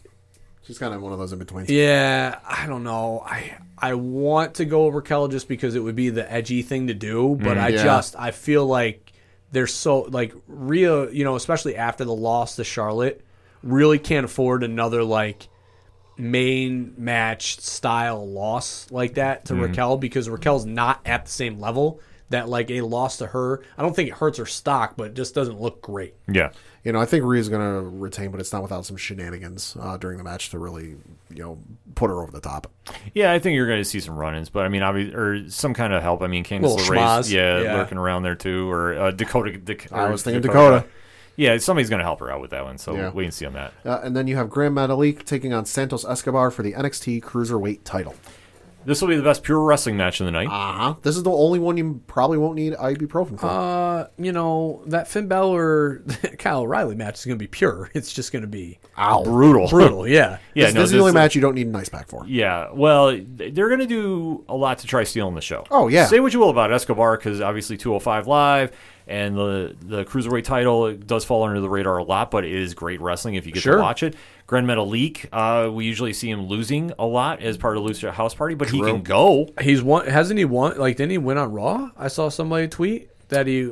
She's 0.69 0.77
kind 0.77 0.93
of 0.93 1.01
one 1.01 1.11
of 1.11 1.17
those 1.17 1.33
in 1.33 1.39
betweens. 1.39 1.67
yeah, 1.67 2.37
I 2.47 2.67
don't 2.67 2.83
know. 2.83 3.23
I 3.25 3.57
I 3.75 3.95
want 3.95 4.53
to 4.55 4.65
go 4.65 4.83
over 4.83 4.99
Raquel 4.99 5.27
just 5.27 5.47
because 5.47 5.73
it 5.73 5.79
would 5.79 5.95
be 5.95 6.11
the 6.11 6.31
edgy 6.31 6.61
thing 6.61 6.85
to 6.87 6.93
do, 6.93 7.29
mm, 7.29 7.43
but 7.43 7.57
I 7.57 7.69
yeah. 7.69 7.83
just 7.83 8.15
I 8.15 8.29
feel 8.29 8.67
like 8.67 9.11
they're 9.51 9.65
so 9.65 10.01
like 10.01 10.31
Rhea, 10.47 11.09
you 11.09 11.23
know, 11.23 11.35
especially 11.35 11.75
after 11.75 12.05
the 12.05 12.13
loss 12.13 12.57
to 12.57 12.63
Charlotte, 12.63 13.25
really 13.63 13.97
can't 13.97 14.25
afford 14.25 14.61
another 14.61 15.03
like 15.03 15.47
main 16.19 16.93
match 16.99 17.59
style 17.61 18.29
loss 18.29 18.91
like 18.91 19.15
that 19.15 19.45
to 19.45 19.55
mm. 19.55 19.61
Raquel 19.61 19.97
because 19.97 20.29
Raquel's 20.29 20.67
not 20.67 21.01
at 21.03 21.25
the 21.25 21.31
same 21.31 21.59
level 21.59 21.99
that 22.29 22.47
like 22.47 22.69
a 22.69 22.81
loss 22.81 23.17
to 23.17 23.25
her. 23.25 23.63
I 23.75 23.81
don't 23.81 23.95
think 23.95 24.09
it 24.09 24.13
hurts 24.13 24.37
her 24.37 24.45
stock, 24.45 24.93
but 24.95 25.07
it 25.07 25.13
just 25.15 25.33
doesn't 25.33 25.59
look 25.59 25.81
great. 25.81 26.13
Yeah. 26.31 26.51
You 26.83 26.93
know, 26.93 26.99
I 27.01 27.05
think 27.05 27.25
Rhea's 27.25 27.49
going 27.49 27.61
to 27.61 27.89
retain, 27.89 28.31
but 28.31 28.39
it's 28.39 28.53
not 28.53 28.61
without 28.61 28.85
some 28.85 28.95
shenanigans 28.95 29.75
uh, 29.81 29.97
during 29.97 30.17
the 30.17 30.23
match 30.23 30.49
to 30.51 30.59
really, 30.59 30.95
you 31.29 31.43
know, 31.43 31.57
put 31.95 32.09
her 32.09 32.21
over 32.21 32.31
the 32.31 32.39
top. 32.39 32.71
Yeah, 33.13 33.33
I 33.33 33.39
think 33.39 33.55
you're 33.55 33.67
going 33.67 33.81
to 33.81 33.85
see 33.85 33.99
some 33.99 34.15
run-ins, 34.17 34.49
but 34.49 34.65
I 34.65 34.69
mean, 34.69 34.81
obviously, 34.81 35.13
or 35.13 35.49
some 35.49 35.73
kind 35.73 35.91
of 35.93 36.01
help. 36.01 36.21
I 36.21 36.27
mean, 36.27 36.43
Candice 36.45 36.77
schmaz. 36.79 37.29
yeah, 37.31 37.59
Yeah. 37.61 37.75
lurking 37.75 37.97
around 37.97 38.23
there 38.23 38.35
too, 38.35 38.71
or 38.71 38.93
uh, 38.97 39.11
Dakota. 39.11 39.57
Dak- 39.57 39.91
I 39.91 40.09
was 40.09 40.23
thinking 40.23 40.41
Dakota. 40.41 40.85
Yeah, 41.35 41.57
somebody's 41.57 41.89
going 41.89 41.99
to 41.99 42.03
help 42.05 42.19
her 42.19 42.29
out 42.31 42.41
with 42.41 42.51
that 42.51 42.63
one. 42.65 42.77
So 42.77 42.95
Yeah. 42.95 43.11
wait 43.11 43.23
and 43.25 43.33
see 43.33 43.45
on 43.45 43.53
that. 43.53 43.73
Uh, 43.85 43.99
and 44.03 44.15
then 44.15 44.27
you 44.27 44.35
have 44.35 44.49
Grand 44.49 44.75
Metalik 44.75 45.23
taking 45.25 45.53
on 45.53 45.65
Santos 45.65 46.03
Escobar 46.05 46.51
for 46.51 46.63
the 46.63 46.73
NXT 46.73 47.21
Cruiserweight 47.21 47.79
title. 47.85 48.15
This 48.89 49.01
will 49.01 49.07
be 49.07 49.17
the 49.17 49.21
best 49.21 49.43
pure 49.43 49.61
wrestling 49.61 49.97
match 49.97 50.19
of 50.19 50.25
the 50.25 50.31
night. 50.31 50.47
Uh 50.47 50.73
huh. 50.73 50.95
This 51.03 51.15
is 51.15 51.21
the 51.21 51.29
only 51.29 51.59
one 51.59 51.77
you 51.77 52.01
probably 52.07 52.39
won't 52.39 52.55
need 52.55 52.73
ibuprofen 52.73 53.39
for. 53.39 53.45
Uh, 53.45 54.07
you 54.17 54.31
know 54.31 54.81
that 54.87 55.07
Finn 55.07 55.27
Balor 55.27 55.99
Kyle 56.39 56.61
O'Reilly 56.61 56.95
match 56.95 57.19
is 57.19 57.25
going 57.25 57.37
to 57.37 57.43
be 57.43 57.47
pure. 57.47 57.91
It's 57.99 58.11
just 58.13 58.31
going 58.31 58.41
to 58.43 58.47
be 58.47 58.79
Ow. 58.97 59.23
Brutal. 59.23 59.67
brutal. 59.67 60.07
Yeah. 60.07 60.39
yeah, 60.55 60.65
this, 60.65 60.73
no, 60.73 60.81
this 60.81 60.89
is 60.89 60.93
the 60.93 60.99
only 60.99 61.11
match 61.11 61.35
you 61.35 61.41
don't 61.41 61.53
need 61.53 61.67
an 61.67 61.75
ice 61.75 61.89
pack 61.89 62.07
for. 62.07 62.25
Yeah, 62.25 62.71
well, 62.73 63.15
they're 63.27 63.67
going 63.67 63.81
to 63.81 63.85
do 63.85 64.43
a 64.47 64.55
lot 64.55 64.79
to 64.79 64.87
try 64.87 65.03
stealing 65.03 65.35
the 65.35 65.41
show. 65.41 65.65
Oh, 65.69 65.87
yeah. 65.87 66.07
Say 66.07 66.19
what 66.19 66.33
you 66.33 66.39
will 66.39 66.49
about 66.49 66.71
Escobar, 66.71 67.17
because 67.17 67.41
obviously 67.41 67.77
205 67.77 68.25
Live 68.25 68.71
and 69.09 69.35
the 69.35 69.75
the 69.81 70.05
cruiserweight 70.05 70.43
title 70.45 70.93
does 70.93 71.25
fall 71.25 71.43
under 71.43 71.59
the 71.59 71.67
radar 71.69 71.97
a 71.97 72.03
lot, 72.03 72.31
but 72.31 72.45
it 72.45 72.53
is 72.53 72.73
great 72.73 73.01
wrestling 73.01 73.35
if 73.35 73.45
you 73.45 73.51
get 73.51 73.63
Sure. 73.63 73.75
to 73.77 73.81
watch 73.81 74.03
it. 74.03 74.15
Grand 74.47 74.65
Metalik, 74.67 75.25
uh, 75.33 75.69
we 75.71 75.85
usually 75.85 76.13
see 76.13 76.29
him 76.29 76.47
losing 76.47 76.91
a 76.97 77.05
lot 77.05 77.41
as 77.41 77.57
part 77.57 77.75
of 77.77 77.83
Lucha 77.83 78.11
House 78.11 78.33
Party, 78.33 78.55
but 78.55 78.69
he 78.69 78.79
can 78.81 79.01
go. 79.01 79.49
He's 79.61 79.81
won. 79.83 80.07
Hasn't 80.07 80.37
he 80.39 80.45
won? 80.45 80.77
Like, 80.77 80.95
didn't 80.97 81.11
he 81.11 81.17
win 81.17 81.37
on 81.37 81.51
Raw? 81.51 81.89
I 81.97 82.07
saw 82.07 82.29
somebody 82.29 82.67
tweet 82.67 83.09
that 83.29 83.45
he. 83.47 83.71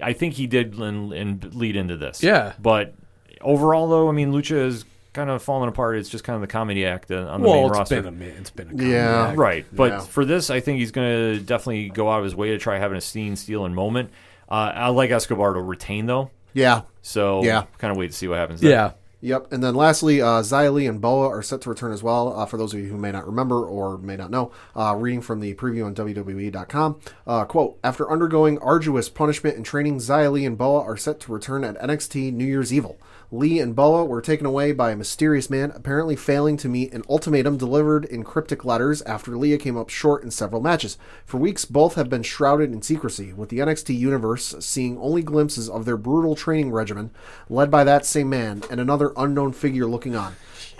I 0.00 0.12
think 0.12 0.34
he 0.34 0.46
did 0.46 0.74
and, 0.78 1.12
and 1.12 1.54
lead 1.54 1.74
into 1.76 1.96
this. 1.96 2.22
Yeah. 2.22 2.52
but 2.60 2.94
overall, 3.40 3.88
though, 3.88 4.08
I 4.08 4.12
mean, 4.12 4.32
Lucha 4.32 4.64
is 4.66 4.84
kind 5.12 5.30
of 5.30 5.42
falling 5.42 5.68
apart. 5.68 5.96
It's 5.98 6.08
just 6.08 6.22
kind 6.22 6.34
of 6.36 6.40
the 6.40 6.46
comedy 6.46 6.84
act 6.86 7.10
uh, 7.10 7.26
on 7.28 7.40
the 7.42 7.48
Well, 7.48 7.56
main 7.62 7.66
it's 7.70 7.78
roster. 7.78 8.02
been 8.02 8.22
a. 8.22 8.24
It's 8.26 8.50
been 8.50 8.68
a 8.68 8.70
comedy 8.70 8.90
Yeah. 8.90 9.28
act. 9.28 9.38
Right, 9.38 9.66
but 9.72 9.90
Yeah. 9.92 10.00
for 10.00 10.24
this, 10.24 10.50
I 10.50 10.60
think 10.60 10.78
he's 10.78 10.92
going 10.92 11.08
to 11.38 11.40
definitely 11.44 11.88
go 11.88 12.10
out 12.10 12.18
of 12.18 12.24
his 12.24 12.36
way 12.36 12.50
to 12.50 12.58
try 12.58 12.78
having 12.78 12.98
a 12.98 13.00
scene 13.00 13.34
stealing 13.36 13.74
moment. 13.74 14.10
Uh, 14.50 14.72
I 14.74 14.88
like 14.88 15.10
Escobar 15.10 15.54
to 15.54 15.60
retain 15.60 16.06
though, 16.06 16.30
Yeah. 16.54 16.82
so 17.02 17.42
Yeah. 17.42 17.64
kind 17.78 17.90
of 17.90 17.96
wait 17.98 18.10
to 18.12 18.16
see 18.16 18.28
what 18.28 18.38
happens. 18.38 18.60
There. 18.60 18.70
Yeah. 18.70 18.90
Yep. 19.20 19.52
And 19.52 19.64
then 19.64 19.74
lastly, 19.74 20.22
uh, 20.22 20.42
Xia 20.42 20.88
and 20.88 21.00
Boa 21.00 21.28
are 21.28 21.42
set 21.42 21.60
to 21.62 21.70
return 21.70 21.90
as 21.90 22.04
well. 22.04 22.38
Uh, 22.38 22.46
for 22.46 22.56
those 22.56 22.72
of 22.72 22.78
you 22.78 22.86
who 22.86 22.96
may 22.96 23.10
not 23.10 23.26
remember 23.26 23.64
or 23.66 23.98
may 23.98 24.14
not 24.16 24.30
know, 24.30 24.52
uh, 24.76 24.94
reading 24.96 25.20
from 25.20 25.40
the 25.40 25.54
preview 25.54 25.84
on 25.84 25.92
WWE.com, 25.92 27.00
uh, 27.26 27.44
quote, 27.44 27.78
after 27.82 28.08
undergoing 28.08 28.58
arduous 28.60 29.08
punishment 29.08 29.56
and 29.56 29.66
training, 29.66 29.96
Xia 29.98 30.30
Li 30.30 30.46
and 30.46 30.56
Boa 30.56 30.82
are 30.82 30.96
set 30.96 31.18
to 31.20 31.32
return 31.32 31.64
at 31.64 31.76
NXT 31.82 32.30
New 32.32 32.44
Year's 32.44 32.72
Evil. 32.72 32.96
Li 33.30 33.60
and 33.60 33.76
Boa 33.76 34.06
were 34.06 34.22
taken 34.22 34.46
away 34.46 34.72
by 34.72 34.90
a 34.90 34.96
mysterious 34.96 35.50
man, 35.50 35.70
apparently 35.74 36.16
failing 36.16 36.56
to 36.56 36.68
meet 36.68 36.94
an 36.94 37.02
ultimatum 37.10 37.58
delivered 37.58 38.06
in 38.06 38.24
cryptic 38.24 38.64
letters 38.64 39.02
after 39.02 39.36
Leah 39.36 39.58
came 39.58 39.76
up 39.76 39.90
short 39.90 40.22
in 40.22 40.30
several 40.30 40.62
matches. 40.62 40.96
For 41.26 41.36
weeks, 41.36 41.66
both 41.66 41.94
have 41.96 42.08
been 42.08 42.22
shrouded 42.22 42.72
in 42.72 42.80
secrecy, 42.80 43.34
with 43.34 43.50
the 43.50 43.58
NXT 43.58 43.98
universe 43.98 44.54
seeing 44.60 44.96
only 44.96 45.20
glimpses 45.20 45.68
of 45.68 45.84
their 45.84 45.98
brutal 45.98 46.36
training 46.36 46.70
regimen, 46.70 47.10
led 47.50 47.70
by 47.70 47.84
that 47.84 48.06
same 48.06 48.30
man 48.30 48.62
and 48.70 48.80
another 48.80 49.12
unknown 49.14 49.52
figure 49.52 49.84
looking 49.84 50.16
on. 50.16 50.34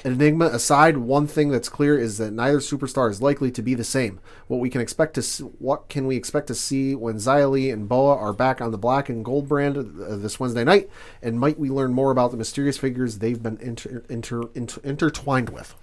Enigma 0.04 0.46
aside, 0.46 0.96
one 0.98 1.26
thing 1.26 1.48
that's 1.50 1.68
clear 1.68 1.98
is 1.98 2.18
that 2.18 2.32
neither 2.32 2.58
superstar 2.58 3.10
is 3.10 3.20
likely 3.22 3.50
to 3.50 3.62
be 3.62 3.74
the 3.74 3.84
same. 3.84 4.20
What 4.46 4.60
we 4.60 4.70
can 4.70 4.80
expect 4.80 5.14
to 5.14 5.22
see, 5.22 5.44
what 5.44 5.88
can 5.88 6.06
we 6.06 6.16
expect 6.16 6.46
to 6.48 6.54
see 6.54 6.94
when 6.94 7.16
Xia 7.16 7.72
and 7.72 7.88
Boa 7.88 8.16
are 8.16 8.32
back 8.32 8.60
on 8.60 8.70
the 8.70 8.78
black 8.78 9.08
and 9.08 9.24
gold 9.24 9.48
brand 9.48 9.76
uh, 9.76 10.16
this 10.16 10.38
Wednesday 10.40 10.64
night? 10.64 10.88
And 11.22 11.38
might 11.40 11.58
we 11.58 11.70
learn 11.70 11.92
more 11.92 12.10
about 12.10 12.30
the 12.30 12.36
mysterious 12.36 12.78
figures 12.78 13.18
they've 13.18 13.42
been 13.42 13.58
inter, 13.60 14.02
inter, 14.08 14.42
inter, 14.54 14.80
intertwined 14.84 15.50
with? 15.50 15.74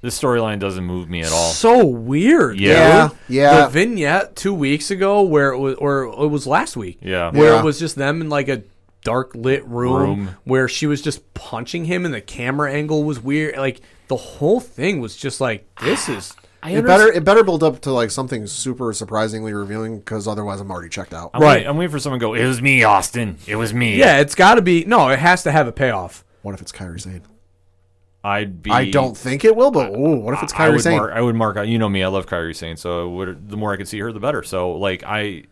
This 0.00 0.20
storyline 0.20 0.60
doesn't 0.60 0.84
move 0.84 1.08
me 1.08 1.22
at 1.22 1.32
all. 1.32 1.50
So 1.50 1.84
weird. 1.84 2.60
Yeah. 2.60 3.08
dude. 3.08 3.18
Yeah. 3.28 3.64
The 3.64 3.70
vignette 3.70 4.36
two 4.36 4.54
weeks 4.54 4.92
ago, 4.92 5.22
where 5.22 5.50
it 5.52 5.58
was, 5.58 5.74
or 5.74 6.04
it 6.04 6.28
was 6.28 6.46
last 6.46 6.76
week. 6.76 6.98
Yeah. 7.02 7.32
Where 7.32 7.54
Yeah. 7.54 7.60
it 7.60 7.64
was 7.64 7.80
just 7.80 7.96
them 7.96 8.20
in 8.20 8.28
like 8.28 8.48
a 8.48 8.62
dark 9.08 9.34
lit 9.34 9.64
room, 9.66 9.94
Room. 10.00 10.28
where 10.44 10.68
she 10.68 10.86
was 10.86 11.00
just 11.02 11.32
punching 11.34 11.86
him, 11.86 12.04
and 12.04 12.12
the 12.14 12.20
camera 12.20 12.72
angle 12.72 13.04
was 13.04 13.20
weird. 13.20 13.56
Like 13.56 13.80
the 14.08 14.16
whole 14.16 14.60
thing 14.60 15.00
was 15.00 15.16
just 15.16 15.40
like, 15.40 15.66
this 15.82 16.08
is. 16.08 16.34
I 16.62 16.72
It 16.72 16.84
better 16.84 17.06
it 17.12 17.22
better 17.24 17.44
build 17.44 17.62
up 17.62 17.80
to 17.82 17.92
like 17.92 18.10
something 18.10 18.46
super 18.48 18.92
surprisingly 18.92 19.52
revealing 19.54 20.00
because 20.00 20.26
otherwise 20.26 20.60
I'm 20.60 20.70
already 20.72 20.88
checked 20.88 21.14
out. 21.14 21.30
I'm 21.32 21.40
Right. 21.40 21.58
Waiting, 21.58 21.68
I'm 21.68 21.76
waiting 21.76 21.92
for 21.92 22.00
someone 22.00 22.18
to 22.18 22.26
go. 22.26 22.34
It 22.34 22.46
was 22.46 22.60
me, 22.60 22.82
Austin. 22.82 23.38
It 23.46 23.54
was 23.54 23.72
me. 23.72 23.96
Yeah, 23.96 24.18
it's 24.18 24.34
got 24.34 24.56
to 24.56 24.62
be. 24.62 24.84
No, 24.84 25.08
it 25.08 25.20
has 25.20 25.44
to 25.44 25.52
have 25.52 25.68
a 25.68 25.72
payoff. 25.72 26.24
What 26.42 26.54
if 26.54 26.60
it's 26.60 26.72
Kairi 26.72 27.00
Sane? 27.00 27.22
I'd 28.24 28.60
be. 28.62 28.70
I 28.72 28.90
don't 28.90 29.16
think 29.16 29.44
it 29.44 29.54
will, 29.54 29.70
but 29.70 29.90
ooh, 29.92 30.16
what 30.16 30.34
if 30.34 30.42
it's 30.42 30.52
I 30.52 30.68
Kairi 30.68 30.72
would 30.72 30.80
Sane? 30.82 30.96
mark. 30.98 31.12
I 31.14 31.20
would 31.20 31.36
mark. 31.36 31.56
out- 31.56 31.68
You 31.68 31.78
know 31.78 31.88
me. 31.88 32.02
I 32.02 32.08
love 32.08 32.26
Kairi 32.26 32.54
Sane. 32.56 32.76
So 32.76 33.08
would, 33.10 33.48
the 33.48 33.56
more 33.56 33.72
I 33.72 33.76
could 33.76 33.86
see 33.88 34.00
her, 34.00 34.12
the 34.12 34.20
better. 34.20 34.42
So 34.42 34.72
like 34.72 35.04
I. 35.06 35.44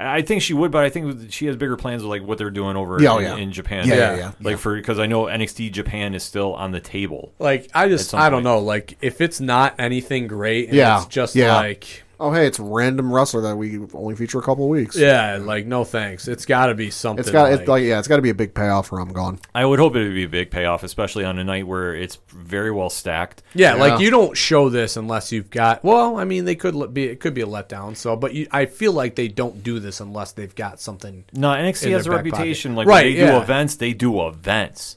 I 0.00 0.22
think 0.22 0.42
she 0.42 0.54
would, 0.54 0.70
but 0.70 0.84
I 0.84 0.90
think 0.90 1.32
she 1.32 1.46
has 1.46 1.56
bigger 1.56 1.76
plans 1.76 2.02
with 2.02 2.10
like 2.10 2.22
what 2.22 2.38
they're 2.38 2.50
doing 2.50 2.76
over 2.76 3.02
Yeah, 3.02 3.14
oh, 3.14 3.18
in, 3.18 3.24
yeah. 3.24 3.36
in 3.36 3.52
Japan. 3.52 3.86
Yeah, 3.88 3.94
yeah, 3.94 4.16
yeah, 4.16 4.32
Like 4.40 4.58
for 4.58 4.76
because 4.76 4.98
I 4.98 5.06
know 5.06 5.24
NXT 5.24 5.72
Japan 5.72 6.14
is 6.14 6.22
still 6.22 6.54
on 6.54 6.70
the 6.70 6.80
table. 6.80 7.32
Like 7.40 7.68
I 7.74 7.88
just, 7.88 8.10
some 8.10 8.20
I 8.20 8.30
don't 8.30 8.38
point. 8.38 8.44
know. 8.44 8.58
Like 8.60 8.96
if 9.00 9.20
it's 9.20 9.40
not 9.40 9.74
anything 9.78 10.28
great, 10.28 10.68
and 10.68 10.76
Yeah, 10.76 10.98
it's 10.98 11.06
just 11.06 11.34
yeah. 11.34 11.56
like. 11.56 12.04
Oh, 12.20 12.32
hey, 12.32 12.46
it's 12.48 12.58
random 12.58 13.12
wrestler 13.12 13.42
that 13.42 13.56
we 13.56 13.78
only 13.94 14.16
feature 14.16 14.40
a 14.40 14.42
couple 14.42 14.64
of 14.64 14.70
weeks. 14.70 14.96
Yeah, 14.96 15.38
like 15.40 15.66
no 15.66 15.84
thanks. 15.84 16.26
It's 16.26 16.46
got 16.46 16.66
to 16.66 16.74
be 16.74 16.90
something. 16.90 17.20
It's 17.20 17.30
got 17.30 17.44
like, 17.50 17.60
it's 17.60 17.68
like 17.68 17.84
yeah, 17.84 17.98
it's 18.00 18.08
got 18.08 18.16
to 18.16 18.22
be 18.22 18.30
a 18.30 18.34
big 18.34 18.54
payoff 18.54 18.92
or 18.92 18.98
I'm 18.98 19.12
gone. 19.12 19.38
I 19.54 19.64
would 19.64 19.78
hope 19.78 19.94
it 19.94 20.02
would 20.02 20.14
be 20.14 20.24
a 20.24 20.28
big 20.28 20.50
payoff, 20.50 20.82
especially 20.82 21.24
on 21.24 21.38
a 21.38 21.44
night 21.44 21.66
where 21.66 21.94
it's 21.94 22.18
very 22.30 22.72
well 22.72 22.90
stacked. 22.90 23.44
yeah, 23.54 23.74
Yeah. 23.76 23.80
like 23.80 24.00
you 24.00 24.10
don't 24.10 24.36
show 24.36 24.68
this 24.68 24.96
unless 24.96 25.30
you've 25.30 25.50
got. 25.50 25.84
Well, 25.84 26.16
I 26.18 26.24
mean, 26.24 26.44
they 26.44 26.56
could 26.56 26.74
let- 26.74 26.92
be. 26.92 27.04
It 27.04 27.20
could 27.20 27.34
be 27.34 27.42
a 27.42 27.46
letdown. 27.46 27.96
So, 27.96 28.16
but 28.16 28.34
you, 28.34 28.48
I 28.50 28.66
feel 28.66 28.92
like 28.92 29.14
they 29.14 29.28
don't 29.28 29.62
do 29.62 29.78
this 29.78 30.00
unless 30.00 30.32
they've 30.32 30.54
got 30.54 30.80
something. 30.80 31.24
No, 31.32 31.50
NXT 31.50 31.86
In 31.86 31.92
has 31.92 32.06
a 32.06 32.10
their 32.10 32.18
back 32.18 32.24
reputation. 32.24 32.72
pocket. 32.72 32.78
Like 32.78 32.86
Right, 32.88 33.04
when 33.06 33.14
they 33.14 33.20
yeah. 33.20 33.30
do 33.32 33.42
events, 33.42 33.76
they 33.76 33.92
do 33.92 34.26
events. 34.26 34.96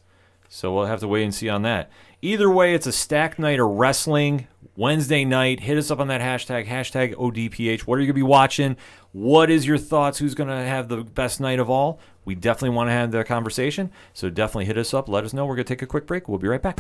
So 0.49 0.73
we'll 0.73 0.85
have 0.87 0.99
to 1.01 1.07
wait 1.07 1.23
and 1.23 1.33
see 1.35 1.49
on 1.49 1.61
that. 1.61 1.91
Either 2.23 2.49
way, 2.49 2.73
it's 2.73 2.87
a 2.87 2.91
stacked 2.91 3.37
night 3.39 3.59
of 3.59 3.67
wrestling. 3.69 4.47
Wednesday 4.75 5.25
night. 5.25 5.59
Hit 5.61 5.77
us 5.77 5.91
up 5.91 5.99
on 5.99 6.07
that 6.07 6.21
hashtag, 6.21 6.65
hashtag 6.67 7.13
ODPH. 7.15 7.81
What 7.81 7.95
are 7.97 8.01
you 8.01 8.07
going 8.07 8.13
to 8.15 8.19
be 8.19 8.21
watching? 8.23 8.77
What 9.11 9.49
is 9.49 9.65
your 9.67 9.77
thoughts? 9.77 10.17
Who's 10.19 10.33
going 10.35 10.49
to 10.49 10.55
have 10.55 10.87
the 10.87 10.97
best 11.03 11.39
night 11.41 11.59
of 11.59 11.69
all? 11.69 11.99
We 12.23 12.35
definitely 12.35 12.75
want 12.75 12.87
to 12.87 12.93
have 12.93 13.11
the 13.11 13.23
conversation. 13.23 13.91
So 14.13 14.29
definitely 14.29 14.65
hit 14.65 14.77
us 14.77 14.93
up. 14.93 15.09
Let 15.09 15.23
us 15.23 15.33
know. 15.33 15.45
We're 15.45 15.55
going 15.55 15.65
to 15.65 15.73
take 15.73 15.81
a 15.81 15.87
quick 15.87 16.05
break. 16.07 16.27
We'll 16.29 16.37
be 16.39 16.47
right 16.47 16.61
back. 16.61 16.79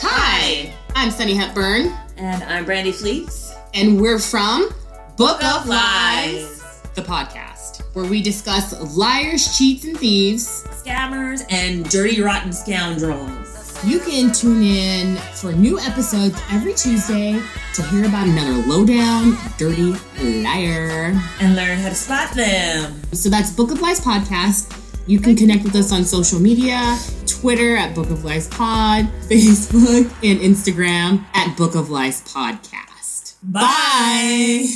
Hi, 0.00 0.72
I'm 0.94 1.10
Sunny 1.10 1.34
Hepburn, 1.34 1.86
And 2.16 2.42
I'm 2.44 2.64
Brandy 2.64 2.92
Fleece. 2.92 3.54
and 3.74 4.00
we're 4.00 4.18
from 4.18 4.68
Book 5.16 5.42
of 5.44 5.62
of 5.62 5.66
Lies, 5.68 6.62
Lies. 6.62 6.80
the 6.94 7.02
podcast, 7.02 7.82
where 7.94 8.04
we 8.04 8.20
discuss 8.22 8.96
liars, 8.96 9.56
cheats, 9.56 9.84
and 9.84 9.96
thieves. 9.98 10.64
Scammers 10.70 11.44
and 11.50 11.88
dirty, 11.88 12.20
rotten 12.20 12.52
scoundrels. 12.52 13.49
You 13.82 13.98
can 14.00 14.30
tune 14.30 14.62
in 14.62 15.16
for 15.16 15.52
new 15.52 15.78
episodes 15.78 16.38
every 16.52 16.74
Tuesday 16.74 17.40
to 17.74 17.82
hear 17.84 18.04
about 18.04 18.26
another 18.28 18.52
lowdown, 18.68 19.38
dirty 19.56 19.94
liar. 20.22 21.18
And 21.40 21.56
learn 21.56 21.78
how 21.78 21.88
to 21.88 21.94
spot 21.94 22.30
them. 22.34 23.00
So 23.12 23.30
that's 23.30 23.50
Book 23.50 23.70
of 23.70 23.80
Lies 23.80 23.98
podcast. 23.98 24.76
You 25.06 25.18
can 25.18 25.34
connect 25.34 25.64
with 25.64 25.74
us 25.76 25.92
on 25.92 26.04
social 26.04 26.38
media 26.38 26.98
Twitter 27.26 27.74
at 27.74 27.94
Book 27.94 28.10
of 28.10 28.22
Lies 28.22 28.48
Pod, 28.48 29.06
Facebook, 29.30 30.04
and 30.22 30.40
Instagram 30.40 31.24
at 31.34 31.56
Book 31.56 31.74
of 31.74 31.88
Lies 31.88 32.22
Podcast. 32.22 33.36
Bye. 33.42 34.66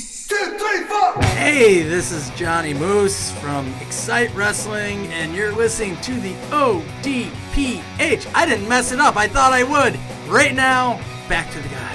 Hey, 1.37 1.83
this 1.83 2.11
is 2.11 2.31
Johnny 2.31 2.75
Moose 2.75 3.31
from 3.39 3.73
Excite 3.81 4.35
Wrestling, 4.35 5.07
and 5.13 5.35
you're 5.35 5.53
listening 5.53 5.97
to 5.99 6.13
the 6.15 6.35
ODPH. 6.51 8.35
I 8.35 8.47
didn't 8.47 8.69
mess 8.69 8.91
it 8.91 8.99
up, 8.99 9.17
I 9.17 9.29
thought 9.29 9.53
I 9.53 9.63
would. 9.63 9.99
Right 10.29 10.55
now, 10.55 11.01
back 11.29 11.51
to 11.53 11.61
the 11.61 11.69
guys. 11.69 11.94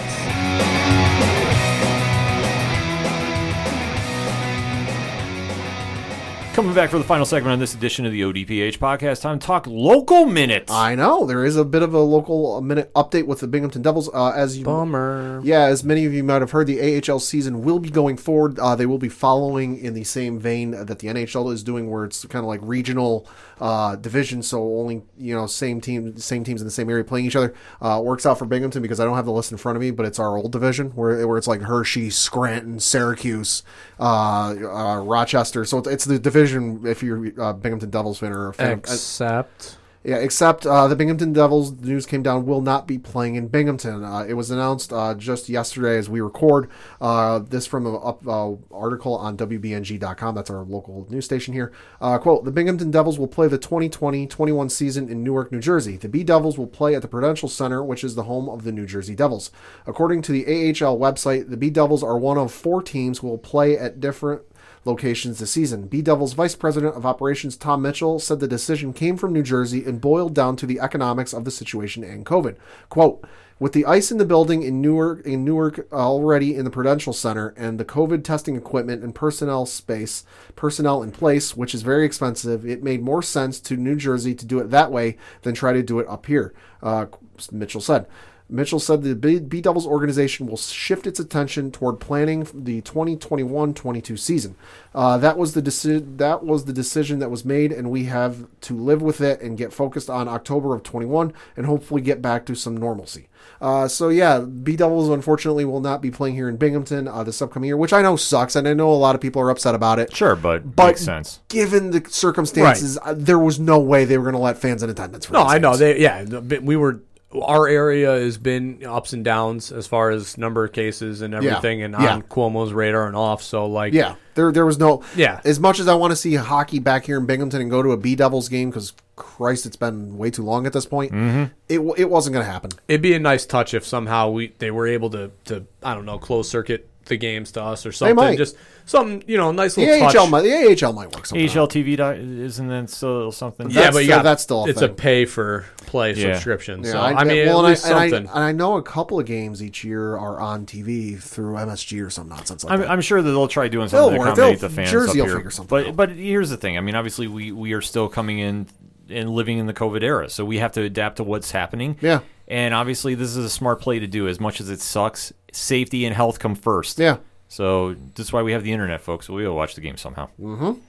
Coming 6.60 6.76
back 6.76 6.90
for 6.90 6.98
the 6.98 7.06
final 7.06 7.26
segment 7.26 7.53
on 7.53 7.60
this 7.60 7.73
edition 7.73 8.06
of 8.06 8.11
the 8.11 8.19
ODPH 8.19 8.80
podcast. 8.80 9.22
Time 9.22 9.40
to 9.40 9.48
talk 9.48 9.65
local 9.65 10.26
minutes. 10.26 10.69
I 10.69 10.94
know 10.94 11.26
there 11.26 11.45
is 11.45 11.56
a 11.56 11.64
bit 11.64 11.81
of 11.81 11.94
a 11.94 12.02
local 12.02 12.60
minute 12.60 12.94
update 12.95 13.27
with 13.27 13.40
the 13.40 13.48
Binghamton 13.48 13.81
Devils. 13.81 14.10
Uh, 14.14 14.31
as 14.31 14.57
you, 14.57 14.65
Bummer. 14.65 15.40
yeah, 15.41 15.61
as 15.61 15.86
many 15.86 16.03
of 16.03 16.11
you 16.14 16.22
might 16.22 16.41
have 16.41 16.52
heard, 16.52 16.68
the 16.68 17.02
AHL 17.02 17.19
season 17.19 17.64
will 17.64 17.80
be 17.80 17.90
going 17.90 18.18
forward. 18.18 18.60
Uh, 18.60 18.76
they 18.76 18.86
will 18.86 18.98
be 18.98 19.07
following 19.07 19.77
in 19.77 19.94
the 19.94 20.03
same 20.03 20.38
vein 20.38 20.72
that 20.72 20.99
the 20.99 21.07
NHL 21.07 21.49
is 21.53 21.64
doing, 21.64 21.90
where 21.90 22.03
it's 22.03 22.26
kind 22.26 22.44
of 22.44 22.49
like 22.49 22.60
regional 22.61 23.26
uh, 23.61 23.95
divisions. 23.95 24.45
So 24.45 24.61
only 24.61 25.02
you 25.18 25.34
know 25.34 25.48
same 25.48 25.80
team, 25.80 26.18
same 26.18 26.44
teams 26.44 26.60
in 26.60 26.68
the 26.68 26.72
same 26.72 26.90
area 26.90 27.06
playing 27.06 27.26
each 27.26 27.38
other. 27.38 27.56
Uh, 27.81 28.02
works 28.03 28.26
out 28.26 28.38
for 28.38 28.44
Binghamton 28.44 28.81
because 28.81 28.99
I 28.99 29.06
don't 29.06 29.15
have 29.15 29.26
the 29.26 29.31
list 29.31 29.53
in 29.53 29.57
front 29.57 29.77
of 29.77 29.81
me, 29.81 29.91
but 29.91 30.06
it's 30.06 30.19
our 30.19 30.36
old 30.36 30.52
division 30.52 30.90
where 30.90 31.26
where 31.26 31.38
it's 31.38 31.48
like 31.48 31.61
Hershey, 31.61 32.10
Scranton, 32.10 32.81
Syracuse, 32.81 33.64
uh, 33.98 34.56
uh, 34.60 34.98
Rochester. 34.98 35.64
So 35.64 35.77
it's, 35.77 35.88
it's 35.88 36.03
the 36.03 36.19
division 36.19 36.49
if 36.56 37.04
you're 37.04 37.42
uh, 37.42 37.54
Binghamton 37.54 37.90
Devils 37.90 38.20
fan 38.20 38.32
or 38.32 38.50
a 38.50 38.54
fan 38.54 38.80
Except 38.80 39.78
Yeah, 40.02 40.16
except 40.16 40.66
uh, 40.66 40.88
the 40.88 40.96
Binghamton 40.96 41.34
Devils, 41.34 41.76
the 41.76 41.88
news 41.88 42.06
came 42.06 42.24
down, 42.24 42.46
will 42.46 42.62
not 42.62 42.88
be 42.88 42.98
playing 42.98 43.36
in 43.36 43.50
Binghamton. 43.50 44.02
Uh, 44.02 44.22
it 44.22 44.34
was 44.34 44.50
announced 44.50 44.94
uh, 44.94 45.14
just 45.14 45.50
yesterday 45.50 45.98
as 45.98 46.10
we 46.10 46.22
record. 46.22 46.70
Uh, 47.02 47.40
this 47.40 47.68
from 47.68 47.86
an 47.86 48.00
up, 48.02 48.26
uh, 48.26 48.54
article 48.72 49.16
on 49.16 49.36
WBNG.com. 49.36 50.36
That's 50.36 50.50
our 50.50 50.64
local 50.64 51.06
news 51.10 51.26
station 51.26 51.54
here. 51.54 51.74
Uh, 52.00 52.18
quote 52.18 52.46
The 52.46 52.52
Binghamton 52.52 52.92
Devils 52.92 53.20
will 53.20 53.28
play 53.28 53.50
the 53.50 53.58
2020 53.58 54.26
21 54.26 54.70
season 54.70 55.10
in 55.10 55.22
Newark, 55.22 55.52
New 55.52 55.60
Jersey. 55.60 55.98
The 55.98 56.08
B 56.08 56.24
Devils 56.24 56.58
will 56.58 56.68
play 56.68 56.96
at 56.96 57.02
the 57.02 57.10
Prudential 57.10 57.50
Center, 57.50 57.84
which 57.84 58.06
is 58.06 58.16
the 58.16 58.24
home 58.24 58.48
of 58.48 58.64
the 58.64 58.72
New 58.72 58.86
Jersey 58.86 59.16
Devils. 59.16 59.52
According 59.86 60.22
to 60.24 60.32
the 60.32 60.46
AHL 60.46 60.98
website, 60.98 61.50
the 61.50 61.58
B 61.58 61.70
Devils 61.70 62.04
are 62.04 62.18
one 62.18 62.38
of 62.38 62.54
four 62.54 62.82
teams 62.82 63.20
who 63.20 63.28
will 63.28 63.38
play 63.38 63.78
at 63.78 64.00
different 64.00 64.44
locations 64.86 65.40
this 65.40 65.52
season. 65.52 65.88
B 65.88 66.02
Devils 66.02 66.34
Vice 66.34 66.56
President 66.56 66.96
of 66.96 67.06
Operations 67.06 67.58
Tom 67.58 67.82
Mitchell 67.82 68.20
said 68.20 68.40
the 68.40 68.48
decision 68.48 68.94
came 68.94 69.18
from 69.18 69.34
New 69.34 69.44
Jersey 69.44 69.84
and 69.86 70.02
boiled 70.02 70.34
down 70.34 70.56
to 70.58 70.66
the 70.66 70.80
economics 70.80 71.34
of 71.34 71.46
the 71.46 71.52
situation 71.52 72.04
and 72.04 72.26
COVID. 72.26 72.56
Quote, 72.90 73.26
with 73.60 73.74
the 73.74 73.86
ice 73.86 74.10
in 74.10 74.18
the 74.18 74.26
building 74.26 74.64
in 74.64 74.82
Newark, 74.82 75.26
in 75.26 75.44
Newark 75.44 75.86
already 75.92 76.56
in 76.56 76.64
the 76.64 76.72
Prudential 76.72 77.12
Center, 77.12 77.54
and 77.58 77.78
the 77.78 77.84
COVID 77.84 78.24
testing 78.24 78.56
equipment 78.56 79.04
and 79.04 79.14
personnel 79.14 79.66
space, 79.66 80.24
personnel 80.56 81.04
in 81.04 81.12
place, 81.12 81.58
which 81.58 81.76
is 81.76 81.82
very 81.82 82.06
expensive, 82.06 82.66
it 82.66 82.82
made 82.82 83.04
more 83.04 83.22
sense 83.22 83.60
to 83.60 83.76
New 83.76 83.98
Jersey 83.98 84.34
to 84.34 84.46
do 84.46 84.60
it 84.60 84.70
that 84.70 84.94
way 84.94 85.18
than 85.42 85.54
try 85.54 85.74
to 85.74 85.84
do 85.84 86.00
it 86.00 86.08
up 86.08 86.26
here. 86.28 86.54
Uh, 86.82 87.08
Mitchell 87.52 87.82
said. 87.82 88.08
Mitchell 88.50 88.80
said 88.80 89.04
the 89.04 89.16
B, 89.16 89.62
Devils 89.62 89.86
organization 89.86 90.48
will 90.48 90.58
shift 90.58 91.06
its 91.06 91.20
attention 91.20 91.72
toward 91.72 92.00
planning 92.00 92.48
the 92.54 92.82
2021-22 92.82 94.18
season. 94.18 94.56
Uh, 94.94 95.18
that 95.18 95.38
was 95.38 95.54
the 95.54 95.62
deci- 95.62 96.18
that 96.18 96.44
was 96.44 96.66
the 96.66 96.74
decision 96.74 97.20
that 97.20 97.30
was 97.30 97.46
made, 97.46 97.72
and 97.72 97.92
we 97.92 98.06
have 98.06 98.48
to 98.62 98.76
live 98.76 99.02
with 99.02 99.22
it 99.22 99.40
and 99.42 99.58
get 99.58 99.72
focused 99.72 100.10
on 100.10 100.28
October 100.28 100.74
of 100.74 100.82
21 100.84 101.32
and 101.56 101.66
hopefully 101.68 102.02
get 102.02 102.22
back 102.22 102.46
to 102.46 102.56
some 102.56 102.76
normalcy. 102.76 103.28
Uh, 103.62 103.88
so 103.88 104.10
yeah, 104.10 104.40
B 104.40 104.76
Devils 104.76 105.10
unfortunately 105.10 105.66
will 105.66 105.82
not 105.82 106.02
be 106.02 106.10
playing 106.12 106.36
here 106.36 106.50
in 106.50 106.58
Binghamton 106.58 107.08
uh, 107.08 107.24
this 107.24 107.42
upcoming 107.42 107.68
year, 107.68 107.78
which 107.78 107.94
I 107.94 108.02
know 108.02 108.16
sucks, 108.16 108.56
and 108.56 108.68
I 108.68 108.74
know 108.74 108.92
a 108.92 108.96
lot 108.96 109.16
of 109.16 109.22
people 109.22 109.42
are 109.42 109.50
upset 109.50 109.76
about 109.76 110.00
it. 110.00 110.16
Sure, 110.16 110.36
but, 110.36 110.76
But 110.76 110.88
makes 110.88 111.02
sense. 111.02 111.40
given 111.50 111.92
the 111.92 112.04
circumstances, 112.10 112.98
uh, 113.04 113.14
there 113.16 113.40
was 113.40 113.60
no 113.60 113.80
way 113.80 114.06
they 114.06 114.18
were 114.18 114.24
going 114.24 114.36
to 114.36 114.40
let 114.40 114.58
fans 114.58 114.82
in 114.82 114.90
attendance. 114.90 115.26
For 115.26 115.34
No, 115.34 115.44
I 115.44 115.58
know 115.60 115.76
they. 115.76 116.00
Yeah, 116.00 116.24
we 116.24 116.76
were. 116.76 117.02
Our 117.32 117.68
area 117.68 118.10
has 118.12 118.40
been 118.40 118.84
ups 118.84 119.14
and 119.14 119.24
downs 119.24 119.72
as 119.72 119.86
far 119.86 120.10
as 120.10 120.36
number 120.38 120.64
of 120.64 120.72
cases 120.72 121.22
and 121.22 121.36
everything, 121.36 121.84
and 121.84 121.94
Yeah. 121.94 122.14
on 122.16 122.22
Cuomo's 122.24 122.74
radar 122.74 123.06
and 123.06 123.16
off. 123.16 123.44
So 123.44 123.68
like, 123.68 123.94
Yeah, 123.94 124.16
there 124.34 124.52
there 124.52 124.66
was 124.66 124.80
no. 124.80 125.04
Yeah. 125.16 125.40
As 125.46 125.60
much 125.60 125.80
as 125.80 125.88
I 125.88 125.94
want 125.94 126.12
to 126.12 126.16
see 126.16 126.34
hockey 126.36 126.80
back 126.80 127.06
here 127.06 127.18
in 127.20 127.28
Binghamton 127.28 127.62
and 127.62 127.70
go 127.70 127.84
to 127.84 127.92
a 127.92 127.98
B 127.98 128.16
Devils 128.16 128.50
game 128.50 128.72
because 128.72 128.94
Christ, 129.16 129.68
it's 129.68 129.76
been 129.76 130.18
way 130.18 130.32
too 130.32 130.44
long 130.44 130.66
at 130.66 130.74
this 130.74 130.88
point. 130.88 131.12
Mm-hmm. 131.12 131.44
It 131.68 131.80
it 132.00 132.10
wasn't 132.10 132.34
going 132.34 132.46
to 132.46 132.52
happen. 132.52 132.72
it'd 132.88 133.02
be 133.04 133.14
a 133.14 133.20
nice 133.20 133.46
touch 133.46 133.74
if 133.76 133.86
somehow 133.86 134.30
we 134.32 134.54
they 134.58 134.72
were 134.72 134.88
able 134.88 135.12
to 135.12 135.30
to 135.46 135.66
I 135.84 135.94
don't 135.94 136.06
know 136.06 136.18
close 136.18 136.50
circuit 136.50 136.88
the 137.10 137.18
games 137.18 137.52
to 137.53 137.61
us 137.64 137.86
or 137.86 137.91
something. 137.91 138.15
might. 138.15 138.38
Just 138.38 138.56
something 138.86 139.23
you 139.27 139.38
know, 139.38 139.52
nice 139.52 139.76
The 139.76 139.81
little 139.86 139.99
touch. 140.07 140.15
AHL 140.15 140.27
might 140.27 140.41
the 140.44 140.86
AHL 140.86 140.94
might 140.94 141.14
work. 141.15 141.26
Sometime. 141.26 141.49
AHL 141.60 141.68
TV 141.68 141.99
isn't 142.45 142.68
that 142.69 142.90
still 142.90 143.31
something? 143.31 143.69
yeah, 143.69 143.81
That's 143.81 143.95
but 143.95 143.99
you 143.99 144.06
still- 144.06 144.18
got 144.18 144.23
that's 144.23 144.44
still 144.44 144.65
a 144.65 144.69
it's 144.69 144.80
thing. 144.80 144.90
a 144.90 144.94
pay 144.94 145.26
for 145.26 145.65
play 145.86 146.14
Yeah. 146.14 146.34
subscription. 146.34 146.84
Yeah, 146.84 146.91
so 146.91 146.99
I, 147.02 147.23
mean, 147.26 147.45
well, 147.48 147.60
at 147.60 147.64
and 147.65 147.68
least 147.68 147.86
I, 147.86 147.90
and 147.90 147.98
I- 147.98 148.10
something. 148.10 148.30
and 148.36 148.44
I 148.44 148.52
know 148.53 148.77
a 148.77 148.84
couple 148.84 149.19
of 149.19 149.26
games 149.26 149.61
each 149.61 149.84
year 149.84 150.15
are 150.15 150.40
on 150.40 150.65
TV 150.65 151.22
through 151.22 151.56
MSG 151.57 152.02
or 152.06 152.10
some 152.10 152.30
nonsense 152.30 152.64
like 152.64 152.73
I'm, 152.73 152.80
that. 152.81 152.90
I'm 152.90 153.02
sure 153.02 153.22
that 153.22 153.30
they'll 153.30 153.48
try 153.48 153.68
doing 153.68 153.88
They'll 153.90 154.06
something 154.06 154.14
to 154.15 154.19
work. 154.19 154.30
accommodate 154.38 154.60
They'll- 154.61 154.69
the 154.69 154.76
fans 154.76 154.91
Jersey 154.91 155.19
up 155.22 155.26
will 155.26 155.26
here. 155.26 155.36
figure 155.38 155.52
something 155.52 155.69
but 155.69 155.88
out. 155.88 155.95
but 155.95 156.10
here's 156.11 156.49
the 156.49 156.57
thing. 156.57 156.77
I 156.77 156.81
mean, 156.81 156.95
obviously 156.95 157.27
we 157.27 157.52
we 157.52 157.73
are 157.73 157.81
still 157.81 158.07
coming 158.07 158.40
in 158.40 158.68
and 159.11 159.30
living 159.31 159.57
in 159.57 159.65
the 159.65 159.73
COVID 159.73 160.03
era, 160.03 160.30
so 160.30 160.45
we 160.45 160.60
have 160.60 160.72
to 160.73 160.81
adapt 160.84 161.15
to 161.18 161.23
what's 161.23 161.49
happening. 161.52 161.98
Yeah. 161.99 162.19
And 162.48 162.73
obviously, 162.76 163.15
this 163.15 163.30
is 163.30 163.38
a 163.38 163.49
smart 163.49 163.80
play 163.81 163.98
to 163.99 164.07
do. 164.07 164.27
As 164.27 164.40
much 164.40 164.60
as 164.61 164.69
it 164.69 164.81
sucks, 164.81 165.34
safety 165.52 166.06
and 166.06 166.16
health 166.16 166.40
come 166.40 166.56
first. 166.56 167.00
yeah. 167.00 167.18
So 167.52 167.96
that's 168.14 168.32
why 168.32 168.44
we 168.44 168.52
have 168.52 168.64
the 168.64 168.72
internet, 168.72 169.02
folks. 169.02 169.28
We'll 169.28 169.56
watch 169.56 169.74
the 169.74 169.82
game 169.82 169.98
somehow. 169.98 170.30
Mm-hmm. 170.40 170.80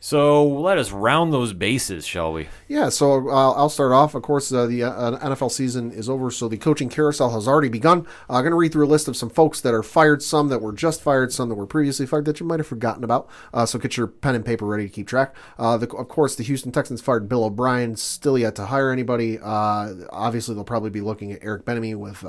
So 0.00 0.46
let 0.46 0.78
us 0.78 0.92
round 0.92 1.32
those 1.32 1.52
bases, 1.52 2.06
shall 2.06 2.32
we? 2.32 2.48
Yeah, 2.68 2.88
so 2.88 3.28
uh, 3.28 3.52
I'll 3.52 3.68
start 3.68 3.90
off. 3.90 4.14
Of 4.14 4.22
course, 4.22 4.52
uh, 4.52 4.66
the 4.66 4.84
uh, 4.84 5.18
NFL 5.18 5.50
season 5.50 5.90
is 5.90 6.08
over, 6.08 6.30
so 6.30 6.46
the 6.46 6.56
coaching 6.56 6.88
carousel 6.88 7.30
has 7.30 7.48
already 7.48 7.68
begun. 7.68 8.06
Uh, 8.30 8.34
I'm 8.34 8.42
going 8.42 8.52
to 8.52 8.56
read 8.56 8.72
through 8.72 8.86
a 8.86 8.88
list 8.88 9.08
of 9.08 9.16
some 9.16 9.28
folks 9.28 9.60
that 9.60 9.74
are 9.74 9.82
fired, 9.82 10.22
some 10.22 10.50
that 10.50 10.62
were 10.62 10.72
just 10.72 11.02
fired, 11.02 11.32
some 11.32 11.48
that 11.48 11.56
were 11.56 11.66
previously 11.66 12.06
fired 12.06 12.26
that 12.26 12.38
you 12.38 12.46
might 12.46 12.60
have 12.60 12.66
forgotten 12.68 13.02
about. 13.02 13.28
Uh, 13.52 13.66
so 13.66 13.76
get 13.76 13.96
your 13.96 14.06
pen 14.06 14.36
and 14.36 14.44
paper 14.44 14.66
ready 14.66 14.84
to 14.84 14.88
keep 14.88 15.08
track. 15.08 15.34
The, 15.58 15.88
of 15.98 16.08
course, 16.08 16.36
the 16.36 16.44
Houston 16.44 16.70
Texans 16.70 17.00
fired 17.00 17.28
Bill 17.28 17.44
O'Brien, 17.44 17.96
still 17.96 18.38
yet 18.38 18.54
to 18.54 18.66
hire 18.66 18.92
anybody. 18.92 19.40
Obviously, 19.40 20.54
they'll 20.54 20.62
probably 20.62 20.90
be 20.90 21.00
looking 21.00 21.32
at 21.32 21.40
Eric 21.42 21.64
Bieniemy 21.64 21.96
with 21.96 22.24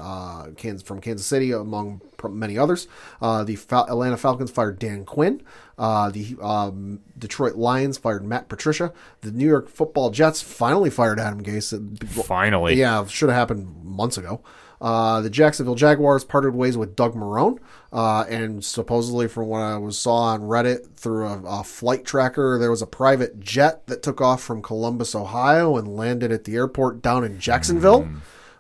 Kansas 0.58 0.82
from 0.82 1.02
Kansas 1.02 1.28
City, 1.28 1.52
among 1.52 2.02
many 2.28 2.58
others. 2.58 2.88
Uh, 3.22 3.44
the 3.44 3.56
Fal- 3.56 3.88
Atlanta 3.88 4.18
Falcons 4.18 4.52
fired 4.52 4.80
Dan 4.80 5.06
Quinn. 5.06 5.42
Uh, 5.78 6.10
the 6.10 6.36
um, 6.42 7.00
Detroit 7.18 7.56
Lions 7.56 7.98
fired 7.98 8.26
Matt 8.26 8.50
Patricia. 8.50 8.92
The 9.22 9.32
New 9.32 9.48
York 9.48 9.70
Football 9.70 10.10
Jets 10.10 10.42
finally 10.42 10.90
fired 10.90 11.20
Adam 11.20 11.42
Gase. 11.42 12.04
Finally. 12.26 12.74
Yeah, 12.76 13.06
should 13.06 13.30
have 13.30 13.38
happened 13.38 13.86
months 13.86 14.18
ago. 14.18 14.42
Uh, 14.82 15.20
the 15.22 15.30
Jacksonville 15.30 15.76
Jaguars 15.76 16.24
parted 16.24 16.56
ways 16.56 16.78
with 16.78 16.96
Doug 16.96 17.14
Marrone, 17.14 17.60
uh, 17.92 18.22
and 18.30 18.64
supposedly, 18.64 19.28
from 19.28 19.48
what 19.48 19.60
I 19.60 19.78
was 19.78 20.00
saw 20.00 20.16
on 20.16 20.44
Reddit 20.44 20.96
through 20.96 21.28
a, 21.28 21.60
a 21.60 21.64
flight 21.66 22.06
tracker, 22.06 22.58
there 22.58 22.72
was 22.72 22.82
a 22.82 22.88
private 22.88 23.42
jet 23.42 23.88
that 23.88 24.02
took 24.02 24.22
off 24.22 24.42
from 24.42 24.62
Columbus, 24.62 25.16
Ohio, 25.16 25.76
and 25.76 25.98
landed 25.98 26.32
at 26.32 26.46
the 26.46 26.56
airport 26.56 27.02
down 27.02 27.26
in 27.26 27.40
Jacksonville. 27.40 28.08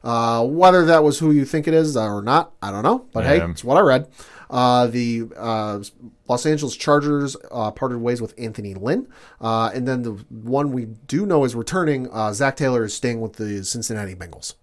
Uh, 0.03 0.45
whether 0.45 0.85
that 0.85 1.03
was 1.03 1.19
who 1.19 1.31
you 1.31 1.45
think 1.45 1.67
it 1.67 1.73
is 1.73 1.97
or 1.97 2.21
not, 2.21 2.51
I 2.61 2.71
don't 2.71 2.83
know. 2.83 3.05
But 3.13 3.25
hey, 3.25 3.37
Yeah. 3.37 3.49
it's 3.51 3.63
what 3.63 3.77
I 3.77 3.81
read. 3.81 4.07
Uh, 4.49 4.87
the 4.87 5.25
uh, 5.37 5.79
Los 6.27 6.45
Angeles 6.45 6.75
Chargers 6.75 7.35
uh, 7.51 7.69
parted 7.71 7.99
ways 7.99 8.19
with 8.21 8.33
Anthony 8.37 8.73
Lynn. 8.73 9.07
Uh, 9.39 9.69
and 9.73 9.87
then 9.87 10.01
the 10.01 10.11
one 10.29 10.71
we 10.71 10.85
do 10.85 11.25
know 11.25 11.43
is 11.43 11.53
returning. 11.53 12.07
Uh, 12.11 12.33
Zac 12.33 12.55
Taylor 12.55 12.83
is 12.85 12.93
staying 12.93 13.21
with 13.21 13.33
the 13.33 13.63
Cincinnati 13.63 14.15
Bengals. 14.15 14.55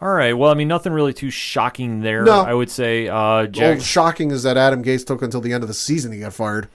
All 0.00 0.10
right. 0.12 0.32
Well, 0.32 0.50
I 0.50 0.54
mean, 0.54 0.66
nothing 0.66 0.92
really 0.92 1.12
too 1.12 1.30
shocking 1.30 2.00
there. 2.00 2.24
No. 2.24 2.40
I 2.40 2.52
would 2.52 2.70
say. 2.70 3.06
Uh, 3.06 3.46
Well, 3.56 3.78
shocking 3.78 4.32
is 4.32 4.42
that 4.42 4.56
Adam 4.56 4.82
Gase 4.82 5.06
took 5.06 5.22
until 5.22 5.40
the 5.40 5.52
end 5.52 5.62
of 5.62 5.68
the 5.68 5.74
season 5.74 6.10
to 6.10 6.16
get 6.16 6.32
fired. 6.32 6.68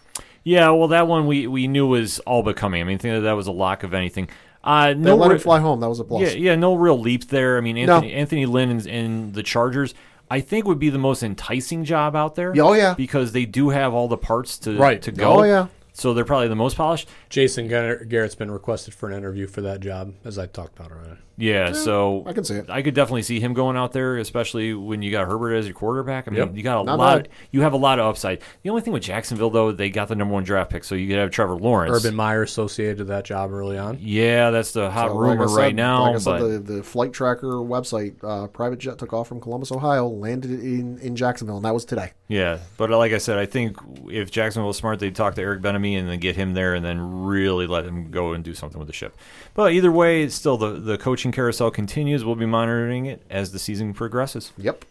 yeah. 0.45 0.69
Well, 0.69 0.87
that 0.87 1.07
one 1.09 1.27
we, 1.27 1.47
we 1.47 1.67
knew 1.67 1.85
was 1.87 2.19
all 2.19 2.43
but 2.43 2.55
coming. 2.55 2.79
I 2.81 2.85
mean, 2.85 2.97
think 2.99 3.15
that, 3.15 3.21
that 3.21 3.33
was 3.33 3.47
a 3.47 3.51
lock 3.51 3.83
of 3.83 3.93
anything. 3.93 4.29
Uh, 4.67 4.87
They 4.89 4.95
no, 4.95 5.15
let 5.15 5.29
re- 5.29 5.35
him 5.35 5.41
fly 5.41 5.59
home. 5.59 5.79
That 5.79 5.89
was 5.89 5.99
a 5.99 6.03
plus. 6.03 6.21
Yeah, 6.21 6.29
yeah, 6.51 6.55
no 6.55 6.75
real 6.75 6.99
leap 6.99 7.29
there. 7.29 7.57
I 7.57 7.61
mean, 7.61 7.75
No. 7.85 7.95
Anthony, 7.95 8.13
Anthony 8.13 8.45
Lynn 8.45 8.69
and, 8.69 8.85
and 8.87 9.33
the 9.33 9.43
Chargers, 9.43 9.93
I 10.29 10.41
think 10.41 10.65
would 10.67 10.79
be 10.79 10.89
the 10.89 10.97
most 10.97 11.23
enticing 11.23 11.85
job 11.85 12.15
out 12.15 12.35
there. 12.35 12.53
Oh, 12.59 12.73
yeah. 12.73 12.93
because 12.93 13.31
they 13.31 13.45
do 13.45 13.69
have 13.69 13.93
all 13.93 14.07
the 14.07 14.17
parts 14.17 14.57
to 14.59 14.77
Right. 14.77 15.01
to 15.03 15.11
go. 15.11 15.39
Oh, 15.39 15.43
yeah. 15.43 15.67
So 15.93 16.13
they're 16.13 16.25
probably 16.25 16.47
the 16.49 16.55
most 16.55 16.75
polished. 16.77 17.07
Jason 17.29 17.67
Garrett's 17.67 18.35
been 18.35 18.51
requested 18.51 18.93
for 18.93 19.09
an 19.09 19.17
interview 19.17 19.47
for 19.47 19.61
that 19.61 19.79
job, 19.79 20.13
as 20.25 20.37
I 20.37 20.45
talked 20.45 20.77
about 20.77 20.91
already. 20.91 21.17
Yeah, 21.39 21.73
so 21.73 22.23
I 22.25 22.33
can 22.33 22.43
see 22.43 22.55
it. 22.55 22.65
I 22.67 22.81
could 22.81 22.95
definitely 22.95 23.21
see 23.21 23.39
him 23.39 23.53
going 23.53 23.77
out 23.77 23.91
there, 23.91 24.17
especially 24.17 24.73
when 24.73 25.03
you 25.03 25.11
got 25.11 25.27
Herbert 25.27 25.53
as 25.53 25.67
your 25.67 25.75
quarterback. 25.75 26.27
I 26.27 26.31
mean, 26.31 26.39
Yep. 26.39 26.55
you 26.55 26.63
got 26.63 26.81
a 26.81 26.83
Not 26.85 26.97
lot. 26.97 27.17
bad. 27.17 27.29
You 27.51 27.61
have 27.61 27.73
a 27.73 27.77
lot 27.77 27.99
of 27.99 28.07
upside. 28.07 28.41
The 28.63 28.71
only 28.71 28.81
thing 28.81 28.91
with 28.91 29.03
Jacksonville, 29.03 29.51
though, 29.51 29.71
they 29.71 29.91
got 29.91 30.07
the 30.07 30.15
number 30.15 30.33
one 30.33 30.43
draft 30.43 30.71
pick, 30.71 30.83
so 30.83 30.95
you 30.95 31.07
could 31.07 31.17
have 31.17 31.29
Trevor 31.29 31.55
Lawrence. 31.55 31.95
Urban 31.95 32.15
Meyer 32.15 32.41
associated 32.41 32.97
with 32.97 33.07
that 33.09 33.23
job 33.23 33.51
early 33.53 33.77
on. 33.77 33.99
Yeah, 34.01 34.49
that's 34.49 34.71
the 34.71 34.89
hot 34.89 35.09
So, 35.09 35.15
like 35.17 35.27
I 35.27 35.31
rumor 35.33 35.47
said- 35.47 35.57
right 35.57 35.75
now. 35.75 36.01
Like 36.07 36.15
I 36.15 36.19
said, 36.19 36.39
but 36.39 36.47
the, 36.65 36.73
the 36.77 36.83
flight 36.83 37.13
tracker 37.13 37.47
website, 37.57 38.15
uh, 38.23 38.47
private 38.47 38.79
jet 38.79 38.97
took 38.97 39.13
off 39.13 39.27
from 39.27 39.39
Columbus, 39.39 39.71
Ohio, 39.71 40.07
landed 40.07 40.49
in, 40.49 40.97
in 40.99 41.15
Jacksonville, 41.15 41.57
and 41.57 41.65
that 41.65 41.73
was 41.73 41.85
today. 41.85 42.13
Yeah, 42.29 42.57
but 42.77 42.89
like 42.89 43.13
I 43.13 43.19
said, 43.19 43.37
I 43.37 43.45
think 43.45 43.77
if 44.09 44.31
Jacksonville 44.31 44.67
was 44.67 44.77
smart, 44.77 44.99
they'd 44.99 45.15
talk 45.15 45.35
to 45.35 45.41
Eric 45.41 45.61
Bieniemy 45.61 45.99
and 45.99 46.09
then 46.09 46.19
get 46.19 46.35
him 46.35 46.55
there, 46.55 46.73
and 46.73 46.83
then 46.83 47.25
really 47.25 47.67
let 47.67 47.85
him 47.85 48.09
go 48.09 48.33
and 48.33 48.43
do 48.43 48.53
something 48.55 48.79
with 48.79 48.87
the 48.87 48.93
ship. 48.93 49.15
But 49.53 49.71
either 49.73 49.91
way, 49.91 50.23
it's 50.23 50.35
still 50.35 50.57
the 50.57 50.71
the 50.71 50.97
coaching 50.97 51.26
carousel 51.31 51.71
continues. 51.71 52.23
We'll 52.25 52.35
be 52.35 52.45
monitoring 52.45 53.05
it 53.05 53.21
as 53.29 53.51
the 53.51 53.59
season 53.59 53.93
progresses. 53.93 54.51
Yep. 54.57 54.85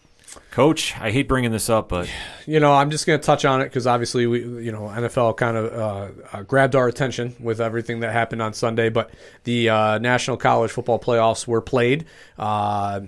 Coach, 0.51 0.97
I 0.99 1.11
hate 1.11 1.29
bringing 1.29 1.53
this 1.53 1.71
up, 1.71 1.89
but 1.89 2.09
You 2.47 2.61
know, 2.61 2.73
I'm 2.73 2.91
just 2.91 3.07
going 3.07 3.19
to 3.19 3.25
touch 3.25 3.45
on 3.45 3.61
it 3.61 3.65
because 3.65 3.87
obviously 3.87 4.27
we, 4.27 4.41
you 4.65 4.73
know, 4.73 4.83
NFL 4.83 5.37
kind 5.37 5.57
of 5.57 5.73
uh, 5.73 6.37
uh, 6.37 6.43
grabbed 6.43 6.75
our 6.75 6.89
attention 6.89 7.35
with 7.41 7.61
everything 7.61 8.01
that 8.01 8.13
happened 8.13 8.43
on 8.43 8.53
Sunday. 8.53 8.89
But 8.89 9.11
the 9.45 9.69
uh, 9.69 9.99
National 9.99 10.37
College 10.37 10.71
Football 10.71 10.99
Playoffs 10.99 11.47
were 11.47 11.61
played. 11.61 12.07
Uh, 12.39 13.03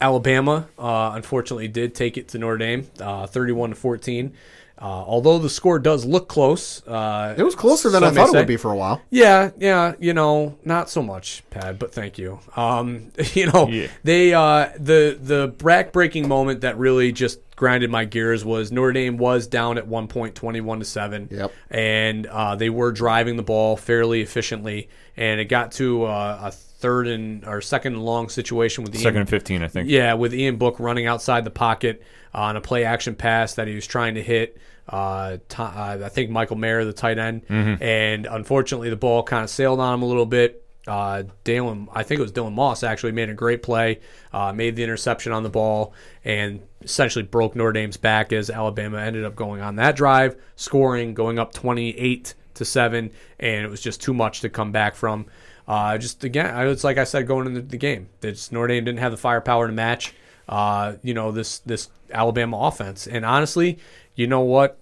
Alabama, 0.00 0.68
uh, 0.78 1.12
unfortunately, 1.14 1.68
did 1.68 1.94
take 1.94 2.18
it 2.18 2.28
to 2.28 2.38
Notre 2.38 2.58
Dame, 2.58 2.86
uh, 3.00 3.26
31 3.26 3.70
to 3.70 3.76
14. 3.76 4.34
Uh, 4.78 4.84
although 4.84 5.38
the 5.38 5.48
score 5.48 5.78
does 5.78 6.04
look 6.04 6.28
close, 6.28 6.86
uh, 6.86 7.34
It 7.38 7.42
was 7.42 7.54
closer 7.54 7.88
than 7.88 8.04
I 8.04 8.08
some 8.08 8.14
may 8.14 8.20
thought 8.20 8.34
it 8.34 8.38
would 8.38 8.46
be 8.46 8.58
for 8.58 8.72
a 8.72 8.76
while. 8.76 9.00
Yeah, 9.08 9.50
yeah, 9.56 9.94
you 9.98 10.12
know, 10.12 10.58
not 10.64 10.90
so 10.90 11.02
much, 11.02 11.42
Pad, 11.48 11.78
but 11.78 11.92
thank 11.94 12.18
you. 12.18 12.40
Um, 12.56 13.10
you 13.32 13.50
know, 13.50 13.68
Yeah. 13.68 13.86
they 14.04 14.34
uh 14.34 14.68
the 14.78 15.18
the 15.20 15.48
back 15.64 15.92
breaking 15.92 16.28
moment 16.28 16.60
that 16.60 16.76
really 16.76 17.10
just 17.10 17.40
grinded 17.56 17.88
my 17.90 18.04
gears 18.04 18.44
was 18.44 18.70
Notre 18.70 18.92
Dame 18.92 19.16
was 19.16 19.46
down 19.46 19.78
at 19.78 19.86
one 19.86 20.08
point, 20.08 20.34
twenty 20.34 20.60
one 20.60 20.78
to 20.80 20.84
seven. 20.84 21.28
Yep. 21.30 21.52
And 21.70 22.26
uh, 22.26 22.54
they 22.56 22.68
were 22.68 22.92
driving 22.92 23.36
the 23.36 23.42
ball 23.42 23.78
fairly 23.78 24.20
efficiently, 24.20 24.90
and 25.16 25.40
it 25.40 25.46
got 25.46 25.72
to 25.72 26.04
uh, 26.04 26.50
a 26.52 26.52
third 26.86 27.08
and 27.08 27.44
or 27.46 27.60
second 27.60 27.94
and 27.94 28.04
long 28.04 28.28
situation 28.28 28.84
with 28.84 28.92
the 28.92 28.98
Second 29.00 29.20
and 29.22 29.28
15, 29.28 29.62
I 29.62 29.68
think. 29.68 29.88
yeah, 29.90 30.14
with 30.14 30.32
Ian 30.34 30.56
Book 30.56 30.78
running 30.78 31.06
outside 31.06 31.44
the 31.44 31.50
pocket 31.50 32.02
on 32.32 32.56
a 32.56 32.60
play 32.60 32.84
action 32.84 33.14
pass 33.14 33.54
that 33.54 33.66
he 33.66 33.74
was 33.74 33.86
trying 33.86 34.14
to 34.14 34.22
hit. 34.22 34.56
Uh, 34.88 35.38
t- 35.48 35.56
uh, 35.62 35.98
I 36.04 36.08
think 36.10 36.30
Michael 36.30 36.56
Mayer, 36.56 36.84
the 36.84 36.92
tight 36.92 37.18
end, 37.18 37.42
and 37.48 38.26
unfortunately 38.26 38.88
the 38.90 38.96
ball 38.96 39.22
kind 39.24 39.42
of 39.42 39.50
sailed 39.50 39.80
on 39.80 39.94
him 39.94 40.02
a 40.02 40.06
little 40.06 40.26
bit. 40.26 40.62
Uh, 40.86 41.24
Dalen, 41.42 41.88
I 41.92 42.04
think 42.04 42.20
it 42.20 42.22
was 42.22 42.30
Dylan 42.30 42.52
Moss 42.52 42.84
actually 42.84 43.10
made 43.10 43.28
a 43.28 43.34
great 43.34 43.60
play, 43.64 43.98
uh, 44.32 44.52
made 44.52 44.76
the 44.76 44.84
interception 44.84 45.32
on 45.32 45.42
the 45.42 45.48
ball, 45.50 45.92
and 46.24 46.60
essentially 46.82 47.24
broke 47.24 47.56
Notre 47.56 47.72
Dame's 47.72 47.96
back 47.96 48.32
as 48.32 48.48
Alabama 48.50 48.98
ended 49.00 49.24
up 49.24 49.34
going 49.34 49.60
on 49.60 49.74
that 49.76 49.96
drive, 49.96 50.36
scoring, 50.54 51.12
going 51.14 51.40
up 51.40 51.52
twenty 51.52 51.90
eight 51.98 52.34
to 52.54 52.64
seven, 52.64 53.10
and 53.40 53.64
it 53.64 53.68
was 53.68 53.80
just 53.80 54.00
too 54.00 54.14
much 54.14 54.42
to 54.42 54.48
come 54.48 54.70
back 54.70 54.94
from. 54.94 55.26
Uh, 55.68 55.98
just 55.98 56.22
again, 56.24 56.68
it's 56.68 56.84
like 56.84 56.96
I 56.98 57.04
said 57.04 57.26
going 57.26 57.46
into 57.46 57.62
the 57.62 57.76
game, 57.76 58.08
that 58.20 58.48
Notre 58.52 58.68
Dame 58.68 58.84
didn't 58.84 59.00
have 59.00 59.10
the 59.12 59.18
firepower 59.18 59.66
to 59.66 59.72
match, 59.72 60.14
uh, 60.48 60.94
you 61.02 61.12
know, 61.12 61.32
this 61.32 61.58
this 61.60 61.88
Alabama 62.12 62.56
offense. 62.58 63.06
And 63.06 63.24
honestly, 63.24 63.78
you 64.14 64.26
know 64.26 64.42
what? 64.42 64.78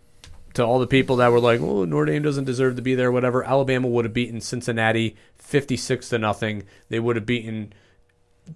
To 0.54 0.62
all 0.64 0.78
the 0.78 0.86
people 0.86 1.16
that 1.16 1.32
were 1.32 1.40
like, 1.40 1.60
"Oh, 1.60 1.84
Notre 1.84 2.04
Dame 2.12 2.22
doesn't 2.22 2.44
deserve 2.44 2.76
to 2.76 2.82
be 2.82 2.94
there," 2.94 3.10
whatever, 3.10 3.42
Alabama 3.42 3.88
would 3.88 4.04
have 4.04 4.14
beaten 4.14 4.40
Cincinnati 4.40 5.16
fifty-six 5.36 6.10
to 6.10 6.18
nothing. 6.18 6.64
They 6.90 7.00
would 7.00 7.16
have 7.16 7.26
beaten 7.26 7.72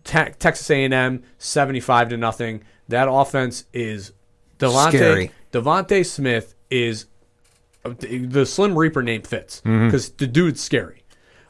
Te- 0.04 0.30
Texas 0.38 0.70
A&M 0.70 1.22
seventy-five 1.38 2.10
to 2.10 2.16
nothing. 2.16 2.62
That 2.88 3.08
offense 3.10 3.64
is 3.72 4.12
DeVonta 4.58 4.88
Scary. 4.88 5.30
DeVonta 5.52 6.06
Smith 6.06 6.54
is 6.70 7.06
the 7.84 8.44
Slim 8.46 8.78
Reaper 8.78 9.02
name 9.02 9.22
fits 9.22 9.60
because 9.86 10.10
the 10.10 10.26
dude's 10.26 10.60
scary. 10.60 11.02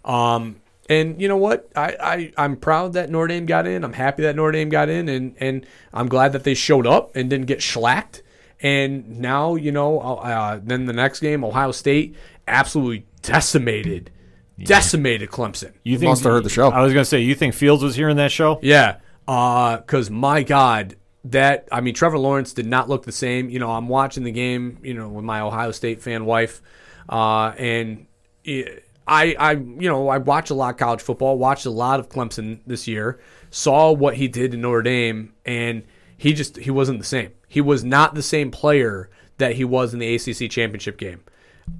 Um, 0.04 0.60
and 0.88 1.20
you 1.20 1.28
know 1.28 1.36
what? 1.36 1.70
I, 1.76 1.96
I 2.00 2.32
I'm 2.36 2.56
proud 2.56 2.94
that 2.94 3.10
Notre 3.10 3.28
Dame 3.28 3.46
got 3.46 3.66
in. 3.66 3.84
I'm 3.84 3.92
happy 3.92 4.22
that 4.22 4.36
Notre 4.36 4.52
Dame 4.52 4.68
got 4.68 4.88
in, 4.88 5.08
and 5.08 5.34
and 5.38 5.66
I'm 5.92 6.08
glad 6.08 6.32
that 6.32 6.44
they 6.44 6.54
showed 6.54 6.86
up 6.86 7.14
and 7.14 7.28
didn't 7.28 7.46
get 7.46 7.62
shellacked. 7.62 8.22
And 8.60 9.20
now 9.20 9.54
you 9.54 9.70
know, 9.70 10.00
uh, 10.00 10.60
then 10.62 10.86
the 10.86 10.92
next 10.92 11.20
game, 11.20 11.44
Ohio 11.44 11.72
State 11.72 12.16
absolutely 12.46 13.06
decimated, 13.22 14.10
decimated 14.58 15.30
Clemson. 15.30 15.72
You 15.84 15.98
think 15.98 16.08
Must 16.08 16.24
have 16.24 16.32
heard 16.32 16.44
the 16.44 16.50
show. 16.50 16.70
I 16.70 16.80
was 16.82 16.92
going 16.92 17.02
to 17.02 17.08
say, 17.08 17.20
you 17.20 17.34
think 17.34 17.54
Fields 17.54 17.82
was 17.82 17.94
here 17.94 18.08
in 18.08 18.16
that 18.16 18.32
show? 18.32 18.58
Yeah, 18.62 18.96
because 19.26 20.10
my 20.10 20.42
God, 20.42 20.96
that 21.24 21.68
I 21.70 21.82
mean, 21.82 21.94
Trevor 21.94 22.18
Lawrence 22.18 22.52
did 22.54 22.66
not 22.66 22.88
look 22.88 23.04
the 23.04 23.12
same. 23.12 23.50
You 23.50 23.58
know, 23.58 23.70
I'm 23.70 23.88
watching 23.88 24.24
the 24.24 24.32
game, 24.32 24.78
you 24.82 24.94
know, 24.94 25.08
with 25.08 25.24
my 25.24 25.40
Ohio 25.40 25.70
State 25.72 26.00
fan 26.00 26.24
wife, 26.24 26.62
uh, 27.08 27.52
and 27.58 28.06
it, 28.44 28.84
I, 29.08 29.34
I, 29.38 29.52
you 29.52 29.88
know, 29.88 30.08
I 30.08 30.18
watch 30.18 30.50
a 30.50 30.54
lot 30.54 30.74
of 30.74 30.76
college 30.76 31.00
football, 31.00 31.38
watched 31.38 31.64
a 31.64 31.70
lot 31.70 31.98
of 31.98 32.10
Clemson 32.10 32.60
this 32.66 32.86
year, 32.86 33.18
saw 33.50 33.90
what 33.90 34.14
he 34.16 34.28
did 34.28 34.52
in 34.52 34.60
Notre 34.60 34.82
Dame, 34.82 35.32
and 35.46 35.82
he 36.18 36.34
just 36.34 36.58
he 36.58 36.70
wasn't 36.70 36.98
the 36.98 37.06
same. 37.06 37.32
He 37.48 37.62
was 37.62 37.82
not 37.82 38.14
the 38.14 38.22
same 38.22 38.50
player 38.50 39.08
that 39.38 39.54
he 39.54 39.64
was 39.64 39.94
in 39.94 40.00
the 40.00 40.14
ACC 40.14 40.50
championship 40.50 40.98
game. 40.98 41.22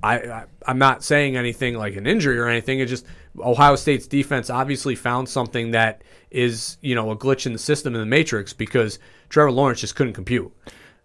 I, 0.03 0.19
I 0.19 0.45
I'm 0.67 0.79
not 0.79 1.05
saying 1.05 1.37
anything 1.37 1.75
like 1.75 1.97
an 1.97 2.07
injury 2.07 2.39
or 2.39 2.49
anything. 2.49 2.81
It's 2.81 2.91
just 2.91 3.05
Ohio 3.39 3.77
State's 3.77 4.07
defense 4.07 4.49
obviously 4.49 4.95
found 4.95 5.29
something 5.29 5.73
that 5.73 6.03
is 6.31 6.79
you 6.81 6.95
know 6.95 7.11
a 7.11 7.17
glitch 7.17 7.45
in 7.45 7.53
the 7.53 7.59
system 7.59 7.95
in 7.95 8.01
the 8.01 8.07
matrix 8.07 8.55
because 8.55 8.99
Trevor 9.29 9.53
Lawrence 9.53 9.81
just 9.81 9.97
couldn't 9.97 10.15
compute. 10.15 10.51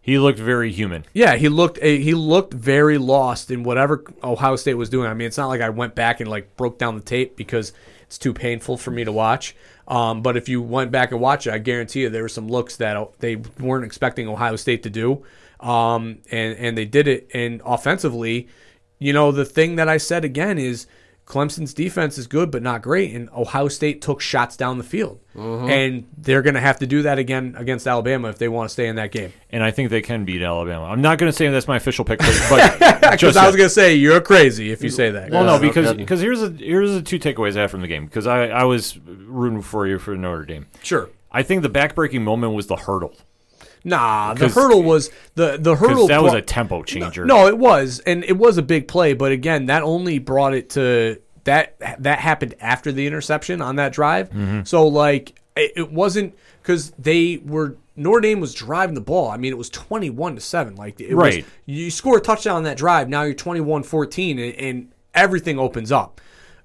He 0.04 0.20
looked 0.20 0.38
very 0.38 0.70
human. 0.70 1.06
Yeah, 1.14 1.38
he 1.38 1.48
looked 1.48 1.80
eh, 1.82 1.96
he 1.96 2.14
looked 2.14 2.54
very 2.54 2.98
lost 2.98 3.50
in 3.50 3.64
whatever 3.64 4.04
Ohio 4.22 4.58
State 4.58 4.74
was 4.74 4.90
doing. 4.90 5.10
I 5.10 5.14
mean, 5.14 5.28
it's 5.28 5.38
not 5.38 5.48
like 5.48 5.62
I 5.62 5.70
went 5.70 5.96
back 5.96 6.20
and 6.20 6.30
like 6.30 6.58
broke 6.58 6.78
down 6.78 6.96
the 6.96 7.02
tape 7.02 7.38
because 7.38 7.72
it's 8.02 8.18
too 8.18 8.34
painful 8.34 8.76
for 8.76 8.92
me 8.92 9.06
to 9.06 9.14
watch. 9.14 9.56
Um, 9.88 10.22
but 10.22 10.36
if 10.36 10.50
you 10.50 10.62
went 10.62 10.92
back 10.92 11.14
and 11.14 11.22
watched 11.22 11.48
it, 11.48 11.54
I 11.54 11.58
guarantee 11.58 12.02
you 12.02 12.10
there 12.10 12.24
were 12.24 12.28
some 12.30 12.50
looks 12.50 12.76
that 12.78 13.18
they 13.20 13.38
weren't 13.38 13.86
expecting 13.86 14.28
Ohio 14.28 14.58
State 14.58 14.84
to 14.84 14.90
do, 14.90 15.24
um, 15.62 16.18
and 16.30 16.58
and 16.58 16.78
they 16.78 16.86
did 16.86 17.08
it. 17.08 17.30
And 17.34 17.62
offensively, 17.64 18.50
you 19.00 19.14
know, 19.14 19.32
the 19.32 19.46
thing 19.46 19.78
that 19.78 19.88
I 19.88 19.96
said 19.96 20.26
again 20.26 20.58
is 20.58 20.86
Clemson's 21.26 21.74
defense 21.74 22.18
is 22.18 22.28
good 22.28 22.52
but 22.52 22.62
not 22.62 22.82
great, 22.82 23.16
and 23.16 23.30
Ohio 23.32 23.70
State 23.70 24.02
took 24.02 24.20
shots 24.20 24.58
down 24.58 24.78
the 24.78 24.84
field, 24.84 25.20
uh-huh. 25.36 25.68
and 25.68 26.06
they're 26.18 26.42
going 26.42 26.56
to 26.56 26.60
have 26.60 26.80
to 26.80 26.88
do 26.88 27.04
that 27.04 27.18
again 27.18 27.56
against 27.58 27.88
Alabama 27.88 28.28
if 28.30 28.38
they 28.38 28.50
want 28.50 28.70
to 28.70 28.74
stay 28.74 28.88
in 28.88 28.98
that 28.98 29.12
game. 29.12 29.32
And 29.50 29.64
I 29.64 29.72
think 29.72 29.90
they 29.90 30.02
can 30.02 30.26
beat 30.26 30.42
Alabama. 30.42 30.86
I'm 30.86 31.02
not 31.02 31.20
going 31.20 31.32
to 31.32 31.36
say 31.36 31.48
that's 31.50 31.68
my 31.68 31.78
official 31.78 32.04
pick, 32.04 32.20
but, 32.20 32.48
but 32.50 33.02
Because 33.12 33.38
I 33.38 33.48
was 33.48 33.56
going 33.56 33.68
to 33.68 33.74
say 33.74 33.96
you're 33.96 34.22
crazy 34.22 34.72
if 34.72 34.84
you 34.84 34.90
say 34.90 35.12
that. 35.12 35.32
Well, 35.32 35.44
Yeah, 35.44 35.52
no, 35.52 35.58
no 35.58 35.62
because 35.62 35.94
because 35.94 36.20
here's 36.20 36.42
a 36.42 36.50
here's 36.50 36.92
the 36.92 37.02
two 37.02 37.20
takeaways 37.20 37.58
I 37.58 37.62
have 37.62 37.72
from 37.72 37.82
the 37.82 37.88
game 37.88 38.06
because 38.06 38.28
I, 38.28 38.48
I 38.48 38.64
was 38.66 38.98
rooting 38.98 39.62
for 39.62 39.88
you 39.88 40.00
for 40.00 40.16
Notre 40.18 40.46
Dame. 40.46 40.68
sure. 40.82 41.10
I 41.32 41.42
think 41.42 41.64
the 41.64 41.70
backbreaking 41.70 42.22
moment 42.22 42.54
was 42.54 42.68
the 42.68 42.76
hurdle 42.76 43.16
Nah, 43.84 44.34
the 44.34 44.48
hurdle 44.48 44.82
was 44.84 45.10
the 45.36 45.58
the 45.60 45.76
hurdle. 45.76 46.08
that 46.08 46.24
was 46.24 46.34
a 46.34 46.42
tempo 46.42 46.84
changer. 46.84 47.26
No, 47.26 47.48
it 47.48 47.58
was, 47.58 48.00
and 48.06 48.24
it 48.24 48.38
was 48.38 48.58
a 48.58 48.62
big 48.62 48.88
play. 48.88 49.14
But 49.14 49.32
again, 49.32 49.66
that 49.68 49.84
only 49.84 50.20
brought 50.20 50.54
it 50.54 50.70
to 50.72 51.20
that. 51.44 51.76
That 52.00 52.20
happened 52.20 52.56
after 52.62 52.92
the 52.92 53.06
interception 53.08 53.62
on 53.62 53.76
that 53.76 53.92
drive. 53.94 54.30
Mm-hmm. 54.30 54.64
So 54.64 54.88
like, 54.88 55.42
it, 55.58 55.74
it 55.76 55.92
wasn't 55.92 56.36
because 56.62 56.92
they 56.92 57.42
were 57.46 57.76
Notre 57.96 58.22
Dame 58.22 58.40
was 58.40 58.54
driving 58.54 58.96
the 58.96 59.02
ball. 59.02 59.30
I 59.30 59.38
mean, 59.38 59.52
it 59.52 59.58
was 59.58 59.70
twenty 59.70 60.10
one 60.10 60.36
to 60.36 60.42
seven. 60.42 60.76
Like, 60.76 61.00
it 61.02 61.14
was, 61.14 61.36
Right. 61.36 61.46
you 61.66 61.92
score 61.92 62.18
a 62.18 62.22
touchdown 62.22 62.56
on 62.56 62.64
that 62.64 62.78
drive. 62.78 63.10
Now 63.10 63.24
you're 63.24 63.36
21-14, 63.36 64.32
and, 64.32 64.56
and 64.56 64.92
everything 65.14 65.60
opens 65.60 65.92
up. 65.92 66.20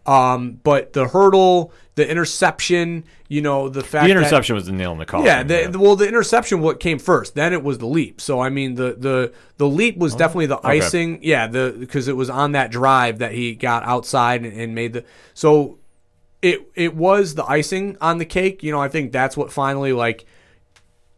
Um, 0.09 0.59
but 0.63 0.95
the 0.95 1.07
hurdle, 1.09 1.71
the 1.97 2.09
interception, 2.09 3.05
you 3.29 3.43
know, 3.43 3.69
the 3.69 3.83
fact 3.83 4.07
the 4.09 4.15
that- 4.15 4.19
interception 4.21 4.55
was 4.55 4.65
the 4.67 4.73
nail 4.73 4.93
in 4.93 4.99
the 4.99 5.05
coffin. 5.05 5.27
yeah, 5.27 5.43
the, 5.43 5.69
the- 5.71 5.79
well, 5.79 5.97
the 5.97 6.09
interception 6.09 6.61
what 6.61 6.81
came 6.81 6.99
first. 6.99 7.35
Then 7.35 7.53
it 7.53 7.63
was 7.63 7.77
the 7.77 7.87
leap. 7.87 8.21
So 8.21 8.41
I 8.41 8.49
mean, 8.49 8.77
the 8.77 8.95
the 8.99 9.33
the 9.59 9.69
leap 9.69 9.99
was 9.99 10.15
definitely 10.15 10.47
the 10.47 10.61
icing. 10.67 11.19
Yeah, 11.23 11.47
the 11.47 11.77
because 11.79 12.09
it 12.09 12.17
was 12.17 12.31
on 12.31 12.53
that 12.53 12.71
drive 12.71 13.19
that 13.19 13.33
he 13.33 13.55
got 13.55 13.83
outside 13.85 14.45
and, 14.45 14.59
and 14.59 14.75
made 14.75 14.95
the. 14.95 15.05
So 15.35 15.79
it 16.41 16.63
it 16.75 16.95
was 16.95 17.35
the 17.35 17.45
icing 17.45 17.99
on 18.01 18.17
the 18.17 18.25
cake. 18.25 18.63
You 18.63 18.73
know, 18.73 18.81
I 18.81 18.89
think 18.89 19.13
that's 19.13 19.37
what 19.37 19.53
finally 19.53 19.93
like. 19.93 20.25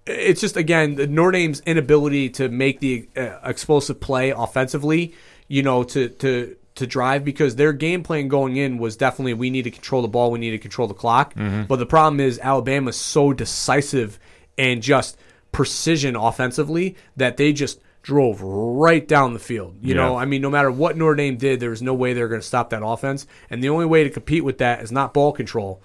It's 0.06 0.40
just 0.40 0.56
again 0.56 0.96
the 0.96 1.06
Notre 1.06 1.30
Dame's 1.32 1.60
inability 1.60 2.30
to 2.30 2.48
make 2.48 2.80
the 2.80 3.08
uh, 3.16 3.38
explosive 3.44 4.00
play 4.00 4.30
offensively. 4.30 5.14
You 5.46 5.62
know, 5.62 5.84
to 5.84 6.08
to 6.08 6.56
to 6.80 6.86
drive 6.86 7.24
because 7.24 7.56
their 7.56 7.72
game 7.72 8.02
plan 8.02 8.28
going 8.28 8.56
in 8.56 8.76
was 8.78 8.96
definitely 8.96 9.32
we 9.34 9.48
need 9.48 9.62
to 9.62 9.70
control 9.70 10.02
the 10.02 10.08
ball, 10.08 10.30
we 10.30 10.38
need 10.38 10.50
to 10.50 10.58
control 10.58 10.88
the 10.88 10.94
clock. 10.94 11.34
Mm-hmm. 11.34 11.62
But 11.64 11.76
the 11.78 11.86
problem 11.86 12.20
is 12.20 12.38
Alabama's 12.40 12.96
so 12.96 13.32
decisive 13.32 14.18
and 14.58 14.82
just 14.82 15.16
precision 15.52 16.16
offensively 16.16 16.96
that 17.16 17.36
they 17.36 17.52
just 17.52 17.80
drove 18.02 18.40
right 18.42 19.06
down 19.06 19.32
the 19.34 19.38
field. 19.38 19.76
You 19.80 19.94
Yeah. 19.94 20.00
know, 20.02 20.16
I 20.16 20.24
mean, 20.24 20.40
no 20.42 20.50
matter 20.50 20.70
what 20.70 20.96
Notre 20.96 21.14
Dame 21.16 21.36
did, 21.36 21.60
there 21.60 21.70
was 21.70 21.82
no 21.82 21.94
way 21.94 22.12
they're 22.12 22.28
going 22.28 22.40
to 22.40 22.46
stop 22.46 22.70
that 22.70 22.84
offense. 22.84 23.26
And 23.50 23.62
the 23.62 23.68
only 23.68 23.86
way 23.86 24.04
to 24.04 24.10
compete 24.10 24.44
with 24.44 24.58
that 24.58 24.82
is 24.82 24.90
not 24.90 25.12
ball 25.14 25.32
control. 25.32 25.82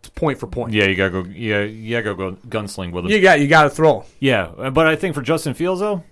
It's 0.00 0.08
point 0.10 0.38
for 0.38 0.46
point. 0.46 0.72
yeah, 0.72 0.84
you 0.86 0.94
gotta 0.94 1.10
go. 1.10 1.24
Yeah, 1.28 1.60
you 1.62 2.00
gotta 2.02 2.14
go 2.16 2.32
gunsling 2.48 2.90
with 2.92 3.04
him. 3.04 3.10
You 3.10 3.20
got 3.20 3.38
you 3.38 3.46
got 3.48 3.64
to 3.64 3.70
throw. 3.70 4.06
Yeah, 4.18 4.70
but 4.72 4.86
I 4.86 4.96
think 4.96 5.14
for 5.14 5.20
Justin 5.20 5.52
Fields 5.52 5.80
though, 5.82 6.02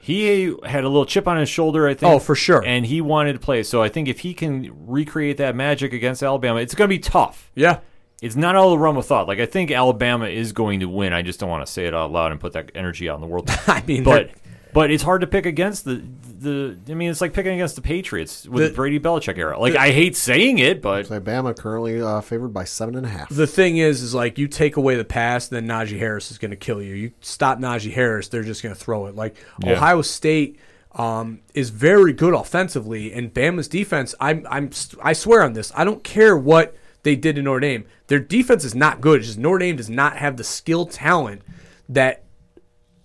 he 0.00 0.54
had 0.64 0.82
a 0.82 0.88
little 0.88 1.04
chip 1.04 1.28
on 1.28 1.36
his 1.36 1.48
shoulder. 1.48 1.86
I 1.86 1.94
think. 1.94 2.12
Oh, 2.12 2.18
for 2.18 2.34
sure. 2.34 2.64
And 2.64 2.86
he 2.86 3.00
wanted 3.00 3.34
to 3.34 3.38
play. 3.38 3.62
So 3.62 3.82
I 3.82 3.88
think 3.88 4.08
if 4.08 4.20
he 4.20 4.34
can 4.34 4.70
recreate 4.86 5.36
that 5.36 5.54
magic 5.54 5.92
against 5.92 6.22
Alabama, 6.22 6.60
it's 6.60 6.74
gonna 6.74 6.88
be 6.88 6.98
tough. 6.98 7.50
Yeah. 7.54 7.80
It's 8.22 8.36
not 8.36 8.54
all 8.54 8.70
the 8.70 8.78
realm 8.78 8.98
of 8.98 9.06
thought. 9.06 9.28
Like 9.28 9.38
I 9.38 9.46
think 9.46 9.70
Alabama 9.70 10.26
is 10.26 10.52
going 10.52 10.80
to 10.80 10.88
win. 10.88 11.12
I 11.12 11.22
just 11.22 11.40
don't 11.40 11.48
want 11.48 11.64
to 11.64 11.72
say 11.72 11.86
it 11.86 11.94
out 11.94 12.12
loud 12.12 12.32
and 12.32 12.40
put 12.40 12.52
that 12.52 12.70
energy 12.74 13.08
out 13.08 13.14
in 13.14 13.20
the 13.20 13.26
world. 13.26 13.50
I 13.66 13.82
mean, 13.86 14.04
but 14.04 14.30
but 14.72 14.90
it's 14.90 15.02
hard 15.02 15.20
to 15.22 15.26
pick 15.26 15.46
against 15.46 15.84
the 15.84 16.02
the. 16.22 16.76
I 16.88 16.94
mean, 16.94 17.10
it's 17.10 17.20
like 17.20 17.32
picking 17.34 17.52
against 17.54 17.76
the 17.76 17.82
Patriots 17.82 18.46
with 18.48 18.62
The- 18.62 18.68
the 18.70 18.74
Brady 18.74 18.98
Belichick 18.98 19.36
era. 19.38 19.58
Like 19.58 19.76
I 19.76 19.90
hate 19.90 20.16
saying 20.16 20.58
it, 20.58 20.80
but 20.80 21.10
Alabama 21.10 21.52
currently 21.54 22.00
uh, 22.00 22.20
favored 22.20 22.48
by 22.54 22.64
seven 22.64 22.96
and 22.96 23.04
a 23.04 23.08
half. 23.10 23.28
the 23.28 23.46
thing 23.46 23.76
is, 23.76 24.02
is 24.02 24.14
like 24.14 24.38
you 24.38 24.48
take 24.48 24.76
away 24.76 24.96
the 24.96 25.04
pass, 25.04 25.48
then 25.48 25.66
Najee 25.66 25.98
Harris 25.98 26.30
is 26.30 26.38
going 26.38 26.50
to 26.52 26.56
kill 26.56 26.80
you. 26.82 26.94
You 26.94 27.12
stop 27.20 27.58
Najee 27.58 27.92
Harris, 27.92 28.28
they're 28.28 28.42
just 28.42 28.62
going 28.62 28.74
to 28.74 28.80
throw 28.80 29.06
it. 29.06 29.14
Like 29.14 29.36
Yeah. 29.62 29.72
Ohio 29.72 30.02
State 30.02 30.58
um, 30.92 31.40
is 31.54 31.70
very 31.70 32.12
good 32.12 32.34
offensively, 32.34 33.12
and 33.12 33.32
Bama's 33.32 33.68
defense. 33.68 34.14
I'm, 34.18 34.46
I'm, 34.50 34.70
I 35.02 35.12
swear 35.12 35.42
on 35.42 35.52
this. 35.52 35.70
I 35.76 35.84
don't 35.84 36.02
care 36.02 36.36
what 36.36 36.74
they 37.04 37.14
did 37.16 37.38
in 37.38 37.44
Notre 37.44 37.60
Dame. 37.60 37.84
Their 38.08 38.18
defense 38.18 38.64
is 38.64 38.74
not 38.74 39.00
good. 39.00 39.18
It's 39.20 39.28
just 39.28 39.38
Notre 39.38 39.58
Dame 39.60 39.76
does 39.76 39.88
not 39.90 40.16
have 40.16 40.36
the 40.36 40.42
skill 40.44 40.86
talent 40.86 41.42
that 41.88 42.24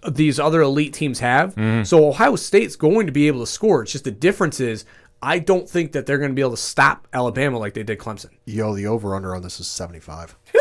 these 0.10 0.40
other 0.40 0.62
elite 0.62 0.94
teams 0.94 1.20
have. 1.20 1.56
Mm-hmm. 1.56 1.84
So 1.84 2.08
Ohio 2.10 2.36
State's 2.36 2.76
going 2.76 3.06
to 3.06 3.12
be 3.12 3.28
able 3.28 3.40
to 3.42 3.48
score. 3.48 3.84
It's 3.84 3.92
just 3.92 4.04
the 4.04 4.12
difference 4.12 4.60
is. 4.60 4.86
I 5.22 5.40
don't 5.40 5.68
think 5.68 5.94
that 5.94 6.06
they're 6.06 6.18
going 6.20 6.30
to 6.32 6.36
be 6.36 6.42
able 6.42 6.52
to 6.52 6.58
stop 6.58 7.08
Alabama 7.12 7.58
like 7.58 7.74
they 7.74 7.82
did 7.84 7.98
Clemson. 7.98 8.30
Yo, 8.46 8.76
the 8.76 8.86
over 8.86 9.16
under 9.16 9.34
on 9.34 9.42
this 9.42 9.60
is 9.60 9.66
75. 9.68 10.36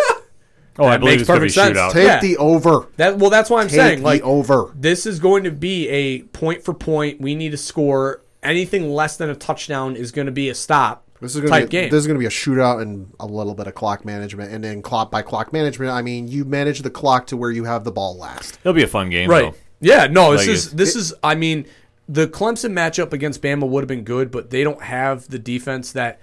oh, 0.79 0.87
I 0.87 0.97
believe 0.97 1.19
makes 1.19 1.23
it's 1.23 1.29
gonna 1.29 1.41
be 1.41 1.47
perfect 1.49 1.55
sense. 1.55 1.77
shootout. 1.79 1.93
Take 1.93 2.07
Yeah. 2.07 2.21
the 2.21 2.37
over. 2.39 2.89
That 2.97 3.19
well, 3.19 3.29
that's 3.31 3.51
why 3.51 3.61
I'm 3.61 3.69
Take 3.69 3.77
saying 3.77 3.99
the 3.99 4.05
like 4.05 4.23
over. 4.23 4.73
this 4.75 5.05
is 5.07 5.19
going 5.19 5.45
to 5.45 5.51
be 5.51 5.89
a 5.89 6.23
point 6.23 6.63
for 6.65 6.73
point. 6.73 7.21
We 7.21 7.35
need 7.35 7.51
to 7.51 7.59
score 7.59 8.23
anything 8.43 8.91
less 8.91 9.17
than 9.17 9.29
a 9.29 9.35
touchdown 9.35 9.97
is 9.97 10.13
going 10.13 10.27
to 10.27 10.33
be 10.33 10.49
a 10.49 10.55
stop. 10.55 11.04
This 11.21 11.35
is 11.35 11.41
going 11.41 11.51
type 11.51 11.63
to 11.63 11.67
be 11.69 11.71
game. 11.71 11.91
this 11.91 11.99
is 12.01 12.07
going 12.07 12.17
to 12.17 12.21
be 12.21 12.27
a 12.27 12.29
shootout 12.29 12.83
and 12.83 13.13
a 13.21 13.27
little 13.27 13.55
bit 13.55 13.67
of 13.67 13.75
clock 13.75 14.05
management, 14.05 14.53
and 14.53 14.63
then 14.63 14.83
clock 14.83 15.11
by 15.11 15.23
clock 15.23 15.53
management. 15.53 15.91
I 15.93 16.03
mean, 16.03 16.29
you 16.29 16.45
manage 16.45 16.81
the 16.83 16.91
clock 16.91 17.27
to 17.29 17.37
where 17.37 17.51
you 17.51 17.65
have 17.65 17.85
the 17.85 17.93
ball 17.93 18.17
last. 18.19 18.59
It'll 18.63 18.73
be 18.75 18.83
a 18.83 18.87
fun 18.89 19.11
game, 19.11 19.31
Right. 19.31 19.53
though. 19.53 19.59
Yeah, 19.81 20.07
no, 20.11 20.33
this 20.33 20.43
Like 20.43 20.49
is 20.49 20.67
it's- 20.67 20.77
this 20.77 20.97
is 20.97 21.15
I 21.23 21.35
mean, 21.35 21.67
the 22.09 22.27
Clemson 22.27 22.73
matchup 22.73 23.13
against 23.13 23.41
Bama 23.43 23.67
would 23.69 23.83
have 23.83 23.89
been 23.89 24.05
good, 24.05 24.31
but 24.31 24.51
they 24.51 24.65
don't 24.65 24.83
have 24.83 25.29
the 25.29 25.39
defense 25.39 25.93
that 25.93 26.21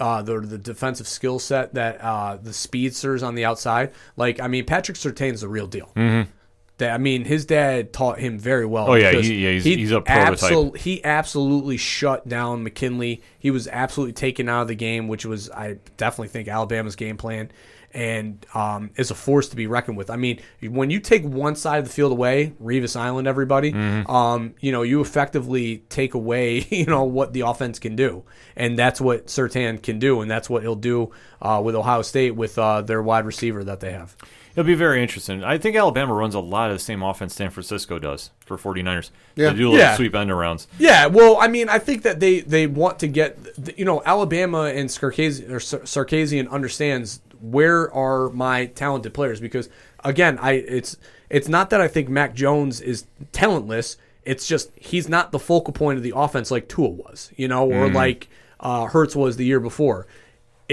uh 0.00 0.20
the 0.22 0.40
the 0.40 0.58
defensive 0.58 1.06
skill 1.06 1.38
set 1.38 1.74
that 1.74 2.00
uh 2.02 2.36
the 2.42 2.52
speedsters 2.52 3.22
on 3.22 3.34
the 3.34 3.44
outside. 3.44 3.92
Like 4.16 4.40
I 4.40 4.48
mean, 4.48 4.64
Patrick 4.64 4.96
Surtain's 4.96 5.42
the 5.42 5.48
real 5.48 5.66
deal. 5.66 5.92
Mm-hmm. 5.96 6.30
That 6.78 6.92
I 6.92 6.98
mean, 6.98 7.24
his 7.24 7.44
dad 7.44 7.92
taught 7.92 8.18
him 8.18 8.38
very 8.38 8.66
well. 8.66 8.90
Oh, 8.90 8.94
yeah, 8.94 9.12
he- 9.12 9.34
yeah, 9.44 9.50
he's- 9.52 9.64
he's 9.64 9.92
a 9.92 10.00
prototype. 10.00 10.50
absol- 10.50 10.76
he 10.76 11.04
absolutely 11.04 11.76
shut 11.76 12.26
down 12.28 12.64
McKinley. 12.64 13.22
He 13.38 13.50
was 13.50 13.68
absolutely 13.68 14.14
taken 14.14 14.48
out 14.48 14.62
of 14.62 14.68
the 14.68 14.74
game, 14.74 15.06
which 15.06 15.24
was 15.26 15.50
I 15.50 15.76
definitely 15.96 16.28
think 16.28 16.48
Alabama's 16.48 16.96
game 16.96 17.16
plan, 17.18 17.50
and 17.92 18.44
um, 18.54 18.90
is 18.96 19.10
a 19.10 19.14
force 19.14 19.50
to 19.50 19.56
be 19.56 19.66
reckoned 19.66 19.98
with. 19.98 20.08
I 20.10 20.16
mean, 20.16 20.40
when 20.62 20.88
you 20.90 20.98
take 20.98 21.24
one 21.24 21.56
side 21.56 21.78
of 21.80 21.84
the 21.84 21.90
field 21.92 22.10
away, 22.10 22.54
Revis 22.60 22.96
Island, 22.96 23.28
everybody, 23.28 23.72
Mm-hmm. 23.72 24.10
um, 24.10 24.54
you 24.60 24.72
know, 24.72 24.80
you 24.82 25.02
effectively 25.02 25.84
take 25.90 26.14
away, 26.14 26.66
you 26.70 26.86
know, 26.86 27.04
what 27.04 27.34
the 27.34 27.42
offense 27.42 27.78
can 27.78 27.96
do, 27.96 28.24
and 28.56 28.78
that's 28.78 28.98
what 29.00 29.26
Surtain 29.26 29.80
can 29.82 29.98
do, 29.98 30.22
and 30.22 30.30
that's 30.30 30.48
what 30.48 30.62
he'll 30.62 30.74
do 30.74 31.10
uh, 31.42 31.60
with 31.62 31.74
Ohio 31.76 32.00
State 32.02 32.34
with 32.34 32.58
uh, 32.58 32.80
their 32.80 33.02
wide 33.02 33.26
receiver 33.26 33.62
that 33.62 33.80
they 33.80 33.92
have. 33.92 34.16
It'll 34.52 34.64
be 34.66 34.74
very 34.74 35.02
interesting. 35.02 35.42
I 35.42 35.56
think 35.58 35.76
Alabama 35.76 36.12
runs 36.14 36.34
a 36.34 36.40
lot 36.40 36.70
of 36.70 36.76
the 36.76 36.82
same 36.82 37.02
offense 37.02 37.34
San 37.34 37.50
Francisco 37.50 37.98
does 37.98 38.30
for 38.40 38.56
49ers. 38.58 39.10
Yeah. 39.34 39.50
They 39.50 39.56
do 39.56 39.68
a 39.68 39.70
little 39.70 39.78
Yeah. 39.78 39.96
sweep 39.96 40.14
end 40.14 40.30
arounds. 40.30 40.66
Yeah, 40.78 41.06
well, 41.06 41.38
I 41.40 41.48
mean, 41.48 41.68
I 41.68 41.78
think 41.78 42.02
that 42.02 42.20
they 42.20 42.40
they 42.40 42.66
want 42.66 42.98
to 43.00 43.06
get, 43.08 43.38
you 43.76 43.84
know, 43.84 44.02
Alabama 44.04 44.64
and 44.64 44.88
Sarkisian, 44.90 45.50
or 45.50 45.56
Sarkisian 45.58 46.50
understands 46.50 47.20
where 47.40 47.92
are 47.94 48.28
my 48.30 48.66
talented 48.66 49.12
players 49.14 49.40
because 49.40 49.68
again, 50.04 50.38
I 50.40 50.52
it's 50.52 50.96
it's 51.30 51.48
not 51.48 51.70
that 51.70 51.80
I 51.80 51.88
think 51.88 52.08
Mac 52.08 52.34
Jones 52.34 52.80
is 52.80 53.06
talentless. 53.32 53.96
It's 54.24 54.46
just 54.46 54.70
he's 54.76 55.08
not 55.08 55.32
the 55.32 55.38
focal 55.38 55.72
point 55.72 55.96
of 55.96 56.02
the 56.04 56.12
offense 56.14 56.50
like 56.50 56.68
Tua 56.68 56.88
was, 56.90 57.32
you 57.36 57.48
know, 57.48 57.68
or 57.70 57.88
like 57.90 58.28
uh, 58.60 58.84
Hurts 58.86 59.16
was 59.16 59.36
the 59.36 59.44
year 59.44 59.58
before. 59.60 60.06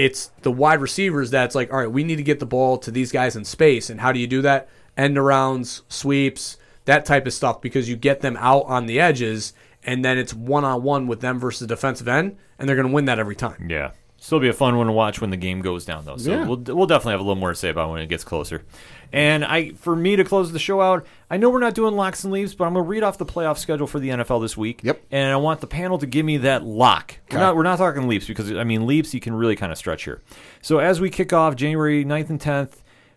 It's 0.02 0.30
the 0.42 0.50
wide 0.50 0.80
receivers 0.80 1.30
that's 1.30 1.54
like, 1.54 1.70
all 1.72 1.78
right, 1.80 1.90
we 1.92 2.04
need 2.04 2.16
to 2.16 2.22
get 2.22 2.40
the 2.40 2.46
ball 2.46 2.78
to 2.78 2.90
these 2.90 3.12
guys 3.12 3.36
in 3.36 3.44
space, 3.44 3.90
and 3.90 4.00
how 4.00 4.12
do 4.12 4.18
you 4.18 4.26
do 4.26 4.40
that? 4.42 4.68
End 4.96 5.16
arounds, 5.18 5.82
sweeps, 5.88 6.56
that 6.86 7.04
type 7.04 7.26
of 7.26 7.34
stuff, 7.34 7.60
because 7.60 7.88
you 7.88 7.96
get 7.96 8.22
them 8.22 8.36
out 8.38 8.62
on 8.64 8.86
the 8.86 8.98
edges, 8.98 9.52
and 9.84 10.02
then 10.02 10.16
it's 10.16 10.32
one 10.32 10.64
on 10.64 10.82
one 10.82 11.06
with 11.06 11.20
them 11.20 11.38
versus 11.38 11.66
defensive 11.66 12.08
end, 12.08 12.36
and 12.58 12.66
they're 12.66 12.76
going 12.76 12.88
to 12.88 12.94
win 12.94 13.04
that 13.04 13.18
every 13.18 13.36
time. 13.36 13.66
Yeah. 13.68 13.90
Still 14.16 14.40
be 14.40 14.48
a 14.48 14.52
fun 14.54 14.76
one 14.76 14.86
to 14.86 14.92
watch 14.92 15.20
when 15.20 15.30
the 15.30 15.36
game 15.36 15.60
goes 15.62 15.84
down, 15.84 16.04
though. 16.06 16.16
So 16.18 16.30
Yeah. 16.30 16.46
we'll, 16.46 16.56
we'll 16.58 16.86
definitely 16.86 17.12
have 17.12 17.20
a 17.20 17.24
little 17.24 17.36
more 17.40 17.50
to 17.50 17.54
say 17.54 17.68
about 17.70 17.90
when 17.90 18.00
it 18.00 18.08
gets 18.08 18.24
closer. 18.24 18.64
And 19.12 19.44
I, 19.44 19.72
for 19.72 19.96
me 19.96 20.16
to 20.16 20.24
close 20.24 20.52
the 20.52 20.58
show 20.58 20.80
out, 20.80 21.06
I 21.28 21.36
know 21.36 21.50
we're 21.50 21.60
not 21.60 21.74
doing 21.74 21.94
locks 21.94 22.24
and 22.24 22.32
leaves, 22.32 22.54
but 22.54 22.64
I'm 22.64 22.74
going 22.74 22.84
to 22.84 22.88
read 22.88 23.02
off 23.02 23.18
the 23.18 23.26
playoff 23.26 23.58
schedule 23.58 23.86
for 23.86 23.98
the 23.98 24.10
NFL 24.10 24.40
this 24.40 24.56
week. 24.56 24.80
Yep. 24.84 25.02
And 25.10 25.32
I 25.32 25.36
want 25.36 25.60
the 25.60 25.66
panel 25.66 25.98
to 25.98 26.06
give 26.06 26.24
me 26.24 26.38
that 26.38 26.64
lock. 26.64 27.16
We're 27.30 27.38
not, 27.38 27.56
we're 27.56 27.62
not 27.62 27.78
talking 27.78 28.08
leaps 28.08 28.26
because 28.26 28.52
I 28.52 28.64
mean 28.64 28.86
leaps 28.86 29.12
you 29.12 29.20
can 29.20 29.34
really 29.34 29.56
kind 29.56 29.72
of 29.72 29.78
stretch 29.78 30.04
here. 30.04 30.22
So 30.62 30.78
as 30.78 31.00
we 31.00 31.10
kick 31.10 31.32
off 31.32 31.56
January 31.56 32.04
9th 32.04 32.30
and 32.30 32.40
10th, 32.40 32.74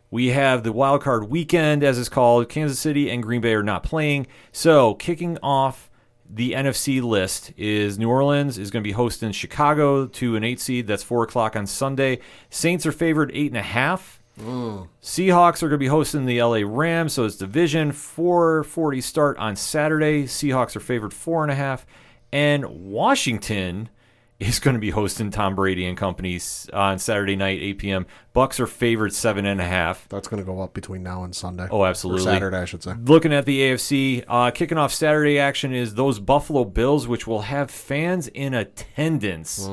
we 0.10 0.28
have 0.28 0.61
the 0.61 0.72
wild 0.72 1.02
card 1.02 1.30
weekend, 1.30 1.84
as 1.84 1.98
it's 1.98 2.07
called. 2.07 2.48
Kansas 2.48 2.80
City 2.80 3.10
and 3.10 3.24
Green 3.24 3.41
Bay 3.41 3.56
are 3.56 3.64
not 3.64 3.82
playing. 3.82 4.28
So 4.52 4.94
kicking 4.94 5.40
off 5.41 5.90
the 6.30 6.52
NFC 6.52 7.02
list 7.02 7.52
is 7.57 7.99
New 7.99 8.10
Orleans 8.10 8.57
is 8.57 8.72
going 8.72 8.84
to 8.84 8.88
be 8.88 8.94
hosting 8.94 9.32
Chicago 9.32 10.06
to 10.06 10.36
an 10.36 10.44
eight 10.44 10.60
seed. 10.60 10.88
That's 10.88 11.03
four 11.03 11.24
o'clock 11.24 11.56
on 11.56 11.68
Sunday. 11.68 12.20
Saints 12.49 12.86
are 12.86 12.91
favored 12.91 13.32
eight 13.34 13.52
and 13.52 13.57
a 13.57 13.64
half. 13.64 14.22
Seahawks 14.39 15.57
are 15.61 15.68
going 15.68 15.72
to 15.72 15.77
be 15.77 15.88
hosting 15.88 16.26
the 16.26 16.41
LA 16.41 16.61
Rams, 16.65 17.14
so 17.14 17.26
it's 17.26 17.35
division 17.35 17.91
440 17.91 19.01
start 19.01 19.38
on 19.38 19.55
Saturday. 19.55 20.23
Seahawks 20.23 20.76
are 20.76 20.80
favored 20.80 21.14
four 21.14 21.43
and 21.43 21.51
a 21.51 21.55
half, 21.55 21.85
and 22.31 22.65
Washington 22.65 23.89
is 24.39 24.60
going 24.60 24.73
to 24.73 24.80
be 24.80 24.89
hosting 24.89 25.30
Tom 25.30 25.55
Brady 25.55 25.85
and 25.85 25.97
company 25.97 26.39
on 26.73 26.99
Saturday 26.99 27.35
night, 27.35 27.61
8 27.61 27.77
p.m. 27.77 28.05
Bucs 28.35 28.60
are 28.60 28.68
favored 28.68 29.14
seven 29.14 29.45
and 29.45 29.61
a 29.61 29.65
half. 29.65 30.10
That's 30.10 30.27
going 30.27 30.43
to 30.43 30.45
go 30.45 30.60
up 30.61 30.73
between 30.73 31.03
now 31.03 31.23
and 31.23 31.34
Sunday. 31.35 31.68
Oh, 31.69 31.85
absolutely. 31.85 32.23
Or 32.23 32.34
Saturday, 32.34 32.57
I 32.57 32.65
should 32.65 32.84
say. 32.84 32.95
Looking 33.05 33.31
at 33.31 33.45
the 33.45 33.61
AFC, 33.61 34.26
uh, 34.27 34.51
kicking 34.51 34.77
off 34.77 34.93
Saturday 34.93 35.39
action 35.39 35.73
is 35.73 35.93
those 35.93 36.19
Buffalo 36.19 36.65
Bills, 36.65 37.07
which 37.07 37.27
will 37.27 37.43
have 37.43 37.69
fans 37.72 38.27
in 38.27 38.53
attendance. 38.53 39.65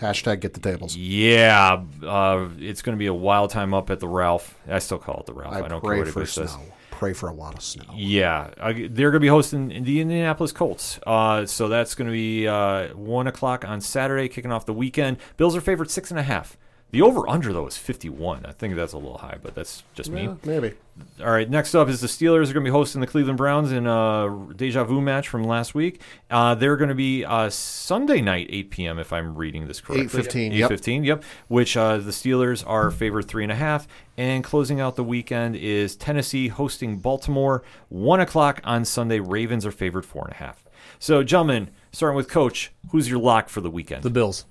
Hashtag 0.00 0.40
get 0.40 0.54
the 0.54 0.60
tables. 0.60 0.96
Yeah, 0.96 1.82
uh, 2.02 2.48
it's 2.58 2.80
going 2.80 2.96
to 2.96 2.98
be 2.98 3.06
a 3.06 3.14
wild 3.14 3.50
time 3.50 3.74
up 3.74 3.90
at 3.90 4.00
the 4.00 4.08
Ralph. 4.08 4.58
I 4.66 4.78
still 4.78 4.98
call 4.98 5.20
it 5.20 5.26
the 5.26 5.34
Ralph. 5.34 5.54
I, 5.54 5.64
I 5.64 5.68
don't 5.68 5.82
care 5.82 5.90
what 5.90 6.08
for 6.08 6.20
anybody 6.20 6.26
snow. 6.26 6.46
says. 6.46 6.56
Pray 6.90 7.12
for 7.12 7.28
a 7.28 7.32
lot 7.32 7.54
of 7.54 7.62
snow. 7.62 7.84
Yeah, 7.94 8.50
uh, 8.58 8.72
they're 8.72 9.10
going 9.10 9.12
to 9.14 9.20
be 9.20 9.28
hosting 9.28 9.68
the 9.84 10.00
Indianapolis 10.00 10.52
Colts. 10.52 10.98
Uh, 11.06 11.44
so 11.46 11.68
that's 11.68 11.94
going 11.94 12.08
to 12.08 12.12
be 12.12 12.48
uh, 12.48 12.88
one 12.94 13.26
o'clock 13.26 13.64
on 13.66 13.80
Saturday, 13.80 14.28
kicking 14.28 14.52
off 14.52 14.66
the 14.66 14.72
weekend. 14.72 15.18
Bills 15.36 15.54
are 15.54 15.60
favored 15.60 15.90
six 15.90 16.10
and 16.10 16.18
a 16.18 16.22
half. 16.22 16.56
The 16.90 17.02
over 17.02 17.28
under 17.28 17.52
though 17.52 17.66
is 17.66 17.76
fifty 17.76 18.08
one. 18.08 18.44
I 18.46 18.52
think 18.52 18.74
that's 18.74 18.92
a 18.92 18.98
little 18.98 19.18
high, 19.18 19.38
but 19.40 19.54
that's 19.54 19.84
just 19.94 20.10
me. 20.10 20.24
Yeah, 20.24 20.34
maybe. 20.44 20.74
All 21.20 21.30
right, 21.30 21.48
next 21.48 21.74
up 21.74 21.88
is 21.88 22.00
the 22.00 22.08
Steelers 22.08 22.50
are 22.50 22.52
going 22.52 22.64
to 22.64 22.68
be 22.68 22.70
hosting 22.70 23.00
the 23.00 23.06
Cleveland 23.06 23.38
Browns 23.38 23.72
in 23.72 23.86
a 23.86 24.48
deja 24.56 24.84
vu 24.84 25.00
match 25.00 25.28
from 25.28 25.44
last 25.44 25.74
week. 25.74 26.00
Uh, 26.30 26.54
they're 26.54 26.76
going 26.76 26.88
to 26.88 26.94
be 26.94 27.24
uh, 27.24 27.48
Sunday 27.48 28.20
night, 28.20 28.48
8 28.50 28.70
p.m. 28.70 28.98
If 28.98 29.12
I'm 29.12 29.34
reading 29.34 29.66
this 29.66 29.80
correctly. 29.80 30.22
8:15, 30.22 30.56
yep. 30.56 30.70
8:15, 30.70 31.04
yep. 31.04 31.24
Which 31.48 31.76
uh, 31.76 31.98
the 31.98 32.10
Steelers 32.10 32.64
are 32.66 32.90
favored 32.90 33.28
three 33.28 33.44
and 33.44 33.52
a 33.52 33.56
half. 33.56 33.86
And 34.16 34.44
closing 34.44 34.80
out 34.80 34.96
the 34.96 35.04
weekend 35.04 35.56
is 35.56 35.96
Tennessee 35.96 36.48
hosting 36.48 36.98
Baltimore, 36.98 37.62
one 37.88 38.20
o'clock 38.20 38.60
on 38.64 38.84
Sunday. 38.84 39.20
Ravens 39.20 39.64
are 39.64 39.72
favored 39.72 40.04
four 40.04 40.24
and 40.24 40.32
a 40.32 40.36
half. 40.36 40.64
So, 40.98 41.22
gentlemen, 41.22 41.70
starting 41.92 42.16
with 42.16 42.28
Coach, 42.28 42.72
who's 42.90 43.08
your 43.08 43.20
lock 43.20 43.48
for 43.48 43.60
the 43.60 43.70
weekend? 43.70 44.02
The 44.02 44.10
Bills. 44.10 44.44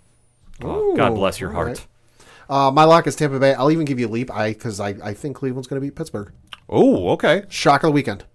Oh, 0.64 0.96
God 0.96 1.14
bless 1.16 1.40
your 1.40 1.50
all 1.50 1.56
heart. 1.56 1.86
Uh, 2.50 2.72
my 2.72 2.84
lock 2.84 3.06
is 3.06 3.16
Tampa 3.16 3.40
Bay. 3.40 3.54
I'll 3.54 3.70
even 3.70 3.86
give 3.86 4.00
you 4.00 4.08
a 4.08 4.10
leap, 4.10 4.34
I 4.34 4.54
because 4.54 4.80
I, 4.80 4.90
I 5.04 5.14
think 5.14 5.36
Cleveland's 5.38 5.68
going 5.68 5.80
to 5.80 5.86
beat 5.86 5.96
Pittsburgh. 5.96 6.32
Oh, 6.68 7.10
okay. 7.10 7.44
Shock 7.50 7.84
of 7.84 7.90
the 7.90 7.92
weekend. 7.92 8.26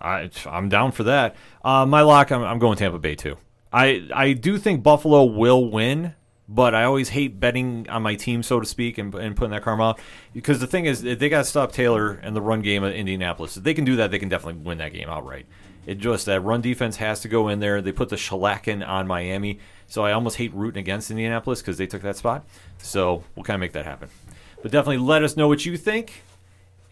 I, 0.00 0.30
I'm 0.46 0.68
down 0.68 0.92
for 0.92 1.02
that. 1.04 1.34
Uh, 1.64 1.84
my 1.84 2.02
lock, 2.02 2.30
I'm, 2.30 2.42
I'm 2.42 2.58
going 2.58 2.76
Tampa 2.78 2.98
Bay 2.98 3.14
too. 3.14 3.36
I 3.72 4.08
I 4.14 4.32
do 4.32 4.58
think 4.58 4.82
Buffalo 4.82 5.24
will 5.24 5.68
win, 5.68 6.14
but 6.48 6.74
I 6.74 6.84
always 6.84 7.08
hate 7.08 7.40
betting 7.40 7.88
on 7.88 8.02
my 8.02 8.14
team, 8.14 8.42
so 8.42 8.60
to 8.60 8.66
speak, 8.66 8.98
and, 8.98 9.12
and 9.14 9.34
putting 9.34 9.50
that 9.50 9.62
karma 9.62 9.90
out. 9.90 10.00
Because 10.32 10.60
the 10.60 10.66
thing 10.66 10.86
is, 10.86 11.02
they 11.02 11.28
got 11.28 11.38
to 11.38 11.44
stop 11.44 11.72
Taylor 11.72 12.12
and 12.12 12.36
the 12.36 12.40
run 12.40 12.62
game 12.62 12.84
of 12.84 12.94
Indianapolis. 12.94 13.56
If 13.56 13.64
they 13.64 13.74
can 13.74 13.84
do 13.84 13.96
that, 13.96 14.10
they 14.10 14.18
can 14.18 14.28
definitely 14.28 14.62
win 14.62 14.78
that 14.78 14.92
game 14.92 15.08
outright. 15.08 15.46
It 15.86 15.98
just 15.98 16.26
that 16.26 16.40
run 16.40 16.60
defense 16.60 16.96
has 16.96 17.20
to 17.20 17.28
go 17.28 17.48
in 17.48 17.60
there. 17.60 17.82
They 17.82 17.92
put 17.92 18.08
the 18.08 18.16
shellacking 18.16 18.86
on 18.86 19.06
Miami, 19.06 19.60
so 19.86 20.04
I 20.04 20.12
almost 20.12 20.36
hate 20.36 20.52
rooting 20.54 20.80
against 20.80 21.10
Indianapolis 21.10 21.60
because 21.60 21.78
they 21.78 21.86
took 21.86 22.02
that 22.02 22.16
spot. 22.16 22.44
So 22.78 23.24
we'll 23.34 23.44
kind 23.44 23.56
of 23.56 23.60
make 23.60 23.72
that 23.72 23.84
happen. 23.84 24.08
But 24.62 24.72
definitely 24.72 24.98
let 24.98 25.22
us 25.22 25.36
know 25.36 25.48
what 25.48 25.64
you 25.64 25.76
think. 25.76 26.22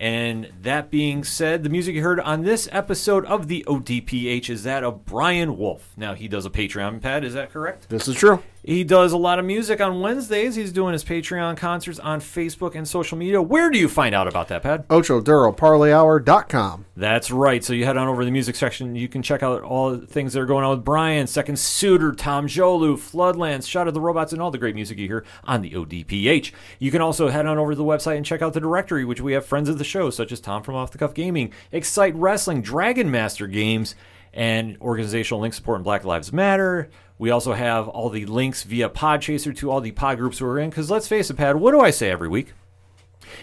And 0.00 0.52
that 0.62 0.90
being 0.90 1.24
said, 1.24 1.62
the 1.62 1.68
music 1.68 1.94
you 1.94 2.02
heard 2.02 2.20
on 2.20 2.42
this 2.42 2.68
episode 2.72 3.24
of 3.26 3.48
the 3.48 3.64
ODPH 3.66 4.50
is 4.50 4.64
that 4.64 4.82
of 4.82 5.04
Brian 5.04 5.56
Wolf. 5.56 5.92
Now, 5.96 6.14
he 6.14 6.28
does 6.28 6.44
a 6.44 6.50
Patreon 6.50 7.00
pad, 7.00 7.24
is 7.24 7.34
that 7.34 7.52
correct? 7.52 7.88
This 7.88 8.08
is 8.08 8.16
true. 8.16 8.42
He 8.66 8.82
does 8.82 9.12
a 9.12 9.18
lot 9.18 9.38
of 9.38 9.44
music 9.44 9.78
on 9.82 10.00
Wednesdays. 10.00 10.54
He's 10.54 10.72
doing 10.72 10.94
his 10.94 11.04
Patreon 11.04 11.58
concerts 11.58 11.98
on 11.98 12.20
Facebook 12.20 12.74
and 12.74 12.88
social 12.88 13.18
media. 13.18 13.42
Where 13.42 13.68
do 13.70 13.78
you 13.78 13.90
find 13.90 14.14
out 14.14 14.26
about 14.26 14.48
that, 14.48 14.62
Pat? 14.62 14.86
Ocho 14.88 15.20
Duro 15.20 15.52
ParlayHour.com. 15.52 16.86
That's 16.96 17.30
right. 17.30 17.62
So 17.62 17.74
you 17.74 17.84
head 17.84 17.98
on 17.98 18.08
over 18.08 18.22
to 18.22 18.24
the 18.24 18.30
music 18.30 18.56
section. 18.56 18.96
You 18.96 19.06
can 19.06 19.22
check 19.22 19.42
out 19.42 19.60
all 19.60 19.90
the 19.90 20.06
things 20.06 20.32
that 20.32 20.40
are 20.40 20.46
going 20.46 20.64
on 20.64 20.70
with 20.76 20.84
Brian, 20.84 21.26
Second 21.26 21.58
Suitor, 21.58 22.12
Tom 22.12 22.46
Jolu, 22.46 22.96
Floodlands, 22.96 23.68
Shot 23.68 23.86
of 23.86 23.92
the 23.92 24.00
Robots, 24.00 24.32
and 24.32 24.40
all 24.40 24.50
the 24.50 24.56
great 24.56 24.74
music 24.74 24.96
you 24.96 25.08
hear 25.08 25.26
on 25.44 25.60
the 25.60 25.72
ODPH. 25.72 26.52
You 26.78 26.90
can 26.90 27.02
also 27.02 27.28
head 27.28 27.44
on 27.44 27.58
over 27.58 27.72
to 27.72 27.76
the 27.76 27.84
website 27.84 28.16
and 28.16 28.24
check 28.24 28.40
out 28.40 28.54
the 28.54 28.60
directory, 28.60 29.04
which 29.04 29.20
we 29.20 29.34
have 29.34 29.44
friends 29.44 29.68
of 29.68 29.76
the 29.76 29.84
show, 29.84 30.08
such 30.08 30.32
as 30.32 30.40
Tom 30.40 30.62
from 30.62 30.74
Off 30.74 30.90
the 30.90 30.96
Cuff 30.96 31.12
Gaming, 31.12 31.52
Excite 31.70 32.14
Wrestling, 32.14 32.62
Dragon 32.62 33.10
Master 33.10 33.46
Games, 33.46 33.94
and 34.32 34.78
organizational 34.80 35.40
link 35.40 35.52
support 35.52 35.80
in 35.80 35.82
Black 35.82 36.04
Lives 36.04 36.32
Matter. 36.32 36.88
We 37.24 37.30
also 37.30 37.54
have 37.54 37.88
all 37.88 38.10
the 38.10 38.26
links 38.26 38.64
via 38.64 38.90
Podchaser 38.90 39.56
to 39.56 39.70
all 39.70 39.80
the 39.80 39.92
pod 39.92 40.18
groups 40.18 40.42
we're 40.42 40.58
in. 40.58 40.68
Because 40.68 40.90
let's 40.90 41.08
face 41.08 41.30
it, 41.30 41.38
Pad, 41.38 41.56
what 41.56 41.70
do 41.70 41.80
I 41.80 41.88
say 41.88 42.10
every 42.10 42.28
week? 42.28 42.52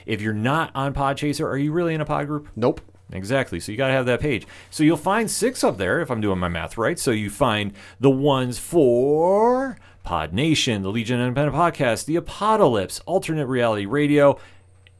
If 0.05 0.21
you're 0.21 0.35
not 0.35 0.69
on 0.75 0.93
Podchaser, 0.93 1.45
are 1.45 1.57
you 1.57 1.71
really 1.71 1.95
in 1.95 1.99
a 1.99 2.05
pod 2.05 2.27
group? 2.27 2.47
Nope. 2.55 2.79
Exactly. 3.11 3.59
So 3.59 3.71
you 3.71 3.79
got 3.79 3.87
to 3.87 3.93
have 3.93 4.05
that 4.05 4.19
page. 4.19 4.45
So 4.69 4.83
you'll 4.83 4.97
find 4.97 5.31
six 5.31 5.63
up 5.63 5.79
there 5.79 5.99
if 5.99 6.11
I'm 6.11 6.21
doing 6.21 6.37
my 6.37 6.47
math 6.47 6.77
right. 6.77 6.99
So 6.99 7.09
you 7.09 7.31
find 7.31 7.73
the 7.99 8.11
ones 8.11 8.59
for 8.59 9.79
Pod 10.03 10.31
Nation, 10.31 10.83
the 10.83 10.91
Legion 10.91 11.19
Independent 11.19 11.55
Podcast, 11.57 12.05
the 12.05 12.17
Apocalypse, 12.17 12.99
Alternate 13.07 13.47
Reality 13.47 13.87
Radio, 13.87 14.37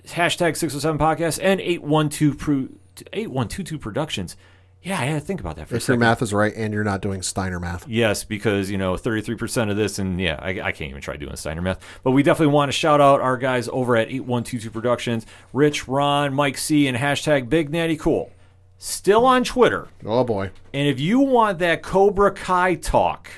hashtag 0.07 0.57
607 0.57 0.97
Podcast, 0.97 1.39
and 1.39 1.61
8122 1.61 2.33
Pro- 2.33 2.69
8122 3.13 3.77
Productions. 3.77 4.35
Yeah, 4.83 4.99
I 4.99 5.05
had 5.05 5.19
to 5.19 5.25
think 5.25 5.39
about 5.39 5.57
that 5.57 5.67
for 5.67 5.75
a 5.75 5.77
If 5.77 5.87
your 5.87 5.97
math 5.97 6.23
is 6.23 6.33
right 6.33 6.53
and 6.55 6.73
you're 6.73 6.83
not 6.83 7.01
doing 7.01 7.21
Steiner 7.21 7.59
math. 7.59 7.87
Yes, 7.87 8.23
because 8.23 8.71
you 8.71 8.79
know, 8.79 8.97
thirty-three 8.97 9.35
percent 9.35 9.69
of 9.69 9.77
this, 9.77 9.99
and 9.99 10.19
yeah, 10.19 10.37
I, 10.39 10.49
I 10.59 10.71
can't 10.71 10.89
even 10.89 11.01
try 11.01 11.17
doing 11.17 11.35
Steiner 11.35 11.61
math. 11.61 11.79
But 12.03 12.11
we 12.11 12.23
definitely 12.23 12.53
want 12.53 12.69
to 12.69 12.73
shout 12.77 12.99
out 12.99 13.21
our 13.21 13.37
guys 13.37 13.69
over 13.71 13.95
at 13.95 14.09
Eight 14.09 14.25
One 14.25 14.43
Two 14.43 14.59
Two 14.59 14.71
Productions, 14.71 15.25
Rich, 15.53 15.87
Ron, 15.87 16.33
Mike 16.33 16.57
C, 16.57 16.87
and 16.87 16.97
hashtag 16.97 17.47
Big 17.47 17.69
Natty 17.69 17.95
Cool. 17.95 18.31
Still 18.79 19.25
on 19.27 19.43
Twitter, 19.43 19.89
Oh 20.03 20.23
boy. 20.23 20.49
and 20.73 20.87
if 20.87 20.99
you 20.99 21.19
want 21.19 21.59
that 21.59 21.83
Cobra 21.83 22.31
Kai 22.31 22.73
talk, 22.73 23.29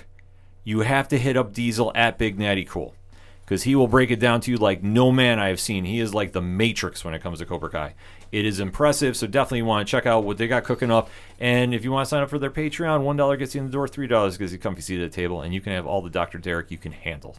you 0.64 0.80
have 0.80 1.10
to 1.10 1.18
hit 1.18 1.36
up 1.36 1.52
Diesel 1.52 1.92
at 1.94 2.18
Big 2.18 2.40
Natty 2.40 2.64
Cool. 2.64 2.96
Because 3.44 3.64
he 3.64 3.76
will 3.76 3.90
break 3.90 4.10
it 4.10 4.22
down 4.22 4.40
to 4.40 4.52
you 4.52 4.56
like 4.58 4.82
no 4.82 5.12
man 5.12 5.38
I 5.40 5.50
have 5.50 5.60
seen. 5.60 5.84
He 5.84 6.00
is 6.00 6.14
like 6.14 6.32
the 6.32 6.42
Matrix 6.42 7.04
when 7.04 7.14
it 7.14 7.22
comes 7.22 7.40
to 7.40 7.46
Cobra 7.46 7.70
Kai. 7.70 7.94
It 8.34 8.46
is 8.48 8.60
impressive, 8.60 9.16
so 9.16 9.28
definitely 9.28 9.62
want 9.62 9.88
to 9.88 9.92
check 9.92 10.08
out 10.08 10.24
what 10.24 10.40
they 10.40 10.48
got 10.48 10.64
cooking 10.64 10.90
up. 10.90 11.12
And 11.40 11.72
if 11.72 11.84
you 11.84 11.92
want 11.92 12.08
to 12.08 12.10
sign 12.10 12.24
up 12.24 12.32
for 12.32 12.40
their 12.40 12.50
Patreon, 12.50 13.04
$1 13.04 13.38
gets 13.38 13.54
you 13.54 13.62
in 13.62 13.68
the 13.68 13.72
door, 13.72 13.88
$3 13.88 14.40
gets 14.40 14.52
you 14.52 14.58
a 14.58 14.60
comfy 14.60 14.82
seat 14.82 15.00
at 15.04 15.12
the 15.12 15.16
table, 15.16 15.44
and 15.44 15.54
you 15.54 15.62
can 15.62 15.72
have 15.72 15.86
all 15.86 16.02
the 16.02 16.10
Dr. 16.10 16.40
Derek 16.40 16.72
you 16.72 16.80
can 16.80 16.94
handle. 16.94 17.36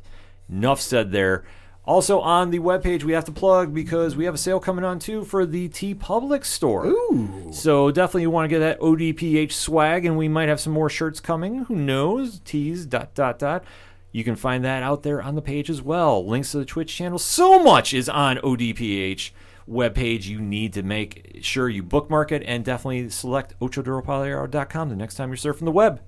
Enough 0.48 0.80
said 0.80 1.10
there. 1.10 1.42
Also 1.84 2.20
on 2.20 2.50
the 2.52 2.60
webpage, 2.60 3.02
we 3.02 3.12
have 3.12 3.24
to 3.24 3.32
plug 3.32 3.74
because 3.74 4.14
we 4.14 4.24
have 4.24 4.34
a 4.34 4.38
sale 4.38 4.60
coming 4.60 4.84
on 4.84 5.00
too 5.00 5.24
for 5.24 5.44
the 5.44 5.68
TeePublic 5.68 6.44
store. 6.44 6.86
Ooh. 6.86 7.48
So 7.52 7.90
definitely 7.90 8.22
you 8.22 8.30
want 8.30 8.44
to 8.44 8.48
get 8.48 8.60
that 8.60 8.78
ODPH 8.78 9.50
swag, 9.50 10.06
and 10.06 10.16
we 10.16 10.28
might 10.28 10.48
have 10.48 10.60
some 10.60 10.72
more 10.72 10.88
shirts 10.88 11.18
coming. 11.18 11.64
Who 11.64 11.74
knows? 11.74 12.40
T's 12.44 12.86
dot 12.86 13.14
dot 13.14 13.40
dot. 13.40 13.64
You 14.12 14.22
can 14.22 14.36
find 14.36 14.64
that 14.64 14.84
out 14.84 15.02
there 15.02 15.20
on 15.20 15.34
the 15.34 15.42
page 15.42 15.68
as 15.68 15.82
well. 15.82 16.24
Links 16.24 16.52
to 16.52 16.58
the 16.58 16.64
Twitch 16.64 16.94
channel. 16.94 17.18
So 17.18 17.58
much 17.58 17.92
is 17.92 18.08
on 18.08 18.36
ODPH 18.36 19.32
webpage. 19.68 20.24
You 20.24 20.40
need 20.40 20.72
to 20.74 20.82
make 20.82 21.38
sure 21.42 21.68
you 21.68 21.82
bookmark 21.82 22.32
it 22.32 22.42
and 22.46 22.64
definitely 22.64 23.08
select 23.10 23.58
ochoduropalero.com 23.60 24.88
the 24.88 24.96
next 24.96 25.14
time 25.14 25.30
you're 25.30 25.36
surfing 25.36 25.64
the 25.64 25.70
web. 25.70 26.00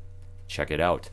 Check 0.46 0.70
it 0.70 0.80
out. 0.80 1.10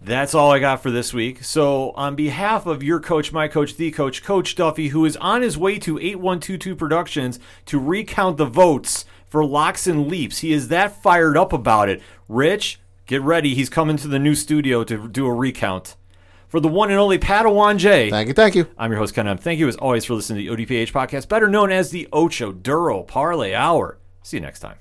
That's 0.00 0.34
all 0.34 0.52
I 0.52 0.58
got 0.58 0.82
for 0.82 0.90
this 0.90 1.14
week. 1.14 1.42
So, 1.42 1.90
on 1.92 2.14
behalf 2.14 2.66
of 2.66 2.82
your 2.82 3.00
coach, 3.00 3.32
my 3.32 3.48
coach, 3.48 3.76
the 3.76 3.90
coach, 3.90 4.22
Coach 4.22 4.54
Duffy, 4.54 4.88
who 4.88 5.04
is 5.04 5.16
on 5.16 5.42
his 5.42 5.56
way 5.56 5.78
to 5.80 5.98
8122 5.98 6.76
Productions 6.76 7.40
to 7.66 7.78
recount 7.78 8.36
the 8.36 8.44
votes 8.44 9.06
for 9.26 9.44
Locks 9.44 9.86
and 9.86 10.06
Leaps, 10.06 10.38
he 10.38 10.52
is 10.52 10.68
that 10.68 11.02
fired 11.02 11.36
up 11.36 11.52
about 11.52 11.88
it. 11.88 12.02
Rich, 12.28 12.78
get 13.06 13.22
ready. 13.22 13.54
He's 13.54 13.70
coming 13.70 13.96
to 13.96 14.08
the 14.08 14.18
new 14.18 14.34
studio 14.34 14.84
to 14.84 15.08
do 15.08 15.26
a 15.26 15.32
recount. 15.32 15.96
For 16.56 16.60
the 16.60 16.68
one 16.68 16.88
and 16.88 16.98
only 16.98 17.18
Padawan 17.18 17.76
J, 17.76 18.08
Thank 18.08 18.28
you, 18.28 18.32
thank 18.32 18.54
you. 18.54 18.66
I'm 18.78 18.90
your 18.90 18.98
host, 18.98 19.12
Ken. 19.14 19.28
M. 19.28 19.36
Thank 19.36 19.58
you 19.58 19.68
as 19.68 19.76
always 19.76 20.06
for 20.06 20.14
listening 20.14 20.42
to 20.46 20.56
the 20.56 20.64
ODPH 20.64 20.90
podcast, 20.90 21.28
better 21.28 21.48
known 21.48 21.70
as 21.70 21.90
the 21.90 22.08
Ocho 22.14 22.50
Duro 22.50 23.02
Parlay 23.02 23.52
Hour. 23.52 23.98
See 24.22 24.38
you 24.38 24.40
next 24.40 24.60
time. 24.60 24.76